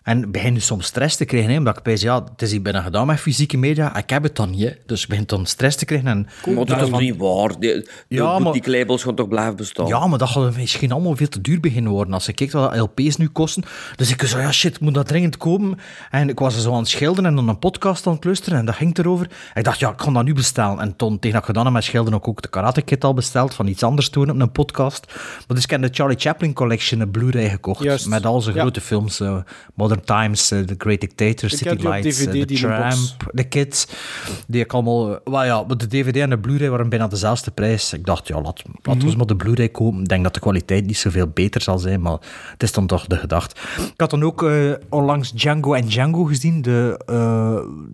En 0.04 0.32
begin 0.32 0.54
nu 0.54 0.60
soms 0.60 0.86
stress 0.86 1.16
te 1.16 1.26
krijgen, 1.26 1.52
hè, 1.52 1.58
omdat 1.58 1.78
ik 1.78 1.84
bij 1.84 1.98
ja, 2.00 2.24
het 2.24 2.42
is 2.42 2.52
hier 2.52 2.62
bijna 2.62 2.82
gedaan 2.82 3.08
met 3.08 3.20
fysieke 3.20 3.58
media. 3.58 3.98
Ik 3.98 4.10
heb 4.10 4.24
het 4.24 4.36
dan 4.36 4.50
niet, 4.50 4.62
hè. 4.62 4.72
dus 4.86 5.02
ik 5.04 5.10
begin 5.10 5.24
dan 5.26 5.46
stress 5.46 5.78
te 5.78 5.86
krijgen. 5.86 6.08
En 6.08 6.28
Maar 6.46 6.56
dat 6.56 6.70
is 6.70 6.82
van- 6.82 6.90
toch 6.90 7.00
niet 7.00 7.18
waar? 7.18 7.60
Die, 7.60 7.88
Ja, 8.08 8.40
maar- 8.40 8.54
die 8.54 8.70
labels 8.70 9.04
gaan 9.04 9.16
toch 9.16 9.28
blijven 9.28 9.56
bestaan? 9.56 9.88
Ja, 9.88 10.08
maar 10.08 10.18
dat 10.18 10.30
gaat 10.30 10.56
misschien 10.58 10.92
allemaal 10.92 11.16
veel 11.16 11.28
te 11.28 11.42
duur 11.42 11.60
beginnen 11.60 11.92
worden. 11.92 12.14
Als 12.14 12.26
je 12.26 12.34
kijkt 12.34 12.54
wat 12.54 12.76
LP's 12.78 13.18
nu 13.18 13.28
kosten. 13.28 13.64
Dus 13.96 14.12
ik 14.12 14.22
zei, 14.22 14.42
ja 14.42 14.52
shit, 14.52 14.80
moet 14.80 14.94
dat 14.94 15.08
dringend 15.08 15.38
komen? 15.38 15.78
En 16.12 16.30
ik 16.30 16.40
was 16.40 16.56
er 16.56 16.62
zo 16.62 16.72
aan 16.72 16.78
het 16.80 16.88
schilderen 16.88 17.30
en 17.30 17.36
dan 17.36 17.48
een 17.48 17.60
podcast 17.60 18.08
aan 18.08 18.14
het 18.14 18.24
luisteren 18.24 18.60
en 18.60 18.66
dat 18.66 18.76
ging 18.76 18.98
erover. 18.98 19.30
Ik 19.54 19.64
dacht, 19.64 19.80
ja, 19.80 19.90
ik 19.92 20.02
ga 20.02 20.12
dat 20.12 20.24
nu 20.24 20.34
bestellen. 20.34 20.80
En 20.80 20.96
toen, 20.96 21.14
tegen 21.20 21.32
dat 21.32 21.40
ik 21.40 21.46
gedaan 21.46 21.66
heb 21.66 21.74
met 21.74 21.84
schilderen, 21.84 22.20
ik 22.20 22.28
ook 22.28 22.42
de 22.42 22.50
Karate 22.50 22.82
Kid 22.82 23.04
al 23.04 23.14
besteld, 23.14 23.54
van 23.54 23.68
iets 23.68 23.84
anders 23.84 24.12
doen 24.12 24.30
op 24.30 24.40
een 24.40 24.52
podcast. 24.52 25.06
Maar 25.48 25.56
dus 25.56 25.64
ik 25.64 25.70
heb 25.70 25.82
de 25.82 25.90
Charlie 25.92 26.18
Chaplin 26.20 26.54
Collection, 26.54 27.00
een 27.02 27.12
Blu-ray 27.12 27.50
gekocht, 27.50 27.84
Juist. 27.84 28.08
met 28.08 28.26
al 28.26 28.42
zijn 28.42 28.56
Ja. 28.56 28.62
grote 28.62 28.82
films. 28.82 29.20
eh, 29.20 29.38
Modern 29.92 30.06
Times, 30.22 30.52
eh, 30.52 30.60
The 30.60 30.76
Great 30.78 31.00
Dictator, 31.02 31.52
Ik 31.52 31.58
City 31.58 31.88
Lights, 31.88 32.20
eh, 32.20 32.32
DVD, 32.32 32.48
The. 32.48 32.54
Tramp, 32.54 33.32
The 33.36 33.44
Kids. 33.44 33.88
Die 34.48 34.62
ik 34.62 34.74
allemaal... 34.74 35.14
eh, 35.14 35.20
Wel 35.24 35.44
ja, 35.44 35.64
maar 35.68 35.78
de 35.78 35.88
DVD 35.88 36.16
en 36.16 36.30
de 36.30 36.40
Blu-ray 36.40 36.70
waren 36.70 36.90
bijna 36.90 37.08
dezelfde 37.08 37.52
prijs. 37.52 37.94
Ik 37.94 38.06
dacht, 38.06 38.28
ja, 38.28 38.42
laat, 38.42 38.62
laten 38.84 39.02
we 39.02 39.08
eens 39.08 39.16
maar 39.16 39.26
de 39.26 39.36
Blu-ray 39.36 39.70
kopen. 39.70 40.00
Ik 40.02 40.08
denk 40.08 40.24
dat 40.24 40.34
de 40.34 40.40
kwaliteit 40.40 40.86
niet 40.86 40.98
zoveel 40.98 41.28
beter 41.28 41.62
zal 41.62 41.78
zijn, 41.80 42.02
maar 42.02 42.18
het 42.52 42.64
is 42.64 42.72
dan 42.72 42.88
toch 42.88 43.08
de 43.08 43.16
gedachte. 43.18 43.56
Ik 43.78 43.94
had 44.00 44.10
dan 44.10 44.24
ook 44.24 44.44
eh, 44.44 44.72
onlangs 44.90 45.32
Django 45.32 45.74
en 45.74 45.86
Django 45.88 46.24
gezien. 46.24 46.62
De 46.62 47.00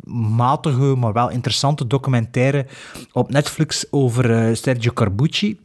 matige, 0.05 0.95
maar 0.97 1.13
wel 1.13 1.29
interessante 1.29 1.87
documentaire 1.87 2.65
op 3.11 3.31
Netflix 3.31 3.85
over 3.91 4.57
Sergio 4.57 4.91
Carbucci. 4.93 5.59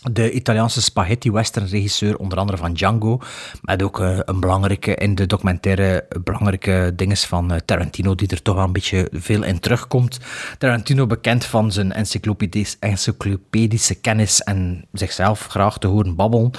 De 0.00 0.32
Italiaanse 0.32 0.82
spaghetti-western-regisseur, 0.82 2.16
onder 2.16 2.38
andere 2.38 2.58
van 2.58 2.72
Django. 2.72 3.20
Met 3.62 3.82
ook 3.82 4.00
eh, 4.00 4.18
een 4.24 4.40
belangrijke, 4.40 4.94
in 4.94 5.14
de 5.14 5.26
documentaire, 5.26 6.06
belangrijke 6.24 6.92
dinges 6.96 7.24
van 7.24 7.52
eh, 7.52 7.58
Tarantino, 7.64 8.14
die 8.14 8.28
er 8.28 8.42
toch 8.42 8.54
wel 8.54 8.64
een 8.64 8.72
beetje 8.72 9.08
veel 9.12 9.42
in 9.42 9.60
terugkomt. 9.60 10.18
Tarantino 10.58 11.06
bekend 11.06 11.44
van 11.44 11.72
zijn 11.72 11.92
encyclopedisch, 11.92 12.76
encyclopedische 12.78 13.94
kennis 13.94 14.40
en 14.42 14.84
zichzelf 14.92 15.46
graag 15.46 15.78
te 15.78 15.86
horen 15.86 16.14
babbelen. 16.14 16.50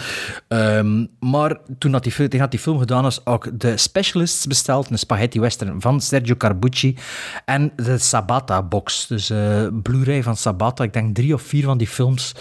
Ehm, 0.47 1.05
maar 1.19 1.57
toen 1.77 1.91
dat 1.91 2.03
die, 2.03 2.11
fil- 2.11 2.25
tegen 2.25 2.39
dat 2.39 2.51
die 2.51 2.59
film 2.59 2.79
gedaan 2.79 3.05
is, 3.05 3.25
ook 3.25 3.59
de 3.59 3.77
Specialists 3.77 4.47
besteld, 4.47 4.89
een 4.89 4.99
spaghetti-western 4.99 5.81
van 5.81 6.01
Sergio 6.01 6.35
Carbucci. 6.35 6.97
En 7.45 7.71
de 7.75 7.97
Sabata-box, 7.97 9.07
dus 9.07 9.29
eh 9.29 9.67
Blu-ray 9.81 10.23
van 10.23 10.37
Sabata. 10.37 10.83
Ik 10.83 10.93
denk 10.93 11.15
drie 11.15 11.33
of 11.33 11.41
vier 11.41 11.63
van 11.63 11.77
die 11.77 11.87
films. 11.87 12.35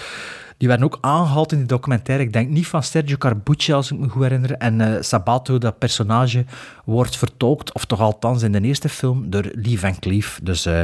Die 0.61 0.69
werden 0.69 0.87
ook 0.87 0.99
aangehaald 1.01 1.53
in 1.53 1.59
die 1.59 1.67
documentaire. 1.67 2.25
Ik 2.25 2.33
denk 2.33 2.49
niet 2.49 2.67
van 2.67 2.83
Sergio 2.83 3.17
Carbucci, 3.17 3.73
als 3.73 3.91
ik 3.91 3.99
me 3.99 4.09
goed 4.09 4.23
herinner. 4.23 4.53
En 4.53 4.81
eh, 4.81 5.03
Sabato, 5.03 5.59
dat 5.59 5.79
personage, 5.79 6.45
wordt 6.85 7.17
vertolkt, 7.17 7.73
of 7.73 7.85
toch 7.85 8.01
althans 8.01 8.43
in 8.43 8.53
de 8.53 8.61
eerste 8.61 8.89
film, 8.89 9.31
door 9.31 9.51
Lee 9.53 9.79
Van 9.79 9.99
Cleef. 9.99 10.41
Dus 10.43 10.67
eh, 10.67 10.83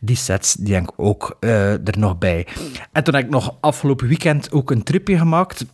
die 0.00 0.16
sets, 0.16 0.54
die 0.54 0.68
denk 0.68 0.90
ik 0.90 0.94
ook 0.96 1.36
eh, 1.40 1.72
er 1.72 1.98
nog 1.98 2.18
bij. 2.18 2.46
En 2.92 3.04
toen 3.04 3.14
heb 3.14 3.24
ik 3.24 3.30
nog 3.30 3.56
afgelopen 3.60 4.08
weekend 4.08 4.52
ook 4.52 4.70
een 4.70 4.82
tripje 4.82 5.18
gemaakt. 5.18 5.64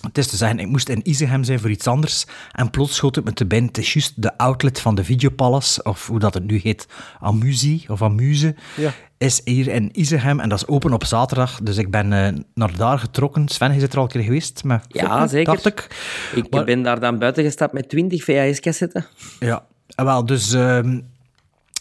Het 0.00 0.18
is 0.18 0.26
te 0.26 0.36
zeggen, 0.36 0.58
ik 0.58 0.68
moest 0.68 0.88
in 0.88 1.08
Izegem 1.08 1.44
zijn 1.44 1.60
voor 1.60 1.70
iets 1.70 1.86
anders. 1.86 2.26
En 2.52 2.70
plots 2.70 2.94
schoot 2.94 3.14
het 3.14 3.24
me 3.24 3.32
te 3.32 3.46
binnen. 3.46 3.68
Het 3.68 3.78
is 3.78 3.92
juist 3.92 4.22
de 4.22 4.38
outlet 4.38 4.80
van 4.80 4.94
de 4.94 5.04
Videopalace, 5.04 5.82
of 5.82 6.06
hoe 6.06 6.18
dat 6.18 6.34
het 6.34 6.44
nu 6.44 6.60
heet, 6.62 6.86
Amusie 7.20 7.84
of 7.88 8.02
Amuse, 8.02 8.54
Ja. 8.76 8.92
Is 9.24 9.40
hier 9.44 9.68
in 9.68 9.88
Izegem. 9.92 10.40
En 10.40 10.48
dat 10.48 10.58
is 10.58 10.66
open 10.66 10.92
op 10.92 11.04
zaterdag. 11.04 11.60
Dus 11.62 11.76
ik 11.76 11.90
ben 11.90 12.12
eh, 12.12 12.32
naar 12.54 12.76
daar 12.76 12.98
getrokken. 12.98 13.48
Sven, 13.48 13.74
je 13.74 13.80
zit 13.80 13.92
er 13.92 13.98
al 13.98 14.04
een 14.04 14.10
keer 14.10 14.22
geweest 14.22 14.64
met 14.64 14.84
Ja, 14.88 15.08
Fokken, 15.08 15.28
zeker. 15.28 15.52
dacht 15.52 15.66
ik. 15.66 15.88
Ik 16.34 16.50
Maar- 16.50 16.64
ben 16.64 16.82
daar 16.82 17.00
dan 17.00 17.18
buiten 17.18 17.44
gestapt 17.44 17.72
met 17.72 17.88
20 17.88 18.24
VHS-cassetten. 18.24 19.06
Ja, 19.40 19.64
en 19.94 20.04
wel, 20.04 20.26
dus 20.26 20.52
ehm, 20.52 21.00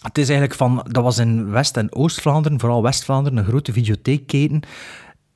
het 0.02 0.18
is 0.18 0.30
eigenlijk 0.30 0.54
van, 0.58 0.86
dat 0.92 1.04
was 1.04 1.18
in 1.18 1.50
West- 1.52 1.78
en 1.78 1.96
Oost-Vlaanderen, 1.96 2.60
vooral 2.60 2.82
West-Vlaanderen, 2.84 3.38
een 3.38 3.46
grote 3.46 3.72
videotheekketen. 3.74 4.62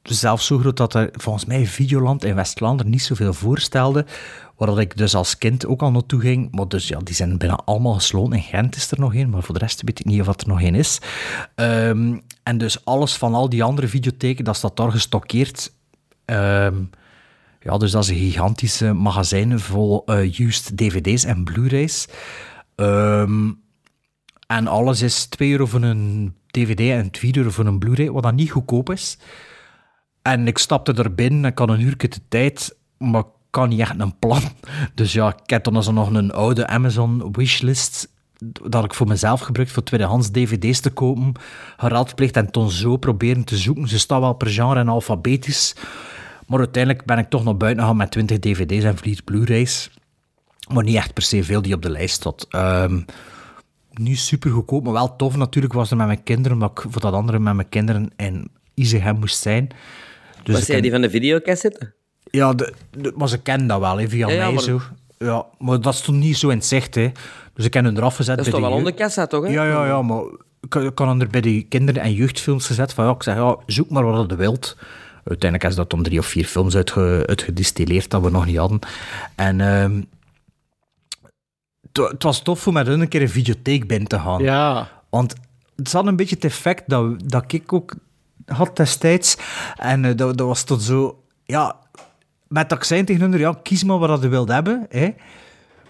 Zelfs 0.04 0.46
zo 0.46 0.58
groot 0.58 0.78
dat 0.78 0.94
er 0.94 1.10
volgens 1.12 1.46
mij 1.46 1.66
Videoland 1.66 2.24
in 2.24 2.36
West-Vlaanderen 2.36 2.92
niet 2.92 3.04
zoveel 3.04 3.34
voorstelde. 3.34 4.06
Waar 4.58 4.80
ik 4.80 4.98
dus 4.98 5.16
als 5.16 5.38
kind 5.38 5.66
ook 5.66 5.82
al 5.82 5.92
naartoe 5.92 6.22
ging. 6.22 6.52
Maar 6.52 6.68
dus 6.68 6.88
ja, 6.88 7.00
die 7.00 7.16
zijn 7.16 7.38
bijna 7.38 7.60
allemaal 7.66 7.94
gesloten. 7.94 8.34
In 8.34 8.42
Gent 8.44 8.76
is 8.76 8.92
er 8.92 9.00
nog 9.00 9.14
één, 9.14 9.30
maar 9.30 9.44
voor 9.44 9.54
de 9.54 9.60
rest 9.60 9.82
weet 9.82 10.00
ik 10.00 10.06
niet 10.06 10.22
of 10.22 10.28
er 10.28 10.48
nog 10.48 10.62
één 10.62 10.76
is. 10.76 11.02
Ehm, 11.56 12.18
en 12.44 12.58
dus 12.58 12.86
alles 12.86 13.16
van 13.16 13.34
al 13.34 13.50
die 13.50 13.64
andere 13.64 13.88
videotheken, 13.88 14.44
dat 14.44 14.56
staat 14.56 14.78
daar 14.78 14.92
gestockeerd. 14.92 15.74
Ehm, 16.26 16.76
ja, 17.60 17.78
dus 17.78 17.92
dat 17.92 18.04
is 18.04 18.10
een 18.10 18.16
gigantische 18.16 18.94
magazijn 18.94 19.60
vol 19.60 20.06
eh, 20.06 20.40
used 20.40 20.78
dvd's 20.78 21.24
en 21.24 21.44
blu-rays. 21.44 22.08
Ehm, 22.76 23.52
en 24.48 24.68
alles 24.68 25.02
is 25.02 25.26
2 25.26 25.52
euro 25.52 25.66
voor 25.66 25.82
een 25.82 26.36
dvd 26.52 26.80
en 26.80 27.10
4 27.12 27.38
euro 27.38 27.50
voor 27.50 27.66
een 27.66 27.80
blu-ray, 27.80 28.12
wat 28.12 28.24
dan 28.24 28.36
niet 28.36 28.52
goedkoop 28.52 28.90
is. 28.90 29.18
En 30.22 30.48
ik 30.48 30.58
stapte 30.58 30.94
er 30.94 31.16
binnen, 31.16 31.52
ik 31.52 31.58
had 31.58 31.70
een 31.70 31.82
uur 31.82 31.98
de 31.98 32.10
tijd, 32.28 32.78
maar 32.98 33.24
kan 33.50 33.70
niet 33.70 33.80
echt 33.80 34.00
een 34.00 34.20
plan. 34.20 34.42
Dus 34.94 35.14
ja, 35.14 35.28
ik 35.44 35.50
heb 35.50 35.64
dan 35.64 35.84
zo 35.84 35.92
nog 35.92 36.14
een 36.14 36.32
oude 36.32 36.68
Amazon 36.68 37.32
wishlist 37.32 38.10
dat 38.70 38.84
ik 38.84 38.94
voor 38.94 39.08
mezelf 39.08 39.40
gebruikt 39.40 39.72
voor 39.72 39.84
tweedehands 39.84 40.32
dvd's 40.32 40.80
te 40.80 40.90
kopen, 40.90 41.34
geraadpleegd 41.78 42.36
en 42.36 42.52
toen 42.52 42.72
zo 42.72 42.98
proberen 42.98 43.44
te 43.44 43.58
zoeken. 43.58 43.88
Ze 43.88 44.00
staan 44.00 44.22
wel 44.22 44.34
per 44.34 44.48
genre 44.48 44.80
en 44.80 44.88
alfabetisch. 44.88 45.76
Maar 46.48 46.60
uiteindelijk 46.60 47.06
ben 47.06 47.18
ik 47.18 47.30
toch 47.30 47.44
nog 47.44 47.58
buiten 47.58 47.82
gegaan 47.82 47.98
met 47.98 48.12
20 48.12 48.40
dvd's 48.40 48.84
en 48.84 48.98
4 48.98 49.22
blu-rays. 49.24 49.90
Maar 50.74 50.84
niet 50.84 50.96
echt 50.96 51.14
per 51.14 51.24
se 51.24 51.44
veel 51.44 51.62
die 51.62 51.74
op 51.74 51.82
de 51.82 51.90
lijst 51.90 52.16
stond. 52.16 52.46
Ehm, 52.50 53.02
niet 53.94 54.20
super 54.20 54.52
goedkoop, 54.52 54.84
maar 54.84 54.94
wel 54.94 55.16
tof 55.16 55.36
natuurlijk 55.36 55.74
was 55.74 55.92
er 55.92 55.98
met 55.98 56.06
mijn 56.06 56.24
kinderen, 56.24 56.58
maar 56.58 56.70
ik 56.70 56.84
voor 56.90 57.02
dat 57.02 57.14
andere 57.14 57.40
met 57.40 57.54
mijn 57.54 57.70
kinderen 57.70 58.10
in 58.16 58.52
Izegem 58.74 59.20
moest 59.20 59.42
zijn. 59.42 59.68
Dus 60.44 60.54
Was 60.54 60.64
ik 60.64 60.68
jij 60.68 60.82
die 60.82 60.92
van 60.92 61.02
de 61.02 61.10
videocassette? 61.10 61.94
Ja, 62.32 62.54
de, 62.54 62.74
de- 62.92 63.14
maar 63.16 63.30
ze 63.30 63.38
kennen 63.38 63.68
dat 63.68 63.80
wel, 63.80 63.98
hè, 64.00 64.10
via 64.10 64.28
Ja, 64.28 64.34
ja, 64.34 64.44
mij 64.44 64.54
maar- 64.54 64.64
zo. 64.64 64.82
Ja, 65.18 65.46
maar 65.60 65.82
dat 65.82 65.96
stond 65.96 66.18
niet 66.18 66.38
zo 66.38 66.50
in 66.50 66.58
het 66.58 66.66
zicht, 66.66 66.96
hè. 66.96 67.12
Dus 67.54 67.66
ik 67.66 67.74
heb 67.74 67.84
hun 67.84 67.98
eraf 67.98 68.16
gezet 68.16 68.38
Dat 68.38 68.46
is 68.46 68.52
toch 68.52 68.62
wel 68.62 68.72
onder 68.72 68.94
kassa, 68.94 69.28
toch? 69.28 69.44
Hè? 69.46 69.50
Ja, 69.52 69.66
ja, 69.66 69.86
ja, 69.86 70.02
maar 70.02 70.22
ik, 70.62 70.76
ik 70.76 70.98
had 71.00 71.08
hem 71.08 71.22
er 71.22 71.28
bij 71.28 71.42
die 71.42 71.64
kinderen- 71.70 72.02
en 72.02 72.14
jeugdfilms 72.14 72.66
gezet 72.68 72.94
van, 72.94 73.06
ja, 73.06 73.12
ik 73.12 73.24
zeg, 73.24 73.36
ja, 73.36 73.58
zoek 73.66 73.90
maar 73.90 74.04
wat 74.04 74.30
je 74.30 74.36
wilt. 74.36 74.78
Uiteindelijk 75.24 75.70
is 75.70 75.76
dat 75.78 75.94
om 75.94 76.04
drie 76.04 76.20
of 76.20 76.26
vier 76.26 76.46
films 76.46 76.76
uitge, 76.76 77.24
uitgedistilleerd 77.26 78.10
dat 78.10 78.22
we 78.22 78.30
nog 78.30 78.46
niet 78.46 78.58
hadden. 78.58 78.80
En 79.36 79.62
ehm, 79.62 80.02
het 81.92 82.24
was 82.24 82.42
tof 82.42 82.68
om 82.68 82.74
met 82.74 82.88
hun 82.88 83.00
een 83.02 83.08
keer 83.08 83.22
een 83.22 83.30
videotheek 83.30 83.88
binnen 83.88 84.08
te 84.08 84.20
gaan. 84.20 84.42
Ja. 84.44 84.90
Want 85.10 85.34
het 85.76 85.92
had 85.92 86.06
een 86.08 86.16
beetje 86.16 86.36
het 86.36 86.44
effect 86.46 86.84
dat, 86.90 87.30
dat 87.30 87.54
ik 87.54 87.74
ook 87.74 87.94
had 88.46 88.76
destijds. 88.76 89.38
En 89.76 90.06
eh, 90.06 90.16
dat, 90.16 90.38
dat 90.38 90.48
was 90.48 90.64
tot 90.64 90.82
zo... 90.84 91.24
Ja, 91.46 91.76
met 92.50 92.76
zei 92.80 93.04
tegen 93.04 93.32
hun, 93.32 93.40
ja, 93.40 93.60
kies 93.64 93.84
maar 93.84 93.98
wat 93.98 94.22
je 94.22 94.28
wilt 94.28 94.50
hebben. 94.50 94.86
Hè. 94.90 95.10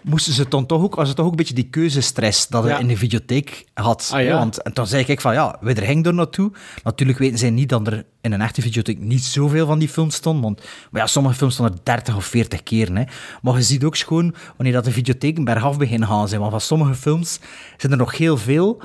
Moesten 0.02 0.32
ze 0.32 0.48
dan 0.48 0.66
toch 0.66 0.82
ook... 0.82 0.94
Was 0.94 1.08
het 1.08 1.16
toch 1.16 1.24
ook 1.24 1.30
een 1.30 1.36
beetje 1.36 1.54
die 1.54 1.68
keuzestress 1.70 2.48
dat 2.48 2.62
je 2.62 2.68
Ja. 2.68 2.78
in 2.78 2.86
de 2.86 2.96
videotheek 2.96 3.66
had. 3.74 4.10
Ah, 4.14 4.22
ja. 4.22 4.38
Want, 4.38 4.62
en 4.62 4.72
toen 4.72 4.86
zei 4.86 5.04
ik 5.06 5.20
van, 5.20 5.32
ja, 5.32 5.56
we 5.60 5.74
er 5.74 6.06
er 6.06 6.14
naartoe. 6.14 6.52
Natuurlijk 6.82 7.18
weten 7.18 7.38
zij 7.38 7.50
niet 7.50 7.68
dat 7.68 7.86
er 7.86 8.04
in 8.20 8.32
een 8.32 8.40
echte 8.40 8.62
videotheek 8.62 8.98
niet 8.98 9.24
zoveel 9.24 9.66
van 9.66 9.78
die 9.78 9.88
films 9.88 10.14
stonden. 10.14 10.42
Want, 10.42 10.62
maar 10.90 11.00
ja, 11.00 11.06
sommige 11.06 11.34
films 11.34 11.54
stonden 11.54 11.74
er 11.76 11.80
30 11.84 12.16
of 12.16 12.24
40 12.24 12.62
keer. 12.62 12.94
Hè. 12.94 13.02
Maar 13.42 13.54
je 13.56 13.62
ziet 13.62 13.84
ook 13.84 13.96
schoon 13.96 14.34
wanneer 14.56 14.74
dat 14.74 14.84
de 14.84 14.92
videotheken 14.92 15.44
bergaf 15.44 15.78
beginnen 15.78 16.08
gaan 16.08 16.28
zijn. 16.28 16.40
Want 16.40 16.52
van 16.52 16.60
sommige 16.60 16.94
films 16.94 17.40
zijn 17.76 17.92
er 17.92 17.98
nog 17.98 18.16
heel 18.16 18.36
veel... 18.36 18.82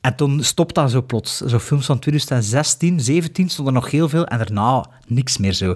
En 0.00 0.14
toen 0.16 0.42
stopt 0.42 0.74
dat 0.74 0.90
zo 0.90 1.02
plots. 1.02 1.36
Zo 1.36 1.58
films 1.58 1.86
van 1.86 1.98
2016, 1.98 3.00
17 3.00 3.48
stonden 3.48 3.74
er 3.74 3.80
nog 3.80 3.90
heel 3.90 4.08
veel 4.08 4.26
en 4.26 4.38
daarna 4.38 4.86
niks 5.06 5.38
meer 5.38 5.52
zo. 5.52 5.74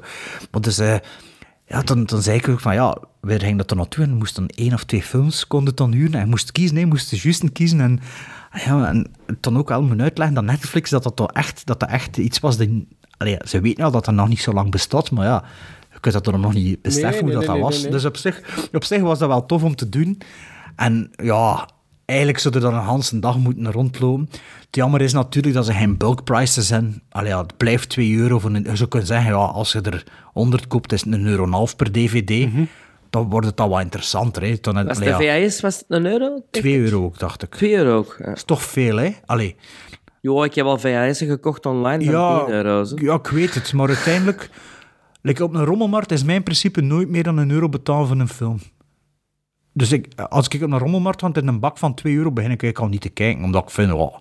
Maar 0.50 0.60
dus, 0.60 0.78
eh, 0.78 0.94
ja, 1.68 1.82
toen, 1.82 2.04
toen 2.04 2.22
zei 2.22 2.36
ik 2.36 2.48
ook 2.48 2.60
van 2.60 2.74
ja, 2.74 2.96
we 3.20 3.38
gingen 3.38 3.56
dat 3.56 3.70
er 3.70 3.76
naartoe 3.76 4.04
en 4.04 4.10
we 4.10 4.16
moesten 4.16 4.46
één 4.46 4.72
of 4.72 4.84
twee 4.84 5.02
films 5.02 5.46
konden 5.46 5.74
dan 5.74 5.92
huren. 5.92 6.20
En 6.20 6.28
moest 6.28 6.52
kiezen, 6.52 6.74
nee, 6.74 6.86
moest 6.86 7.10
de 7.10 7.18
juiste 7.22 7.50
kiezen. 7.50 7.80
En, 7.80 8.00
ja, 8.64 8.88
en 8.88 9.10
toen 9.40 9.58
ook 9.58 9.68
wel 9.68 9.80
moeten 9.82 10.00
uitleggen 10.00 10.34
dat 10.34 10.44
Netflix 10.44 10.90
dat 10.90 11.02
dat, 11.02 11.16
toch 11.16 11.32
echt, 11.32 11.66
dat 11.66 11.80
dat 11.80 11.88
echt 11.88 12.16
iets 12.16 12.40
was. 12.40 12.56
Dat, 12.56 12.68
allee, 13.16 13.38
ze 13.44 13.60
weten 13.60 13.82
wel 13.82 13.90
dat 13.90 14.04
dat 14.04 14.14
nog 14.14 14.28
niet 14.28 14.40
zo 14.40 14.52
lang 14.52 14.70
bestaat, 14.70 15.10
maar 15.10 15.26
ja, 15.26 15.44
je 15.92 16.00
kunt 16.00 16.14
dat 16.14 16.26
er 16.26 16.38
nog 16.38 16.54
niet 16.54 16.82
beseffen 16.82 17.10
Nee, 17.10 17.34
hoe 17.34 17.44
dat, 17.44 17.54
nee, 17.54 17.62
dat 17.62 17.72
was. 17.72 17.82
Dus 17.82 18.04
op 18.04 18.16
zich, 18.16 18.68
op 18.72 18.84
zich 18.84 19.00
was 19.00 19.18
dat 19.18 19.28
wel 19.28 19.46
tof 19.46 19.62
om 19.62 19.76
te 19.76 19.88
doen. 19.88 20.20
En 20.76 21.10
ja, 21.16 21.68
eigenlijk 22.08 22.38
zouden 22.38 22.62
we 22.62 22.68
dan 22.68 22.78
een 22.88 23.00
hele 23.08 23.20
dag 23.20 23.38
moeten 23.38 23.72
rondlopen. 23.72 24.28
Het 24.30 24.76
jammer 24.76 25.00
is 25.00 25.12
natuurlijk 25.12 25.54
dat 25.54 25.66
ze 25.66 25.72
geen 25.72 25.96
bulk 25.96 26.24
prices 26.24 26.66
zijn. 26.66 27.02
Allee, 27.10 27.28
ja, 27.28 27.40
het 27.42 27.56
blijft 27.56 27.88
2 27.88 28.16
euro. 28.16 28.38
Voor 28.38 28.50
een, 28.50 28.62
je 28.64 28.76
zou 28.76 28.88
kunnen 28.88 29.08
zeggen, 29.08 29.30
ja, 29.30 29.36
als 29.36 29.72
je 29.72 29.80
er 29.80 30.04
100 30.32 30.66
koopt, 30.66 30.92
is 30.92 31.04
het 31.04 31.12
een 31.12 31.26
euro 31.26 31.44
en 31.44 31.52
half 31.52 31.76
per 31.76 31.92
dvd. 31.92 32.48
Dan 33.10 33.28
wordt 33.28 33.46
het 33.46 33.60
al 33.60 33.68
wat 33.68 33.80
interessanter. 33.80 34.42
Hè. 34.42 34.56
Dan, 34.60 34.86
Was 34.86 34.96
allee, 34.96 35.08
de 35.08 35.46
VHS 35.48 35.60
was 35.60 35.76
het 35.76 35.84
een 35.88 36.06
euro? 36.06 36.42
2 36.50 36.78
euro 36.78 37.04
ook, 37.04 37.18
dacht 37.18 37.42
ik. 37.42 37.54
2 37.54 37.74
euro 37.76 37.96
ook. 37.96 38.16
Ja. 38.18 38.24
Dat 38.24 38.36
is 38.36 38.44
toch 38.44 38.62
veel, 38.62 38.96
hè? 38.96 39.10
Allee. 39.26 39.56
Jo, 40.20 40.42
ik 40.42 40.54
heb 40.54 40.66
al 40.66 40.78
VHS'en 40.78 41.26
gekocht 41.26 41.66
online 41.66 42.04
van 42.04 42.12
Ja, 42.14 42.44
10 42.44 42.54
euro. 42.54 42.84
zo. 42.84 42.96
ja, 43.00 43.14
ik 43.14 43.26
weet 43.26 43.54
het. 43.54 43.72
Maar 43.72 43.88
uiteindelijk, 43.88 44.50
like 45.22 45.44
op 45.44 45.54
een 45.54 45.64
rommelmarkt 45.64 46.10
is 46.12 46.24
mijn 46.24 46.42
principe 46.42 46.80
nooit 46.80 47.08
meer 47.08 47.22
dan 47.22 47.36
een 47.38 47.50
euro 47.50 47.68
betalen 47.68 48.06
voor 48.06 48.16
een 48.16 48.28
film. 48.28 48.58
Dus 49.78 49.92
ik, 49.92 50.08
als 50.28 50.48
ik 50.48 50.62
op 50.62 50.70
een 50.70 50.78
rommelmarkt 50.78 51.20
want 51.20 51.36
in 51.36 51.46
een 51.46 51.60
bak 51.60 51.78
van 51.78 51.94
2 51.94 52.14
euro 52.14 52.30
begin 52.30 52.50
ik 52.50 52.62
eigenlijk 52.62 52.78
al 52.78 52.88
niet 52.88 53.00
te 53.00 53.08
kijken. 53.08 53.44
Omdat 53.44 53.62
ik 53.62 53.70
vind, 53.70 53.92
oh, 53.92 54.14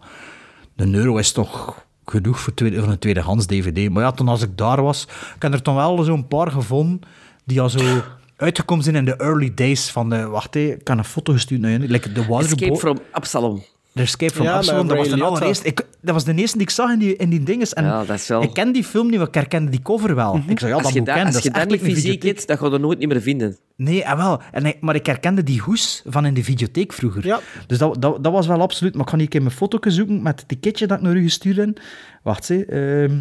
een 0.76 0.96
euro 0.96 1.18
is 1.18 1.32
toch 1.32 1.86
genoeg 2.06 2.40
voor, 2.40 2.54
tweede, 2.54 2.80
voor 2.80 2.92
een 2.92 3.00
tweedehands 3.00 3.46
dvd. 3.46 3.90
Maar 3.90 4.04
ja, 4.04 4.12
toen 4.12 4.28
als 4.28 4.42
ik 4.42 4.58
daar 4.58 4.82
was, 4.84 5.08
ik 5.36 5.42
heb 5.42 5.54
er 5.54 5.62
toen 5.62 5.76
wel 5.76 6.04
zo'n 6.04 6.28
paar 6.28 6.52
gevonden 6.52 7.00
die 7.46 7.62
al 7.62 7.70
zo 7.70 8.02
uitgekomen 8.36 8.84
zijn 8.84 8.96
in 8.96 9.06
de 9.06 9.16
early 9.16 9.54
days 9.54 9.92
van 9.92 10.10
de... 10.10 10.28
Wacht, 10.28 10.54
hè, 10.54 10.60
ik 10.60 10.84
kan 10.84 10.98
een 10.98 11.04
foto 11.04 11.34
gestuurd 11.34 11.62
naar 11.62 11.72
je. 11.72 11.80
Like 11.80 12.12
de 12.12 12.26
Escape 12.30 12.76
from 12.76 12.98
Absalom. 13.12 13.64
De 13.98 14.03
Escape 14.03 14.34
from 14.34 14.45
Ja, 14.45 14.53
Absalom, 14.56 14.88
dat 14.88 14.98
was 14.98 15.10
de 15.10 15.24
allereerste. 15.24 15.65
Ik, 15.68 15.86
dat 16.02 16.14
was 16.14 16.24
de 16.24 16.34
eerste 16.34 16.57
die 16.57 16.68
ik 16.68 16.74
zag 16.74 16.91
in 16.91 16.99
die, 16.99 17.15
in 17.15 17.30
die 17.30 17.44
dinges. 17.44 17.74
En 17.74 17.84
Ja, 17.84 18.03
dat 18.06 18.15
is 18.15 18.28
wel- 18.28 18.41
Ik 18.44 18.53
ken 18.53 18.72
die 18.72 18.84
film 18.84 19.10
niet, 19.10 19.18
maar 19.18 19.28
ik 19.28 19.34
herkende 19.34 19.72
die 19.72 19.82
cover 19.82 20.15
wel. 20.15 20.41
Ik 20.48 20.60
zei, 20.60 20.72
ja, 20.72 20.76
als 20.78 20.84
dat 20.86 20.94
je 20.94 20.99
moet 20.99 21.07
ik 21.10 21.14
dat, 21.14 21.15
kennen. 21.15 21.26
als 21.26 21.34
Dat 21.34 21.44
je 21.44 21.49
is 21.49 21.56
dat 21.68 21.69
niet 21.86 21.95
fysiek 21.95 22.24
hebt, 22.24 22.48
dat 22.48 22.60
ga 22.60 22.65
je 22.65 22.72
er 22.72 22.80
nooit 22.80 22.99
niet 22.99 23.07
meer 23.07 23.22
vinden. 23.22 23.57
Nee, 23.76 24.07
ah, 24.07 24.18
wel. 24.18 24.41
En, 24.52 24.65
ik- 24.65 24.78
maar 24.82 24.95
ik 24.95 25.06
herkende 25.06 25.44
die 25.44 25.61
hoes 25.61 26.03
van 26.06 26.26
in 26.26 26.34
de 26.34 26.44
videotheek 26.44 26.94
vroeger. 26.94 27.40
Dus 27.68 27.78
dat, 27.78 28.02
dat, 28.02 28.24
dat 28.24 28.32
was 28.34 28.48
wel 28.48 28.61
absoluut... 28.61 28.94
Maar 28.94 29.03
ik 29.03 29.10
ga 29.10 29.15
hier 29.15 29.24
een 29.26 29.32
keer 29.32 29.41
mijn 29.41 29.53
foto 29.53 29.90
zoeken 29.90 30.22
met 30.22 30.40
het 30.40 30.48
ticketje 30.49 30.88
dat 30.88 30.98
ik 30.98 31.03
naar 31.03 31.15
u 31.15 31.24
gestuurd 31.24 31.57
heb. 31.57 31.80
Wacht, 32.24 32.48
hè. 32.48 32.61
ehm, 32.61 33.19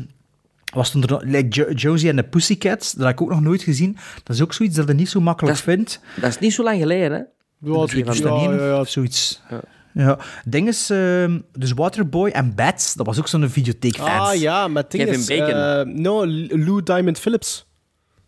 was 0.75 0.91
toen 0.91 1.03
er 1.03 1.09
nog- 1.11 1.23
like 1.23 1.47
Jo- 1.49 1.71
Josie 1.73 2.09
en 2.09 2.17
de 2.17 2.23
Pussycats, 2.25 2.93
dat 2.93 3.07
heb 3.07 3.13
ik 3.15 3.23
ook 3.23 3.31
nog 3.31 3.41
nooit 3.41 3.63
gezien. 3.63 3.97
Dat 4.25 4.37
is 4.37 4.43
ook 4.43 4.53
zoiets 4.53 4.77
dat 4.77 4.89
je 4.89 4.95
niet 4.95 5.09
zo 5.09 5.21
makkelijk 5.21 5.57
vindt. 5.59 6.01
Dat 6.21 6.31
is 6.31 6.39
niet 6.39 6.53
zo 6.53 6.63
lang 6.63 6.79
geleden, 6.81 7.11
hè? 7.13 7.23
Ja, 7.71 7.75
van- 7.75 7.87
2001 7.87 8.51
ja, 8.51 8.57
ja, 8.57 8.67
ja. 8.67 8.85
zoiets. 8.85 9.43
Ja. 9.51 9.61
Ding 10.45 10.69
is, 10.69 10.91
ehm, 10.91 11.39
dus 11.53 11.73
Waterboy 11.73 12.29
en 12.31 12.55
Bats, 12.55 12.95
dat 12.95 13.07
was 13.07 13.19
ook 13.19 13.29
zo'n 13.29 13.49
videotheekfans. 13.49 14.29
Ah 14.29 14.35
ja, 14.41 14.69
met 14.69 14.91
dingen. 14.91 15.07
Kevin 15.07 15.39
Bacon. 15.39 15.61
eh, 15.61 15.95
no, 16.03 16.27
Lou 16.49 16.83
Diamond 16.83 17.19
Phillips. 17.19 17.65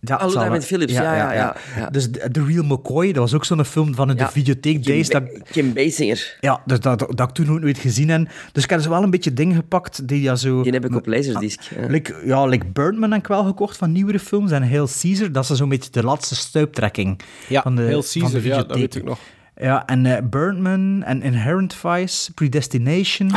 Ja, 0.01 0.15
Ah, 0.17 0.27
Lou 0.33 0.39
Diamond. 0.39 0.65
Phillips, 0.65 0.93
ja, 0.93 1.03
ja, 1.17 1.33
ja, 1.33 1.57
ja. 1.77 1.91
Dus 1.91 2.09
The 2.11 2.45
Real 2.47 2.65
McCoy, 2.65 3.07
dat 3.07 3.17
was 3.23 3.35
ook 3.35 3.45
zo'n 3.45 3.65
film 3.65 3.95
van 3.95 4.09
de 4.09 4.15
Ja. 4.17 4.31
videotheek 4.31 4.83
Kim, 4.83 4.93
Days. 4.93 5.09
Dat, 5.09 5.23
Kim 5.51 5.73
Basinger. 5.73 6.37
ja, 6.41 6.63
dus 6.65 6.81
dat, 6.81 6.99
dat, 6.99 7.17
dat 7.17 7.29
ik 7.29 7.35
toen 7.35 7.51
ook 7.51 7.61
nooit 7.61 7.79
gezien 7.79 8.09
heb. 8.09 8.29
Dus 8.53 8.65
ik 8.65 8.71
heb 8.71 8.81
zo 8.81 8.91
wel 8.91 9.03
een 9.03 9.11
beetje 9.11 9.33
dingen 9.33 9.57
gepakt 9.57 10.09
die 10.09 10.21
ja 10.23 10.35
zo... 10.37 10.63
Die 10.63 10.73
heb 10.73 10.85
ik 10.85 10.95
op 10.95 11.07
Laserdisc. 11.07 11.61
Ja. 11.61 11.87
Like, 11.87 12.15
ja, 12.25 12.45
like 12.47 12.67
Birdman 12.67 13.11
heb 13.11 13.21
ik 13.21 13.27
wel 13.27 13.45
gekocht 13.45 13.77
van 13.77 13.93
nieuwere 13.93 14.19
films. 14.19 14.51
En 14.51 14.69
Hail 14.69 14.89
Caesar, 15.01 15.33
dat 15.33 15.51
is 15.51 15.57
zo'n 15.57 15.69
beetje 15.69 15.91
de 15.91 16.03
laatste 16.03 16.35
stuiptrekking 16.37 17.21
Ja, 17.49 17.63
van 17.63 17.77
de, 17.77 17.83
Hail 17.83 18.03
van 18.03 18.21
Caesar, 18.21 18.41
de 18.41 18.49
ja, 18.49 18.55
dat 18.57 18.61
videotheek. 18.63 18.77
weet 18.77 18.95
ik 18.95 19.05
nog. 19.05 19.19
Ja, 19.61 19.87
en 19.87 20.07
eh, 20.07 20.23
Birdman 20.23 21.03
en 21.03 21.23
Inherent 21.23 21.75
Vice, 21.75 22.33
Predestination. 22.35 23.31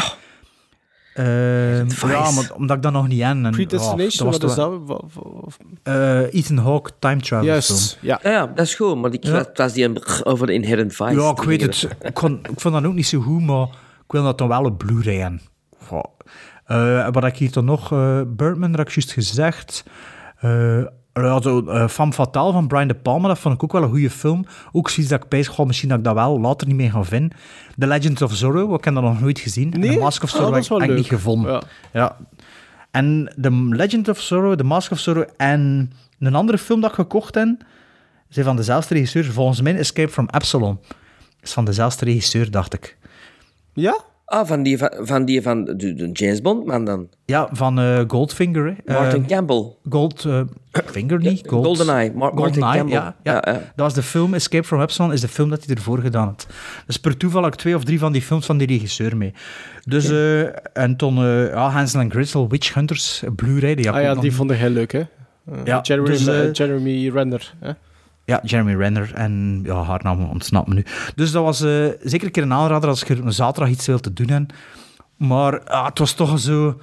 Ehm, 1.13 1.87
ja, 2.07 2.31
maar 2.31 2.51
omdat 2.55 2.77
ik 2.77 2.83
dat 2.83 2.91
nog 2.91 3.07
niet 3.07 3.19
ken. 3.19 3.45
En, 3.45 3.51
Predestination, 3.51 4.31
ja, 4.31 4.37
wat 4.39 4.49
is 4.49 4.55
dat? 4.55 4.81
Eh, 5.83 6.33
Ethan 6.33 6.57
Hawke, 6.57 6.91
time 6.99 7.21
travel 7.21 7.45
Juist, 7.45 7.97
film. 7.97 8.11
ja. 8.11 8.19
Ja, 8.23 8.31
ja, 8.31 8.45
dat 8.47 8.65
is 8.65 8.75
goed, 8.75 9.01
maar 9.01 9.13
ik 9.13 9.23
Ja. 9.25 9.31
was, 9.31 9.45
was 9.53 9.73
die 9.73 10.23
over 10.25 10.47
de 10.47 10.53
Inherent 10.53 10.95
Vice. 10.95 11.13
Ja, 11.13 11.29
ik 11.29 11.41
weet 11.43 11.61
het. 11.61 11.87
Ik, 12.01 12.13
kon, 12.13 12.39
ik 12.51 12.59
vond 12.59 12.73
dat 12.73 12.85
ook 12.85 12.93
niet 12.93 13.07
zo 13.07 13.19
goed, 13.21 13.41
maar 13.41 13.67
ik 14.05 14.11
wil 14.11 14.23
dat 14.23 14.37
dan 14.37 14.47
wel 14.47 14.63
op 14.63 14.77
Blu-ray. 14.77 15.39
Goh. 15.85 16.03
Eh, 16.65 17.03
wat 17.11 17.23
heb 17.23 17.31
ik 17.33 17.37
hier 17.37 17.51
dan 17.51 17.65
nog? 17.65 17.89
Birdman, 18.27 18.69
dat 18.71 18.77
heb 18.77 18.87
ik 18.87 18.93
juist 18.93 19.11
gezegd. 19.11 19.83
Ja, 21.13 21.41
zo, 21.41 21.65
eh, 21.65 21.87
Femme 21.87 22.13
Fatale 22.13 22.51
van 22.51 22.67
Brian 22.67 22.87
De 22.87 22.93
Palma, 22.93 23.27
dat 23.27 23.39
vond 23.39 23.55
ik 23.55 23.63
ook 23.63 23.71
wel 23.71 23.83
een 23.83 23.89
goede 23.89 24.09
film. 24.09 24.45
Ook 24.71 24.89
zoiets 24.89 25.11
dat 25.11 25.23
ik 25.23 25.29
bij 25.29 25.45
goh, 25.45 25.65
misschien 25.65 25.89
dat 25.89 25.97
ik 25.97 26.03
dat 26.03 26.13
wel 26.13 26.39
later 26.39 26.67
niet 26.67 26.75
meer 26.75 26.91
ga 26.91 27.03
vinden. 27.03 27.37
The 27.77 27.87
Legend 27.87 28.21
of 28.21 28.33
Zorro, 28.33 28.75
ik 28.75 28.83
heb 28.83 28.93
dat 28.93 29.03
nog 29.03 29.19
nooit 29.21 29.39
gezien. 29.39 29.73
En? 29.73 29.81
The 29.81 29.99
Mask 29.99 30.23
of 30.23 30.33
Ah, 30.33 30.61
Zorro 30.61 30.81
heb 30.81 30.89
ik 30.89 30.95
niet 30.95 31.07
gevonden. 31.07 31.51
Ja. 31.51 31.61
Ja. 31.93 32.17
En 32.91 33.33
The 33.41 33.51
Legend 33.69 34.09
of 34.09 34.19
Zorro, 34.19 34.55
The 34.55 34.63
Mask 34.63 34.91
of 34.91 34.99
Zorro 34.99 35.25
en 35.37 35.91
een 36.19 36.35
andere 36.35 36.57
film 36.57 36.81
dat 36.81 36.89
ik 36.89 36.95
gekocht 36.95 37.35
heb, 37.35 37.49
zijn 38.29 38.45
van 38.45 38.55
dezelfde 38.55 38.93
regisseur. 38.93 39.23
Volgens 39.25 39.61
mij 39.61 39.75
Escape 39.77 40.11
from 40.11 40.27
Absalom. 40.29 40.79
Is 41.41 41.53
van 41.53 41.65
dezelfde 41.65 42.05
regisseur, 42.05 42.51
dacht 42.51 42.73
ik. 42.73 42.97
Ja? 43.73 43.97
Ah, 44.31 44.47
van 44.47 44.63
die 44.63 44.77
van, 44.77 44.89
van, 44.99 45.25
die 45.25 45.41
van 45.41 45.65
de, 45.65 45.93
de 45.93 46.09
James 46.11 46.41
Bond 46.41 46.65
man 46.65 46.85
dan. 46.85 47.07
Ja, 47.25 47.49
van 47.51 47.79
eh, 47.79 47.99
Goldfinger. 48.07 48.65
hè. 48.85 48.93
Martin 48.93 49.21
Eh, 49.23 49.27
Campbell. 49.27 49.65
Gold... 49.89 50.25
eh, 50.25 50.41
niet? 51.17 51.47
Gold, 51.47 51.65
GoldenEye, 51.65 52.11
Mar- 52.13 52.33
Martin 52.33 52.61
GoldenEye, 52.61 52.77
Campbell. 52.77 52.97
Ja, 52.97 53.15
ja. 53.23 53.33
Ja, 53.45 53.53
ja. 53.53 53.59
Dat 53.59 53.85
was 53.85 53.93
de 53.93 54.01
film 54.03 54.33
Escape 54.33 54.63
from 54.63 54.79
Absalom, 54.79 55.11
is 55.11 55.21
de 55.21 55.27
film 55.27 55.49
dat 55.49 55.65
hij 55.65 55.75
ervoor 55.75 55.99
gedaan 55.99 56.27
had. 56.27 56.47
Dus 56.85 56.97
per 56.99 57.17
toeval 57.17 57.45
ik 57.45 57.55
twee 57.55 57.75
of 57.75 57.83
drie 57.83 57.99
van 57.99 58.11
die 58.11 58.21
films 58.21 58.45
van 58.45 58.57
die 58.57 58.67
regisseur 58.67 59.17
mee. 59.17 59.33
Dus, 59.85 60.09
eh, 60.09 60.41
en 60.77 60.95
toen 60.97 61.17
eh, 61.17 61.47
ja, 61.49 61.69
Hansel 61.69 61.99
en 61.99 62.11
Gretel, 62.11 62.49
Witch 62.49 62.73
Hunters, 62.73 63.23
Blu-ray. 63.35 63.75
Die, 63.75 63.89
Ah 63.89 63.95
ook 63.95 64.01
ja, 64.01 64.15
die 64.15 64.33
vond 64.35 64.51
ik 64.51 64.57
heel 64.57 64.69
leuk, 64.69 64.91
hè? 64.91 65.01
Ja, 65.63 65.79
Jeremy, 65.81 66.07
dus, 66.07 66.57
Jeremy 66.57 67.09
Renner. 67.09 67.53
Hè? 67.59 67.71
Ja, 68.25 68.39
Jeremy 68.43 68.75
Renner. 68.75 69.11
En 69.13 69.61
ja, 69.63 69.83
haar 69.83 69.99
naam 70.03 70.23
ontsnapt 70.29 70.67
me 70.67 70.73
nu. 70.73 70.85
Dus 71.15 71.31
dat 71.31 71.43
was 71.43 71.61
eh, 71.61 71.85
zeker 72.01 72.25
een 72.25 72.31
keer 72.31 72.43
een 72.43 72.53
aanrader 72.53 72.89
als 72.89 73.01
je 73.07 73.15
een 73.15 73.33
zaterdag 73.33 73.73
iets 73.73 73.85
wil 73.87 73.99
te 73.99 74.13
doen 74.13 74.29
hebt. 74.29 74.53
Maar 75.17 75.63
ah, 75.63 75.85
het 75.85 75.99
was 75.99 76.13
toch 76.13 76.39
zo... 76.39 76.79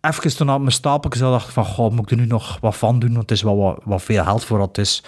Even 0.00 0.36
toen 0.36 0.50
op 0.50 0.60
mijn 0.60 0.72
stapeltje 0.72 1.20
dacht 1.20 1.46
ik 1.46 1.52
van, 1.52 1.64
goh, 1.64 1.90
moet 1.92 2.04
ik 2.04 2.10
er 2.10 2.16
nu 2.16 2.26
nog 2.26 2.58
wat 2.60 2.76
van 2.76 2.98
doen? 2.98 3.08
Want 3.10 3.20
het 3.22 3.30
is 3.30 3.42
wel 3.42 3.56
wat, 3.56 3.80
wat 3.84 4.02
veel 4.02 4.24
geld 4.24 4.44
voor 4.44 4.58
wat 4.58 4.68
het 4.68 4.78
is. 4.78 5.02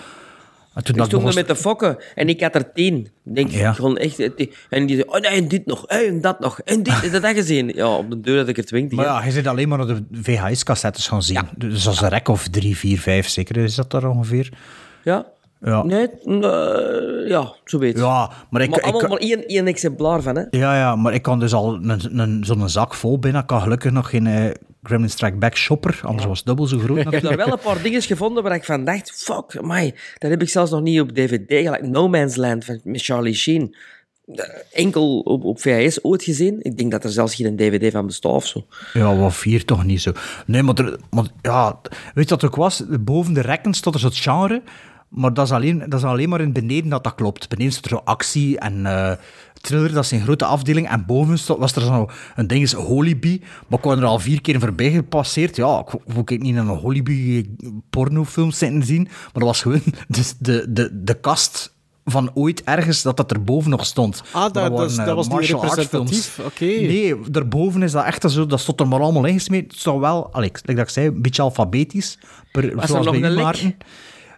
En 0.74 0.84
toen 0.84 0.94
Ik 0.94 1.10
dat 1.10 1.22
er 1.22 1.34
met 1.34 1.46
de 1.48 1.56
fokken 1.56 1.96
en 2.14 2.28
ik 2.28 2.40
had 2.40 2.54
er 2.54 2.72
tien. 2.72 3.08
Denk, 3.22 3.50
Ja. 3.50 3.72
gewoon 3.72 3.96
echt, 3.96 4.16
het- 4.16 4.48
en 4.70 4.86
die 4.86 4.96
zei, 4.96 5.08
oh 5.08 5.20
nee, 5.20 5.30
en 5.30 5.48
dit 5.48 5.66
nog, 5.66 5.84
hey, 5.86 6.08
en 6.08 6.20
dat 6.20 6.40
nog, 6.40 6.60
en 6.60 6.82
dit, 6.82 7.02
en 7.02 7.10
dat 7.12 7.22
had 7.22 7.34
gezien. 7.34 7.68
Ja, 7.74 7.88
op 7.96 8.10
de 8.10 8.20
deur 8.20 8.38
had 8.38 8.48
ik 8.48 8.58
er 8.58 8.64
twintig. 8.64 8.96
Maar 8.96 9.06
ja, 9.06 9.24
je 9.24 9.30
zit 9.30 9.46
alleen 9.46 9.68
maar 9.68 9.78
naar 9.78 9.86
de 9.86 10.02
VHS-cassettes 10.22 11.08
gaan 11.08 11.22
zien. 11.22 11.48
Dus 11.56 11.86
als 11.86 12.00
een 12.00 12.08
rek 12.08 12.28
of 12.28 12.48
drie, 12.48 12.76
vier, 12.76 13.00
vijf 13.00 13.28
zeker 13.28 13.56
is 13.56 13.74
dat 13.74 13.92
er 13.92 14.08
ongeveer. 14.08 14.52
Ja? 15.04 15.26
Ja. 15.62 15.82
Nee, 15.82 16.08
eh, 16.24 17.28
ja, 17.28 17.52
zo 17.64 17.78
weet 17.78 17.98
Ja, 17.98 18.30
maar 18.50 18.62
ik- 18.62 18.70
maar 18.70 18.78
ik- 18.78 18.84
allemaal 18.84 19.08
maar 19.10 19.18
één, 19.18 19.46
één 19.46 19.66
exemplaar 19.66 20.22
van, 20.22 20.36
hè. 20.36 20.42
Ja, 20.50 20.76
ja, 20.78 20.96
maar 20.96 21.14
ik 21.14 21.22
kan 21.22 21.38
dus 21.38 21.52
al 21.54 21.74
een, 21.74 22.18
een, 22.20 22.44
zo'n 22.44 22.68
zak 22.68 22.94
vol 22.94 23.18
binnen. 23.18 23.40
Ik 23.40 23.46
kan 23.46 23.60
gelukkig 23.62 23.90
nog 23.90 24.10
geen 24.10 24.26
eh, 24.26 24.50
Gremlin 24.82 25.10
Strike 25.10 25.36
Back 25.36 25.56
shopper, 25.56 26.00
anders 26.02 26.26
was 26.26 26.38
het 26.38 26.46
dubbel 26.46 26.66
zo 26.66 26.78
groot. 26.78 26.98
Ik 27.06 27.10
heb 27.10 27.22
daar 27.22 27.36
wel 27.36 27.52
een 27.52 27.58
paar 27.58 27.82
dingen 27.82 28.02
gevonden 28.02 28.42
waar 28.42 28.54
ik 28.54 28.64
van 28.64 28.84
dacht, 28.84 29.10
fuck, 29.22 29.62
my, 29.62 29.94
dat 30.18 30.30
heb 30.30 30.42
ik 30.42 30.48
zelfs 30.48 30.70
nog 30.70 30.80
niet 30.82 31.00
op 31.00 31.12
DVD, 31.12 31.44
gelijk 31.48 31.82
No 31.86 32.08
Man's 32.08 32.36
Land 32.36 32.64
van, 32.64 32.80
met 32.84 33.02
Charlie 33.04 33.34
Sheen. 33.34 33.76
Eh, 34.34 34.44
Enkel 34.72 35.18
op, 35.18 35.60
VHS 35.60 36.04
ooit 36.04 36.22
gezien. 36.22 36.58
Ik 36.62 36.76
denk 36.76 36.90
dat 36.90 37.04
er 37.04 37.10
zelfs 37.10 37.34
geen 37.34 37.56
DVD 37.56 37.92
van 37.92 38.06
bestaat 38.06 38.32
of 38.32 38.46
zo. 38.46 38.66
Ja, 38.92 39.16
wat 39.16 39.34
vier 39.34 39.64
toch 39.64 39.84
niet 39.84 40.00
zo. 40.00 40.12
Nee, 40.46 40.62
maar, 40.62 40.74
ja, 41.42 41.80
weet 42.14 42.28
je 42.28 42.34
wat 42.34 42.44
ook 42.44 42.56
was? 42.56 42.82
Boven 43.00 43.34
de 43.34 43.40
rekken 43.40 43.74
stond 43.74 43.94
er 43.94 44.00
zo'n 44.00 44.12
genre, 44.12 44.62
maar 45.08 45.34
dat 45.34 45.46
is, 45.46 45.52
alleen, 45.52 45.78
dat 45.78 45.98
is 45.98 46.04
alleen 46.04 46.28
maar 46.28 46.40
in 46.40 46.52
beneden 46.52 46.90
dat 46.90 47.04
dat 47.04 47.14
klopt. 47.14 47.48
Beneden 47.48 47.72
stond 47.72 47.90
er 47.90 48.06
actie 48.06 48.58
en 48.58 48.86
eh, 48.86 49.12
thriller, 49.60 49.92
dat 49.92 50.04
is 50.04 50.10
een 50.10 50.20
grote 50.20 50.44
afdeling. 50.44 50.88
En 50.88 51.06
boven 51.06 51.58
was 51.58 51.74
er 51.74 51.82
zo 51.82 52.10
een 52.36 52.46
ding, 52.46 52.62
is 52.62 52.72
Hollyby. 52.72 53.40
Maar 53.68 53.78
ik 53.78 53.84
was 53.84 53.98
er 53.98 54.04
al 54.04 54.18
vier 54.18 54.40
keer 54.40 54.60
voorbij 54.60 54.90
gepasseerd. 54.90 55.56
Ja, 55.56 55.78
ik 55.78 56.14
wil 56.14 56.24
niet 56.26 56.44
in 56.44 56.56
een 56.56 56.68
Hollyby 56.68 57.46
pornofilm 57.90 58.50
zitten 58.50 58.82
zien, 58.82 59.02
maar 59.02 59.32
dat 59.32 59.42
was 59.42 59.62
gewoon 59.62 59.82
de, 60.08 60.32
de, 60.38 60.66
de, 60.72 61.02
de 61.02 61.14
kast 61.14 61.78
van 62.04 62.30
ooit 62.34 62.64
ergens 62.64 63.02
dat 63.02 63.16
dat 63.16 63.32
erboven 63.32 63.70
nog 63.70 63.86
stond. 63.86 64.22
Ah, 64.32 64.42
dat- 64.42 64.54
dat 64.54 64.70
waren, 64.70 64.86
is- 64.86 64.96
dat 64.96 65.06
eh, 65.06 65.14
was 65.14 65.28
niet 65.28 65.38
representatief. 65.50 66.38
Oké. 66.44 66.64
Nee, 66.64 67.14
daarboven 67.30 67.82
is 67.82 67.92
dat 67.92 68.04
echt 68.04 68.30
zo, 68.30 68.46
dat 68.46 68.60
stond 68.60 68.80
er 68.80 68.88
maar 68.88 69.00
allemaal 69.00 69.24
ingesmeed. 69.24 69.70
Het 69.70 69.80
stond 69.80 70.00
wel, 70.00 70.28
Alex, 70.34 70.60
like 70.64 70.74
dat 70.74 70.84
ik 70.86 70.92
zei, 70.92 71.06
een 71.06 71.22
beetje 71.22 71.42
alfabetisch. 71.42 72.18
Per, 72.52 72.74
Was 72.74 72.82
er 72.82 72.88
zoals 72.88 73.06
nog 73.06 73.20
bij? 73.20 73.30
Maarten. 73.30 73.76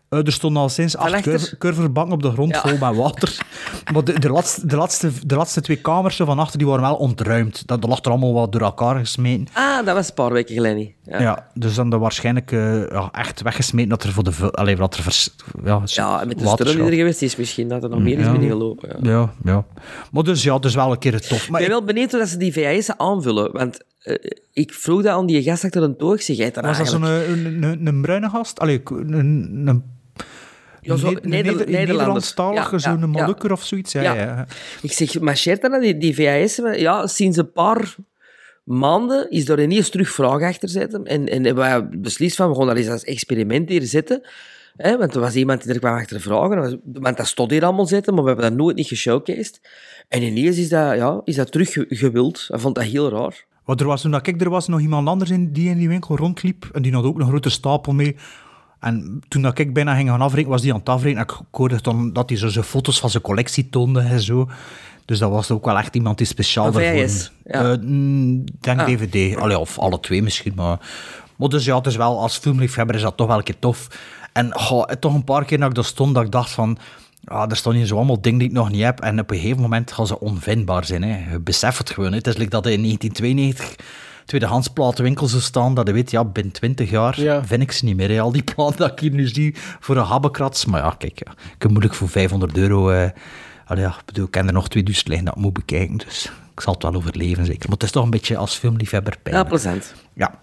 Eh, 0.09 0.19
er 0.27 0.33
stonden 0.33 0.63
al 0.63 0.69
sinds 0.69 0.97
acht 0.97 1.13
achter? 1.13 1.33
curve- 1.33 1.57
curverbanken 1.59 2.13
op 2.15 2.23
de 2.23 2.31
grond 2.31 2.51
Ja. 2.51 2.61
vol 2.61 2.79
met 2.79 2.97
water. 2.97 3.39
Maar 3.93 4.05
de, 4.05 4.19
de, 4.19 4.31
laatste, 4.31 4.67
de, 4.67 4.77
laatste, 4.77 5.11
de 5.27 5.37
laatste 5.37 5.61
twee 5.61 5.77
kamers 5.77 6.17
zo 6.17 6.25
van 6.25 6.39
achter 6.39 6.59
die 6.59 6.67
waren 6.67 6.83
wel 6.83 6.95
ontruimd. 6.97 7.67
Dat, 7.67 7.81
dat 7.81 7.91
lag 7.91 7.99
er 8.05 8.11
allemaal 8.11 8.33
wat 8.33 8.53
door 8.53 8.61
elkaar 8.61 8.99
gesmeten. 8.99 9.47
Ah, 9.53 9.87
dat 9.87 9.95
was 9.95 10.09
een 10.09 10.15
paar 10.15 10.33
weken 10.33 10.55
geleden. 10.55 10.77
niet. 10.77 10.93
Ja. 11.05 11.21
Ja. 11.21 11.51
dus 11.55 11.75
dan 11.75 11.91
dat 11.91 12.01
waarschijnlijk 12.01 12.53
eh, 12.53 12.89
ja, 12.89 13.09
echt 13.13 13.43
weggesmeten 13.43 13.89
dat 13.91 14.03
er 14.03 14.13
voor 14.13 14.25
de... 14.25 14.51
Allee, 14.51 14.77
dat 14.77 14.97
er 14.97 15.03
vers, 15.03 15.31
ja, 15.65 16.25
met 16.27 16.39
de 16.39 16.47
stroom 16.47 16.75
die 16.77 16.85
er 16.85 16.93
geweest 16.93 17.23
is, 17.23 17.37
misschien 17.37 17.69
dat 17.69 17.83
er 17.83 17.89
nog 17.89 17.99
meer 18.03 18.19
is 18.19 18.25
Ja. 18.25 18.31
binnengelopen. 18.33 18.97
Ja. 19.03 19.11
Ja, 19.11 19.33
ja. 19.45 19.65
Maar 20.13 20.23
dus 20.23 20.43
ja, 20.43 20.59
dus 20.59 20.75
wel 20.75 20.91
een 20.93 20.99
keer 20.99 21.21
tof. 21.21 21.43
Ik 21.45 21.51
Maar 21.51 21.61
ben 21.61 21.69
ik- 21.69 21.75
wel 21.77 21.85
benieuwd 21.85 22.11
hoe 22.11 22.21
dat 22.21 22.29
ze 22.29 22.37
die 22.37 22.53
VHS 22.53 22.91
aanvullen. 22.97 23.53
Want 23.53 23.79
eh, 23.99 24.15
ik 24.53 24.73
vroeg 24.75 25.03
dat 25.03 25.13
aan 25.13 25.27
die 25.27 25.43
gast 25.43 25.65
achter 25.65 25.83
een 25.83 25.97
toog. 25.97 26.23
Zeg, 26.23 26.37
jij 26.37 26.51
daar 26.51 26.65
was 26.65 26.79
dat 26.79 26.89
zo'n 26.89 27.05
eigenlijk... 27.05 27.45
een, 27.47 27.63
een, 27.63 27.87
een 27.87 28.03
bruine 28.03 28.29
gast? 28.29 28.59
Allee, 28.61 28.81
een, 28.85 29.13
een, 29.67 29.85
Ja, 30.81 30.97
zo- 30.97 31.11
Neder- 31.11 31.29
Neder-. 31.29 31.71
Nederlandstalige, 31.71 32.73
Ja, 32.73 32.79
zo'n 32.79 33.01
ja, 33.01 33.07
Molukker 33.07 33.53
of 33.53 33.63
zoiets. 33.65 33.93
Ja, 33.93 34.03
Ja. 34.15 34.47
Ik 34.83 34.93
zeg, 34.93 35.21
marcheert 35.21 35.61
dat 35.63 35.71
nou, 35.71 35.83
die, 35.83 35.99
die 35.99 36.15
VHS? 36.15 36.61
Ja, 36.77 37.07
sinds 37.07 37.37
een 37.37 37.53
paar 37.53 37.95
maanden 38.65 39.31
is 39.31 39.49
er 39.49 39.63
ineens 39.63 39.89
terug 39.89 40.11
vragen 40.11 40.47
achter 40.47 40.69
zitten. 40.69 41.05
En, 41.05 41.29
en 41.29 41.45
hebben 41.45 41.65
wij 41.65 41.89
beslist 41.89 42.37
van, 42.37 42.49
we 42.49 42.57
gaan 42.57 42.67
dat 42.67 42.77
eens 42.77 42.89
als 42.89 43.05
experiment 43.05 43.69
hier 43.69 43.83
zitten. 43.83 44.23
Hè, 44.77 44.99
want 44.99 45.15
er 45.15 45.21
was 45.21 45.35
iemand 45.35 45.63
die 45.63 45.73
er 45.73 45.79
kwam 45.79 45.95
achter 45.95 46.21
vragen. 46.21 46.81
Want 46.85 47.17
dat 47.17 47.27
stond 47.27 47.51
hier 47.51 47.65
allemaal 47.65 47.87
zitten, 47.87 48.15
maar 48.15 48.23
we 48.23 48.29
hebben 48.29 48.49
dat 48.49 48.59
nooit 48.59 48.77
niet 48.77 48.87
geshowcased. 48.87 49.61
En 50.09 50.23
ineens 50.23 50.59
is 50.59 50.69
dat, 50.69 50.97
ja, 50.97 51.21
is 51.25 51.37
dat 51.37 51.53
terug 51.53 51.73
ge- 51.73 51.87
gewild. 51.89 52.49
Ik 52.53 52.61
vond 52.61 52.75
dat 52.75 52.85
heel 52.85 53.11
raar. 53.11 53.45
Want 53.65 53.81
er 53.81 53.87
was, 53.87 54.03
toen 54.03 54.15
ik 54.15 54.41
er 54.41 54.51
was, 54.51 54.69
nog 54.69 54.81
iemand 54.81 55.09
anders 55.09 55.31
in, 55.31 55.53
die 55.53 55.69
in 55.69 55.79
die 55.79 55.89
winkel 55.89 56.17
rondliep. 56.17 56.69
En 56.73 56.83
die 56.83 56.93
had 56.93 57.05
ook 57.05 57.21
een 57.21 57.27
grote 57.27 57.51
stapel 57.51 57.93
mee. 57.93 58.17
En 58.81 59.23
toen 59.29 59.43
dat 59.43 59.59
ik 59.59 59.75
bijna 59.75 59.95
ging 59.95 60.09
gaan 60.09 60.21
afrekenen, 60.21 60.51
was 60.51 60.63
die 60.63 60.73
aan 60.73 60.79
het 60.79 60.89
afrekenen. 60.89 61.27
En 61.29 61.35
ik 61.35 61.41
hoorde 61.51 62.11
dat 62.13 62.29
hij 62.29 62.39
zo 62.39 62.49
zijn 62.49 62.65
foto's 62.65 63.01
van 63.01 63.11
zijn 63.11 63.23
collectie 63.23 63.69
toonde 63.69 64.01
en 64.01 64.21
zo. 64.21 64.49
Dus 65.13 65.21
dat 65.21 65.31
was 65.31 65.51
ook 65.51 65.65
wel 65.65 65.79
echt 65.79 65.95
iemand 65.95 66.19
die 66.19 66.27
speciaal 66.27 66.73
Van 66.73 66.83
daarvoor... 66.83 67.09
VHS, 67.09 67.33
ja. 67.45 67.71
Eh, 67.73 67.79
mm, 67.81 68.45
denk 68.61 68.81
Ah. 68.81 68.87
DVD. 68.87 69.37
Allee, 69.37 69.59
of 69.59 69.79
alle 69.79 70.01
twee 70.01 70.23
misschien, 70.23 70.53
maar... 70.57 70.79
Maar 71.37 71.49
dus 71.49 71.65
ja, 71.65 71.77
het 71.77 71.87
is 71.87 71.97
wel, 71.97 72.21
als 72.21 72.37
filmliefhebber 72.39 72.95
is 72.97 73.03
dat 73.03 73.17
toch 73.17 73.27
wel 73.27 73.37
een 73.37 73.43
keer 73.43 73.59
tof. 73.59 73.89
En 74.33 74.53
goh, 74.55 74.85
toch 74.85 75.15
een 75.15 75.25
paar 75.25 75.45
keer 75.45 75.59
dat 75.59 75.69
ik 75.69 75.75
daar 75.75 75.85
stond, 75.85 76.15
dat 76.15 76.25
ik 76.25 76.31
dacht 76.31 76.51
van... 76.51 76.79
Ah, 77.25 77.51
er 77.51 77.57
staan 77.57 77.73
hier 77.75 77.87
zo 77.87 77.97
allemaal 77.97 78.21
dingen 78.21 78.39
die 78.39 78.49
ik 78.49 78.55
nog 78.55 78.71
niet 78.71 78.83
heb. 78.83 79.01
En 79.01 79.21
op 79.21 79.31
een 79.31 79.37
gegeven 79.39 79.61
moment 79.63 79.93
gaan 79.93 80.07
ze 80.07 80.21
onvindbaar 80.21 80.85
zijn. 80.85 81.03
Hè. 81.03 81.33
Je 81.33 81.41
beseft 81.41 81.79
het 81.79 81.91
gewoon. 81.91 82.11
Hè. 82.11 82.17
Het 82.17 82.27
is 82.27 82.37
like 82.37 82.51
dat 82.51 82.67
in 82.67 82.83
1992 82.83 83.87
tweedehands 84.25 84.69
platenwinkel 84.69 85.27
zou 85.27 85.43
staan. 85.43 85.75
Dat 85.75 85.87
je 85.87 85.93
weet, 85.93 86.11
ja, 86.11 86.25
binnen 86.25 86.53
20 86.53 86.91
jaar 86.91 87.21
Ja. 87.21 87.45
vind 87.45 87.63
ik 87.63 87.73
ze 87.73 87.85
niet 87.85 87.97
meer. 87.97 88.11
Hè. 88.11 88.21
Al 88.21 88.33
die 88.33 88.43
platen 88.43 88.77
dat 88.77 88.93
ik 88.93 88.99
hier 88.99 89.11
nu 89.11 89.27
zie 89.29 89.55
voor 89.81 89.97
een 89.97 90.05
habbekrats. 90.05 90.65
Maar 90.65 90.83
ja, 90.83 90.95
kijk, 90.99 91.23
ja, 91.27 91.33
ik 91.33 91.63
heb 91.63 91.71
moeilijk 91.71 91.95
voor 91.95 92.09
500 92.09 92.57
euro... 92.57 92.91
eh, 92.91 93.09
allee, 93.73 93.85
ja, 93.85 93.91
ik 93.99 94.05
bedoel, 94.05 94.25
ik 94.25 94.31
ken 94.31 94.47
er 94.47 94.53
nog 94.53 94.69
2000 94.69 95.09
liggen 95.09 95.27
dat 95.27 95.37
ik 95.37 95.43
moet 95.43 95.53
bekijken. 95.53 95.97
Dus 95.97 96.31
ik 96.55 96.61
zal 96.61 96.73
het 96.73 96.83
wel 96.83 96.95
overleven, 96.95 97.45
zeker. 97.47 97.63
Maar 97.63 97.73
het 97.77 97.83
is 97.83 97.91
toch 97.91 98.05
een 98.05 98.11
beetje 98.11 98.37
als 98.37 98.55
filmliefhebber 98.57 99.13
Ja, 99.13 99.19
pijnlijk. 99.23 99.49
plezant. 99.49 99.93
Ja. 100.15 100.41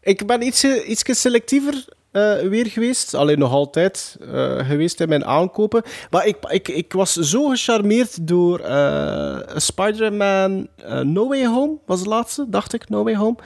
Ik 0.00 0.26
ben 0.26 0.42
ietsje, 0.42 0.84
ietsje 0.84 1.14
selectiever 1.14 1.84
eh, 2.10 2.38
weer 2.38 2.66
geweest. 2.66 3.14
Alleen 3.14 3.38
nog 3.38 3.52
altijd 3.52 4.16
eh, 4.20 4.66
geweest 4.68 5.00
in 5.00 5.08
mijn 5.08 5.24
aankopen. 5.24 5.82
Maar 6.10 6.26
ik, 6.26 6.36
ik, 6.48 6.68
ik 6.68 6.92
was 6.92 7.12
zo 7.12 7.48
gecharmeerd 7.48 8.26
door 8.26 8.58
eh, 8.60 9.38
Spider-Man 9.56 10.68
eh, 10.76 11.00
No 11.00 11.28
Way 11.28 11.46
Home, 11.46 11.76
was 11.86 12.02
de 12.02 12.08
laatste, 12.08 12.46
dacht 12.48 12.72
ik, 12.74 12.88
No 12.88 13.04
Way 13.04 13.14
Home. 13.16 13.36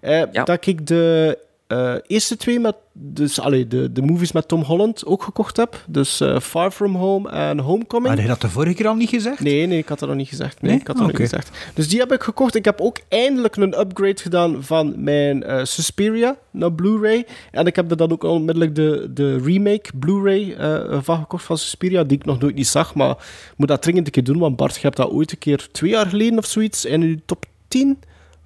Eh, 0.00 0.22
Dat 0.44 0.66
ik 0.66 0.86
de 0.86 1.38
eh, 1.72 1.94
eerste 2.06 2.36
twee, 2.36 2.60
met, 2.60 2.74
dus 2.92 3.40
allee, 3.40 3.66
de, 3.66 3.92
de 3.92 4.02
movies 4.02 4.32
met 4.32 4.48
Tom 4.48 4.62
Holland 4.62 5.06
ook 5.06 5.22
gekocht 5.22 5.56
heb. 5.56 5.84
Dus 5.88 6.20
eh, 6.20 6.40
Far 6.40 6.70
From 6.70 6.94
Home 6.94 7.30
en 7.30 7.58
Homecoming. 7.58 8.14
Had 8.14 8.22
je 8.22 8.28
dat 8.28 8.40
de 8.40 8.48
vorige 8.48 8.74
keer 8.74 8.86
al 8.86 8.94
niet 8.94 9.08
gezegd? 9.08 9.40
Nee, 9.40 9.66
nee, 9.66 9.78
ik 9.78 9.88
had 9.88 9.98
dat 9.98 10.08
nog 10.08 10.18
niet 10.18 10.28
gezegd. 10.28 10.60
Nee, 10.60 10.70
Nee? 10.70 10.80
ik 10.80 10.86
had 10.86 10.96
dat 10.96 11.06
nog 11.06 11.18
niet 11.18 11.30
gezegd. 11.30 11.50
Dus 11.74 11.88
die 11.88 11.98
heb 11.98 12.12
ik 12.12 12.22
gekocht. 12.22 12.54
Ik 12.54 12.64
heb 12.64 12.80
ook 12.80 12.98
eindelijk 13.08 13.56
een 13.56 13.80
upgrade 13.80 14.20
gedaan 14.20 14.62
van 14.62 14.94
mijn 14.96 15.42
eh, 15.42 15.64
Suspiria 15.64 16.36
naar 16.50 16.72
Blu-ray. 16.72 17.26
En 17.50 17.66
ik 17.66 17.76
heb 17.76 17.90
er 17.90 17.96
dan 17.96 18.12
ook 18.12 18.22
onmiddellijk 18.22 18.74
de, 18.74 19.10
de 19.14 19.38
remake 19.38 19.90
Blu-ray 19.98 20.56
van 21.02 21.18
gekocht 21.18 21.44
van 21.44 21.58
Suspiria, 21.58 22.04
die 22.04 22.18
ik 22.18 22.24
nog 22.24 22.38
nooit 22.38 22.54
niet 22.54 22.66
zag. 22.66 22.94
Maar 22.94 23.10
ik 23.10 23.54
moet 23.56 23.68
dat 23.68 23.82
dringend 23.82 24.06
een 24.06 24.12
keer 24.12 24.24
doen, 24.24 24.38
want 24.38 24.56
Bart, 24.56 24.74
je 24.74 24.80
hebt 24.80 24.96
dat 24.96 25.10
ooit 25.10 25.32
een 25.32 25.38
keer 25.38 25.68
twee 25.72 25.90
jaar 25.90 26.06
geleden 26.06 26.38
of 26.38 26.46
zoiets 26.46 26.84
in 26.84 27.00
je 27.00 27.20
top 27.26 27.44
10 27.68 27.98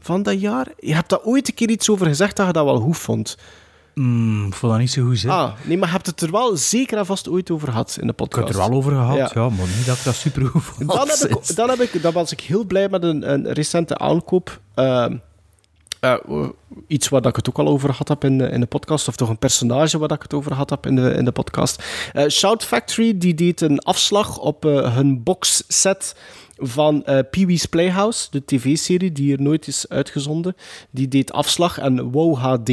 van 0.06 0.22
dat 0.22 0.40
jaar. 0.40 0.66
Je 0.80 0.94
hebt 0.94 1.10
daar 1.10 1.20
ooit 1.22 1.48
een 1.48 1.54
keer 1.54 1.70
iets 1.70 1.90
over 1.90 2.06
gezegd 2.06 2.36
dat 2.36 2.46
je 2.46 2.52
dat 2.52 2.64
wel 2.64 2.80
goed 2.80 2.98
vond. 2.98 3.36
Mm, 3.94 4.46
ik 4.46 4.54
vond 4.54 4.72
dat 4.72 4.80
niet 4.80 4.90
zo 4.90 5.04
goed, 5.04 5.22
hè. 5.22 5.28
Ah, 5.30 5.52
nee, 5.62 5.78
maar 5.78 5.88
je 5.88 5.94
hebt 5.94 6.06
het 6.06 6.20
er 6.20 6.30
wel 6.30 6.56
zeker 6.56 6.98
en 6.98 7.06
vast 7.06 7.28
ooit 7.28 7.50
over 7.50 7.68
gehad 7.68 7.96
in 8.00 8.06
de 8.06 8.12
Ik 8.12 8.18
heb 8.18 8.28
podcast. 8.28 8.48
het 8.48 8.56
er 8.62 8.68
wel 8.68 8.78
over 8.78 8.92
gehad, 8.92 9.16
ja. 9.16 9.30
Ja. 9.34 9.48
maar 9.48 9.66
niet 9.76 9.86
dat 9.86 9.96
ik 9.96 10.04
dat 10.04 10.14
super 10.14 10.46
goed 10.46 10.62
vond. 10.74 10.88
Dan, 10.88 11.08
heb 11.08 11.18
ik, 11.30 11.56
dan, 11.56 11.68
heb 11.68 11.80
ik, 11.80 12.02
dan 12.02 12.12
was 12.12 12.32
ik 12.32 12.40
heel 12.40 12.64
blij 12.64 12.88
met 12.88 13.02
een, 13.02 13.32
een 13.32 13.52
recente 13.52 13.98
aankoop. 13.98 14.60
Ehm, 14.74 15.16
eh, 16.00 16.48
iets 16.86 17.08
waar 17.08 17.26
ik 17.26 17.36
het 17.36 17.48
ook 17.48 17.58
al 17.58 17.68
over 17.68 17.90
gehad 17.90 18.08
heb 18.08 18.24
in 18.24 18.38
de, 18.38 18.48
in 18.48 18.60
de 18.60 18.66
podcast, 18.66 19.08
of 19.08 19.16
toch 19.16 19.28
een 19.28 19.38
personage 19.38 19.98
waar 19.98 20.12
ik 20.12 20.22
het 20.22 20.34
over 20.34 20.50
gehad 20.50 20.70
heb 20.70 20.86
in 20.86 20.96
de, 20.96 21.10
in 21.10 21.24
de 21.24 21.32
podcast. 21.32 21.84
Eh, 22.12 22.28
Shout 22.28 22.64
Factory 22.64 23.18
die 23.18 23.34
deed 23.34 23.60
een 23.60 23.78
afslag 23.78 24.38
op 24.38 24.64
eh, 24.64 24.94
hun 24.94 25.22
boxset 25.22 26.16
van 26.58 27.04
eh 27.04 27.18
Pee-wee's 27.30 27.66
Playhouse, 27.66 28.28
de 28.30 28.44
tv-serie 28.44 29.12
die 29.12 29.24
hier 29.24 29.42
nooit 29.42 29.66
is 29.66 29.88
uitgezonden. 29.88 30.56
Die 30.90 31.08
deed 31.08 31.32
afslag 31.32 31.78
en 31.78 32.10
Wow 32.10 32.36
HD 32.36 32.66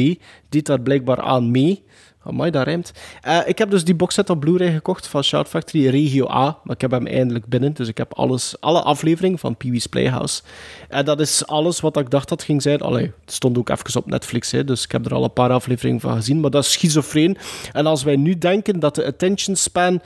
deed 0.48 0.66
daar 0.66 0.80
blijkbaar 0.80 1.20
aan 1.20 1.50
mee. 1.50 1.84
Amai, 2.24 2.50
dat 2.50 2.64
rijmt. 2.64 2.92
Eh, 3.20 3.38
ik 3.46 3.58
heb 3.58 3.70
dus 3.70 3.84
die 3.84 3.94
boxset 3.94 4.30
op 4.30 4.40
Blu-ray 4.40 4.72
gekocht 4.72 5.06
van 5.06 5.24
Shout 5.24 5.48
Factory 5.48 5.88
Regio 5.88 6.28
A, 6.28 6.58
maar 6.64 6.74
ik 6.74 6.80
heb 6.80 6.90
hem 6.90 7.06
eindelijk 7.06 7.46
binnen. 7.46 7.72
Dus 7.72 7.88
ik 7.88 7.98
heb 7.98 8.14
alles, 8.14 8.54
alle 8.60 8.82
afleveringen 8.82 9.38
van 9.38 9.56
Pee-wee's 9.56 9.86
Playhouse. 9.86 10.42
En 10.88 11.04
dat 11.04 11.20
is 11.20 11.46
alles 11.46 11.80
wat 11.80 11.96
ik 11.96 12.10
dacht 12.10 12.28
dat 12.28 12.42
ging 12.42 12.62
zijn. 12.62 12.80
Allee, 12.80 13.12
het 13.24 13.32
stond 13.34 13.58
ook 13.58 13.68
even 13.68 14.00
op 14.00 14.06
Netflix, 14.06 14.50
hè, 14.50 14.64
dus 14.64 14.84
ik 14.84 14.92
heb 14.92 15.06
er 15.06 15.14
al 15.14 15.24
een 15.24 15.32
paar 15.32 15.50
afleveringen 15.50 16.00
van 16.00 16.16
gezien. 16.16 16.40
Maar 16.40 16.50
dat 16.50 16.64
is 16.64 16.72
schizofreen. 16.72 17.36
En 17.72 17.86
als 17.86 18.02
wij 18.02 18.16
nu 18.16 18.38
denken 18.38 18.80
dat 18.80 18.94
de 18.94 19.06
attention 19.06 19.56
span 19.56 20.00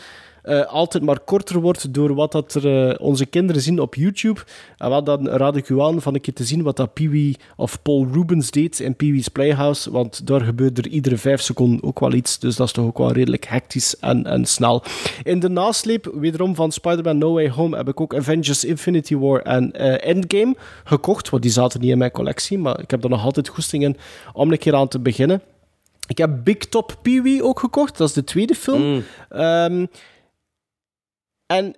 eh, 0.49 0.67
altijd 0.67 1.05
maar 1.05 1.21
korter 1.21 1.61
wordt 1.61 1.95
door 1.95 2.15
wat 2.15 2.33
dat 2.33 2.55
er, 2.55 2.89
eh, 2.89 3.07
onze 3.07 3.27
kinderen 3.27 3.63
zien 3.63 3.81
op 3.81 3.95
YouTube. 3.95 4.41
En 4.77 4.91
wat 4.91 5.07
dan 5.07 5.29
raad 5.29 5.57
ik 5.57 5.69
u 5.69 5.81
aan 5.81 6.03
van 6.03 6.15
een 6.15 6.21
keer 6.21 6.35
te 6.35 6.45
zien 6.45 6.63
wat 6.63 6.77
dat 6.77 6.93
Pee-wee 6.93 7.37
of 7.57 7.83
Paul 7.83 8.07
Rubens 8.13 8.51
deed 8.51 8.81
in 8.81 8.97
Pee-wee's 8.97 9.29
Playhouse, 9.29 9.91
want 9.91 10.27
daar 10.27 10.41
gebeurt 10.41 10.79
er 10.79 10.89
iedere 10.89 11.17
vijf 11.17 11.41
seconden 11.41 11.83
ook 11.83 12.01
wel 12.01 12.13
iets, 12.13 12.39
dus 12.39 12.57
dat 12.57 12.67
is 12.67 12.73
toch 12.73 12.85
ook 12.85 12.99
wel 12.99 13.13
redelijk 13.13 13.47
hectisch 13.47 13.97
en, 13.99 14.27
en 14.27 14.45
snel. 14.45 14.83
In 15.23 15.41
de 15.41 15.49
nasleep, 15.49 16.13
wederom 16.15 16.55
van 16.55 16.73
Spider-Man 16.73 17.19
No 17.19 17.33
Way 17.33 17.51
Home, 17.51 17.77
heb 17.77 17.89
ik 17.89 18.01
ook 18.01 18.15
Avengers 18.15 18.65
Infinity 18.65 19.17
War 19.17 19.41
en 19.43 19.73
eh, 19.73 20.09
Endgame 20.11 20.57
gekocht, 20.85 21.31
want 21.31 21.43
die 21.43 21.53
zaten 21.53 21.81
niet 21.81 21.91
in 21.91 21.99
mijn 21.99 22.11
collectie, 22.11 22.59
maar 22.59 22.81
ik 22.81 22.91
heb 22.91 23.05
er 23.05 23.11
nog 23.11 23.25
altijd 23.25 23.49
goesting 23.49 23.83
in 23.83 23.97
om 24.33 24.53
een 24.53 24.59
keer 24.59 24.75
aan 24.75 24.89
te 24.89 24.99
beginnen. 24.99 25.43
Ik 26.09 26.19
heb 26.19 26.31
Big 26.45 26.57
Top 26.57 26.97
Pee-wee 27.03 27.43
ook 27.43 27.61
gekocht. 27.61 27.99
Dat 27.99 28.09
is 28.09 28.15
de 28.15 28.25
tweede 28.25 28.55
film. 28.55 28.83
Mm. 28.83 29.05
Ehm, 29.29 29.87
en 31.49 31.75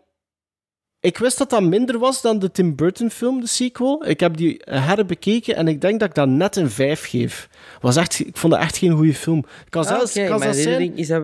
ik 1.01 1.19
wist 1.19 1.39
dat 1.39 1.51
dat 1.51 1.63
minder 1.63 1.99
was 1.99 2.23
dan 2.23 2.39
de 2.39 2.51
Tim 2.51 2.77
Burton 2.77 3.11
film, 3.11 3.41
de 3.41 3.47
sequel. 3.47 4.09
Ik 4.09 4.21
heb 4.21 4.37
die 4.37 4.61
herbekeken 4.65 5.57
en 5.57 5.69
ik 5.69 5.81
denk 5.81 6.01
dat 6.01 6.09
ik 6.09 6.15
dat 6.15 6.29
net 6.29 6.57
een 6.57 6.71
5 6.71 7.09
geef. 7.09 7.49
Was 7.81 7.97
echt, 7.97 8.19
ik 8.19 8.37
vond 8.37 8.53
dat 8.53 8.63
echt 8.63 8.77
geen 8.77 8.93
goede 8.97 9.15
film. 9.15 9.45
Kan 9.69 9.83
Ah, 9.83 9.89
zelfs, 9.89 10.17
oké, 10.17 10.27
kan 10.27 10.55
zijn, 10.55 10.97
is 10.97 11.07
dat... 11.09 11.23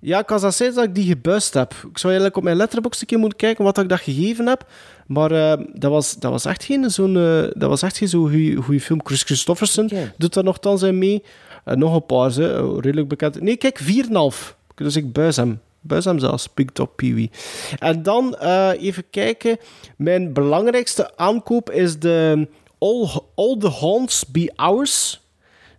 ja, 0.00 0.22
kan 0.22 0.40
zelfs 0.40 0.56
zijn 0.56 0.74
dat 0.74 0.84
ik 0.84 0.94
die 0.94 1.06
gebuist 1.06 1.54
heb. 1.54 1.72
Ik 1.72 1.98
zou 1.98 2.04
eigenlijk 2.12 2.36
op 2.36 2.42
mijn 2.42 2.56
letterbox 2.56 3.00
een 3.00 3.06
keer 3.06 3.18
moeten 3.18 3.38
kijken 3.38 3.64
wat 3.64 3.78
ik 3.78 3.88
dat 3.88 4.00
gegeven 4.00 4.46
heb. 4.46 4.66
Maar 5.06 5.30
eh, 5.30 5.64
dat, 5.72 5.90
was, 5.90 6.14
dat 6.14 6.30
was 6.30 6.44
echt 6.44 6.64
geen 6.64 6.90
zo'n 6.90 7.16
eh, 7.16 7.42
dat 7.52 7.68
was 7.68 7.82
echt 7.82 7.96
geen 7.98 8.08
zo'n 8.08 8.62
goede 8.62 8.80
film. 8.80 9.00
Chris 9.04 9.22
Christofferson 9.22 9.90
doet 10.16 10.34
daar 10.34 10.44
nogthans 10.44 10.82
aan 10.82 10.98
mee. 10.98 11.22
En 11.64 11.78
nog 11.78 11.94
een 11.94 12.06
paar, 12.06 12.30
ze, 12.30 12.52
eh, 12.52 12.76
redelijk 12.80 13.08
bekend. 13.08 13.40
Nee, 13.40 13.56
kijk, 13.56 13.78
4,5. 13.78 14.56
Dus 14.74 14.96
ik 14.96 15.12
buis 15.12 15.36
hem. 15.36 15.60
Buis 15.86 16.04
hem 16.04 16.18
zelfs, 16.18 16.54
Big 16.54 16.66
Top 16.72 16.96
Pee-wee. 16.96 17.30
En 17.78 18.02
dan 18.02 18.36
eh, 18.36 18.70
even 18.78 19.04
kijken. 19.10 19.58
Mijn 19.96 20.32
belangrijkste 20.32 21.16
aankoop 21.16 21.70
is 21.70 21.98
de 21.98 22.48
All, 22.78 23.08
All 23.34 23.56
the 23.58 23.70
Haunts 23.70 24.26
Be 24.26 24.52
Ours. 24.54 25.20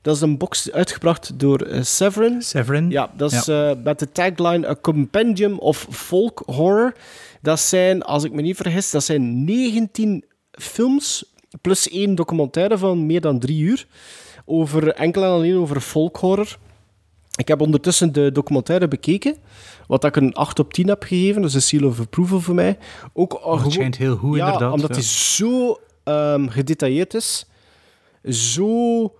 Dat 0.02 0.16
is 0.16 0.22
een 0.22 0.38
box 0.38 0.72
uitgebracht 0.72 1.40
door 1.40 1.62
eh, 1.62 1.82
Severin. 1.82 2.42
Severin. 2.42 2.90
Ja, 2.90 3.12
dat 3.18 3.32
is 3.32 3.48
eh, 3.48 3.72
met 3.84 4.00
de 4.00 4.12
tagline 4.12 4.68
A 4.68 4.76
Compendium 4.82 5.60
of 5.60 5.88
Folk 5.90 6.44
Horror. 6.46 6.94
Dat 7.42 7.60
zijn, 7.60 8.04
als 8.04 8.24
ik 8.24 8.32
me 8.32 8.42
niet 8.42 8.56
vergis, 8.56 8.92
dat 8.92 9.04
zijn 9.04 9.44
19 9.46 10.24
films 10.52 11.26
plus 11.62 11.90
één 11.90 12.16
documentaire 12.16 12.78
van 12.78 13.06
meer 13.06 13.22
dan 13.22 13.40
drie 13.40 13.62
uur. 13.62 13.88
Over, 14.46 14.94
enkel 14.94 15.24
en 15.24 15.30
alleen 15.30 15.58
over 15.58 15.82
folk 15.82 16.18
horror. 16.18 16.58
Ik 17.36 17.48
heb 17.48 17.62
ondertussen 17.62 18.14
de 18.14 18.32
documentaire 18.32 18.88
bekeken, 18.88 19.36
wat 19.88 20.04
ik 20.04 20.16
een 20.16 20.34
8 20.34 20.60
op 20.60 20.74
10 20.74 20.88
heb 20.88 21.04
gegeven, 21.04 21.42
dus 21.42 21.54
een 21.54 21.62
seal 21.62 21.88
of 21.88 22.00
approval 22.00 22.40
voor 22.40 22.56
mij. 22.56 22.78
Ook, 23.14 23.40
gewoon- 23.42 23.72
schijnt 23.72 23.98
heel 23.98 24.16
goed, 24.16 24.38
ja, 24.38 24.46
inderdaad, 24.46 24.74
omdat 24.74 24.90
ja. 24.90 24.96
hij 24.96 25.04
zo 25.04 25.80
ehm, 26.04 26.48
gedetailleerd 26.48 27.14
is. 27.14 27.46
Zo... 28.30 29.14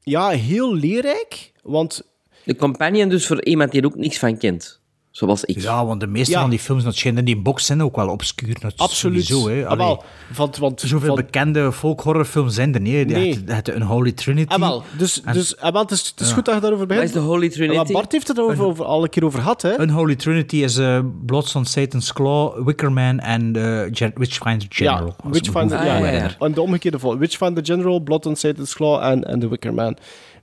Ja, 0.00 0.28
heel 0.28 0.74
leerrijk, 0.74 1.52
want... 1.62 2.02
De 2.44 2.56
Companion 2.56 3.08
dus 3.08 3.26
voor 3.26 3.44
iemand 3.44 3.70
die 3.70 3.80
er 3.80 3.86
ook 3.86 3.96
niks 3.96 4.18
van 4.18 4.38
kent. 4.38 4.77
Zoals 5.18 5.44
ik. 5.44 5.60
Ja, 5.60 5.86
want 5.86 6.00
de 6.00 6.06
meeste 6.06 6.32
Ja. 6.32 6.40
van 6.40 6.50
die 6.50 6.58
films, 6.58 6.84
dat 6.84 6.94
schijnen 6.96 7.24
die 7.24 7.36
box 7.36 7.66
zijn 7.66 7.82
ook 7.82 7.96
wel 7.96 8.08
obscuur. 8.08 8.56
Dat 8.60 8.72
Absoluut. 8.76 9.24
Sowieso, 9.26 9.48
hè. 9.50 9.64
Ah, 9.66 9.70
Allee, 9.70 9.96
want, 10.36 10.56
want, 10.56 10.80
Zoveel 10.80 11.06
van- 11.06 11.16
bekende 11.16 11.72
folk 11.72 12.00
horrorfilms 12.00 12.54
zijn 12.54 12.74
er 12.74 12.80
niet. 12.80 13.06
Nee. 13.08 13.28
Je 13.46 13.52
hebt 13.52 13.68
een 13.74 13.82
Holy 13.82 14.12
Trinity. 14.12 14.52
Ah, 14.52 14.60
wel. 14.60 14.82
Dus, 14.98 15.22
En- 15.22 15.32
dus 15.32 15.56
ah, 15.56 15.74
het 15.80 15.90
is, 15.90 16.08
het 16.08 16.20
is 16.20 16.28
Ja. 16.28 16.34
goed 16.34 16.44
dat 16.44 16.54
je 16.54 16.60
daarover 16.60 16.86
begint. 16.86 17.06
Wat 17.06 17.16
is 17.16 17.22
de 17.22 17.28
Holy 17.28 17.48
Trinity? 17.48 17.76
Maar 17.76 17.86
Bart 17.86 18.12
heeft 18.12 18.28
het 18.28 18.38
erover 18.38 18.64
over, 18.64 18.84
al 18.84 19.02
een 19.02 19.08
keer 19.08 19.24
over 19.24 19.38
gehad, 19.38 19.62
hè? 19.62 19.78
Een 19.78 19.90
Holy 19.90 20.16
Trinity 20.16 20.56
is 20.56 20.76
eh 20.76 20.98
Bloods 21.26 21.54
on 21.54 21.64
Satan's 21.64 22.12
Claw, 22.12 22.64
Wicker 22.66 22.92
Man 22.92 23.18
en 23.20 23.56
eh, 23.56 23.88
Gen- 23.92 24.12
Witchfinder 24.14 24.66
General. 24.70 25.14
Ja, 25.24 25.30
Witchfinder, 25.30 25.84
ja, 25.84 25.96
ja. 26.10 26.30
En 26.38 26.52
de 26.54 26.60
omgekeerde 26.62 26.98
vol. 26.98 27.16
Witchfinder 27.18 27.64
General, 27.64 28.00
Blood 28.00 28.26
on 28.26 28.36
Satan's 28.36 28.74
Claw 28.74 29.02
en, 29.02 29.24
en 29.24 29.38
The 29.40 29.48
Wicker 29.48 29.74
Man. 29.74 29.96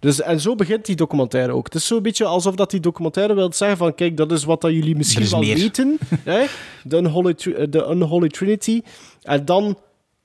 Dus, 0.06 0.22
en 0.22 0.40
zo 0.42 0.56
begint 0.56 0.86
die 0.86 0.96
documentaire 0.96 1.52
ook. 1.54 1.66
Het 1.66 1.76
is 1.76 1.88
zo'n 1.88 2.02
beetje 2.02 2.26
alsof 2.26 2.56
dat 2.56 2.72
die 2.72 2.80
documentaire 2.80 3.34
wil 3.34 3.54
zeggen 3.54 3.78
van 3.78 3.96
kijk, 3.96 4.18
dat 4.18 4.32
is 4.32 4.44
wat 4.44 4.62
dat 4.62 4.72
jullie 4.72 4.96
misschien 4.96 5.22
is 5.24 5.32
wel 5.32 5.40
meer. 5.40 5.56
weten. 5.58 5.98
hè? 6.24 6.46
De, 6.84 6.98
Unholy, 6.98 7.36
eh, 7.38 7.66
de 7.70 7.86
Unholy 7.90 8.28
Trinity. 8.30 8.82
En 9.22 9.46
dan 9.46 9.78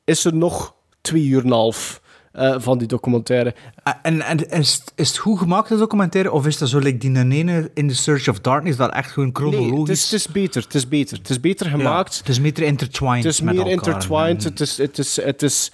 is 0.05 0.24
er 0.24 0.35
nog 0.35 0.74
twee 1.01 1.24
uur 1.24 1.39
en 1.40 1.47
een 1.47 1.52
half 1.52 2.01
eh, 2.32 2.55
van 2.59 2.78
die 2.78 2.89
documentaire. 2.89 3.55
Ah, 3.82 3.94
En, 4.02 4.20
en 4.23 4.48
is, 4.51 4.73
het- 4.74 4.93
is 4.97 5.09
het 5.09 5.19
goed 5.19 5.39
gemaakt, 5.39 5.69
de 5.69 5.77
documentaire? 5.77 6.32
Of 6.32 6.47
is 6.47 6.59
dat 6.59 6.69
zo 6.69 6.78
like 6.78 6.98
die 6.98 7.16
ene 7.19 7.70
in 7.74 7.89
The 7.89 7.94
Search 7.94 8.28
of 8.28 8.40
Darkness, 8.40 8.77
dat 8.77 8.90
echt 8.93 9.11
gewoon 9.11 9.32
Nee, 9.32 9.51
chronologisch... 9.51 9.89
het 9.89 9.89
is, 9.98 10.11
het 10.11 10.12
is 10.20 10.28
beter. 10.32 10.62
Het 10.62 10.74
is 10.74 10.89
beter. 10.89 11.19
Het 11.19 11.31
is 11.31 11.40
beter 11.40 11.66
Ja, 11.66 11.73
gemaakt. 11.73 12.19
het 12.19 12.28
is 12.28 12.40
meer 12.40 12.59
intertwined 12.62 13.16
Het 13.24 13.32
is 13.32 13.40
meer 13.40 13.55
elkaar. 13.57 13.70
intertwined. 13.73 14.44
Het 14.44 14.61
is, 14.61 14.77
het 14.78 14.98
is, 14.98 15.16
het 15.16 15.43
is, 15.43 15.73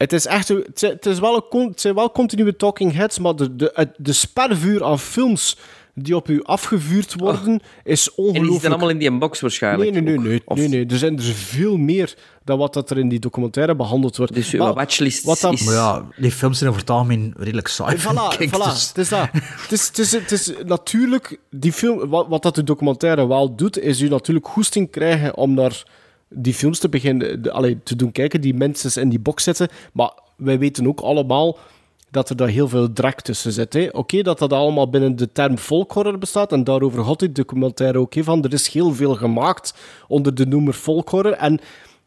het 0.00 0.12
is 0.12 0.26
echt... 0.26 0.48
Het, 0.48 0.82
is- 0.82 0.88
het, 0.90 1.06
is 1.06 1.18
wel 1.18 1.34
een, 1.34 1.48
con- 1.50 1.68
het 1.68 1.80
zijn 1.80 1.94
wel 1.94 2.12
continue 2.12 2.56
talking 2.56 2.92
heads, 2.94 3.18
maar 3.18 3.36
de, 3.36 3.56
de, 3.56 3.88
de 3.96 4.12
spervuur 4.12 4.84
aan 4.84 4.98
films 4.98 5.56
die 5.94 6.16
op 6.16 6.28
u 6.28 6.42
afgevuurd 6.42 7.14
worden, 7.18 7.60
is 7.84 8.06
En 8.08 8.12
die 8.16 8.24
ongelooflijk. 8.24 8.52
zitten 8.52 8.70
allemaal 8.70 8.88
in 8.88 8.98
die 8.98 9.18
box 9.18 9.40
waarschijnlijk. 9.40 9.90
Nee, 9.92 10.02
nee, 10.02 10.16
nee, 10.18 10.28
nee, 10.28 10.42
Of- 10.44 10.58
nee, 10.58 10.68
nee. 10.68 10.86
Er 10.86 10.98
zijn 10.98 11.16
er 11.16 11.22
veel 11.22 11.76
meer 11.76 12.14
dan 12.44 12.58
wat 12.58 12.74
dat 12.74 12.90
er 12.90 12.98
in 12.98 13.08
die 13.08 13.18
documentaire 13.18 13.76
behandeld 13.76 14.16
wordt. 14.16 14.34
Dus 14.34 14.52
uw 14.52 14.72
watchlist 14.74 15.24
wat 15.24 15.40
dat- 15.40 15.52
is... 15.52 15.64
Maar 15.64 15.74
ja, 15.74 16.04
die 16.16 16.30
films 16.30 16.58
zijn 16.58 16.70
over 16.70 16.82
het 16.82 16.90
algemeen 16.90 17.34
redelijk 17.38 17.68
saai. 17.68 17.96
Voilà, 17.98 18.38
ik. 18.38 18.48
voilà. 18.48 18.62
Dus- 18.64 18.88
Het 18.88 18.98
is 18.98 19.08
dat. 19.08 19.28
Het 19.32 19.72
is, 19.72 19.86
het, 19.86 19.98
is, 19.98 20.12
het 20.12 20.30
is 20.30 20.52
natuurlijk... 20.64 21.38
Die 21.50 21.72
film, 21.72 22.08
wat, 22.08 22.26
wat 22.28 22.42
dat 22.42 22.54
de 22.54 22.64
documentaire 22.64 23.26
wel 23.28 23.54
doet, 23.56 23.78
is 23.78 24.00
u 24.00 24.08
natuurlijk 24.08 24.48
goesting 24.48 24.90
krijgen 24.90 25.36
om 25.36 25.54
naar 25.54 25.82
die 26.30 26.54
films 26.54 26.78
te 26.78 26.88
beginnen 26.88 27.42
te 27.84 27.96
doen 27.96 28.12
kijken, 28.12 28.40
die 28.40 28.54
mensen 28.54 29.02
in 29.02 29.08
die 29.08 29.18
box 29.18 29.44
zitten. 29.44 29.68
Maar 29.92 30.12
wij 30.36 30.58
weten 30.58 30.86
ook 30.86 31.00
allemaal 31.00 31.58
dat 32.10 32.30
er 32.30 32.36
daar 32.36 32.48
heel 32.48 32.68
veel 32.68 32.92
drek 32.92 33.20
tussen 33.20 33.52
zit. 33.52 33.92
Oké, 33.92 34.22
dat 34.22 34.38
dat 34.38 34.52
allemaal 34.52 34.90
binnen 34.90 35.16
de 35.16 35.32
term 35.32 35.56
folkhorror 35.56 36.18
bestaat, 36.18 36.52
en 36.52 36.64
daarover 36.64 37.00
had 37.00 37.18
die 37.18 37.32
documentaire 37.32 37.98
ook. 37.98 38.14
hè, 38.14 38.24
van, 38.24 38.44
er 38.44 38.52
is 38.52 38.68
heel 38.68 38.94
veel 38.94 39.14
gemaakt 39.14 39.74
onder 40.08 40.34
de 40.34 40.46
noemer 40.46 40.72
folkhorror. 40.72 41.32
En 41.32 41.60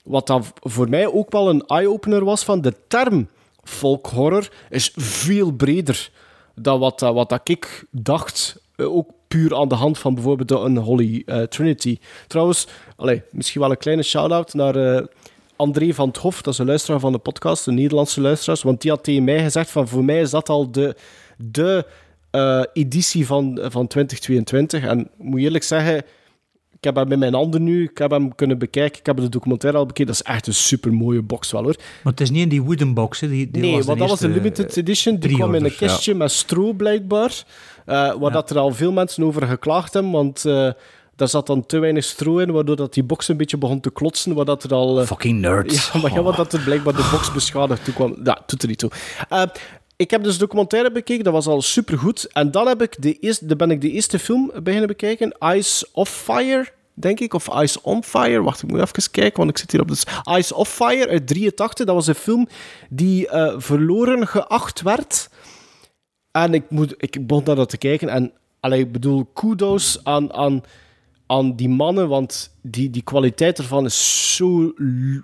wat 0.03 0.27
dan 0.27 0.43
voor 0.61 0.89
mij 0.89 1.07
ook 1.07 1.31
wel 1.31 1.49
een 1.49 1.65
eye-opener 1.65 2.23
was 2.23 2.43
van 2.43 2.61
de 2.61 2.73
term 2.87 3.27
folkhorror 3.63 4.49
is 4.69 4.91
veel 4.95 5.51
breder 5.51 6.11
dan 6.55 6.79
wat, 6.79 7.01
eh, 7.01 7.11
wat 7.11 7.29
dat 7.29 7.41
ik 7.43 7.85
dacht. 7.91 8.61
Eh, 8.75 8.95
ook 8.95 9.09
puur 9.34 9.55
aan 9.55 9.68
de 9.68 9.76
hand 9.76 9.99
van 9.99 10.14
bijvoorbeeld 10.14 10.47
de 10.47 10.60
Unholy 10.60 11.23
eh, 11.26 11.41
Trinity. 11.41 11.97
Trouwens, 12.27 12.68
allee, 12.95 13.22
misschien 13.31 13.61
wel 13.61 13.72
een 13.72 13.77
kleine 13.77 14.03
shout-out 14.03 14.53
naar 14.53 14.76
eh, 14.76 15.05
André 15.55 15.93
van 15.93 16.07
het 16.07 16.18
Hof. 16.18 16.41
Dat 16.41 16.53
is 16.53 16.60
een 16.60 16.65
luisteraar 16.65 16.99
van 16.99 17.11
de 17.11 17.18
podcast, 17.18 17.68
een 17.68 17.76
Nederlandse 17.76 18.22
luisteraar. 18.22 18.60
Want 18.64 18.81
die 18.81 18.91
had 18.91 19.03
tegen 19.03 19.23
mij 19.23 19.43
gezegd 19.43 19.72
van 19.72 19.88
voor 19.88 20.03
mij 20.03 20.22
is 20.22 20.30
dat 20.30 20.49
al 20.49 20.72
de, 20.72 20.95
de 21.38 21.85
eh, 22.31 22.64
editie 22.73 23.26
van, 23.26 23.60
van 23.61 23.88
2022. 23.88 24.84
En 24.84 25.10
moet 25.18 25.39
eerlijk 25.39 25.64
zeggen, 25.64 26.03
ik 26.84 26.89
heb 26.95 27.03
hem 27.03 27.11
in 27.11 27.19
mijn 27.19 27.34
handen 27.34 27.64
nu, 27.64 27.84
ik 27.84 27.97
heb 27.97 28.11
hem 28.11 28.35
kunnen 28.35 28.57
bekijken, 28.57 28.99
ik 28.99 29.05
heb 29.05 29.18
de 29.18 29.30
documentaire 29.30 29.77
al 29.80 29.85
bekeken. 29.85 30.05
Dat 30.14 30.22
is 30.26 30.31
echt 30.34 30.47
een 30.47 30.53
super 30.53 30.93
mooie 30.93 31.22
box 31.22 31.51
wel 31.51 31.64
hoor. 31.64 31.76
Maar 32.03 32.11
het 32.11 32.22
is 32.22 32.30
niet 32.30 32.41
in 32.41 32.49
die 32.49 32.61
wooden 32.64 32.93
box, 32.93 33.19
hè. 33.19 33.27
Die, 33.30 33.51
die 33.51 33.61
nee, 33.61 33.76
was 33.76 33.85
want 33.85 33.99
dat 33.99 34.10
was 34.10 34.22
een 34.22 34.34
limited 34.34 34.77
edition. 34.77 35.15
Die 35.18 35.35
kwam 35.35 35.55
in 35.55 35.64
een 35.64 35.69
ja. 35.80 35.88
kistje 35.88 36.14
met 36.15 36.31
stro 36.31 36.73
blijkbaar. 36.73 37.43
eh, 37.85 38.14
waar 38.19 38.31
dat 38.31 38.49
er 38.49 38.57
al 38.57 38.72
veel 38.72 38.91
mensen 38.91 39.23
over 39.23 39.47
geklaagd 39.47 39.93
hebben, 39.93 40.11
want 40.11 40.45
eh, 40.45 40.69
daar 41.15 41.27
zat 41.27 41.47
dan 41.47 41.65
te 41.65 41.80
weinig 41.80 42.03
stro 42.03 42.38
in, 42.38 42.51
waardoor 42.51 42.76
dat 42.76 42.93
die 42.93 43.03
box 43.03 43.27
een 43.27 43.38
beetje 43.38 43.57
begon 43.57 43.80
te 43.80 43.91
klotsen, 43.91 44.34
waar 44.35 44.45
dat 44.45 44.64
er 44.64 44.73
al... 44.73 44.99
eh, 44.99 45.05
Fucking 45.05 45.39
nerds. 45.39 45.91
ja, 45.93 45.99
maar 46.01 46.14
ja, 46.14 46.22
wat 46.22 46.35
dat 46.35 46.53
er 46.53 46.60
blijkbaar 46.64 46.95
de 46.95 47.10
box 47.11 47.31
beschadigd 47.34 47.84
toe 47.85 47.93
kwam. 47.93 48.15
Ja, 48.23 48.41
doet 48.45 48.61
er 48.61 48.68
niet 48.68 48.77
toe. 48.80 48.91
Ik 49.95 50.11
heb 50.11 50.24
dus 50.24 50.38
documentaire 50.38 50.91
bekeken, 50.91 51.24
dat 51.24 51.34
was 51.34 51.48
al 51.48 51.61
supergoed. 51.61 52.28
En 52.32 52.52
dan 52.52 52.68
heb 52.68 52.82
ik 52.82 53.02
de 53.02 53.20
eerste, 53.20 53.45
dan 53.45 53.57
ben 53.57 53.72
ik 53.72 53.82
de 53.82 53.91
eerste 53.91 54.20
film 54.20 54.52
beginnen 54.64 54.88
bekijken, 54.88 55.36
Ice 55.40 55.88
of 55.91 56.10
Fire, 56.10 56.68
denk 56.94 57.20
ik, 57.20 57.34
of 57.34 57.61
Ice 57.61 57.80
on 57.84 58.03
Fire. 58.03 58.41
Wacht, 58.41 58.64
ik 58.64 58.70
moet 58.70 58.80
even 58.80 59.11
kijken, 59.11 59.38
want 59.38 59.49
ik 59.49 59.57
zit 59.57 59.72
hier 59.72 59.82
op 59.82 59.88
de... 59.88 60.03
Ice 60.38 60.56
of 60.56 60.70
Fire 60.70 61.07
uit 61.07 61.28
83, 61.28 61.86
dat 61.86 61.95
was 61.95 62.07
een 62.07 62.15
film 62.15 62.48
die 62.90 63.28
eh, 63.28 63.53
verloren 63.57 64.28
geacht 64.28 64.82
werd. 64.82 65.30
En 66.32 66.53
ik, 66.53 66.70
moet, 66.70 66.94
ik 66.98 67.28
begon 67.28 67.44
naar 67.45 67.56
dat 67.56 67.70
te 67.70 67.78
kijken 67.78 68.10
en 68.10 68.34
allee, 68.60 68.80
ik 68.80 68.91
bedoel, 68.91 69.26
kudos 69.34 69.99
aan, 70.03 70.34
aan, 70.34 70.64
aan 71.26 71.56
die 71.56 71.70
mannen, 71.70 72.07
want 72.07 72.56
die, 72.61 72.90
die 72.90 73.02
kwaliteit 73.02 73.57
ervan 73.57 73.86
is 73.86 74.36
zo, 74.36 74.74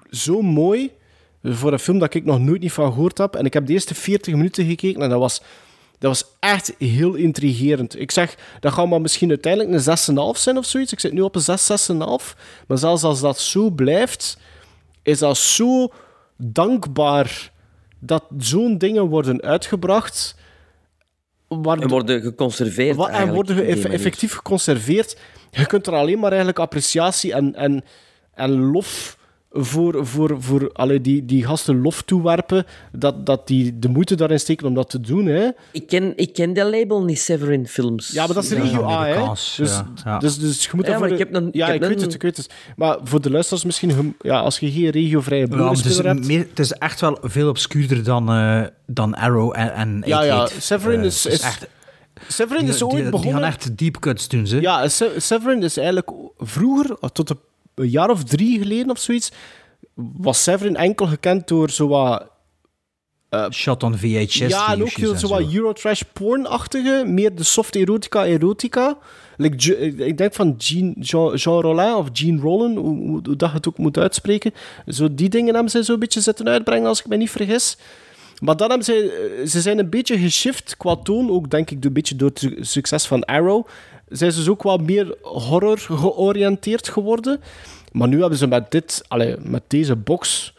zo 0.09 0.41
mooi. 0.41 0.91
Voor 1.43 1.73
een 1.73 1.79
film 1.79 1.99
dat 1.99 2.13
ik 2.13 2.25
nog 2.25 2.39
nooit 2.39 2.61
niet 2.61 2.71
van 2.71 2.93
gehoord 2.93 3.17
heb. 3.17 3.35
En 3.35 3.45
ik 3.45 3.53
heb 3.53 3.65
de 3.65 3.73
eerste 3.73 3.95
40 3.95 4.33
minuten 4.33 4.65
gekeken 4.65 5.01
en 5.01 5.09
dat 5.09 5.19
was, 5.19 5.41
dat 5.99 6.11
was 6.11 6.25
echt 6.39 6.75
heel 6.77 7.13
intrigerend. 7.13 7.99
Ik 7.99 8.11
zeg, 8.11 8.35
dat 8.59 8.73
gaat 8.73 8.87
maar 8.87 9.01
misschien 9.01 9.29
uiteindelijk 9.29 9.85
een 9.87 9.97
6,5 10.35 10.39
zijn 10.39 10.57
of 10.57 10.65
zoiets. 10.65 10.91
Ik 10.91 10.99
zit 10.99 11.13
nu 11.13 11.21
op 11.21 11.35
een 11.35 11.41
6, 11.41 11.89
6,5. 11.91 11.97
Maar 12.67 12.77
zelfs 12.77 13.03
als 13.03 13.19
dat 13.21 13.39
zo 13.39 13.69
blijft, 13.69 14.37
is 15.03 15.19
dat 15.19 15.37
zo 15.37 15.87
dankbaar 16.37 17.51
dat 17.99 18.23
zo'n 18.37 18.77
dingen 18.77 19.03
worden 19.05 19.41
uitgebracht. 19.41 20.35
Waar 21.47 21.79
En 21.79 21.87
worden 21.87 22.21
geconserveerd 22.21 22.95
wat, 22.95 23.09
en 23.09 23.33
worden 23.33 23.65
eff- 23.65 23.85
effectief 23.85 24.33
geconserveerd. 24.33 25.17
Je 25.51 25.65
kunt 25.65 25.87
er 25.87 25.93
alleen 25.93 26.19
maar 26.19 26.29
eigenlijk 26.29 26.59
appreciatie 26.59 27.33
en, 27.33 27.55
en, 27.55 27.83
en 28.33 28.51
lof 28.71 29.17
voor, 29.51 30.05
voor, 30.05 30.35
voor 30.41 30.69
allee, 30.73 31.01
die, 31.01 31.25
die 31.25 31.45
gasten 31.45 31.81
lof 31.81 32.01
toewerpen. 32.01 32.65
Dat, 32.91 33.25
dat 33.25 33.47
die 33.47 33.79
de 33.79 33.87
moeite 33.89 34.15
daarin 34.15 34.39
steken 34.39 34.67
om 34.67 34.73
dat 34.73 34.89
te 34.89 34.99
doen. 35.01 35.25
Hè. 35.25 35.47
Ik 35.71 35.87
ken, 35.87 36.13
ik 36.17 36.33
ken 36.33 36.53
dat 36.53 36.71
label 36.71 37.03
niet, 37.03 37.19
Severin 37.19 37.67
Films. 37.67 38.11
Ja, 38.11 38.25
maar 38.25 38.35
dat 38.35 38.43
is 38.43 38.51
regio 38.51 38.83
A, 38.83 38.89
hè? 38.89 38.95
Amerikaans, 38.95 39.55
Dus, 39.57 39.71
ja, 39.71 39.87
ja. 40.05 40.17
Dus, 40.19 40.37
dus 40.39 40.63
je 40.63 40.69
moet 40.73 40.85
Ja, 40.87 40.97
voor 40.97 41.07
ik 41.07 41.11
de- 41.11 41.17
heb 41.17 41.33
een- 41.35 41.49
Ja, 41.51 41.67
ik 41.67 41.79
weet 41.81 41.91
een- 41.97 42.01
het, 42.01 42.13
ik 42.13 42.21
weet 42.21 42.37
het. 42.37 42.49
Maar 42.75 42.97
voor 43.03 43.21
de 43.21 43.31
luisteraars 43.31 43.63
misschien... 43.65 44.15
Ja, 44.21 44.39
als 44.39 44.59
je 44.59 44.71
geen 44.71 44.89
regiovrije 44.89 45.43
is 45.43 45.49
broederspeler 45.49 46.05
hebt... 46.05 46.25
meer, 46.27 46.45
het 46.49 46.59
is 46.59 46.71
echt 46.71 47.01
wel 47.01 47.17
veel 47.21 47.49
obscuurder 47.49 48.03
dan, 48.03 48.29
eh, 48.31 48.61
dan 48.85 49.15
Arrow 49.15 49.53
en, 49.55 49.73
en 49.73 50.01
Ja, 50.05 50.21
ja, 50.23 50.33
88. 50.35 50.63
Severin 50.63 50.99
Eh, 50.99 51.05
is- 51.05 51.25
echt 51.27 51.67
Severin 52.27 52.65
die, 52.65 52.73
is 52.73 52.81
ooit 52.83 52.91
die, 52.93 53.01
die 53.01 53.11
begonnen- 53.11 53.33
gaan 53.33 53.43
echt 53.43 53.77
deep 53.77 53.99
cuts 53.99 54.27
doen, 54.27 54.47
ze. 54.47 54.61
Ja, 54.61 54.87
Se- 54.87 55.13
Severin 55.17 55.63
is 55.63 55.77
eigenlijk 55.77 56.09
vroeger, 56.37 56.97
tot 57.13 57.29
een 57.29 57.39
een 57.79 57.89
jaar 57.89 58.09
of 58.09 58.23
drie 58.23 58.59
geleden 58.59 58.89
of 58.89 58.99
zoiets, 58.99 59.31
was 59.95 60.43
Severin 60.43 60.75
enkel 60.75 61.05
gekend 61.07 61.47
door 61.47 61.69
zo 61.69 61.87
wat... 61.87 62.27
Shot 63.51 63.83
on 63.83 63.97
VHS 63.97 64.33
ja, 64.35 64.71
en 64.73 64.81
ook 64.81 64.89
heel 64.89 65.15
zo 65.15 65.27
wat 65.27 65.53
Eurotrash 65.53 66.01
porn-achtige, 66.13 67.03
meer 67.07 67.35
de 67.35 67.43
soft 67.43 67.75
erotica 67.75 68.25
erotica. 68.25 68.97
Like, 69.37 69.55
Je- 69.57 69.95
ik 69.95 70.17
denk 70.17 70.33
van 70.33 70.55
Jean, 70.57 70.95
Jean, 70.99 71.35
Jean 71.35 71.61
Rollin 71.61 71.93
of 71.93 72.07
Jean 72.13 72.39
Rollen, 72.39 72.75
hoe, 72.75 72.95
hoe, 72.97 73.19
hoe 73.23 73.35
dat 73.35 73.49
je 73.49 73.55
het 73.55 73.67
ook 73.67 73.77
moet 73.77 73.97
uitspreken. 73.97 74.53
Zo 74.87 75.07
die 75.15 75.29
dingen 75.29 75.53
hebben 75.53 75.71
ze 75.71 75.83
zo'n 75.83 75.99
beetje 75.99 76.21
zitten 76.21 76.47
uitbrengen, 76.49 76.87
als 76.87 76.99
ik 76.99 77.07
me 77.07 77.15
niet 77.17 77.29
vergis. 77.31 77.77
Maar 78.41 78.57
dan 78.57 78.67
hebben 78.69 78.85
ze, 78.85 78.93
eh, 79.41 79.47
ze 79.47 79.61
zijn 79.61 79.79
een 79.79 79.89
beetje 79.89 80.17
geshift 80.17 80.77
qua 80.77 80.95
toon, 80.95 81.29
ook 81.31 81.49
denk 81.49 81.71
ik 81.71 81.85
een 81.85 81.93
beetje 81.93 82.15
door 82.15 82.29
het 82.29 82.39
su- 82.39 82.57
succes 82.59 83.05
van 83.05 83.23
Arrow. 83.25 83.67
Zijn 84.09 84.31
ze 84.31 84.37
dus 84.37 84.49
ook 84.49 84.63
wat 84.63 84.81
meer 84.81 85.15
horror 85.21 85.77
georiënteerd 85.77 86.89
geworden. 86.89 87.41
Maar 87.91 88.07
nu 88.07 88.19
hebben 88.19 88.37
ze 88.37 88.47
met 88.47 88.71
dit, 88.71 89.03
allee, 89.07 89.35
met 89.39 89.63
deze 89.67 89.95
box. 89.95 90.53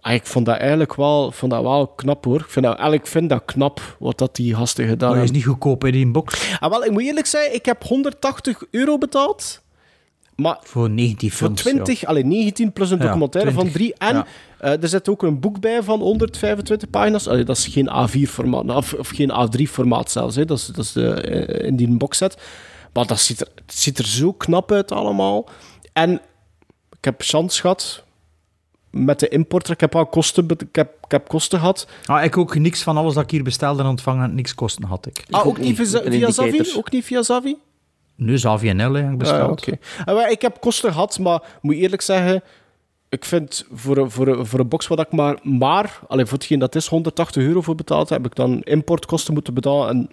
ah, 0.00 0.12
Ik 0.14 0.26
vond 0.26 0.46
dat 0.46 0.56
eigenlijk 0.56 0.94
wel, 0.94 1.32
vond 1.32 1.52
dat 1.52 1.62
wel 1.62 1.86
knap 1.86 2.24
hoor. 2.24 2.40
Ik 2.40 2.48
vind 2.48 2.64
dat, 2.64 2.74
eigenlijk 2.74 3.06
vind 3.06 3.28
dat 3.28 3.42
knap 3.44 3.96
wat 3.98 4.18
dat 4.18 4.36
die 4.36 4.54
gasten 4.54 4.88
gedaan 4.88 5.08
Maar 5.08 5.16
hij 5.18 5.26
is 5.26 5.30
hebben. 5.32 5.48
niet 5.48 5.58
goedkoop 5.60 5.84
in 5.84 5.92
die 5.92 6.06
box. 6.10 6.56
Ah, 6.60 6.70
wel, 6.70 6.84
ik 6.84 6.90
moet 6.90 7.02
eerlijk 7.02 7.26
zijn, 7.26 7.54
ik 7.54 7.64
heb 7.66 7.82
180 7.84 8.62
euro 8.70 8.98
betaald. 8.98 9.62
Maar 10.42 10.58
Voor 10.62 10.90
19 10.90 11.30
voor 11.30 11.38
films. 11.38 11.60
20, 11.60 12.04
allee, 12.04 12.24
19 12.24 12.72
plus 12.72 12.90
een 12.90 12.98
Ja, 12.98 13.04
documentaire 13.04 13.52
van 13.52 13.68
20, 13.70 13.94
3. 13.98 14.08
En 14.08 14.16
ja. 14.16 14.26
eh, 14.58 14.82
er 14.82 14.88
zit 14.88 15.08
ook 15.08 15.22
een 15.22 15.40
boek 15.40 15.60
bij 15.60 15.82
van 15.82 16.00
125 16.00 16.90
pagina's. 16.90 17.28
Allee, 17.28 17.44
dat 17.44 17.56
is 17.56 17.66
geen 17.66 17.88
A4-formaat, 17.88 18.76
of, 18.76 18.94
of 18.94 19.08
geen 19.08 19.30
A3-formaat 19.30 20.10
zelfs. 20.10 20.36
Hè. 20.36 20.44
Dat 20.44 20.58
is, 20.58 20.66
dat 20.66 20.84
is 20.84 20.92
de, 20.92 21.10
eh, 21.10 21.66
in 21.66 21.76
die 21.76 21.88
boxset. 21.88 22.36
Maar 22.92 23.06
dat 23.06 23.20
ziet 23.20 23.40
er, 23.40 23.48
het 23.54 23.74
ziet 23.74 23.98
er 23.98 24.06
zo 24.06 24.32
knap 24.32 24.72
uit 24.72 24.92
allemaal. 24.92 25.48
En 25.92 26.12
ik 26.98 27.04
heb 27.04 27.22
chance 27.22 27.60
gehad 27.60 28.04
met 28.90 29.20
de 29.20 29.28
import. 29.28 29.70
Ik 29.70 29.80
heb, 29.80 29.94
al 29.96 30.06
kosten, 30.06 30.48
ik 30.48 30.76
heb, 30.76 30.92
ik 31.04 31.10
heb 31.10 31.28
kosten 31.28 31.58
gehad. 31.58 31.86
Ah, 32.04 32.24
ik 32.24 32.36
ook 32.36 32.58
niks 32.58 32.82
van 32.82 32.96
alles 32.96 33.14
dat 33.14 33.22
ik 33.22 33.30
hier 33.30 33.42
bestelde 33.42 33.82
en 33.82 33.88
ontvangen 33.88 34.34
niks 34.34 34.54
kosten 34.54 34.84
had 34.84 35.06
ik. 35.06 35.24
Ah, 35.30 35.46
ook 35.46 35.58
niet 35.58 35.76
via, 35.76 36.02
via 36.02 36.30
Zavi? 36.30 36.72
Ook 36.76 36.90
niet 36.90 37.04
via 37.04 37.22
Zavi? 37.22 37.56
Nu 38.18 38.38
Zavi 38.38 38.68
en 38.68 38.90
L 38.90 38.94
heb 38.94 39.10
ik 39.12 39.18
besteld. 39.18 39.66
Ah. 40.06 40.16
Ah, 40.16 40.30
Ik 40.30 40.42
heb 40.42 40.60
kosten 40.60 40.92
gehad, 40.92 41.18
maar 41.18 41.42
moet 41.60 41.74
eerlijk 41.74 42.02
zeggen, 42.02 42.42
ik 43.08 43.24
vind 43.24 43.66
voor 43.72 43.96
een, 43.96 44.10
voor 44.10 44.28
een, 44.28 44.46
voor 44.46 44.60
een 44.60 44.68
box 44.68 44.86
wat 44.86 45.00
ik 45.00 45.12
maar, 45.12 45.38
maar 45.42 46.00
allee, 46.08 46.24
voor 46.26 46.38
hetgeen 46.38 46.58
dat 46.58 46.74
is, 46.74 46.86
180 46.86 47.42
euro 47.42 47.60
voor 47.62 47.74
betaald, 47.74 48.08
heb 48.08 48.26
ik 48.26 48.34
dan 48.34 48.62
importkosten 48.62 49.34
moeten 49.34 49.54
betalen 49.54 49.88
en 49.88 50.08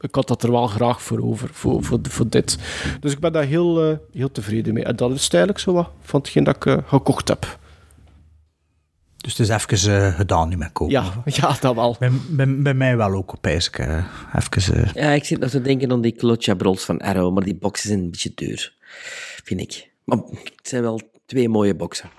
ik 0.00 0.14
had 0.14 0.28
dat 0.28 0.42
er 0.42 0.50
wel 0.50 0.66
graag 0.66 1.02
voor 1.02 1.22
over, 1.22 1.48
voor, 1.52 1.82
voor, 1.84 1.98
voor 2.02 2.28
dit. 2.28 2.58
Dus 3.00 3.12
ik 3.12 3.18
ben 3.18 3.32
daar 3.32 3.44
heel, 3.44 3.84
eh, 3.84 3.96
heel 4.12 4.32
tevreden 4.32 4.74
mee. 4.74 4.84
En 4.84 4.96
dat 4.96 5.10
is 5.10 5.28
eigenlijk 5.28 5.58
zo 5.58 5.72
wat 5.72 5.90
van 6.02 6.20
hetgeen 6.20 6.44
dat 6.44 6.56
ik 6.56 6.66
eh, 6.66 6.76
gekocht 6.86 7.28
heb. 7.28 7.58
Dus 9.20 9.36
het 9.38 9.48
is 9.48 9.54
even 9.54 10.04
eh, 10.06 10.14
gedaan 10.14 10.48
nu 10.48 10.56
met 10.56 10.72
kopen. 10.72 10.92
Ja, 10.94 11.12
ja 11.24 11.56
dat 11.60 11.74
wel. 11.74 11.96
Bij, 11.98 12.10
bij, 12.30 12.56
bij 12.62 12.74
mij 12.74 12.96
wel 12.96 13.12
ook, 13.12 13.34
eh, 13.42 14.04
even... 14.36 14.74
eh, 14.84 14.92
Ja, 14.94 15.10
ik 15.10 15.24
zit 15.24 15.38
nog 15.40 15.50
te 15.50 15.62
denken 15.62 15.92
aan 15.92 16.00
die 16.00 16.12
Clotcha 16.16 16.54
Brols 16.54 16.84
van 16.84 16.98
Arrow, 16.98 17.34
maar 17.34 17.44
die 17.44 17.54
boxen 17.56 17.88
zijn 17.88 18.00
een 18.00 18.10
beetje 18.10 18.32
duur, 18.34 18.74
vind 19.44 19.60
ik. 19.60 19.90
Maar 20.04 20.18
het 20.18 20.68
zijn 20.68 20.82
wel 20.82 21.00
twee 21.26 21.48
mooie 21.48 21.74
boxen. 21.74 22.10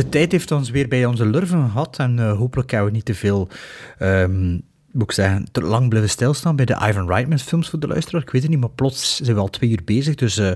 De 0.00 0.08
tijd 0.08 0.32
heeft 0.32 0.50
ons 0.50 0.70
weer 0.70 0.88
bij 0.88 1.04
onze 1.04 1.26
lurven 1.26 1.70
gehad 1.70 1.98
en 1.98 2.18
eh, 2.18 2.36
hopelijk 2.36 2.70
gaan 2.70 2.84
we 2.84 2.90
niet 2.90 3.04
te 3.04 3.14
veel, 3.14 3.48
ehm, 3.98 4.50
moet 4.90 5.02
ik 5.02 5.12
zeggen, 5.12 5.48
te 5.52 5.62
lang 5.62 5.88
blijven 5.88 6.10
stilstaan 6.10 6.56
bij 6.56 6.64
de 6.64 6.86
Ivan 6.88 7.08
Reitman 7.08 7.38
films 7.38 7.68
voor 7.68 7.80
de 7.80 7.86
luisteraar. 7.86 8.22
Ik 8.22 8.30
weet 8.30 8.42
het 8.42 8.50
niet, 8.50 8.60
maar 8.60 8.70
plots 8.70 9.20
zijn 9.20 9.36
we 9.36 9.42
al 9.42 9.50
twee 9.50 9.70
uur 9.70 9.80
bezig, 9.84 10.14
dus 10.14 10.38
eh, 10.38 10.50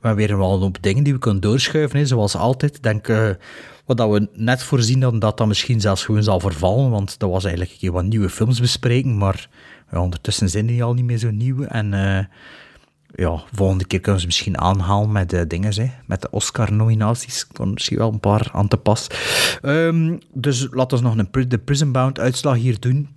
we 0.00 0.06
hebben 0.06 0.26
weer 0.26 0.38
wel 0.38 0.54
een 0.54 0.60
hoop 0.60 0.78
dingen 0.80 1.04
die 1.04 1.12
we 1.12 1.18
kunnen 1.18 1.40
doorschuiven, 1.40 2.06
zoals 2.06 2.36
altijd. 2.36 2.82
Denk, 2.82 3.08
eh, 3.08 3.30
wat 3.84 3.96
dat 3.96 4.10
we 4.10 4.28
net 4.32 4.62
voorzien 4.62 5.00
dat 5.00 5.20
dat 5.20 5.46
misschien 5.46 5.80
zelfs 5.80 6.04
gewoon 6.04 6.22
zal 6.22 6.40
vervallen, 6.40 6.90
want 6.90 7.18
dat 7.18 7.30
was 7.30 7.44
eigenlijk 7.44 7.72
een 7.72 7.80
keer 7.80 7.92
wat 7.92 8.04
nieuwe 8.04 8.28
films 8.28 8.60
bespreken, 8.60 9.18
maar 9.18 9.48
ondertussen 9.90 10.50
zijn 10.50 10.66
die 10.66 10.84
al 10.84 10.94
niet 10.94 11.04
meer 11.04 11.18
zo 11.18 11.30
nieuw 11.30 11.62
en... 11.62 11.92
eh, 13.14 13.24
ja, 13.24 13.42
volgende 13.52 13.84
keer 13.84 14.00
kunnen 14.00 14.20
ze 14.20 14.26
misschien 14.26 14.58
aanhalen 14.58 15.12
met 15.12 15.30
de 15.30 15.46
dingen, 15.46 15.74
hè, 15.74 15.90
met 16.06 16.22
de 16.22 16.30
Oscar-nominaties. 16.30 17.46
Kan 17.46 17.72
misschien 17.72 17.98
wel 17.98 18.12
een 18.12 18.20
paar 18.20 18.48
aan 18.52 18.68
te 18.68 18.76
pas. 18.76 19.06
Ehm, 19.62 20.16
dus 20.32 20.68
laten 20.70 20.98
we 20.98 21.04
nog 21.04 21.16
een, 21.16 21.48
de 21.48 21.58
Prison 21.58 21.92
Bound 21.92 22.18
uitslag 22.18 22.56
hier 22.56 22.80
doen. 22.80 23.08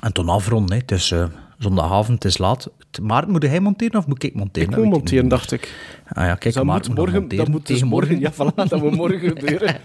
En 0.00 0.12
toen 0.12 0.28
afronden. 0.28 0.74
Hè. 0.76 0.80
Het 0.80 0.90
is 0.90 1.10
eh, 1.10 1.24
zondagavond, 1.58 2.22
het 2.22 2.32
is 2.32 2.38
laat. 2.38 2.70
Maar 3.02 3.28
moet 3.28 3.42
hij 3.42 3.60
monteren 3.60 3.98
of 3.98 4.06
moet 4.06 4.22
ik 4.22 4.34
monteren? 4.34 4.70
Ik 4.70 4.76
moet 4.76 4.88
monteren, 4.88 5.28
dacht 5.28 5.52
ik. 5.52 5.74
Ah 6.08 6.24
ja, 6.24 6.34
kijk, 6.34 6.54
Dus 6.54 6.64
moet 6.64 6.94
morgen, 6.94 7.28
dat 7.28 7.48
moet 7.48 7.66
dus 7.66 7.84
morgen, 7.84 8.20
ja, 8.20 8.32
voilà, 8.32 8.54
dat 8.54 8.82
moet 8.82 8.94
morgen 8.94 9.20
gebeuren. 9.20 9.76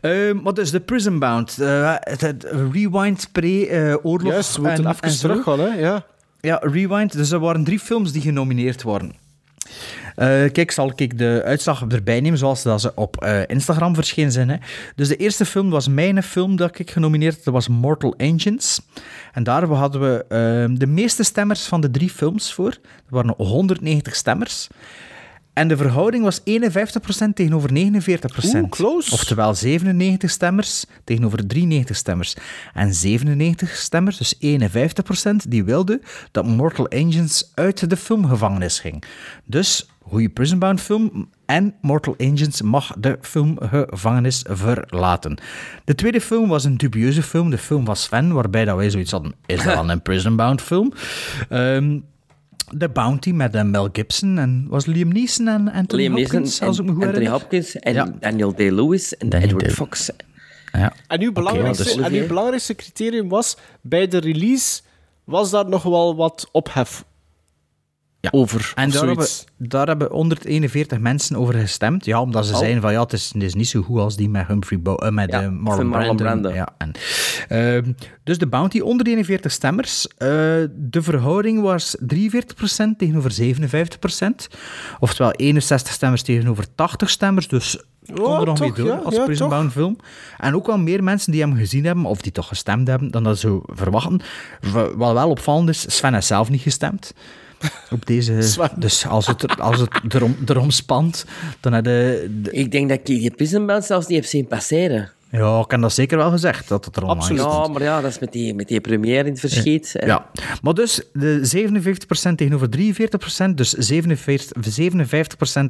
Ehm, 0.00 0.42
wat 0.42 0.58
is 0.58 0.70
de 0.70 0.80
Prison 0.80 1.18
Bound? 1.18 1.58
Eh, 1.58 1.94
het, 1.98 2.20
het 2.20 2.46
Rewind 2.72 3.28
pre-oorlog. 3.32 4.32
Juist, 4.32 4.56
we 4.56 4.62
moeten 4.62 4.90
even 4.90 5.18
teruggaan, 5.18 5.60
hè, 5.60 5.66
ja. 5.66 6.06
Ja, 6.40 6.58
Rewind. 6.62 7.12
Dus 7.12 7.30
er 7.30 7.38
waren 7.38 7.64
drie 7.64 7.78
films 7.78 8.12
die 8.12 8.22
genomineerd 8.22 8.82
waren. 8.82 9.12
Eh, 10.16 10.52
kijk, 10.52 10.70
zal 10.70 10.92
ik 10.96 11.18
de 11.18 11.42
uitslag 11.44 11.84
erbij 11.88 12.20
nemen 12.20 12.38
zoals 12.38 12.62
dat 12.62 12.80
ze 12.80 12.92
op 12.94 13.22
eh, 13.22 13.40
Instagram 13.46 13.94
verschenen 13.94 14.32
zijn. 14.32 14.48
Hè. 14.48 14.56
Dus 14.94 15.08
de 15.08 15.16
eerste 15.16 15.44
film 15.44 15.70
was 15.70 15.88
mijn 15.88 16.22
film 16.22 16.56
dat 16.56 16.78
ik 16.78 16.90
genomineerd 16.90 17.34
had. 17.34 17.44
Dat 17.44 17.54
was 17.54 17.68
Mortal 17.68 18.14
Engines. 18.16 18.80
En 19.32 19.42
daar 19.42 19.64
hadden 19.64 20.00
we 20.00 20.24
ehm, 20.28 20.74
de 20.74 20.86
meeste 20.86 21.22
stemmers 21.22 21.66
van 21.66 21.80
de 21.80 21.90
drie 21.90 22.10
films 22.10 22.52
voor. 22.52 22.70
Er 22.70 22.80
waren 23.08 23.34
190 23.36 24.16
stemmers. 24.16 24.68
En 25.52 25.68
de 25.68 25.76
verhouding 25.76 26.24
was 26.24 26.40
51% 26.40 26.42
tegenover 27.34 27.70
49%. 27.70 27.74
Oeh, 28.54 28.68
close. 28.68 29.12
Oftewel 29.12 29.54
97 29.54 30.30
stemmers 30.30 30.84
tegenover 31.04 31.46
93 31.46 31.96
stemmers. 31.96 32.36
En 32.74 32.94
97 32.94 33.76
stemmers, 33.76 34.16
dus 34.16 34.34
51%, 34.34 35.48
die 35.48 35.64
wilden 35.64 36.02
dat 36.30 36.46
Mortal 36.46 36.88
Engines 36.88 37.52
uit 37.54 37.90
de 37.90 37.96
filmgevangenis 37.96 38.80
ging. 38.80 39.04
Dus, 39.44 39.88
goede 40.02 40.28
Prisonbound 40.28 40.80
film 40.80 41.28
en 41.46 41.74
Mortal 41.80 42.14
Engines 42.16 42.62
mag 42.62 42.94
de 42.98 43.18
filmgevangenis 43.20 44.44
verlaten. 44.48 45.38
De 45.84 45.94
tweede 45.94 46.20
film 46.20 46.48
was 46.48 46.64
een 46.64 46.76
dubieuze 46.76 47.22
film, 47.22 47.50
de 47.50 47.58
film 47.58 47.84
van 47.84 47.96
Sven, 47.96 48.32
waarbij 48.32 48.64
dat 48.64 48.76
wij 48.76 48.90
zoiets 48.90 49.10
hadden, 49.10 49.34
is 49.46 49.62
dat 49.62 49.74
dan 49.74 49.88
een 49.88 50.02
Prisonbound 50.08 50.62
film? 50.62 50.92
Ehm 51.48 51.98
The 52.78 52.88
Bounty 52.88 53.30
met 53.30 53.54
eh, 53.54 53.62
Mel 53.62 53.88
Gibson 53.92 54.38
en 54.38 54.66
was 54.68 54.86
Liam 54.86 55.08
Neeson 55.12 55.48
en 55.48 55.72
Anthony 55.72 56.02
Liam 56.02 56.12
Hopkins, 56.16 56.32
Neeson, 56.32 56.66
als 56.66 56.78
ik 56.78 56.84
me 56.84 56.92
goed 56.92 57.02
Anthony 57.04 57.18
herinner. 57.24 57.40
Hopkins 57.40 57.76
en 57.76 57.94
Ja. 57.94 58.14
Daniel 58.20 58.54
Day-Lewis 58.54 59.16
en 59.16 59.32
Edward 59.32 59.64
Day- 59.64 59.70
Fox. 59.74 60.10
Ja. 60.72 60.92
En 61.06 61.20
uw 61.20 61.32
belangrijkste, 61.32 61.82
dus- 61.84 61.96
en 61.96 62.12
uw 62.12 62.26
belangrijkste 62.26 62.74
criterium 62.74 63.28
was, 63.28 63.56
bij 63.80 64.08
de 64.08 64.18
release 64.18 64.80
was 65.24 65.50
daar 65.50 65.68
nog 65.68 65.82
wel 65.82 66.16
wat 66.16 66.48
ophef 66.52 67.04
over. 68.30 68.72
En 68.74 68.90
daar 68.90 69.06
hebben, 69.06 69.26
daar 69.56 69.86
hebben 69.86 70.08
141 70.10 70.98
mensen 70.98 71.36
over 71.36 71.54
gestemd. 71.54 72.04
Ja, 72.04 72.20
omdat 72.20 72.46
ze 72.46 72.52
Oh. 72.52 72.58
zeiden 72.58 72.82
van 72.82 72.92
ja, 72.92 73.00
het 73.02 73.12
is, 73.12 73.30
het 73.32 73.42
is 73.42 73.54
niet 73.54 73.68
zo 73.68 73.82
goed 73.82 73.98
als 73.98 74.16
die 74.16 74.28
met 74.28 74.46
Humphrey 74.46 74.80
Bo 74.80 74.94
eh, 74.94 75.10
met 75.10 75.30
Ja, 75.30 75.42
eh, 75.42 75.48
Marlon, 75.48 75.86
Marlon 75.86 76.16
Brando. 76.16 76.50
Ja, 76.52 76.68
en, 76.78 76.92
ehm, 77.48 77.92
dus 78.24 78.38
de 78.38 78.46
Bounty 78.46 78.80
onder 78.80 79.06
41 79.06 79.52
stemmers. 79.52 80.08
Eh, 80.08 80.28
de 80.76 81.02
verhouding 81.02 81.60
was 81.62 81.96
43% 82.00 82.98
tegenover 82.98 83.30
57%. 83.30 84.48
Oftewel 85.00 85.32
61 85.32 85.92
stemmers 85.92 86.22
tegenover 86.22 86.64
80 86.74 87.10
stemmers. 87.10 87.48
Dus 87.48 87.78
kon 88.14 88.24
Oh, 88.24 88.40
er 88.40 88.46
nog 88.46 88.56
toch, 88.56 88.66
mee 88.76 88.84
door 88.84 88.94
ja, 88.94 89.00
als 89.04 89.14
ja, 89.14 89.24
Prison. 89.24 89.48
Bound 89.48 89.72
film. 89.72 89.96
En 90.38 90.54
ook 90.54 90.66
wel 90.66 90.78
meer 90.78 91.02
mensen 91.04 91.32
die 91.32 91.40
hem 91.40 91.56
gezien 91.56 91.84
hebben, 91.84 92.04
of 92.04 92.20
die 92.20 92.32
toch 92.32 92.48
gestemd 92.48 92.88
hebben, 92.88 93.10
dan 93.10 93.22
dat 93.22 93.38
ze 93.38 93.60
verwachten. 93.66 94.20
Wat 94.96 95.12
wel 95.12 95.30
opvallend 95.30 95.68
is, 95.68 95.96
Sven 95.96 96.14
heeft 96.14 96.26
zelf 96.26 96.50
niet 96.50 96.60
gestemd. 96.60 97.12
Op 97.90 98.06
deze, 98.06 98.34
dus 98.76 99.06
als 99.06 99.26
het, 99.26 99.42
er- 99.42 99.60
als 99.62 99.80
het 99.80 100.14
erom, 100.14 100.36
erom 100.46 100.70
spant, 100.70 101.24
dan 101.60 101.72
had 101.72 101.84
de, 101.84 102.28
de- 102.42 102.50
Ik 102.52 102.70
denk 102.72 102.88
dat 102.88 102.98
ik 102.98 103.06
die 103.06 103.20
zelfs 103.84 104.06
niet 104.06 104.18
heb 104.18 104.26
zien 104.26 104.46
passeren. 104.46 105.10
Ja, 105.32 105.60
ik 105.60 105.70
heb 105.70 105.80
dat 105.80 105.92
zeker 105.92 106.16
wel 106.18 106.30
gezegd, 106.30 106.68
dat 106.68 106.84
het 106.84 106.96
er 106.96 107.02
online 107.02 107.20
Absoluut. 107.42 107.42
Ja, 107.66 107.72
maar 107.72 107.82
ja, 107.82 108.00
dat 108.00 108.10
is 108.10 108.18
met 108.18 108.32
die, 108.32 108.54
met 108.54 108.68
die 108.68 108.80
première 108.80 109.24
in 109.24 109.30
het 109.30 109.40
verschiet. 109.40 109.92
hè. 109.98 110.06
Ja, 110.06 110.26
maar 110.62 110.74
dus 110.74 111.02
de 111.12 111.66
57% 112.30 112.34
tegenover 112.34 112.68
43%, 113.48 113.54
dus 113.54 113.70
47, 113.70 114.80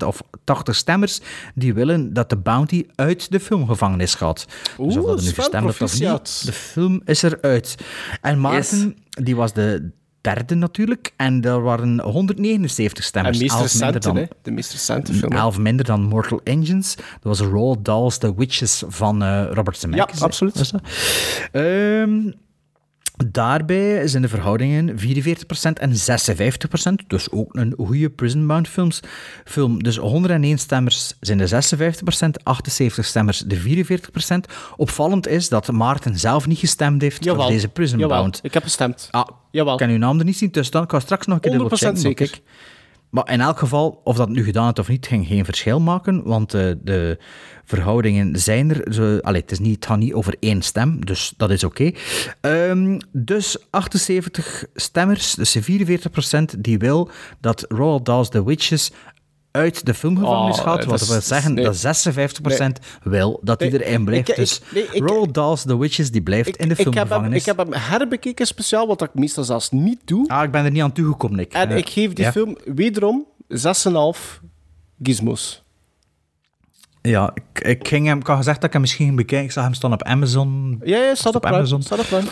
57% 0.03 0.07
of 0.07 0.21
80 0.45 0.77
stemmers, 0.77 1.21
die 1.55 1.75
willen 1.75 2.13
dat 2.13 2.29
de 2.31 2.37
bounty 2.37 2.87
uit 2.95 3.31
de 3.31 3.41
filmgevangenis 3.41 4.15
gaat. 4.15 4.47
dus 4.47 4.57
of 4.77 4.97
Oeh, 4.97 5.07
dat 5.07 5.19
er 5.19 5.25
nu 5.25 5.31
gestemd 5.33 5.67
of 5.83 6.01
niet, 6.01 6.47
de 6.47 6.53
film 6.53 7.01
is 7.05 7.23
eruit. 7.23 7.75
En 8.21 8.41
Maarten, 8.41 8.97
die 9.11 9.37
was 9.37 9.53
de 9.53 9.91
derde 10.21 10.55
natuurlijk, 10.55 11.13
en 11.17 11.43
er 11.45 11.63
waren 11.63 12.01
179 12.01 12.99
En 12.99 13.05
stemmers. 13.05 13.39
meest 13.39 13.51
11 13.53 13.63
minder 13.63 13.81
recente, 13.91 13.99
dan, 13.99 14.17
hè. 14.17 14.25
De 14.43 14.51
meest 14.51 14.73
recente 14.73 15.13
film. 15.15 15.33
11 15.33 15.59
minder 15.59 15.85
dan 15.85 16.03
Mortal 16.03 16.41
Engines. 16.45 16.95
Dat 16.97 17.39
was 17.39 17.41
Roald 17.41 17.85
Dahl's 17.85 18.19
The 18.19 18.35
Witches 18.37 18.83
van 18.89 19.23
eh, 19.23 19.45
Robert 19.53 19.79
Zemeckis. 19.79 20.19
Ja, 20.19 20.25
absoluut. 20.25 20.73
Ehm, 21.53 22.31
daarbij 23.27 24.07
zijn 24.09 24.23
de 24.23 24.29
verhoudingen 24.29 24.99
44% 24.99 25.03
en 25.75 25.93
56%. 25.93 27.07
Dus 27.07 27.31
ook 27.31 27.55
een 27.55 27.75
goede 27.77 28.11
Prison 28.11 28.47
Bound 28.47 28.69
films. 28.69 29.01
film. 29.45 29.83
Dus 29.83 29.97
101 29.97 30.59
stemmers 30.59 31.15
zijn 31.21 31.39
de 31.39 31.49
56%, 31.49 32.43
78 32.43 33.05
stemmers 33.05 33.39
de 33.39 33.57
44%. 33.57 34.53
Opvallend 34.77 35.27
is 35.29 35.49
dat 35.49 35.73
Maarten 35.73 36.19
zelf 36.19 36.47
niet 36.47 36.59
gestemd 36.59 37.03
heeft 37.03 37.25
Jawel. 37.25 37.43
voor 37.43 37.53
deze 37.53 37.69
Prison 37.69 37.99
Jawel, 37.99 38.19
Bound. 38.19 38.41
ik 38.43 38.55
heb 38.55 38.63
gestemd. 38.63 39.09
Ah, 39.11 39.27
Jawel. 39.51 39.73
ik 39.73 39.79
kan 39.79 39.89
uw 39.89 39.99
naam 39.99 40.19
er 40.19 40.25
niet 40.25 40.37
zien, 40.39 40.51
dus 40.51 40.71
dan 40.71 40.87
kan 40.87 40.99
ik 40.99 41.05
straks 41.05 41.27
nog 41.27 41.35
een 41.37 41.43
keer 41.43 41.51
dubbel 41.51 41.69
100% 41.69 41.81
checken. 41.81 41.99
zeker. 41.99 42.29
kijk. 42.31 42.43
Maar 43.11 43.33
in 43.33 43.41
elk 43.41 43.59
geval, 43.59 44.01
of 44.05 44.17
dat 44.17 44.29
nu 44.29 44.45
gedaan 44.45 44.65
heeft 44.65 44.79
of 44.79 44.89
niet, 44.89 45.07
ging 45.07 45.27
geen 45.27 45.45
verschil 45.45 45.81
maken, 45.81 46.23
want 46.25 46.55
eh, 46.55 46.71
de 46.83 47.19
verhoudingen 47.65 48.39
zijn 48.39 48.71
er. 48.71 48.93
Zo, 48.93 49.19
allee, 49.19 49.41
het, 49.41 49.51
is 49.51 49.59
niet, 49.59 49.75
het 49.75 49.87
gaat 49.87 49.99
niet 49.99 50.13
over 50.13 50.37
één 50.41 50.63
stem, 50.63 51.05
dus 51.05 51.35
dat 51.37 51.51
is 51.51 51.65
oké. 51.65 51.91
Ehm, 52.41 52.99
dus 53.13 53.57
78 53.71 54.65
stemmers, 54.75 55.35
dus 55.35 55.59
44% 55.61 56.55
die 56.59 56.79
wil 56.79 57.11
dat 57.41 57.65
Roald 57.69 58.05
Dahl's 58.07 58.29
The 58.29 58.45
Witches 58.45 58.93
uit 59.51 59.87
de 59.87 59.95
filmgevangenis 59.95 60.57
Oh, 60.59 60.63
gaat, 60.65 60.85
wat 60.85 61.07
wil 61.07 61.21
zeggen 61.21 61.55
nee. 61.55 61.65
dat 61.65 61.77
56% 61.77 62.81
wil 63.03 63.41
dat 63.43 63.61
hij 63.61 63.69
Nee, 63.69 63.85
erin 63.85 64.05
blijft. 64.05 64.29
ik- 64.29 64.37
dus 64.37 64.61
ik- 64.73 64.91
Roald 64.95 65.35
Dahl's 65.35 65.63
The 65.63 65.79
Witches 65.79 66.11
die 66.11 66.23
blijft 66.23 66.57
in 66.57 66.69
de 66.69 66.75
Ik 66.75 66.77
heb, 66.79 66.85
hem, 66.87 66.93
filmgevangenis. 66.95 67.41
ik 67.41 67.47
heb 67.47 67.57
hem 67.57 67.73
herbekeken 67.73 68.47
speciaal, 68.47 68.87
wat 68.87 69.03
ik 69.03 69.11
meestal 69.15 69.45
zelfs 69.45 69.71
niet 69.71 70.01
doe. 70.05 70.29
Ah, 70.29 70.43
ik 70.45 70.51
ben 70.51 70.65
er 70.65 70.71
niet 70.71 70.83
aan 70.83 70.93
toegekomen, 70.93 71.37
Nick. 71.37 71.53
En 71.53 71.71
ik 71.71 71.89
geef 71.89 72.13
die 72.13 72.25
ja. 72.25 72.33
film 72.33 72.57
wederom 72.65 73.27
6,5 73.49 74.41
gizmos. 75.03 75.63
Ja, 77.03 77.33
ik, 77.35 77.65
ik, 77.65 77.89
ging 77.89 78.07
hem, 78.07 78.19
ik 78.19 78.27
had 78.27 78.37
gezegd 78.37 78.57
dat 78.57 78.65
ik 78.65 78.73
hem 78.73 78.81
misschien 78.81 79.05
ging 79.05 79.17
bekijken. 79.17 79.47
Ik 79.47 79.53
zag 79.53 79.65
hem 79.65 79.75
staan 79.75 79.93
op 79.93 80.03
Amazon. 80.03 80.81
Ja, 80.85 80.97
ja, 80.99 81.15
staat 81.15 81.35
op, 81.35 81.47
Amazon. 81.47 81.83
staat 81.83 81.99
op. 82.13 82.23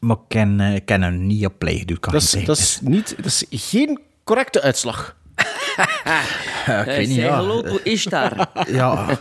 Maar 0.00 0.16
ik 0.16 0.22
ken, 0.28 0.60
eh, 0.60 0.74
ik 0.74 0.84
ken 0.86 1.02
hem 1.02 1.26
niet 1.26 1.46
op 1.46 1.58
play 1.58 1.84
kan 2.00 2.12
Dat 2.12 2.22
is, 2.22 2.30
dat, 2.44 2.58
is 2.58 2.78
niet, 2.82 3.14
dat 3.16 3.24
is 3.26 3.44
geen 3.50 4.00
correcte 4.24 4.62
uitslag. 4.62 5.16
Ik 5.76 6.66
Eh, 6.66 6.84
weet 6.84 7.06
niet, 7.06 7.16
say 7.16 7.24
ja. 7.24 7.36
hello 7.36 7.62
to 7.62 7.78
Ishtar. 7.82 8.46
Ja, 8.68 9.18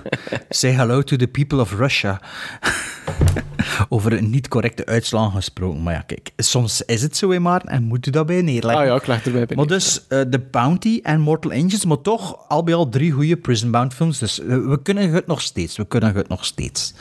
say 0.49 0.71
hello 0.71 1.01
to 1.01 1.15
the 1.15 1.27
people 1.27 1.59
of 1.59 1.71
Russia. 1.73 2.19
Over 3.89 4.13
een 4.13 4.29
niet 4.29 4.47
correcte 4.47 4.85
uitslag 4.85 5.33
gesproken. 5.33 5.83
Maar 5.83 5.93
ja, 5.93 6.01
kijk, 6.01 6.29
soms 6.37 6.81
is 6.81 7.01
het 7.01 7.17
zo 7.17 7.29
in 7.29 7.41
maar 7.41 7.61
en 7.65 7.83
moet 7.83 8.07
u 8.07 8.11
dat 8.11 8.25
bij 8.25 8.41
neerleggen. 8.41 8.81
Ah 8.81 8.87
ja, 8.87 8.95
ik 8.95 9.07
leg 9.07 9.25
erbij 9.25 9.45
bij 9.45 9.55
Maar 9.55 9.65
dus 9.67 10.07
eh, 10.07 10.21
The 10.21 10.39
Bounty 10.39 10.99
en 11.03 11.19
Mortal 11.19 11.51
Engines, 11.51 11.85
maar 11.85 12.01
toch 12.01 12.47
al 12.47 12.63
bij 12.63 12.73
al 12.73 12.89
drie 12.89 13.11
goede 13.11 13.37
Prison 13.37 13.71
Bound 13.71 13.93
films. 13.93 14.19
Dus 14.19 14.39
eh, 14.39 14.47
we 14.47 14.79
kunnen 14.83 15.11
het 15.11 15.27
nog 15.27 15.41
steeds. 15.41 15.77
We 15.77 15.87
kunnen 15.87 16.15
het 16.15 16.27
nog 16.27 16.45
steeds. 16.45 16.93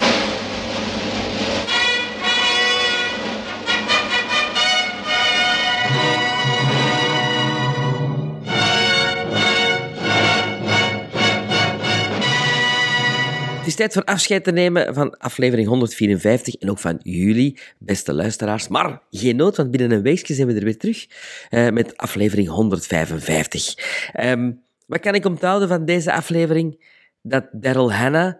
Is 13.70 13.76
tijd 13.76 13.92
voor 13.92 14.04
afscheid 14.04 14.44
te 14.44 14.52
nemen 14.52 14.94
van 14.94 15.18
aflevering 15.18 15.68
154 15.68 16.54
en 16.54 16.70
ook 16.70 16.78
van 16.78 17.00
jullie, 17.02 17.58
beste 17.78 18.12
luisteraars. 18.12 18.68
Maar 18.68 19.00
geen 19.10 19.36
nood, 19.36 19.56
want 19.56 19.70
binnen 19.70 19.90
een 19.90 20.02
weekje 20.02 20.34
zijn 20.34 20.46
we 20.46 20.54
er 20.54 20.64
weer 20.64 20.78
terug 20.78 21.06
eh, 21.48 21.68
met 21.68 21.96
aflevering 21.96 22.48
155. 22.48 23.74
Ehm, 24.12 24.50
wat 24.86 25.00
kan 25.00 25.14
ik 25.14 25.24
onthouden 25.24 25.68
van 25.68 25.84
deze 25.84 26.12
aflevering? 26.12 26.84
Dat 27.22 27.44
Daryl 27.52 27.92
Hannah 27.92 28.34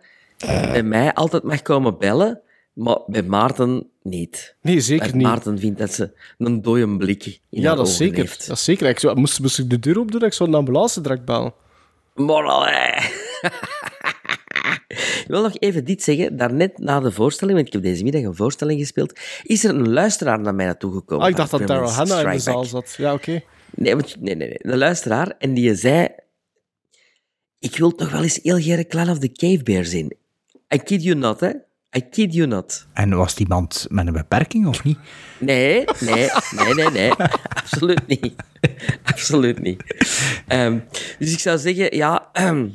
bij 0.46 0.82
mij 0.82 1.14
altijd 1.14 1.42
mag 1.42 1.62
komen 1.62 1.98
bellen, 1.98 2.40
maar 2.72 2.98
bij 3.06 3.22
Maarten 3.22 3.86
niet. 4.02 4.54
Nee, 4.62 4.80
zeker 4.80 5.16
niet. 5.16 5.26
Maarten 5.26 5.58
vindt 5.58 5.78
dat 5.78 5.92
ze 5.92 6.12
een 6.38 6.62
dode 6.62 6.96
blik 6.96 7.24
in 7.26 7.60
Ja, 7.60 7.74
dat 7.74 7.88
is 7.88 7.96
zeker. 7.96 8.18
heeft. 8.18 8.46
Dat 8.46 8.56
is 8.56 8.64
zeker. 8.64 8.88
Ik 8.88 8.98
zou, 8.98 9.18
moest, 9.18 9.40
moest 9.40 9.58
ik 9.58 9.70
de 9.70 9.78
deur 9.78 9.98
opdoen, 9.98 10.22
ik 10.22 10.32
zou 10.32 10.48
een 10.48 10.54
ambulance 10.54 11.00
direct 11.00 11.24
bellen. 11.24 11.54
Maar. 12.14 13.12
Ik 14.90 15.24
wil 15.26 15.42
nog 15.42 15.56
even 15.58 15.84
dit 15.84 16.02
zeggen. 16.02 16.36
Daarnet 16.36 16.78
na 16.78 17.00
de 17.00 17.12
voorstelling, 17.12 17.56
want 17.56 17.66
ik 17.66 17.72
heb 17.72 17.82
deze 17.82 18.02
middag 18.02 18.22
een 18.22 18.34
voorstelling 18.34 18.80
gespeeld, 18.80 19.18
is 19.42 19.64
er 19.64 19.74
een 19.74 19.92
luisteraar 19.92 20.40
naar 20.40 20.54
mij 20.54 20.66
naartoe 20.66 20.92
gekomen. 20.92 21.24
Ah, 21.24 21.30
ik 21.30 21.36
dacht 21.36 21.50
dat 21.50 21.66
Daryl 21.66 21.90
Hannah 21.90 22.22
in 22.22 22.30
de 22.30 22.38
zaal 22.38 22.64
zat. 22.64 22.94
Ja, 22.96 23.12
oké. 23.12 23.42
Nee, 23.74 23.94
nee, 23.94 24.04
nee, 24.20 24.34
nee. 24.34 24.56
Een 24.58 24.78
luisteraar. 24.78 25.34
En 25.38 25.54
die 25.54 25.74
zei... 25.74 26.08
Ik 27.58 27.76
wil 27.76 27.94
toch 27.94 28.10
wel 28.10 28.22
eens 28.22 28.38
heel 28.42 28.60
graag 28.60 28.86
Clan 28.86 29.10
of 29.10 29.18
the 29.18 29.32
Cave 29.32 29.62
Bear 29.62 29.84
zien. 29.84 30.16
I 30.74 30.78
kid 30.78 31.02
you 31.02 31.16
not, 31.16 31.40
hè. 31.40 31.50
I 31.96 32.00
kid 32.10 32.34
you 32.34 32.46
not. 32.46 32.86
En 32.92 33.16
was 33.16 33.34
die 33.34 33.46
iemand 33.46 33.86
met 33.88 34.06
een 34.06 34.12
beperking 34.12 34.66
of 34.66 34.84
niet? 34.84 34.98
Nee, 35.38 35.84
nee, 36.00 36.28
nee, 36.56 36.74
nee, 36.74 36.90
nee. 36.90 37.12
Absoluut 37.48 38.06
niet. 38.06 38.34
Absoluut 39.02 39.60
niet. 39.60 39.82
Ehm, 40.46 40.78
dus 41.18 41.32
ik 41.32 41.38
zou 41.38 41.58
zeggen, 41.58 41.96
ja... 41.96 42.28
ehm, 42.32 42.68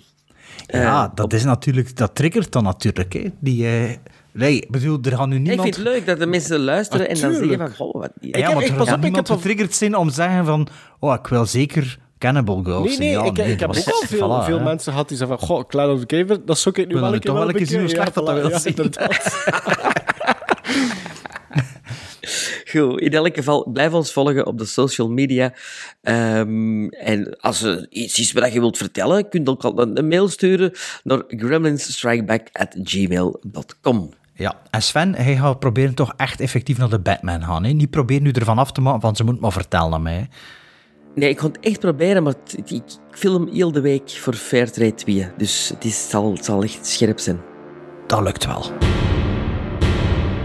Ja, 0.68 1.06
eh, 1.06 1.12
dat 1.16 1.34
is 1.34 1.44
natuurlijk, 1.44 1.96
dat 1.98 2.16
triggert 2.16 2.52
dan 2.52 2.64
natuurlijk. 2.64 3.14
Hè. 3.14 3.24
Die, 3.40 3.66
eh, 3.68 3.96
nee, 4.32 4.56
ik 4.60 4.72
bedoel, 4.72 5.00
er 5.02 5.18
gaan 5.18 5.30
nu 5.30 5.36
ik 5.36 5.42
niemand... 5.42 5.62
vind 5.62 5.76
het 5.76 5.86
leuk 5.96 6.06
dat 6.06 6.20
de 6.20 6.26
mensen 6.26 6.60
luisteren 6.60 7.10
en 7.10 7.20
dan 7.20 7.34
zeggen 7.34 7.58
van... 7.58 7.76
Goh, 7.76 7.94
wat, 7.94 8.12
Ja, 8.20 8.52
maar 8.52 8.64
er 8.64 8.68
gaat 8.68 8.78
pas 8.78 8.88
op, 8.88 8.96
ik 8.96 9.02
niemand 9.02 9.28
heb- 9.28 9.38
getriggerd 9.38 9.74
zijn 9.74 9.96
om 9.96 10.08
te 10.08 10.14
zeggen 10.14 10.46
van... 10.46 10.68
Oh, 11.00 11.14
ik 11.14 11.28
wil 11.28 11.46
zeker 11.46 12.00
Cannibal 12.18 12.62
Girls 12.64 12.88
Nee, 12.88 12.98
nee, 12.98 13.10
Ja, 13.10 13.24
ik, 13.24 13.38
ik 13.38 13.60
heb 13.60 13.70
ook 13.70 13.76
al 13.76 14.04
veel, 14.08 14.42
voilà, 14.42 14.46
veel 14.46 14.60
mensen 14.60 14.92
gehad 14.92 15.08
die 15.08 15.18
zeggen 15.18 15.38
van, 15.38 15.48
goh, 15.48 15.68
Clan 15.68 15.90
of 15.90 16.00
the 16.00 16.06
Cave, 16.06 16.44
dat 16.46 16.58
zou 16.58 16.82
ik 16.82 16.88
nu 16.88 16.94
wil 16.94 17.02
wel 17.02 17.14
een 17.14 17.20
keer 17.20 17.30
toch 17.30 17.40
wel 17.40 17.48
een 17.48 17.56
keer 17.56 17.68
zien 17.68 17.80
hoe 17.80 17.90
slecht 17.90 18.14
dat 18.14 18.26
dat 18.26 18.38
voilà, 18.38 18.42
wil 18.42 18.50
ja, 18.50 18.60
zien. 18.60 18.76
inderdaad. 18.76 19.44
Goed, 22.76 23.00
in 23.00 23.14
elk 23.14 23.36
geval, 23.36 23.70
blijf 23.74 23.94
ons 23.94 24.14
volgen 24.14 24.46
op 24.46 24.58
de 24.58 24.66
social 24.66 25.10
media. 25.10 25.54
Ehm, 26.02 26.88
en 26.88 27.40
als 27.40 27.62
er 27.62 27.88
iets 27.90 28.20
is 28.20 28.32
wat 28.32 28.54
je 28.54 28.60
wilt 28.60 28.78
vertellen, 28.78 29.30
kun 29.30 29.44
je 29.44 29.50
ook 29.50 29.64
altijd 29.64 29.98
een 29.98 30.08
mail 30.08 30.28
sturen 30.28 30.72
naar 31.04 31.24
gremlinsstrikeback.gmail.com. 31.28 34.10
Ja, 34.34 34.62
en 34.70 34.82
Sven, 34.82 35.16
hij 35.16 35.36
gaat 35.36 35.60
proberen 35.60 35.94
toch 35.94 36.14
echt 36.18 36.40
effectief 36.40 36.78
naar 36.78 36.90
de 36.90 37.00
Batman 37.00 37.44
gaan. 37.44 37.64
Hè? 37.64 37.72
Niet 37.72 37.90
proberen 37.90 38.24
nu 38.24 38.32
ervan 38.32 38.58
af 38.58 38.72
te 38.72 38.82
maken, 38.82 39.02
van 39.02 39.16
ze 39.16 39.24
moet 39.24 39.40
maar 39.40 39.52
vertellen 39.52 39.94
aan 39.94 40.02
mij. 40.02 40.30
Nee, 41.16 41.30
ik 41.30 41.38
kon 41.38 41.52
het 41.52 41.60
echt 41.60 41.80
proberen, 41.80 42.24
maar 42.24 42.34
ik, 42.56 42.70
ik 42.70 42.84
film 43.12 43.48
heel 43.48 43.72
de 43.72 43.82
week 43.82 44.10
voor 44.10 44.34
Fairtrade 44.34 44.94
2. 44.94 45.28
Dus 45.38 45.70
het, 45.70 45.84
is, 45.84 46.02
het, 46.02 46.10
zal, 46.10 46.32
het 46.32 46.46
zal 46.46 46.64
echt 46.64 46.86
scherp 46.86 47.20
zijn. 47.20 47.40
Dat 48.08 48.22
lukt 48.22 48.46
wel. 48.46 48.72